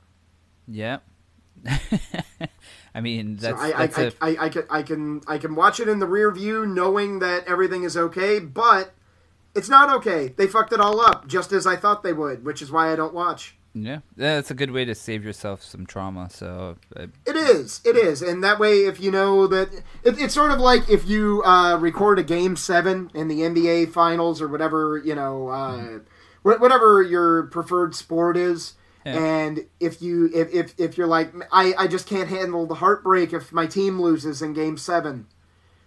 Yeah. 0.66 1.00
I 2.96 3.02
mean, 3.02 3.38
So 3.38 3.48
that's, 3.48 3.62
I, 3.62 3.68
I, 3.84 3.88
that's 3.88 3.98
a 3.98 4.14
I, 4.22 4.28
I, 4.30 4.46
I, 4.46 4.50
can, 4.50 4.64
I 4.70 4.82
can 4.84 5.22
I 5.28 5.38
can 5.38 5.56
watch 5.56 5.80
it 5.80 5.88
in 5.88 6.00
the 6.00 6.08
rear 6.08 6.32
view 6.32 6.66
knowing 6.66 7.20
that 7.20 7.48
everything 7.48 7.84
is 7.84 7.96
okay, 7.96 8.40
but 8.40 8.94
it's 9.56 9.70
not 9.70 9.90
okay. 9.98 10.30
They 10.36 10.48
fucked 10.48 10.74
it 10.74 10.80
all 10.80 11.00
up 11.00 11.28
just 11.28 11.52
as 11.52 11.68
I 11.68 11.76
thought 11.76 12.04
they 12.04 12.14
would, 12.14 12.44
which 12.46 12.62
is 12.62 12.72
why 12.72 12.92
I 12.92 12.96
don't 12.96 13.14
watch. 13.14 13.56
yeah, 13.76 14.00
that's 14.18 14.50
a 14.50 14.56
good 14.56 14.72
way 14.72 14.84
to 14.86 14.96
save 14.96 15.24
yourself 15.24 15.62
some 15.64 15.86
trauma. 15.86 16.30
So 16.32 16.78
uh, 16.96 17.08
It 17.28 17.36
is, 17.36 17.82
it 17.86 17.96
is, 17.96 18.22
and 18.24 18.44
that 18.44 18.58
way, 18.60 18.86
if 18.86 19.00
you 19.00 19.12
know 19.12 19.46
that, 19.48 19.72
it, 20.04 20.20
it's 20.20 20.34
sort 20.34 20.52
of 20.52 20.60
like 20.60 20.90
if 20.90 21.08
you 21.08 21.44
uh, 21.44 21.78
record 21.78 22.18
a 22.18 22.24
game 22.24 22.56
seven 22.56 23.12
in 23.14 23.28
the 23.28 23.42
NBA 23.42 23.92
finals 23.94 24.42
or 24.42 24.48
whatever 24.48 24.98
you 24.98 25.14
know, 25.14 25.50
uh, 25.50 26.00
wh- 26.42 26.60
whatever 26.60 27.04
your 27.04 27.44
preferred 27.44 27.94
sport 27.94 28.36
is, 28.36 28.74
Yeah. 29.06 29.18
and 29.18 29.66
if 29.80 30.02
you 30.02 30.30
if, 30.34 30.54
if 30.54 30.74
if 30.78 30.98
you're 30.98 31.08
like 31.08 31.34
I 31.52 31.74
I 31.78 31.88
just 31.88 32.06
can't 32.06 32.28
handle 32.28 32.66
the 32.66 32.76
heartbreak 32.76 33.32
if 33.32 33.52
my 33.54 33.66
team 33.66 34.02
loses 34.02 34.42
in 34.42 34.54
game 34.54 34.78
seven. 34.78 35.28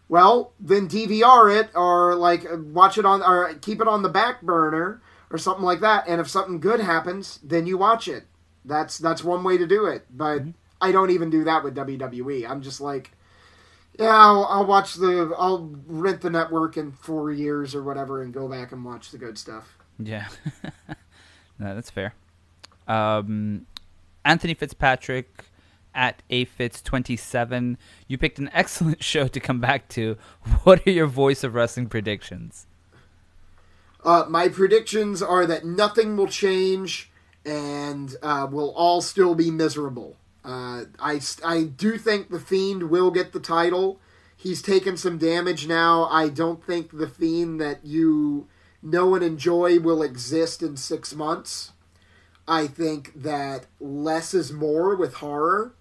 Well, 0.09 0.53
then 0.61 0.89
DVR 0.89 1.59
it 1.59 1.71
or 1.75 2.15
like 2.15 2.47
watch 2.51 2.99
it 2.99 3.07
on 3.07 3.23
or 3.23 3.55
keep 3.55 3.81
it 3.81 3.89
on 3.89 4.03
the 4.03 4.09
back 4.09 4.43
burner 4.43 5.01
or 5.31 5.39
something 5.39 5.65
like 5.65 5.81
that. 5.81 6.05
And 6.07 6.21
if 6.21 6.29
something 6.29 6.61
good 6.61 6.81
happens, 6.81 7.39
then 7.43 7.67
you 7.67 7.79
watch 7.79 8.09
it. 8.09 8.25
That's 8.65 8.99
that's 8.99 9.25
one 9.25 9.43
way 9.43 9.57
to 9.57 9.67
do 9.67 9.87
it. 9.87 10.07
But 10.11 10.41
mm-hmm. 10.41 10.51
I 10.81 10.93
don't 10.93 11.11
even 11.11 11.31
do 11.31 11.45
that 11.45 11.65
with 11.65 11.75
WWE. 11.75 12.49
I'm 12.49 12.61
just 12.61 12.81
like, 12.81 13.13
yeah, 13.99 14.15
I'll, 14.15 14.45
I'll 14.45 14.67
watch 14.67 14.95
the 14.95 15.35
I'll 15.39 15.71
rent 15.87 16.21
the 16.21 16.31
network 16.31 16.77
in 16.77 16.93
four 16.93 17.31
years 17.31 17.75
or 17.75 17.83
whatever 17.83 18.23
and 18.23 18.35
go 18.35 18.49
back 18.49 18.73
and 18.73 18.85
watch 18.85 19.11
the 19.11 19.19
good 19.19 19.39
stuff. 19.39 19.77
yeah, 19.99 20.29
no, 21.59 21.75
that's 21.75 21.91
fair. 21.91 22.15
Um, 22.89 23.67
Anthony 24.25 24.55
Fitzpatrick 24.55 25.45
at 25.95 26.23
afits27. 26.31 27.77
You 28.09 28.19
picked 28.19 28.39
an 28.39 28.51
excellent 28.53 29.03
show 29.05 29.29
to 29.29 29.41
come 29.41 29.61
back 29.61 29.89
to. 29.91 30.17
What 30.65 30.87
are 30.87 30.91
your 30.91 31.07
voice 31.07 31.45
of 31.45 31.55
wrestling 31.55 31.89
predictions? 31.89 32.67
Uh, 34.05 34.25
my 34.29 34.49
predictions 34.49 35.23
are 35.23 35.47
that 35.47 35.65
nothing 35.65 36.17
will 36.17 36.27
change 36.27 37.11
and 37.45 38.17
uh, 38.23 38.47
we'll 38.51 38.73
all 38.73 39.01
still 39.01 39.35
be 39.35 39.51
miserable. 39.51 40.17
Uh, 40.45 40.85
I, 40.99 41.21
I 41.45 41.65
do 41.65 41.99
think 41.99 42.31
The 42.31 42.41
Fiend 42.41 42.85
will 42.85 43.11
get 43.11 43.33
the 43.33 43.41
title. 43.41 44.01
He's 44.37 44.61
taken 44.61 44.97
some 44.97 45.19
damage 45.19 45.69
now. 45.69 46.07
I 46.07 46.29
don't 46.29 46.65
think 46.65 46.91
The 46.91 47.09
Fiend 47.09 47.61
that 47.61 47.85
you 47.85 48.49
know 48.83 49.15
and 49.15 49.23
enjoy 49.23 49.79
will 49.79 50.03
exist 50.03 50.63
in 50.63 50.77
six 50.77 51.15
months. 51.15 51.73
I 52.47 52.67
think 52.67 53.23
that 53.23 53.67
less 53.81 54.35
is 54.35 54.53
more 54.53 54.97
with 54.97 55.15
horror. 55.15 55.75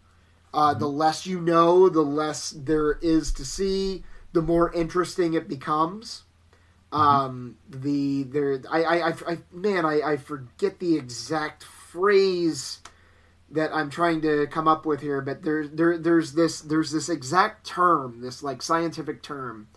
Uh, 0.54 0.74
the 0.74 0.88
less 0.88 1.26
you 1.26 1.40
know, 1.40 1.90
the 1.90 2.02
less 2.02 2.52
there 2.52 3.00
is 3.02 3.32
to 3.34 3.46
see, 3.46 4.04
the 4.34 4.42
more 4.42 4.72
interesting 4.74 5.34
it 5.34 5.48
becomes. 5.48 6.24
Um, 6.92 7.58
the 7.70 8.24
there, 8.24 8.62
I, 8.70 8.84
I, 8.84 9.10
I, 9.10 9.14
I 9.28 9.38
man, 9.52 9.86
I, 9.86 10.02
I 10.02 10.18
forget 10.18 10.80
the 10.80 10.98
exact 10.98 11.64
phrase 11.64 12.80
that 13.50 13.74
I'm 13.74 13.90
trying 13.90 14.22
to 14.22 14.48
come 14.48 14.68
up 14.68 14.86
with 14.86 15.02
here, 15.02 15.22
but 15.22 15.44
there, 15.44 15.68
there, 15.68 15.98
there's 15.98 16.34
this, 16.34 16.62
there's 16.62 16.92
this 16.92 17.10
exact 17.10 17.66
term, 17.66 18.22
this 18.22 18.44
like 18.44 18.62
scientific 18.62 19.22
term 19.22 19.68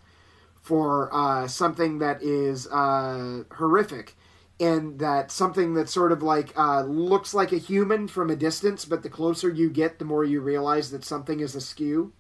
for 0.61 1.13
uh, 1.15 1.47
something 1.47 1.99
that 1.99 2.23
is 2.23 2.67
uh, 2.69 3.43
horrific, 3.53 4.17
and 4.65 4.99
that 4.99 5.31
something 5.31 5.75
that 5.75 5.89
sort 5.89 6.13
of 6.13 6.23
like 6.23 6.57
uh, 6.57 6.83
looks 6.83 7.35
like 7.35 7.53
a 7.53 7.59
human 7.59 8.09
from 8.09 8.31
a 8.31 8.37
distance, 8.37 8.85
but 8.85 9.03
the 9.03 9.11
closer 9.11 9.51
you 9.51 9.69
get, 9.69 9.99
the 9.99 10.05
more 10.05 10.25
you 10.25 10.41
realize 10.41 10.91
that 10.91 11.05
something 11.05 11.41
is 11.41 11.55
askew. 11.55 12.13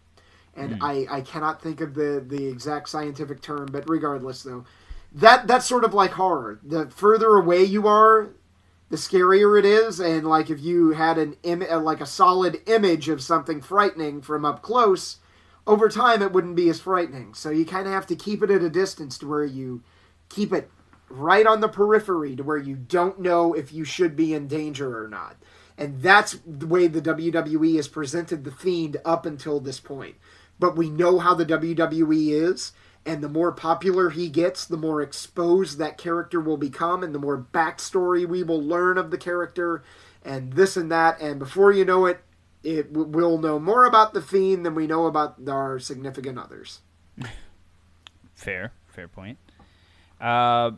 And 0.57 0.79
I, 0.81 1.07
I 1.11 1.21
cannot 1.21 1.61
think 1.61 1.81
of 1.81 1.95
the, 1.95 2.25
the 2.25 2.47
exact 2.47 2.89
scientific 2.89 3.41
term, 3.41 3.67
but 3.73 3.89
regardless, 3.89 4.43
though, 4.43 4.65
that 5.13 5.47
that's 5.47 5.67
sort 5.67 5.85
of 5.85 5.95
like 5.95 6.13
horror. 6.13 6.61
The 6.63 6.91
further 6.91 7.35
away 7.35 7.65
you 7.65 7.89
are, 7.89 8.31
the 8.91 8.97
scarier 8.97 9.59
it 9.59 9.65
is. 9.65 9.99
And 9.99 10.27
like 10.27 10.51
if 10.51 10.61
you 10.61 10.91
had 10.91 11.19
an 11.19 11.37
Im- 11.43 11.67
uh, 11.69 11.81
like 11.81 12.01
a 12.01 12.07
solid 12.07 12.61
image 12.67 13.09
of 13.09 13.23
something 13.23 13.61
frightening 13.61 14.23
from 14.23 14.45
up 14.45 14.63
close, 14.63 15.17
over 15.67 15.89
time 15.89 16.23
it 16.23 16.33
wouldn't 16.33 16.57
be 16.57 16.69
as 16.69 16.81
frightening. 16.81 17.35
So 17.35 17.51
you 17.51 17.65
kind 17.65 17.87
of 17.87 17.93
have 17.93 18.07
to 18.09 18.17
keep 18.17 18.43
it 18.43 18.51
at 18.51 18.63
a 18.63 18.71
distance 18.71 19.19
to 19.19 19.29
where 19.29 19.45
you 19.45 19.83
keep 20.29 20.53
it 20.53 20.71
right 21.15 21.47
on 21.47 21.61
the 21.61 21.69
periphery 21.69 22.37
to 22.37 22.43
where 22.43 22.59
you 22.59 22.77
don't 22.77 23.21
know 23.21 23.55
if 23.55 23.73
you 23.73 23.85
should 23.85 24.17
be 24.17 24.35
in 24.35 24.49
danger 24.49 25.03
or 25.03 25.09
not. 25.09 25.37
And 25.77 26.03
that's 26.03 26.39
the 26.47 26.67
way 26.67 26.87
the 26.87 27.03
WWE 27.03 27.77
has 27.77 27.89
presented 27.89 28.45
the 28.45 28.51
Fiend 28.51 28.97
up 29.05 29.27
until 29.27 29.61
this 29.61 29.81
point. 29.81 30.17
But 30.59 30.77
we 30.77 30.89
know 30.89 31.19
how 31.19 31.35
the 31.35 31.47
WWE 31.47 32.31
is, 32.31 32.73
and 33.05 33.23
the 33.23 33.29
more 33.29 33.51
popular 33.51 34.11
he 34.11 34.29
gets, 34.29 34.65
the 34.65 34.77
more 34.77 35.03
exposed 35.03 35.79
that 35.79 35.99
character 35.99 36.41
will 36.41 36.57
become, 36.57 37.03
and 37.03 37.15
the 37.15 37.19
more 37.19 37.45
backstory 37.53 38.27
we 38.27 38.45
will 38.45 38.63
learn 38.63 38.99
of 38.99 39.11
the 39.11 39.19
character, 39.19 39.83
and 40.25 40.53
this 40.53 40.77
and 40.77 40.93
that. 40.93 41.21
And 41.21 41.41
before 41.41 41.73
you 41.73 41.85
know 41.85 42.07
it, 42.07 42.21
it 42.63 42.93
we'll 42.93 43.39
know 43.39 43.59
more 43.59 43.85
about 43.85 44.15
the 44.15 44.23
Fiend 44.23 44.65
than 44.65 44.77
we 44.77 44.87
know 44.87 45.07
about 45.07 45.37
our 45.49 45.81
significant 45.81 46.39
others. 46.39 46.81
Fair, 48.35 48.73
fair 48.89 49.07
point. 49.07 49.39
Uh, 50.21 50.73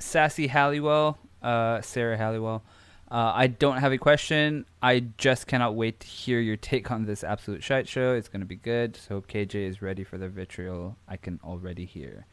Sassy 0.00 0.48
Halliwell, 0.48 1.18
uh, 1.42 1.80
Sarah 1.82 2.16
Halliwell. 2.16 2.62
Uh, 3.10 3.32
I 3.34 3.48
don't 3.48 3.78
have 3.78 3.92
a 3.92 3.98
question. 3.98 4.66
I 4.80 5.00
just 5.18 5.48
cannot 5.48 5.74
wait 5.74 6.00
to 6.00 6.06
hear 6.06 6.38
your 6.38 6.56
take 6.56 6.92
on 6.92 7.06
this 7.06 7.24
absolute 7.24 7.62
shite 7.62 7.88
show. 7.88 8.14
It's 8.14 8.28
going 8.28 8.40
to 8.40 8.46
be 8.46 8.56
good. 8.56 8.96
So 8.96 9.16
hope 9.16 9.26
KJ 9.26 9.54
is 9.68 9.82
ready 9.82 10.04
for 10.04 10.16
the 10.16 10.28
vitriol. 10.28 10.96
I 11.08 11.16
can 11.16 11.40
already 11.42 11.86
hear. 11.86 12.26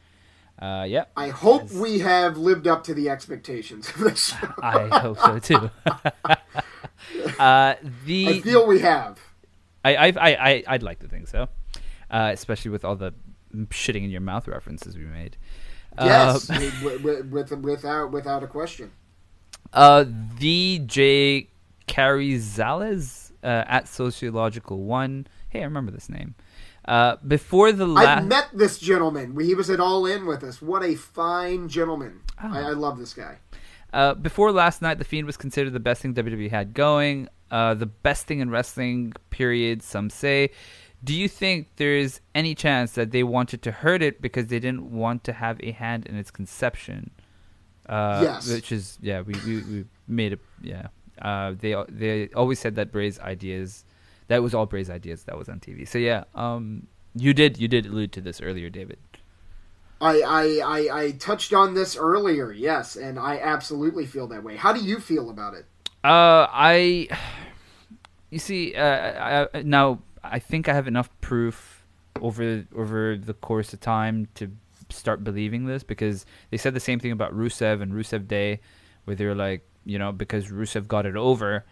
Uh, 0.60 0.84
yep, 0.88 1.10
I 1.16 1.28
hope 1.28 1.70
we 1.70 2.00
have 2.00 2.36
lived 2.36 2.66
up 2.66 2.82
to 2.84 2.94
the 2.94 3.08
expectations 3.10 3.88
of 3.90 3.98
this 3.98 4.26
show. 4.30 4.52
I 4.62 4.88
hope 4.98 5.18
so 5.18 5.38
too. 5.38 5.70
uh, 7.38 7.74
the 8.04 8.28
I 8.28 8.40
feel 8.40 8.66
we 8.66 8.80
have. 8.80 9.20
I, 9.84 9.94
I, 9.94 10.06
I, 10.06 10.50
I, 10.50 10.64
I'd 10.66 10.82
like 10.82 10.98
to 11.00 11.08
think 11.08 11.28
so, 11.28 11.48
uh, 12.10 12.30
especially 12.32 12.72
with 12.72 12.84
all 12.84 12.96
the 12.96 13.14
shitting 13.66 14.02
in 14.02 14.10
your 14.10 14.20
mouth 14.20 14.48
references 14.48 14.96
we 14.96 15.04
made. 15.04 15.36
Yes, 16.04 16.50
Uh, 16.50 16.70
with, 16.82 17.02
with, 17.02 17.26
with, 17.30 17.52
without 17.52 18.10
without 18.12 18.42
a 18.42 18.46
question. 18.46 18.92
Uh, 19.72 20.04
the 20.38 20.78
Carizales 21.86 23.32
uh, 23.42 23.64
at 23.66 23.88
Sociological 23.88 24.78
One. 24.82 25.26
Hey, 25.48 25.60
I 25.60 25.64
remember 25.64 25.90
this 25.90 26.08
name. 26.08 26.34
Uh, 26.84 27.16
before 27.26 27.70
the 27.72 27.86
last, 27.86 28.06
I've 28.06 28.26
met 28.26 28.48
this 28.54 28.78
gentleman. 28.78 29.38
He 29.38 29.54
was 29.54 29.68
at 29.68 29.78
All 29.80 30.06
In 30.06 30.24
with 30.26 30.42
us. 30.42 30.62
What 30.62 30.82
a 30.82 30.94
fine 30.94 31.68
gentleman. 31.68 32.20
Oh. 32.42 32.50
I, 32.52 32.60
I 32.60 32.70
love 32.70 32.98
this 32.98 33.12
guy. 33.12 33.38
uh, 33.92 34.14
before 34.14 34.52
last 34.52 34.80
night, 34.80 34.98
the 34.98 35.04
Fiend 35.04 35.26
was 35.26 35.36
considered 35.36 35.72
the 35.74 35.80
best 35.80 36.00
thing 36.02 36.14
WWE 36.14 36.50
had 36.50 36.72
going. 36.72 37.28
Uh, 37.50 37.74
the 37.74 37.86
best 37.86 38.26
thing 38.26 38.40
in 38.40 38.48
wrestling. 38.50 39.12
Period. 39.30 39.82
Some 39.82 40.08
say. 40.08 40.50
Do 41.04 41.14
you 41.14 41.28
think 41.28 41.68
there 41.76 41.94
is 41.96 42.20
any 42.34 42.54
chance 42.54 42.92
that 42.92 43.12
they 43.12 43.22
wanted 43.22 43.62
to 43.62 43.70
hurt 43.72 44.02
it 44.02 44.20
because 44.20 44.48
they 44.48 44.58
didn't 44.58 44.90
want 44.90 45.22
to 45.24 45.32
have 45.32 45.60
a 45.62 45.70
hand 45.72 46.06
in 46.06 46.16
its 46.16 46.30
conception? 46.30 47.10
Uh, 47.88 48.20
Yes. 48.22 48.50
Which 48.52 48.72
is 48.72 48.98
yeah, 49.00 49.20
we 49.22 49.34
we, 49.46 49.56
we 49.62 49.84
made 50.06 50.32
it 50.34 50.40
yeah. 50.60 50.88
Uh, 51.22 51.54
they 51.58 51.74
they 51.88 52.28
always 52.34 52.58
said 52.58 52.74
that 52.76 52.92
Bray's 52.92 53.18
ideas, 53.20 53.84
that 54.28 54.42
was 54.42 54.54
all 54.54 54.66
Bray's 54.66 54.90
ideas 54.90 55.24
that 55.24 55.36
was 55.38 55.48
on 55.48 55.60
TV. 55.60 55.86
So 55.86 55.98
yeah, 55.98 56.24
um, 56.34 56.86
you 57.14 57.32
did 57.32 57.58
you 57.58 57.68
did 57.68 57.86
allude 57.86 58.12
to 58.12 58.20
this 58.20 58.40
earlier, 58.40 58.68
David. 58.70 58.98
I, 60.00 60.20
I, 60.20 60.44
I, 60.64 60.98
I 61.02 61.10
touched 61.12 61.52
on 61.52 61.74
this 61.74 61.96
earlier, 61.96 62.52
yes, 62.52 62.94
and 62.94 63.18
I 63.18 63.38
absolutely 63.40 64.06
feel 64.06 64.28
that 64.28 64.44
way. 64.44 64.54
How 64.54 64.72
do 64.72 64.78
you 64.80 65.00
feel 65.00 65.28
about 65.28 65.54
it? 65.54 65.66
Uh, 66.04 66.46
I, 66.48 67.08
you 68.30 68.38
see, 68.38 68.76
uh, 68.76 68.84
I, 68.84 69.48
I- 69.58 69.62
now 69.62 69.98
I 70.22 70.38
think 70.38 70.68
I 70.68 70.74
have 70.74 70.88
enough 70.88 71.10
proof 71.20 71.84
over 72.20 72.64
over 72.74 73.16
the 73.16 73.34
course 73.34 73.72
of 73.72 73.80
time 73.80 74.28
to 74.34 74.50
start 74.90 75.22
believing 75.22 75.66
this 75.66 75.82
because 75.82 76.26
they 76.50 76.56
said 76.56 76.74
the 76.74 76.80
same 76.80 76.98
thing 76.98 77.12
about 77.12 77.36
Rusev 77.36 77.82
and 77.82 77.92
Rusev 77.92 78.26
Day, 78.26 78.60
where 79.04 79.16
they 79.16 79.26
were 79.26 79.34
like, 79.34 79.66
you 79.84 79.98
know, 79.98 80.12
because 80.12 80.48
Rusev 80.48 80.88
got 80.88 81.06
it 81.06 81.16
over, 81.16 81.64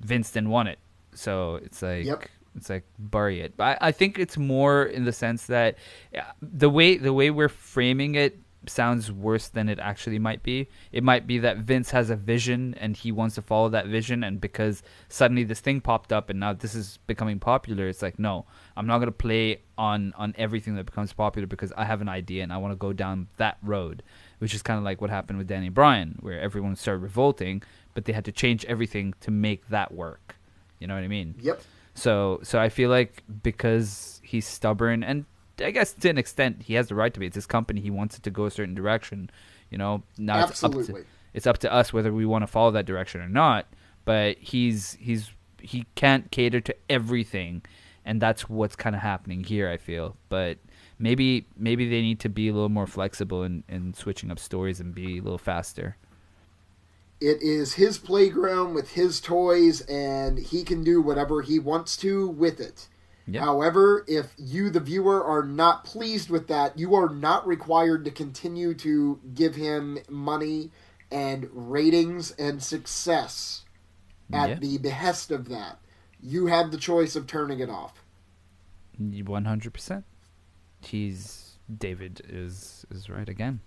Vince 0.00 0.30
didn't 0.30 0.50
want 0.50 0.68
it, 0.68 0.78
so 1.14 1.56
it's 1.56 1.82
like. 1.82 2.04
Yep. 2.04 2.28
It's 2.54 2.68
like 2.68 2.84
bury 2.98 3.40
it, 3.40 3.56
but 3.56 3.78
I, 3.80 3.88
I 3.88 3.92
think 3.92 4.18
it's 4.18 4.36
more 4.36 4.84
in 4.84 5.06
the 5.06 5.12
sense 5.12 5.46
that 5.46 5.78
uh, 6.14 6.20
the 6.42 6.68
way 6.68 6.98
the 6.98 7.14
way 7.14 7.30
we're 7.30 7.48
framing 7.48 8.14
it 8.14 8.38
sounds 8.66 9.10
worse 9.10 9.48
than 9.48 9.68
it 9.68 9.78
actually 9.78 10.18
might 10.18 10.42
be. 10.42 10.68
It 10.92 11.02
might 11.02 11.26
be 11.26 11.38
that 11.38 11.58
Vince 11.58 11.90
has 11.90 12.10
a 12.10 12.16
vision 12.16 12.74
and 12.78 12.96
he 12.96 13.12
wants 13.12 13.34
to 13.36 13.42
follow 13.42 13.68
that 13.70 13.86
vision, 13.86 14.22
and 14.24 14.40
because 14.40 14.82
suddenly 15.08 15.44
this 15.44 15.60
thing 15.60 15.80
popped 15.80 16.12
up 16.12 16.30
and 16.30 16.40
now 16.40 16.52
this 16.52 16.74
is 16.74 16.98
becoming 17.06 17.38
popular, 17.38 17.88
it's 17.88 18.02
like 18.02 18.18
no, 18.18 18.46
I'm 18.76 18.86
not 18.86 18.98
gonna 18.98 19.12
play 19.12 19.60
on 19.78 20.12
on 20.16 20.34
everything 20.38 20.76
that 20.76 20.86
becomes 20.86 21.12
popular 21.12 21.46
because 21.46 21.72
I 21.76 21.84
have 21.84 22.00
an 22.00 22.08
idea 22.08 22.42
and 22.42 22.52
I 22.52 22.58
want 22.58 22.72
to 22.72 22.76
go 22.76 22.92
down 22.92 23.28
that 23.36 23.58
road, 23.62 24.02
which 24.38 24.54
is 24.54 24.62
kind 24.62 24.78
of 24.78 24.84
like 24.84 25.00
what 25.00 25.10
happened 25.10 25.38
with 25.38 25.48
Danny 25.48 25.68
Bryan, 25.68 26.18
where 26.20 26.40
everyone 26.40 26.76
started 26.76 27.00
revolting, 27.00 27.62
but 27.94 28.04
they 28.04 28.12
had 28.12 28.24
to 28.26 28.32
change 28.32 28.64
everything 28.66 29.14
to 29.20 29.30
make 29.30 29.68
that 29.68 29.92
work. 29.92 30.36
You 30.78 30.86
know 30.86 30.94
what 30.94 31.04
I 31.04 31.08
mean? 31.08 31.34
Yep. 31.40 31.62
So 31.94 32.40
so 32.42 32.60
I 32.60 32.68
feel 32.68 32.90
like 32.90 33.22
because 33.42 34.20
he's 34.24 34.46
stubborn 34.46 35.02
and 35.02 35.24
I 35.62 35.70
guess 35.70 35.92
to 35.92 36.08
an 36.08 36.18
extent 36.18 36.62
he 36.62 36.74
has 36.74 36.88
the 36.88 36.94
right 36.94 37.12
to 37.12 37.20
be. 37.20 37.26
It's 37.26 37.34
his 37.34 37.46
company. 37.46 37.80
He 37.80 37.90
wants 37.90 38.16
it 38.16 38.22
to 38.24 38.30
go 38.30 38.46
a 38.46 38.50
certain 38.50 38.74
direction. 38.74 39.30
You 39.70 39.78
know, 39.78 40.02
now 40.18 40.44
it's 40.46 40.62
up 40.62 40.72
to 40.72 40.78
Absolutely. 40.78 41.04
it's 41.32 41.46
up 41.46 41.58
to 41.58 41.72
us 41.72 41.92
whether 41.92 42.12
we 42.12 42.26
want 42.26 42.42
to 42.42 42.46
follow 42.46 42.70
that 42.72 42.86
direction 42.86 43.20
or 43.20 43.28
not. 43.28 43.66
But 44.04 44.38
he's 44.38 44.94
he's 45.00 45.30
he 45.60 45.86
can't 45.94 46.30
cater 46.30 46.60
to 46.60 46.74
everything, 46.90 47.62
and 48.04 48.20
that's 48.20 48.48
what's 48.48 48.76
kind 48.76 48.96
of 48.96 49.02
happening 49.02 49.44
here. 49.44 49.68
I 49.68 49.76
feel, 49.76 50.16
but 50.28 50.58
maybe 50.98 51.46
maybe 51.56 51.88
they 51.88 52.00
need 52.00 52.20
to 52.20 52.28
be 52.28 52.48
a 52.48 52.52
little 52.52 52.68
more 52.68 52.86
flexible 52.86 53.42
in, 53.42 53.64
in 53.68 53.94
switching 53.94 54.30
up 54.30 54.38
stories 54.38 54.80
and 54.80 54.94
be 54.94 55.18
a 55.18 55.22
little 55.22 55.38
faster. 55.38 55.96
It 57.20 57.40
is 57.40 57.74
his 57.74 57.98
playground 57.98 58.74
with 58.74 58.92
his 58.92 59.20
toys, 59.20 59.80
and 59.82 60.38
he 60.38 60.64
can 60.64 60.82
do 60.82 61.00
whatever 61.00 61.42
he 61.42 61.58
wants 61.58 61.96
to 61.98 62.28
with 62.28 62.60
it. 62.60 62.88
Yeah. 63.26 63.40
However, 63.42 64.04
if 64.08 64.34
you, 64.36 64.68
the 64.70 64.80
viewer, 64.80 65.22
are 65.24 65.44
not 65.44 65.84
pleased 65.84 66.28
with 66.28 66.48
that, 66.48 66.78
you 66.78 66.94
are 66.94 67.08
not 67.08 67.46
required 67.46 68.04
to 68.04 68.10
continue 68.10 68.74
to 68.74 69.20
give 69.34 69.54
him 69.54 69.98
money 70.08 70.70
and 71.10 71.48
ratings 71.52 72.32
and 72.32 72.62
success 72.62 73.62
at 74.32 74.48
Yeah. 74.48 74.54
the 74.56 74.78
behest 74.78 75.30
of 75.30 75.48
that. 75.50 75.78
You 76.20 76.46
have 76.46 76.70
the 76.70 76.78
choice 76.78 77.14
of 77.16 77.26
turning 77.26 77.60
it 77.60 77.68
off. 77.70 78.02
One 78.98 79.44
hundred 79.44 79.72
percent. 79.74 80.04
He's 80.80 81.58
David 81.78 82.22
is 82.28 82.84
is 82.90 83.08
right 83.08 83.28
again. 83.28 83.60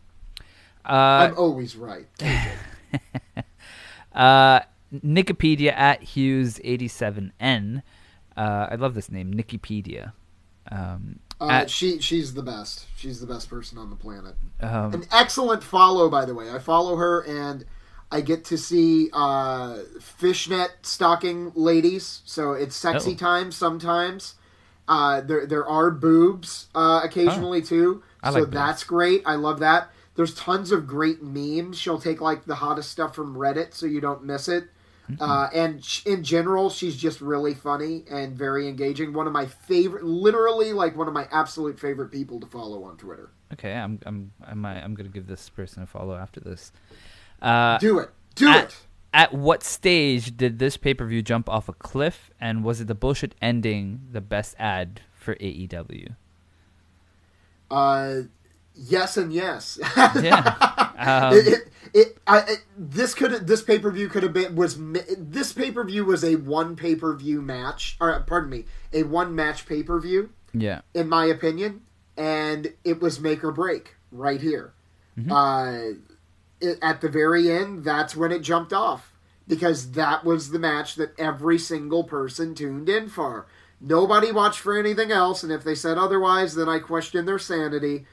Uh, 0.85 1.29
I'm 1.31 1.37
always 1.37 1.75
right. 1.75 2.07
uh, 4.13 4.59
Nikipedia 4.93 5.73
at 5.73 6.03
Hughes 6.03 6.59
eighty 6.63 6.87
seven 6.87 7.33
N. 7.39 7.83
Uh, 8.37 8.67
I 8.71 8.75
love 8.75 8.93
this 8.93 9.09
name, 9.11 9.33
Nikipedia. 9.33 10.11
Um, 10.71 11.19
Uh, 11.39 11.47
at- 11.49 11.69
she 11.69 11.99
she's 11.99 12.33
the 12.33 12.41
best. 12.41 12.85
She's 12.95 13.19
the 13.19 13.27
best 13.27 13.49
person 13.49 13.77
on 13.77 13.89
the 13.89 13.95
planet. 13.95 14.35
um, 14.61 14.93
An 14.93 15.05
excellent 15.11 15.63
follow, 15.63 16.09
by 16.09 16.25
the 16.25 16.33
way. 16.33 16.49
I 16.51 16.59
follow 16.59 16.95
her 16.95 17.21
and 17.21 17.65
I 18.11 18.21
get 18.21 18.45
to 18.45 18.57
see 18.57 19.09
uh, 19.13 19.77
fishnet 19.99 20.71
stocking 20.83 21.51
ladies. 21.55 22.21
So 22.25 22.53
it's 22.53 22.75
sexy 22.75 23.11
Oh. 23.13 23.15
time 23.15 23.51
sometimes. 23.51 24.35
Uh, 24.87 25.21
there 25.21 25.45
there 25.45 25.65
are 25.67 25.89
boobs 25.91 26.67
uh, 26.75 27.01
occasionally 27.03 27.61
too. 27.61 28.01
I 28.23 28.31
so 28.31 28.39
like 28.41 28.51
that's 28.51 28.83
great. 28.83 29.23
I 29.25 29.35
love 29.35 29.59
that. 29.59 29.89
There's 30.15 30.33
tons 30.33 30.71
of 30.71 30.87
great 30.87 31.21
memes. 31.21 31.77
She'll 31.77 31.99
take 31.99 32.21
like 32.21 32.45
the 32.45 32.55
hottest 32.55 32.91
stuff 32.91 33.13
from 33.15 33.35
Reddit 33.35 33.73
so 33.73 33.85
you 33.85 33.99
don't 33.99 34.23
miss 34.23 34.47
it. 34.47 34.69
Uh, 35.19 35.49
and 35.53 35.83
sh- 35.83 36.05
in 36.05 36.23
general, 36.23 36.69
she's 36.69 36.95
just 36.95 37.21
really 37.21 37.53
funny 37.53 38.03
and 38.09 38.37
very 38.37 38.67
engaging. 38.67 39.13
One 39.13 39.27
of 39.27 39.33
my 39.33 39.45
favorite, 39.45 40.03
literally 40.03 40.73
like 40.73 40.95
one 40.97 41.07
of 41.07 41.13
my 41.13 41.27
absolute 41.31 41.79
favorite 41.79 42.09
people 42.09 42.39
to 42.39 42.47
follow 42.47 42.83
on 42.83 42.97
Twitter. 42.97 43.29
okay, 43.53 43.73
I'm 43.73 43.99
I'm 44.05 44.31
I 44.45 44.53
might, 44.53 44.79
I'm 44.79 44.95
gonna 44.95 45.09
give 45.09 45.27
this 45.27 45.47
person 45.49 45.83
a 45.83 45.85
follow 45.85 46.15
after 46.15 46.39
this. 46.39 46.71
Uh, 47.41 47.77
Do 47.77 47.99
it. 47.99 48.09
Do 48.35 48.49
at, 48.49 48.65
it. 48.65 48.75
At 49.13 49.33
what 49.33 49.63
stage 49.63 50.35
did 50.35 50.59
this 50.59 50.75
pay 50.77 50.93
per 50.93 51.05
view 51.05 51.21
jump 51.21 51.49
off 51.49 51.69
a 51.69 51.73
cliff, 51.73 52.31
and 52.39 52.63
was 52.63 52.81
it 52.81 52.87
the 52.87 52.95
bullshit 52.95 53.35
ending 53.41 54.01
the 54.11 54.21
best 54.21 54.55
ad 54.57 55.01
for 55.13 55.35
AEW? 55.35 56.15
Uh, 57.71 58.21
yes 58.75 59.17
and 59.17 59.33
yes. 59.33 59.79
Yeah. 60.21 60.91
Um, 60.97 61.33
it, 61.37 61.47
it, 61.47 61.67
it, 61.95 62.17
I, 62.27 62.39
it, 62.39 62.59
this 62.77 63.13
could 63.13 63.47
this 63.47 63.61
pay 63.61 63.79
per 63.79 63.89
view 63.89 64.09
could 64.09 64.23
have 64.23 64.33
been 64.33 64.55
was 64.55 64.77
this 65.17 65.53
pay 65.53 65.71
per 65.71 65.85
view 65.85 66.03
was 66.03 66.25
a 66.25 66.35
one 66.35 66.75
pay 66.75 66.93
per 66.93 67.15
view 67.15 67.41
match 67.41 67.95
or 68.01 68.19
pardon 68.27 68.49
me 68.49 68.65
a 68.91 69.03
one 69.03 69.33
match 69.33 69.65
pay 69.65 69.81
per 69.81 69.97
view 70.01 70.31
yeah. 70.53 70.81
in 70.93 71.07
my 71.07 71.25
opinion 71.25 71.81
and 72.17 72.73
it 72.83 73.01
was 73.01 73.19
make 73.19 73.43
or 73.43 73.51
break 73.51 73.95
right 74.11 74.41
here. 74.41 74.73
Mm-hmm. 75.17 75.31
Uh, 75.31 75.97
it, 76.59 76.79
at 76.81 76.99
the 76.99 77.09
very 77.09 77.49
end, 77.49 77.85
that's 77.85 78.15
when 78.15 78.31
it 78.31 78.41
jumped 78.41 78.73
off 78.73 79.13
because 79.47 79.91
that 79.91 80.25
was 80.25 80.49
the 80.49 80.59
match 80.59 80.95
that 80.95 81.17
every 81.17 81.57
single 81.57 82.03
person 82.03 82.55
tuned 82.55 82.89
in 82.89 83.07
for. 83.07 83.47
Nobody 83.79 84.31
watched 84.31 84.59
for 84.59 84.77
anything 84.77 85.11
else, 85.11 85.43
and 85.43 85.51
if 85.51 85.63
they 85.63 85.75
said 85.75 85.97
otherwise, 85.97 86.55
then 86.55 86.67
I 86.67 86.79
question 86.79 87.25
their 87.25 87.39
sanity. 87.39 88.05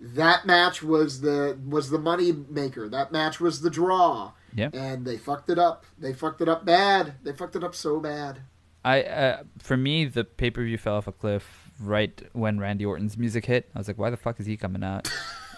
That 0.00 0.46
match 0.46 0.82
was 0.82 1.20
the 1.20 1.58
was 1.66 1.90
the 1.90 1.98
money 1.98 2.32
maker. 2.32 2.88
That 2.88 3.12
match 3.12 3.38
was 3.40 3.60
the 3.60 3.70
draw, 3.70 4.32
Yep. 4.54 4.74
and 4.74 5.04
they 5.04 5.16
fucked 5.18 5.50
it 5.50 5.58
up. 5.58 5.84
They 5.98 6.12
fucked 6.14 6.40
it 6.40 6.48
up 6.48 6.64
bad. 6.64 7.14
They 7.22 7.32
fucked 7.32 7.56
it 7.56 7.62
up 7.64 7.74
so 7.74 8.00
bad. 8.00 8.40
I 8.84 9.02
uh, 9.02 9.42
for 9.58 9.76
me 9.76 10.06
the 10.06 10.24
pay 10.24 10.50
per 10.50 10.64
view 10.64 10.78
fell 10.78 10.96
off 10.96 11.06
a 11.06 11.12
cliff 11.12 11.70
right 11.78 12.18
when 12.32 12.58
Randy 12.58 12.84
Orton's 12.86 13.18
music 13.18 13.44
hit. 13.44 13.68
I 13.74 13.78
was 13.78 13.88
like, 13.88 13.98
why 13.98 14.08
the 14.10 14.16
fuck 14.16 14.40
is 14.40 14.46
he 14.46 14.56
coming 14.56 14.82
out? 14.82 15.10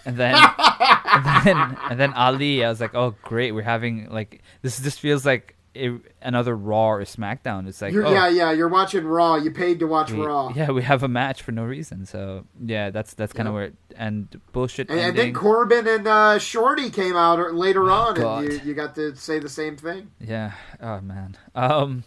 And 0.05 0.17
then 0.17 0.35
and 1.05 1.45
then 1.45 1.77
and 1.89 1.99
then 1.99 2.13
Ali, 2.13 2.65
I 2.65 2.69
was 2.69 2.81
like, 2.81 2.93
oh 2.95 3.15
great, 3.23 3.53
we're 3.53 3.61
having 3.63 4.09
like 4.09 4.41
this. 4.61 4.77
This 4.77 4.97
feels 4.97 5.25
like 5.25 5.52
a, 5.75 5.97
another 6.21 6.55
Raw 6.55 6.89
or 6.91 7.01
SmackDown. 7.03 7.67
It's 7.67 7.81
like 7.81 7.93
You're, 7.93 8.05
oh, 8.05 8.11
Yeah, 8.13 8.27
yeah. 8.29 8.51
You're 8.51 8.67
watching 8.69 9.05
Raw. 9.05 9.35
You 9.35 9.51
paid 9.51 9.79
to 9.79 9.87
watch 9.87 10.11
we- 10.11 10.23
Raw. 10.25 10.49
yeah, 10.55 10.69
we 10.71 10.83
have 10.83 11.03
a 11.03 11.07
match 11.07 11.41
for 11.41 11.51
no 11.51 11.63
reason. 11.63 12.05
So 12.05 12.45
yeah, 12.63 12.89
that's 12.91 13.13
that's 13.13 13.33
kind 13.33 13.47
of 13.47 13.53
Yep. 13.53 13.55
where 13.55 13.65
it, 13.65 13.75
and 13.95 14.41
bullshit 14.51 14.89
And, 14.89 14.99
and 14.99 15.17
then. 15.17 15.33
Corbin 15.33 15.87
and 15.87 16.07
uh, 16.07 16.37
Shorty 16.39 16.89
came 16.89 17.15
out 17.15 17.39
or- 17.39 17.53
later 17.53 17.89
on, 17.91 18.17
Oh, 18.17 18.21
God. 18.21 18.43
and 18.45 18.53
you, 18.53 18.59
you 18.65 18.73
got 18.73 18.95
to 18.95 19.15
say 19.15 19.39
the 19.39 19.49
same 19.49 19.75
thing. 19.77 20.11
Yeah. 20.19 20.51
Oh 20.81 21.01
man. 21.01 21.37
Um, 21.55 22.03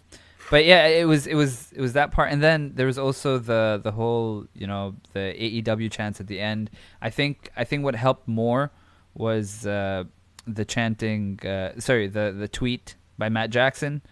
but 0.50 0.64
yeah, 0.64 0.86
it 0.86 1.06
was 1.08 1.26
it 1.26 1.34
was 1.34 1.72
it 1.72 1.80
was 1.80 1.94
that 1.94 2.12
part, 2.12 2.30
and 2.30 2.40
then 2.40 2.72
there 2.76 2.86
was 2.86 2.98
also 2.98 3.38
the 3.38 3.80
the 3.82 3.90
whole 3.90 4.46
you 4.54 4.68
know 4.68 4.94
the 5.12 5.34
AEW 5.36 5.90
chants 5.90 6.20
at 6.20 6.28
the 6.28 6.38
end. 6.38 6.70
I 7.02 7.10
think 7.10 7.50
I 7.56 7.64
think 7.64 7.82
what 7.82 7.96
helped 7.96 8.28
more 8.28 8.70
was 9.14 9.66
uh, 9.66 10.04
the 10.46 10.64
chanting. 10.64 11.40
Uh, 11.44 11.72
sorry, 11.80 12.06
the 12.06 12.32
the 12.38 12.46
tweet 12.46 12.94
by 13.18 13.28
Matt 13.28 13.50
Jackson, 13.50 14.02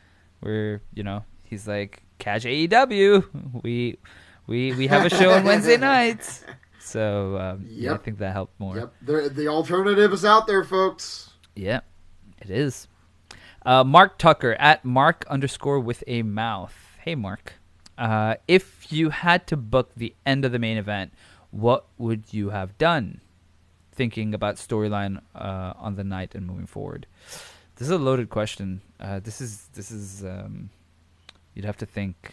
where 0.40 0.82
you 0.94 1.02
know 1.02 1.24
he's 1.42 1.66
like, 1.66 2.02
"Catch 2.18 2.44
AEW, 2.44 3.62
we 3.62 3.98
we 4.46 4.72
we 4.72 4.86
have 4.86 5.06
a 5.06 5.10
show 5.10 5.32
on 5.32 5.44
Wednesday 5.44 5.76
nights." 5.78 6.44
So 6.80 7.38
um, 7.38 7.66
yeah, 7.68 7.94
I 7.94 7.96
think 7.96 8.18
that 8.18 8.32
helped 8.32 8.58
more. 8.60 8.76
Yep, 8.76 8.94
the, 9.02 9.28
the 9.34 9.48
alternative 9.48 10.12
is 10.12 10.24
out 10.24 10.46
there, 10.46 10.64
folks. 10.64 11.30
Yeah, 11.54 11.80
it 12.40 12.50
is. 12.50 12.88
Uh, 13.64 13.82
Mark 13.82 14.18
Tucker 14.18 14.52
at 14.58 14.84
Mark 14.84 15.24
underscore 15.28 15.80
with 15.80 16.04
a 16.06 16.22
mouth. 16.22 16.74
Hey, 17.00 17.14
Mark. 17.14 17.54
Uh, 17.96 18.34
if 18.46 18.92
you 18.92 19.10
had 19.10 19.46
to 19.46 19.56
book 19.56 19.92
the 19.96 20.14
end 20.26 20.44
of 20.44 20.52
the 20.52 20.58
main 20.58 20.76
event, 20.76 21.12
what 21.50 21.86
would 21.96 22.32
you 22.32 22.50
have 22.50 22.76
done? 22.76 23.20
Thinking 23.92 24.34
about 24.34 24.56
storyline 24.56 25.22
uh, 25.34 25.72
on 25.76 25.94
the 25.94 26.04
night 26.04 26.34
and 26.34 26.46
moving 26.46 26.66
forward. 26.66 27.06
This 27.76 27.88
is 27.88 27.92
a 27.92 27.98
loaded 27.98 28.30
question. 28.30 28.82
Uh, 29.00 29.18
this 29.18 29.40
is 29.40 29.66
this 29.74 29.90
is 29.90 30.24
um, 30.24 30.70
you'd 31.54 31.64
have 31.64 31.76
to 31.78 31.86
think. 31.86 32.32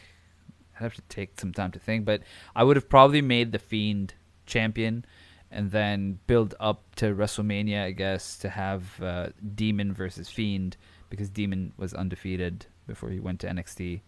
I'd 0.75 0.83
have 0.83 0.93
to 0.93 1.01
take 1.09 1.39
some 1.39 1.51
time 1.51 1.71
to 1.71 1.79
think, 1.79 2.05
but 2.05 2.21
I 2.55 2.63
would 2.63 2.75
have 2.75 2.89
probably 2.89 3.21
made 3.21 3.51
the 3.51 3.59
Fiend 3.59 4.13
champion, 4.45 5.03
and 5.49 5.71
then 5.71 6.19
build 6.27 6.53
up 6.59 6.95
to 6.97 7.13
WrestleMania, 7.15 7.85
I 7.85 7.91
guess, 7.91 8.37
to 8.39 8.49
have 8.49 9.01
uh, 9.01 9.29
Demon 9.55 9.93
versus 9.93 10.29
Fiend 10.29 10.77
because 11.09 11.29
Demon 11.29 11.73
was 11.75 11.93
undefeated 11.93 12.67
before 12.87 13.09
he 13.09 13.19
went 13.19 13.39
to 13.41 13.47
NXT. 13.47 14.01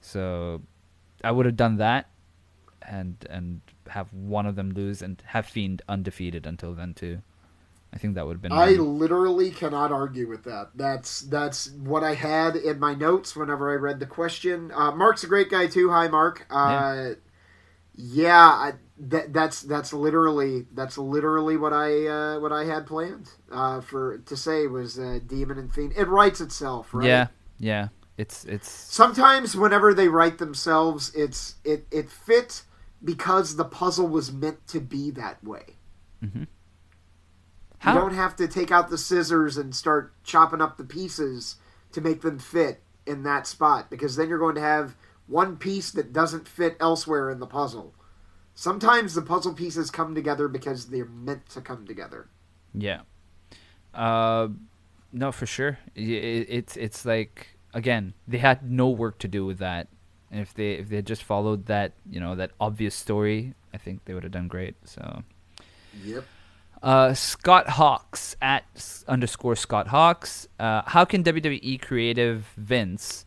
So 0.00 0.62
I 1.24 1.32
would 1.32 1.46
have 1.46 1.56
done 1.56 1.76
that, 1.78 2.08
and 2.82 3.16
and 3.28 3.60
have 3.88 4.12
one 4.12 4.46
of 4.46 4.54
them 4.54 4.70
lose 4.70 5.02
and 5.02 5.20
have 5.26 5.46
Fiend 5.46 5.82
undefeated 5.88 6.46
until 6.46 6.72
then 6.74 6.94
too. 6.94 7.22
I 7.92 7.98
think 7.98 8.14
that 8.16 8.26
would 8.26 8.34
have 8.34 8.42
been. 8.42 8.52
I 8.52 8.70
literally 8.72 9.50
cannot 9.50 9.92
argue 9.92 10.28
with 10.28 10.44
that. 10.44 10.70
That's 10.74 11.22
that's 11.22 11.70
what 11.70 12.04
I 12.04 12.14
had 12.14 12.56
in 12.56 12.78
my 12.78 12.94
notes 12.94 13.34
whenever 13.34 13.70
I 13.70 13.76
read 13.76 13.98
the 13.98 14.06
question. 14.06 14.70
Uh, 14.74 14.92
Mark's 14.92 15.24
a 15.24 15.26
great 15.26 15.50
guy 15.50 15.66
too. 15.66 15.90
Hi, 15.90 16.08
Mark. 16.08 16.46
Uh, 16.50 17.10
yeah, 17.96 18.36
I, 18.36 18.72
that, 18.98 19.32
that's 19.32 19.62
that's 19.62 19.92
literally 19.92 20.66
that's 20.72 20.98
literally 20.98 21.56
what 21.56 21.72
I 21.72 22.06
uh, 22.06 22.40
what 22.40 22.52
I 22.52 22.64
had 22.64 22.86
planned 22.86 23.30
uh, 23.50 23.80
for 23.80 24.18
to 24.18 24.36
say 24.36 24.66
was 24.66 24.98
uh, 24.98 25.20
Demon 25.26 25.58
and 25.58 25.72
Fiend. 25.72 25.94
It 25.96 26.08
writes 26.08 26.40
itself, 26.40 26.92
right? 26.92 27.06
Yeah, 27.06 27.26
yeah. 27.58 27.88
It's 28.18 28.44
it's 28.44 28.68
Sometimes 28.68 29.56
whenever 29.56 29.94
they 29.94 30.08
write 30.08 30.38
themselves, 30.38 31.12
it's 31.14 31.54
it 31.64 31.86
it 31.90 32.10
fit 32.10 32.62
because 33.02 33.56
the 33.56 33.64
puzzle 33.64 34.08
was 34.08 34.30
meant 34.30 34.66
to 34.68 34.80
be 34.80 35.10
that 35.12 35.42
way. 35.42 35.76
How 37.78 37.94
You 37.94 38.00
don't 38.00 38.14
have 38.14 38.36
to 38.36 38.48
take 38.48 38.70
out 38.70 38.90
the 38.90 38.98
scissors 38.98 39.56
and 39.56 39.74
start 39.74 40.12
chopping 40.24 40.60
up 40.60 40.76
the 40.76 40.84
pieces 40.84 41.56
to 41.92 42.00
make 42.00 42.22
them 42.22 42.38
fit 42.38 42.82
in 43.06 43.22
that 43.22 43.46
spot 43.46 43.90
because 43.90 44.16
then 44.16 44.28
you're 44.28 44.38
going 44.38 44.54
to 44.56 44.60
have 44.60 44.94
one 45.26 45.56
piece 45.56 45.90
that 45.92 46.12
doesn't 46.12 46.48
fit 46.48 46.76
elsewhere 46.80 47.30
in 47.30 47.38
the 47.40 47.46
puzzle. 47.46 47.94
Sometimes 48.54 49.14
the 49.14 49.22
puzzle 49.22 49.54
pieces 49.54 49.90
come 49.90 50.14
together 50.14 50.48
because 50.48 50.88
they're 50.88 51.04
meant 51.04 51.48
to 51.50 51.60
come 51.60 51.86
together. 51.86 52.28
Yeah. 52.74 53.02
Uh, 53.94 54.48
no, 55.12 55.32
for 55.32 55.46
sure. 55.46 55.78
It's 55.94 56.76
it's 56.76 57.04
like 57.04 57.56
again, 57.72 58.14
they 58.26 58.38
had 58.38 58.68
no 58.68 58.88
work 58.90 59.18
to 59.20 59.28
do 59.28 59.46
with 59.46 59.58
that 59.58 59.88
And 60.30 60.40
if 60.40 60.52
they 60.54 60.72
if 60.72 60.88
they 60.88 60.96
had 60.96 61.06
just 61.06 61.22
followed 61.22 61.66
that 61.66 61.94
you 62.10 62.20
know 62.20 62.34
that 62.34 62.50
obvious 62.60 62.94
story, 62.94 63.54
I 63.72 63.78
think 63.78 64.04
they 64.04 64.14
would 64.14 64.24
have 64.24 64.32
done 64.32 64.48
great. 64.48 64.76
So. 64.84 65.22
Yep. 66.04 66.24
Uh, 66.82 67.12
Scott 67.14 67.68
Hawks 67.70 68.36
at 68.40 68.64
underscore 69.08 69.56
Scott 69.56 69.88
Hawks. 69.88 70.46
Uh, 70.58 70.82
how 70.86 71.04
can 71.04 71.24
WWE 71.24 71.80
creative 71.82 72.46
Vince 72.56 73.24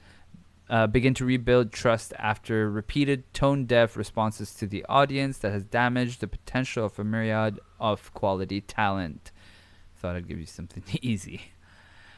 uh, 0.69 0.87
begin 0.87 1.13
to 1.15 1.25
rebuild 1.25 1.73
trust 1.73 2.13
after 2.17 2.69
repeated 2.71 3.31
tone 3.33 3.65
deaf 3.65 3.97
responses 3.97 4.53
to 4.55 4.67
the 4.67 4.85
audience 4.87 5.37
that 5.39 5.51
has 5.51 5.65
damaged 5.65 6.21
the 6.21 6.27
potential 6.27 6.85
of 6.85 6.97
a 6.97 7.03
myriad 7.03 7.59
of 7.79 8.13
quality 8.13 8.61
talent? 8.61 9.31
Thought 9.97 10.15
I'd 10.15 10.27
give 10.27 10.39
you 10.39 10.45
something 10.45 10.83
easy. 11.01 11.51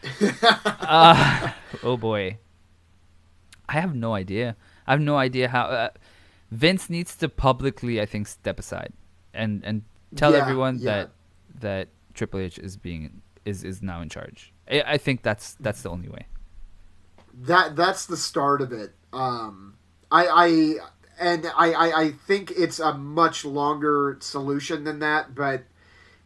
uh, 0.42 1.52
oh 1.84 1.98
boy. 1.98 2.38
I 3.68 3.74
have 3.80 3.96
no 3.96 4.14
idea. 4.14 4.56
I 4.86 4.92
have 4.92 5.02
no 5.02 5.18
idea 5.18 5.48
how. 5.48 5.64
Uh, 5.64 5.90
Vince 6.52 6.90
needs 6.90 7.16
to 7.16 7.30
publicly, 7.30 8.00
I 8.00 8.06
think, 8.06 8.28
step 8.28 8.60
aside 8.60 8.94
and 9.34 9.64
and 9.64 9.82
tell 10.16 10.34
Yeah, 10.34 10.42
everyone 10.42 10.78
yeah. 10.78 10.92
that 10.92 11.12
that 11.60 11.90
Triple 12.14 12.40
H 12.40 12.60
is 12.60 12.78
being 12.78 13.22
is 13.46 13.64
is 13.64 13.82
now 13.82 14.02
in 14.02 14.10
charge. 14.10 14.54
I, 14.70 14.84
I 14.88 14.98
think 14.98 15.22
that's 15.24 15.56
that's 15.60 15.82
the 15.82 15.90
only 15.90 16.10
way. 16.10 16.28
that 17.34 17.76
that's 17.76 18.06
the 18.06 18.18
start 18.18 18.62
of 18.62 18.72
it. 18.72 18.94
Um, 19.12 19.76
I, 20.12 20.28
I 20.28 20.76
and 21.20 21.46
I, 21.58 21.72
I, 21.74 22.02
I 22.02 22.12
think 22.12 22.52
it's 22.52 22.80
a 22.80 22.94
much 22.94 23.46
longer 23.46 24.18
solution 24.22 24.84
than 24.84 25.00
that, 25.00 25.36
but 25.36 25.64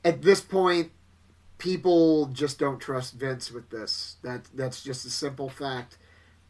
at 0.04 0.22
this 0.22 0.42
point, 0.42 0.92
people 1.58 2.28
just 2.28 2.60
don't 2.60 2.80
trust 2.80 3.16
Vince 3.16 3.52
with 3.52 3.70
this. 3.70 4.18
That 4.24 4.46
that's 4.54 4.84
just 4.84 5.06
a 5.06 5.10
simple 5.10 5.50
fact. 5.50 5.98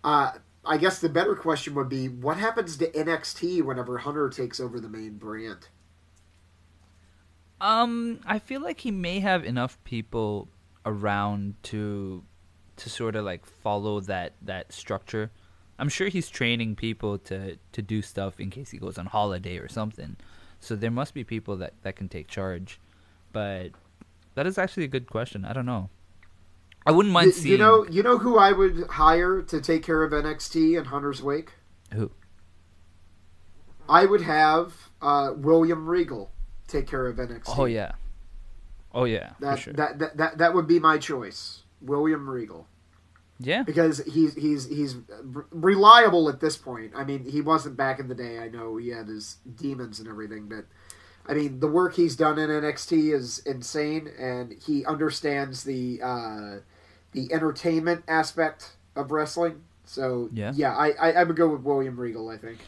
Uh, 0.03 0.33
I 0.65 0.77
guess 0.77 0.99
the 0.99 1.09
better 1.09 1.35
question 1.35 1.75
would 1.75 1.89
be, 1.89 2.09
what 2.09 2.37
happens 2.37 2.77
to 2.77 2.91
NXT 2.91 3.63
whenever 3.63 3.99
Hunter 3.99 4.29
takes 4.29 4.59
over 4.59 4.79
the 4.79 4.89
main 4.89 5.17
brand? 5.17 5.67
Um, 7.59 8.19
I 8.25 8.39
feel 8.39 8.61
like 8.61 8.79
he 8.81 8.91
may 8.91 9.19
have 9.19 9.43
enough 9.43 9.77
people 9.83 10.47
around 10.85 11.55
to 11.63 12.23
to 12.77 12.89
sort 12.89 13.15
of 13.15 13.25
like 13.25 13.45
follow 13.45 13.99
that 14.01 14.33
that 14.43 14.71
structure. 14.71 15.31
I'm 15.79 15.89
sure 15.89 16.07
he's 16.07 16.29
training 16.29 16.75
people 16.75 17.17
to 17.19 17.57
to 17.71 17.81
do 17.81 18.01
stuff 18.01 18.39
in 18.39 18.49
case 18.49 18.69
he 18.71 18.77
goes 18.77 18.97
on 18.97 19.07
holiday 19.07 19.57
or 19.57 19.67
something. 19.67 20.17
So 20.59 20.75
there 20.75 20.91
must 20.91 21.13
be 21.13 21.23
people 21.23 21.57
that 21.57 21.73
that 21.83 21.95
can 21.95 22.09
take 22.09 22.27
charge. 22.27 22.79
But 23.33 23.71
that 24.35 24.45
is 24.47 24.57
actually 24.57 24.83
a 24.83 24.87
good 24.87 25.07
question. 25.09 25.43
I 25.45 25.53
don't 25.53 25.65
know. 25.65 25.89
I 26.85 26.91
wouldn't 26.91 27.11
mind 27.13 27.27
Y- 27.27 27.31
seeing 27.33 27.51
you 27.53 27.57
know, 27.57 27.85
you 27.89 28.01
know 28.01 28.17
who 28.17 28.37
I 28.37 28.51
would 28.53 28.85
hire 28.91 29.41
to 29.41 29.59
take 29.61 29.83
care 29.83 30.03
of 30.03 30.13
NXT 30.13 30.77
and 30.77 30.87
Hunter's 30.87 31.21
wake. 31.21 31.51
who. 31.93 32.11
I 33.89 34.05
would 34.05 34.21
have 34.21 34.89
uh, 35.01 35.31
William 35.35 35.87
Regal 35.87 36.31
take 36.67 36.87
care 36.87 37.07
of 37.07 37.17
NXT. 37.17 37.57
Oh 37.57 37.65
yeah. 37.65 37.93
Oh 38.93 39.03
yeah, 39.03 39.31
That, 39.41 39.59
sure. 39.59 39.73
that 39.73 39.99
that 39.99 40.17
that 40.17 40.37
that 40.37 40.53
would 40.53 40.65
be 40.67 40.79
my 40.79 40.97
choice, 40.97 41.63
William 41.81 42.27
Regal, 42.27 42.67
yeah. 43.39 43.61
because 43.63 43.99
he's 44.05 44.33
he's 44.33 44.65
he's 44.65 44.95
reliable 45.51 46.29
at 46.29 46.39
this 46.39 46.57
point. 46.57 46.93
I 46.95 47.03
mean, 47.03 47.25
he 47.25 47.41
wasn't 47.41 47.77
back 47.77 47.99
in 47.99 48.07
the 48.07 48.15
day. 48.15 48.39
I 48.39 48.47
know 48.47 48.77
he 48.77 48.89
had 48.89 49.07
his 49.07 49.37
demons 49.55 49.99
and 49.99 50.07
everything, 50.07 50.47
but 50.47 50.65
I 51.27 51.33
mean, 51.33 51.59
the 51.59 51.67
work 51.67 51.95
he's 51.95 52.15
done 52.15 52.39
in 52.39 52.49
NXT 52.49 53.13
is 53.13 53.39
insane, 53.39 54.09
and 54.17 54.53
he 54.65 54.85
understands 54.85 55.63
the 55.63 55.99
uh, 56.01 56.55
the 57.11 57.31
entertainment 57.33 58.03
aspect 58.07 58.77
of 58.95 59.11
wrestling. 59.11 59.63
So 59.83 60.29
Yeah. 60.33 60.53
yeah, 60.55 60.75
I, 60.75 60.91
I 60.91 61.11
I 61.11 61.23
would 61.23 61.35
go 61.35 61.49
with 61.49 61.61
William 61.61 61.99
Regal. 61.99 62.29
I 62.29 62.37
think. 62.37 62.59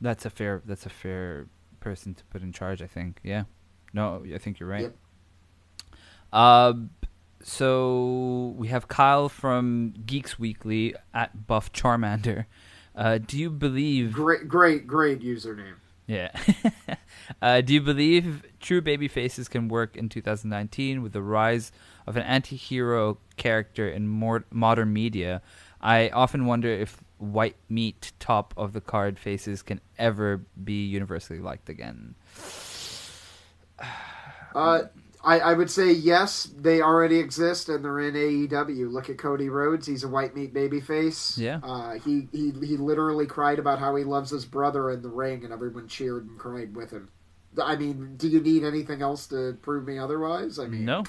That's 0.00 0.24
a 0.24 0.30
fair. 0.30 0.62
That's 0.64 0.86
a 0.86 0.90
fair 0.90 1.46
person 1.80 2.14
to 2.14 2.24
put 2.26 2.42
in 2.42 2.52
charge. 2.52 2.82
I 2.82 2.86
think. 2.86 3.20
Yeah. 3.22 3.44
No, 3.92 4.24
I 4.34 4.38
think 4.38 4.60
you're 4.60 4.68
right. 4.68 4.82
Yep. 4.82 4.96
Um. 6.32 6.90
So 7.42 8.54
we 8.58 8.68
have 8.68 8.88
Kyle 8.88 9.28
from 9.28 9.94
Geeks 10.04 10.38
Weekly 10.38 10.94
at 11.14 11.46
Buff 11.46 11.72
Charmander. 11.72 12.46
Uh, 12.94 13.18
do 13.18 13.38
you 13.38 13.48
believe? 13.48 14.12
Great, 14.12 14.48
great, 14.48 14.86
great 14.86 15.20
username. 15.20 15.76
Yeah. 16.08 16.30
uh, 17.42 17.60
do 17.60 17.74
you 17.74 17.80
believe 17.80 18.42
true 18.60 18.80
baby 18.80 19.06
faces 19.06 19.46
can 19.46 19.68
work 19.68 19.96
in 19.96 20.08
2019 20.08 21.02
with 21.02 21.12
the 21.12 21.22
rise 21.22 21.70
of 22.06 22.16
an 22.16 22.22
anti-hero 22.22 23.18
character 23.36 23.88
in 23.88 24.08
more 24.08 24.44
modern 24.50 24.92
media? 24.92 25.42
I 25.80 26.08
often 26.08 26.46
wonder 26.46 26.68
if 26.68 27.04
white 27.18 27.56
meat 27.68 28.12
top 28.18 28.54
of 28.56 28.72
the 28.72 28.80
card 28.80 29.18
faces 29.18 29.62
can 29.62 29.80
ever 29.98 30.42
be 30.62 30.86
universally 30.86 31.40
liked 31.40 31.68
again. 31.68 32.14
Uh, 34.54 34.84
I, 35.22 35.40
I 35.40 35.52
would 35.52 35.70
say 35.70 35.92
yes, 35.92 36.44
they 36.56 36.80
already 36.80 37.18
exist 37.18 37.68
and 37.68 37.84
they're 37.84 38.00
in 38.00 38.14
AEW. 38.14 38.90
Look 38.90 39.10
at 39.10 39.18
Cody 39.18 39.50
Rhodes; 39.50 39.86
he's 39.86 40.04
a 40.04 40.08
white 40.08 40.34
meat 40.34 40.54
baby 40.54 40.80
face. 40.80 41.36
Yeah. 41.36 41.60
Uh, 41.62 41.94
he 41.98 42.28
he 42.32 42.50
he 42.52 42.76
literally 42.78 43.26
cried 43.26 43.58
about 43.58 43.78
how 43.78 43.94
he 43.94 44.04
loves 44.04 44.30
his 44.30 44.46
brother 44.46 44.90
in 44.90 45.02
the 45.02 45.10
ring, 45.10 45.44
and 45.44 45.52
everyone 45.52 45.86
cheered 45.86 46.26
and 46.26 46.38
cried 46.38 46.74
with 46.74 46.90
him. 46.90 47.10
I 47.62 47.76
mean, 47.76 48.14
do 48.16 48.26
you 48.26 48.40
need 48.40 48.64
anything 48.64 49.02
else 49.02 49.26
to 49.28 49.58
prove 49.60 49.86
me 49.86 49.98
otherwise? 49.98 50.58
I 50.58 50.66
mean, 50.66 50.84
No. 50.86 51.04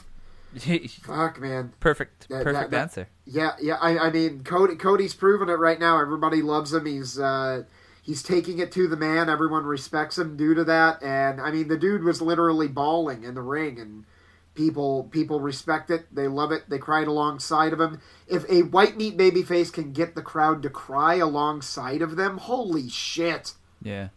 Fuck, 1.03 1.39
man. 1.39 1.71
perfect. 1.79 2.27
That- 2.29 2.43
Perfect 2.43 2.71
that- 2.71 2.71
that- 2.71 2.81
answer. 2.81 3.07
Yeah, 3.31 3.51
yeah. 3.61 3.75
I, 3.75 4.07
I 4.07 4.09
mean, 4.11 4.43
Cody 4.43 4.75
Cody's 4.75 5.13
proven 5.13 5.49
it 5.49 5.59
right 5.59 5.79
now. 5.79 6.01
Everybody 6.01 6.41
loves 6.41 6.73
him. 6.73 6.85
He's 6.87 7.19
uh, 7.19 7.63
he's 8.01 8.23
taking 8.23 8.57
it 8.57 8.71
to 8.71 8.87
the 8.87 8.97
man. 8.97 9.29
Everyone 9.29 9.65
respects 9.65 10.17
him 10.17 10.35
due 10.35 10.55
to 10.55 10.63
that. 10.63 11.03
And 11.03 11.39
I 11.39 11.51
mean, 11.51 11.67
the 11.67 11.77
dude 11.77 12.03
was 12.03 12.23
literally 12.23 12.67
bawling 12.67 13.23
in 13.23 13.35
the 13.35 13.43
ring, 13.43 13.79
and 13.79 14.05
people 14.55 15.03
people 15.11 15.39
respect 15.41 15.91
it. 15.91 16.07
They 16.13 16.27
love 16.27 16.51
it. 16.51 16.63
They 16.69 16.79
cried 16.79 17.05
alongside 17.05 17.71
of 17.71 17.79
him. 17.79 18.01
If 18.27 18.49
a 18.49 18.63
white 18.63 18.97
meat 18.97 19.15
babyface 19.15 19.71
can 19.71 19.93
get 19.93 20.15
the 20.15 20.23
crowd 20.23 20.63
to 20.63 20.69
cry 20.71 21.15
alongside 21.15 22.01
of 22.01 22.15
them, 22.15 22.39
holy 22.39 22.89
shit! 22.89 23.53
Yeah. 23.83 24.09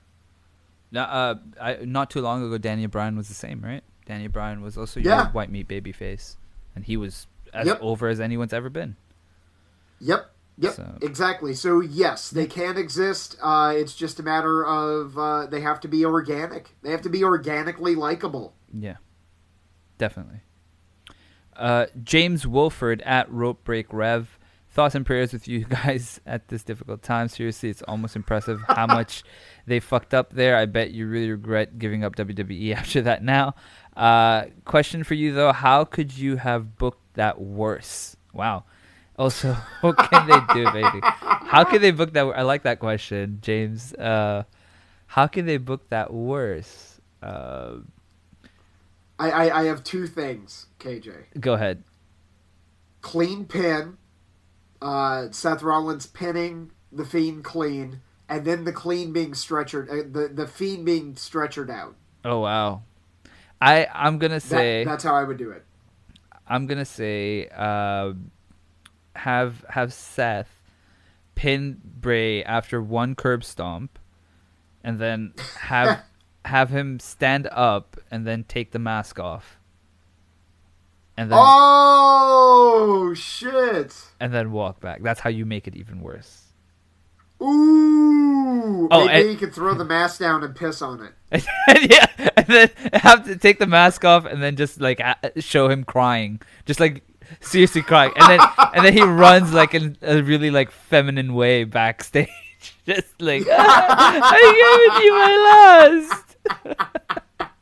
Now, 0.91 1.05
uh, 1.05 1.35
I, 1.61 1.75
not 1.85 2.09
too 2.09 2.23
long 2.23 2.43
ago, 2.45 2.57
Danny 2.57 2.87
Bryan 2.87 3.17
was 3.17 3.29
the 3.29 3.35
same, 3.35 3.61
right? 3.63 3.83
Danny 4.07 4.27
Bryan 4.27 4.63
was 4.63 4.79
also 4.79 5.01
your 5.01 5.13
Yeah. 5.13 5.31
white 5.33 5.51
meat 5.51 5.69
baby 5.69 5.93
face, 5.93 6.37
and 6.75 6.85
he 6.85 6.97
was 6.97 7.27
as 7.53 7.67
Yep. 7.67 7.79
over 7.81 8.09
as 8.09 8.21
anyone's 8.21 8.53
ever 8.53 8.71
been. 8.71 8.97
Yep. 10.01 10.29
Yep, 10.59 10.73
So- 10.75 10.99
exactly. 11.01 11.55
So 11.55 11.81
yes, 11.81 12.29
they 12.31 12.47
can 12.47 12.77
exist. 12.77 13.37
Uh, 13.43 13.73
it's 13.75 13.95
just 13.97 14.21
a 14.21 14.23
matter 14.23 14.65
of 14.65 15.17
uh, 15.19 15.47
they 15.47 15.61
have 15.63 15.81
to 15.81 15.89
be 15.89 16.05
organic. 16.05 16.77
They 16.83 16.91
have 16.91 17.03
to 17.03 17.09
be 17.09 17.25
organically 17.25 17.95
likable. 17.95 18.55
Yeah, 18.73 18.97
definitely. 19.99 20.41
Uh, 21.57 21.87
James 22.03 22.47
Wolford 22.47 23.03
at 23.03 23.31
Rope 23.31 23.65
Break 23.65 23.93
Rev. 23.93 24.39
Thoughts 24.71 24.95
and 24.95 25.05
prayers 25.05 25.35
with 25.35 25.47
you 25.47 25.65
guys 25.85 26.21
at 26.27 26.49
this 26.49 26.63
difficult 26.63 27.03
time. 27.03 27.29
Seriously, 27.29 27.69
it's 27.69 27.83
almost 27.83 28.17
impressive 28.17 28.61
how 28.69 28.87
much 28.99 29.23
they 29.67 29.81
fucked 29.81 30.15
up 30.15 30.33
there. 30.33 30.57
I 30.57 30.65
bet 30.67 30.93
you 30.93 31.07
really 31.07 31.31
regret 31.31 31.79
giving 31.79 32.05
up 32.05 32.17
WWE 32.17 32.75
after 32.77 33.03
that 33.03 33.23
now. 33.23 33.55
Uh, 33.97 34.45
question 34.65 35.05
for 35.05 35.15
you 35.15 35.33
though: 35.35 35.53
How 35.53 35.85
could 35.85 36.17
you 36.17 36.37
have 36.37 36.79
booked 36.79 37.02
that 37.15 37.41
worse? 37.41 38.17
Wow. 38.33 38.65
Also, 39.19 39.55
what 39.81 40.03
can 40.03 40.27
they 40.27 40.41
do, 40.41 40.69
baby? 40.69 41.05
How 41.43 41.65
can 41.65 41.81
they 41.83 41.91
book 41.93 42.13
that? 42.15 42.25
I 42.27 42.43
like 42.43 42.63
that 42.65 42.79
question, 42.81 43.39
James. 43.43 43.95
Uh, 43.95 44.45
how 45.07 45.27
can 45.27 45.47
they 45.47 45.59
book 45.59 45.89
that 45.91 46.13
worse? 46.13 47.01
Uh, 47.23 47.77
I, 49.19 49.31
I, 49.31 49.61
I 49.61 49.65
have 49.65 49.85
two 49.85 50.07
things, 50.07 50.67
KJ. 50.79 51.27
go 51.41 51.55
ahead. 51.55 51.85
Clean 53.03 53.45
pin, 53.47 53.99
uh, 54.81 55.29
Seth 55.31 55.63
Rollins 55.63 56.07
pinning 56.07 56.73
the 56.93 57.05
Fiend 57.05 57.45
clean, 57.45 58.01
and 58.29 58.45
then 58.45 58.65
the 58.65 58.73
clean 58.73 59.13
being 59.13 59.33
stretchered, 59.33 59.91
uh, 59.91 60.09
the 60.11 60.29
the 60.29 60.47
Fiend 60.47 60.85
being 60.87 61.15
stretchered 61.15 61.71
out. 61.71 61.97
Oh 62.25 62.41
wow. 62.41 62.83
I 63.61 63.87
I'm 63.93 64.19
gonna 64.19 64.41
That, 64.45 64.75
say 64.81 64.83
that's 64.83 65.05
how 65.05 65.15
I 65.15 65.25
would 65.25 65.37
do 65.37 65.51
it. 65.51 65.65
I'm 66.53 66.67
gonna 66.67 66.85
say 66.85 67.49
uh, 67.57 68.13
have 69.17 69.65
have 69.71 69.91
Seth 69.91 70.61
pin 71.35 71.81
Bray 71.83 72.45
after 72.45 72.83
one 72.83 73.15
curb 73.15 73.43
stomp, 73.43 73.99
and 74.85 74.99
then 74.99 75.33
have 75.61 76.05
have 76.45 76.69
him 76.69 77.01
stand 77.01 77.49
up 77.51 77.97
and 78.11 78.27
then 78.27 78.45
take 78.45 78.73
the 78.73 78.79
mask 78.79 79.19
off, 79.19 79.57
and 81.17 81.33
then 81.33 81.39
Oh 81.41 83.15
shit! 83.15 83.97
and 84.21 84.35
then 84.35 84.53
walk 84.53 84.79
back. 84.79 85.03
That's 85.03 85.21
how 85.21 85.31
you 85.31 85.47
make 85.47 85.67
it 85.67 85.75
even 85.75 86.03
worse. 86.03 86.42
Ooh! 87.43 88.89
Oh, 88.91 89.07
Maybe 89.07 89.21
and- 89.21 89.31
you 89.31 89.37
could 89.37 89.53
throw 89.55 89.75
the 89.75 89.85
mask 89.85 90.21
down 90.21 90.43
and 90.45 90.55
piss 90.55 90.81
on 90.83 91.01
it. 91.03 91.13
yeah, 91.91 92.07
and 92.37 92.47
then 92.47 92.71
have 92.93 93.25
to 93.25 93.37
take 93.37 93.59
the 93.59 93.67
mask 93.67 94.05
off 94.05 94.25
and 94.27 94.43
then 94.43 94.55
just 94.57 94.81
like 94.81 95.01
show 95.39 95.69
him 95.69 95.83
crying, 95.85 96.41
just 96.67 96.79
like 96.79 97.03
seriously 97.41 97.81
crying, 97.83 98.13
and 98.17 98.31
then 98.31 98.41
and 98.75 98.85
then 98.85 98.93
he 98.93 99.03
runs 99.25 99.53
like 99.55 99.75
in 99.75 99.97
a 100.03 100.23
really 100.23 100.51
like 100.51 100.71
feminine 100.71 101.35
way 101.35 101.65
backstage. 101.65 102.29
Just 102.87 103.21
like 103.21 103.43
I 103.51 104.39
gave 104.63 104.95
it 104.95 105.05
you 105.05 105.13
my 105.13 105.35
last. 106.79 107.57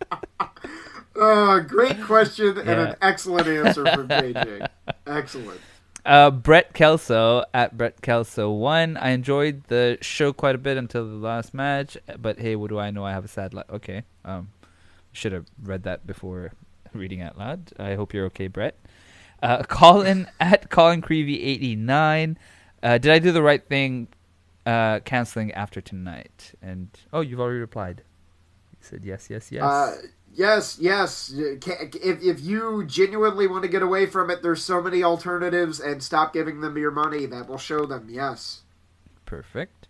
Uh, 1.19 1.61
great 1.61 2.01
question 2.03 2.59
and 2.59 2.67
Yeah. 2.69 2.81
an 2.91 2.97
excellent 3.03 3.47
answer 3.47 3.85
from 3.87 4.09
KJ. 4.09 4.67
Excellent. 5.07 5.61
Uh, 6.05 6.31
Brett 6.31 6.73
Kelso 6.73 7.45
at 7.53 7.77
Brett 7.77 8.01
Kelso 8.01 8.51
one. 8.51 8.97
I 8.97 9.11
enjoyed 9.11 9.65
the 9.65 9.99
show 10.01 10.33
quite 10.33 10.55
a 10.55 10.59
bit 10.59 10.77
until 10.77 11.07
the 11.07 11.15
last 11.15 11.53
match, 11.53 11.99
but 12.19 12.39
hey, 12.39 12.57
what 12.57 12.71
do 12.71 12.79
I 12.79 12.91
know? 12.91 13.05
I 13.05 13.13
have 13.13 13.25
a 13.25 13.29
sad 13.29 13.53
life. 13.53 13.67
Okay, 13.71 14.05
um, 14.25 14.51
should 15.13 15.33
have 15.33 15.47
read 15.63 15.83
that 15.83 16.07
before 16.07 16.53
reading 16.95 17.21
out 17.21 17.39
loud. 17.39 17.73
I 17.79 17.95
hope 17.95 18.15
you're 18.15 18.27
okay, 18.27 18.49
Brett. 18.49 18.77
Uh, 19.43 19.63
Colin 19.69 20.27
at 20.41 20.71
Colin 20.71 21.03
Creevy 21.03 21.43
eighty 21.43 21.77
nine. 21.77 22.39
Uh, 22.83 22.97
did 22.99 23.13
I 23.13 23.19
do 23.19 23.33
the 23.33 23.43
right 23.43 23.63
thing? 23.63 24.09
Uh, 24.65 25.01
canceling 25.01 25.53
after 25.53 25.81
tonight. 25.81 26.53
And 26.63 26.89
oh, 27.13 27.21
you've 27.21 27.41
already 27.41 27.61
replied. 27.61 28.03
You 28.73 28.79
said 28.81 29.05
yes, 29.05 29.29
yes, 29.31 29.51
yes. 29.51 29.63
Yes, 30.33 30.79
yes. 30.81 31.33
If 31.35 31.67
if 32.25 32.41
you 32.41 32.85
genuinely 32.87 33.47
want 33.47 33.63
to 33.65 33.69
get 33.69 33.83
away 33.83 34.07
from 34.07 34.31
it, 34.31 34.43
there's 34.43 34.63
so 34.65 34.81
many 34.83 35.03
alternatives, 35.03 35.81
and 35.81 36.03
stop 36.03 36.33
giving 36.33 36.61
them 36.61 36.79
your 36.79 36.91
money. 36.93 37.27
That 37.27 37.49
will 37.49 37.59
show 37.59 37.85
them. 37.87 38.09
Yes. 38.11 38.63
Perfect. 39.27 39.89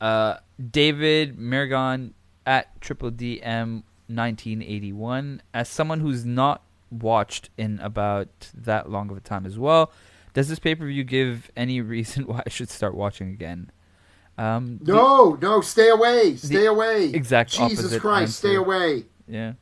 Uh, 0.00 0.36
David 0.70 1.38
Mirgon 1.38 2.12
at 2.46 2.80
Triple 2.80 3.10
DM 3.10 3.82
1981. 4.08 5.42
As 5.54 5.68
someone 5.68 6.00
who's 6.00 6.24
not 6.24 6.62
watched 6.90 7.50
in 7.58 7.78
about 7.80 8.50
that 8.54 8.90
long 8.90 9.10
of 9.10 9.16
a 9.16 9.20
time 9.20 9.44
as 9.46 9.58
well, 9.58 9.90
does 10.34 10.48
this 10.48 10.58
pay 10.58 10.74
per 10.74 10.86
view 10.86 11.04
give 11.04 11.50
any 11.56 11.80
reason 11.82 12.26
why 12.26 12.42
I 12.46 12.48
should 12.50 12.70
start 12.70 12.94
watching 12.94 13.30
again? 13.30 13.70
Um, 14.36 14.78
the- 14.82 14.92
No, 14.92 15.38
no, 15.40 15.60
stay 15.60 15.88
away, 15.88 16.36
stay 16.36 16.66
away. 16.66 17.06
exact 17.06 17.50
Jesus 17.52 17.98
Christ, 17.98 18.36
stay 18.38 18.54
away. 18.54 19.04
yeah. 19.26 19.54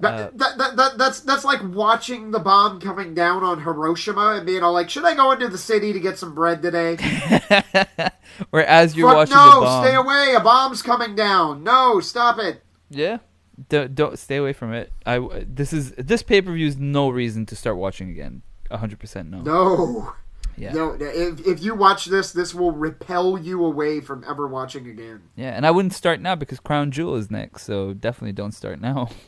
That, 0.00 0.12
Uh, 0.14 0.30
that, 0.34 0.58
that, 0.58 0.76
that, 0.76 0.98
that's 0.98 1.20
that's 1.20 1.44
like 1.44 1.60
watching 1.62 2.30
the 2.32 2.40
bomb 2.40 2.80
coming 2.80 3.14
down 3.14 3.44
on 3.44 3.62
Hiroshima 3.62 4.34
and 4.36 4.44
being 4.46 4.62
all 4.62 4.72
like, 4.72 4.90
"Should 4.90 5.04
I 5.04 5.14
go 5.14 5.30
into 5.32 5.48
the 5.48 5.56
city 5.58 5.92
to 5.92 6.00
get 6.00 6.18
some 6.18 6.34
bread 6.34 6.62
today?" 6.62 6.96
or 8.52 8.60
as 8.62 8.96
you're 8.96 9.08
Fuck 9.08 9.16
watching 9.16 9.36
no, 9.36 9.54
the 9.60 9.66
bomb. 9.66 9.84
stay 9.84 9.94
away! 9.94 10.34
A 10.36 10.40
bomb's 10.40 10.82
coming 10.82 11.14
down. 11.14 11.62
No, 11.62 12.00
stop 12.00 12.38
it. 12.38 12.62
Yeah. 12.90 13.18
Don't, 13.68 13.94
don't 13.94 14.18
stay 14.18 14.36
away 14.36 14.52
from 14.52 14.72
it. 14.72 14.92
I 15.06 15.20
this 15.46 15.72
is 15.72 15.92
this 15.92 16.22
pay 16.24 16.42
per 16.42 16.52
view 16.52 16.66
is 16.66 16.76
no 16.76 17.08
reason 17.08 17.46
to 17.46 17.56
start 17.56 17.76
watching 17.76 18.10
again. 18.10 18.42
hundred 18.70 18.98
percent 18.98 19.30
no. 19.30 19.42
No, 19.42 20.12
Yeah. 20.56 20.72
no. 20.72 20.96
If, 20.98 21.46
if 21.46 21.62
you 21.62 21.76
watch 21.76 22.06
this, 22.06 22.32
this 22.32 22.52
will 22.52 22.72
repel 22.72 23.38
you 23.38 23.64
away 23.64 24.00
from 24.00 24.24
ever 24.28 24.48
watching 24.48 24.88
again. 24.88 25.22
Yeah, 25.36 25.50
and 25.50 25.64
I 25.64 25.70
wouldn't 25.70 25.94
start 25.94 26.20
now 26.20 26.34
because 26.34 26.58
Crown 26.58 26.90
Jewel 26.90 27.14
is 27.14 27.30
next, 27.30 27.62
so 27.62 27.94
definitely 27.94 28.32
don't 28.32 28.52
start 28.52 28.80
now. 28.80 29.08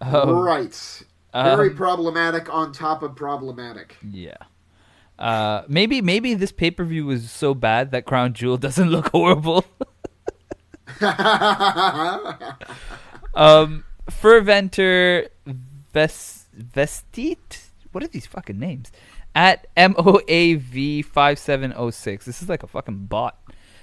Um, 0.00 0.30
right. 0.30 1.02
Very 1.32 1.70
um, 1.70 1.76
problematic 1.76 2.52
on 2.52 2.72
top 2.72 3.02
of 3.02 3.14
problematic. 3.14 3.96
Yeah. 4.02 4.36
Uh, 5.18 5.62
maybe 5.68 6.00
maybe 6.00 6.34
this 6.34 6.52
pay 6.52 6.70
per 6.70 6.84
view 6.84 7.06
was 7.06 7.30
so 7.30 7.54
bad 7.54 7.90
that 7.90 8.04
Crown 8.04 8.32
Jewel 8.32 8.56
doesn't 8.66 8.88
look 8.88 9.08
horrible. 9.08 9.64
um, 13.34 13.84
Ferventer 14.10 15.28
Ves- 15.92 16.46
Vestit. 16.54 17.70
What 17.92 18.04
are 18.04 18.08
these 18.08 18.26
fucking 18.26 18.58
names? 18.58 18.92
At 19.34 19.66
MOAV 19.76 21.04
five 21.04 21.38
seven 21.38 21.74
oh 21.76 21.90
six. 21.90 22.24
This 22.24 22.40
is 22.42 22.48
like 22.48 22.62
a 22.62 22.68
fucking 22.68 23.06
bot. 23.06 23.38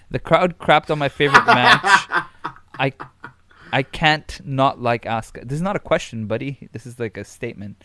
The 0.09 0.19
crowd 0.19 0.57
crapped 0.57 0.89
on 0.89 0.99
my 0.99 1.09
favorite 1.09 1.45
match. 1.45 1.81
I 2.79 2.93
I 3.75 3.83
can't 3.83 4.39
not 4.45 4.81
like 4.81 5.03
Asuka. 5.03 5.45
This 5.45 5.57
is 5.57 5.61
not 5.61 5.75
a 5.75 5.79
question, 5.79 6.27
buddy. 6.27 6.69
This 6.71 6.85
is 6.85 6.97
like 6.97 7.17
a 7.17 7.25
statement. 7.25 7.83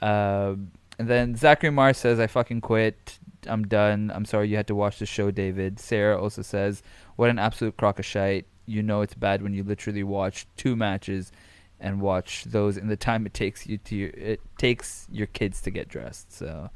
Um 0.00 0.70
and 0.98 1.08
then 1.08 1.34
Zachary 1.34 1.70
Mars 1.70 1.96
says, 1.96 2.20
"I 2.20 2.28
fucking 2.28 2.60
quit. 2.60 3.18
I'm 3.46 3.66
done. 3.66 4.12
I'm 4.14 4.24
sorry 4.24 4.48
you 4.48 4.56
had 4.56 4.68
to 4.68 4.76
watch 4.76 5.00
the 5.00 5.06
show, 5.06 5.32
David." 5.32 5.80
Sarah 5.80 6.20
also 6.20 6.42
says, 6.42 6.82
"What 7.16 7.30
an 7.30 7.38
absolute 7.38 7.76
crock 7.76 7.98
of 7.98 8.06
shite. 8.06 8.46
You 8.66 8.82
know 8.82 9.00
it's 9.00 9.14
bad 9.14 9.42
when 9.42 9.54
you 9.54 9.64
literally 9.64 10.04
watch 10.04 10.46
two 10.56 10.76
matches 10.76 11.32
and 11.80 12.00
watch 12.00 12.44
those 12.44 12.76
in 12.76 12.86
the 12.86 12.96
time 12.96 13.26
it 13.26 13.34
takes 13.34 13.66
you 13.66 13.78
to 13.78 13.96
your, 13.96 14.10
it 14.10 14.40
takes 14.56 15.08
your 15.10 15.26
kids 15.26 15.60
to 15.62 15.70
get 15.70 15.88
dressed." 15.88 16.32
So, 16.32 16.70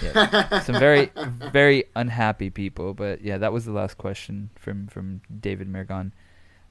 yeah. 0.00 0.60
some 0.68 0.78
very 0.78 1.10
very 1.52 1.84
unhappy 1.96 2.50
people. 2.50 2.94
But 2.94 3.20
yeah, 3.22 3.38
that 3.38 3.52
was 3.52 3.64
the 3.64 3.72
last 3.72 3.98
question 3.98 4.50
from 4.56 4.86
from 4.86 5.22
David 5.40 5.68
Mergon. 5.68 6.12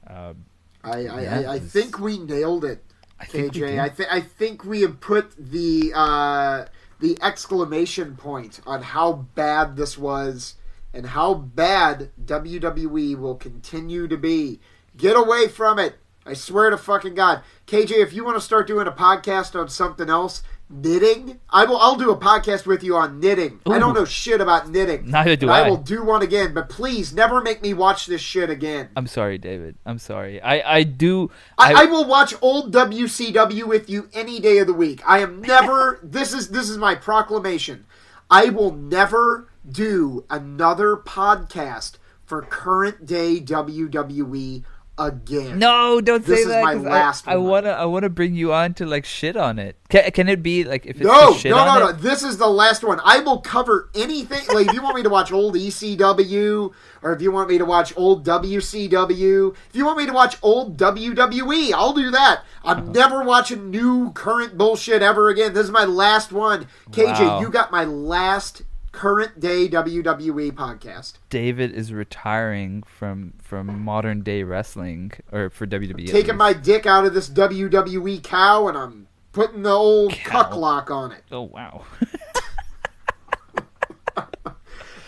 Um, 0.08 0.46
I, 0.84 0.90
I, 1.08 1.22
Yeah, 1.22 1.40
I, 1.40 1.54
I 1.54 1.60
think 1.60 2.00
we 2.00 2.18
nailed 2.20 2.66
it, 2.66 2.84
I 3.20 3.26
think 3.26 3.54
KJ. 3.54 3.80
I, 3.80 3.90
th- 3.90 4.10
I 4.12 4.22
think 4.22 4.64
we 4.64 4.82
have 4.82 5.00
put 5.00 5.34
the 5.38 5.92
uh, 5.96 6.66
the 7.00 7.18
exclamation 7.22 8.16
point 8.16 8.60
on 8.66 8.82
how 8.82 9.14
bad 9.36 9.76
this 9.76 9.98
was 9.98 10.56
and 10.94 11.08
how 11.08 11.34
bad 11.34 12.12
WWE 12.24 13.18
will 13.18 13.36
continue 13.36 14.08
to 14.08 14.18
be. 14.18 14.60
Get 14.96 15.16
away 15.16 15.48
from 15.48 15.80
it. 15.80 15.96
I 16.26 16.34
swear 16.34 16.70
to 16.70 16.78
fucking 16.78 17.16
God. 17.16 17.42
KJ, 17.68 17.92
if 17.92 18.14
you 18.14 18.24
want 18.24 18.38
to 18.38 18.42
start 18.42 18.68
doing 18.68 18.88
a 18.88 18.92
podcast 18.92 19.60
on 19.60 19.68
something 19.68 20.10
else, 20.10 20.44
knitting, 20.74 21.40
I 21.50 21.66
will 21.66 21.78
I'll 21.78 21.96
do 21.96 22.12
a 22.12 22.18
podcast 22.18 22.66
with 22.66 22.84
you 22.84 22.96
on 22.96 23.20
knitting. 23.20 23.60
I 23.66 23.80
don't 23.80 23.94
know 23.94 24.06
shit 24.06 24.42
about 24.42 24.70
knitting. 24.70 25.10
Neither 25.10 25.36
do 25.36 25.50
I 25.50 25.62
I. 25.62 25.70
will 25.70 25.78
do 25.78 26.04
one 26.04 26.22
again, 26.22 26.54
but 26.54 26.70
please 26.70 27.14
never 27.14 27.42
make 27.42 27.62
me 27.62 27.74
watch 27.74 28.06
this 28.08 28.22
shit 28.22 28.50
again. 28.50 28.90
I'm 28.96 29.08
sorry, 29.08 29.38
David. 29.38 29.76
I'm 29.86 30.00
sorry. 30.00 30.42
I 30.42 30.78
I 30.78 30.84
do. 30.84 31.32
I, 31.58 31.84
I 31.84 31.86
will 31.86 32.06
watch 32.06 32.34
old 32.42 32.74
WCW 32.74 33.66
with 33.66 33.90
you 33.90 34.10
any 34.14 34.40
day 34.40 34.58
of 34.58 34.68
the 34.68 34.74
week. 34.74 35.02
I 35.08 35.20
am 35.20 35.42
never. 35.42 36.00
this 36.04 36.34
is 36.34 36.50
this 36.50 36.70
is 36.70 36.78
my 36.78 36.96
proclamation. 36.96 37.86
I 38.30 38.50
will 38.50 38.72
never 38.72 39.50
do 39.70 40.26
another 40.30 40.96
podcast 40.96 41.98
for 42.26 42.42
current 42.42 43.06
day 43.06 43.40
WWE 43.40 44.64
again. 45.08 45.60
No, 45.60 46.02
don't 46.02 46.26
This 46.26 46.38
say 46.40 46.42
is 46.44 46.48
that. 46.50 46.64
my 46.64 46.74
'cause 46.76 46.84
last 46.84 47.28
I, 47.28 47.34
I 47.34 47.36
wanna, 47.38 47.70
I 47.70 47.86
wanna 47.86 48.10
bring 48.10 48.36
you 48.36 48.54
on 48.54 48.74
to 48.76 48.86
like 48.86 49.06
shit 49.06 49.36
on 49.38 49.60
it. 49.60 49.78
Can, 49.90 50.10
can 50.12 50.30
it 50.30 50.42
be 50.44 50.64
like 50.64 50.86
if 50.86 50.98
it's 50.98 51.06
No, 51.06 51.34
shit 51.36 51.52
no, 51.52 51.58
on 51.60 51.80
no, 51.80 51.86
no. 51.86 51.88
it? 51.90 52.00
This 52.00 52.24
is 52.24 52.38
the 52.38 52.48
last 52.48 52.84
one. 52.84 53.00
I 53.04 53.20
will 53.20 53.40
cover 53.42 53.90
anything. 53.96 54.42
Like, 54.54 54.68
if 54.68 54.74
you 54.74 54.82
want 54.82 54.96
me 54.96 55.04
to 55.04 55.10
watch 55.10 55.32
old 55.32 55.56
ECW, 55.56 56.72
or 57.04 57.14
if 57.14 57.22
you 57.22 57.32
want 57.32 57.50
me 57.50 57.58
to 57.58 57.66
watch 57.66 57.94
old 57.96 58.26
WCW, 58.26 59.54
if 59.70 59.76
you 59.76 59.86
want 59.86 59.98
me 59.98 60.06
to 60.06 60.14
watch 60.14 60.38
old 60.42 60.78
WWE, 60.78 61.74
I'll 61.74 61.94
do 61.94 62.12
that. 62.12 62.42
I'm 62.64 62.78
Uh-huh. 62.80 62.92
never 62.92 63.24
watching 63.24 63.70
new 63.70 64.12
current 64.14 64.58
bullshit 64.58 65.02
ever 65.02 65.30
again. 65.30 65.54
This 65.54 65.66
is 65.66 65.72
my 65.72 65.86
last 65.86 66.32
one. 66.32 66.68
KJ, 66.92 67.20
Wow. 67.28 67.42
you 67.42 67.50
got 67.50 67.72
my 67.72 67.84
last 67.86 68.64
current 68.94 69.42
day 69.42 69.68
WWE 69.68 70.54
podcast. 70.54 71.16
David 71.30 71.74
is 71.74 71.92
retiring 71.92 72.84
from 72.84 73.34
from 73.42 73.84
modern 73.84 74.22
day 74.22 74.44
wrestling 74.44 75.12
or 75.34 75.50
for 75.50 75.68
WWE. 75.68 76.10
Taking 76.10 76.38
my 76.38 76.54
dick 76.54 76.86
out 76.86 77.06
of 77.06 77.14
this 77.14 77.30
WWE 77.30 78.24
cow, 78.24 78.70
and 78.70 78.78
I'm 78.78 79.08
putting 79.34 79.64
the 79.64 79.72
old 79.72 80.14
Cow. 80.14 80.44
cuck 80.44 80.56
lock 80.56 80.90
on 80.90 81.12
it. 81.12 81.24
Oh 81.30 81.42
wow. 81.42 81.84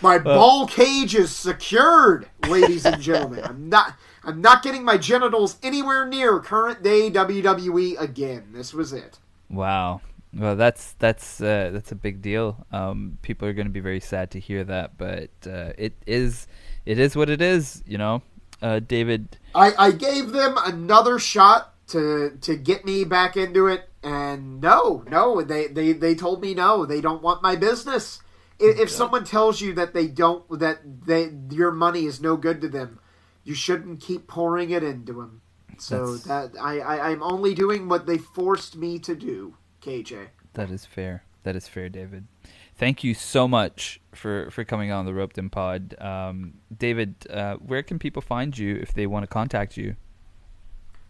My 0.02 0.18
ball 0.18 0.66
cage 0.66 1.14
is 1.14 1.34
secured, 1.34 2.28
ladies 2.46 2.84
and 2.84 3.00
gentlemen. 3.00 3.42
I'm 3.44 3.70
not 3.70 3.94
I'm 4.22 4.42
not 4.42 4.62
getting 4.62 4.84
my 4.84 4.98
genitals 4.98 5.56
anywhere 5.62 6.04
near 6.06 6.38
current 6.38 6.82
day 6.82 7.10
WWE 7.10 7.98
again. 7.98 8.48
This 8.52 8.74
was 8.74 8.92
it. 8.92 9.18
Wow. 9.48 10.02
Well, 10.36 10.54
that's 10.54 10.92
that's 10.98 11.40
uh, 11.40 11.70
that's 11.72 11.92
a 11.92 11.96
big 11.96 12.20
deal. 12.20 12.66
Um, 12.70 13.18
people 13.22 13.48
are 13.48 13.54
going 13.54 13.66
to 13.66 13.72
be 13.72 13.80
very 13.80 14.00
sad 14.00 14.30
to 14.32 14.40
hear 14.40 14.64
that, 14.64 14.98
but 14.98 15.30
uh, 15.46 15.72
it 15.78 15.94
is 16.06 16.46
it 16.84 16.98
is 16.98 17.16
what 17.16 17.30
it 17.30 17.40
is. 17.40 17.82
You 17.86 17.96
know, 17.96 18.22
uh, 18.60 18.80
David. 18.80 19.38
I, 19.54 19.72
I 19.78 19.90
gave 19.92 20.32
them 20.32 20.56
another 20.62 21.18
shot 21.18 21.74
to 21.88 22.36
to 22.42 22.56
get 22.56 22.84
me 22.84 23.04
back 23.04 23.36
into 23.36 23.66
it, 23.66 23.88
and 24.02 24.60
no, 24.60 25.04
no, 25.08 25.40
they 25.42 25.68
they, 25.68 25.92
they 25.92 26.14
told 26.14 26.42
me 26.42 26.52
no, 26.52 26.84
they 26.84 27.00
don't 27.00 27.22
want 27.22 27.42
my 27.42 27.56
business. 27.56 28.20
If, 28.58 28.78
if 28.78 28.90
someone 28.90 29.24
tells 29.24 29.60
you 29.60 29.74
that 29.74 29.92
they 29.92 30.06
don't 30.06 30.44
that 30.58 31.06
they 31.06 31.30
your 31.50 31.72
money 31.72 32.06
is 32.06 32.20
no 32.20 32.36
good 32.36 32.60
to 32.62 32.68
them, 32.68 32.98
you 33.44 33.54
shouldn't 33.54 34.00
keep 34.00 34.26
pouring 34.26 34.70
it 34.70 34.82
into 34.82 35.14
them. 35.14 35.42
So 35.78 36.16
That's- 36.16 36.52
that 36.52 36.60
I, 36.60 36.80
I 36.80 37.10
I'm 37.10 37.22
only 37.22 37.54
doing 37.54 37.88
what 37.88 38.06
they 38.06 38.18
forced 38.18 38.76
me 38.76 38.98
to 39.00 39.14
do, 39.14 39.54
KJ. 39.86 40.28
That 40.54 40.70
is 40.70 40.84
fair. 40.84 41.22
That 41.44 41.54
is 41.54 41.68
fair, 41.68 41.88
David. 41.88 42.26
Thank 42.74 43.04
you 43.04 43.14
so 43.14 43.46
much 43.46 44.00
for, 44.12 44.50
for 44.50 44.64
coming 44.64 44.90
on 44.90 45.06
the 45.06 45.14
Roped 45.14 45.38
In 45.38 45.48
Pod. 45.48 45.94
Um, 46.00 46.54
David, 46.76 47.14
uh, 47.30 47.54
where 47.56 47.82
can 47.82 47.98
people 47.98 48.20
find 48.20 48.56
you 48.58 48.74
if 48.76 48.92
they 48.92 49.06
want 49.06 49.22
to 49.22 49.28
contact 49.28 49.76
you? 49.76 49.94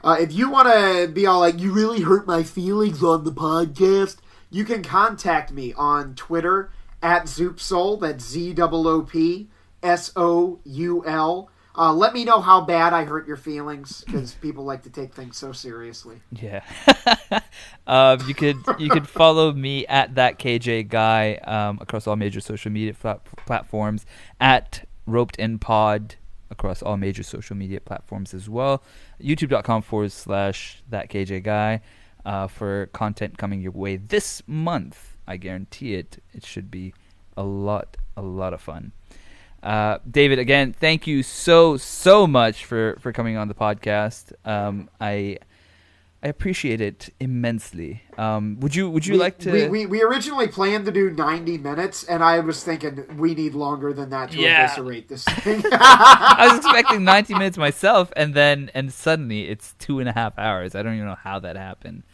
Uh, 0.05 0.19
if 0.21 0.33
you 0.33 0.51
want 0.51 0.69
to 0.69 1.09
be 1.09 1.27
all 1.27 1.41
like, 1.41 1.59
you 1.59 1.73
really 1.73 2.03
hurt 2.03 2.27
my 2.27 2.43
feelings 2.43 3.03
on 3.03 3.25
the 3.25 3.33
podcast, 3.33 4.19
you 4.51 4.65
can 4.65 4.83
contact 4.83 5.51
me 5.51 5.73
on 5.73 6.15
Twitter 6.15 6.71
at 7.03 7.25
Zoopsoul. 7.25 8.01
That's 8.01 8.25
Z 8.25 8.55
O 8.59 8.87
O 8.87 9.03
P 9.03 9.49
S 9.83 10.13
O 10.15 10.61
U 10.65 11.05
L. 11.07 11.51
Uh, 11.77 11.93
let 11.93 12.15
me 12.15 12.25
know 12.25 12.41
how 12.41 12.61
bad 12.63 12.95
I 12.95 13.05
hurt 13.05 13.27
your 13.27 13.37
feelings 13.37 14.03
because 14.07 14.35
people 14.35 14.65
like 14.65 14.83
to 14.85 14.91
take 14.91 15.15
things 15.15 15.37
so 15.37 15.53
seriously. 15.53 16.21
Yeah. 16.33 16.63
um, 17.87 18.21
you 18.27 18.35
could 18.35 18.57
you 18.79 18.89
could 18.89 19.09
follow 19.09 19.53
me 19.53 19.87
at 19.87 20.15
that 20.15 20.39
KJ 20.39 20.89
guy 20.89 21.35
um, 21.45 21.79
across 21.81 22.07
all 22.07 22.17
major 22.17 22.41
social 22.41 22.73
media 22.73 22.95
platforms 22.95 24.07
at 24.41 24.89
roped 25.07 25.37
in 25.37 25.59
pod 25.59 26.17
across 26.51 26.83
all 26.83 26.97
major 26.97 27.23
social 27.23 27.57
media 27.57 27.81
platforms 27.81 28.33
as 28.33 28.49
well. 28.49 28.83
YouTube.com 29.21 29.83
forward 29.83 30.13
slash 30.13 30.83
that 30.89 31.11
KJ 31.11 31.43
guy 31.43 31.81
uh, 32.25 32.47
for 32.47 32.87
content 32.87 33.37
coming 33.37 33.61
your 33.61 33.73
way 33.73 33.97
this 33.97 34.43
month. 34.47 35.17
I 35.27 35.37
guarantee 35.37 35.95
it. 35.95 36.23
It 36.33 36.47
should 36.47 36.71
be 36.71 36.95
a 37.37 37.43
lot 37.43 37.97
a 38.17 38.23
lot 38.23 38.55
of 38.55 38.61
fun. 38.61 38.93
Uh, 39.67 39.99
David, 40.09 40.39
again, 40.39 40.73
thank 40.73 41.09
you 41.09 41.25
so 41.25 41.77
so 41.77 42.25
much 42.25 42.65
for 42.65 42.97
for 43.01 43.13
coming 43.13 43.37
on 43.37 43.49
the 43.49 43.55
podcast. 43.55 44.33
Um, 44.45 44.89
I 45.01 45.39
I 46.23 46.29
appreciate 46.29 46.81
it 46.81 47.11
immensely. 47.19 48.03
Um, 48.17 48.61
would 48.61 48.77
you 48.77 48.89
Would 48.89 49.07
you 49.07 49.15
we, 49.15 49.19
like 49.19 49.39
to? 49.39 49.51
We, 49.51 49.67
we, 49.69 49.87
we 49.87 50.03
originally 50.03 50.47
planned 50.47 50.85
to 50.87 50.93
do 50.93 51.11
90 51.11 51.59
minutes, 51.59 52.05
and 52.05 52.23
I 52.23 52.39
was 52.39 52.63
thinking 52.63 53.17
we 53.19 53.35
need 53.35 53.55
longer 53.55 53.93
than 53.93 54.11
that 54.11 54.31
to 54.31 54.39
Yeah. 54.39 54.67
eviscerate 54.67 55.09
this 55.09 55.25
thing. 55.25 55.63
I 55.73 56.47
was 56.49 56.59
expecting 56.59 57.03
90 57.03 57.35
minutes 57.35 57.59
myself, 57.59 58.13
and 58.17 58.35
then 58.35 58.71
and 58.73 58.93
suddenly 58.93 59.49
it's 59.49 59.75
two 59.81 59.99
and 59.99 60.09
a 60.09 60.13
half 60.13 60.39
hours. 60.39 60.77
I 60.77 60.83
don't 60.85 60.95
even 60.95 61.07
know 61.07 61.17
how 61.17 61.41
that 61.41 61.57
happened. 61.57 62.05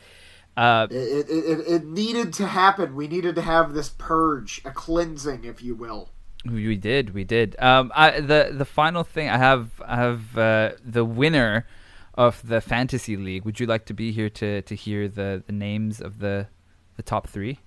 Uh, 0.56 0.86
it, 0.90 0.94
it, 0.94 1.31
it, 1.31 1.66
it 1.66 1.84
needed 1.86 2.32
to 2.34 2.47
happen. 2.47 2.94
We 2.97 3.08
needed 3.08 3.34
to 3.34 3.42
have 3.42 3.74
this 3.74 3.90
purge, 3.90 4.62
a 4.64 4.70
cleansing, 4.70 5.44
if 5.44 5.62
you 5.62 5.74
will. 5.74 6.08
We 6.45 6.77
did, 6.77 7.15
we 7.15 7.25
did. 7.25 7.57
Um, 7.59 7.93
I, 7.95 8.21
the 8.21 8.51
the 8.53 8.65
final 8.65 9.05
thing 9.05 9.29
I 9.29 9.39
have 9.39 9.81
I 9.87 9.97
have 9.97 10.39
uh, 10.39 10.71
the 10.85 11.05
winner 11.05 11.67
of 12.15 12.47
the 12.47 12.61
fantasy 12.61 13.17
league. 13.17 13.45
Would 13.45 13.61
you 13.61 13.67
like 13.67 13.87
to 13.87 13.95
be 13.95 14.12
here 14.12 14.29
to 14.31 14.62
to 14.62 14.75
hear 14.75 15.09
the 15.09 15.43
the 15.47 15.53
names 15.53 16.01
of 16.01 16.19
the 16.19 16.49
the 16.97 17.03
top 17.03 17.29
three? 17.29 17.59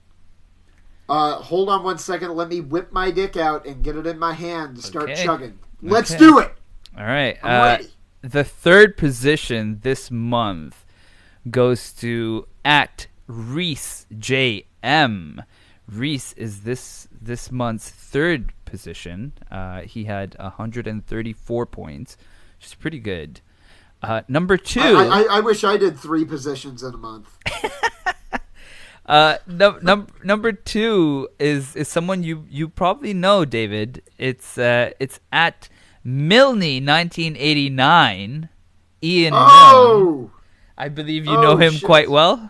Uh, 1.08 1.36
hold 1.36 1.70
on 1.70 1.84
one 1.84 1.98
second. 1.98 2.36
Let 2.36 2.50
me 2.50 2.62
whip 2.62 2.92
my 2.92 3.12
dick 3.12 3.38
out 3.38 3.66
and 3.66 3.84
get 3.84 3.96
it 3.96 4.08
in 4.08 4.18
my 4.18 4.34
hand 4.34 4.78
to 4.78 4.82
start 4.82 5.10
Okay. 5.12 5.24
chugging. 5.24 5.60
Let's 5.82 6.12
Okay. 6.12 6.20
do 6.20 6.40
it. 6.40 6.54
All 6.98 7.06
right. 7.06 7.38
I'm 7.44 7.62
uh, 7.62 7.66
ready. 7.66 7.88
The 8.22 8.44
third 8.44 8.98
position 8.98 9.80
this 9.84 10.10
month 10.10 10.84
goes 11.52 11.94
to 11.94 12.48
at 12.64 13.06
Reese 13.28 14.08
JM. 14.14 15.44
Reese 15.88 16.34
is 16.34 16.62
this 16.62 17.08
this 17.12 17.52
month's 17.52 17.90
third 17.90 18.52
position. 18.66 19.34
Uh, 19.52 19.82
he 19.82 20.06
had 20.06 20.36
134 20.40 21.66
points, 21.66 22.18
which 22.58 22.68
is 22.68 22.74
pretty 22.76 23.00
good. 23.00 23.42
Uh, 24.02 24.22
number 24.28 24.58
two. 24.58 24.80
I, 24.82 25.22
I, 25.22 25.38
I 25.38 25.40
wish 25.40 25.64
I 25.64 25.78
did 25.78 25.98
three 25.98 26.26
positions 26.26 26.84
in 26.84 26.94
a 26.94 26.98
month. 26.98 27.38
Uh, 29.08 29.38
num- 29.46 29.78
num- 29.84 30.08
number 30.24 30.52
two 30.52 31.30
is 31.38 31.76
is 31.76 31.88
someone 31.88 32.24
you 32.24 32.44
you 32.50 32.68
probably 32.68 33.14
know, 33.14 33.46
David. 33.46 34.02
It's 34.18 34.58
uh, 34.58 34.90
it's 35.00 35.20
at 35.32 35.70
Milne, 36.04 36.84
nineteen 36.84 37.36
eighty 37.38 37.70
nine. 37.70 38.50
Ian, 39.04 39.34
Milne. 39.34 39.44
Oh, 39.48 40.32
I 40.76 40.90
believe 40.90 41.26
you 41.28 41.38
Oh, 41.38 41.42
know 41.44 41.56
him 41.58 41.74
shit. 41.74 41.84
quite 41.84 42.10
well. 42.10 42.50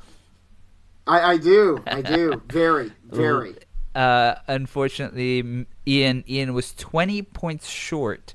I, 1.05 1.31
I 1.33 1.37
do. 1.37 1.83
I 1.85 2.01
do. 2.01 2.41
Very, 2.47 2.93
very. 3.11 3.55
Uh, 3.93 4.35
unfortunately, 4.47 5.65
Ian 5.87 6.23
Ian 6.27 6.53
was 6.53 6.73
twenty 6.73 7.21
points 7.21 7.67
short 7.67 8.33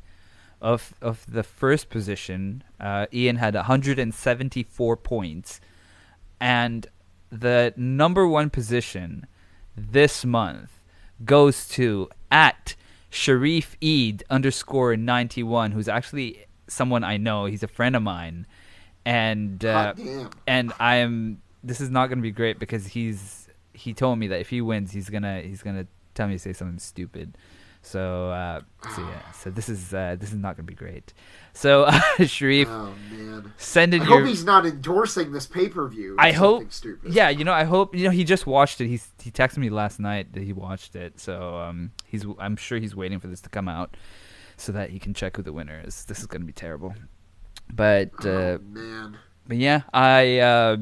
of 0.60 0.94
of 1.00 1.24
the 1.26 1.42
first 1.42 1.88
position. 1.90 2.62
Uh, 2.78 3.06
Ian 3.12 3.36
had 3.36 3.54
one 3.54 3.64
hundred 3.64 3.98
and 3.98 4.14
seventy 4.14 4.62
four 4.62 4.96
points, 4.96 5.60
and 6.40 6.86
the 7.30 7.72
number 7.76 8.26
one 8.26 8.50
position 8.50 9.26
this 9.76 10.24
month 10.24 10.70
goes 11.24 11.68
to 11.68 12.08
at 12.30 12.74
Sharif 13.08 13.76
Eid 13.82 14.22
underscore 14.30 14.96
ninety 14.96 15.42
one, 15.42 15.72
who's 15.72 15.88
actually 15.88 16.46
someone 16.68 17.02
I 17.04 17.16
know. 17.16 17.46
He's 17.46 17.62
a 17.62 17.68
friend 17.68 17.96
of 17.96 18.02
mine, 18.02 18.46
and 19.04 19.64
uh, 19.64 19.94
and 20.46 20.72
I'm. 20.78 21.42
This 21.62 21.80
is 21.80 21.90
not 21.90 22.06
going 22.06 22.18
to 22.18 22.22
be 22.22 22.30
great 22.30 22.58
because 22.58 22.86
he's 22.86 23.48
he 23.74 23.92
told 23.92 24.18
me 24.18 24.28
that 24.28 24.40
if 24.40 24.48
he 24.48 24.60
wins, 24.60 24.92
he's 24.92 25.10
gonna 25.10 25.42
he's 25.42 25.62
gonna 25.62 25.86
tell 26.20 26.28
me 26.28 26.34
to 26.34 26.38
say 26.38 26.52
something 26.52 26.78
stupid. 26.78 27.36
So 27.82 28.30
uh, 28.30 28.60
so 28.94 29.00
yeah, 29.02 29.32
so 29.40 29.50
this 29.50 29.68
is 29.70 29.94
uh, 29.94 30.16
this 30.20 30.30
is 30.30 30.36
not 30.36 30.56
going 30.56 30.66
to 30.66 30.70
be 30.70 30.74
great. 30.76 31.14
So 31.54 31.84
uh, 31.84 31.98
Sharif, 32.26 32.68
Oh 32.68 32.92
man. 33.10 33.52
send 33.56 33.94
in 33.94 34.02
I 34.02 34.04
your. 34.04 34.18
hope 34.20 34.28
he's 34.28 34.44
not 34.44 34.66
endorsing 34.66 35.32
this 35.32 35.46
pay 35.46 35.68
per 35.70 35.88
view. 35.88 36.14
I 36.18 36.32
hope. 36.32 36.70
Stupid. 36.72 37.14
Yeah, 37.14 37.30
you 37.30 37.44
know, 37.44 37.54
I 37.54 37.64
hope 37.64 37.94
you 37.94 38.04
know 38.04 38.10
he 38.10 38.22
just 38.24 38.46
watched 38.46 38.80
it. 38.82 38.88
He's 38.88 39.08
he 39.22 39.30
texted 39.30 39.58
me 39.58 39.70
last 39.70 39.98
night 39.98 40.34
that 40.34 40.42
he 40.42 40.52
watched 40.52 40.94
it. 40.94 41.18
So 41.18 41.56
um, 41.56 41.92
he's 42.06 42.26
I'm 42.38 42.56
sure 42.56 42.78
he's 42.78 42.94
waiting 42.94 43.18
for 43.18 43.28
this 43.28 43.40
to 43.42 43.48
come 43.48 43.66
out 43.68 43.96
so 44.58 44.72
that 44.72 44.90
he 44.90 44.98
can 44.98 45.14
check 45.14 45.36
who 45.38 45.42
the 45.42 45.52
winner 45.54 45.80
is. 45.84 46.04
This 46.04 46.18
is 46.20 46.26
going 46.26 46.42
to 46.42 46.46
be 46.46 46.52
terrible. 46.52 46.94
But 47.72 48.10
uh, 48.26 48.28
Oh 48.28 48.58
man. 48.68 49.16
but 49.48 49.56
yeah, 49.56 49.82
I 49.94 50.38
uh, 50.40 50.76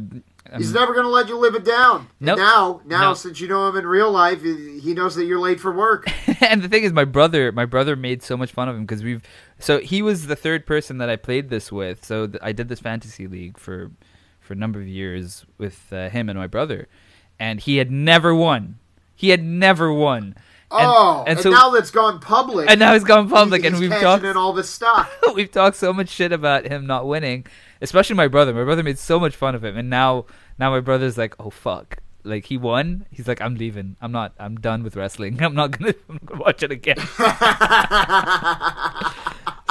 He's 0.57 0.69
um, 0.69 0.81
never 0.81 0.95
gonna 0.95 1.09
let 1.09 1.29
you 1.29 1.37
live 1.37 1.55
it 1.55 1.65
down. 1.65 2.09
Nope. 2.21 2.39
now, 2.39 2.81
now 2.87 3.09
Nope. 3.11 3.19
since 3.19 3.41
you 3.41 3.49
know 3.49 3.69
him 3.69 3.77
in 3.77 3.87
real 3.87 4.11
life, 4.11 4.43
he 4.43 4.79
he 4.81 4.95
knows 4.95 5.15
that 5.17 5.27
you're 5.27 5.39
late 5.41 5.61
for 5.61 5.73
work. 5.73 6.07
and 6.41 6.63
the 6.63 6.69
thing 6.69 6.85
is, 6.85 6.93
my 6.93 7.05
brother, 7.05 7.53
my 7.53 7.65
brother 7.65 7.97
made 7.97 8.23
so 8.23 8.37
much 8.37 8.53
fun 8.53 8.69
of 8.69 8.77
him 8.77 8.83
because 8.83 9.03
we've. 9.03 9.23
So 9.59 9.81
he 9.81 10.03
was 10.03 10.27
the 10.27 10.37
third 10.37 10.67
person 10.67 10.99
that 10.99 11.11
I 11.11 11.17
played 11.17 11.51
this 11.51 11.71
with. 11.71 12.05
So 12.05 12.27
th- 12.27 12.41
I 12.43 12.53
did 12.53 12.69
this 12.69 12.81
fantasy 12.81 13.27
league 13.27 13.59
for, 13.59 13.91
for 14.41 14.53
a 14.53 14.57
number 14.57 14.81
of 14.81 14.87
years 14.87 15.45
with 15.59 15.93
uh, 15.93 16.09
him 16.09 16.29
and 16.29 16.39
my 16.39 16.47
brother, 16.47 16.89
and 17.39 17.61
he 17.61 17.77
had 17.77 17.91
never 17.91 18.35
won. 18.35 18.79
He 19.15 19.31
had 19.31 19.43
never 19.43 19.93
won. 19.93 20.37
Oh, 20.71 21.25
and, 21.27 21.39
and 21.39 21.43
so 21.43 21.51
now 21.51 21.71
that's 21.71 21.91
gone 21.91 22.21
public. 22.21 22.69
and 22.71 22.79
now 22.79 22.93
he's 22.93 23.05
gone 23.05 23.29
public, 23.31 23.63
he- 23.63 23.69
and 23.69 23.77
he's 23.77 23.89
we've 23.89 24.01
talked. 24.01 24.25
in 24.25 24.37
all 24.37 24.53
this 24.53 24.69
stock. 24.69 25.11
we've 25.35 25.51
talked 25.51 25.77
so 25.77 25.93
much 25.93 26.11
shit 26.11 26.31
about 26.33 26.67
him 26.67 26.87
not 26.87 27.07
winning, 27.07 27.47
especially 27.81 28.17
my 28.17 28.29
brother. 28.29 28.53
My 28.53 28.65
brother 28.65 28.83
made 28.83 28.99
so 28.99 29.19
much 29.19 29.35
fun 29.35 29.55
of 29.55 29.65
him, 29.65 29.79
and 29.79 29.89
now 29.89 30.27
now 30.59 30.71
my 30.71 30.81
brother's 30.81 31.17
like, 31.17 31.35
oh 31.41 31.51
fuck. 31.51 31.99
Like 32.25 32.47
he 32.47 32.59
won, 32.59 33.07
he's 33.11 33.27
like, 33.29 33.41
I'm 33.41 33.55
leaving. 33.55 33.97
I'm 34.03 34.13
not. 34.13 34.35
I'm 34.39 34.57
done 34.57 34.83
with 34.83 34.97
wrestling. 34.97 35.43
I'm 35.47 35.55
not 35.55 35.71
gonna, 35.71 35.95
I'm 36.09 36.15
not 36.17 36.27
gonna 36.27 36.43
watch 36.43 36.63
it 36.63 36.71
again. 36.73 36.99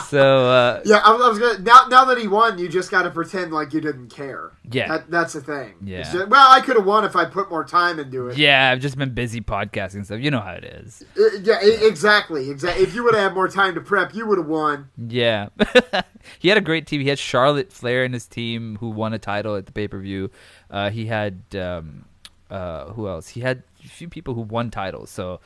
so 0.10 0.46
uh, 0.50 0.82
Yeah, 0.86 0.98
I, 1.04 1.12
was- 1.12 1.22
I 1.22 1.30
was 1.30 1.40
gonna. 1.40 1.60
Now, 1.60 1.88
now 1.90 2.06
that 2.06 2.18
he 2.18 2.28
won, 2.28 2.58
you 2.60 2.68
just 2.70 2.90
got 2.92 3.04
to 3.04 3.10
pretend 3.12 3.52
like 3.52 3.74
you 3.74 3.82
didn't 3.82 4.10
care. 4.10 4.52
Yeah. 4.72 4.88
that, 4.90 5.10
that's 5.12 5.34
the 5.34 5.42
thing. 5.42 5.76
Yeah. 5.84 6.04
Just- 6.04 6.28
well, 6.30 6.52
I 6.52 6.62
could 6.62 6.76
have 6.76 6.86
won 6.86 7.06
if 7.06 7.16
I 7.16 7.26
put 7.26 7.50
more 7.50 7.64
time 7.64 8.00
into 8.00 8.28
it. 8.28 8.38
yeah, 8.38 8.70
I've 8.72 8.80
just 8.82 8.98
been 8.98 9.14
busy 9.14 9.42
podcasting 9.42 10.06
stuff. 10.06 10.20
You 10.20 10.32
know 10.32 10.40
how 10.42 10.54
it 10.54 10.64
is. 10.64 11.04
Uh, 11.18 11.38
yeah, 11.42 11.60
exactly, 11.62 12.50
exactly. 12.50 12.84
If 12.84 12.94
you 12.96 13.04
would 13.04 13.14
have 13.16 13.24
had 13.24 13.34
more 13.34 13.48
time 13.48 13.76
to 13.76 13.82
prep, 13.82 14.14
you 14.14 14.26
would 14.28 14.38
have 14.38 14.48
won. 14.48 14.90
Yeah, 14.98 15.50
he 16.40 16.50
had 16.50 16.58
a 16.58 16.62
great 16.62 16.88
team. 16.88 17.02
He 17.02 17.10
had 17.10 17.20
Charlotte 17.20 17.72
Flair 17.72 18.04
in 18.04 18.14
his 18.14 18.26
team, 18.28 18.78
who 18.80 18.90
won 18.90 19.14
a 19.14 19.20
title 19.20 19.56
at 19.56 19.66
the 19.66 19.72
pay 19.72 19.88
per 19.88 20.00
view. 20.00 20.30
Uh, 20.70 20.90
he 20.90 21.06
had 21.06 21.42
um, 21.56 22.06
uh, 22.50 22.86
who 22.92 23.08
else? 23.08 23.30
He 23.30 23.42
had 23.42 23.64
a 23.84 23.88
few 23.88 24.10
people 24.10 24.34
who 24.34 24.42
won 24.42 24.70
titles. 24.72 25.10
So, 25.10 25.40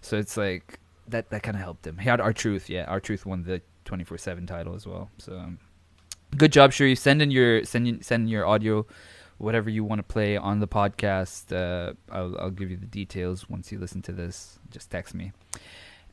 so 0.00 0.16
it's 0.16 0.36
like 0.36 0.78
that. 1.08 1.30
That 1.30 1.42
kind 1.42 1.56
of 1.56 1.62
helped 1.62 1.86
him. 1.86 1.98
He 1.98 2.08
had 2.08 2.20
R 2.20 2.32
Truth. 2.32 2.68
Yeah, 2.68 2.84
R 2.84 2.98
Truth 3.00 3.26
won 3.26 3.44
the 3.44 3.62
twenty 3.86 4.04
four 4.04 4.18
seven 4.18 4.46
title 4.46 4.74
as 4.74 4.86
well. 4.86 5.10
So, 5.16 5.38
um, 5.38 5.58
good 6.36 6.52
job, 6.52 6.72
Sharif. 6.72 6.98
Send 6.98 7.22
in 7.22 7.30
your 7.30 7.64
send 7.64 7.88
in, 7.88 8.02
send 8.02 8.24
in 8.24 8.28
your 8.28 8.46
audio, 8.46 8.86
whatever 9.38 9.70
you 9.70 9.82
want 9.84 10.00
to 10.00 10.02
play 10.02 10.36
on 10.36 10.60
the 10.60 10.68
podcast. 10.68 11.50
Uh, 11.54 11.94
I'll 12.10 12.38
I'll 12.38 12.50
give 12.50 12.70
you 12.70 12.76
the 12.76 12.86
details 12.86 13.48
once 13.48 13.72
you 13.72 13.78
listen 13.78 14.02
to 14.02 14.12
this. 14.12 14.58
Just 14.70 14.90
text 14.90 15.14
me. 15.14 15.32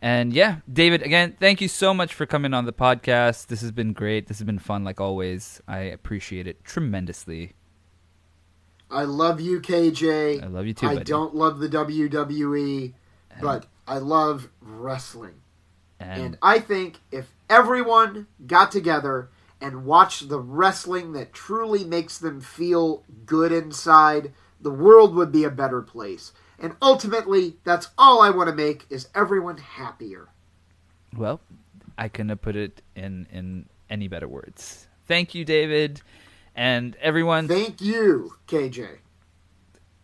And 0.02 0.34
yeah, 0.34 0.58
David, 0.72 1.02
again, 1.02 1.38
thank 1.40 1.62
you 1.62 1.70
so 1.70 1.94
much 1.94 2.14
for 2.14 2.26
coming 2.26 2.54
on 2.54 2.66
the 2.66 2.74
podcast. 2.74 3.48
This 3.48 3.62
has 3.62 3.72
been 3.72 3.94
great. 3.94 4.28
This 4.28 4.40
has 4.40 4.46
been 4.46 4.60
fun, 4.60 4.84
like 4.84 5.00
always. 5.00 5.62
I 5.68 5.80
appreciate 5.80 6.46
it 6.46 6.64
tremendously. 6.66 7.54
I 8.92 9.04
love 9.04 9.40
you, 9.42 9.60
KJ. 9.62 10.44
I 10.44 10.48
love 10.48 10.68
you 10.68 10.74
too, 10.74 10.88
I 10.88 10.94
buddy. 10.96 11.06
don't 11.06 11.34
love 11.34 11.60
the 11.60 11.70
WWE, 11.70 12.94
but 13.42 13.66
I 13.88 13.98
love 13.98 14.50
wrestling. 14.62 15.36
And, 16.00 16.22
And 16.22 16.38
I 16.42 16.60
think 16.60 17.00
if 17.12 17.34
everyone 17.54 18.26
got 18.48 18.72
together 18.72 19.30
and 19.62 19.86
watched 19.86 20.28
the 20.28 20.40
wrestling 20.40 21.14
that 21.14 21.34
truly 21.34 21.84
makes 21.84 22.18
them 22.18 22.42
feel 22.42 23.04
good 23.28 23.52
inside, 23.52 24.34
the 24.60 24.72
world 24.72 25.14
would 25.14 25.32
be 25.32 25.44
a 25.44 25.52
better 25.52 25.82
place. 25.82 26.34
And 26.58 26.76
ultimately, 26.82 27.58
that's 27.64 27.90
all 27.96 28.22
I 28.22 28.32
want 28.32 28.50
to 28.50 28.56
make 28.56 28.88
is 28.90 29.08
everyone 29.14 29.58
happier. 29.58 30.30
Well, 31.16 31.42
I 31.96 32.08
couldn't 32.08 32.30
have 32.30 32.42
put 32.42 32.56
it 32.56 32.82
in 32.96 33.28
in 33.32 33.70
any 33.88 34.08
better 34.08 34.28
words. 34.28 34.88
Thank 35.08 35.36
you, 35.36 35.46
David, 35.46 36.02
and 36.56 36.96
everyone. 36.96 37.48
Thank 37.48 37.82
you, 37.82 38.34
KJ. 38.48 38.98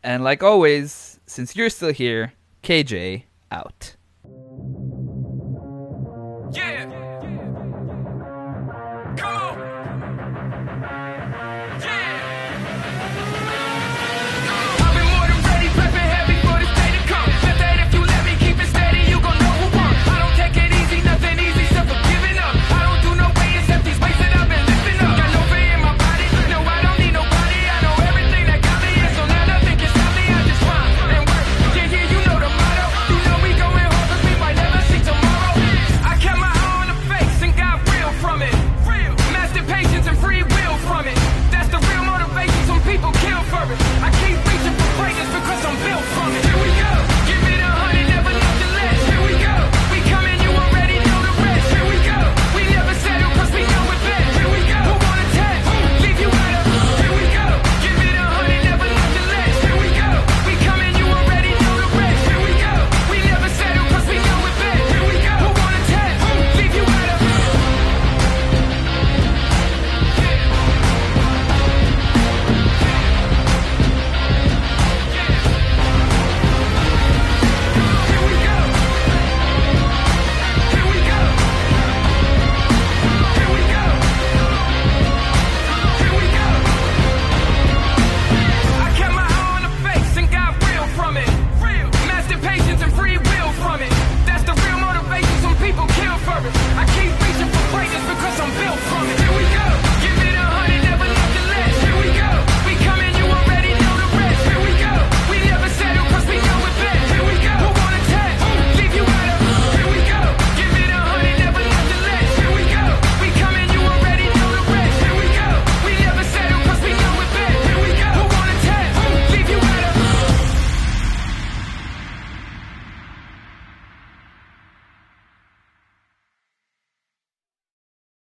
And 0.04 0.24
like 0.24 0.44
always, 0.44 1.20
since 1.26 1.56
you're 1.56 1.72
still 1.72 1.94
here, 1.94 2.34
KJ 2.64 3.24
out. 3.52 3.96
Yeah. 6.52 6.99